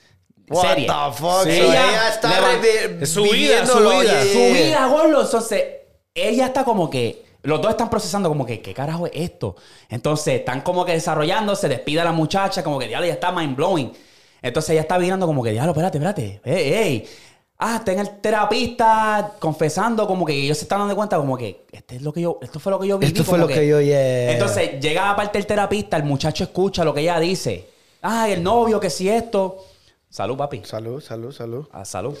What 0.49 0.61
serie. 0.61 0.85
the 0.85 1.17
fuck? 1.17 1.45
Sí, 1.45 1.49
ella 1.49 1.89
ella 1.89 2.09
está 2.09 3.07
su 3.07 3.23
vida, 3.23 3.65
su 3.65 3.79
vida. 3.79 4.21
su 4.21 4.53
vida, 4.53 4.85
gordo. 4.85 5.23
Entonces, 5.23 5.63
ella 6.13 6.47
está 6.47 6.63
como 6.63 6.89
que. 6.89 7.33
Los 7.43 7.61
dos 7.61 7.71
están 7.71 7.89
procesando 7.89 8.29
como 8.29 8.45
que, 8.45 8.61
¿qué 8.61 8.73
carajo 8.73 9.05
es 9.05 9.11
esto? 9.15 9.57
Entonces, 9.89 10.35
están 10.35 10.61
como 10.61 10.85
que 10.85 10.93
desarrollando, 10.93 11.57
se 11.57 11.67
despide 11.67 11.99
a 11.99 12.05
la 12.05 12.13
muchacha, 12.13 12.63
como 12.63 12.79
que, 12.79 12.87
diablo, 12.87 13.05
ya 13.05 13.15
está 13.15 13.33
mind 13.33 13.57
blowing. 13.57 13.91
Entonces, 14.41 14.69
ella 14.69 14.81
está 14.81 14.97
mirando 14.97 15.27
como 15.27 15.43
que, 15.43 15.51
diablo, 15.51 15.71
espérate, 15.73 15.97
espérate. 15.97 16.41
Ey, 16.45 16.73
ey. 16.73 17.05
Ah, 17.57 17.77
está 17.79 17.91
en 17.91 17.99
el 17.99 18.21
terapista 18.21 19.33
confesando 19.39 20.07
como 20.07 20.25
que 20.25 20.33
ellos 20.33 20.57
se 20.57 20.63
están 20.63 20.79
dando 20.79 20.95
cuenta 20.95 21.17
como 21.17 21.37
que, 21.37 21.65
este 21.71 21.97
es 21.97 22.01
lo 22.01 22.13
que 22.13 22.21
yo, 22.21 22.39
esto 22.41 22.61
fue 22.61 22.71
lo 22.71 22.79
que 22.79 22.87
yo 22.87 22.97
viví. 22.97 23.11
Esto 23.11 23.25
fue 23.25 23.37
lo 23.37 23.47
que 23.47 23.67
yo, 23.67 23.81
yeah. 23.81 24.31
Entonces, 24.31 24.79
llega 24.79 25.09
aparte 25.09 25.37
el 25.37 25.45
terapista, 25.45 25.97
el 25.97 26.03
muchacho 26.03 26.45
escucha 26.45 26.85
lo 26.85 26.93
que 26.93 27.01
ella 27.01 27.19
dice. 27.19 27.69
Ah, 28.01 28.29
el 28.29 28.41
novio, 28.41 28.79
que 28.79 28.89
si 28.89 29.09
esto. 29.09 29.65
Salud, 30.09 30.37
papi. 30.37 30.61
Salud, 30.63 31.01
salud, 31.01 31.33
salud. 31.33 31.67
A 31.73 31.83
salud. 31.83 32.17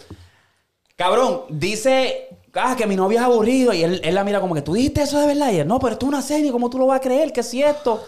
Cabrón, 0.95 1.43
dice 1.49 2.29
ah, 2.53 2.75
que 2.77 2.85
mi 2.85 2.95
novio 2.95 3.19
es 3.19 3.25
aburrido. 3.25 3.73
Y 3.73 3.83
él, 3.83 4.01
él 4.03 4.15
la 4.15 4.23
mira 4.23 4.39
como 4.39 4.55
que 4.55 4.61
tú 4.61 4.73
dijiste 4.73 5.01
eso 5.03 5.19
de 5.19 5.27
verdad. 5.27 5.51
Y 5.51 5.57
él, 5.57 5.67
no, 5.67 5.79
pero 5.79 5.93
esto 5.93 6.05
es 6.05 6.09
una 6.09 6.21
serie, 6.21 6.51
¿cómo 6.51 6.69
tú 6.69 6.77
lo 6.77 6.87
vas 6.87 6.97
a 6.97 7.01
creer? 7.01 7.31
que 7.31 7.43
si 7.43 7.63
esto? 7.63 8.03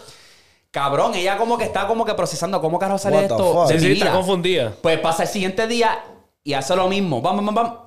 Cabrón, 0.70 1.14
ella 1.14 1.38
como 1.38 1.56
que 1.56 1.64
está 1.64 1.86
como 1.86 2.04
que 2.04 2.14
procesando 2.14 2.60
cómo 2.60 2.78
carajo 2.78 2.98
sale 2.98 3.22
esto. 3.22 3.66
de 3.66 3.80
Sí, 3.80 3.86
mi 3.86 3.92
está 3.94 4.12
confundida. 4.12 4.74
Pues 4.82 4.98
pasa 4.98 5.22
el 5.22 5.28
siguiente 5.28 5.66
día 5.66 6.04
y 6.44 6.52
hace 6.52 6.76
lo 6.76 6.88
mismo. 6.88 7.22
Bam, 7.22 7.36
bam, 7.36 7.46
bam, 7.46 7.54
bam. 7.54 7.78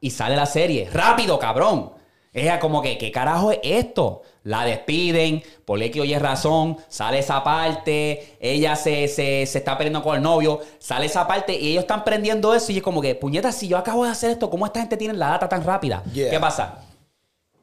Y 0.00 0.10
sale 0.10 0.36
la 0.36 0.46
serie. 0.46 0.88
Rápido, 0.92 1.38
cabrón. 1.38 1.92
Ella 2.36 2.60
como 2.60 2.82
que, 2.82 2.98
¿qué 2.98 3.10
carajo 3.10 3.50
es 3.50 3.58
esto? 3.62 4.20
La 4.42 4.64
despiden, 4.66 5.42
por 5.64 5.80
que 5.90 6.00
oye 6.02 6.18
razón, 6.18 6.76
sale 6.88 7.18
esa 7.20 7.42
parte, 7.42 8.36
ella 8.38 8.76
se, 8.76 9.08
se, 9.08 9.46
se 9.46 9.58
está 9.58 9.78
peleando 9.78 10.02
con 10.02 10.16
el 10.16 10.22
novio, 10.22 10.60
sale 10.78 11.06
esa 11.06 11.26
parte 11.26 11.58
y 11.58 11.70
ellos 11.72 11.84
están 11.84 12.04
prendiendo 12.04 12.54
eso 12.54 12.72
y 12.72 12.76
es 12.76 12.82
como 12.82 13.00
que, 13.00 13.14
puñeta, 13.14 13.50
si 13.52 13.68
yo 13.68 13.78
acabo 13.78 14.04
de 14.04 14.10
hacer 14.10 14.30
esto, 14.32 14.50
¿cómo 14.50 14.66
esta 14.66 14.80
gente 14.80 14.98
tiene 14.98 15.14
la 15.14 15.30
data 15.30 15.48
tan 15.48 15.64
rápida? 15.64 16.04
Yeah. 16.12 16.30
¿Qué 16.30 16.38
pasa? 16.38 16.82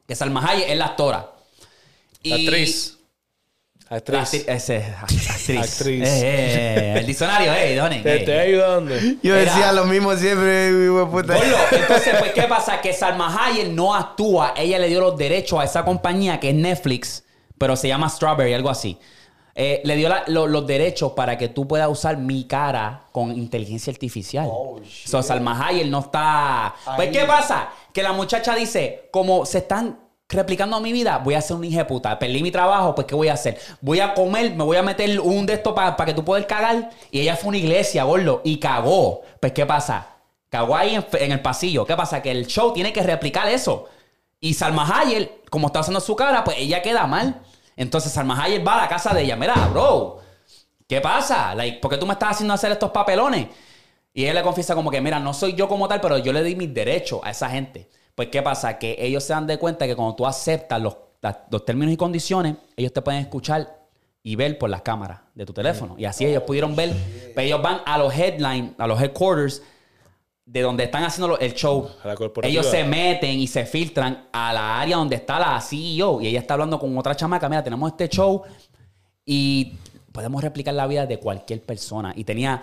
Que 0.08 0.16
Salma 0.16 0.44
Hayek 0.44 0.68
es 0.68 0.76
la 0.76 0.86
actora. 0.86 1.30
Y- 2.22 2.32
Actriz. 2.32 2.93
Actriz. 3.88 4.44
ese, 4.48 4.84
actriz. 5.00 5.50
Actriz. 5.58 6.08
Eh, 6.08 6.20
eh, 6.22 6.94
eh, 6.94 6.98
el 6.98 7.06
diccionario, 7.06 7.52
eh, 7.52 7.76
Donen, 7.76 8.02
Te 8.02 8.16
estoy 8.16 8.34
ayudando. 8.34 8.94
Yo 9.22 9.34
decía 9.34 9.72
lo 9.72 9.84
mismo 9.84 10.14
siempre, 10.16 10.70
hijo 10.84 11.08
puta. 11.10 11.36
Entonces, 11.70 12.14
pues, 12.18 12.32
¿qué 12.32 12.42
pasa? 12.44 12.80
Que 12.80 12.92
Salma 12.92 13.36
Hayek 13.46 13.68
no 13.68 13.94
actúa. 13.94 14.54
Ella 14.56 14.78
le 14.78 14.88
dio 14.88 15.00
los 15.00 15.16
derechos 15.16 15.60
a 15.60 15.64
esa 15.64 15.84
compañía 15.84 16.40
que 16.40 16.48
es 16.50 16.54
Netflix, 16.54 17.24
pero 17.58 17.76
se 17.76 17.88
llama 17.88 18.08
Strawberry, 18.08 18.54
algo 18.54 18.70
así. 18.70 18.98
Eh, 19.56 19.82
le 19.84 19.94
dio 19.94 20.08
la- 20.08 20.24
lo- 20.26 20.48
los 20.48 20.66
derechos 20.66 21.12
para 21.12 21.38
que 21.38 21.46
tú 21.48 21.68
puedas 21.68 21.88
usar 21.88 22.16
mi 22.16 22.44
cara 22.48 23.04
con 23.12 23.30
inteligencia 23.30 23.92
artificial. 23.92 24.48
So, 25.04 25.22
Salma 25.22 25.68
Hayek 25.68 25.86
no 25.86 26.00
está... 26.00 26.74
Pues, 26.96 27.10
¿qué 27.10 27.24
pasa? 27.24 27.68
Que 27.92 28.02
la 28.02 28.12
muchacha 28.12 28.56
dice, 28.56 29.08
como 29.12 29.46
se 29.46 29.58
están 29.58 30.00
replicando 30.28 30.80
mi 30.80 30.92
vida, 30.92 31.18
voy 31.18 31.34
a 31.34 31.40
ser 31.40 31.56
un 31.56 31.64
hijo 31.64 31.86
puta. 31.86 32.18
Perdí 32.18 32.42
mi 32.42 32.50
trabajo, 32.50 32.94
pues 32.94 33.06
¿qué 33.06 33.14
voy 33.14 33.28
a 33.28 33.34
hacer? 33.34 33.58
Voy 33.80 34.00
a 34.00 34.14
comer, 34.14 34.54
me 34.54 34.64
voy 34.64 34.76
a 34.76 34.82
meter 34.82 35.20
un 35.20 35.46
de 35.46 35.54
estos 35.54 35.74
para 35.74 35.96
que 36.04 36.14
tú 36.14 36.24
puedas 36.24 36.46
cagar. 36.46 36.90
Y 37.10 37.20
ella 37.20 37.36
fue 37.36 37.46
a 37.46 37.48
una 37.48 37.58
iglesia, 37.58 38.04
gordo, 38.04 38.40
y 38.44 38.58
cagó. 38.58 39.22
Pues 39.40 39.52
¿qué 39.52 39.66
pasa? 39.66 40.08
Cagó 40.48 40.76
ahí 40.76 40.94
en, 40.94 41.32
el 41.32 41.42
pasillo. 41.42 41.84
¿Qué 41.84 41.96
pasa? 41.96 42.22
Que 42.22 42.30
el 42.30 42.46
show 42.46 42.72
tiene 42.72 42.92
que 42.92 43.02
replicar 43.02 43.48
eso. 43.48 43.88
Y 44.40 44.54
Salma 44.54 44.86
Hayek, 44.86 45.48
como 45.50 45.68
está 45.68 45.80
haciendo 45.80 46.00
su 46.00 46.14
cara, 46.16 46.44
pues 46.44 46.58
ella 46.58 46.82
queda 46.82 47.06
mal. 47.06 47.40
Entonces 47.76 48.12
Salma 48.12 48.42
Hayek 48.42 48.66
va 48.66 48.74
a 48.74 48.82
la 48.82 48.88
casa 48.88 49.14
de 49.14 49.22
ella. 49.22 49.36
Mira, 49.36 49.54
bro, 49.72 50.20
¿qué 50.86 51.00
pasa? 51.00 51.54
Like, 51.54 51.78
¿Por 51.78 51.90
qué 51.90 51.96
tú 51.96 52.06
me 52.06 52.12
estás 52.12 52.32
haciendo 52.32 52.54
hacer 52.54 52.72
estos 52.72 52.90
papelones? 52.90 53.48
Y 54.12 54.26
él 54.26 54.34
le 54.36 54.42
confiesa 54.42 54.76
como 54.76 54.90
que, 54.92 55.00
mira, 55.00 55.18
no 55.18 55.34
soy 55.34 55.54
yo 55.54 55.66
como 55.66 55.88
tal, 55.88 56.00
pero 56.00 56.18
yo 56.18 56.32
le 56.32 56.44
di 56.44 56.54
mis 56.54 56.72
derechos 56.72 57.20
a 57.24 57.30
esa 57.30 57.50
gente. 57.50 57.88
Pues, 58.14 58.28
¿qué 58.28 58.42
pasa? 58.42 58.78
Que 58.78 58.96
ellos 58.98 59.24
se 59.24 59.32
dan 59.32 59.46
de 59.46 59.58
cuenta 59.58 59.86
que 59.86 59.96
cuando 59.96 60.14
tú 60.14 60.26
aceptas 60.26 60.80
los, 60.80 60.96
los 61.50 61.64
términos 61.64 61.92
y 61.92 61.96
condiciones, 61.96 62.56
ellos 62.76 62.92
te 62.92 63.02
pueden 63.02 63.20
escuchar 63.20 63.84
y 64.22 64.36
ver 64.36 64.58
por 64.58 64.70
las 64.70 64.82
cámaras 64.82 65.20
de 65.34 65.44
tu 65.44 65.52
teléfono. 65.52 65.94
Y 65.98 66.06
así 66.06 66.24
ellos 66.24 66.42
pudieron 66.44 66.74
ver 66.74 66.94
Pero 67.34 67.46
ellos 67.46 67.62
van 67.62 67.80
a 67.84 67.98
los 67.98 68.12
headline, 68.16 68.74
a 68.78 68.86
los 68.86 69.00
headquarters, 69.00 69.62
de 70.46 70.60
donde 70.62 70.84
están 70.84 71.04
haciendo 71.04 71.38
el 71.38 71.54
show. 71.54 71.88
Ellos 72.42 72.66
se 72.66 72.84
meten 72.84 73.38
y 73.38 73.46
se 73.46 73.66
filtran 73.66 74.28
a 74.32 74.52
la 74.52 74.80
área 74.80 74.96
donde 74.96 75.16
está 75.16 75.38
la 75.38 75.60
CEO. 75.60 76.20
Y 76.20 76.28
ella 76.28 76.40
está 76.40 76.54
hablando 76.54 76.78
con 76.78 76.96
otra 76.96 77.14
chamaca. 77.14 77.48
Mira, 77.48 77.62
tenemos 77.62 77.90
este 77.90 78.08
show 78.08 78.42
y 79.24 79.74
podemos 80.12 80.42
replicar 80.42 80.74
la 80.74 80.86
vida 80.86 81.06
de 81.06 81.18
cualquier 81.18 81.62
persona. 81.62 82.12
Y 82.16 82.24
tenía 82.24 82.62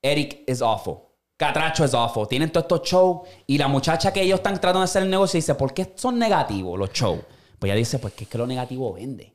Eric 0.00 0.42
is 0.48 0.62
awful. 0.62 1.11
Catracho 1.46 1.84
es 1.84 1.92
awful. 1.94 2.28
Tienen 2.28 2.50
todos 2.50 2.64
estos 2.64 2.82
shows. 2.88 3.28
Y 3.46 3.58
la 3.58 3.66
muchacha 3.68 4.12
que 4.12 4.22
ellos 4.22 4.38
están 4.38 4.54
tratando 4.54 4.80
de 4.80 4.84
hacer 4.84 5.02
el 5.02 5.10
negocio 5.10 5.38
dice, 5.38 5.54
¿por 5.54 5.74
qué 5.74 5.92
son 5.96 6.18
negativos 6.18 6.78
los 6.78 6.90
shows? 6.92 7.18
Pues 7.58 7.70
ella 7.70 7.76
dice, 7.78 7.98
pues 7.98 8.14
que 8.14 8.24
es 8.24 8.30
que 8.30 8.38
lo 8.38 8.46
negativo 8.46 8.92
vende. 8.92 9.34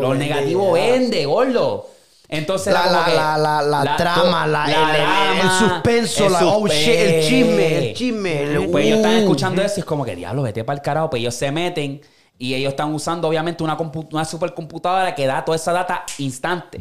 Lo 0.00 0.14
negativo 0.14 0.76
ya. 0.76 0.82
vende, 0.84 1.24
gordo. 1.26 1.88
Entonces 2.28 2.72
La, 2.72 2.86
la, 2.90 3.08
la, 3.38 3.62
la, 3.62 3.84
la 3.84 3.96
trama, 3.96 4.46
la, 4.46 4.64
el- 4.64 4.96
el, 5.40 5.44
el 5.44 5.50
suspenso, 5.58 6.26
el 6.26 6.32
la, 6.32 6.46
oh 6.46 6.66
shit, 6.66 6.88
el 6.88 7.22
chisme, 7.28 7.78
el 7.78 7.94
chisme. 7.94 8.42
el- 8.42 8.68
Pues 8.70 8.84
ellos 8.86 8.96
están 8.98 9.14
uh. 9.14 9.18
escuchando 9.18 9.62
eso 9.62 9.74
y 9.76 9.80
es 9.80 9.84
como 9.86 10.04
que, 10.04 10.16
diablo, 10.16 10.42
vete 10.42 10.64
para 10.64 10.76
el 10.76 10.82
carajo. 10.82 11.10
Pues 11.10 11.20
ellos 11.20 11.34
se 11.34 11.52
meten 11.52 12.00
y 12.38 12.54
ellos 12.54 12.70
están 12.70 12.92
usando, 12.92 13.28
obviamente, 13.28 13.62
una, 13.62 13.76
una 14.10 14.24
supercomputadora 14.24 15.14
que 15.14 15.24
da 15.26 15.44
toda 15.44 15.54
esa 15.56 15.72
data 15.72 16.04
instante. 16.18 16.80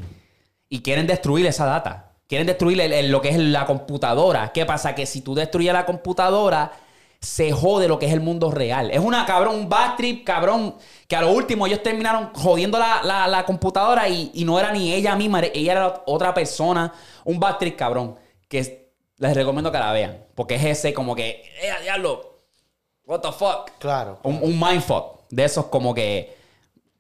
Y 0.68 0.82
quieren 0.82 1.06
destruir 1.06 1.46
esa 1.46 1.66
data. 1.66 2.15
Quieren 2.28 2.48
destruir 2.48 2.80
el- 2.82 2.94
el- 2.94 3.12
lo 3.12 3.22
que 3.22 3.30
es 3.30 3.38
la 3.38 3.66
computadora. 3.66 4.52
¿Qué 4.52 4.66
pasa? 4.66 4.96
Que 4.96 5.06
si 5.06 5.22
tú 5.22 5.36
destruyes 5.36 5.74
la 5.74 5.86
computadora, 5.86 6.72
se 7.20 7.52
jode 7.52 7.88
lo 7.88 7.98
que 8.00 8.06
es 8.08 8.14
el 8.14 8.20
mundo 8.22 8.52
real. 8.52 8.92
Es 8.92 9.00
una 9.00 9.26
cabrón, 9.26 9.56
un 9.56 9.70
bad 9.70 9.96
trip, 9.96 10.26
cabrón. 10.26 10.76
Que 11.08 11.16
a 11.16 11.22
lo 11.22 11.32
último 11.32 11.66
ellos 11.68 11.82
terminaron 11.84 12.32
jodiendo 12.34 12.78
la, 12.80 13.02
la- 13.04 13.28
la 13.28 13.46
computadora 13.46 14.08
y, 14.10 14.32
y 14.34 14.44
no 14.46 14.60
era 14.60 14.72
ni 14.72 14.94
ella 14.94 15.16
misma, 15.16 15.40
ella 15.42 15.72
era 15.72 16.04
otra 16.08 16.34
persona. 16.34 16.92
Un 17.24 17.40
bad 17.40 17.58
trip, 17.58 17.76
cabrón. 17.76 18.16
Que 18.48 18.60
es- 18.60 18.74
les 19.18 19.34
recomiendo 19.36 19.72
que 19.72 19.80
la 19.80 19.92
vean. 19.92 20.26
Porque 20.36 20.56
es 20.56 20.64
ese 20.66 20.94
como 20.94 21.16
que, 21.16 21.44
¡eh, 21.62 21.72
diablo! 21.84 22.42
What 23.06 23.20
the 23.22 23.32
fuck? 23.32 23.72
Claro. 23.80 24.20
Un, 24.24 24.40
un 24.42 24.60
mindfuck. 24.60 25.22
De 25.30 25.44
esos 25.46 25.66
como 25.68 25.94
que. 25.94 26.36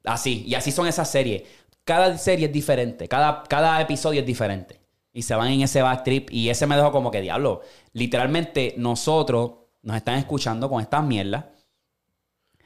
Así. 0.04 0.44
Y 0.48 0.54
así 0.56 0.72
son 0.72 0.88
esas 0.88 1.10
series. 1.10 1.44
Cada 1.84 2.16
serie 2.18 2.46
es 2.48 2.54
diferente. 2.54 3.08
Cada, 3.08 3.44
cada 3.44 3.82
episodio 3.82 4.22
es 4.22 4.26
diferente. 4.26 4.80
Y 5.16 5.22
se 5.24 5.34
van 5.34 5.48
en 5.48 5.62
ese 5.62 5.82
back 5.82 6.04
trip. 6.04 6.30
Y 6.32 6.50
ese 6.50 6.68
me 6.68 6.76
dejó 6.76 6.92
como 6.92 7.10
que, 7.10 7.22
diablo. 7.22 7.62
Literalmente, 7.94 8.76
nosotros 8.78 9.52
nos 9.82 9.96
están 9.98 10.16
escuchando 10.16 10.70
con 10.70 10.82
estas 10.82 11.04
mierdas. 11.04 11.46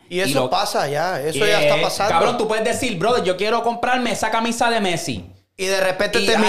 Y 0.10 0.20
eso 0.20 0.30
y 0.30 0.34
lo- 0.34 0.50
pasa 0.50 0.88
ya, 0.88 1.22
eso 1.22 1.46
ya 1.46 1.62
eh, 1.62 1.70
está 1.70 1.82
pasando. 1.82 2.12
Cabrón, 2.12 2.38
tú 2.40 2.48
puedes 2.48 2.66
decir, 2.66 2.98
brother, 2.98 3.24
yo 3.24 3.38
quiero 3.38 3.62
comprarme 3.62 4.12
esa 4.12 4.32
camisa 4.32 4.70
de 4.72 4.82
Messi. 4.82 5.32
Y 5.56 5.66
de 5.66 5.80
repente 5.80 6.20
Y 6.22 6.26
te 6.26 6.36
ahí 6.36 6.42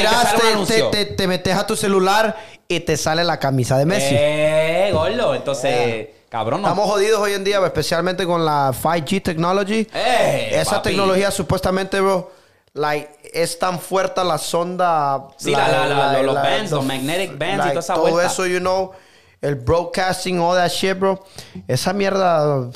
te 1.16 1.26
metes 1.26 1.54
a 1.54 1.66
tu 1.66 1.76
celular 1.76 2.36
y 2.68 2.80
te 2.80 2.96
sale 2.96 3.22
la 3.24 3.38
camisa 3.38 3.76
de 3.76 3.84
Messi. 3.84 4.14
Eh, 4.16 4.90
gordo. 4.94 5.34
Entonces, 5.34 6.08
cabrón, 6.30 6.62
no. 6.62 6.68
Estamos 6.68 6.88
jodidos 6.88 7.20
hoy 7.20 7.32
en 7.34 7.44
día, 7.44 7.58
especialmente 7.62 8.24
con 8.24 8.44
la 8.44 8.72
5G 8.72 9.20
technology. 9.22 9.86
Eh, 9.92 10.50
Esa 10.52 10.76
papi. 10.76 10.90
tecnología 10.90 11.30
supuestamente, 11.30 12.00
bro, 12.00 12.32
like, 12.74 13.08
es 13.32 13.58
tan 13.58 13.78
fuerte 13.78 14.22
la 14.24 14.38
sonda. 14.38 15.26
Sí, 15.36 15.50
la- 15.50 15.68
la- 15.68 15.86
la- 16.12 16.22
los 16.22 16.34
bands, 16.34 16.70
los 16.70 16.84
magnetic 16.84 17.38
bands 17.38 17.66
y 17.66 17.68
toda 17.70 17.80
esa 17.80 17.94
Todo 17.94 18.08
vuelta. 18.10 18.26
eso, 18.30 18.46
you 18.46 18.58
know, 18.58 18.92
el 19.40 19.54
broadcasting, 19.56 20.38
all 20.40 20.56
that 20.56 20.68
shit, 20.70 20.98
bro. 20.98 21.18
Esa 21.66 21.92
mierda 21.92 22.68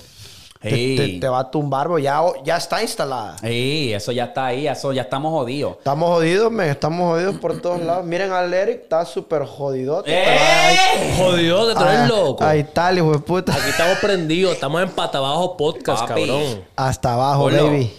te, 0.60 0.70
te- 0.70 1.18
te 1.20 1.28
va 1.28 1.40
a 1.40 1.50
tumbar, 1.50 1.88
bro. 1.88 1.98
Ya, 1.98 2.22
ya 2.42 2.56
está 2.56 2.80
instalada. 2.82 3.36
Sí, 3.38 3.92
eso 3.92 4.12
ya 4.12 4.24
está 4.24 4.46
ahí. 4.46 4.66
Eso 4.66 4.92
ya 4.94 5.02
estamos 5.02 5.30
jodidos. 5.30 5.76
Estamos 5.76 6.08
jodidos, 6.08 6.50
me 6.50 6.70
estamos 6.70 7.10
jodidos 7.12 7.36
por 7.36 7.60
todos 7.60 7.82
lados. 7.82 8.06
Miren 8.06 8.32
al 8.32 8.52
Eric, 8.54 8.80
está 8.84 9.04
súper 9.04 9.44
jodidote. 9.44 10.10
¡Eh! 10.10 11.14
Jodido 11.18 11.66
de 11.68 11.74
traer 11.74 12.00
Ah, 12.00 12.06
loco. 12.06 12.42
Ahí 12.42 12.60
está, 12.60 12.90
hijo 12.94 13.12
de 13.12 13.18
puta. 13.18 13.52
Aquí 13.52 13.68
estamos 13.68 13.98
prendidos. 13.98 14.54
Estamos 14.54 14.82
en 14.82 14.88
Pata 14.90 15.18
Abajo 15.18 15.54
Podcast, 15.58 16.08
Papi. 16.08 16.26
cabrón. 16.26 16.64
Hasta 16.76 17.12
abajo, 17.12 17.42
Gordo. 17.42 17.66
baby. 17.66 17.92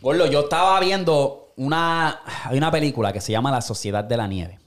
Gordo, 0.00 0.26
yo 0.26 0.40
estaba 0.40 0.78
viendo 0.80 1.52
una. 1.56 2.20
Hay 2.44 2.56
una 2.58 2.70
película 2.70 3.12
que 3.12 3.20
se 3.20 3.32
llama 3.32 3.50
La 3.50 3.60
Sociedad 3.60 4.04
de 4.04 4.16
la 4.16 4.26
Nieve. 4.26 4.58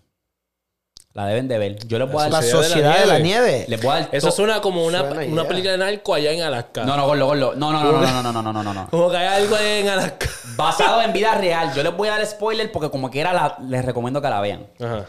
La 1.13 1.27
deben 1.27 1.47
de 1.47 1.59
ver. 1.59 1.77
Yo 1.87 1.99
les 1.99 2.11
voy 2.11 2.23
a 2.23 2.25
La 2.25 2.41
dar. 2.41 2.43
Sociedad 2.43 2.61
de 2.61 2.69
la 2.69 2.73
sociedad 2.73 2.99
de 3.01 3.05
la 3.05 3.19
nieve. 3.19 3.65
Les 3.67 3.79
voy 3.79 3.91
a 3.91 3.99
dar 3.99 4.09
Eso 4.11 4.31
suena 4.31 4.61
como 4.61 4.83
una, 4.83 4.99
Suena 5.07 5.31
una 5.31 5.47
película 5.47 5.73
de 5.73 5.77
narco 5.77 6.15
allá 6.15 6.31
en 6.31 6.41
Alaska. 6.41 6.83
No, 6.85 6.97
no, 6.97 7.05
Gordo, 7.05 7.27
Gordo. 7.27 7.53
No, 7.55 7.71
no, 7.71 7.83
no, 7.83 7.91
no, 7.91 8.01
no, 8.23 8.31
no, 8.33 8.41
no, 8.41 8.51
no, 8.51 8.63
no, 8.63 8.73
no. 8.73 8.87
Como 8.91 9.11
que 9.11 9.17
hay 9.17 9.27
algo 9.43 9.55
allá 9.55 9.77
en 9.77 9.89
Alaska. 9.89 10.27
Basado 10.55 11.01
en 11.03 11.13
vida 11.13 11.35
real. 11.35 11.71
Yo 11.75 11.83
les 11.83 11.95
voy 11.95 12.07
a 12.07 12.13
dar 12.17 12.25
spoiler 12.25 12.71
porque 12.71 12.89
como 12.89 13.11
quiera 13.11 13.31
la- 13.31 13.57
les 13.61 13.85
recomiendo 13.85 14.23
que 14.23 14.29
la 14.29 14.41
vean. 14.41 14.65
Ajá. 14.81 15.05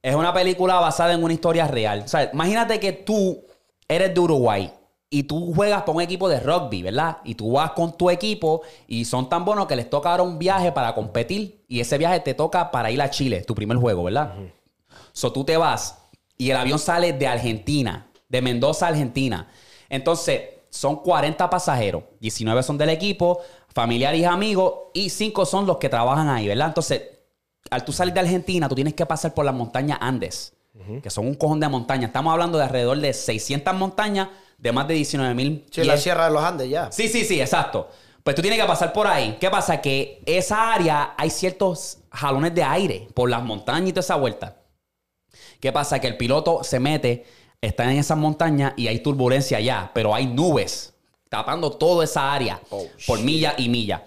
Es 0.00 0.14
una 0.14 0.32
película 0.32 0.76
basada 0.76 1.12
en 1.12 1.22
una 1.22 1.34
historia 1.34 1.66
real. 1.66 2.02
O 2.06 2.08
sea, 2.08 2.30
imagínate 2.32 2.80
que 2.80 2.92
tú 2.92 3.44
eres 3.86 4.14
de 4.14 4.20
Uruguay 4.20 4.72
y 5.10 5.24
tú 5.24 5.54
juegas 5.54 5.82
para 5.82 5.92
un 5.92 6.02
equipo 6.02 6.28
de 6.28 6.40
rugby, 6.40 6.82
¿verdad? 6.82 7.18
Y 7.24 7.34
tú 7.36 7.52
vas 7.52 7.70
con 7.72 7.96
tu 7.96 8.10
equipo 8.10 8.62
y 8.88 9.04
son 9.04 9.28
tan 9.28 9.44
buenos 9.44 9.66
que 9.66 9.76
les 9.76 9.88
toca 9.88 10.10
ahora 10.10 10.24
un 10.24 10.38
viaje 10.38 10.72
para 10.72 10.94
competir 10.94 11.64
y 11.68 11.80
ese 11.80 11.98
viaje 11.98 12.20
te 12.20 12.34
toca 12.34 12.70
para 12.70 12.90
ir 12.90 13.00
a 13.00 13.10
Chile, 13.10 13.42
tu 13.42 13.54
primer 13.54 13.76
juego, 13.76 14.04
¿verdad? 14.04 14.34
So 15.12 15.32
tú 15.32 15.44
te 15.44 15.56
vas 15.56 15.98
y 16.36 16.50
el 16.50 16.56
avión 16.56 16.78
sale 16.78 17.12
de 17.12 17.26
Argentina, 17.26 18.08
de 18.28 18.42
Mendoza, 18.42 18.88
Argentina. 18.88 19.48
Entonces, 19.88 20.42
son 20.70 20.96
40 20.96 21.48
pasajeros, 21.48 22.02
19 22.18 22.62
son 22.64 22.76
del 22.76 22.90
equipo, 22.90 23.40
familiares 23.68 24.20
y 24.20 24.24
amigos, 24.24 24.74
y 24.92 25.10
5 25.10 25.46
son 25.46 25.66
los 25.66 25.76
que 25.76 25.88
trabajan 25.88 26.28
ahí, 26.28 26.48
¿verdad? 26.48 26.68
Entonces, 26.68 27.02
al 27.70 27.84
tú 27.84 27.92
salir 27.92 28.12
de 28.12 28.20
Argentina, 28.20 28.68
tú 28.68 28.74
tienes 28.74 28.94
que 28.94 29.06
pasar 29.06 29.32
por 29.34 29.44
las 29.44 29.54
montañas 29.54 29.98
Andes, 30.00 30.52
que 31.00 31.10
son 31.10 31.28
un 31.28 31.34
cojón 31.34 31.60
de 31.60 31.68
montañas. 31.68 32.08
Estamos 32.08 32.32
hablando 32.32 32.58
de 32.58 32.64
alrededor 32.64 32.98
de 32.98 33.12
600 33.12 33.72
montañas 33.74 34.28
de 34.58 34.72
más 34.72 34.88
de 34.88 34.94
19 34.94 35.34
mil. 35.34 35.66
Sí, 35.70 35.84
la 35.84 35.96
Sierra 35.96 36.26
de 36.26 36.32
los 36.32 36.42
Andes, 36.42 36.68
ya. 36.68 36.90
Sí, 36.90 37.08
sí, 37.08 37.24
sí, 37.24 37.40
exacto. 37.40 37.88
Pues 38.22 38.34
tú 38.34 38.40
tienes 38.40 38.58
que 38.58 38.66
pasar 38.66 38.92
por 38.92 39.06
ahí. 39.06 39.36
¿Qué 39.38 39.50
pasa? 39.50 39.80
Que 39.82 40.22
esa 40.24 40.72
área 40.72 41.14
hay 41.18 41.28
ciertos 41.28 41.98
jalones 42.10 42.54
de 42.54 42.62
aire 42.62 43.08
por 43.12 43.28
las 43.28 43.42
montañas 43.42 43.90
y 43.90 43.92
toda 43.92 44.00
esa 44.00 44.16
vuelta. 44.16 44.56
¿Qué 45.60 45.72
pasa? 45.72 46.00
Que 46.00 46.06
el 46.06 46.16
piloto 46.16 46.64
se 46.64 46.80
mete, 46.80 47.26
está 47.60 47.84
en 47.84 47.98
esas 47.98 48.16
montañas 48.16 48.72
y 48.76 48.86
hay 48.88 49.00
turbulencia 49.00 49.58
allá, 49.58 49.90
pero 49.92 50.14
hay 50.14 50.26
nubes 50.26 50.94
tapando 51.28 51.70
toda 51.72 52.04
esa 52.04 52.32
área 52.32 52.60
por 53.06 53.20
milla 53.20 53.54
y 53.58 53.68
milla. 53.68 54.04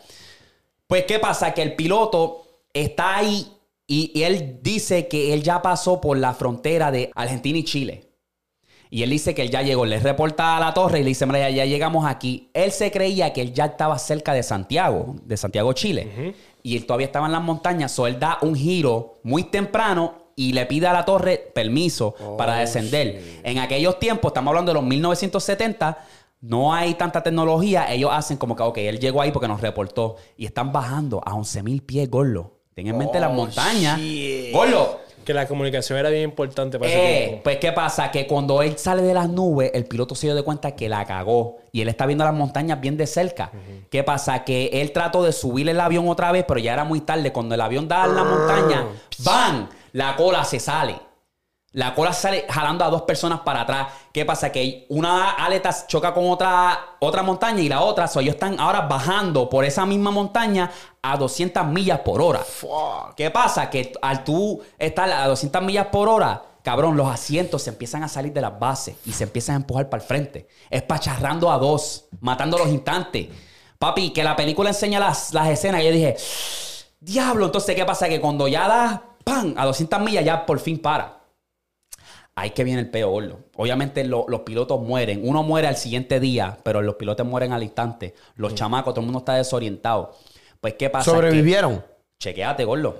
Pues, 0.87 1.03
¿qué 1.03 1.19
pasa? 1.19 1.53
Que 1.53 1.61
el 1.61 1.75
piloto 1.75 2.61
está 2.73 3.17
ahí 3.17 3.51
y, 3.85 4.11
y 4.15 4.23
él 4.23 4.59
dice 4.63 5.07
que 5.07 5.33
él 5.33 5.43
ya 5.43 5.61
pasó 5.61 6.01
por 6.01 6.17
la 6.17 6.33
frontera 6.33 6.89
de 6.89 7.11
Argentina 7.13 7.59
y 7.59 7.63
Chile. 7.63 8.06
Y 8.89 9.03
él 9.03 9.09
dice 9.09 9.35
que 9.35 9.41
él 9.41 9.49
ya 9.49 9.61
llegó. 9.61 9.85
Le 9.85 9.99
reporta 9.99 10.57
a 10.57 10.59
la 10.59 10.73
torre 10.73 10.99
y 10.99 11.03
le 11.03 11.09
dice, 11.09 11.25
mira, 11.25 11.49
ya, 11.49 11.65
llegamos 11.65 12.05
aquí. 12.05 12.49
Él 12.53 12.71
se 12.71 12.91
creía 12.91 13.33
que 13.33 13.41
él 13.41 13.53
ya 13.53 13.65
estaba 13.65 13.97
cerca 13.99 14.33
de 14.33 14.43
Santiago, 14.43 15.15
de 15.23 15.37
Santiago, 15.37 15.73
Chile. 15.73 16.35
Y 16.63 16.75
él 16.77 16.85
todavía 16.85 17.07
estaba 17.07 17.25
en 17.25 17.33
las 17.33 17.41
montañas. 17.41 17.91
So, 17.91 18.07
él 18.07 18.19
da 18.19 18.37
un 18.41 18.55
giro 18.55 19.19
muy 19.23 19.43
temprano 19.43 20.27
y 20.35 20.53
le 20.53 20.65
pide 20.65 20.87
a 20.87 20.93
la 20.93 21.03
torre 21.03 21.51
permiso 21.53 22.13
para 22.37 22.57
descender. 22.57 23.41
En 23.43 23.57
aquellos 23.57 23.99
tiempos, 23.99 24.29
estamos 24.29 24.51
hablando 24.51 24.71
de 24.71 24.75
los 24.75 24.83
1970, 24.83 25.97
no 26.41 26.73
hay 26.73 26.93
tanta 26.93 27.23
tecnología. 27.23 27.91
Ellos 27.91 28.11
hacen 28.13 28.37
como 28.37 28.55
que, 28.55 28.63
ok, 28.63 28.77
él 28.77 28.99
llegó 28.99 29.21
ahí 29.21 29.31
porque 29.31 29.47
nos 29.47 29.61
reportó. 29.61 30.17
Y 30.37 30.45
están 30.45 30.71
bajando 30.71 31.21
a 31.25 31.31
11.000 31.31 31.81
pies, 31.81 32.09
Gorlo. 32.09 32.51
Ten 32.75 32.87
en 32.87 32.97
mente 32.97 33.19
las 33.19 33.33
montañas. 33.33 33.99
shit. 33.99 34.53
Gorlo, 34.53 34.99
Que 35.27 35.33
la 35.33 35.45
comunicación 35.45 35.99
era 35.99 36.09
bien 36.09 36.23
importante 36.23 36.79
para 36.79 36.89
eh, 36.89 36.95
ese 36.95 37.25
tiempo. 37.25 37.43
pues, 37.43 37.57
¿qué 37.57 37.73
pasa? 37.73 38.09
Que 38.11 38.25
cuando 38.25 38.61
él 38.61 38.77
sale 38.77 39.01
de 39.01 39.13
las 39.13 39.27
nubes, 39.27 39.71
el 39.73 39.83
piloto 39.83 40.15
se 40.15 40.27
dio 40.27 40.35
de 40.35 40.41
cuenta 40.41 40.73
que 40.73 40.87
la 40.87 41.03
cagó. 41.03 41.57
Y 41.73 41.81
él 41.81 41.89
está 41.89 42.05
viendo 42.05 42.23
las 42.23 42.33
montañas 42.33 42.79
bien 42.79 42.95
de 42.95 43.05
cerca. 43.05 43.51
¿Qué 43.89 44.05
pasa? 44.05 44.45
Que 44.45 44.67
él 44.71 44.93
trató 44.93 45.23
de 45.23 45.33
subir 45.33 45.67
el 45.67 45.81
avión 45.81 46.07
otra 46.07 46.31
vez, 46.31 46.45
pero 46.47 46.61
ya 46.61 46.71
era 46.71 46.85
muy 46.85 47.01
tarde. 47.01 47.33
Cuando 47.33 47.55
el 47.55 47.59
avión 47.59 47.89
da 47.89 48.05
en 48.05 48.15
la 48.15 48.23
montaña, 48.23 48.85
¡bam! 49.19 49.67
La 49.91 50.15
cola 50.15 50.45
se 50.45 50.61
sale. 50.61 50.95
La 51.77 51.93
cola 51.93 52.11
sale 52.11 52.47
jalando 52.49 52.83
a 52.83 52.89
dos 52.89 53.03
personas 53.03 53.41
para 53.41 53.61
atrás. 53.61 53.89
¿Qué 54.11 54.25
pasa? 54.25 54.51
Que 54.51 54.87
una 54.89 55.33
aleta 55.33 55.69
choca 55.85 56.11
con 56.11 56.27
otra, 56.27 56.95
otra 56.99 57.21
montaña 57.21 57.61
y 57.61 57.69
la 57.69 57.81
otra, 57.81 58.07
so, 58.07 58.19
ellos 58.19 58.33
están 58.33 58.59
ahora 58.59 58.81
bajando 58.81 59.47
por 59.47 59.63
esa 59.63 59.85
misma 59.85 60.09
montaña 60.09 60.71
a 61.03 61.15
200 61.17 61.67
millas 61.67 61.99
por 61.99 62.19
hora. 62.19 62.41
¿Qué 63.15 63.29
pasa? 63.29 63.69
Que 63.69 63.93
al 64.01 64.23
tú 64.23 64.59
estar 64.79 65.07
a 65.07 65.27
200 65.27 65.61
millas 65.61 65.85
por 65.91 66.09
hora, 66.09 66.41
cabrón, 66.63 66.97
los 66.97 67.07
asientos 67.07 67.61
se 67.61 67.69
empiezan 67.69 68.03
a 68.03 68.07
salir 68.07 68.33
de 68.33 68.41
las 68.41 68.57
bases 68.57 68.95
y 69.05 69.11
se 69.11 69.25
empiezan 69.25 69.53
a 69.53 69.57
empujar 69.57 69.87
para 69.87 70.01
el 70.01 70.07
frente. 70.07 70.47
Espacharrando 70.71 71.51
a 71.51 71.59
dos, 71.59 72.05
matando 72.21 72.57
los 72.57 72.69
instantes. 72.69 73.27
Papi, 73.77 74.09
que 74.13 74.23
la 74.23 74.35
película 74.35 74.69
enseña 74.69 74.99
las, 74.99 75.31
las 75.31 75.47
escenas 75.49 75.81
y 75.81 75.85
yo 75.85 75.91
dije, 75.91 76.17
diablo, 76.99 77.45
entonces, 77.45 77.75
¿qué 77.75 77.85
pasa? 77.85 78.09
Que 78.09 78.19
cuando 78.19 78.47
ya 78.47 78.67
das, 78.67 78.99
¡pam! 79.23 79.53
A 79.55 79.65
200 79.67 79.99
millas 79.99 80.25
ya 80.25 80.43
por 80.43 80.59
fin 80.59 80.79
para. 80.79 81.17
Ahí 82.39 82.51
que 82.51 82.63
viene 82.63 82.79
el 82.81 82.89
peo, 82.91 83.09
gordo. 83.09 83.39
Obviamente 83.55 84.03
lo- 84.03 84.25
los 84.27 84.41
pilotos 84.41 84.79
mueren. 84.79 85.21
Uno 85.27 85.41
muere 85.41 85.67
al 85.67 85.75
siguiente 85.75 86.19
día, 86.19 86.55
pero 86.63 86.83
los 86.83 86.93
pilotos 86.95 87.25
mueren 87.25 87.51
al 87.51 87.63
instante. 87.63 88.13
Los 88.35 88.53
chamacos, 88.53 88.93
todo 88.93 89.01
el 89.01 89.07
mundo 89.07 89.19
está 89.19 89.33
desorientado. 89.33 90.15
Pues, 90.61 90.75
¿qué 90.75 90.89
pasa? 90.91 91.09
Que- 91.11 91.15
Sobrevivieron. 91.17 91.83
chequeate, 92.19 92.63
gordo. 92.65 92.95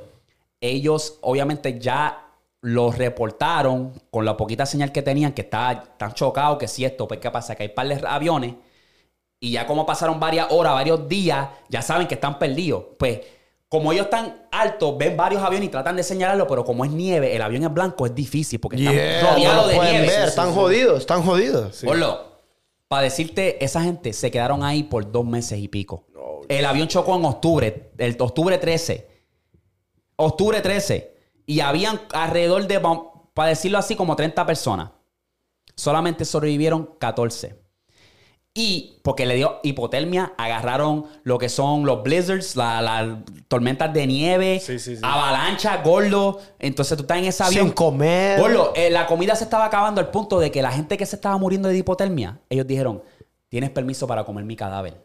ellos 0.59 1.19
obviamente 1.21 1.79
ya 1.79 2.25
los 2.61 2.97
reportaron 2.97 3.93
con 4.09 4.25
la 4.25 4.35
poquita 4.35 4.65
señal 4.65 4.91
que 4.91 5.03
tenían, 5.03 5.33
que 5.33 5.43
está 5.43 5.83
tan 5.97 6.13
chocado 6.13 6.57
que 6.57 6.67
si 6.67 6.83
esto, 6.83 7.07
pues 7.07 7.19
qué 7.19 7.29
pasa, 7.29 7.55
que 7.55 7.61
hay 7.63 7.69
par 7.69 7.87
de 7.87 8.01
aviones 8.07 8.55
y 9.39 9.51
ya 9.51 9.67
como 9.67 9.85
pasaron 9.85 10.19
varias 10.19 10.47
horas, 10.49 10.73
varios 10.73 11.07
días, 11.07 11.47
ya 11.69 11.83
saben 11.83 12.07
que 12.07 12.15
están 12.15 12.39
perdidos. 12.39 12.83
Pues 12.97 13.19
como 13.69 13.91
ellos 13.91 14.05
están 14.05 14.47
altos, 14.51 14.97
ven 14.97 15.17
varios 15.17 15.43
aviones 15.43 15.67
y 15.67 15.71
tratan 15.71 15.95
de 15.97 16.03
señalarlo, 16.03 16.47
pero 16.47 16.63
como 16.63 16.85
es 16.85 16.91
nieve, 16.91 17.35
el 17.35 17.41
avión 17.41 17.63
es 17.63 17.73
blanco, 17.73 18.05
es 18.05 18.15
difícil 18.15 18.59
porque 18.59 18.77
están 18.77 18.93
Yeah, 18.93 19.31
rodeados 19.33 19.67
de 19.69 19.75
pueden 19.75 19.91
nieve. 19.93 20.07
ver. 20.07 20.27
Están 20.29 20.53
jodidos, 20.53 20.99
están 21.01 21.23
jodidos. 21.23 21.83
para 22.87 23.01
decirte, 23.03 23.63
esa 23.63 23.81
gente 23.81 24.13
se 24.13 24.31
quedaron 24.31 24.63
ahí 24.63 24.83
por 24.83 25.11
dos 25.11 25.25
meses 25.25 25.59
y 25.59 25.67
pico. 25.67 26.05
el 26.47 26.65
avión 26.65 26.87
chocó 26.87 27.17
en 27.17 27.25
octubre, 27.25 27.91
el 27.97 28.15
octubre 28.19 28.57
13. 28.57 29.07
Octubre 30.15 30.61
13. 30.61 31.13
Y 31.45 31.59
habían 31.59 31.99
alrededor 32.13 32.65
de, 32.67 32.79
para 33.33 33.49
decirlo 33.49 33.77
así, 33.77 33.95
como 33.95 34.15
30 34.15 34.45
personas. 34.45 34.91
Solamente 35.75 36.23
sobrevivieron 36.25 36.95
14. 36.97 37.55
Y 38.59 38.97
porque 39.03 39.27
le 39.27 39.35
dio 39.35 39.59
hipotermia, 39.61 40.33
agarraron 40.35 41.05
lo 41.21 41.37
que 41.37 41.47
son 41.47 41.85
los 41.85 42.01
blizzards, 42.01 42.55
las 42.55 42.81
la 42.81 43.19
tormentas 43.47 43.93
de 43.93 44.07
nieve, 44.07 44.59
Sí, 44.59 44.79
sí, 44.79 44.95
sí. 44.95 45.01
avalancha, 45.03 45.77
gordo. 45.83 46.39
Entonces 46.57 46.97
tú 46.97 47.03
estás 47.03 47.19
en 47.19 47.25
ese 47.25 47.43
avión. 47.43 47.65
Sin 47.67 47.73
comer. 47.73 48.39
Gordo, 48.39 48.73
eh, 48.75 48.89
la 48.89 49.05
comida 49.05 49.35
se 49.35 49.43
estaba 49.43 49.65
acabando 49.65 50.01
al 50.01 50.09
punto 50.09 50.39
de 50.39 50.49
que 50.49 50.63
la 50.63 50.71
gente 50.71 50.97
que 50.97 51.05
se 51.05 51.17
estaba 51.17 51.37
muriendo 51.37 51.69
de 51.69 51.77
hipotermia, 51.77 52.39
ellos 52.49 52.65
dijeron, 52.65 53.03
tienes 53.47 53.69
permiso 53.69 54.07
para 54.07 54.23
comer 54.23 54.43
mi 54.43 54.55
cadáver. 54.55 54.97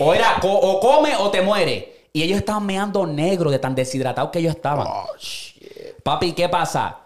O 0.00 0.14
era, 0.14 0.38
co- 0.40 0.48
o 0.58 0.80
come 0.80 1.14
o 1.16 1.30
te 1.30 1.42
muere. 1.42 2.08
Y 2.14 2.22
ellos 2.22 2.38
estaban 2.38 2.64
meando 2.64 3.06
negro 3.06 3.50
de 3.50 3.58
tan 3.58 3.74
deshidratados 3.74 4.30
que 4.30 4.38
ellos 4.38 4.54
estaban. 4.56 4.86
Oh, 4.88 5.06
shit. 5.18 5.62
Papi, 6.02 6.32
¿qué 6.32 6.48
pasa? 6.48 7.00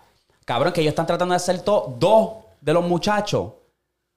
Cabrón, 0.45 0.73
que 0.73 0.81
ellos 0.81 0.93
están 0.93 1.07
tratando 1.07 1.33
de 1.33 1.37
hacer 1.37 1.61
todo. 1.63 1.93
Dos 1.99 2.31
de 2.61 2.73
los 2.73 2.85
muchachos 2.85 3.51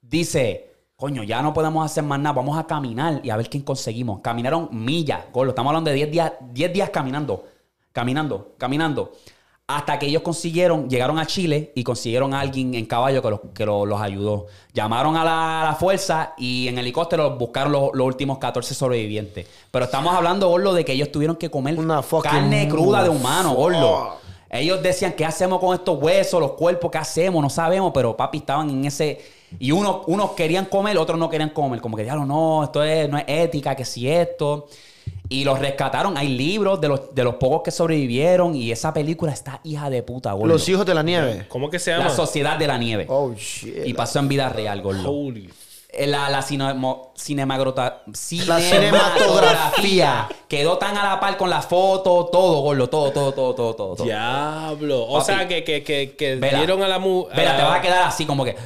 dice, 0.00 0.69
coño, 1.00 1.22
ya 1.24 1.42
no 1.42 1.52
podemos 1.52 1.84
hacer 1.84 2.04
más 2.04 2.20
nada, 2.20 2.34
vamos 2.34 2.56
a 2.58 2.66
caminar 2.66 3.20
y 3.24 3.30
a 3.30 3.36
ver 3.36 3.48
quién 3.50 3.64
conseguimos. 3.64 4.20
Caminaron 4.20 4.68
millas, 4.70 5.20
gordo, 5.32 5.50
estamos 5.50 5.70
hablando 5.70 5.90
de 5.90 5.96
10 5.96 6.10
días, 6.12 6.32
10 6.52 6.72
días 6.72 6.90
caminando, 6.90 7.44
caminando, 7.92 8.54
caminando. 8.58 9.12
Hasta 9.66 10.00
que 10.00 10.06
ellos 10.06 10.22
consiguieron, 10.22 10.90
llegaron 10.90 11.16
a 11.20 11.26
Chile 11.26 11.70
y 11.76 11.84
consiguieron 11.84 12.34
a 12.34 12.40
alguien 12.40 12.74
en 12.74 12.86
caballo 12.86 13.22
que 13.22 13.30
los, 13.30 13.40
que 13.54 13.64
lo- 13.64 13.86
los 13.86 14.00
ayudó. 14.00 14.46
Llamaron 14.74 15.16
a 15.16 15.24
la, 15.24 15.62
a 15.62 15.64
la 15.64 15.74
fuerza 15.76 16.34
y 16.36 16.66
en 16.66 16.76
helicóptero 16.78 17.36
buscaron 17.36 17.70
los, 17.70 17.90
los 17.94 18.04
últimos 18.04 18.38
14 18.38 18.74
sobrevivientes. 18.74 19.46
Pero 19.70 19.84
estamos 19.84 20.12
hablando, 20.12 20.48
gordo, 20.48 20.74
de 20.74 20.84
que 20.84 20.92
ellos 20.92 21.12
tuvieron 21.12 21.36
que 21.36 21.50
comer 21.50 21.78
Una 21.78 22.02
carne 22.32 22.68
cruda 22.68 23.04
de 23.04 23.10
humano, 23.10 23.54
gordo. 23.54 24.16
Ellos 24.50 24.82
decían, 24.82 25.12
¿qué 25.12 25.24
hacemos 25.24 25.60
con 25.60 25.72
estos 25.72 26.02
huesos, 26.02 26.40
los 26.40 26.52
cuerpos? 26.54 26.90
¿Qué 26.90 26.98
hacemos? 26.98 27.40
No 27.40 27.48
sabemos, 27.48 27.92
pero 27.94 28.16
papi 28.16 28.38
estaban 28.38 28.68
en 28.70 28.84
ese... 28.86 29.20
Y 29.58 29.72
unos, 29.72 30.02
unos 30.06 30.30
querían 30.32 30.66
comer, 30.66 30.96
otros 30.98 31.18
no 31.18 31.28
querían 31.28 31.50
comer. 31.50 31.80
Como 31.80 31.96
que, 31.96 32.04
diablo, 32.04 32.24
no, 32.24 32.62
esto 32.64 32.82
es, 32.84 33.08
no 33.08 33.18
es 33.18 33.24
ética, 33.26 33.74
que 33.74 33.84
si 33.84 34.08
esto... 34.08 34.66
Y 35.28 35.44
los 35.44 35.58
rescataron. 35.60 36.16
Hay 36.16 36.28
libros 36.28 36.80
de 36.80 36.88
los, 36.88 37.14
de 37.14 37.22
los 37.22 37.36
pocos 37.36 37.62
que 37.62 37.70
sobrevivieron 37.70 38.54
y 38.56 38.72
esa 38.72 38.92
película 38.92 39.30
está 39.32 39.60
hija 39.62 39.88
de 39.88 40.02
puta, 40.02 40.32
gordo. 40.32 40.52
Los 40.52 40.68
hijos 40.68 40.84
de 40.84 40.92
la 40.94 41.04
nieve. 41.04 41.46
¿Cómo 41.48 41.70
que 41.70 41.78
se 41.78 41.92
llama? 41.92 42.04
La 42.04 42.10
Sociedad 42.10 42.56
de 42.58 42.66
la 42.66 42.76
Nieve. 42.78 43.06
Oh, 43.08 43.32
shit. 43.34 43.86
y 43.86 43.94
pasó 43.94 44.18
en 44.18 44.26
vida 44.28 44.48
real, 44.48 44.82
gordo. 44.82 45.08
Holy. 45.08 45.48
Eh, 45.92 46.06
La, 46.08 46.28
la 46.30 46.42
cinemo- 46.42 47.12
cinemagrota- 47.16 48.02
La 48.46 48.60
cinematografía. 48.60 50.28
quedó 50.48 50.78
tan 50.78 50.96
a 50.96 51.04
la 51.04 51.20
par 51.20 51.36
con 51.36 51.48
la 51.50 51.62
foto, 51.62 52.26
todo, 52.30 52.60
gordo, 52.62 52.88
todo, 52.88 53.10
todo, 53.12 53.32
todo, 53.32 53.54
todo, 53.54 53.74
todo. 53.74 53.94
todo. 53.96 54.04
Diablo. 54.04 55.02
O 55.04 55.14
Papi. 55.14 55.24
sea, 55.26 55.48
que, 55.48 55.62
que, 55.64 55.82
que, 55.82 56.14
que 56.16 56.36
Vela. 56.36 56.58
dieron 56.58 56.82
a 56.82 56.88
la 56.88 56.98
mu... 56.98 57.26
a 57.30 57.36
Vela, 57.36 57.52
la- 57.52 57.56
te 57.56 57.62
vas 57.62 57.78
a 57.78 57.82
quedar 57.82 58.02
así 58.04 58.26
como 58.26 58.44
que. 58.44 58.56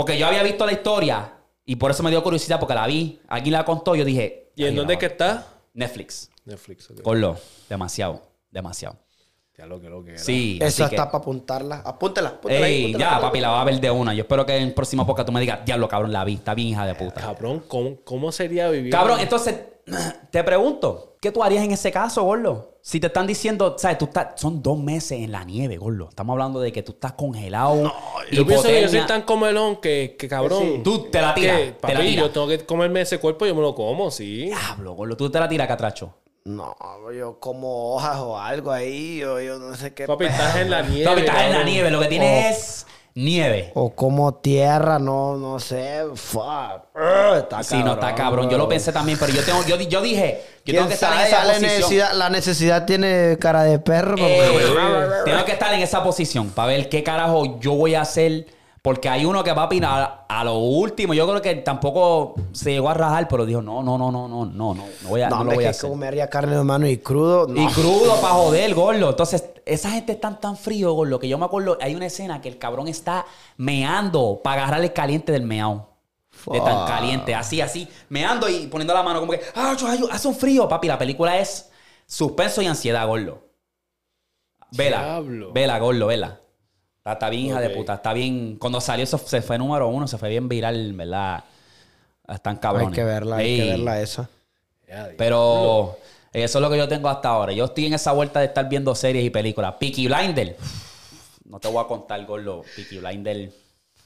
Porque 0.00 0.18
yo 0.18 0.26
había 0.26 0.42
visto 0.42 0.64
la 0.66 0.72
historia 0.72 1.32
y 1.64 1.76
por 1.76 1.90
eso 1.90 2.02
me 2.02 2.10
dio 2.10 2.22
curiosidad 2.22 2.58
porque 2.58 2.74
la 2.74 2.86
vi. 2.86 3.20
Alguien 3.28 3.52
la 3.52 3.64
contó. 3.64 3.94
Yo 3.94 4.04
dije. 4.04 4.52
¿Y 4.56 4.62
en 4.64 4.70
"Ay, 4.70 4.76
dónde 4.76 4.94
es 4.94 4.98
que 4.98 5.08
grabado". 5.08 5.38
está? 5.40 5.54
Netflix. 5.74 6.30
Netflix. 6.44 6.90
ok. 6.90 7.36
Demasiado. 7.68 8.22
Demasiado. 8.50 8.96
Ya 9.56 9.66
lo 9.66 9.78
que 9.80 9.88
lo 9.90 10.02
que 10.02 10.12
era. 10.12 10.18
Sí. 10.18 10.56
Esa 10.60 10.66
así 10.84 10.90
que- 10.90 10.96
está 10.96 11.10
para 11.10 11.18
apuntarla. 11.18 11.82
Apúntela. 11.84 12.30
apúntela 12.30 12.64
ahí, 12.66 12.72
Ey, 12.74 12.82
apúntela, 12.84 12.98
ya, 13.04 13.08
apúntela. 13.10 13.28
papi, 13.28 13.40
la 13.40 13.48
va 13.50 13.60
a 13.60 13.64
ver 13.64 13.80
de 13.80 13.90
una. 13.90 14.14
Yo 14.14 14.22
espero 14.22 14.46
que 14.46 14.56
en 14.56 14.62
el 14.68 14.74
próximo 14.74 15.06
podcast 15.06 15.26
tú 15.26 15.32
me 15.32 15.40
digas, 15.40 15.60
diablo, 15.66 15.86
cabrón, 15.86 16.12
la 16.12 16.24
vi. 16.24 16.34
Está 16.34 16.54
bien, 16.54 16.68
hija 16.68 16.86
de 16.86 16.94
puta. 16.94 17.20
Cabrón, 17.20 17.62
¿cómo, 17.68 17.96
cómo 18.04 18.32
sería 18.32 18.68
vivir? 18.70 18.90
Cabrón, 18.90 19.20
entonces, 19.20 19.56
te 20.30 20.44
pregunto, 20.44 21.16
¿qué 21.20 21.30
tú 21.30 21.42
harías 21.42 21.64
en 21.64 21.72
ese 21.72 21.90
caso, 21.90 22.22
gordo? 22.22 22.78
Si 22.82 22.98
te 22.98 23.08
están 23.08 23.26
diciendo, 23.26 23.76
¿sabes? 23.78 23.98
Tú 23.98 24.06
estás, 24.06 24.40
son 24.40 24.62
dos 24.62 24.78
meses 24.78 25.12
en 25.20 25.32
la 25.32 25.44
nieve, 25.44 25.76
gordo. 25.76 26.08
Estamos 26.08 26.32
hablando 26.34 26.60
de 26.60 26.72
que 26.72 26.82
tú 26.82 26.92
estás 26.92 27.12
congelado. 27.12 27.92
Yo 28.32 28.46
pienso 28.46 28.68
que 28.68 28.82
yo 28.82 28.88
soy 28.88 29.06
tan 29.06 29.22
comelón 29.22 29.76
que, 29.76 30.16
que 30.18 30.28
cabrón. 30.28 30.62
Sí. 30.62 30.80
Tú 30.82 31.10
te 31.10 31.20
la 31.20 31.34
tiras, 31.34 31.58
que, 31.58 31.66
te 31.66 31.72
papi, 31.72 31.94
la 31.94 32.22
yo 32.22 32.30
tengo 32.30 32.48
que 32.48 32.64
comerme 32.64 33.02
ese 33.02 33.18
cuerpo, 33.18 33.44
yo 33.44 33.54
me 33.54 33.60
lo 33.60 33.74
como, 33.74 34.10
sí. 34.10 34.46
Diablo, 34.46 34.94
gordo. 34.94 35.16
Tú 35.16 35.30
te 35.30 35.38
la 35.38 35.48
tiras, 35.48 35.68
catracho. 35.68 36.14
No, 36.44 36.74
yo 37.12 37.38
como 37.38 37.94
hojas 37.94 38.18
o 38.18 38.38
algo 38.38 38.72
ahí. 38.72 39.18
Yo, 39.18 39.40
yo 39.40 39.58
no 39.58 39.76
sé 39.76 39.92
qué. 39.92 40.06
Papi, 40.06 40.24
pedo. 40.24 40.36
estás 40.36 40.56
en 40.56 40.70
la 40.70 40.82
nieve. 40.82 41.04
Papi, 41.04 41.20
estás 41.20 41.44
en 41.44 41.52
la 41.52 41.64
nieve. 41.64 41.90
Lo 41.90 42.00
que 42.00 42.06
tienes 42.06 42.56
es 42.56 42.86
nieve. 43.24 43.70
O 43.74 43.90
como 43.94 44.34
tierra, 44.34 44.98
no, 44.98 45.36
no 45.36 45.58
sé. 45.60 46.02
Fuck. 46.14 46.86
Está 47.36 47.62
Sí, 47.62 47.82
no, 47.82 47.94
está 47.94 48.14
cabrón. 48.14 48.48
Yo 48.50 48.58
lo 48.58 48.68
pensé 48.68 48.92
también, 48.92 49.18
pero 49.18 49.32
yo 49.32 49.42
tengo, 49.44 49.64
yo, 49.66 49.76
yo 49.80 50.00
dije, 50.00 50.42
yo 50.64 50.74
tengo 50.74 50.86
¿Quién 50.86 50.88
que 50.88 50.94
estar 50.94 51.12
en 51.20 51.26
esa 51.26 51.44
la 51.44 51.52
posición. 51.54 51.72
necesidad, 51.76 52.12
la 52.14 52.30
necesidad 52.30 52.86
tiene 52.86 53.36
cara 53.40 53.62
de 53.64 53.78
perro. 53.78 54.16
Eh, 54.18 54.60
tengo 55.24 55.44
que 55.44 55.52
estar 55.52 55.72
en 55.74 55.80
esa 55.80 56.02
posición 56.02 56.50
para 56.50 56.68
ver 56.68 56.88
qué 56.88 57.02
carajo 57.02 57.58
yo 57.60 57.74
voy 57.74 57.94
a 57.94 58.02
hacer. 58.02 58.46
Porque 58.82 59.10
hay 59.10 59.26
uno 59.26 59.44
que 59.44 59.52
va 59.52 59.62
a 59.62 59.66
opinar 59.66 60.24
a 60.26 60.44
lo 60.44 60.54
último. 60.58 61.12
Yo 61.12 61.28
creo 61.28 61.42
que 61.42 61.56
tampoco 61.56 62.34
se 62.52 62.72
llegó 62.72 62.88
a 62.88 62.94
rajar, 62.94 63.28
pero 63.28 63.44
dijo: 63.44 63.60
No, 63.60 63.82
no, 63.82 63.98
no, 63.98 64.10
no, 64.10 64.26
no, 64.26 64.46
no, 64.46 64.74
no, 64.74 64.74
no 64.74 65.08
voy 65.08 65.20
a, 65.20 65.28
No, 65.28 65.38
no, 65.38 65.44
lo 65.44 65.50
voy 65.56 65.64
a 65.64 65.66
que 65.66 65.70
hacer. 65.70 65.90
comería 65.90 66.30
carne 66.30 66.56
de 66.56 66.64
mano 66.64 66.86
y 66.86 66.96
crudo. 66.96 67.46
No. 67.46 67.60
Y 67.60 67.66
crudo 67.72 68.18
para 68.22 68.34
joder, 68.34 68.74
gordo. 68.74 69.10
Entonces, 69.10 69.44
esa 69.66 69.90
gente 69.90 70.12
está 70.12 70.34
tan 70.40 70.56
frío, 70.56 70.94
gordo, 70.94 71.18
que 71.18 71.28
yo 71.28 71.36
me 71.36 71.44
acuerdo, 71.44 71.76
hay 71.80 71.94
una 71.94 72.06
escena 72.06 72.40
que 72.40 72.48
el 72.48 72.56
cabrón 72.58 72.88
está 72.88 73.26
meando 73.58 74.40
para 74.42 74.62
agarrar 74.62 74.82
el 74.82 74.92
caliente 74.94 75.30
del 75.32 75.42
meao. 75.42 75.88
De 76.50 76.58
tan 76.60 76.86
caliente, 76.86 77.34
así, 77.34 77.60
así, 77.60 77.86
meando 78.08 78.48
y 78.48 78.66
poniendo 78.68 78.94
la 78.94 79.02
mano 79.02 79.20
como 79.20 79.32
que, 79.32 79.42
ah, 79.54 79.76
hace 80.10 80.26
un 80.28 80.34
frío, 80.34 80.66
papi. 80.66 80.88
La 80.88 80.96
película 80.96 81.38
es 81.38 81.70
suspenso 82.06 82.62
y 82.62 82.66
ansiedad, 82.66 83.06
gordo. 83.06 83.46
Vela, 84.70 85.00
Diablo. 85.00 85.52
vela, 85.52 85.78
gordo, 85.78 86.06
vela. 86.06 86.39
Está, 87.12 87.26
está 87.26 87.30
bien, 87.30 87.46
hija 87.46 87.60
de 87.60 87.70
puta. 87.70 87.94
Está 87.94 88.12
bien. 88.12 88.56
Cuando 88.58 88.80
salió, 88.80 89.04
eso 89.04 89.18
se 89.18 89.42
fue 89.42 89.58
número 89.58 89.88
uno, 89.88 90.06
se 90.08 90.18
fue 90.18 90.28
bien 90.28 90.48
viral, 90.48 90.92
¿verdad? 90.94 91.44
Están 92.28 92.56
cabrones. 92.56 92.88
Hay 92.90 92.94
que 92.94 93.04
verla, 93.04 93.36
hay 93.36 93.56
que 93.56 93.64
verla 93.70 94.00
esa. 94.00 94.28
Pero 95.16 95.96
eso 96.32 96.58
es 96.58 96.62
lo 96.62 96.70
que 96.70 96.78
yo 96.78 96.88
tengo 96.88 97.08
hasta 97.08 97.28
ahora. 97.28 97.52
Yo 97.52 97.64
estoy 97.66 97.86
en 97.86 97.94
esa 97.94 98.12
vuelta 98.12 98.40
de 98.40 98.46
estar 98.46 98.68
viendo 98.68 98.94
series 98.94 99.24
y 99.24 99.30
películas. 99.30 99.74
Peaky 99.78 100.06
Blinder. 100.06 100.56
No 101.44 101.58
te 101.58 101.68
voy 101.68 101.82
a 101.82 101.86
contar, 101.86 102.24
gordo. 102.26 102.62
Peaky 102.76 102.98
Blinder. 102.98 103.52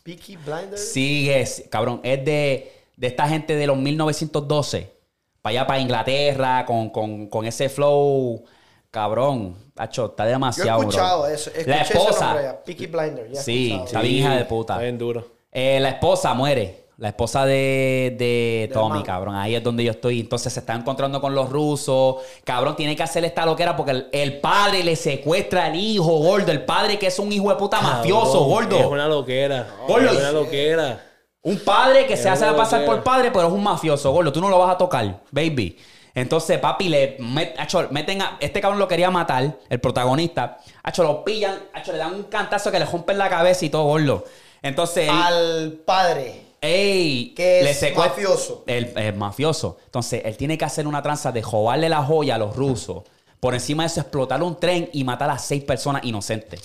Peaky 0.03 0.37
Blinders. 0.37 0.93
Sigue, 0.93 1.41
es- 1.41 1.65
cabrón. 1.71 2.01
Es 2.03 2.25
de, 2.25 2.73
de 2.97 3.07
esta 3.07 3.29
gente 3.29 3.57
de 3.57 3.67
los 3.67 3.77
1912. 3.77 4.93
Para 5.43 5.51
allá, 5.51 5.67
para 5.67 5.81
Inglaterra, 5.81 6.65
con, 6.67 6.89
con, 6.91 7.27
con 7.29 7.45
ese 7.45 7.69
flow. 7.69 8.45
Cabrón. 8.95 9.57
Tacho, 9.75 10.07
está 10.07 10.23
Yo 10.23 10.29
he 10.29 10.33
demasiado, 10.33 10.79
bro. 10.79 10.89
escuchado 10.89 11.27
eso. 11.27 11.51
Escuché 11.51 11.69
La 11.71 11.83
ese 11.83 11.95
nombre 11.95 12.11
esposa. 12.15 12.43
ya, 12.43 12.65
Peaky 12.65 12.87
Blinders. 12.87 13.33
ya 13.33 13.43
Sí, 13.43 13.67
escuchado. 13.73 13.87
está 13.87 14.01
bien 14.03 14.15
hija 14.15 14.37
de 14.37 14.45
puta. 14.45 14.73
Está 14.75 14.83
bien 14.85 14.99
duro. 14.99 15.27
Eh, 15.51 15.79
la 15.81 15.89
esposa 15.91 16.33
muere. 16.33 16.85
La 16.97 17.09
esposa 17.09 17.45
de, 17.45 18.15
de 18.17 18.71
Tommy, 18.73 19.03
cabrón. 19.03 19.35
Ahí 19.35 19.57
es 19.57 19.65
donde 19.65 19.83
yo 19.83 19.91
estoy. 19.91 20.21
Entonces 20.21 20.53
se 20.53 20.61
está 20.61 20.75
encontrando 20.75 21.21
con 21.21 21.35
los 21.35 21.51
rusos. 21.51 22.19
Cabrón, 22.45 22.77
tiene 22.77 22.95
que 22.95 23.03
hacer 23.03 23.25
esta 23.25 23.45
loquera 23.45 23.77
porque 23.77 23.91
el, 23.91 24.09
el 24.13 24.39
padre 24.41 24.85
le 24.85 24.95
secuestra 24.95 25.65
al 25.67 25.75
hijo, 25.75 26.05
gordo. 26.19 26.53
El 26.53 26.65
padre 26.65 26.97
que 26.97 27.09
es 27.09 27.19
un 27.19 27.33
hijo 27.33 27.49
de 27.51 27.57
puta 27.57 27.81
mafioso, 27.81 28.45
gordo. 28.45 28.79
Es 28.79 28.87
una 28.87 29.09
loquera. 29.09 29.67
Gordo. 29.89 30.09
Es 30.13 30.19
una 30.21 30.31
loquera. 30.31 31.05
Un 31.43 31.59
padre 31.59 32.07
que 32.07 32.17
se 32.17 32.29
hace 32.29 32.47
pasar 32.53 32.85
por 32.87 33.03
padre, 33.03 33.33
pero 33.33 33.49
es 33.49 33.53
un 33.53 33.63
mafioso, 33.65 34.13
gordo. 34.13 34.31
Tú 34.33 34.41
no 34.41 34.49
lo 34.49 34.59
vas 34.61 34.71
a 34.77 34.79
tocar, 34.79 35.21
baby. 35.33 35.77
Entonces, 36.15 36.59
papi, 36.59 36.89
le 36.89 37.19
met- 37.19 37.55
acho, 37.59 37.89
meten 37.91 38.23
a. 38.23 38.37
Este 38.41 38.61
cabrón 38.61 38.79
lo 38.79 38.87
quería 38.87 39.11
matar, 39.11 39.59
el 39.69 39.81
protagonista. 39.81 40.59
Acho, 40.83 41.03
lo 41.03 41.25
pillan, 41.25 41.59
acho, 41.73 41.91
le 41.93 41.99
dan 41.99 42.15
un 42.15 42.23
cantazo 42.25 42.71
que 42.71 42.79
le 42.79 42.85
rompen 42.85 43.19
la 43.19 43.29
cabeza 43.29 43.65
y 43.65 43.71
todo, 43.71 43.85
gordo. 43.85 44.25
Entonces, 44.63 45.09
él- 45.09 45.11
Al 45.11 45.73
padre. 45.85 46.43
¡Ey! 46.61 47.35
Que 47.37 47.63
le 47.63 47.71
es 47.73 47.83
secuest- 47.83 47.97
mafioso. 48.11 48.65
El, 48.67 48.93
el 48.97 49.15
mafioso. 49.17 49.77
Entonces, 49.85 50.23
él 50.25 50.37
tiene 50.37 50.57
que 50.57 50.65
hacer 50.65 50.87
una 50.87 51.03
tranza 51.03 51.31
de 51.33 51.43
robarle 51.43 51.89
la 51.91 52.03
joya 52.03 52.37
a 52.37 52.39
los 52.39 52.57
rusos. 52.57 53.03
Por 53.41 53.53
encima 53.53 53.83
de 53.83 53.89
eso, 53.89 54.01
explotar 54.01 54.43
un 54.43 54.59
tren 54.59 54.89
y 54.93 55.05
matar 55.05 55.29
a 55.31 55.37
seis 55.39 55.63
personas 55.65 56.05
inocentes. 56.05 56.63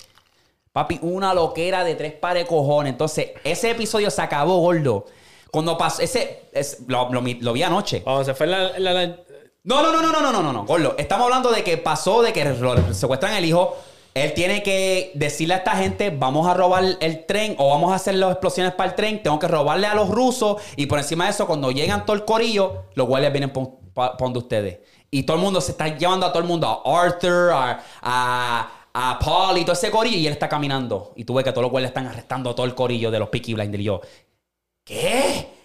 Papi, 0.72 1.00
una 1.02 1.34
loquera 1.34 1.84
de 1.84 1.96
tres 1.96 2.12
pares 2.14 2.44
de 2.44 2.48
cojones. 2.48 2.92
Entonces, 2.92 3.32
ese 3.44 3.70
episodio 3.72 4.08
se 4.10 4.22
acabó, 4.22 4.58
gordo. 4.60 5.04
Cuando 5.50 5.76
pasó, 5.76 6.00
ese, 6.00 6.44
es- 6.52 6.78
lo, 6.86 7.12
lo 7.12 7.20
mi- 7.20 7.34
lo 7.40 7.52
vi 7.52 7.62
anoche. 7.64 8.02
Cuando 8.02 8.24
se 8.24 8.32
fue 8.34 8.46
en 8.46 8.52
la, 8.84 9.16
no, 9.62 9.82
no, 9.82 9.92
no, 9.92 10.00
no, 10.00 10.10
no, 10.10 10.32
no, 10.32 10.42
no, 10.42 10.52
no, 10.52 10.64
Gordo. 10.64 10.94
Estamos 10.96 11.24
hablando 11.26 11.50
de 11.50 11.62
que 11.62 11.76
pasó, 11.76 12.22
de 12.22 12.32
que 12.32 12.54
secuestran 12.94 13.34
el 13.34 13.44
hijo. 13.44 13.76
Él 14.14 14.32
tiene 14.32 14.62
que 14.62 15.12
decirle 15.14 15.54
a 15.54 15.58
esta 15.58 15.76
gente, 15.76 16.10
vamos 16.10 16.46
a 16.48 16.54
robar 16.54 16.82
el 16.98 17.26
tren 17.26 17.54
o 17.58 17.68
vamos 17.68 17.92
a 17.92 17.96
hacer 17.96 18.14
las 18.14 18.32
explosiones 18.32 18.72
para 18.72 18.90
el 18.90 18.96
tren, 18.96 19.22
tengo 19.22 19.38
que 19.38 19.46
robarle 19.46 19.86
a 19.86 19.94
los 19.94 20.08
rusos 20.08 20.60
y 20.76 20.86
por 20.86 20.98
encima 20.98 21.24
de 21.24 21.30
eso, 21.30 21.46
cuando 21.46 21.70
llegan 21.70 22.04
todo 22.04 22.16
el 22.16 22.24
corillo, 22.24 22.86
los 22.94 23.06
guardias 23.06 23.32
vienen 23.32 23.52
para 23.94 24.16
donde 24.18 24.38
ustedes. 24.40 24.80
Y 25.12 25.22
todo 25.22 25.36
el 25.36 25.42
mundo 25.42 25.60
se 25.60 25.72
está 25.72 25.96
llevando 25.96 26.26
a 26.26 26.32
todo 26.32 26.42
el 26.42 26.48
mundo, 26.48 26.82
a 26.84 27.02
Arthur, 27.02 27.50
a, 27.52 27.84
a, 28.02 28.70
a 28.94 29.18
Paul 29.18 29.58
y 29.58 29.62
todo 29.62 29.74
ese 29.74 29.90
corillo 29.90 30.16
y 30.16 30.26
él 30.26 30.32
está 30.32 30.48
caminando. 30.48 31.12
Y 31.14 31.24
tú 31.24 31.34
ves 31.34 31.44
que 31.44 31.52
todos 31.52 31.62
los 31.62 31.70
guardias 31.70 31.90
están 31.90 32.06
arrestando 32.06 32.50
a 32.50 32.54
todo 32.54 32.66
el 32.66 32.74
corillo 32.74 33.10
de 33.10 33.18
los 33.18 33.28
Peaky 33.28 33.54
Blinders. 33.54 33.80
Y 33.82 33.84
yo, 33.84 34.00
¿qué? 34.84 35.59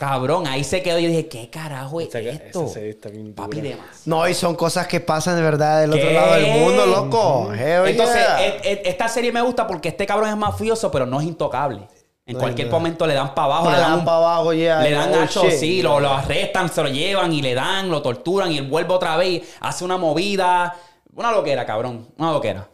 Cabrón, 0.00 0.46
ahí 0.46 0.64
se 0.64 0.82
quedó 0.82 0.98
y 0.98 1.02
yo 1.02 1.08
dije, 1.10 1.28
¿qué 1.28 1.50
carajo 1.50 2.00
es 2.00 2.08
esa 2.08 2.20
esto? 2.20 2.64
Papi, 3.36 3.56
dura. 3.58 3.68
demasiado. 3.68 4.00
No, 4.06 4.26
y 4.26 4.32
son 4.32 4.56
cosas 4.56 4.86
que 4.86 4.98
pasan 5.00 5.36
de 5.36 5.42
verdad 5.42 5.82
del 5.82 5.92
otro 5.92 6.10
lado 6.10 6.32
del 6.36 6.58
mundo, 6.58 6.86
loco. 6.86 7.52
Hell 7.52 7.86
Entonces, 7.86 8.16
yeah. 8.16 8.46
e- 8.46 8.60
e- 8.64 8.82
esta 8.86 9.08
serie 9.08 9.30
me 9.30 9.42
gusta 9.42 9.66
porque 9.66 9.90
este 9.90 10.06
cabrón 10.06 10.30
es 10.30 10.36
mafioso, 10.38 10.90
pero 10.90 11.04
no 11.04 11.20
es 11.20 11.26
intocable. 11.26 11.86
En 12.24 12.32
No, 12.32 12.38
cualquier 12.40 12.68
no. 12.68 12.72
momento 12.72 13.06
le 13.06 13.12
dan 13.12 13.34
para 13.34 13.44
abajo, 13.44 13.64
Pa' 13.66 13.72
le 13.72 13.78
dan, 13.78 13.90
dan 13.90 13.98
un- 13.98 14.04
pa' 14.06 14.16
abajo, 14.16 14.54
yeah. 14.54 14.80
le 14.80 14.90
dan 14.92 15.12
Oh, 15.12 15.26
shit. 15.26 15.50
sí, 15.50 15.82
lo, 15.82 16.00
lo 16.00 16.08
arrestan, 16.14 16.70
se 16.72 16.82
lo 16.82 16.88
llevan 16.88 17.30
y 17.34 17.42
le 17.42 17.54
dan, 17.54 17.90
lo 17.90 18.00
torturan 18.00 18.50
y 18.50 18.56
él 18.56 18.68
vuelve 18.70 18.94
otra 18.94 19.18
vez, 19.18 19.42
hace 19.60 19.84
una 19.84 19.98
movida. 19.98 20.74
Una 21.14 21.30
loquera, 21.30 21.66
cabrón. 21.66 22.08
Una 22.16 22.32
loquera. 22.32 22.66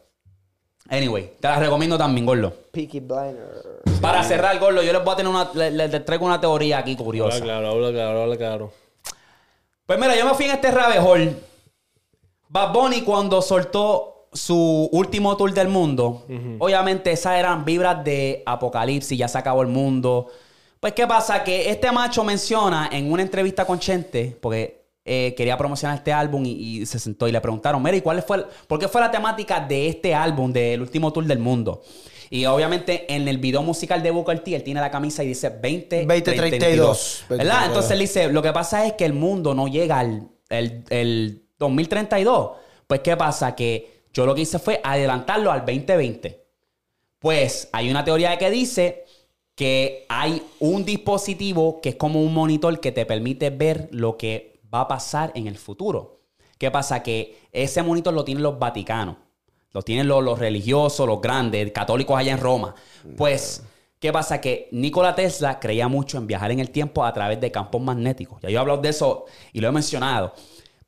Anyway, 0.88 1.32
te 1.40 1.48
la 1.48 1.58
recomiendo 1.58 1.98
también, 1.98 2.24
Gordo. 2.26 2.52
Peaky 2.70 3.00
Blinders. 3.00 4.00
Para 4.00 4.22
cerrar, 4.22 4.58
Gordo, 4.60 4.82
yo 4.82 4.92
les 4.92 5.02
voy 5.04 5.12
a 5.12 5.16
tener 5.16 5.30
una, 5.30 5.50
le- 5.54 5.70
le- 5.70 5.88
les 5.88 6.04
traigo 6.04 6.26
una 6.26 6.40
teoría 6.40 6.78
aquí 6.78 6.94
curiosa. 6.96 7.36
Habla 7.36 7.44
claro, 7.46 7.70
habla 7.70 7.90
claro, 7.92 8.22
habla 8.22 8.36
claro. 8.36 8.72
Pues 9.86 9.98
mira, 9.98 10.16
yo 10.16 10.26
me 10.26 10.34
fui 10.34 10.44
en 10.46 10.52
este 10.52 10.70
rabbit 10.70 11.00
hole. 11.04 11.36
Bad 12.48 12.72
Bunny 12.72 13.02
cuando 13.02 13.42
soltó 13.42 14.28
su 14.32 14.88
último 14.92 15.36
tour 15.36 15.52
del 15.52 15.68
mundo, 15.68 16.24
obviamente 16.58 17.10
esas 17.10 17.38
eran 17.38 17.64
vibras 17.64 18.04
de 18.04 18.42
apocalipsis, 18.46 19.16
ya 19.18 19.28
se 19.28 19.38
acabó 19.38 19.62
el 19.62 19.68
mundo. 19.68 20.28
Pues 20.78 20.92
qué 20.92 21.06
pasa 21.06 21.42
que 21.42 21.70
este 21.70 21.90
macho 21.90 22.22
menciona 22.22 22.90
en 22.92 23.10
una 23.10 23.22
entrevista 23.22 23.64
con 23.64 23.78
Chente, 23.78 24.36
porque 24.40 24.85
eh, 25.06 25.32
quería 25.36 25.56
promocionar 25.56 25.96
este 25.98 26.12
álbum 26.12 26.44
y, 26.44 26.50
y 26.82 26.86
se 26.86 26.98
sentó 26.98 27.26
y 27.28 27.32
le 27.32 27.40
preguntaron, 27.40 27.82
mira, 27.82 27.96
¿y 27.96 28.00
cuál 28.02 28.20
fue, 28.22 28.38
el- 28.38 28.44
por 28.66 28.78
qué 28.78 28.88
fue 28.88 29.00
la 29.00 29.10
temática 29.10 29.60
de 29.60 29.88
este 29.88 30.14
álbum, 30.14 30.52
del 30.52 30.82
último 30.82 31.12
tour 31.12 31.24
del 31.24 31.38
mundo? 31.38 31.80
Y 32.28 32.44
obviamente 32.46 33.06
en 33.14 33.28
el 33.28 33.38
video 33.38 33.62
musical 33.62 34.02
de 34.02 34.10
Booker 34.10 34.40
T, 34.40 34.56
él 34.56 34.64
tiene 34.64 34.80
la 34.80 34.90
camisa 34.90 35.22
y 35.22 35.28
dice 35.28 35.48
20, 35.48 36.04
2032. 36.40 37.24
¿Verdad? 37.28 37.44
Entonces 37.68 37.90
él 37.92 37.98
dice, 38.00 38.28
lo 38.32 38.42
que 38.42 38.52
pasa 38.52 38.84
es 38.84 38.94
que 38.94 39.04
el 39.04 39.12
mundo 39.12 39.54
no 39.54 39.68
llega 39.68 40.00
al 40.00 40.28
el, 40.48 40.82
el 40.90 41.44
2032. 41.58 42.50
Pues, 42.88 43.00
¿qué 43.00 43.16
pasa? 43.16 43.54
Que 43.54 44.02
yo 44.12 44.26
lo 44.26 44.34
que 44.34 44.40
hice 44.40 44.58
fue 44.58 44.80
adelantarlo 44.82 45.52
al 45.52 45.60
2020. 45.60 46.44
Pues 47.18 47.68
hay 47.72 47.90
una 47.90 48.04
teoría 48.04 48.36
que 48.38 48.50
dice 48.50 49.04
que 49.54 50.04
hay 50.08 50.42
un 50.60 50.84
dispositivo 50.84 51.80
que 51.80 51.90
es 51.90 51.94
como 51.96 52.20
un 52.22 52.34
monitor 52.34 52.78
que 52.80 52.92
te 52.92 53.06
permite 53.06 53.50
ver 53.50 53.88
lo 53.90 54.16
que 54.18 54.55
va 54.72 54.82
a 54.82 54.88
pasar 54.88 55.32
en 55.34 55.46
el 55.46 55.56
futuro. 55.56 56.20
¿Qué 56.58 56.70
pasa? 56.70 57.02
Que 57.02 57.38
ese 57.52 57.82
monitor 57.82 58.14
lo 58.14 58.24
tienen 58.24 58.42
los 58.42 58.58
vaticanos. 58.58 59.16
Lo 59.72 59.82
tienen 59.82 60.08
los, 60.08 60.38
religiosos, 60.38 61.06
los 61.06 61.20
grandes, 61.20 61.70
católicos 61.72 62.18
allá 62.18 62.32
en 62.32 62.40
Roma. 62.40 62.74
Pues, 63.14 63.62
¿qué 63.98 64.10
pasa? 64.10 64.40
Que 64.40 64.68
Nikola 64.72 65.14
Tesla 65.14 65.60
creía 65.60 65.86
mucho 65.86 66.16
en 66.16 66.26
viajar 66.26 66.50
en 66.50 66.60
el 66.60 66.70
tiempo 66.70 67.04
a 67.04 67.12
través 67.12 67.40
de 67.42 67.50
campos 67.50 67.82
magnéticos. 67.82 68.40
Ya 68.40 68.48
yo 68.48 68.56
he 68.56 68.60
hablado 68.60 68.80
de 68.80 68.88
eso 68.88 69.26
y 69.52 69.60
lo 69.60 69.68
he 69.68 69.72
mencionado. 69.72 70.32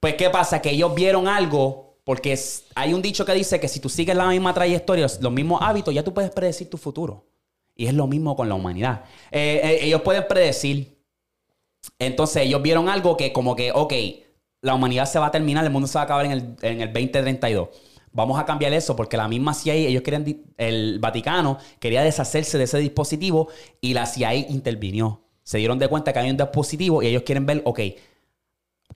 Pues, 0.01 0.15
¿qué 0.15 0.31
pasa? 0.31 0.63
Que 0.63 0.71
ellos 0.71 0.95
vieron 0.95 1.29
algo, 1.29 1.99
porque 2.03 2.39
hay 2.75 2.95
un 2.95 3.03
dicho 3.03 3.27
que 3.27 3.35
dice 3.35 3.61
que 3.61 3.69
si 3.69 3.79
tú 3.79 3.91
sigues 3.91 4.17
la 4.17 4.27
misma 4.27 4.55
trayectoria, 4.55 5.07
los 5.21 5.33
mismos 5.33 5.61
hábitos, 5.61 5.93
ya 5.93 6.03
tú 6.03 6.15
puedes 6.15 6.31
predecir 6.31 6.71
tu 6.71 6.79
futuro. 6.79 7.27
Y 7.77 7.87
es 7.87 7.95
lo 7.95 8.07
mismo 8.07 8.35
con 8.35 8.49
la 8.49 8.55
humanidad. 8.55 9.05
Eh, 9.31 9.61
eh, 9.63 9.79
ellos 9.83 10.01
pueden 10.01 10.27
predecir. 10.27 10.98
Entonces, 11.99 12.43
ellos 12.45 12.63
vieron 12.63 12.89
algo 12.89 13.17
que, 13.17 13.33
como 13.33 13.57
que, 13.57 13.73
ok, 13.73 13.93
la 14.61 14.75
humanidad 14.75 15.07
se 15.07 15.19
va 15.19 15.27
a 15.27 15.31
terminar, 15.31 15.65
el 15.65 15.71
mundo 15.71 15.87
se 15.87 15.95
va 15.95 16.03
a 16.03 16.05
acabar 16.05 16.27
en 16.27 16.33
el, 16.33 16.57
en 16.63 16.81
el 16.81 16.93
2032. 16.93 17.69
Vamos 18.13 18.39
a 18.39 18.45
cambiar 18.45 18.73
eso 18.73 18.97
porque 18.97 19.17
la 19.17 19.29
misma 19.29 19.55
CIA, 19.55 19.75
ellos 19.75 20.03
querían, 20.03 20.25
el 20.57 20.99
Vaticano 20.99 21.59
quería 21.79 22.03
deshacerse 22.03 22.59
de 22.59 22.65
ese 22.65 22.79
dispositivo 22.79 23.49
y 23.81 23.95
la 23.95 24.07
CIA 24.07 24.35
intervinió. 24.35 25.23
Se 25.43 25.59
dieron 25.59 25.79
de 25.79 25.89
cuenta 25.89 26.13
que 26.13 26.19
hay 26.19 26.31
un 26.31 26.37
dispositivo 26.37 27.03
y 27.03 27.07
ellos 27.07 27.23
quieren 27.23 27.47
ver, 27.47 27.63
ok, 27.65 27.81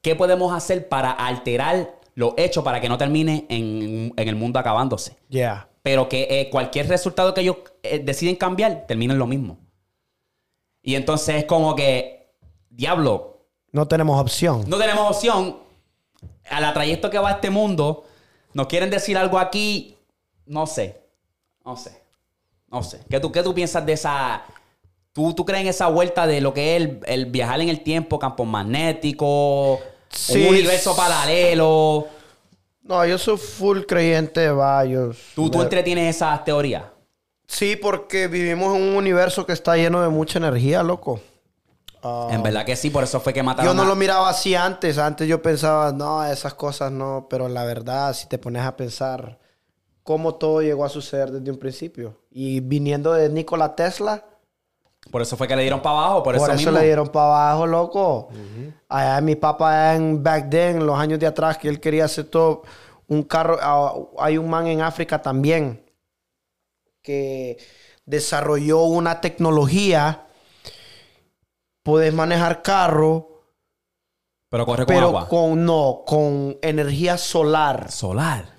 ¿qué 0.01 0.17
podemos 0.17 0.53
hacer 0.53 0.89
para 0.89 1.13
alterar 1.13 2.01
los 2.15 2.35
hechos 2.37 2.65
para 2.65 2.81
que 2.81 2.89
no 2.89 2.99
termine 2.99 3.47
en, 3.49 4.13
en 4.17 4.29
el 4.29 4.35
mundo 4.35 4.59
acabándose? 4.59 5.17
Yeah. 5.29 5.69
pero 5.83 6.09
que 6.09 6.29
eh, 6.31 6.49
cualquier 6.51 6.89
resultado 6.89 7.35
que 7.35 7.43
ellos 7.43 7.57
eh, 7.83 7.99
deciden 7.99 8.37
cambiar 8.37 8.87
termina 8.87 9.13
en 9.13 9.19
lo 9.19 9.27
mismo. 9.27 9.59
Y 10.83 10.95
entonces 10.95 11.37
es 11.37 11.45
como 11.45 11.75
que, 11.77 12.22
diablo, 12.77 13.39
No 13.73 13.87
tenemos 13.87 14.21
opción. 14.21 14.65
no 14.69 14.79
tenemos 14.79 15.11
opción. 15.17 15.59
A 16.51 16.61
la 16.61 16.73
trayecto 16.75 17.11
que 17.11 17.19
va 17.19 17.33
este 17.33 17.51
mundo, 17.51 18.05
nos 18.53 18.67
quieren 18.67 18.91
decir 18.91 19.17
algo 19.17 19.39
aquí, 19.39 19.97
no 20.47 20.67
sé, 20.67 21.01
no 21.65 21.77
sé, 21.77 22.03
no 22.69 22.83
sé. 22.83 23.01
¿Qué 23.09 23.21
tú, 23.21 23.31
qué 23.33 23.43
tú 23.43 23.55
piensas 23.55 23.85
de 23.87 23.93
esa... 23.93 24.43
¿Tú, 25.13 25.35
¿Tú 25.35 25.45
crees 25.45 25.61
en 25.63 25.69
esa 25.69 25.89
vuelta 25.89 26.27
de 26.27 26.41
lo 26.41 26.55
que 26.55 26.75
es 26.77 26.83
el, 26.83 27.01
el 27.05 27.27
viajar 27.27 27.61
en 27.61 27.69
el 27.69 27.83
tiempo, 27.83 28.19
campos 28.19 28.47
magnéticos, 28.47 29.79
Sí. 30.09 30.43
un 30.43 30.49
universo 30.49 30.95
paralelo? 30.97 32.07
No, 32.83 33.05
yo 33.07 33.17
soy 33.19 33.37
full 33.37 33.81
creyente 33.83 34.41
de 34.41 34.51
varios. 34.53 35.17
¿Tú, 35.35 35.51
tú 35.51 35.61
entretienes 35.63 36.17
esas 36.17 36.45
teorías? 36.45 36.85
Sí, 37.47 37.77
porque 37.77 38.27
vivimos 38.27 38.75
en 38.77 38.83
un 38.83 38.97
universo 38.97 39.45
que 39.47 39.53
está 39.53 39.77
lleno 39.77 40.01
de 40.03 40.09
mucha 40.09 40.39
energía, 40.39 40.83
loco. 40.83 41.21
Ah, 42.03 42.29
En 42.33 42.43
verdad 42.43 42.65
que 42.67 42.75
sí, 42.75 42.91
por 42.91 43.05
eso 43.05 43.21
fue 43.21 43.33
que 43.33 43.43
mataron 43.43 43.71
yo 43.71 43.75
no 43.75 43.83
a- 43.83 43.87
lo 43.87 43.95
miraba 43.97 44.29
así 44.29 44.55
antes. 44.55 44.99
Antes 44.99 45.29
yo 45.29 45.41
pensaba, 45.41 45.93
no, 45.93 46.25
esas 46.25 46.55
cosas 46.55 46.91
no. 46.91 47.27
Pero 47.31 47.49
la 47.49 47.65
verdad, 47.65 48.13
si 48.15 48.27
te 48.27 48.39
pones 48.39 48.63
a 48.65 48.77
pensar 48.77 49.39
cómo 50.03 50.35
todo 50.35 50.63
llegó 50.63 50.85
a 50.85 50.89
suceder 50.89 51.31
desde 51.31 51.51
un 51.51 51.59
principio. 51.59 52.19
Y 52.31 52.59
viniendo 52.61 53.13
de 53.13 53.29
Nikola 53.29 53.75
Tesla, 53.77 54.25
Por 55.13 55.23
eso 55.23 55.37
fue 55.37 55.47
que 55.47 55.55
le 55.57 55.63
dieron 55.63 55.81
para 55.81 55.97
abajo, 55.99 56.23
por, 56.23 56.35
por, 56.37 56.43
eso, 56.45 56.45
eso, 56.47 56.57
mismo. 56.57 56.73
le 56.79 56.85
dieron 56.87 57.09
para 57.09 57.27
abajo, 57.27 57.67
loco. 57.67 58.29
Allá 58.89 59.21
mi 59.21 59.37
papá 59.37 59.95
en 59.95 60.23
back 60.23 60.49
then, 60.51 60.77
en 60.79 60.87
los 60.87 60.99
años 60.99 61.19
de 61.21 61.27
atrás, 61.27 61.57
que 61.59 61.69
él 61.69 61.79
quería 61.81 62.05
hacer 62.07 62.25
todo 62.27 62.63
un 63.09 63.23
carro. 63.23 63.59
ah, 63.61 63.95
hay 64.19 64.39
un 64.39 64.49
man 64.51 64.67
en 64.67 64.81
África 64.81 65.21
también 65.23 65.85
que 67.03 67.59
desarrolló 68.07 68.83
una 68.85 69.21
tecnología. 69.21 70.27
Puedes 71.83 72.13
manejar 72.15 72.63
carro, 72.63 73.29
Pero 74.49 74.67
corre 74.67 74.87
con 74.87 74.95
pero 74.95 75.07
agua. 75.09 75.29
con 75.29 75.65
no, 75.65 76.03
con 76.07 76.59
energía 76.63 77.19
solar. 77.19 77.91
Solar. 77.91 78.53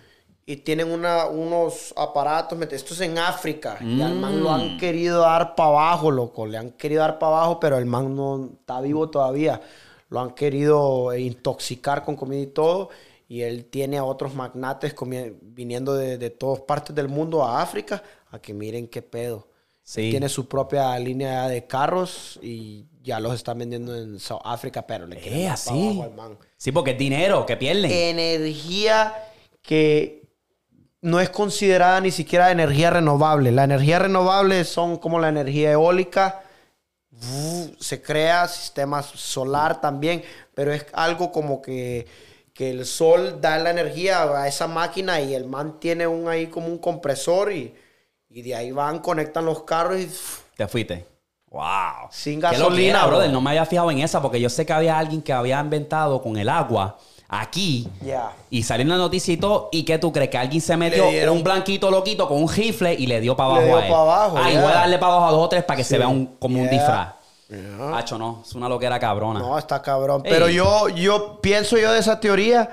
Y 0.45 0.57
tienen 0.57 0.91
una- 0.91 1.27
unos 1.27 1.93
aparatos. 1.95 2.59
Esto 2.73 2.93
es 2.93 3.01
en 3.01 3.17
África. 3.17 3.77
Y 3.81 4.01
al 4.01 4.15
man 4.15 4.43
lo 4.43 4.49
Mm. 4.49 4.53
han 4.53 4.77
querido 4.77 5.21
dar 5.21 5.55
para 5.55 5.69
abajo, 5.69 6.11
loco. 6.11 6.45
Le 6.45 6.57
han 6.57 6.71
querido 6.71 7.01
dar 7.01 7.17
para 7.17 7.37
abajo, 7.37 7.59
pero 7.61 7.77
el 7.77 7.85
man 7.85 8.13
no 8.15 8.49
está 8.59 8.81
vivo 8.81 9.09
todavía. 9.09 9.61
Lo 10.09 10.19
han 10.19 10.31
querido 10.31 11.13
eh, 11.13 11.21
intoxicar 11.21 12.03
con 12.03 12.17
comida 12.17 12.41
y 12.41 12.47
todo. 12.47 12.89
Y 13.29 13.41
él 13.43 13.65
tiene 13.65 13.97
a 13.97 14.03
otros 14.03 14.35
magnates 14.35 14.93
viniendo 15.41 15.93
de, 15.93 16.17
de 16.17 16.29
todas 16.29 16.59
partes 16.61 16.93
del 16.93 17.07
mundo 17.07 17.41
a 17.43 17.61
África 17.61 18.03
a 18.29 18.39
que 18.39 18.53
miren 18.53 18.87
qué 18.89 19.01
pedo. 19.01 19.47
Sí. 19.84 20.10
Tiene 20.11 20.30
su 20.30 20.47
propia 20.47 20.97
línea 20.97 21.47
de 21.47 21.68
carros 21.68 22.39
y 22.41 22.85
ya 23.03 23.19
los 23.19 23.34
están 23.35 23.60
vendiendo 23.60 23.95
en 23.97 24.18
South 24.18 24.41
África, 24.45 24.88
pero 24.88 25.05
le 25.05 25.18
quieren 25.18 25.41
Eh, 25.41 25.49
así. 25.49 25.69
abajo 25.72 26.03
al 26.03 26.14
man 26.14 26.38
Sí, 26.57 26.72
porque 26.72 26.91
es 26.91 26.97
dinero 26.97 27.45
que 27.45 27.57
pierden. 27.57 27.91
energía 27.91 29.14
que 29.61 30.23
no 31.01 31.19
es 31.19 31.30
considerada 31.30 31.99
ni 31.99 32.11
siquiera 32.11 32.49
energía 32.51 32.91
renovable. 32.91 33.51
La 33.51 33.65
energía 33.65 33.99
renovable 33.99 34.64
son 34.64 34.97
como 34.97 35.19
la 35.19 35.27
energía 35.30 35.73
eólica. 35.73 36.41
Se 37.80 38.01
crea 38.01 38.47
sistema 38.47 39.03
solar 39.03 39.80
también, 39.81 40.23
pero 40.55 40.73
es 40.73 40.85
algo 40.93 41.31
como 41.31 41.61
que, 41.61 42.07
que 42.53 42.69
el 42.72 42.85
sol 42.85 43.39
da 43.41 43.57
la 43.60 43.69
energía 43.72 44.23
a 44.23 44.47
esa 44.47 44.68
máquina 44.68 45.22
y 45.22 45.34
el 45.35 45.45
man 45.45 45.80
tiene 45.80 46.07
un 46.07 46.27
ahí 46.27 46.47
como 46.47 46.68
un 46.68 46.77
compresor 46.80 47.51
y, 47.51 47.73
y 48.34 48.41
de 48.41 48.55
ahí 48.55 48.72
van, 48.72 48.99
conectan 48.99 49.45
los 49.45 49.61
carros 49.64 49.99
y 49.99 50.10
Te 50.57 50.68
fuiste. 50.68 51.05
Wow. 51.51 52.07
Sin 52.10 52.39
gasolina, 52.39 53.05
brother. 53.05 53.30
No 53.30 53.41
me 53.41 53.51
había 53.51 53.65
fijado 53.65 53.91
en 53.91 53.99
esa 53.99 54.22
porque 54.22 54.41
yo 54.41 54.49
sé 54.49 54.65
que 54.65 54.73
había 54.73 54.97
alguien 54.97 55.22
que 55.22 55.31
había 55.31 55.60
inventado 55.60 56.19
con 56.22 56.35
el 56.38 56.49
agua 56.49 56.97
aquí. 57.30 57.88
Ya. 58.01 58.31
Y 58.49 58.64
salió 58.64 58.81
en 58.81 58.89
la 58.89 58.97
noticia 58.97 59.31
y 59.34 59.38
todo. 59.38 59.69
¿Y 59.72 59.84
qué 59.84 59.99
tú 59.99 60.11
crees? 60.11 60.30
Que 60.31 60.38
alguien 60.39 60.61
se 60.61 60.76
metió 60.76 61.05
Le 61.05 61.11
dieron- 61.11 61.38
un 61.38 61.43
blanquito 61.43 61.91
loquito 61.91 62.27
con 62.27 62.41
un 62.41 62.49
rifle 62.51 62.93
y 62.95 63.05
le 63.05 63.22
dio 63.22 63.35
para 63.35 63.49
Le 63.49 63.55
abajo 63.55 63.68
dio 63.68 63.77
a 63.77 63.85
él. 63.85 63.91
pa' 63.91 64.01
abajo, 64.01 64.38
Ah, 64.39 64.49
y 64.49 64.53
ya. 64.55 64.61
voy 64.64 64.72
a 64.72 64.76
darle 64.76 64.97
para 64.97 65.14
abajo 65.14 65.27
a 65.27 65.31
dos 65.31 65.45
o 65.45 65.49
tres 65.49 65.64
para 65.64 65.77
que 65.77 65.84
se 65.84 65.97
vea 65.99 66.07
un, 66.07 66.26
como 66.39 66.60
un 66.60 66.69
Yeah. 66.69 66.72
disfraz. 66.80 67.14
Hacho, 67.93 68.18
no. 68.18 68.41
Es 68.43 68.55
una 68.55 68.68
loquera 68.68 68.97
cabrona. 68.99 69.39
No, 69.39 69.55
está 69.60 69.80
cabrón. 69.80 70.23
Ey. 70.26 70.31
Pero 70.31 70.49
yo, 70.49 70.89
yo 70.89 71.39
pienso 71.39 71.77
yo 71.77 71.91
de 71.93 71.99
esa 71.99 72.19
teoría. 72.19 72.68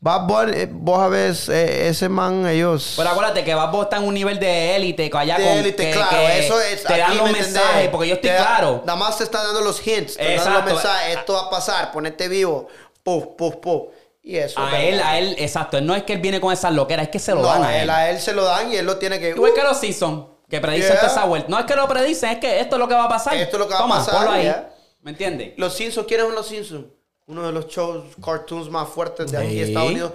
Bad 0.00 0.26
Bunny, 0.28 0.52
eh, 0.56 0.68
vos 0.70 1.00
a 1.00 1.08
ver, 1.08 1.34
eh, 1.48 1.88
ese 1.88 2.08
man, 2.08 2.46
ellos. 2.46 2.94
Pero 2.96 3.08
acuérdate 3.08 3.42
que 3.42 3.52
Bad 3.52 3.72
Bunny 3.72 3.82
está 3.82 3.96
en 3.96 4.04
un 4.04 4.14
nivel 4.14 4.38
de 4.38 4.76
élite, 4.76 5.10
allá 5.12 5.36
de 5.38 5.44
con 5.44 5.52
élite, 5.54 5.86
que- 5.86 5.90
claro, 5.92 6.10
que 6.16 6.38
eso 6.46 6.60
es. 6.60 6.84
te 6.84 6.96
dan 6.98 7.16
los 7.16 7.30
mensajes, 7.32 7.88
porque 7.88 8.06
yo 8.08 8.14
estoy 8.14 8.30
Te 8.30 8.36
da- 8.36 8.46
claro. 8.46 8.82
Nada 8.86 8.96
más 8.96 9.18
te 9.18 9.24
están 9.24 9.44
dando 9.44 9.60
los 9.60 9.84
hints, 9.84 10.16
te 10.16 10.36
dando 10.36 10.50
los 10.60 10.64
mensajes. 10.66 11.16
Esto 11.16 11.32
va 11.32 11.40
a 11.42 11.50
pasar, 11.50 11.90
ponete 11.90 12.28
vivo. 12.28 12.68
Puf, 13.02 13.24
puf, 13.36 13.56
puf. 13.56 13.82
Y 14.22 14.36
eso. 14.36 14.60
A 14.60 14.78
él, 14.80 15.00
a 15.00 15.18
él, 15.18 15.34
exacto. 15.38 15.80
No 15.80 15.94
es 15.96 16.04
que 16.04 16.12
él 16.12 16.20
viene 16.20 16.40
con 16.40 16.52
esas 16.52 16.72
loqueras, 16.72 17.06
es 17.06 17.10
que 17.10 17.18
se 17.18 17.34
lo 17.34 17.42
No, 17.42 17.48
dan 17.48 17.64
a 17.64 17.76
él. 17.76 17.82
él, 17.84 17.90
a 17.90 18.10
él 18.10 18.20
se 18.20 18.32
lo 18.34 18.44
dan 18.44 18.70
y 18.70 18.76
él 18.76 18.86
lo 18.86 18.98
tiene 18.98 19.18
que. 19.18 19.30
Igual 19.30 19.50
uh, 19.50 19.54
que 19.54 19.62
los 19.62 19.78
Simpsons, 19.80 20.26
que 20.48 20.60
predicen 20.60 20.92
Yeah. 20.92 21.00
toda 21.00 21.12
esa 21.12 21.24
vuelta. 21.24 21.48
No 21.48 21.58
es 21.58 21.64
que 21.64 21.74
lo 21.74 21.88
predicen, 21.88 22.30
es 22.30 22.38
que 22.38 22.60
esto 22.60 22.76
es 22.76 22.78
lo 22.80 22.86
que 22.86 22.94
va 22.94 23.04
a 23.04 23.08
pasar. 23.08 23.34
Esto 23.34 23.56
es 23.56 23.60
lo 23.60 23.66
que 23.66 23.72
va 23.74 23.80
a 23.80 23.82
Toma, 23.82 23.96
pasar, 23.96 24.14
ponlo 24.14 24.30
ahí. 24.30 24.42
yeah. 24.42 24.68
¿Me 25.02 25.10
entiendes? 25.12 25.54
Los 25.56 25.74
Simpsons, 25.74 26.06
¿quiénes 26.06 26.26
son 26.26 26.34
los 26.36 26.46
Simpsons? 26.46 26.84
Uno 27.28 27.46
de 27.46 27.52
los 27.52 27.68
shows, 27.68 28.04
cartoons 28.24 28.70
más 28.70 28.88
fuertes 28.88 29.30
de 29.30 29.38
aquí 29.38 29.50
Sí. 29.50 29.56
de 29.56 29.62
Estados 29.64 29.90
Unidos 29.90 30.12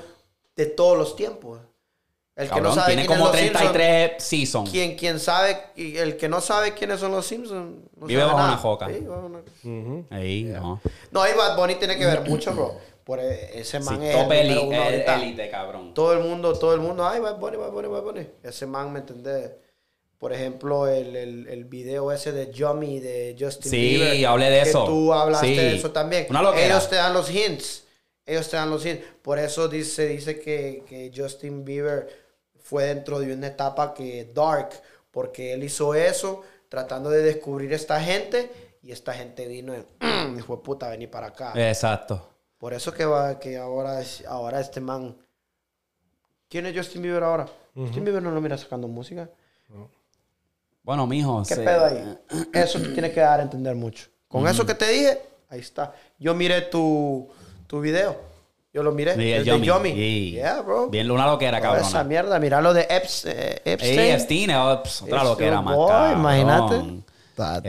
de 0.55 0.65
todos 0.65 0.97
los 0.97 1.15
tiempos. 1.15 1.59
El 2.35 2.45
que 2.49 2.55
no 2.55 2.69
Cabrón, 2.69 2.75
sabe 2.75 2.87
tiene 2.87 3.05
quién 3.05 3.17
como 3.19 3.29
es 3.29 3.33
los 3.35 3.41
Simpsons, 3.41 3.71
33 3.73 4.23
seasons. 4.23 4.69
quien, 4.71 4.95
quien 4.97 5.19
sabe, 5.19 5.57
y 5.75 5.97
el 5.97 6.17
que 6.17 6.27
no 6.27 6.41
sabe 6.41 6.73
quiénes 6.73 6.99
son 6.99 7.11
los 7.11 7.25
Simpsons, 7.27 7.83
no 7.95 8.07
Vive 8.07 8.23
bajo 8.23 8.37
nada. 8.37 8.49
una 8.49 8.57
joca. 8.57 8.87
Sí, 8.89 8.99
bajo 9.01 9.27
una- 9.27 10.07
Ahí, 10.09 10.43
no. 10.45 10.81
No, 11.11 11.21
ahí 11.21 11.33
Bad 11.37 11.55
Bunny 11.55 11.75
tiene 11.75 11.95
que 11.95 12.05
ver 12.07 12.27
mucho, 12.27 12.51
bro. 12.53 12.75
Por 13.03 13.19
e- 13.19 13.59
ese 13.59 13.79
Sí, 13.79 13.85
man 13.85 14.01
es 14.01 14.15
número 14.17 14.41
eli- 14.41 14.57
uno 14.67 14.83
el- 14.83 15.01
élite, 15.01 15.49
cabrón. 15.51 15.93
Todo 15.93 16.13
el 16.13 16.19
mundo, 16.21 16.57
todo 16.57 16.73
el 16.73 16.79
mundo, 16.79 17.05
ay, 17.07 17.19
Bad 17.19 17.37
Bunny, 17.37 17.57
Bad 17.57 17.71
Bunny, 17.71 17.87
Bad 17.89 18.01
Bunny. 18.01 18.27
Ese 18.41 18.65
man, 18.65 18.91
¿me 18.91 18.99
entendés? 18.99 19.51
Por 20.23 20.31
ejemplo, 20.31 20.87
el, 20.87 21.17
el, 21.17 21.47
el 21.49 21.65
video 21.65 22.09
ese 22.09 22.31
de 22.31 22.49
Yummy 22.49 23.01
de 23.01 23.35
Justin 23.37 23.69
Sí, 23.69 23.77
Bieber. 23.97 24.25
hablé 24.25 24.49
de 24.51 24.63
que 24.63 24.69
eso. 24.69 24.85
tú 24.85 25.11
hablaste 25.11 25.47
Sí. 25.47 25.55
de 25.57 25.75
eso 25.75 25.91
también. 25.91 26.27
Una. 26.29 26.39
Ellos 26.57 26.89
te 26.89 26.95
dan 26.95 27.13
los 27.13 27.29
hints. 27.29 27.83
Ellos 28.25 28.49
te 28.49 28.55
dan 28.55 28.69
los 28.69 28.85
hints. 28.85 29.03
Por 29.21 29.37
eso 29.37 29.67
dice, 29.67 30.07
dice 30.07 30.39
que, 30.39 30.85
que 30.87 31.11
Justin 31.13 31.65
Bieber 31.65 32.07
fue 32.57 32.85
dentro 32.85 33.19
de 33.19 33.33
una 33.33 33.47
etapa 33.47 33.93
que 33.93 34.31
dark. 34.33 34.69
Porque 35.11 35.51
él 35.51 35.65
hizo 35.65 35.93
eso 35.93 36.41
tratando 36.69 37.09
de 37.09 37.21
descubrir 37.21 37.73
esta 37.73 37.99
gente. 37.99 38.49
Y 38.81 38.93
esta 38.93 39.13
gente 39.13 39.45
vino 39.45 39.75
y 39.75 39.83
dijo, 40.35 40.63
puta, 40.63 40.87
vení 40.87 41.07
para 41.07 41.27
acá. 41.27 41.51
Exacto. 41.53 42.29
Por 42.57 42.73
eso 42.73 42.93
que 42.93 43.03
va, 43.03 43.39
que 43.39 43.57
ahora, 43.57 44.01
ahora 44.29 44.61
este 44.61 44.79
man. 44.79 45.17
¿Quién 46.47 46.65
es 46.65 46.77
Justin 46.77 47.01
Bieber 47.01 47.23
ahora? 47.23 47.45
Justin 47.75 48.05
Bieber 48.05 48.23
no 48.23 48.31
lo 48.31 48.39
mira 48.39 48.57
sacando 48.57 48.87
música. 48.87 49.29
Bueno, 50.83 51.07
mijo. 51.07 51.43
¿Qué 51.47 51.55
se- 51.55 51.61
pedo 51.61 51.85
ahí? 51.85 52.17
Eso 52.53 52.79
te 52.79 52.89
tiene 52.89 53.11
que 53.11 53.19
dar 53.21 53.39
a 53.39 53.43
entender 53.43 53.75
mucho. 53.75 54.05
Con 54.27 54.47
eso 54.47 54.65
que 54.65 54.73
te 54.75 54.87
dije, 54.89 55.21
ahí 55.49 55.59
está. 55.59 55.93
Yo 56.19 56.33
miré 56.33 56.61
tu, 56.63 57.27
tu 57.67 57.79
video. 57.79 58.15
Yo 58.73 58.81
lo 58.81 58.91
miré. 58.91 59.13
Sí, 59.13 59.31
el 59.31 59.47
el 59.47 59.61
de. 59.61 59.93
Sí. 59.93 60.31
Yeah, 60.31 60.61
bro. 60.61 60.87
Bien, 60.89 61.09
una 61.11 61.27
loquera, 61.27 61.61
Toda 61.61 61.77
esa 61.79 61.91
cabrón. 61.91 62.07
mierda. 62.07 62.39
Mira 62.39 62.59
lo 62.59 62.73
de 62.73 62.87
Eps, 62.89 63.25
eh, 63.25 63.61
Epstein. 63.63 63.99
Ey, 63.99 64.09
Epstein, 64.11 64.51
oh, 64.55 64.81
pss, 64.83 65.03
otra 65.03 65.23
your 65.53 65.63
más, 65.63 65.75
boy, 65.75 65.87
cabrón. 65.89 66.19
imagínate. 66.19 67.03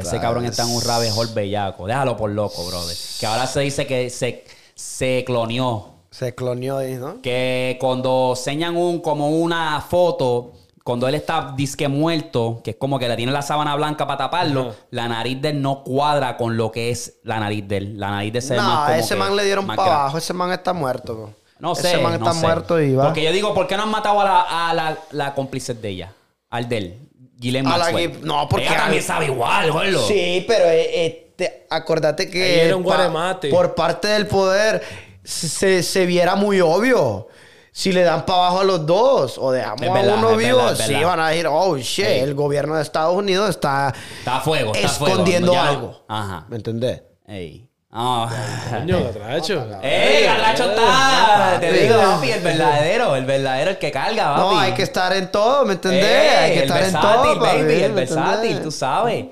Ese 0.01 0.19
cabrón 0.19 0.47
está 0.47 0.63
en 0.63 0.71
un 0.71 0.83
rabbit 0.83 1.11
hole 1.15 1.31
bellaco. 1.35 1.87
Déjalo 1.87 2.17
por 2.17 2.31
loco, 2.31 2.65
brother. 2.67 2.97
Que 3.21 3.27
ahora 3.27 3.47
se 3.47 3.61
dice 3.61 3.87
que 3.87 4.09
se, 4.09 4.45
se 4.75 5.23
cloneó. 5.27 5.91
Se 6.11 6.35
cloneó 6.35 6.79
ahí, 6.79 6.95
¿no? 6.95 7.21
Que 7.21 7.77
cuando 7.79 8.35
enseñan 8.37 8.75
un, 8.77 9.01
como 9.01 9.29
una 9.29 9.83
foto, 9.83 10.53
cuando 10.85 11.09
él 11.09 11.15
está 11.15 11.55
disque 11.57 11.89
muerto, 11.89 12.61
que 12.63 12.73
es 12.73 12.77
como 12.77 12.99
que 12.99 13.09
le 13.09 13.17
tiene 13.17 13.33
la 13.33 13.41
sábana 13.43 13.75
blanca 13.75 14.07
para 14.07 14.19
taparlo, 14.19 14.69
Ajá. 14.69 14.79
la 14.91 15.09
nariz 15.09 15.41
de 15.41 15.49
él 15.49 15.63
no 15.63 15.83
cuadra 15.83 16.37
con 16.37 16.57
lo 16.57 16.71
que 16.71 16.91
es 16.91 17.15
la 17.25 17.41
nariz 17.41 17.67
de 17.67 17.77
él. 17.79 17.99
La 17.99 18.11
nariz 18.11 18.33
de 18.35 18.39
ese 18.41 18.55
No, 18.55 18.63
más 18.63 18.87
como 18.91 18.99
ese 19.01 19.15
que 19.15 19.19
man 19.21 19.35
le 19.35 19.45
dieron 19.45 19.67
para 19.67 19.83
abajo. 19.83 20.19
Ese 20.19 20.35
man 20.35 20.53
está 20.53 20.73
muerto, 20.75 21.15
bro. 21.17 21.33
No 21.59 21.75
sé. 21.75 21.89
Ese 21.89 21.99
man 22.03 22.13
no 22.21 22.27
está 22.29 22.39
sé. 22.39 22.47
muerto 22.47 22.81
y 22.81 22.95
va. 22.95 23.05
Porque 23.07 23.25
yo 23.25 23.33
digo, 23.33 23.55
¿por 23.55 23.67
qué 23.67 23.77
no 23.79 23.85
han 23.85 23.91
matado 23.91 24.21
a 24.21 24.25
la, 24.25 24.69
a 24.69 24.75
la, 24.75 24.99
la 25.13 25.35
cómplice 25.35 25.73
de 25.73 25.89
ella? 25.89 26.13
Al 26.51 26.69
de 26.69 26.77
él. 26.77 26.99
Ghislaine 27.39 27.67
la 27.69 27.91
no, 28.23 28.47
porque 28.49 28.67
Ella 28.67 28.77
también 28.77 29.03
sabe 29.03 29.25
igual, 29.27 29.73
gordo. 29.73 30.07
Sí, 30.07 30.45
pero 30.47 30.67
eh, 30.67 31.07
eh, 31.07 31.33
te- 31.35 31.67
acordate 31.71 32.29
que 32.31 32.63
era 32.67 32.77
un 32.77 32.85
pa- 32.85 32.95
guaremate. 32.97 33.49
por 33.49 33.75
parte 33.75 34.09
del 34.09 34.27
poder 34.27 34.83
se, 35.25 35.83
se 35.83 36.07
viera 36.07 36.37
muy 36.37 36.61
obvio. 36.61 37.29
Si 37.77 37.91
le 37.91 38.03
dan 38.05 38.25
para 38.25 38.39
abajo 38.39 38.61
a 38.61 38.65
los 38.65 38.87
dos 38.87 39.37
o 39.37 39.51
dejamos 39.51 39.83
Es 39.83 39.89
a 39.91 39.93
verdad, 39.95 40.15
uno 40.19 40.37
vivo, 40.37 40.59
verdad, 40.59 40.77
sí 40.77 40.93
verdad. 40.95 41.09
van 41.09 41.21
a 41.21 41.29
decir, 41.31 41.47
oh 41.49 41.77
shit, 41.77 42.07
el 42.07 42.35
gobierno 42.35 42.77
de 42.77 42.83
Estados 42.83 43.17
Unidos 43.17 43.51
está 43.51 43.93
Está 44.21 44.37
a 44.37 44.41
fuego, 44.43 44.73
está 44.73 44.87
a 44.87 44.91
fuego. 44.91 45.13
escondiendo 45.15 45.53
Ya 45.53 45.65
no- 45.65 45.69
algo. 45.71 46.05
Ajá. 46.07 46.45
¿Me 46.49 46.57
entendés? 46.57 47.03
Ey. 47.27 47.69
Ah. 47.91 48.29
Coño, 48.71 49.03
Catracho. 49.13 49.67
¡Ey, 49.83 50.25
Garracho 50.25 50.71
está! 50.71 51.57
Te 51.59 51.73
digo, 51.73 51.97
papi, 52.01 52.31
el 52.31 52.41
verdadero, 52.43 53.17
el 53.17 53.25
verdadero, 53.25 53.71
el 53.73 53.79
que 53.79 53.91
carga, 53.91 54.37
papi. 54.37 54.41
No, 54.55 54.59
hay 54.61 54.73
que 54.75 54.83
estar 54.85 55.13
en 55.13 55.31
todo, 55.33 55.65
¿me 55.65 55.73
entendés? 55.75 56.05
Ey, 56.05 56.29
hay 56.37 56.51
que 56.53 56.59
el 56.59 56.63
estar 56.65 56.77
en 56.83 56.93
versátil, 56.93 57.11
todo, 57.33 57.41
papi, 57.41 57.57
baby, 57.59 57.75
el 57.83 57.93
¿me 57.93 58.01
versátil, 58.01 58.63
tú 58.63 58.71
sabes. 58.71 59.25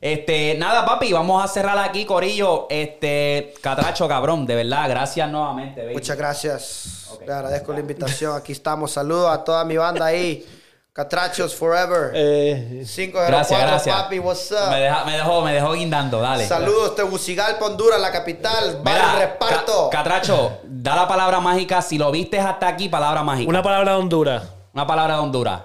Este, 0.00 0.54
nada, 0.56 0.86
papi, 0.86 1.12
vamos 1.12 1.44
a 1.44 1.48
cerrar 1.48 1.78
aquí, 1.78 2.06
Corillo. 2.06 2.66
Este, 2.70 3.52
Catracho, 3.60 4.08
cabrón, 4.08 4.46
de 4.46 4.54
verdad, 4.54 4.88
gracias 4.88 5.28
nuevamente, 5.28 5.82
baby. 5.82 5.92
Muchas 5.94 6.16
gracias. 6.16 7.10
Le 7.26 7.32
agradezco 7.32 7.72
la 7.72 7.80
invitación. 7.80 8.34
Aquí 8.36 8.52
estamos. 8.52 8.92
Saludos 8.92 9.30
a 9.30 9.44
toda 9.44 9.64
mi 9.64 9.76
banda 9.76 10.06
ahí. 10.06 10.46
Catrachos 10.92 11.54
Forever. 11.54 12.12
Eh, 12.14 12.82
504, 12.84 13.26
Gracias, 13.28 13.60
gracias. 13.60 13.96
papi, 13.96 14.18
what's 14.18 14.50
up? 14.50 14.70
Me, 14.70 14.80
deja- 14.80 15.04
me 15.04 15.12
dejó, 15.12 15.40
me 15.42 15.52
dejó 15.52 15.72
guindando, 15.74 16.20
dale. 16.20 16.46
Saludos, 16.48 16.96
Tegucigalpa, 16.96 17.64
Honduras, 17.66 18.00
la 18.00 18.10
capital. 18.10 18.80
Mira, 18.84 19.06
Vale, 19.06 19.18
reparto. 19.26 19.88
Ca- 19.90 19.98
Catracho, 19.98 20.58
da 20.64 20.96
la 20.96 21.06
palabra 21.06 21.40
mágica. 21.40 21.80
Si 21.82 21.96
lo 21.98 22.10
viste 22.10 22.38
hasta 22.40 22.66
aquí, 22.68 22.88
palabra 22.88 23.22
mágica. 23.22 23.48
una 23.48 23.62
palabra 23.62 23.92
de 23.92 23.98
Honduras. 23.98 24.42
Una 24.72 24.86
palabra 24.86 25.14
de 25.14 25.20
Honduras. 25.20 25.60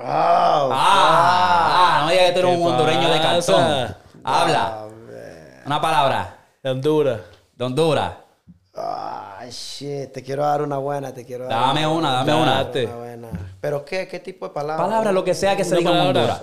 Ah, 0.00 0.68
Ah, 0.70 1.98
ah, 2.00 2.00
no 2.04 2.10
digas 2.10 2.26
que 2.26 2.32
tú 2.32 2.38
eres 2.40 2.50
¿Qué 2.52 2.56
un 2.62 2.68
hondureño 2.72 3.08
de 3.10 3.20
cartón. 3.20 3.96
Habla. 4.24 4.84
Una 5.66 5.80
palabra. 5.80 6.36
De 6.62 6.70
Honduras. 6.70 7.20
De 7.54 7.64
Honduras. 7.64 8.12
ah, 8.76 9.40
shit. 9.50 10.12
Te 10.12 10.22
quiero 10.22 10.42
dar 10.44 10.62
una 10.62 10.78
buena, 10.78 11.12
te 11.12 11.24
quiero 11.24 11.46
dar 11.46 11.58
Dame 11.68 11.86
una, 11.86 12.12
dame 12.12 12.34
una. 12.34 12.54
Date. 12.64 12.86
una 12.86 12.96
buena. 12.96 13.28
¿Pero 13.60 13.84
qué? 13.84 14.06
¿Qué 14.06 14.20
tipo 14.20 14.46
de 14.48 14.54
palabra? 14.54 14.84
Palabra, 14.84 15.12
lo 15.12 15.24
que 15.24 15.34
sea 15.34 15.56
que 15.56 15.64
se 15.64 15.72
Una 15.76 15.78
diga 15.78 15.90
en. 15.90 16.06
Honduras. 16.06 16.42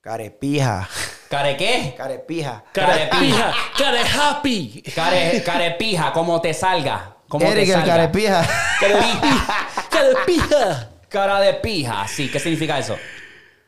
Carepija. 0.00 0.88
¿Care 1.28 1.56
qué? 1.56 1.94
Carepija. 1.96 2.64
Carepija. 2.72 3.52
Care 3.78 4.00
happy. 4.00 4.82
Care, 4.94 5.42
carepija, 5.44 6.12
como 6.12 6.40
te 6.40 6.52
salga. 6.54 7.16
Como 7.28 7.46
Eric, 7.46 7.56
te 7.66 7.72
el 7.72 7.78
salga. 7.78 7.94
carepija. 7.94 8.46
Carepija. 9.90 10.88
Cara 11.10 11.40
de 11.40 11.54
pija, 11.54 12.06
sí. 12.06 12.30
¿Qué 12.30 12.38
significa 12.38 12.78
eso? 12.78 12.96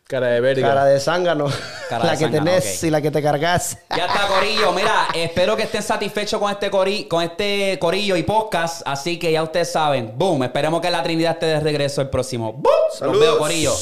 Cara 0.06 0.28
de 0.28 0.40
verga. 0.40 0.68
Cara 0.68 0.84
de 0.84 1.00
zángano. 1.00 1.46
Cara 1.88 2.04
de 2.04 2.10
la 2.10 2.16
que 2.16 2.24
zángano, 2.24 2.44
tenés 2.44 2.84
y 2.84 2.90
la 2.90 3.02
que 3.02 3.10
te 3.10 3.20
cargas. 3.20 3.78
Ya 3.96 4.06
está, 4.06 4.28
Corillo. 4.28 4.72
Mira, 4.72 5.08
espero 5.12 5.56
que 5.56 5.64
estén 5.64 5.82
satisfechos 5.82 6.38
con 6.38 6.52
este, 6.52 6.70
cori 6.70 7.04
con 7.08 7.20
este 7.22 7.78
Corillo 7.80 8.16
y 8.16 8.22
podcast. 8.22 8.82
Así 8.86 9.18
que 9.18 9.32
ya 9.32 9.42
ustedes 9.42 9.72
saben. 9.72 10.12
Boom. 10.16 10.44
Esperemos 10.44 10.80
que 10.80 10.90
la 10.90 11.02
Trinidad 11.02 11.32
esté 11.32 11.46
de 11.46 11.60
regreso 11.60 12.00
el 12.00 12.10
próximo. 12.10 12.52
Boom. 12.52 12.64
Los 12.90 12.98
Saludos. 12.98 13.20
veo, 13.20 13.38
Corillo. 13.38 13.74